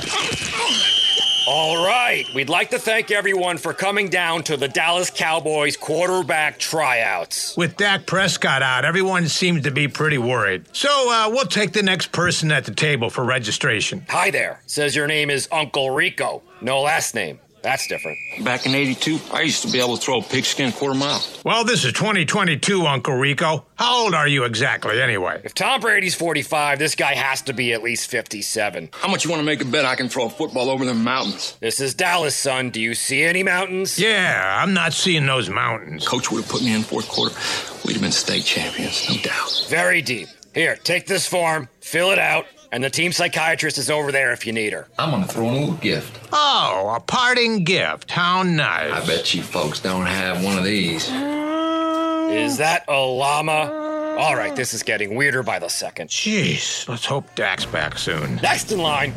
All 1.50 1.86
right, 1.86 2.26
we'd 2.36 2.50
like 2.50 2.72
to 2.72 2.80
thank 2.80 3.10
everyone 3.10 3.58
for 3.58 3.74
coming 3.74 4.10
down 4.10 4.44
to 4.44 4.58
the 4.58 4.68
Dallas 4.68 5.10
Cowboys 5.10 5.78
quarterback 5.78 6.60
tryouts. 6.60 7.56
With 7.56 7.78
Dak 7.78 8.06
Prescott 8.06 8.62
out, 8.62 8.84
everyone 8.84 9.28
seems 9.28 9.64
to 9.64 9.72
be 9.72 9.88
pretty 9.88 10.18
worried. 10.18 10.66
So 10.74 10.90
uh, 10.90 11.30
we'll 11.30 11.46
take 11.46 11.72
the 11.72 11.84
next 11.84 12.12
person 12.12 12.52
at 12.52 12.66
the 12.66 12.74
table 12.74 13.10
for 13.10 13.24
registration. 13.24 14.06
Hi 14.10 14.30
there. 14.30 14.62
Says 14.66 14.96
your 14.96 15.08
name 15.08 15.30
is 15.30 15.48
Uncle 15.52 15.90
Rico. 15.90 16.44
No 16.62 16.82
last 16.82 17.16
name. 17.16 17.40
That's 17.62 17.88
different. 17.88 18.18
Back 18.44 18.66
in 18.66 18.76
82, 18.76 19.20
I 19.32 19.42
used 19.42 19.64
to 19.64 19.72
be 19.72 19.80
able 19.80 19.98
to 19.98 20.02
throw 20.04 20.20
a 20.20 20.24
pigskin 20.24 20.72
quarter 20.72 20.98
mile. 20.98 21.24
Well, 21.44 21.64
this 21.64 21.84
is 21.84 21.94
2022, 21.94 22.86
Uncle 22.86 23.16
Rico. 23.16 23.66
How 23.76 24.04
old 24.04 24.14
are 24.14 24.28
you 24.28 24.44
exactly, 24.46 25.02
anyway? 25.02 25.42
If 25.44 25.54
Tom 25.54 25.82
Brady's 25.82 26.16
45, 26.16 26.80
this 26.80 26.96
guy 26.96 27.14
has 27.16 27.42
to 27.44 27.54
be 27.54 27.74
at 27.74 27.84
least 27.84 28.10
57. 28.10 28.90
How 28.94 29.08
much 29.10 29.26
you 29.26 29.32
want 29.32 29.42
to 29.42 29.46
make 29.46 29.62
a 29.62 29.66
bet 29.66 29.86
I 29.86 29.96
can 29.96 30.08
throw 30.08 30.26
a 30.26 30.30
football 30.30 30.70
over 30.70 30.86
the 30.86 30.94
mountains? 30.94 31.58
This 31.60 31.80
is 31.80 31.94
Dallas, 31.94 32.36
son. 32.36 32.70
Do 32.70 32.80
you 32.80 32.94
see 32.94 33.24
any 33.24 33.44
mountains? 33.44 34.00
Yeah, 34.00 34.60
I'm 34.62 34.74
not 34.74 34.94
seeing 34.94 35.26
those 35.26 35.50
mountains. 35.50 36.08
Coach 36.08 36.32
would 36.32 36.44
have 36.44 36.50
put 36.50 36.62
me 36.62 36.74
in 36.74 36.84
fourth 36.84 37.10
quarter. 37.10 37.36
We'd 37.86 37.94
have 37.94 38.02
been 38.02 38.12
state 38.12 38.46
champions, 38.46 39.10
no 39.10 39.16
doubt. 39.22 39.66
Very 39.70 40.02
deep. 40.02 40.28
Here, 40.54 40.76
take 40.76 41.06
this 41.06 41.28
form, 41.28 41.70
fill 41.82 42.12
it 42.12 42.18
out, 42.18 42.46
and 42.72 42.84
the 42.84 42.90
team 42.90 43.12
psychiatrist 43.12 43.78
is 43.78 43.90
over 43.90 44.12
there 44.12 44.32
if 44.32 44.46
you 44.46 44.54
need 44.54 44.74
her. 44.74 44.88
I'm 44.98 45.12
going 45.12 45.24
to 45.24 45.28
throw 45.28 45.50
in 45.50 45.56
a 45.56 45.60
little 45.60 45.76
gift. 45.76 46.20
Oh, 46.32 46.94
a 46.96 47.00
parting 47.00 47.64
gift. 47.64 48.12
How 48.12 48.44
nice. 48.44 48.92
I 48.92 49.06
bet 49.06 49.34
you 49.34 49.42
folks 49.42 49.80
don't 49.80 50.06
have 50.06 50.44
one 50.44 50.58
of 50.58 50.64
these. 50.64 51.08
Is 51.08 52.58
that 52.58 52.84
a 52.88 53.00
llama? 53.00 54.16
All 54.20 54.36
right, 54.36 54.56
this 54.56 54.74
is 54.74 54.84
getting 54.84 55.16
weirder 55.16 55.44
by 55.44 55.60
the 55.60 55.70
second. 55.70 56.10
Jeez, 56.10 56.88
let's 56.90 57.06
hope 57.06 57.36
Dak's 57.36 57.66
back 57.66 57.98
soon. 57.98 58.38
Next 58.38 58.72
in 58.72 58.80
line. 58.80 59.14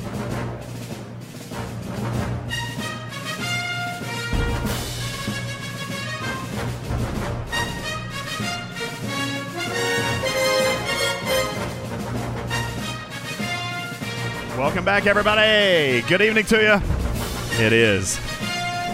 Welcome 14.60 14.84
back, 14.84 15.06
everybody. 15.06 16.02
Good 16.02 16.20
evening 16.20 16.44
to 16.44 16.56
you. 16.58 17.64
It 17.64 17.72
is 17.72 18.18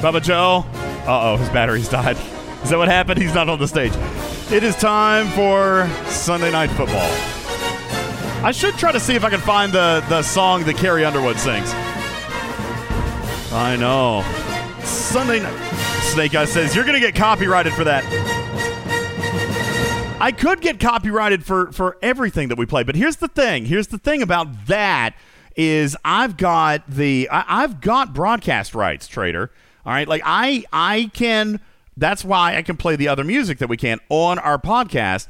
Bubba 0.00 0.22
Joe. 0.22 0.64
Uh 1.04 1.32
oh, 1.32 1.36
his 1.38 1.48
battery's 1.48 1.88
died. 1.88 2.16
Is 2.62 2.70
that 2.70 2.78
what 2.78 2.86
happened? 2.86 3.20
He's 3.20 3.34
not 3.34 3.48
on 3.48 3.58
the 3.58 3.66
stage. 3.66 3.92
It 4.52 4.62
is 4.62 4.76
time 4.76 5.26
for 5.30 5.90
Sunday 6.06 6.52
Night 6.52 6.68
Football. 6.68 7.10
I 8.46 8.52
should 8.52 8.74
try 8.74 8.92
to 8.92 9.00
see 9.00 9.16
if 9.16 9.24
I 9.24 9.28
can 9.28 9.40
find 9.40 9.72
the, 9.72 10.04
the 10.08 10.22
song 10.22 10.62
that 10.66 10.76
Carrie 10.76 11.04
Underwood 11.04 11.36
sings. 11.36 11.72
I 13.52 13.76
know. 13.76 14.22
Sunday 14.84 15.42
night. 15.42 15.72
Snake 16.12 16.32
Eyes 16.36 16.52
says 16.52 16.76
you're 16.76 16.84
going 16.84 16.94
to 16.94 17.04
get 17.04 17.16
copyrighted 17.16 17.72
for 17.72 17.82
that. 17.82 18.04
I 20.20 20.30
could 20.30 20.60
get 20.60 20.78
copyrighted 20.78 21.44
for 21.44 21.72
for 21.72 21.98
everything 22.02 22.50
that 22.50 22.56
we 22.56 22.66
play, 22.66 22.84
but 22.84 22.94
here's 22.94 23.16
the 23.16 23.26
thing. 23.26 23.64
Here's 23.64 23.88
the 23.88 23.98
thing 23.98 24.22
about 24.22 24.66
that 24.68 25.16
is 25.56 25.96
I've 26.04 26.36
got 26.36 26.88
the 26.88 27.28
I, 27.30 27.62
I've 27.62 27.80
got 27.80 28.14
broadcast 28.14 28.74
rights, 28.74 29.08
trader. 29.08 29.50
All 29.84 29.92
right, 29.92 30.08
like 30.08 30.22
I 30.24 30.64
I 30.72 31.10
can. 31.14 31.60
That's 31.96 32.24
why 32.24 32.56
I 32.56 32.62
can 32.62 32.76
play 32.76 32.96
the 32.96 33.08
other 33.08 33.24
music 33.24 33.58
that 33.58 33.68
we 33.68 33.76
can 33.76 34.00
on 34.10 34.38
our 34.38 34.58
podcast. 34.58 35.28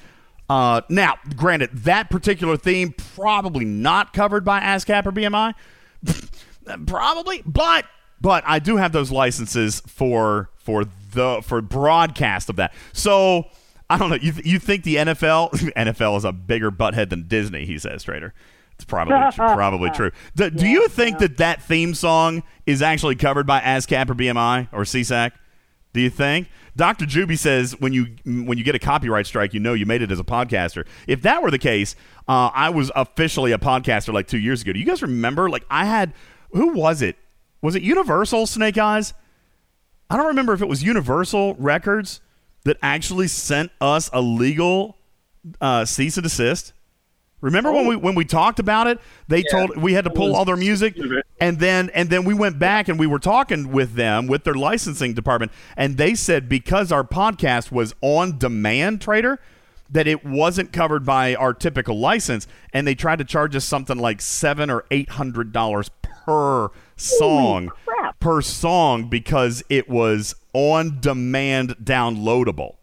Uh, 0.49 0.81
now, 0.89 1.15
granted, 1.37 1.71
that 1.73 2.11
particular 2.11 2.57
theme 2.57 2.93
probably 3.15 3.65
not 3.65 4.13
covered 4.13 4.45
by 4.45 4.61
ASCAP 4.61 5.07
or 5.07 5.13
BMI, 5.13 5.55
probably, 6.87 7.43
but 7.45 7.85
but 8.21 8.45
I 8.47 8.59
do 8.59 8.77
have 8.77 8.93
those 8.93 9.11
licenses 9.11 9.81
for 9.87 10.51
for 10.57 10.85
the 11.13 11.41
for 11.45 11.61
broadcast 11.61 12.49
of 12.49 12.57
that. 12.57 12.73
So 12.93 13.45
I 13.89 13.99
don't 13.99 14.11
know. 14.11 14.17
You 14.17 14.33
you 14.45 14.59
think 14.59 14.85
the 14.85 14.97
NFL 14.97 15.51
NFL 15.77 16.17
is 16.19 16.25
a 16.25 16.33
bigger 16.33 16.71
butthead 16.71 17.11
than 17.11 17.29
Disney? 17.29 17.67
He 17.67 17.79
says, 17.79 18.03
Trader. 18.05 18.35
It's 18.77 18.85
probably 18.85 19.15
probably 19.37 19.91
true. 19.91 20.13
Do, 20.35 20.51
do 20.51 20.67
you 20.67 20.89
think 20.89 21.19
that 21.19 21.39
that 21.39 21.63
theme 21.63 21.95
song 21.95 22.43
is 22.67 22.83
actually 22.83 23.17
covered 23.17 23.47
by 23.47 23.61
ASCAP 23.61 24.11
or 24.11 24.15
BMI 24.15 24.69
or 24.73 24.83
SESAC? 24.83 25.33
Do 25.93 26.01
you 26.01 26.11
think? 26.11 26.49
Dr. 26.77 27.07
Juby 27.07 27.39
says 27.39 27.73
when 27.81 27.95
you 27.95 28.17
when 28.25 28.59
you 28.59 28.65
get 28.65 28.75
a 28.75 28.79
copyright 28.79 29.27
strike, 29.27 29.55
you 29.55 29.61
know 29.61 29.73
you 29.73 29.87
made 29.87 30.03
it 30.03 30.13
as 30.13 30.21
a 30.21 30.25
podcaster. 30.25 30.87
If 31.07 31.23
that 31.23 31.43
were 31.43 31.51
the 31.51 31.59
case, 31.59 31.97
uh, 32.29 32.51
I 32.53 32.69
was 32.69 32.93
officially 32.95 33.53
a 33.53 33.59
podcaster 33.59 34.13
like 34.13 34.27
two 34.27 34.39
years 34.39 34.61
ago. 34.61 34.75
Do 34.75 34.79
you 34.79 34.85
guys 34.85 35.01
remember? 35.01 35.49
Like 35.49 35.65
I 35.71 35.87
had, 35.87 36.13
who 36.51 36.75
was 36.75 37.01
it? 37.01 37.17
Was 37.63 37.75
it 37.77 37.83
Universal 37.83 38.47
Snake 38.47 38.77
Eyes? 38.77 39.15
I 40.11 40.19
don't 40.19 40.27
remember 40.27 40.53
if 40.53 40.61
it 40.61 40.69
was 40.69 40.83
Universal 40.83 41.55
Records 41.55 42.21
that 42.65 42.77
actually 42.83 43.29
sent 43.29 43.73
us 43.81 44.11
a 44.13 44.21
legal 44.21 44.99
uh, 45.61 45.85
cease 45.87 46.17
and 46.17 46.25
desist. 46.25 46.75
Remember 47.43 47.71
when 47.71 47.87
we 47.87 47.97
when 47.97 48.15
we 48.15 48.25
talked 48.25 48.59
about 48.59 48.87
it? 48.87 48.99
They 49.29 49.43
told 49.43 49.77
we 49.77 49.93
had 49.93 50.05
to 50.05 50.11
pull 50.11 50.35
all 50.35 50.45
their 50.45 50.57
music, 50.57 50.97
and 51.41 51.59
then 51.59 51.91
and 51.95 52.09
then 52.09 52.25
we 52.25 52.33
went 52.35 52.59
back 52.59 52.89
and 52.89 52.99
we 52.99 53.07
were 53.07 53.19
talking 53.19 53.73
with 53.73 53.95
them 53.95 54.27
with 54.27 54.45
their 54.45 54.55
licensing 54.55 55.13
department, 55.13 55.53
and 55.77 55.97
they 55.99 56.15
said 56.15 56.49
because 56.49 56.91
our 56.91 57.05
podcast 57.05 57.71
was 57.71 57.95
on 58.01 58.39
demand, 58.39 59.03
trader, 59.03 59.39
that 59.91 60.07
it 60.07 60.25
wasn't 60.25 60.73
covered 60.73 61.05
by 61.05 61.35
our 61.35 61.53
typical 61.53 61.99
license, 61.99 62.47
and 62.73 62.87
they 62.87 62.95
tried 62.95 63.19
to 63.19 63.25
charge 63.25 63.55
us 63.55 63.65
something 63.65 63.99
like 63.99 64.23
seven 64.23 64.71
or 64.71 64.85
eight 64.91 65.11
hundred 65.11 65.53
dollars 65.53 65.91
per 66.03 66.71
song 66.97 67.71
per 68.19 68.41
song 68.41 69.09
because 69.09 69.63
it 69.69 69.89
was 69.91 70.35
on 70.55 70.99
demand 71.01 71.77
downloadable. 71.85 72.77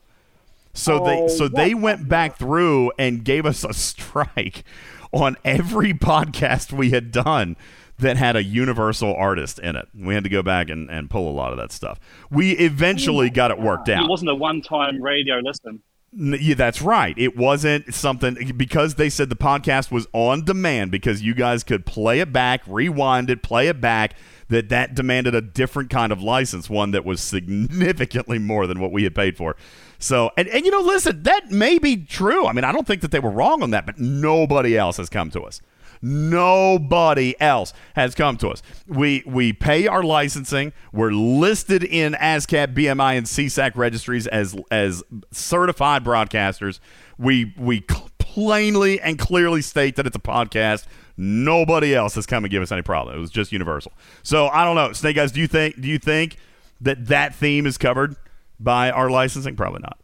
So 0.74 1.04
they 1.06 1.22
Oh, 1.22 1.28
so 1.28 1.48
they 1.48 1.74
went 1.74 2.10
back 2.10 2.38
through 2.38 2.92
and 2.98 3.24
gave 3.24 3.46
us 3.46 3.64
a 3.64 3.74
strike 3.74 4.64
on 5.12 5.38
every 5.46 5.94
podcast 5.94 6.74
we 6.74 6.90
had 6.90 7.12
done 7.12 7.56
that 8.00 8.18
had 8.18 8.36
a 8.36 8.44
universal 8.44 9.14
artist 9.16 9.60
in 9.60 9.76
it. 9.76 9.88
We 9.94 10.14
had 10.16 10.24
to 10.24 10.30
go 10.30 10.42
back 10.42 10.70
and, 10.70 10.90
and 10.90 11.10
pull 11.10 11.30
a 11.30 11.32
lot 11.32 11.52
of 11.52 11.58
that 11.58 11.72
stuff. 11.72 12.00
We 12.32 12.52
eventually 12.54 13.30
oh 13.30 13.34
got 13.34 13.52
it 13.52 13.60
worked 13.60 13.90
out. 13.90 14.06
It 14.06 14.10
wasn't 14.10 14.32
a 14.32 14.36
one-time 14.36 15.02
radio 15.02 15.36
listen. 15.38 15.82
Yeah, 16.16 16.54
that's 16.54 16.82
right. 16.82 17.18
It 17.18 17.36
wasn't 17.36 17.94
something 17.94 18.52
because 18.56 18.96
they 18.96 19.10
said 19.10 19.30
the 19.30 19.36
podcast 19.36 19.92
was 19.92 20.06
on 20.14 20.46
demand 20.46 20.92
because 20.92 21.24
you 21.24 21.34
guys 21.34 21.64
could 21.64 21.88
play 21.88 22.20
it 22.20 22.32
back, 22.32 22.62
rewind 22.68 23.32
it, 23.32 23.42
play 23.42 23.68
it 23.68 23.82
back. 23.82 24.16
That 24.50 24.70
that 24.70 24.94
demanded 24.94 25.34
a 25.34 25.42
different 25.42 25.90
kind 25.90 26.12
of 26.12 26.22
license, 26.22 26.70
one 26.70 26.92
that 26.92 27.04
was 27.04 27.22
significantly 27.22 28.38
more 28.38 28.68
than 28.68 28.80
what 28.80 28.92
we 28.92 29.04
had 29.04 29.16
paid 29.16 29.38
for. 29.38 29.56
So, 30.04 30.32
and, 30.36 30.50
and 30.50 30.66
you 30.66 30.72
know, 30.72 30.82
listen, 30.82 31.24
that 31.24 31.50
may 31.50 31.80
be 31.80 31.96
true. 31.96 32.46
I 32.46 32.52
mean, 32.52 32.66
I 32.66 32.74
don't 32.74 32.86
think 32.86 33.00
that 33.02 33.12
they 33.12 33.22
were 33.22 33.30
wrong 33.30 33.64
on 33.64 33.72
that, 33.72 33.86
but 33.86 33.98
nobody 33.98 34.78
else 34.78 34.98
has 34.98 35.08
come 35.08 35.32
to 35.32 35.44
us. 35.44 35.62
Nobody 36.02 37.40
else 37.40 37.74
has 37.96 38.14
come 38.14 38.36
to 38.38 38.50
us. 38.50 38.62
We 38.86 39.24
we 39.26 39.54
pay 39.54 39.88
our 39.88 40.04
licensing. 40.04 40.74
We're 40.92 41.14
listed 41.14 41.86
in 41.86 42.16
ASCAP, 42.16 42.76
BMI, 42.76 43.18
and 43.18 43.26
SESAC 43.26 43.78
registries 43.78 44.28
as 44.28 44.54
as 44.70 45.02
certified 45.32 46.04
broadcasters. 46.04 46.82
We 47.18 47.54
we 47.58 47.80
plainly 47.80 49.00
and 49.00 49.18
clearly 49.18 49.62
state 49.62 49.96
that 49.96 50.06
it's 50.06 50.18
a 50.18 50.20
podcast. 50.20 50.86
Nobody 51.16 51.96
else 51.96 52.16
has 52.16 52.26
come 52.26 52.44
and 52.44 52.52
give 52.52 52.62
us 52.62 52.74
any 52.74 52.82
problem. 52.82 53.16
It 53.16 53.20
was 53.20 53.32
just 53.32 53.54
Universal. 53.54 53.94
So 54.22 54.50
I 54.50 54.66
don't 54.66 54.76
know, 54.76 54.92
Snake 54.92 55.18
Eyes. 55.18 55.32
Do 55.32 55.40
you 55.40 55.48
think 55.48 55.80
do 55.80 55.88
you 55.88 55.98
think 55.98 56.36
that 56.82 57.06
that 57.06 57.34
theme 57.34 57.66
is 57.66 57.78
covered 57.78 58.18
by 58.60 58.92
our 58.92 59.10
licensing? 59.10 59.56
Probably 59.56 59.82
not. 59.82 60.00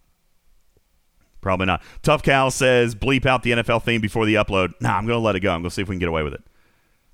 Probably 1.42 1.66
not. 1.66 1.82
Tough 2.02 2.22
Cal 2.24 2.52
says 2.52 2.96
bleep 2.96 3.26
out 3.26 3.44
the 3.44 3.52
NFL 3.52 3.84
theme 3.84 4.02
before 4.02 4.26
the 4.26 4.36
upload. 4.36 4.74
Nah, 4.82 4.98
I'm 4.98 5.06
going 5.06 5.18
to 5.18 5.24
let 5.24 5.36
it 5.36 5.40
go. 5.40 5.52
I'm 5.52 5.62
going 5.62 5.70
to 5.70 5.74
see 5.74 5.82
if 5.82 5.88
we 5.88 5.96
can 5.96 6.00
get 6.00 6.10
away 6.10 6.24
with 6.24 6.34
it. 6.34 6.44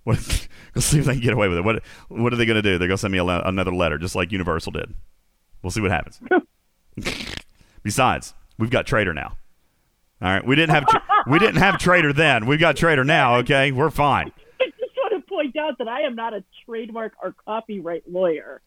What, 0.04 0.18
let's 0.76 0.88
see 0.88 1.00
if 1.00 1.06
they 1.06 1.14
can 1.14 1.22
get 1.22 1.34
away 1.34 1.48
with 1.48 1.60
it. 1.60 1.64
What 1.64 1.84
What 2.10 2.34
are 2.34 2.36
they 2.36 2.46
going 2.46 2.56
to 2.56 2.62
do? 2.62 2.78
They're 2.78 2.88
going 2.88 2.98
to 2.98 3.02
send 3.02 3.12
me 3.12 3.20
a 3.20 3.24
le- 3.24 3.44
another 3.46 3.74
letter, 3.74 3.98
just 3.98 4.16
like 4.16 4.32
Universal 4.32 4.72
did. 4.72 4.94
We'll 5.62 5.72
see 5.72 5.82
what 5.82 5.92
happens. 5.92 6.20
Besides, 7.84 8.34
we've 8.58 8.70
got 8.70 8.86
Trader 8.86 9.14
now. 9.14 9.38
All 10.22 10.30
right, 10.30 10.46
we 10.46 10.56
didn't 10.56 10.74
have 10.74 10.88
tra- 10.88 11.04
we 11.28 11.40
didn't 11.40 11.58
have 11.58 11.78
Trader 11.78 12.14
then. 12.14 12.46
We've 12.46 12.60
got 12.60 12.76
Trader 12.78 13.04
now. 13.04 13.36
Okay, 13.38 13.72
we're 13.72 13.90
fine. 13.90 14.32
I 14.62 14.66
just 14.80 14.96
want 14.96 15.14
to 15.14 15.30
point 15.30 15.56
out 15.58 15.78
that 15.80 15.88
I 15.88 16.02
am 16.02 16.16
not 16.16 16.34
a 16.34 16.44
trademark 16.66 17.14
or 17.22 17.36
copyright 17.46 18.04
lawyer. 18.10 18.62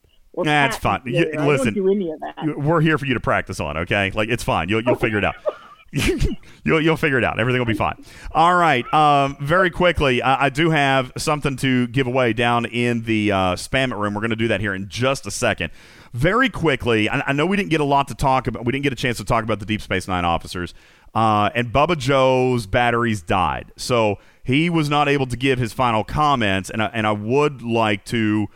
That's 0.45 0.77
fine. 0.77 1.03
You- 1.05 1.31
listen, 1.41 1.75
don't 1.75 1.85
do 1.85 1.91
any 1.91 2.11
of 2.11 2.21
that. 2.21 2.59
we're 2.59 2.81
here 2.81 2.99
for 2.99 3.07
you 3.07 3.15
to 3.15 3.21
practice 3.21 3.61
on. 3.61 3.77
Okay, 3.79 4.11
like 4.15 4.29
it's 4.29 4.45
fine. 4.45 4.69
You'll 4.69 4.83
you'll 4.83 4.97
figure 4.97 5.19
it 5.19 5.25
out. 5.25 5.37
you'll 6.65 6.81
you'll 6.83 6.97
figure 6.99 7.17
it 7.17 7.25
out. 7.25 7.41
Everything 7.41 7.61
will 7.61 7.67
be 7.67 7.73
fine. 7.75 8.05
All 8.33 8.55
right. 8.55 8.85
Um, 8.93 9.39
very 9.41 9.71
quickly, 9.71 10.21
I, 10.21 10.47
I 10.47 10.49
do 10.51 10.69
have 10.69 11.13
something 11.17 11.57
to 11.57 11.87
give 11.87 12.07
away 12.07 12.35
down 12.35 12.67
in 12.67 13.05
the 13.05 13.33
uh, 13.33 13.37
spam 13.55 13.99
room. 13.99 14.13
We're 14.13 14.21
going 14.21 14.31
to 14.31 14.37
do 14.37 14.49
that 14.49 14.61
here 14.61 14.75
in 14.75 14.89
just 14.89 15.27
a 15.27 15.31
second. 15.31 15.71
Very 16.13 16.51
quickly, 16.51 17.09
I, 17.09 17.23
I 17.29 17.33
know 17.33 17.47
we 17.47 17.57
didn't 17.57 17.71
get 17.71 17.81
a 17.81 17.85
lot 17.85 18.09
to 18.09 18.15
talk 18.15 18.47
about. 18.47 18.67
We 18.67 18.73
didn't 18.73 18.83
get 18.83 18.93
a 18.93 18.97
chance 18.97 19.17
to 19.17 19.25
talk 19.25 19.45
about 19.45 19.61
the 19.61 19.67
Deep 19.67 19.81
Space 19.81 20.07
Nine 20.07 20.27
officers. 20.27 20.75
Uh, 21.15 21.49
and 21.55 21.73
Bubba 21.73 21.97
Joe's 21.97 22.67
batteries 22.67 23.23
died, 23.23 23.73
so 23.77 24.19
he 24.45 24.69
was 24.69 24.91
not 24.91 25.09
able 25.09 25.27
to 25.27 25.39
give 25.39 25.59
his 25.59 25.73
final 25.73 26.05
comments. 26.05 26.69
And 26.69 26.83
I, 26.83 26.87
and 26.93 27.07
I 27.07 27.13
would 27.13 27.63
like 27.63 28.05
to 28.07 28.49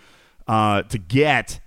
uh, 0.47 0.83
to 0.83 0.99
get 0.99 1.61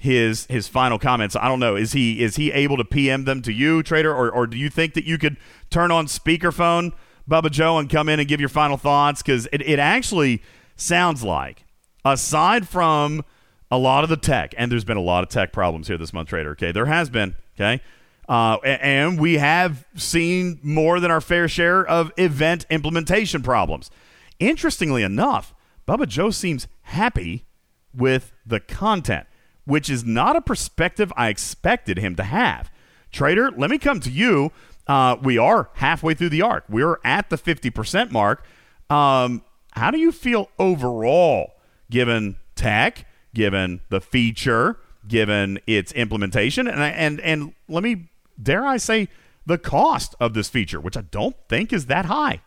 his 0.00 0.46
his 0.46 0.66
final 0.66 0.98
comments. 0.98 1.36
I 1.36 1.46
don't 1.46 1.60
know. 1.60 1.76
Is 1.76 1.92
he 1.92 2.22
is 2.22 2.36
he 2.36 2.50
able 2.52 2.78
to 2.78 2.84
PM 2.84 3.24
them 3.24 3.42
to 3.42 3.52
you, 3.52 3.82
Trader, 3.82 4.14
or 4.14 4.30
or 4.30 4.46
do 4.46 4.56
you 4.56 4.70
think 4.70 4.94
that 4.94 5.04
you 5.04 5.18
could 5.18 5.36
turn 5.68 5.90
on 5.90 6.06
speakerphone, 6.06 6.94
Bubba 7.28 7.50
Joe, 7.50 7.76
and 7.76 7.88
come 7.90 8.08
in 8.08 8.18
and 8.18 8.26
give 8.26 8.40
your 8.40 8.48
final 8.48 8.78
thoughts? 8.78 9.20
Because 9.20 9.46
it, 9.52 9.60
it 9.60 9.78
actually 9.78 10.42
sounds 10.74 11.22
like, 11.22 11.66
aside 12.02 12.66
from 12.66 13.22
a 13.70 13.76
lot 13.76 14.02
of 14.02 14.08
the 14.08 14.16
tech, 14.16 14.54
and 14.56 14.72
there's 14.72 14.86
been 14.86 14.96
a 14.96 15.02
lot 15.02 15.22
of 15.22 15.28
tech 15.28 15.52
problems 15.52 15.86
here 15.86 15.98
this 15.98 16.14
month, 16.14 16.30
Trader. 16.30 16.52
Okay, 16.52 16.72
there 16.72 16.86
has 16.86 17.10
been. 17.10 17.36
Okay. 17.54 17.82
Uh, 18.26 18.56
and 18.64 19.20
we 19.20 19.34
have 19.34 19.84
seen 19.96 20.60
more 20.62 20.98
than 20.98 21.10
our 21.10 21.20
fair 21.20 21.46
share 21.46 21.84
of 21.84 22.10
event 22.16 22.64
implementation 22.70 23.42
problems. 23.42 23.90
Interestingly 24.38 25.02
enough, 25.02 25.52
Bubba 25.86 26.08
Joe 26.08 26.30
seems 26.30 26.68
happy 26.82 27.44
with 27.92 28.32
the 28.46 28.60
content, 28.60 29.26
which 29.70 29.88
is 29.88 30.04
not 30.04 30.34
a 30.34 30.40
perspective 30.40 31.12
I 31.16 31.28
expected 31.28 31.96
him 31.96 32.16
to 32.16 32.24
have. 32.24 32.72
Trader, 33.12 33.52
let 33.52 33.70
me 33.70 33.78
come 33.78 34.00
to 34.00 34.10
you. 34.10 34.50
Uh, 34.88 35.16
we 35.22 35.38
are 35.38 35.70
halfway 35.74 36.12
through 36.14 36.30
the 36.30 36.42
arc. 36.42 36.64
We're 36.68 36.98
at 37.04 37.30
the 37.30 37.38
50% 37.38 38.10
mark. 38.10 38.44
Um, 38.90 39.44
how 39.74 39.92
do 39.92 39.98
you 39.98 40.10
feel 40.10 40.48
overall, 40.58 41.52
given 41.88 42.34
tech, 42.56 43.06
given 43.32 43.80
the 43.90 44.00
feature, 44.00 44.80
given 45.06 45.60
its 45.68 45.92
implementation, 45.92 46.66
and 46.66 46.80
and 46.82 47.20
and 47.20 47.54
let 47.68 47.84
me 47.84 48.10
dare 48.42 48.66
I 48.66 48.76
say 48.76 49.08
the 49.46 49.56
cost 49.56 50.16
of 50.18 50.34
this 50.34 50.48
feature, 50.48 50.80
which 50.80 50.96
I 50.96 51.02
don't 51.02 51.36
think 51.48 51.72
is 51.72 51.86
that 51.86 52.06
high. 52.06 52.40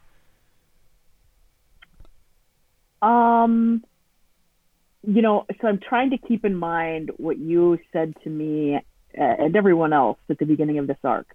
Um, 3.02 3.84
you 5.06 5.22
know, 5.22 5.45
so 5.61 5.67
I'm 5.67 5.80
trying 5.80 6.11
to 6.11 6.17
keep 6.17 6.45
in 6.45 6.56
mind 6.56 7.11
what 7.17 7.38
you 7.38 7.77
said 7.91 8.14
to 8.23 8.30
me 8.30 8.75
uh, 8.75 8.82
and 9.22 9.56
everyone 9.56 9.93
else 9.93 10.17
at 10.30 10.40
the 10.40 10.45
beginning 10.45 10.80
of 10.80 10.88
this 10.88 10.98
arc 11.03 11.27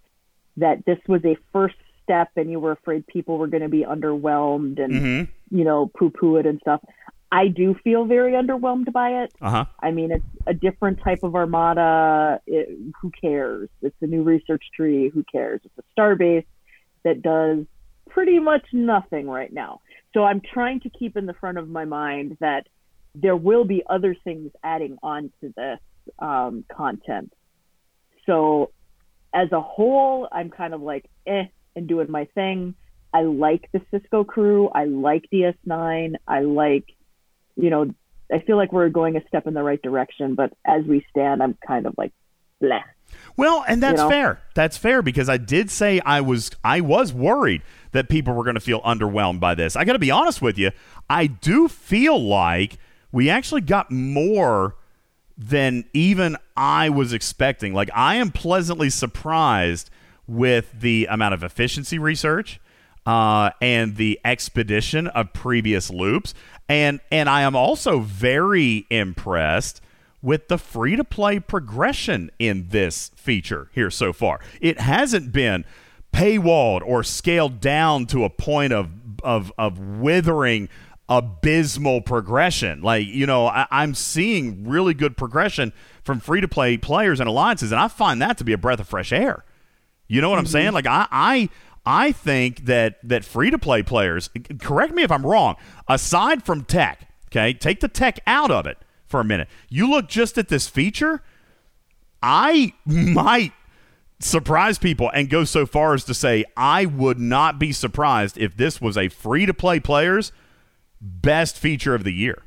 that 0.56 0.84
this 0.86 0.98
was 1.06 1.24
a 1.24 1.36
first 1.52 1.76
step 2.02 2.30
and 2.36 2.50
you 2.50 2.58
were 2.58 2.72
afraid 2.72 3.06
people 3.06 3.38
were 3.38 3.47
going 3.47 3.62
to 3.62 3.68
be 3.68 3.84
underwhelmed 3.84 4.82
and, 4.82 4.92
Mhm. 4.92 5.28
you 5.50 5.64
know, 5.64 5.86
poo 5.97 6.10
poo 6.10 6.36
it 6.36 6.47
and 6.47 6.58
stuff. 6.60 6.80
I 7.30 7.48
do 7.48 7.74
feel 7.84 8.06
very 8.06 8.32
underwhelmed 8.32 8.90
by 8.90 9.22
it. 9.24 9.32
Uh 9.40 9.50
huh. 9.50 9.64
I 9.80 9.90
mean, 9.90 10.10
it's 10.12 10.24
a 10.47 10.55
different 10.55 11.00
type 11.05 11.22
of 11.22 11.34
armada. 11.36 12.40
It, 12.47 12.70
who 13.02 13.10
cares? 13.20 13.68
It's 13.82 13.94
a 14.00 14.06
new 14.06 14.22
research 14.22 14.64
tree. 14.74 15.10
Who 15.10 15.22
cares? 15.30 15.60
It's 15.62 15.78
a 15.78 16.00
starbase 16.00 16.47
that 17.05 17.20
does 17.20 17.66
pretty 18.08 18.38
much 18.38 18.64
nothing 18.72 19.28
right 19.28 19.52
now. 19.52 19.80
So 20.14 20.24
I'm 20.24 20.40
trying 20.40 20.80
to 20.80 20.88
keep 20.90 21.16
in 21.18 21.26
the 21.26 21.34
front 21.34 21.58
of 21.58 21.68
my 21.68 21.84
mind 21.84 22.38
that 22.40 22.66
there 23.15 23.37
will 23.37 23.65
be 23.65 23.83
other 23.89 24.15
things 24.25 24.51
adding 24.62 24.99
on 25.03 25.33
to 25.41 25.53
this 25.57 25.78
um, 26.19 26.65
content 26.70 27.33
So 28.27 28.73
as 29.35 29.51
a 29.53 29.61
whole, 29.61 30.28
I'm 30.31 30.51
kind 30.51 30.75
of 30.75 30.83
like 30.83 31.07
eh 31.27 31.45
and 31.77 31.89
doing 31.89 32.11
my 32.11 32.27
thing. 32.35 32.75
I 33.12 33.23
like 33.23 33.69
the 33.73 33.81
Sisko 33.93 34.27
crew. 34.27 34.69
I 34.69 34.85
like 34.85 35.25
DS9. 35.33 36.15
I 36.27 36.41
like, 36.41 36.85
you 37.57 37.70
know, 37.70 37.95
I 38.33 38.41
feel 38.41 38.57
like 38.57 38.73
we're 38.73 38.91
going 38.91 39.17
a 39.17 39.27
step 39.28 39.47
in 39.47 39.55
the 39.55 39.62
right 39.62 39.81
direction. 39.81 40.35
But 40.35 40.53
as 40.67 40.85
we 40.85 41.05
stand, 41.11 41.43
I'm 41.43 41.57
kind 41.67 41.87
of 41.87 41.95
like, 41.97 42.12
bleh. 42.62 42.83
Well, 43.37 43.65
and 43.67 43.83
that's 43.83 43.99
You 43.99 44.05
know? 44.05 44.11
fair. 44.11 44.41
That's 44.55 44.77
fair 44.77 45.01
because 45.01 45.31
I 45.31 45.39
did 45.39 45.70
say 45.70 46.01
I 46.01 46.20
was 46.20 46.51
I 46.62 46.83
was 46.83 47.12
worried 47.15 47.62
that 47.93 48.11
people 48.11 48.35
were 48.35 48.45
going 48.45 48.57
to 48.57 48.61
feel 48.61 48.83
underwhelmed 48.83 49.41
by 49.41 49.55
this. 49.55 49.77
I 49.77 49.85
got 49.85 49.95
to 49.95 49.99
be 49.99 50.11
honest 50.11 50.43
with 50.43 50.59
you. 50.59 50.70
I 51.09 51.28
do 51.28 51.69
feel 51.69 52.20
like 52.23 52.77
we 53.12 53.31
actually 53.31 53.61
got 53.61 53.91
more 53.91 54.77
than 55.37 55.85
even 55.93 56.37
I 56.57 56.89
was 56.91 57.12
expecting. 57.12 57.73
Like 57.73 57.91
I 57.95 58.17
am 58.17 58.31
pleasantly 58.31 58.91
surprised 58.91 59.91
with 60.27 60.81
the 60.81 61.07
amount 61.11 61.35
of 61.35 61.43
efficiency 61.43 61.99
research 61.99 62.61
uh, 63.07 63.51
and 63.62 63.97
the 63.97 64.20
expedition 64.25 65.07
of 65.07 65.33
previous 65.33 65.91
loops, 65.91 66.35
and 66.69 67.01
and 67.11 67.28
I 67.28 67.43
am 67.43 67.57
also 67.57 68.01
very 68.01 68.87
impressed 68.91 69.81
with 70.20 70.49
the 70.49 70.59
free 70.59 70.97
to 70.97 71.05
play 71.05 71.39
progression 71.39 72.31
in 72.39 72.69
this 72.69 73.11
feature 73.15 73.70
here 73.73 73.91
so 73.91 74.12
far. 74.12 74.41
It 74.61 74.81
hasn't 74.81 75.33
been 75.33 75.65
paywalled 76.12 76.83
or 76.85 77.03
scaled 77.03 77.61
down 77.61 78.07
to 78.07 78.25
a 78.25 78.31
point 78.31 78.73
of 78.73 78.91
of 79.23 79.53
of 79.57 79.78
withering 79.78 80.69
abysmal 81.09 82.03
progression. 82.03 82.83
Like, 82.83 83.07
you 83.07 83.27
know, 83.27 83.47
I, 83.47 83.67
I'm 83.70 83.95
seeing 83.95 84.69
really 84.69 84.95
good 84.95 85.17
progression 85.17 85.73
from 86.03 86.20
free 86.20 86.41
to 86.41 86.49
play 86.49 86.77
players 86.77 87.20
and 87.20 87.28
alliances, 87.28 87.73
and 87.73 87.81
I 87.81 87.89
find 87.89 88.20
that 88.23 88.39
to 88.39 88.45
be 88.45 88.53
a 88.53 88.59
breath 88.59 88.81
of 88.81 88.89
fresh 88.89 89.12
air. 89.12 89.45
You 90.07 90.20
know 90.20 90.31
what 90.31 90.39
I'm 90.39 90.45
mm-hmm. 90.45 90.53
saying? 90.53 90.73
Like 90.73 90.87
I 90.87 91.07
I 91.11 91.49
I 91.85 92.12
think 92.12 92.67
that 92.67 92.99
that 93.03 93.25
free 93.25 93.51
to 93.51 93.59
play 93.59 93.83
players, 93.83 94.31
correct 94.61 94.95
me 94.95 95.03
if 95.03 95.12
I'm 95.12 95.25
wrong, 95.25 95.57
aside 95.89 96.43
from 96.43 96.65
tech, 96.65 97.09
okay? 97.27 97.53
Take 97.53 97.81
the 97.81 97.89
tech 97.89 98.20
out 98.27 98.51
of 98.51 98.67
it 98.67 98.78
for 99.07 99.20
a 99.20 99.25
minute. 99.25 99.49
You 99.69 99.91
look 99.91 100.09
just 100.09 100.39
at 100.39 100.49
this 100.49 100.69
feature, 100.69 101.23
I 102.23 102.75
might 102.87 103.53
surprise 104.20 104.78
people 104.78 105.11
and 105.15 105.31
go 105.31 105.45
so 105.45 105.65
far 105.65 105.95
as 105.95 106.05
to 106.05 106.15
say 106.15 106.45
I 106.57 106.87
would 106.87 107.19
not 107.20 107.59
be 107.59 107.73
surprised 107.73 108.37
if 108.37 108.57
this 108.57 108.81
was 108.81 108.99
a 108.99 109.09
free 109.09 109.47
to 109.47 109.55
play 109.55 109.78
players 109.78 110.33
best 111.01 111.59
feature 111.59 111.94
of 111.94 112.05
the 112.05 112.12
year. 112.12 112.43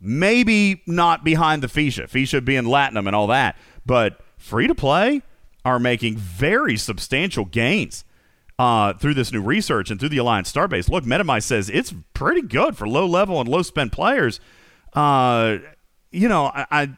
Maybe 0.00 0.82
not 0.86 1.24
behind 1.24 1.62
the 1.62 1.66
Fisha, 1.66 2.08
Fisha 2.08 2.44
being 2.44 2.64
Latinum 2.64 3.06
and 3.06 3.16
all 3.16 3.26
that, 3.28 3.56
but 3.84 4.20
free 4.36 4.66
to 4.68 4.74
play 4.74 5.22
are 5.64 5.78
making 5.78 6.16
very 6.16 6.76
substantial 6.76 7.44
gains 7.44 8.04
uh, 8.58 8.92
through 8.94 9.14
this 9.14 9.32
new 9.32 9.42
research 9.42 9.90
and 9.90 9.98
through 10.00 10.08
the 10.08 10.18
Alliance 10.18 10.52
Starbase. 10.52 10.88
Look, 10.88 11.04
MetaMice 11.04 11.44
says 11.44 11.68
it's 11.68 11.94
pretty 12.14 12.42
good 12.42 12.76
for 12.76 12.88
low 12.88 13.06
level 13.06 13.40
and 13.40 13.48
low 13.48 13.62
spend 13.62 13.92
players. 13.92 14.40
Uh, 14.92 15.58
you 16.10 16.28
know, 16.28 16.46
I, 16.46 16.66
I 16.70 16.90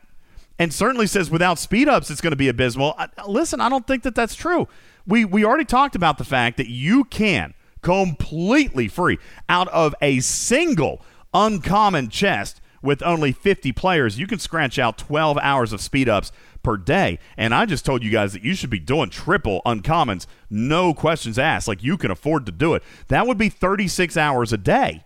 and 0.58 0.72
certainly 0.72 1.06
says 1.06 1.30
without 1.30 1.58
speed 1.58 1.88
ups 1.88 2.10
it's 2.10 2.20
going 2.20 2.32
to 2.32 2.36
be 2.36 2.48
abysmal. 2.48 2.94
I, 2.98 3.08
listen, 3.26 3.60
I 3.60 3.68
don't 3.68 3.86
think 3.86 4.02
that 4.04 4.14
that's 4.14 4.34
true. 4.34 4.68
We 5.06 5.24
we 5.24 5.44
already 5.44 5.64
talked 5.64 5.96
about 5.96 6.18
the 6.18 6.24
fact 6.24 6.56
that 6.58 6.68
you 6.68 7.04
can 7.04 7.54
completely 7.82 8.88
free 8.88 9.18
out 9.48 9.68
of 9.68 9.94
a 10.00 10.20
single 10.20 11.02
uncommon 11.32 12.08
chest 12.08 12.60
with 12.82 13.02
only 13.02 13.32
50 13.32 13.72
players, 13.72 14.18
you 14.18 14.26
can 14.26 14.38
scratch 14.38 14.78
out 14.78 14.98
12 14.98 15.38
hours 15.38 15.72
of 15.72 15.80
speed 15.80 16.08
ups 16.08 16.32
per 16.62 16.76
day. 16.76 17.18
And 17.36 17.54
I 17.54 17.66
just 17.66 17.84
told 17.84 18.02
you 18.02 18.10
guys 18.10 18.32
that 18.32 18.44
you 18.44 18.54
should 18.54 18.70
be 18.70 18.78
doing 18.78 19.10
triple 19.10 19.62
uncommons, 19.66 20.26
no 20.48 20.94
questions 20.94 21.38
asked. 21.38 21.68
Like 21.68 21.82
you 21.82 21.96
can 21.96 22.10
afford 22.10 22.46
to 22.46 22.52
do 22.52 22.74
it. 22.74 22.82
That 23.08 23.26
would 23.26 23.38
be 23.38 23.48
36 23.48 24.16
hours 24.16 24.52
a 24.52 24.58
day. 24.58 25.04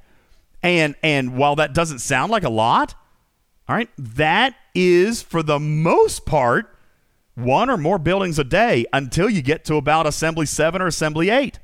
And 0.62 0.94
and 1.02 1.36
while 1.36 1.56
that 1.56 1.74
doesn't 1.74 1.98
sound 1.98 2.32
like 2.32 2.44
a 2.44 2.48
lot, 2.48 2.94
all 3.68 3.76
right, 3.76 3.90
that 3.98 4.54
is 4.74 5.22
for 5.22 5.42
the 5.42 5.60
most 5.60 6.24
part 6.24 6.74
one 7.34 7.68
or 7.68 7.76
more 7.76 7.98
buildings 7.98 8.38
a 8.38 8.44
day 8.44 8.86
until 8.92 9.28
you 9.28 9.42
get 9.42 9.64
to 9.64 9.74
about 9.74 10.06
assembly 10.06 10.46
7 10.46 10.80
or 10.80 10.86
assembly 10.86 11.30
8. 11.30 11.58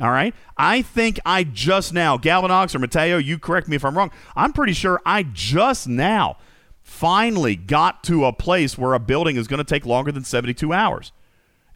All 0.00 0.10
right. 0.10 0.34
I 0.56 0.82
think 0.82 1.20
I 1.24 1.44
just 1.44 1.92
now, 1.92 2.18
Galvanox 2.18 2.74
or 2.74 2.80
Mateo, 2.80 3.16
you 3.16 3.38
correct 3.38 3.68
me 3.68 3.76
if 3.76 3.84
I'm 3.84 3.96
wrong. 3.96 4.10
I'm 4.34 4.52
pretty 4.52 4.72
sure 4.72 5.00
I 5.06 5.22
just 5.22 5.86
now 5.86 6.36
finally 6.82 7.56
got 7.56 8.02
to 8.04 8.24
a 8.24 8.32
place 8.32 8.76
where 8.76 8.94
a 8.94 8.98
building 8.98 9.36
is 9.36 9.46
going 9.46 9.58
to 9.58 9.64
take 9.64 9.86
longer 9.86 10.10
than 10.10 10.24
72 10.24 10.72
hours. 10.72 11.12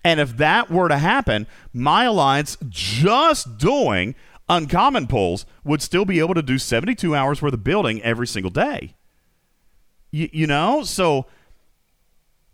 And 0.05 0.21
if 0.21 0.37
that 0.37 0.71
were 0.71 0.89
to 0.89 0.99
happen, 0.99 1.47
my 1.73 2.05
alliance 2.05 2.57
just 2.69 3.59
doing 3.59 4.15
uncommon 4.49 5.07
pulls 5.07 5.47
would 5.65 5.83
still 5.83 6.05
be 6.05 6.19
able 6.19 6.35
to 6.35 6.43
do 6.43 6.59
72 6.59 7.15
hours 7.15 7.41
worth 7.41 7.55
of 7.55 7.65
building 7.65 8.03
every 8.03 8.27
single 8.27 8.51
day. 8.51 8.95
You, 10.11 10.29
you 10.33 10.47
know? 10.47 10.83
So 10.83 11.27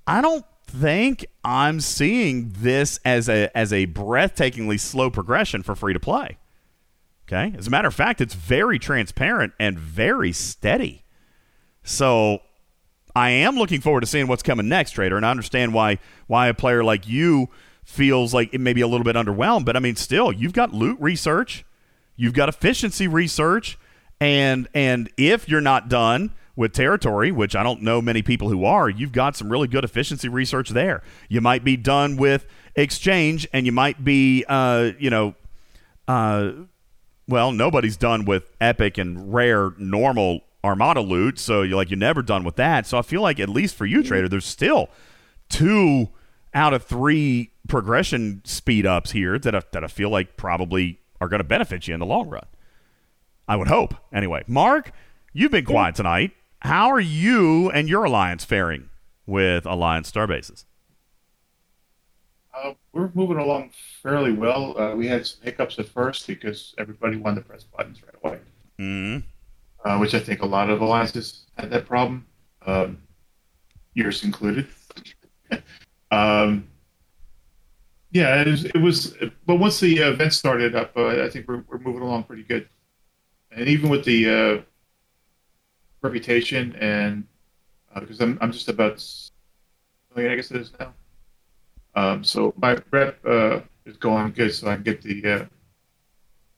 I 0.06 0.20
don't 0.20 0.44
think 0.74 1.26
I'm 1.44 1.80
seeing 1.80 2.52
this 2.56 2.98
as 3.04 3.28
a 3.28 3.56
as 3.56 3.72
a 3.72 3.86
breathtakingly 3.86 4.80
slow 4.80 5.10
progression 5.10 5.62
for 5.62 5.74
free 5.74 5.92
to 5.92 6.00
play. 6.00 6.38
Okay? 7.26 7.56
As 7.56 7.66
a 7.66 7.70
matter 7.70 7.88
of 7.88 7.94
fact, 7.94 8.20
it's 8.20 8.34
very 8.34 8.78
transparent 8.78 9.54
and 9.58 9.78
very 9.78 10.32
steady. 10.32 11.04
So 11.82 12.40
I 13.16 13.30
am 13.30 13.56
looking 13.56 13.80
forward 13.80 14.00
to 14.00 14.06
seeing 14.06 14.26
what's 14.26 14.42
coming 14.42 14.68
next, 14.68 14.92
Trader, 14.92 15.16
and 15.16 15.24
I 15.24 15.30
understand 15.30 15.72
why 15.72 15.98
why 16.26 16.48
a 16.48 16.54
player 16.54 16.82
like 16.82 17.08
you 17.08 17.48
feels 17.84 18.34
like 18.34 18.52
it 18.52 18.60
may 18.60 18.72
be 18.72 18.80
a 18.80 18.88
little 18.88 19.04
bit 19.04 19.16
underwhelmed, 19.16 19.64
but 19.64 19.76
I 19.76 19.80
mean 19.80 19.96
still, 19.96 20.32
you've 20.32 20.54
got 20.54 20.72
loot 20.72 20.98
research, 21.00 21.64
you've 22.16 22.34
got 22.34 22.48
efficiency 22.48 23.06
research, 23.06 23.78
and 24.20 24.68
and 24.74 25.10
if 25.16 25.48
you're 25.48 25.60
not 25.60 25.88
done 25.88 26.32
with 26.56 26.72
territory, 26.72 27.32
which 27.32 27.56
I 27.56 27.62
don't 27.62 27.82
know 27.82 28.00
many 28.00 28.22
people 28.22 28.48
who 28.48 28.64
are, 28.64 28.88
you've 28.88 29.12
got 29.12 29.36
some 29.36 29.50
really 29.50 29.68
good 29.68 29.84
efficiency 29.84 30.28
research 30.28 30.70
there. 30.70 31.02
You 31.28 31.40
might 31.40 31.64
be 31.64 31.76
done 31.76 32.16
with 32.16 32.46
exchange, 32.76 33.46
and 33.52 33.66
you 33.66 33.72
might 33.72 34.04
be, 34.04 34.44
uh, 34.48 34.92
you 34.98 35.10
know, 35.10 35.34
uh, 36.06 36.52
well, 37.26 37.52
nobody's 37.52 37.96
done 37.96 38.24
with 38.24 38.50
epic 38.60 38.98
and 38.98 39.32
rare 39.32 39.72
normal 39.78 40.42
armada 40.62 41.00
loot, 41.00 41.38
so 41.38 41.62
you're 41.62 41.76
like 41.76 41.90
you're 41.90 41.98
never 41.98 42.22
done 42.22 42.44
with 42.44 42.56
that. 42.56 42.86
So 42.86 42.98
I 42.98 43.02
feel 43.02 43.20
like 43.20 43.40
at 43.40 43.48
least 43.48 43.74
for 43.74 43.86
you, 43.86 44.02
trader, 44.02 44.28
there's 44.28 44.46
still 44.46 44.88
two 45.48 46.08
out 46.54 46.72
of 46.72 46.84
three 46.84 47.52
progression 47.68 48.42
speed 48.44 48.86
ups 48.86 49.12
here 49.12 49.38
that 49.38 49.54
I, 49.54 49.62
that 49.72 49.84
I 49.84 49.88
feel 49.88 50.10
like 50.10 50.36
probably 50.36 51.00
are 51.20 51.28
going 51.28 51.40
to 51.40 51.44
benefit 51.44 51.88
you 51.88 51.94
in 51.94 52.00
the 52.00 52.06
long 52.06 52.28
run. 52.28 52.46
I 53.48 53.56
would 53.56 53.68
hope. 53.68 53.94
Anyway, 54.12 54.42
Mark, 54.46 54.92
you've 55.32 55.50
been 55.50 55.64
quiet 55.64 55.94
tonight. 55.94 56.32
How 56.64 56.90
are 56.90 57.00
you 57.00 57.70
and 57.70 57.90
your 57.90 58.04
alliance 58.04 58.42
faring 58.42 58.88
with 59.26 59.66
Alliance 59.66 60.10
Starbases? 60.10 60.64
Uh, 62.56 62.72
we're 62.94 63.10
moving 63.12 63.36
along 63.36 63.70
fairly 64.02 64.32
well. 64.32 64.74
Uh, 64.80 64.96
we 64.96 65.06
had 65.06 65.26
some 65.26 65.42
hiccups 65.42 65.78
at 65.78 65.86
first 65.86 66.26
because 66.26 66.74
everybody 66.78 67.18
wanted 67.18 67.42
to 67.42 67.46
press 67.46 67.64
buttons 67.64 68.00
right 68.02 68.14
away, 68.24 68.40
mm 68.78 69.22
uh, 69.84 69.98
which 69.98 70.14
I 70.14 70.20
think 70.20 70.40
a 70.40 70.46
lot 70.46 70.70
of 70.70 70.80
alliances 70.80 71.44
had 71.58 71.68
that 71.68 71.84
problem, 71.84 72.26
um, 72.64 72.96
yours 73.92 74.24
included. 74.24 74.66
um, 76.10 76.66
yeah, 78.10 78.40
it 78.40 78.48
was, 78.48 78.64
it 78.64 78.78
was. 78.78 79.14
But 79.44 79.56
once 79.56 79.80
the 79.80 79.98
event 79.98 80.32
started 80.32 80.74
up, 80.74 80.96
uh, 80.96 81.22
I 81.22 81.28
think 81.28 81.46
we're, 81.46 81.62
we're 81.68 81.80
moving 81.80 82.00
along 82.00 82.22
pretty 82.22 82.44
good. 82.44 82.70
And 83.50 83.68
even 83.68 83.90
with 83.90 84.06
the 84.06 84.30
uh, 84.30 84.62
reputation, 86.04 86.76
and 86.76 87.24
because 87.98 88.20
I'm 88.20 88.38
I'm 88.40 88.52
just 88.52 88.68
about, 88.68 89.02
I 90.16 90.36
guess 90.36 90.50
it 90.50 90.60
is 90.60 90.72
now. 90.78 90.94
Um, 91.96 92.24
so 92.24 92.52
my 92.56 92.78
rep 92.90 93.18
uh, 93.26 93.60
is 93.86 93.96
going 93.96 94.32
good, 94.32 94.52
so 94.52 94.68
I 94.68 94.74
can 94.74 94.84
get 94.84 95.02
the 95.02 95.24
uh, 95.26 95.44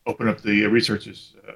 open 0.07 0.29
up 0.29 0.41
the 0.43 0.67
researchers. 0.67 1.35
Uh, 1.47 1.53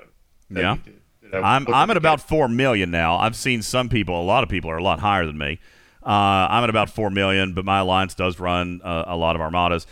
Yeah. 0.49 0.77
did, 0.85 1.01
that 1.33 1.45
I 1.45 1.59
was 1.59 1.67
I'm 1.69 1.75
I'm 1.75 1.91
at 1.91 1.97
about 1.97 2.21
four 2.21 2.49
million 2.49 2.91
now. 2.91 3.17
I've 3.17 3.37
seen 3.37 3.63
some 3.63 3.89
people, 3.89 4.21
a 4.21 4.25
lot 4.25 4.43
of 4.43 4.49
people 4.49 4.71
are 4.71 4.79
a 4.79 4.83
lot 4.83 5.01
higher 5.01 5.27
than 5.27 5.39
me. 5.39 5.59
Uh, 6.03 6.49
I'm 6.51 6.65
at 6.65 6.71
about 6.71 6.91
four 6.91 7.11
million, 7.11 7.53
but 7.55 7.65
my 7.65 7.81
alliance 7.81 8.15
does 8.15 8.41
run 8.41 8.81
uh, 8.83 9.05
a 9.07 9.17
lot 9.17 9.37
of 9.37 9.43
armadas. 9.43 9.87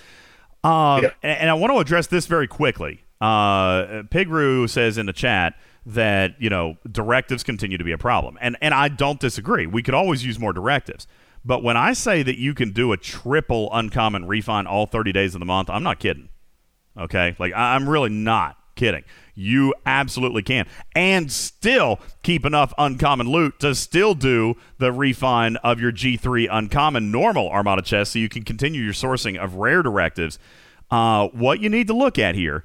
Um, 0.65 1.05
and, 1.23 1.39
and 1.41 1.51
I 1.51 1.55
want 1.55 1.73
to 1.73 1.79
address 1.79 2.07
this 2.09 2.27
very 2.27 2.49
quickly. 2.49 3.05
Uh, 3.21 4.03
Pigru 4.05 4.69
says 4.69 4.99
in 4.99 5.07
the 5.07 5.13
chat 5.13 5.55
that 5.89 6.35
you 6.39 6.51
know 6.51 6.77
directives 6.91 7.43
continue 7.43 7.79
to 7.79 7.85
be 7.85 7.93
a 7.93 7.99
problem, 7.99 8.39
and 8.41 8.57
and 8.61 8.75
I 8.75 8.89
don't 8.89 9.19
disagree. 9.19 9.67
We 9.67 9.83
could 9.83 9.95
always 9.95 10.25
use 10.25 10.39
more 10.39 10.53
directives. 10.53 11.07
But 11.45 11.63
when 11.63 11.77
I 11.77 11.93
say 11.93 12.23
that 12.25 12.39
you 12.39 12.53
can 12.53 12.73
do 12.73 12.93
a 12.93 12.97
triple 12.97 13.71
uncommon 13.73 14.27
refine 14.27 14.67
all 14.67 14.87
30 14.87 15.13
days 15.13 15.35
of 15.35 15.39
the 15.39 15.47
month, 15.47 15.71
I'm 15.71 15.83
not 15.83 15.99
kidding. 15.99 16.29
Okay, 16.99 17.37
like 17.39 17.53
I'm 17.55 17.89
really 17.89 18.11
not 18.11 18.59
kidding. 18.75 19.05
You 19.35 19.73
absolutely 19.87 20.43
can. 20.43 20.67
And 20.95 21.31
still 21.31 22.01
keep 22.23 22.45
enough 22.45 22.75
uncommon 22.77 23.29
loot 23.29 23.61
to 23.61 23.75
still 23.75 24.15
do 24.15 24.57
the 24.79 24.93
refine 24.93 25.57
of 25.57 25.81
your 25.81 25.93
G3 25.93 26.49
uncommon 26.51 27.11
normal 27.11 27.49
Armada 27.49 27.83
chest 27.83 28.13
so 28.13 28.19
you 28.19 28.29
can 28.29 28.43
continue 28.43 28.83
your 28.83 28.93
sourcing 28.93 29.39
of 29.39 29.55
rare 29.55 29.83
directives. 29.83 30.39
Uh, 30.91 31.29
what 31.29 31.61
you 31.61 31.69
need 31.69 31.87
to 31.87 31.95
look 31.95 32.19
at 32.19 32.35
here 32.35 32.65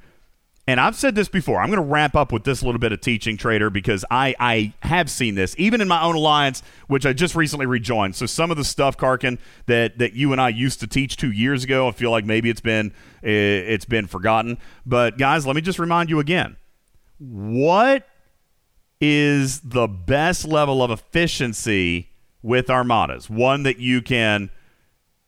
and 0.66 0.80
I've 0.80 0.96
said 0.96 1.14
this 1.16 1.28
before. 1.28 1.60
I'm 1.60 1.70
going 1.70 1.82
to 1.82 1.92
wrap 1.92 2.16
up 2.16 2.32
with 2.32 2.46
this 2.46 2.64
little 2.64 2.80
bit 2.80 2.94
of 2.94 3.02
teaching, 3.02 3.36
Trader, 3.36 3.70
because 3.70 4.06
I, 4.10 4.34
I 4.40 4.74
have 4.82 5.10
seen 5.10 5.36
this, 5.36 5.54
even 5.58 5.82
in 5.82 5.90
my 5.90 6.02
own 6.02 6.16
alliance, 6.16 6.64
which 6.88 7.06
I 7.06 7.12
just 7.12 7.36
recently 7.36 7.66
rejoined. 7.66 8.16
So 8.16 8.26
some 8.26 8.50
of 8.50 8.56
the 8.56 8.64
stuff, 8.64 8.96
Karkin, 8.96 9.40
that, 9.66 9.98
that 9.98 10.14
you 10.14 10.32
and 10.32 10.40
I 10.40 10.50
used 10.50 10.80
to 10.80 10.88
teach 10.88 11.18
two 11.18 11.32
years 11.32 11.66
ago, 11.66 11.90
I 11.90 11.92
feel 11.92 12.12
like 12.12 12.24
maybe 12.24 12.50
it's 12.50 12.62
been 12.62 12.94
eh, 13.24 13.30
it's 13.30 13.86
been 13.86 14.08
forgotten. 14.08 14.58
But 14.86 15.18
guys, 15.18 15.46
let 15.46 15.56
me 15.56 15.62
just 15.62 15.80
remind 15.80 16.10
you 16.10 16.20
again. 16.20 16.56
What 17.20 18.08
is 19.02 19.60
the 19.60 19.88
best 19.88 20.46
level 20.46 20.82
of 20.82 20.92
efficiency 20.92 22.10
with 22.42 22.70
armadas? 22.70 23.30
One 23.30 23.64
that 23.64 23.80
you 23.80 24.02
can 24.02 24.50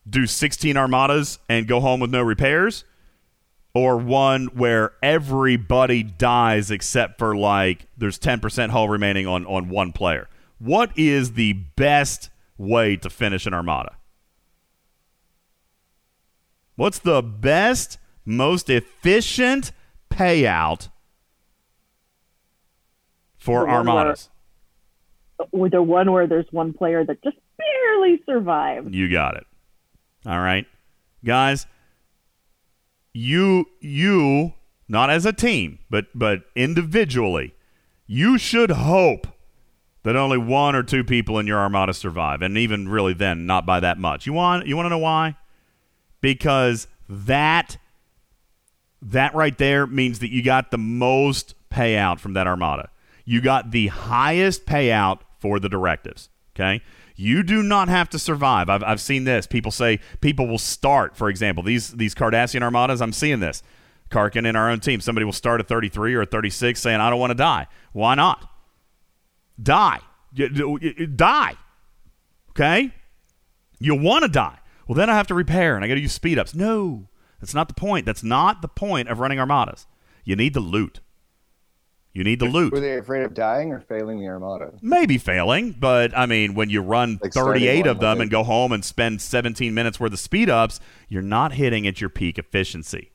do 0.10 0.28
16 0.28 0.78
armadas 0.78 1.40
and 1.50 1.68
go 1.68 1.82
home 1.82 2.00
with 2.00 2.12
no 2.12 2.22
repairs? 2.22 2.86
Or 3.76 3.98
one 3.98 4.46
where 4.48 4.94
everybody 5.04 6.02
dies 6.02 6.72
except 6.72 7.20
for 7.20 7.36
like 7.36 7.88
there's 7.98 8.18
10% 8.18 8.70
hull 8.70 8.88
remaining 8.88 9.28
on, 9.28 9.46
on 9.46 9.68
one 9.70 9.92
player. 9.92 10.30
What 10.60 10.98
is 10.98 11.34
the 11.34 11.54
best 11.54 12.30
way 12.58 12.96
to 12.96 13.10
finish 13.10 13.46
an 13.46 13.54
armada? 13.54 13.98
What's 16.78 17.00
the 17.00 17.22
best, 17.22 18.00
most 18.24 18.70
efficient 18.70 19.74
payout 20.10 20.88
for 23.38 23.70
armadas? 23.70 24.30
With 25.52 25.74
the 25.74 25.84
one 25.84 26.14
where 26.14 26.28
there's 26.28 26.48
one 26.52 26.72
player 26.72 27.04
that 27.04 27.22
just 27.22 27.38
barely 27.58 28.22
survived. 28.26 28.96
You 28.96 29.10
got 29.12 29.36
it. 29.36 29.46
All 30.26 30.40
right. 30.40 30.66
Guys, 31.26 31.68
you 33.16 33.66
you 33.80 34.54
not 34.90 35.10
as 35.10 35.26
a 35.26 35.32
team, 35.32 35.80
but 35.90 36.08
but 36.14 36.44
individually, 36.54 37.56
you 38.06 38.38
should 38.38 38.72
hope 38.72 39.28
that 40.04 40.18
only 40.18 40.38
one 40.38 40.76
or 40.76 40.84
two 40.84 41.04
people 41.04 41.40
in 41.40 41.48
your 41.48 41.58
armada 41.58 41.94
survive, 41.94 42.42
and 42.42 42.58
even 42.58 42.90
really 42.90 43.14
then, 43.14 43.46
not 43.46 43.66
by 43.66 43.80
that 43.80 43.98
much. 43.98 44.28
You 44.28 44.34
want 44.34 44.68
you 44.68 44.76
want 44.76 44.86
to 44.88 44.90
know 44.90 44.98
why? 44.98 45.38
Because 46.20 46.88
that 47.08 47.78
that 49.02 49.34
right 49.34 49.58
there 49.58 49.88
means 49.88 50.20
that 50.20 50.32
you 50.32 50.44
got 50.44 50.72
the 50.72 50.78
most 50.78 51.56
payout 51.72 52.20
from 52.20 52.34
that 52.34 52.48
armada. 52.48 52.90
You 53.24 53.40
got 53.40 53.72
the 53.72 53.88
highest 53.88 54.66
payout 54.66 55.22
for 55.40 55.62
the 55.62 55.70
directives. 55.70 56.30
Okay. 56.54 56.82
You 57.16 57.44
do 57.44 57.64
not 57.64 57.88
have 57.88 58.10
to 58.10 58.20
survive. 58.20 58.70
I've, 58.70 58.84
I've 58.84 59.02
seen 59.02 59.24
this. 59.24 59.48
People 59.48 59.72
say 59.72 60.00
people 60.22 60.48
will 60.48 60.58
start, 60.58 61.16
for 61.16 61.30
example, 61.30 61.64
these 61.64 61.92
these 61.92 62.14
Cardassian 62.14 62.62
armadas. 62.62 63.02
I'm 63.02 63.14
seeing 63.14 63.40
this. 63.40 63.64
Karkin 64.10 64.48
in 64.48 64.56
our 64.56 64.70
own 64.70 64.80
team. 64.80 65.02
Somebody 65.02 65.26
will 65.26 65.34
start 65.34 65.60
at 65.60 65.68
33 65.68 66.14
or 66.16 66.26
36 66.26 66.80
saying, 66.80 67.00
I 67.00 67.10
don't 67.10 67.20
want 67.20 67.32
to 67.32 67.36
die. 67.36 67.68
Why 67.92 68.16
not? 68.16 68.50
Die. 69.62 70.00
Die. 70.36 71.56
Okay? 72.52 72.92
You'll 73.80 74.00
want 74.00 74.24
to 74.24 74.30
die. 74.30 74.60
Well, 74.88 74.96
then 74.96 75.10
I 75.10 75.14
have 75.14 75.28
to 75.28 75.34
repair 75.34 75.76
and 75.76 75.84
I 75.84 75.88
got 75.88 75.96
to 75.96 76.02
use 76.02 76.14
speed 76.14 76.38
ups. 76.38 76.54
No, 76.54 77.08
that's 77.40 77.54
not 77.54 77.68
the 77.68 77.74
point. 77.74 78.06
That's 78.06 78.24
not 78.24 78.62
the 78.62 78.68
point 78.68 79.10
of 79.10 79.20
running 79.20 79.40
armadas. 79.40 79.88
You 80.24 80.36
need 80.36 80.54
the 80.54 80.60
loot. 80.60 81.00
You 82.16 82.24
need 82.24 82.40
the 82.40 82.46
loot. 82.46 82.72
Were 82.72 82.80
they 82.80 82.98
afraid 82.98 83.24
of 83.24 83.34
dying 83.34 83.74
or 83.74 83.82
failing 83.82 84.22
the 84.22 84.28
armada? 84.28 84.72
Maybe 84.82 85.18
failing, 85.18 85.74
but 85.74 86.18
I 86.18 86.26
mean, 86.26 86.56
when 86.56 86.70
you 86.70 86.82
run 86.82 87.20
Like 87.22 87.34
38 87.34 87.86
of 87.88 88.00
them 88.00 88.22
and 88.22 88.32
go 88.32 88.42
home 88.42 88.72
and 88.72 88.86
spend 88.86 89.22
17 89.22 89.74
minutes 89.74 90.00
worth 90.00 90.14
of 90.14 90.20
speed 90.20 90.50
ups, 90.50 90.80
you're 91.10 91.22
not 91.22 91.52
hitting 91.52 91.86
at 91.86 92.00
your 92.00 92.10
peak 92.10 92.38
efficiency. 92.38 93.12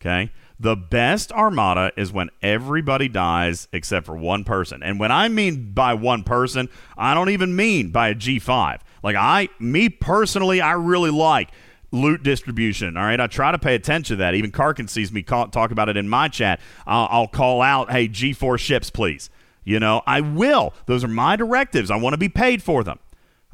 Okay? 0.00 0.32
The 0.58 0.74
best 0.74 1.30
armada 1.30 1.92
is 1.96 2.12
when 2.12 2.30
everybody 2.42 3.08
dies 3.08 3.68
except 3.72 4.06
for 4.06 4.16
one 4.16 4.42
person. 4.42 4.82
And 4.82 4.98
when 4.98 5.12
I 5.12 5.28
mean 5.28 5.72
by 5.72 5.94
one 5.94 6.24
person, 6.24 6.68
I 6.98 7.14
don't 7.14 7.30
even 7.30 7.54
mean 7.54 7.90
by 7.90 8.08
a 8.08 8.14
G5. 8.16 8.80
Like 9.04 9.14
I 9.14 9.50
me 9.60 9.88
personally, 9.88 10.60
I 10.60 10.72
really 10.72 11.10
like 11.10 11.50
loot 11.92 12.22
distribution. 12.22 12.96
All 12.96 13.04
right, 13.04 13.20
I 13.20 13.26
try 13.28 13.52
to 13.52 13.58
pay 13.58 13.74
attention 13.74 14.16
to 14.16 14.20
that. 14.22 14.34
Even 14.34 14.50
Karkin 14.50 14.88
sees 14.88 15.12
me 15.12 15.22
call, 15.22 15.48
talk 15.48 15.70
about 15.70 15.88
it 15.88 15.96
in 15.96 16.08
my 16.08 16.28
chat. 16.28 16.60
I'll, 16.86 17.06
I'll 17.10 17.28
call 17.28 17.62
out, 17.62 17.90
"Hey, 17.92 18.08
G4 18.08 18.58
ships, 18.58 18.90
please." 18.90 19.30
You 19.64 19.78
know, 19.78 20.02
I 20.06 20.20
will. 20.20 20.74
Those 20.86 21.04
are 21.04 21.08
my 21.08 21.36
directives. 21.36 21.90
I 21.90 21.96
want 21.96 22.14
to 22.14 22.18
be 22.18 22.28
paid 22.28 22.62
for 22.62 22.82
them. 22.82 22.98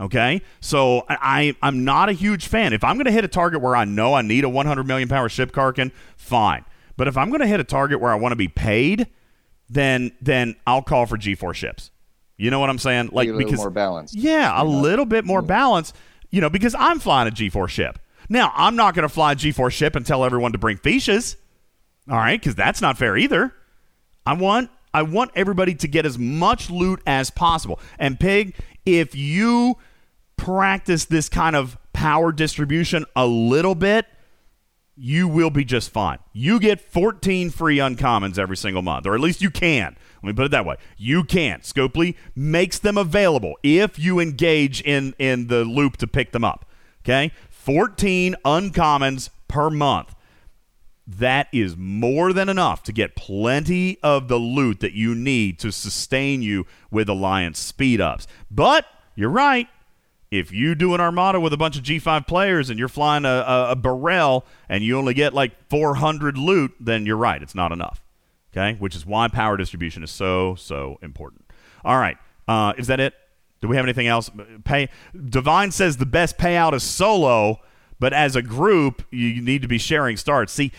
Okay, 0.00 0.42
so 0.60 1.05
I, 1.08 1.57
I'm 1.60 1.84
not 1.84 2.08
a 2.08 2.12
huge 2.12 2.47
fan. 2.47 2.73
If 2.73 2.84
I'm 2.84 2.94
going 2.94 3.07
to 3.07 3.12
hit 3.12 3.25
a 3.25 3.28
target 3.28 3.60
where 3.60 3.75
I 3.75 3.84
know 3.84 4.15
I 4.15 4.23
need 4.23 4.44
a 4.44 4.49
100 4.49 4.86
million 4.86 5.08
power 5.08 5.28
ship, 5.28 5.50
Karkin, 5.50 5.91
fine. 6.17 6.65
But 6.97 7.08
if 7.08 7.17
I'm 7.17 7.31
going 7.31 7.41
to 7.41 7.49
hit 7.49 7.58
a 7.58 7.65
target 7.65 8.00
where 8.00 8.12
I 8.12 8.15
want 8.15 8.33
to 8.33 8.36
be 8.36 8.47
paid, 8.47 9.08
then 9.68 10.12
then 10.23 10.55
I'll 10.67 10.83
call 10.83 11.07
for 11.07 11.17
G4 11.18 11.52
ships. 11.52 11.91
You 12.36 12.50
know 12.52 12.60
what 12.60 12.70
I'm 12.70 12.78
saying? 12.78 13.10
Like 13.12 13.28
a 13.28 13.33
little 13.33 13.44
because 13.44 13.58
more 13.58 13.70
balanced. 13.70 14.15
yeah, 14.15 14.62
a 14.62 14.65
little 14.65 15.05
bit 15.05 15.25
more 15.25 15.42
balance. 15.42 15.92
You 16.31 16.41
know, 16.41 16.50
because 16.50 16.76
I'm 16.78 17.00
flying 17.00 17.26
a 17.26 17.33
G4 17.33 17.68
ship. 17.68 17.99
Now, 18.28 18.52
I'm 18.55 18.76
not 18.76 18.94
going 18.94 19.05
to 19.05 19.08
fly 19.08 19.32
a 19.32 19.36
G4 19.36 19.70
ship 19.73 19.97
and 19.97 20.05
tell 20.05 20.24
everyone 20.24 20.52
to 20.52 20.58
bring 20.58 20.76
fiches. 20.76 21.36
All 22.10 22.16
right, 22.16 22.40
because 22.40 22.55
that's 22.55 22.81
not 22.81 22.98
fair 22.98 23.16
either. 23.16 23.55
I 24.24 24.34
want 24.34 24.70
I 24.92 25.02
want 25.02 25.31
everybody 25.34 25.74
to 25.76 25.89
get 25.89 26.07
as 26.07 26.18
much 26.18 26.70
loot 26.70 27.00
as 27.07 27.31
possible. 27.31 27.78
And 27.98 28.18
Pig, 28.18 28.55
if 28.86 29.15
you 29.15 29.76
practice 30.36 31.05
this 31.05 31.28
kind 31.28 31.55
of 31.55 31.76
power 31.92 32.32
distribution 32.32 33.05
a 33.15 33.26
little 33.26 33.74
bit, 33.74 34.07
you 34.97 35.28
will 35.28 35.50
be 35.50 35.65
just 35.65 35.90
fine. 35.90 36.18
You 36.32 36.58
get 36.58 36.81
14 36.81 37.50
free 37.50 37.76
uncommons 37.76 38.39
every 38.39 38.57
single 38.57 38.82
month, 38.82 39.07
or 39.07 39.15
at 39.15 39.20
least 39.20 39.42
you 39.42 39.50
can. 39.50 39.97
Let 40.23 40.26
me 40.26 40.32
put 40.32 40.47
it 40.47 40.50
that 40.50 40.66
way. 40.66 40.76
You 40.97 41.23
can. 41.23 41.60
Scopely 41.60 42.16
makes 42.34 42.78
them 42.78 42.98
available 42.98 43.57
if 43.62 43.98
you 43.98 44.18
engage 44.18 44.81
in 44.81 45.15
in 45.18 45.47
the 45.47 45.65
loop 45.65 45.98
to 45.98 46.07
pick 46.07 46.32
them 46.32 46.44
up. 46.44 46.65
Okay? 47.05 47.32
14 47.69 48.35
uncommons 48.47 49.29
per 49.47 49.69
month. 49.69 50.15
That 51.07 51.49
is 51.53 51.77
more 51.77 52.33
than 52.33 52.49
enough 52.49 52.83
to 52.85 52.93
get 52.93 53.15
plenty 53.15 53.99
of 54.03 54.29
the 54.29 54.39
loot 54.39 54.81
that 54.81 54.95
you 54.95 55.15
need 55.15 55.59
to 55.59 55.71
sustain 55.71 56.41
you 56.41 56.65
with 56.91 57.11
Alliance 57.11 57.59
speed 57.59 58.01
ups. 58.01 58.27
But 58.51 58.87
you're 59.17 59.29
right. 59.29 59.69
If 60.31 60.51
you 60.51 60.75
do 60.75 60.95
an 60.95 61.03
armada 61.03 61.41
with 61.41 61.53
a 61.53 61.59
bunch 61.59 61.77
of 61.77 61.83
G5 61.83 62.27
players 62.27 62.71
and 62.71 62.79
you're 62.79 62.89
flying 62.89 63.27
a, 63.27 63.45
a, 63.47 63.71
a 63.73 63.77
Burrell 63.77 64.47
and 64.71 64.83
you 64.83 64.97
only 64.97 65.13
get 65.13 65.35
like 65.35 65.53
400 65.69 66.39
loot, 66.39 66.73
then 66.81 67.05
you're 67.05 67.19
right. 67.19 67.43
It's 67.43 67.55
not 67.55 67.71
enough. 67.71 68.03
Okay? 68.51 68.79
Which 68.79 68.97
is 68.97 69.05
why 69.05 69.29
power 69.29 69.59
distribution 69.59 70.03
is 70.03 70.11
so, 70.11 70.55
so 70.55 70.99
important. 71.03 71.45
All 71.85 71.99
right. 71.99 72.17
Uh, 72.47 72.73
is 72.79 72.87
that 72.87 72.99
it? 72.99 73.13
Do 73.61 73.69
we 73.69 73.77
have 73.77 73.85
anything 73.85 74.07
else? 74.07 74.31
Pay. 74.65 74.89
Divine 75.28 75.73
says 75.73 75.97
the 75.97 76.07
best 76.07 76.39
payout 76.39 76.75
is 76.75 76.83
solo, 76.83 77.61
but 77.99 78.12
as 78.12 78.37
a 78.37 78.43
group, 78.43 79.05
you 79.11 79.41
need 79.41 79.62
to 79.62 79.69
be 79.69 79.78
sharing 79.78 80.17
starts. 80.17 80.53
See, 80.53 80.73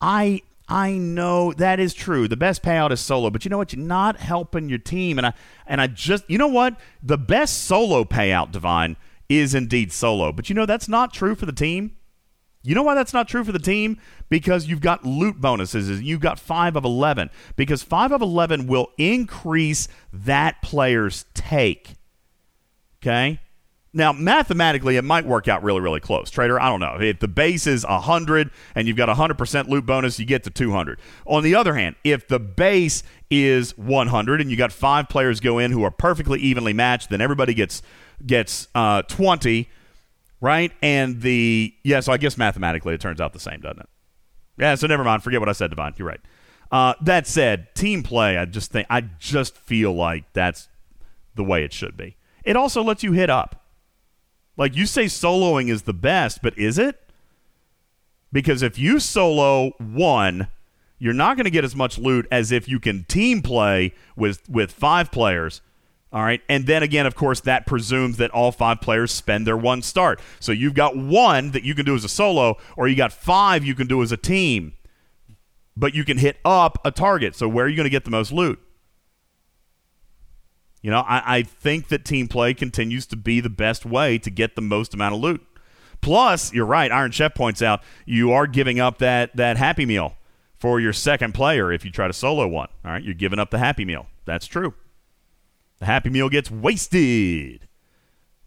I 0.00 0.42
I 0.68 0.92
know 0.92 1.52
that 1.52 1.78
is 1.78 1.92
true. 1.92 2.28
The 2.28 2.36
best 2.36 2.62
payout 2.62 2.92
is 2.92 3.00
solo, 3.00 3.28
but 3.28 3.44
you 3.44 3.50
know 3.50 3.58
what? 3.58 3.72
You're 3.74 3.84
not 3.84 4.16
helping 4.16 4.68
your 4.68 4.78
team, 4.78 5.18
and 5.18 5.26
I 5.26 5.34
and 5.66 5.80
I 5.80 5.86
just 5.86 6.24
you 6.28 6.38
know 6.38 6.48
what? 6.48 6.80
The 7.02 7.18
best 7.18 7.64
solo 7.64 8.04
payout, 8.04 8.52
Divine, 8.52 8.96
is 9.28 9.54
indeed 9.54 9.92
solo. 9.92 10.32
But 10.32 10.48
you 10.48 10.54
know 10.54 10.66
that's 10.66 10.88
not 10.88 11.12
true 11.12 11.34
for 11.34 11.46
the 11.46 11.52
team. 11.52 11.96
You 12.64 12.76
know 12.76 12.84
why 12.84 12.94
that's 12.94 13.12
not 13.12 13.28
true 13.28 13.44
for 13.44 13.52
the 13.52 13.58
team? 13.58 13.98
Because 14.28 14.66
you've 14.66 14.80
got 14.80 15.04
loot 15.04 15.40
bonuses 15.40 16.00
you've 16.00 16.20
got 16.20 16.38
5 16.38 16.76
of 16.76 16.84
11. 16.84 17.28
Because 17.56 17.82
5 17.82 18.12
of 18.12 18.22
11 18.22 18.68
will 18.68 18.88
increase 18.96 19.88
that 20.12 20.62
player's 20.62 21.24
take. 21.34 21.96
Okay? 23.02 23.40
Now, 23.94 24.12
mathematically, 24.12 24.96
it 24.96 25.02
might 25.02 25.26
work 25.26 25.48
out 25.48 25.62
really, 25.62 25.80
really 25.80 26.00
close. 26.00 26.30
Trader, 26.30 26.58
I 26.58 26.70
don't 26.70 26.80
know. 26.80 26.96
If 26.98 27.20
the 27.20 27.28
base 27.28 27.66
is 27.66 27.84
100 27.84 28.50
and 28.74 28.88
you've 28.88 28.96
got 28.96 29.10
a 29.10 29.14
100% 29.14 29.68
loot 29.68 29.84
bonus, 29.84 30.18
you 30.18 30.24
get 30.24 30.44
to 30.44 30.50
200. 30.50 30.98
On 31.26 31.42
the 31.42 31.54
other 31.54 31.74
hand, 31.74 31.96
if 32.02 32.26
the 32.26 32.38
base 32.38 33.02
is 33.28 33.76
100 33.76 34.40
and 34.40 34.50
you 34.50 34.56
got 34.56 34.72
five 34.72 35.10
players 35.10 35.40
go 35.40 35.58
in 35.58 35.72
who 35.72 35.82
are 35.82 35.90
perfectly 35.90 36.40
evenly 36.40 36.72
matched, 36.72 37.10
then 37.10 37.20
everybody 37.20 37.52
gets 37.52 37.82
gets 38.24 38.68
uh, 38.74 39.02
20, 39.02 39.68
right? 40.40 40.72
And 40.80 41.20
the, 41.20 41.74
yeah, 41.82 42.00
so 42.00 42.12
I 42.12 42.16
guess 42.16 42.38
mathematically 42.38 42.94
it 42.94 43.00
turns 43.00 43.20
out 43.20 43.34
the 43.34 43.40
same, 43.40 43.60
doesn't 43.60 43.80
it? 43.80 43.88
Yeah, 44.58 44.74
so 44.76 44.86
never 44.86 45.04
mind. 45.04 45.22
Forget 45.22 45.40
what 45.40 45.48
I 45.50 45.52
said, 45.52 45.68
Divine. 45.68 45.92
You're 45.96 46.08
right. 46.08 46.20
Uh, 46.70 46.94
that 47.02 47.26
said, 47.26 47.74
team 47.74 48.02
play, 48.02 48.38
I 48.38 48.46
just 48.46 48.70
think, 48.70 48.86
I 48.88 49.02
just 49.02 49.58
feel 49.58 49.92
like 49.92 50.32
that's 50.32 50.68
the 51.34 51.44
way 51.44 51.62
it 51.62 51.74
should 51.74 51.96
be. 51.96 52.16
It 52.44 52.56
also 52.56 52.82
lets 52.82 53.02
you 53.02 53.12
hit 53.12 53.30
up. 53.30 53.64
Like 54.56 54.76
you 54.76 54.86
say 54.86 55.06
soloing 55.06 55.68
is 55.70 55.82
the 55.82 55.94
best, 55.94 56.40
but 56.42 56.56
is 56.58 56.78
it? 56.78 57.00
Because 58.32 58.62
if 58.62 58.78
you 58.78 59.00
solo 59.00 59.70
one, 59.78 60.48
You're 61.02 61.12
not 61.12 61.36
going 61.36 61.46
to 61.46 61.50
get 61.50 61.64
as 61.64 61.74
much 61.74 61.98
loot 61.98 62.28
as 62.30 62.52
if 62.52 62.68
you 62.68 62.78
can 62.78 63.02
team 63.02 63.42
play 63.42 63.92
with 64.14 64.48
with 64.48 64.70
five 64.70 65.10
players. 65.10 65.60
All 66.12 66.22
right. 66.22 66.40
And 66.48 66.68
then 66.68 66.84
again, 66.84 67.06
of 67.06 67.16
course, 67.16 67.40
that 67.40 67.66
presumes 67.66 68.18
that 68.18 68.30
all 68.30 68.52
five 68.52 68.80
players 68.80 69.10
spend 69.10 69.44
their 69.44 69.56
one 69.56 69.82
start. 69.82 70.20
So 70.38 70.52
you've 70.52 70.74
got 70.74 70.96
one 70.96 71.50
that 71.50 71.64
you 71.64 71.74
can 71.74 71.84
do 71.84 71.96
as 71.96 72.04
a 72.04 72.08
solo, 72.08 72.56
or 72.76 72.86
you 72.86 72.94
got 72.94 73.12
five 73.12 73.64
you 73.64 73.74
can 73.74 73.88
do 73.88 74.00
as 74.00 74.12
a 74.12 74.16
team. 74.16 74.74
But 75.76 75.92
you 75.92 76.04
can 76.04 76.18
hit 76.18 76.36
up 76.44 76.78
a 76.84 76.92
target. 76.92 77.34
So 77.34 77.48
where 77.48 77.64
are 77.64 77.68
you 77.68 77.74
going 77.74 77.82
to 77.82 77.90
get 77.90 78.04
the 78.04 78.10
most 78.12 78.30
loot? 78.30 78.60
You 80.82 80.90
know, 80.90 81.00
I, 81.00 81.38
I 81.38 81.42
think 81.42 81.88
that 81.88 82.04
team 82.04 82.28
play 82.28 82.54
continues 82.54 83.06
to 83.06 83.16
be 83.16 83.40
the 83.40 83.48
best 83.48 83.86
way 83.86 84.18
to 84.18 84.30
get 84.30 84.56
the 84.56 84.62
most 84.62 84.92
amount 84.92 85.14
of 85.14 85.20
loot. 85.20 85.46
Plus, 86.00 86.52
you're 86.52 86.66
right. 86.66 86.90
Iron 86.90 87.12
Chef 87.12 87.34
points 87.34 87.62
out 87.62 87.82
you 88.04 88.32
are 88.32 88.48
giving 88.48 88.80
up 88.80 88.98
that 88.98 89.34
that 89.36 89.56
Happy 89.56 89.86
Meal 89.86 90.14
for 90.58 90.80
your 90.80 90.92
second 90.92 91.32
player 91.32 91.72
if 91.72 91.84
you 91.84 91.92
try 91.92 92.08
to 92.08 92.12
solo 92.12 92.48
one. 92.48 92.68
All 92.84 92.90
right, 92.90 93.02
you're 93.02 93.14
giving 93.14 93.38
up 93.38 93.50
the 93.50 93.58
Happy 93.58 93.84
Meal. 93.84 94.06
That's 94.24 94.46
true. 94.46 94.74
The 95.78 95.86
Happy 95.86 96.10
Meal 96.10 96.28
gets 96.28 96.50
wasted. 96.50 97.68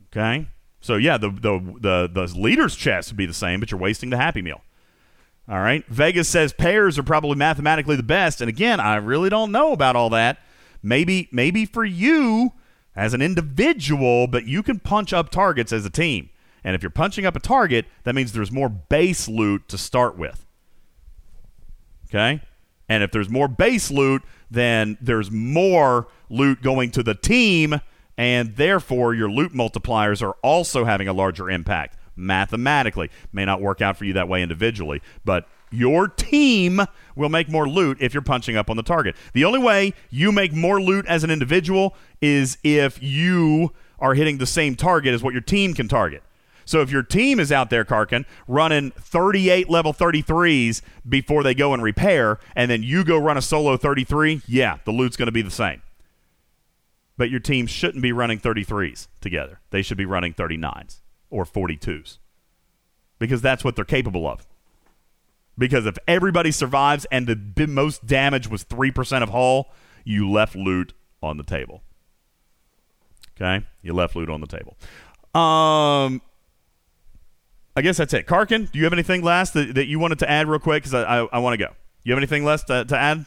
Okay, 0.08 0.48
so 0.82 0.98
yeah, 0.98 1.18
the 1.18 1.30
the 1.30 1.78
the 1.80 2.10
the 2.14 2.40
leader's 2.40 2.76
chest 2.76 3.10
would 3.10 3.18
be 3.18 3.26
the 3.26 3.34
same, 3.34 3.62
but 3.62 3.72
you're 3.72 3.80
wasting 3.80 4.10
the 4.10 4.18
Happy 4.18 4.42
Meal. 4.42 4.62
All 5.48 5.60
right. 5.60 5.86
Vegas 5.88 6.28
says 6.28 6.54
pairs 6.54 6.98
are 6.98 7.04
probably 7.04 7.36
mathematically 7.36 7.96
the 7.96 8.04
best, 8.04 8.42
and 8.42 8.50
again, 8.50 8.82
I 8.82 8.96
really 8.96 9.30
don't 9.30 9.52
know 9.52 9.72
about 9.72 9.96
all 9.96 10.10
that. 10.10 10.40
Maybe 10.86 11.28
maybe 11.32 11.66
for 11.66 11.84
you 11.84 12.54
as 12.96 13.16
an 13.16 13.22
individual, 13.22 14.28
but 14.28 14.46
you 14.46 14.62
can 14.62 14.80
punch 14.80 15.14
up 15.14 15.32
targets 15.32 15.74
as 15.74 15.84
a 15.84 15.90
team. 15.90 16.30
And 16.64 16.76
if 16.76 16.84
you're 16.84 16.92
punching 16.92 17.26
up 17.26 17.36
a 17.36 17.40
target, 17.40 17.88
that 18.04 18.14
means 18.14 18.34
there's 18.34 18.52
more 18.52 18.70
base 18.70 19.28
loot 19.28 19.68
to 19.68 19.80
start 19.80 20.16
with. 20.16 20.46
Okay? 22.08 22.40
And 22.88 23.02
if 23.02 23.12
there's 23.12 23.30
more 23.30 23.48
base 23.48 23.90
loot, 23.90 24.22
then 24.52 24.96
there's 25.02 25.32
more 25.32 26.08
loot 26.30 26.62
going 26.62 26.92
to 26.92 27.02
the 27.02 27.16
team, 27.16 27.82
and 28.16 28.56
therefore 28.56 29.16
your 29.16 29.30
loot 29.30 29.54
multipliers 29.54 30.22
are 30.22 30.36
also 30.44 30.86
having 30.86 31.08
a 31.08 31.14
larger 31.14 31.50
impact 31.50 31.98
mathematically. 32.16 33.10
May 33.34 33.44
not 33.44 33.60
work 33.60 33.82
out 33.82 33.98
for 33.98 34.06
you 34.06 34.14
that 34.14 34.30
way 34.30 34.44
individually, 34.44 35.02
but 35.26 35.48
your 35.76 36.08
team 36.08 36.82
will 37.16 37.30
make 37.30 37.50
more 37.50 37.68
loot 37.68 37.98
if 38.00 38.14
you're 38.14 38.24
punching 38.24 38.58
up 38.58 38.70
on 38.70 38.78
the 38.78 38.84
target. 38.84 39.16
The 39.34 39.46
only 39.46 39.60
way 39.60 39.94
you 40.10 40.32
make 40.32 40.54
more 40.54 40.82
loot 40.82 41.06
as 41.08 41.24
an 41.24 41.32
individual 41.32 41.96
is 42.22 42.58
if 42.64 43.02
you 43.02 43.74
are 44.00 44.14
hitting 44.14 44.38
the 44.38 44.46
same 44.46 44.76
target 44.76 45.14
as 45.14 45.24
what 45.24 45.34
your 45.34 45.42
team 45.42 45.74
can 45.74 45.88
target. 45.88 46.24
So 46.66 46.82
if 46.82 46.92
your 46.92 47.04
team 47.04 47.40
is 47.40 47.52
out 47.52 47.70
there, 47.70 47.86
Karkin, 47.86 48.26
running 48.48 48.92
38 48.92 49.70
level 49.70 49.94
33s 49.94 50.82
before 51.08 51.44
they 51.44 51.54
go 51.54 51.74
and 51.74 51.84
repair, 51.84 52.40
and 52.56 52.70
then 52.70 52.82
you 52.82 53.04
go 53.04 53.18
run 53.18 53.38
a 53.38 53.42
solo 53.42 53.78
33, 53.78 54.42
yeah, 54.48 54.80
the 54.84 54.92
loot's 54.92 55.16
going 55.16 55.28
to 55.28 55.32
be 55.32 55.44
the 55.44 55.52
same. 55.52 55.82
But 57.18 57.30
your 57.30 57.40
team 57.40 57.68
shouldn't 57.68 58.02
be 58.02 58.12
running 58.12 58.40
33s 58.40 59.08
together. 59.22 59.60
They 59.70 59.84
should 59.84 59.98
be 59.98 60.06
running 60.06 60.34
39s 60.34 61.02
or 61.30 61.46
42s 61.46 62.18
because 63.20 63.42
that's 63.42 63.64
what 63.64 63.76
they're 63.76 63.86
capable 63.86 64.28
of. 64.28 64.46
Because 65.58 65.86
if 65.86 65.98
everybody 66.08 66.52
survives 66.52 67.06
and 67.12 67.28
the 67.28 67.68
most 67.68 68.06
damage 68.06 68.50
was 68.50 68.64
3% 68.66 69.24
of 69.24 69.30
hull, 69.30 69.72
you 70.04 70.30
left 70.30 70.56
loot 70.56 70.94
on 71.24 71.38
the 71.38 71.44
table. 71.44 71.82
Okay? 73.36 73.66
You 73.82 73.94
left 73.94 74.16
loot 74.16 74.30
on 74.30 74.42
the 74.42 74.48
table. 74.48 74.78
Um, 75.34 76.22
I 77.76 77.82
guess 77.82 77.98
that's 77.98 78.14
it. 78.14 78.26
Karkin, 78.26 78.72
do 78.72 78.80
you 78.80 78.86
have 78.86 78.94
anything 78.94 79.22
last 79.22 79.54
that, 79.54 79.76
that 79.76 79.88
you 79.88 80.00
wanted 80.00 80.20
to 80.20 80.30
add 80.30 80.48
real 80.48 80.60
quick? 80.60 80.84
Because 80.84 80.94
I, 80.94 81.22
I, 81.22 81.28
I 81.34 81.40
want 81.40 81.54
to 81.54 81.58
go. 81.58 81.74
You 82.04 82.14
have 82.14 82.20
anything 82.20 82.46
less 82.46 82.64
to, 82.66 82.86
to 82.86 82.98
add? 82.98 83.26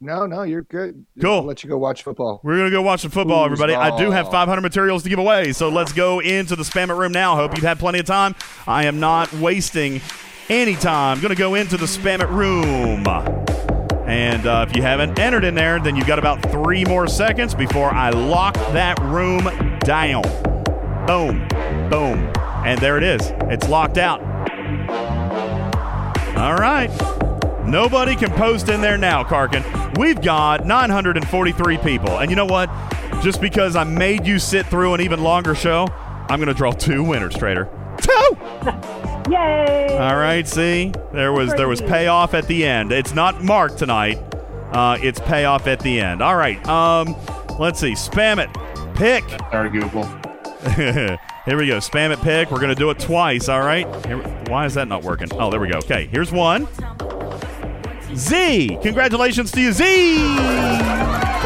No, 0.00 0.26
no, 0.26 0.42
you're 0.42 0.62
good. 0.62 1.06
Cool. 1.20 1.34
I'll 1.34 1.42
let 1.44 1.62
you 1.62 1.70
go 1.70 1.78
watch 1.78 2.02
football. 2.02 2.40
We're 2.42 2.56
going 2.56 2.70
to 2.70 2.76
go 2.76 2.82
watch 2.82 3.02
some 3.02 3.12
football, 3.12 3.44
everybody. 3.44 3.72
I 3.76 3.96
do 3.96 4.10
have 4.10 4.28
500 4.32 4.60
materials 4.60 5.04
to 5.04 5.08
give 5.08 5.20
away, 5.20 5.52
so 5.52 5.68
let's 5.68 5.92
go 5.92 6.18
into 6.20 6.56
the 6.56 6.64
spam 6.64 6.90
it 6.90 6.94
room 6.94 7.12
now. 7.12 7.36
Hope 7.36 7.54
you've 7.54 7.64
had 7.64 7.78
plenty 7.78 8.00
of 8.00 8.06
time. 8.06 8.34
I 8.66 8.86
am 8.86 8.98
not 8.98 9.32
wasting 9.34 10.00
any 10.48 10.74
time. 10.74 11.20
Going 11.20 11.30
to 11.30 11.34
go 11.34 11.54
into 11.54 11.76
the 11.76 11.86
spam 11.86 12.20
it 12.20 12.28
room. 12.28 13.06
And 14.06 14.46
uh, 14.46 14.66
if 14.68 14.76
you 14.76 14.82
haven't 14.82 15.18
entered 15.18 15.44
in 15.44 15.54
there, 15.54 15.78
then 15.80 15.96
you've 15.96 16.06
got 16.06 16.18
about 16.18 16.42
three 16.50 16.84
more 16.84 17.06
seconds 17.06 17.54
before 17.54 17.90
I 17.90 18.10
lock 18.10 18.54
that 18.72 19.00
room 19.00 19.44
down. 19.80 20.22
Boom, 21.06 21.46
boom. 21.88 22.32
And 22.64 22.80
there 22.80 22.96
it 22.98 23.04
is. 23.04 23.32
It's 23.50 23.68
locked 23.68 23.98
out. 23.98 24.20
All 26.36 26.54
right. 26.54 26.90
Nobody 27.64 28.16
can 28.16 28.30
post 28.32 28.68
in 28.68 28.80
there 28.80 28.98
now, 28.98 29.22
Karkin. 29.22 29.96
We've 29.96 30.20
got 30.20 30.66
943 30.66 31.78
people. 31.78 32.18
And 32.18 32.30
you 32.30 32.36
know 32.36 32.46
what? 32.46 32.68
Just 33.22 33.40
because 33.40 33.76
I 33.76 33.84
made 33.84 34.26
you 34.26 34.38
sit 34.38 34.66
through 34.66 34.94
an 34.94 35.00
even 35.00 35.22
longer 35.22 35.54
show, 35.54 35.86
I'm 36.28 36.38
going 36.38 36.48
to 36.48 36.54
draw 36.54 36.72
two 36.72 37.04
winners, 37.04 37.34
Trader. 37.34 37.68
Two! 38.02 39.30
Yay! 39.30 39.96
All 39.98 40.16
right, 40.16 40.46
see? 40.46 40.92
There 41.12 41.32
was 41.32 41.52
there 41.54 41.68
was 41.68 41.80
payoff 41.80 42.34
at 42.34 42.46
the 42.46 42.64
end. 42.64 42.92
It's 42.92 43.14
not 43.14 43.42
marked 43.42 43.78
tonight. 43.78 44.18
Uh, 44.72 44.98
it's 45.02 45.20
payoff 45.20 45.66
at 45.66 45.80
the 45.80 46.00
end. 46.00 46.22
All 46.22 46.36
right. 46.36 46.64
Um, 46.66 47.14
let's 47.58 47.80
see. 47.80 47.92
Spam 47.92 48.38
it. 48.38 48.50
Pick. 48.96 49.24
Arguable. 49.52 50.04
Here 51.44 51.58
we 51.58 51.66
go. 51.66 51.78
Spam 51.78 52.12
it 52.12 52.20
pick. 52.20 52.50
We're 52.50 52.60
going 52.60 52.68
to 52.68 52.76
do 52.76 52.90
it 52.90 52.98
twice, 53.00 53.48
all 53.48 53.62
right? 53.62 53.84
Here, 54.06 54.18
why 54.46 54.64
is 54.64 54.74
that 54.74 54.86
not 54.86 55.02
working? 55.02 55.28
Oh, 55.32 55.50
there 55.50 55.58
we 55.58 55.68
go. 55.68 55.78
Okay, 55.78 56.06
here's 56.06 56.30
one. 56.30 56.68
Z. 58.14 58.78
Congratulations 58.80 59.50
to 59.52 59.60
you, 59.60 59.72
Z. 59.72 61.41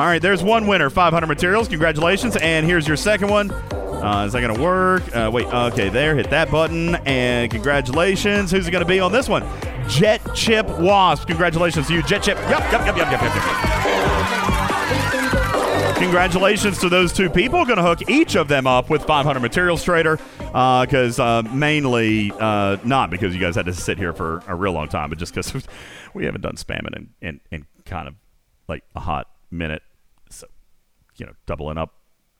All 0.00 0.06
right, 0.06 0.22
there's 0.22 0.42
one 0.42 0.66
winner. 0.66 0.88
500 0.88 1.26
materials. 1.26 1.68
Congratulations. 1.68 2.34
And 2.36 2.64
here's 2.64 2.88
your 2.88 2.96
second 2.96 3.28
one. 3.28 3.50
Uh, 3.50 4.24
is 4.24 4.32
that 4.32 4.40
going 4.40 4.54
to 4.54 4.62
work? 4.62 5.02
Uh, 5.14 5.30
wait, 5.30 5.46
okay, 5.46 5.90
there. 5.90 6.16
Hit 6.16 6.30
that 6.30 6.50
button. 6.50 6.94
And 7.04 7.50
congratulations. 7.50 8.50
Who's 8.50 8.66
it 8.66 8.70
going 8.70 8.82
to 8.82 8.88
be 8.88 8.98
on 8.98 9.12
this 9.12 9.28
one? 9.28 9.46
Jet 9.88 10.22
Chip 10.34 10.66
Wasp. 10.78 11.26
Congratulations 11.26 11.86
to 11.88 11.92
you, 11.92 12.02
Jet 12.02 12.22
Chip. 12.22 12.38
Yep, 12.38 12.72
yep, 12.72 12.86
yep, 12.86 12.96
yep, 12.96 13.10
yep, 13.12 13.20
yep. 13.20 13.34
yep. 15.84 15.96
Congratulations 15.98 16.78
to 16.78 16.88
those 16.88 17.12
two 17.12 17.28
people. 17.28 17.66
Going 17.66 17.76
to 17.76 17.82
hook 17.82 18.08
each 18.08 18.36
of 18.36 18.48
them 18.48 18.66
up 18.66 18.88
with 18.88 19.04
500 19.04 19.38
materials 19.40 19.84
trader 19.84 20.16
because 20.46 21.20
uh, 21.20 21.24
uh, 21.24 21.42
mainly 21.52 22.32
uh, 22.40 22.78
not 22.84 23.10
because 23.10 23.34
you 23.34 23.40
guys 23.42 23.54
had 23.54 23.66
to 23.66 23.74
sit 23.74 23.98
here 23.98 24.14
for 24.14 24.42
a 24.48 24.54
real 24.54 24.72
long 24.72 24.88
time, 24.88 25.10
but 25.10 25.18
just 25.18 25.34
because 25.34 25.62
we 26.14 26.24
haven't 26.24 26.40
done 26.40 26.56
spamming 26.56 26.96
in, 26.96 27.10
in, 27.20 27.40
in 27.50 27.66
kind 27.84 28.08
of 28.08 28.14
like 28.66 28.82
a 28.96 29.00
hot 29.00 29.28
minute. 29.50 29.82
You 31.20 31.26
know, 31.26 31.32
doubling 31.46 31.78
up. 31.78 31.94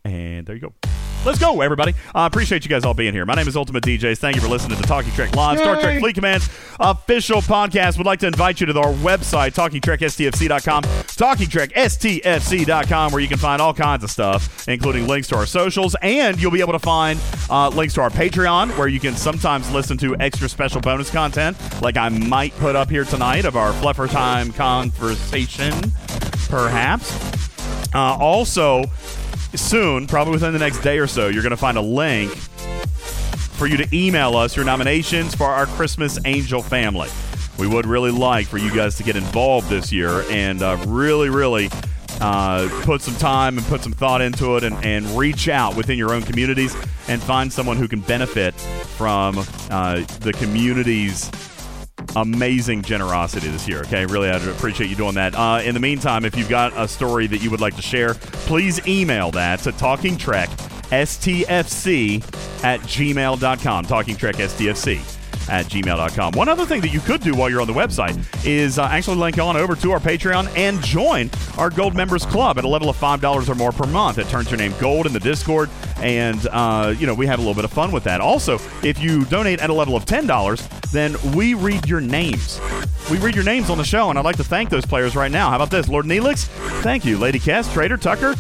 And 0.05 0.45
there 0.47 0.57
you 0.57 0.63
go. 0.63 0.75
Let's 1.23 1.39
go, 1.39 1.61
everybody. 1.61 1.93
I 2.15 2.25
uh, 2.25 2.27
appreciate 2.27 2.65
you 2.65 2.71
guys 2.71 2.87
all 2.87 2.95
being 2.95 3.13
here. 3.13 3.27
My 3.27 3.35
name 3.35 3.47
is 3.47 3.55
Ultimate 3.55 3.85
DJs. 3.85 4.17
Thank 4.17 4.37
you 4.37 4.43
for 4.43 4.49
listening 4.49 4.81
to 4.81 4.85
Talking 4.85 5.13
Trek 5.13 5.37
Live, 5.37 5.59
Star 5.59 5.79
Trek 5.79 6.01
Fleet 6.01 6.15
Command's 6.15 6.49
official 6.81 7.43
podcast. 7.43 7.99
We'd 7.99 8.07
like 8.07 8.21
to 8.21 8.27
invite 8.27 8.59
you 8.59 8.65
to 8.67 8.79
our 8.79 8.95
website, 8.95 9.53
TalkingTrekSTFC.com, 9.53 10.83
TalkingTrekSTFC.com, 10.83 13.13
where 13.13 13.21
you 13.21 13.29
can 13.29 13.37
find 13.37 13.61
all 13.61 13.75
kinds 13.75 14.03
of 14.03 14.11
stuff, 14.11 14.67
including 14.67 15.07
links 15.07 15.29
to 15.29 15.37
our 15.37 15.45
socials, 15.45 15.95
and 16.01 16.41
you'll 16.41 16.51
be 16.51 16.61
able 16.61 16.73
to 16.73 16.79
find 16.79 17.21
uh, 17.51 17.69
links 17.69 17.93
to 17.95 18.01
our 18.01 18.09
Patreon, 18.09 18.75
where 18.79 18.89
you 18.89 18.99
can 18.99 19.15
sometimes 19.15 19.71
listen 19.73 19.99
to 19.99 20.17
extra 20.21 20.49
special 20.49 20.81
bonus 20.81 21.11
content, 21.11 21.55
like 21.83 21.99
I 21.99 22.09
might 22.09 22.55
put 22.55 22.77
up 22.77 22.89
here 22.89 23.05
tonight 23.05 23.45
of 23.45 23.57
our 23.57 23.75
Fluffer 23.75 24.11
Time 24.11 24.55
conversation, 24.55 25.75
perhaps. 26.49 27.50
Uh, 27.95 28.17
also, 28.19 28.85
soon, 29.55 30.07
probably 30.07 30.33
within 30.33 30.53
the 30.53 30.59
next 30.59 30.81
day 30.81 30.99
or 30.99 31.07
so, 31.07 31.29
you're 31.29 31.43
going 31.43 31.51
to 31.51 31.57
find 31.57 31.77
a 31.77 31.83
link 31.83 32.31
for 32.31 33.67
you 33.67 33.77
to 33.77 33.89
email 33.97 34.37
us 34.37 34.57
your 34.57 34.65
nominations 34.65 35.35
for 35.35 35.47
our 35.47 35.67
Christmas 35.67 36.19
Angel 36.25 36.63
family. 36.63 37.09
We 37.59 37.67
would 37.67 37.85
really 37.85 38.11
like 38.11 38.47
for 38.47 38.57
you 38.57 38.75
guys 38.75 38.97
to 38.97 39.03
get 39.03 39.17
involved 39.17 39.69
this 39.69 39.93
year 39.93 40.25
and 40.31 40.63
uh, 40.63 40.83
really, 40.87 41.29
really 41.29 41.69
uh, 42.21 42.69
put 42.85 43.03
some 43.03 43.15
time 43.17 43.59
and 43.59 43.67
put 43.67 43.83
some 43.83 43.93
thought 43.93 44.23
into 44.23 44.57
it 44.57 44.65
and, 44.65 44.83
and 44.85 45.07
reach 45.19 45.49
out 45.49 45.77
within 45.77 45.99
your 45.99 46.15
own 46.15 46.23
communities 46.23 46.75
and 47.09 47.23
find 47.23 47.53
someone 47.53 47.77
who 47.77 47.89
can 47.89 48.01
benefit 48.01 48.55
from 48.55 49.39
uh, 49.71 50.03
the 50.21 50.33
community's 50.33 51.31
amazing 52.17 52.83
generosity 52.83 53.49
this 53.49 53.69
year. 53.69 53.81
Okay, 53.81 54.07
really, 54.07 54.29
I 54.29 54.37
appreciate 54.37 54.89
you 54.91 54.97
doing 54.97 55.15
that. 55.15 55.35
Uh, 55.35 55.61
in 55.65 55.75
the 55.75 55.81
meantime, 55.81 56.25
if 56.25 56.37
you've 56.37 56.49
got 56.49 56.73
a 56.77 56.89
story 56.89 57.27
that 57.27 57.43
you 57.43 57.51
would 57.51 57.61
like 57.61 57.77
to 57.77 57.83
share, 57.83 58.15
please 58.15 58.87
email 58.87 59.31
that 59.33 59.61
to 59.61 59.73
Talking 59.73 60.17
Trek 60.17 60.49
STFC 60.91 62.23
at 62.65 62.81
gmail.com. 62.81 63.85
Talking 63.85 64.17
Trek 64.17 64.37
STFC 64.37 65.20
at 65.49 65.67
gmail.com. 65.67 66.33
One 66.33 66.49
other 66.49 66.67
thing 66.67 66.81
that 66.83 66.93
you 66.93 67.01
could 67.01 67.21
do 67.21 67.35
while 67.35 67.49
you're 67.51 67.61
on 67.61 67.67
the 67.67 67.73
website 67.73 68.17
is 68.47 68.79
uh, 68.79 68.85
actually 68.85 69.17
link 69.17 69.39
on 69.39 69.57
over 69.57 69.75
to 69.77 69.93
our 69.93 70.01
Patreon 70.01 70.57
and 70.57 70.83
join 70.83 71.31
our 71.59 71.71
Gold 71.71 71.95
Members 71.95 72.27
Club 72.27 72.59
at 72.59 72.65
a 72.65 72.69
level 72.69 72.89
of 72.89 72.97
$5 72.97 73.49
or 73.49 73.55
more 73.55 73.73
per 73.73 73.87
month. 73.87 74.19
It 74.19 74.29
turns 74.29 74.51
your 74.51 74.59
name 74.59 74.75
gold 74.81 75.07
in 75.07 75.13
the 75.13 75.21
Discord, 75.21 75.71
and, 75.99 76.47
uh, 76.51 76.95
you 76.99 77.07
know, 77.07 77.15
we 77.15 77.27
have 77.27 77.39
a 77.39 77.43
little 77.43 77.55
bit 77.55 77.65
of 77.65 77.73
fun 77.73 77.93
with 77.93 78.05
that. 78.05 78.21
Also, 78.21 78.59
if 78.83 79.01
you 79.01 79.25
donate 79.27 79.61
at 79.61 79.71
a 79.71 79.75
level 79.75 79.97
of 79.97 80.05
$10, 80.05 80.91
then 80.91 81.17
we 81.35 81.55
read 81.55 81.89
your 81.89 82.01
names. 82.01 82.61
We 83.11 83.19
read 83.19 83.35
your 83.35 83.45
names 83.45 83.71
on 83.71 83.79
the 83.79 83.85
show, 83.85 84.11
and 84.11 84.19
I'd 84.19 84.25
like 84.25 84.37
to 84.37 84.45
thank 84.45 84.71
those 84.71 84.87
players 84.87 85.17
right 85.17 85.31
now. 85.31 85.51
How 85.51 85.57
about 85.57 85.71
this? 85.71 85.89
Lord 85.89 86.07
Neelix, 86.07 86.47
thank 86.83 87.05
you. 87.05 87.19
Lady 87.19 87.39
Kess, 87.39 87.73
Trader 87.73 87.97
Tucker, 87.97 88.35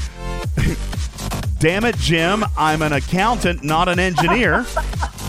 Damn 1.60 1.84
it, 1.84 1.96
Jim. 1.96 2.42
I'm 2.56 2.80
an 2.80 2.94
accountant, 2.94 3.62
not 3.62 3.88
an 3.88 3.98
engineer. 3.98 4.64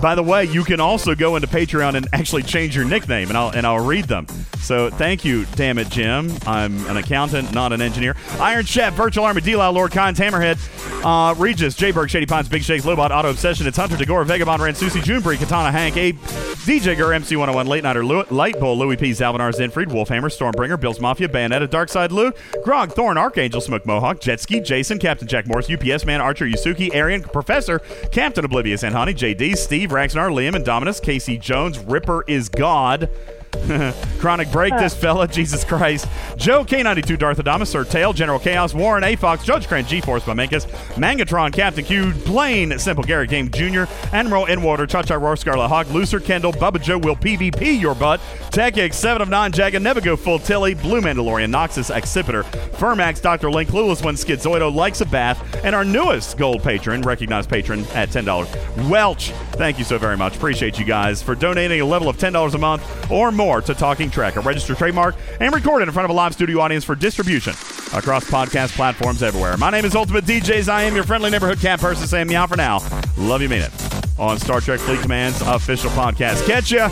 By 0.00 0.14
the 0.14 0.22
way, 0.22 0.44
you 0.44 0.64
can 0.64 0.80
also 0.80 1.14
go 1.14 1.36
into 1.36 1.46
Patreon 1.48 1.94
and 1.94 2.08
actually 2.12 2.42
change 2.42 2.74
your 2.74 2.84
nickname, 2.84 3.28
and 3.28 3.36
I'll 3.36 3.50
and 3.50 3.66
I'll 3.66 3.84
read 3.84 4.06
them. 4.06 4.26
So 4.60 4.88
thank 4.90 5.24
you, 5.24 5.44
damn 5.56 5.78
it, 5.78 5.88
Jim. 5.90 6.32
I'm 6.46 6.86
an 6.86 6.96
accountant, 6.96 7.52
not 7.52 7.72
an 7.72 7.82
engineer. 7.82 8.16
Iron 8.38 8.64
Chef, 8.64 8.94
Virtual 8.94 9.24
Army, 9.24 9.40
D. 9.40 9.56
Lord 9.56 9.90
Kynes, 9.92 10.16
Hammerhead, 10.16 10.58
uh, 11.04 11.34
Regis. 11.34 11.74
Berg, 11.80 12.08
Shady 12.10 12.26
Pines, 12.26 12.48
Big 12.48 12.62
Shakes, 12.62 12.84
Lobot, 12.84 13.10
Auto 13.10 13.30
Obsession, 13.30 13.66
It's 13.66 13.76
Hunter, 13.76 13.96
Degora, 13.96 14.24
Vagabond, 14.24 14.62
Rand, 14.62 14.76
Susie, 14.76 15.00
Junebreed, 15.00 15.38
Katana, 15.38 15.72
Hank, 15.72 15.96
Abe, 15.96 16.16
DJ 16.18 16.96
Gur, 16.96 17.08
MC101, 17.10 17.66
Late 17.66 17.82
Nighter, 17.82 18.04
Lew- 18.04 18.24
Light 18.30 18.58
Bull, 18.60 18.78
Louis 18.78 18.96
P. 18.96 19.10
Zalvinar, 19.10 19.50
Zenfried, 19.52 19.86
Wolfhammer, 19.88 20.28
Stormbringer, 20.30 20.78
Bill's 20.78 21.00
Mafia, 21.00 21.26
Bayonetta, 21.28 21.66
Darkside 21.66 22.10
Lou, 22.10 22.32
Grog, 22.62 22.92
Thorn, 22.92 23.16
Archangel, 23.18 23.60
Smoke 23.60 23.86
Mohawk, 23.86 24.20
Jetski, 24.20 24.64
Jason, 24.64 24.98
Captain 24.98 25.26
Jack 25.26 25.46
Morris, 25.48 25.70
UPS 25.70 26.04
Man, 26.04 26.20
Archer, 26.20 26.46
Yusuki, 26.46 26.94
Arian, 26.94 27.22
Professor, 27.22 27.80
Captain 28.12 28.44
Oblivious, 28.44 28.82
and 28.84 28.94
Honey, 28.94 29.14
JD, 29.14 29.56
Steve, 29.56 29.89
Raxnar, 29.90 30.30
Liam, 30.30 30.54
and 30.54 30.64
Dominus, 30.64 31.00
Casey 31.00 31.36
Jones, 31.36 31.78
Ripper 31.78 32.24
is 32.26 32.48
God. 32.48 33.10
Chronic 34.18 34.50
Break, 34.50 34.76
this 34.76 34.94
fella, 34.94 35.26
Jesus 35.28 35.64
Christ. 35.64 36.06
Joe 36.36 36.64
K92, 36.64 37.18
Darth 37.18 37.38
Adamus, 37.38 37.68
Sir 37.68 37.84
Tail, 37.84 38.12
General 38.12 38.38
Chaos, 38.38 38.74
Warren 38.74 39.04
A. 39.04 39.16
Fox, 39.16 39.44
Judge 39.44 39.68
Grant, 39.68 39.86
G 39.86 40.00
Force 40.00 40.24
Bamenkus, 40.24 40.66
Mangatron, 40.94 41.52
Captain 41.52 41.84
Q, 41.84 42.12
Plain, 42.24 42.78
Simple 42.78 43.04
Gary 43.04 43.26
Game 43.26 43.50
Jr., 43.50 43.84
Admiral 44.12 44.46
Inwater, 44.46 44.88
Cha 44.88 45.02
Cha 45.02 45.14
Roar, 45.14 45.36
Scarlet 45.36 45.68
Hawk, 45.68 45.90
Looser 45.90 46.20
Kendall, 46.20 46.52
Bubba 46.52 46.80
Joe 46.80 46.98
will 46.98 47.16
PvP 47.16 47.80
your 47.80 47.94
butt, 47.94 48.20
Tech 48.50 48.76
X, 48.78 48.96
7 48.96 49.22
of 49.22 49.28
9, 49.28 49.52
Jagged, 49.52 49.82
Never 49.82 50.00
Go 50.00 50.16
Full 50.16 50.38
Tilly, 50.38 50.74
Blue 50.74 51.00
Mandalorian, 51.00 51.50
Noxus, 51.50 51.94
Accipiter, 51.94 52.44
Fermax, 52.76 53.20
Dr. 53.20 53.50
Link, 53.50 53.68
Clueless 53.68 54.04
One, 54.04 54.14
Schizoido, 54.14 54.74
Likes 54.74 55.00
a 55.00 55.06
Bath, 55.06 55.64
and 55.64 55.74
our 55.74 55.84
newest 55.84 56.38
gold 56.38 56.62
patron, 56.62 57.02
recognized 57.02 57.50
patron 57.50 57.84
at 57.94 58.10
$10, 58.10 58.88
Welch. 58.88 59.30
Thank 59.52 59.78
you 59.78 59.84
so 59.84 59.98
very 59.98 60.16
much. 60.16 60.36
Appreciate 60.36 60.78
you 60.78 60.84
guys 60.84 61.22
for 61.22 61.34
donating 61.34 61.80
a 61.80 61.84
level 61.84 62.08
of 62.08 62.16
$10 62.16 62.54
a 62.54 62.58
month 62.58 63.10
or 63.10 63.30
more 63.30 63.39
to 63.40 63.74
Talking 63.74 64.10
Trek, 64.10 64.36
a 64.36 64.40
registered 64.40 64.76
trademark 64.76 65.16
and 65.40 65.54
recorded 65.54 65.88
in 65.88 65.94
front 65.94 66.04
of 66.04 66.10
a 66.10 66.12
live 66.12 66.34
studio 66.34 66.60
audience 66.60 66.84
for 66.84 66.94
distribution 66.94 67.52
across 67.94 68.22
podcast 68.28 68.76
platforms 68.76 69.22
everywhere. 69.22 69.56
My 69.56 69.70
name 69.70 69.86
is 69.86 69.94
Ultimate 69.94 70.26
DJs. 70.26 70.68
I 70.68 70.82
am 70.82 70.94
your 70.94 71.04
friendly 71.04 71.30
neighborhood 71.30 71.58
cat 71.58 71.80
person 71.80 72.06
saying 72.06 72.26
meow 72.26 72.46
for 72.46 72.56
now. 72.56 72.80
Love 73.16 73.40
you, 73.40 73.48
mean 73.48 73.62
it. 73.62 73.72
On 74.18 74.38
Star 74.38 74.60
Trek 74.60 74.78
Fleet 74.78 75.00
Command's 75.00 75.40
official 75.40 75.88
podcast. 75.92 76.46
Catch 76.46 76.70
you 76.70 76.82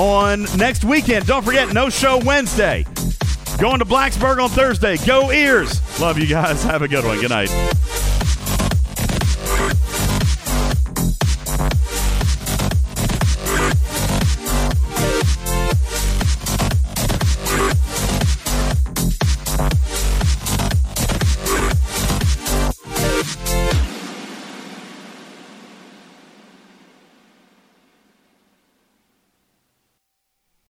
on 0.00 0.46
next 0.56 0.82
weekend. 0.82 1.26
Don't 1.26 1.44
forget, 1.44 1.74
no 1.74 1.90
show 1.90 2.16
Wednesday. 2.24 2.86
Going 3.58 3.80
to 3.80 3.84
Blacksburg 3.84 4.42
on 4.42 4.48
Thursday. 4.48 4.96
Go 5.04 5.30
Ears. 5.30 6.00
Love 6.00 6.18
you 6.18 6.26
guys. 6.26 6.62
Have 6.64 6.80
a 6.80 6.88
good 6.88 7.04
one. 7.04 7.20
Good 7.20 7.28
night. 7.30 7.50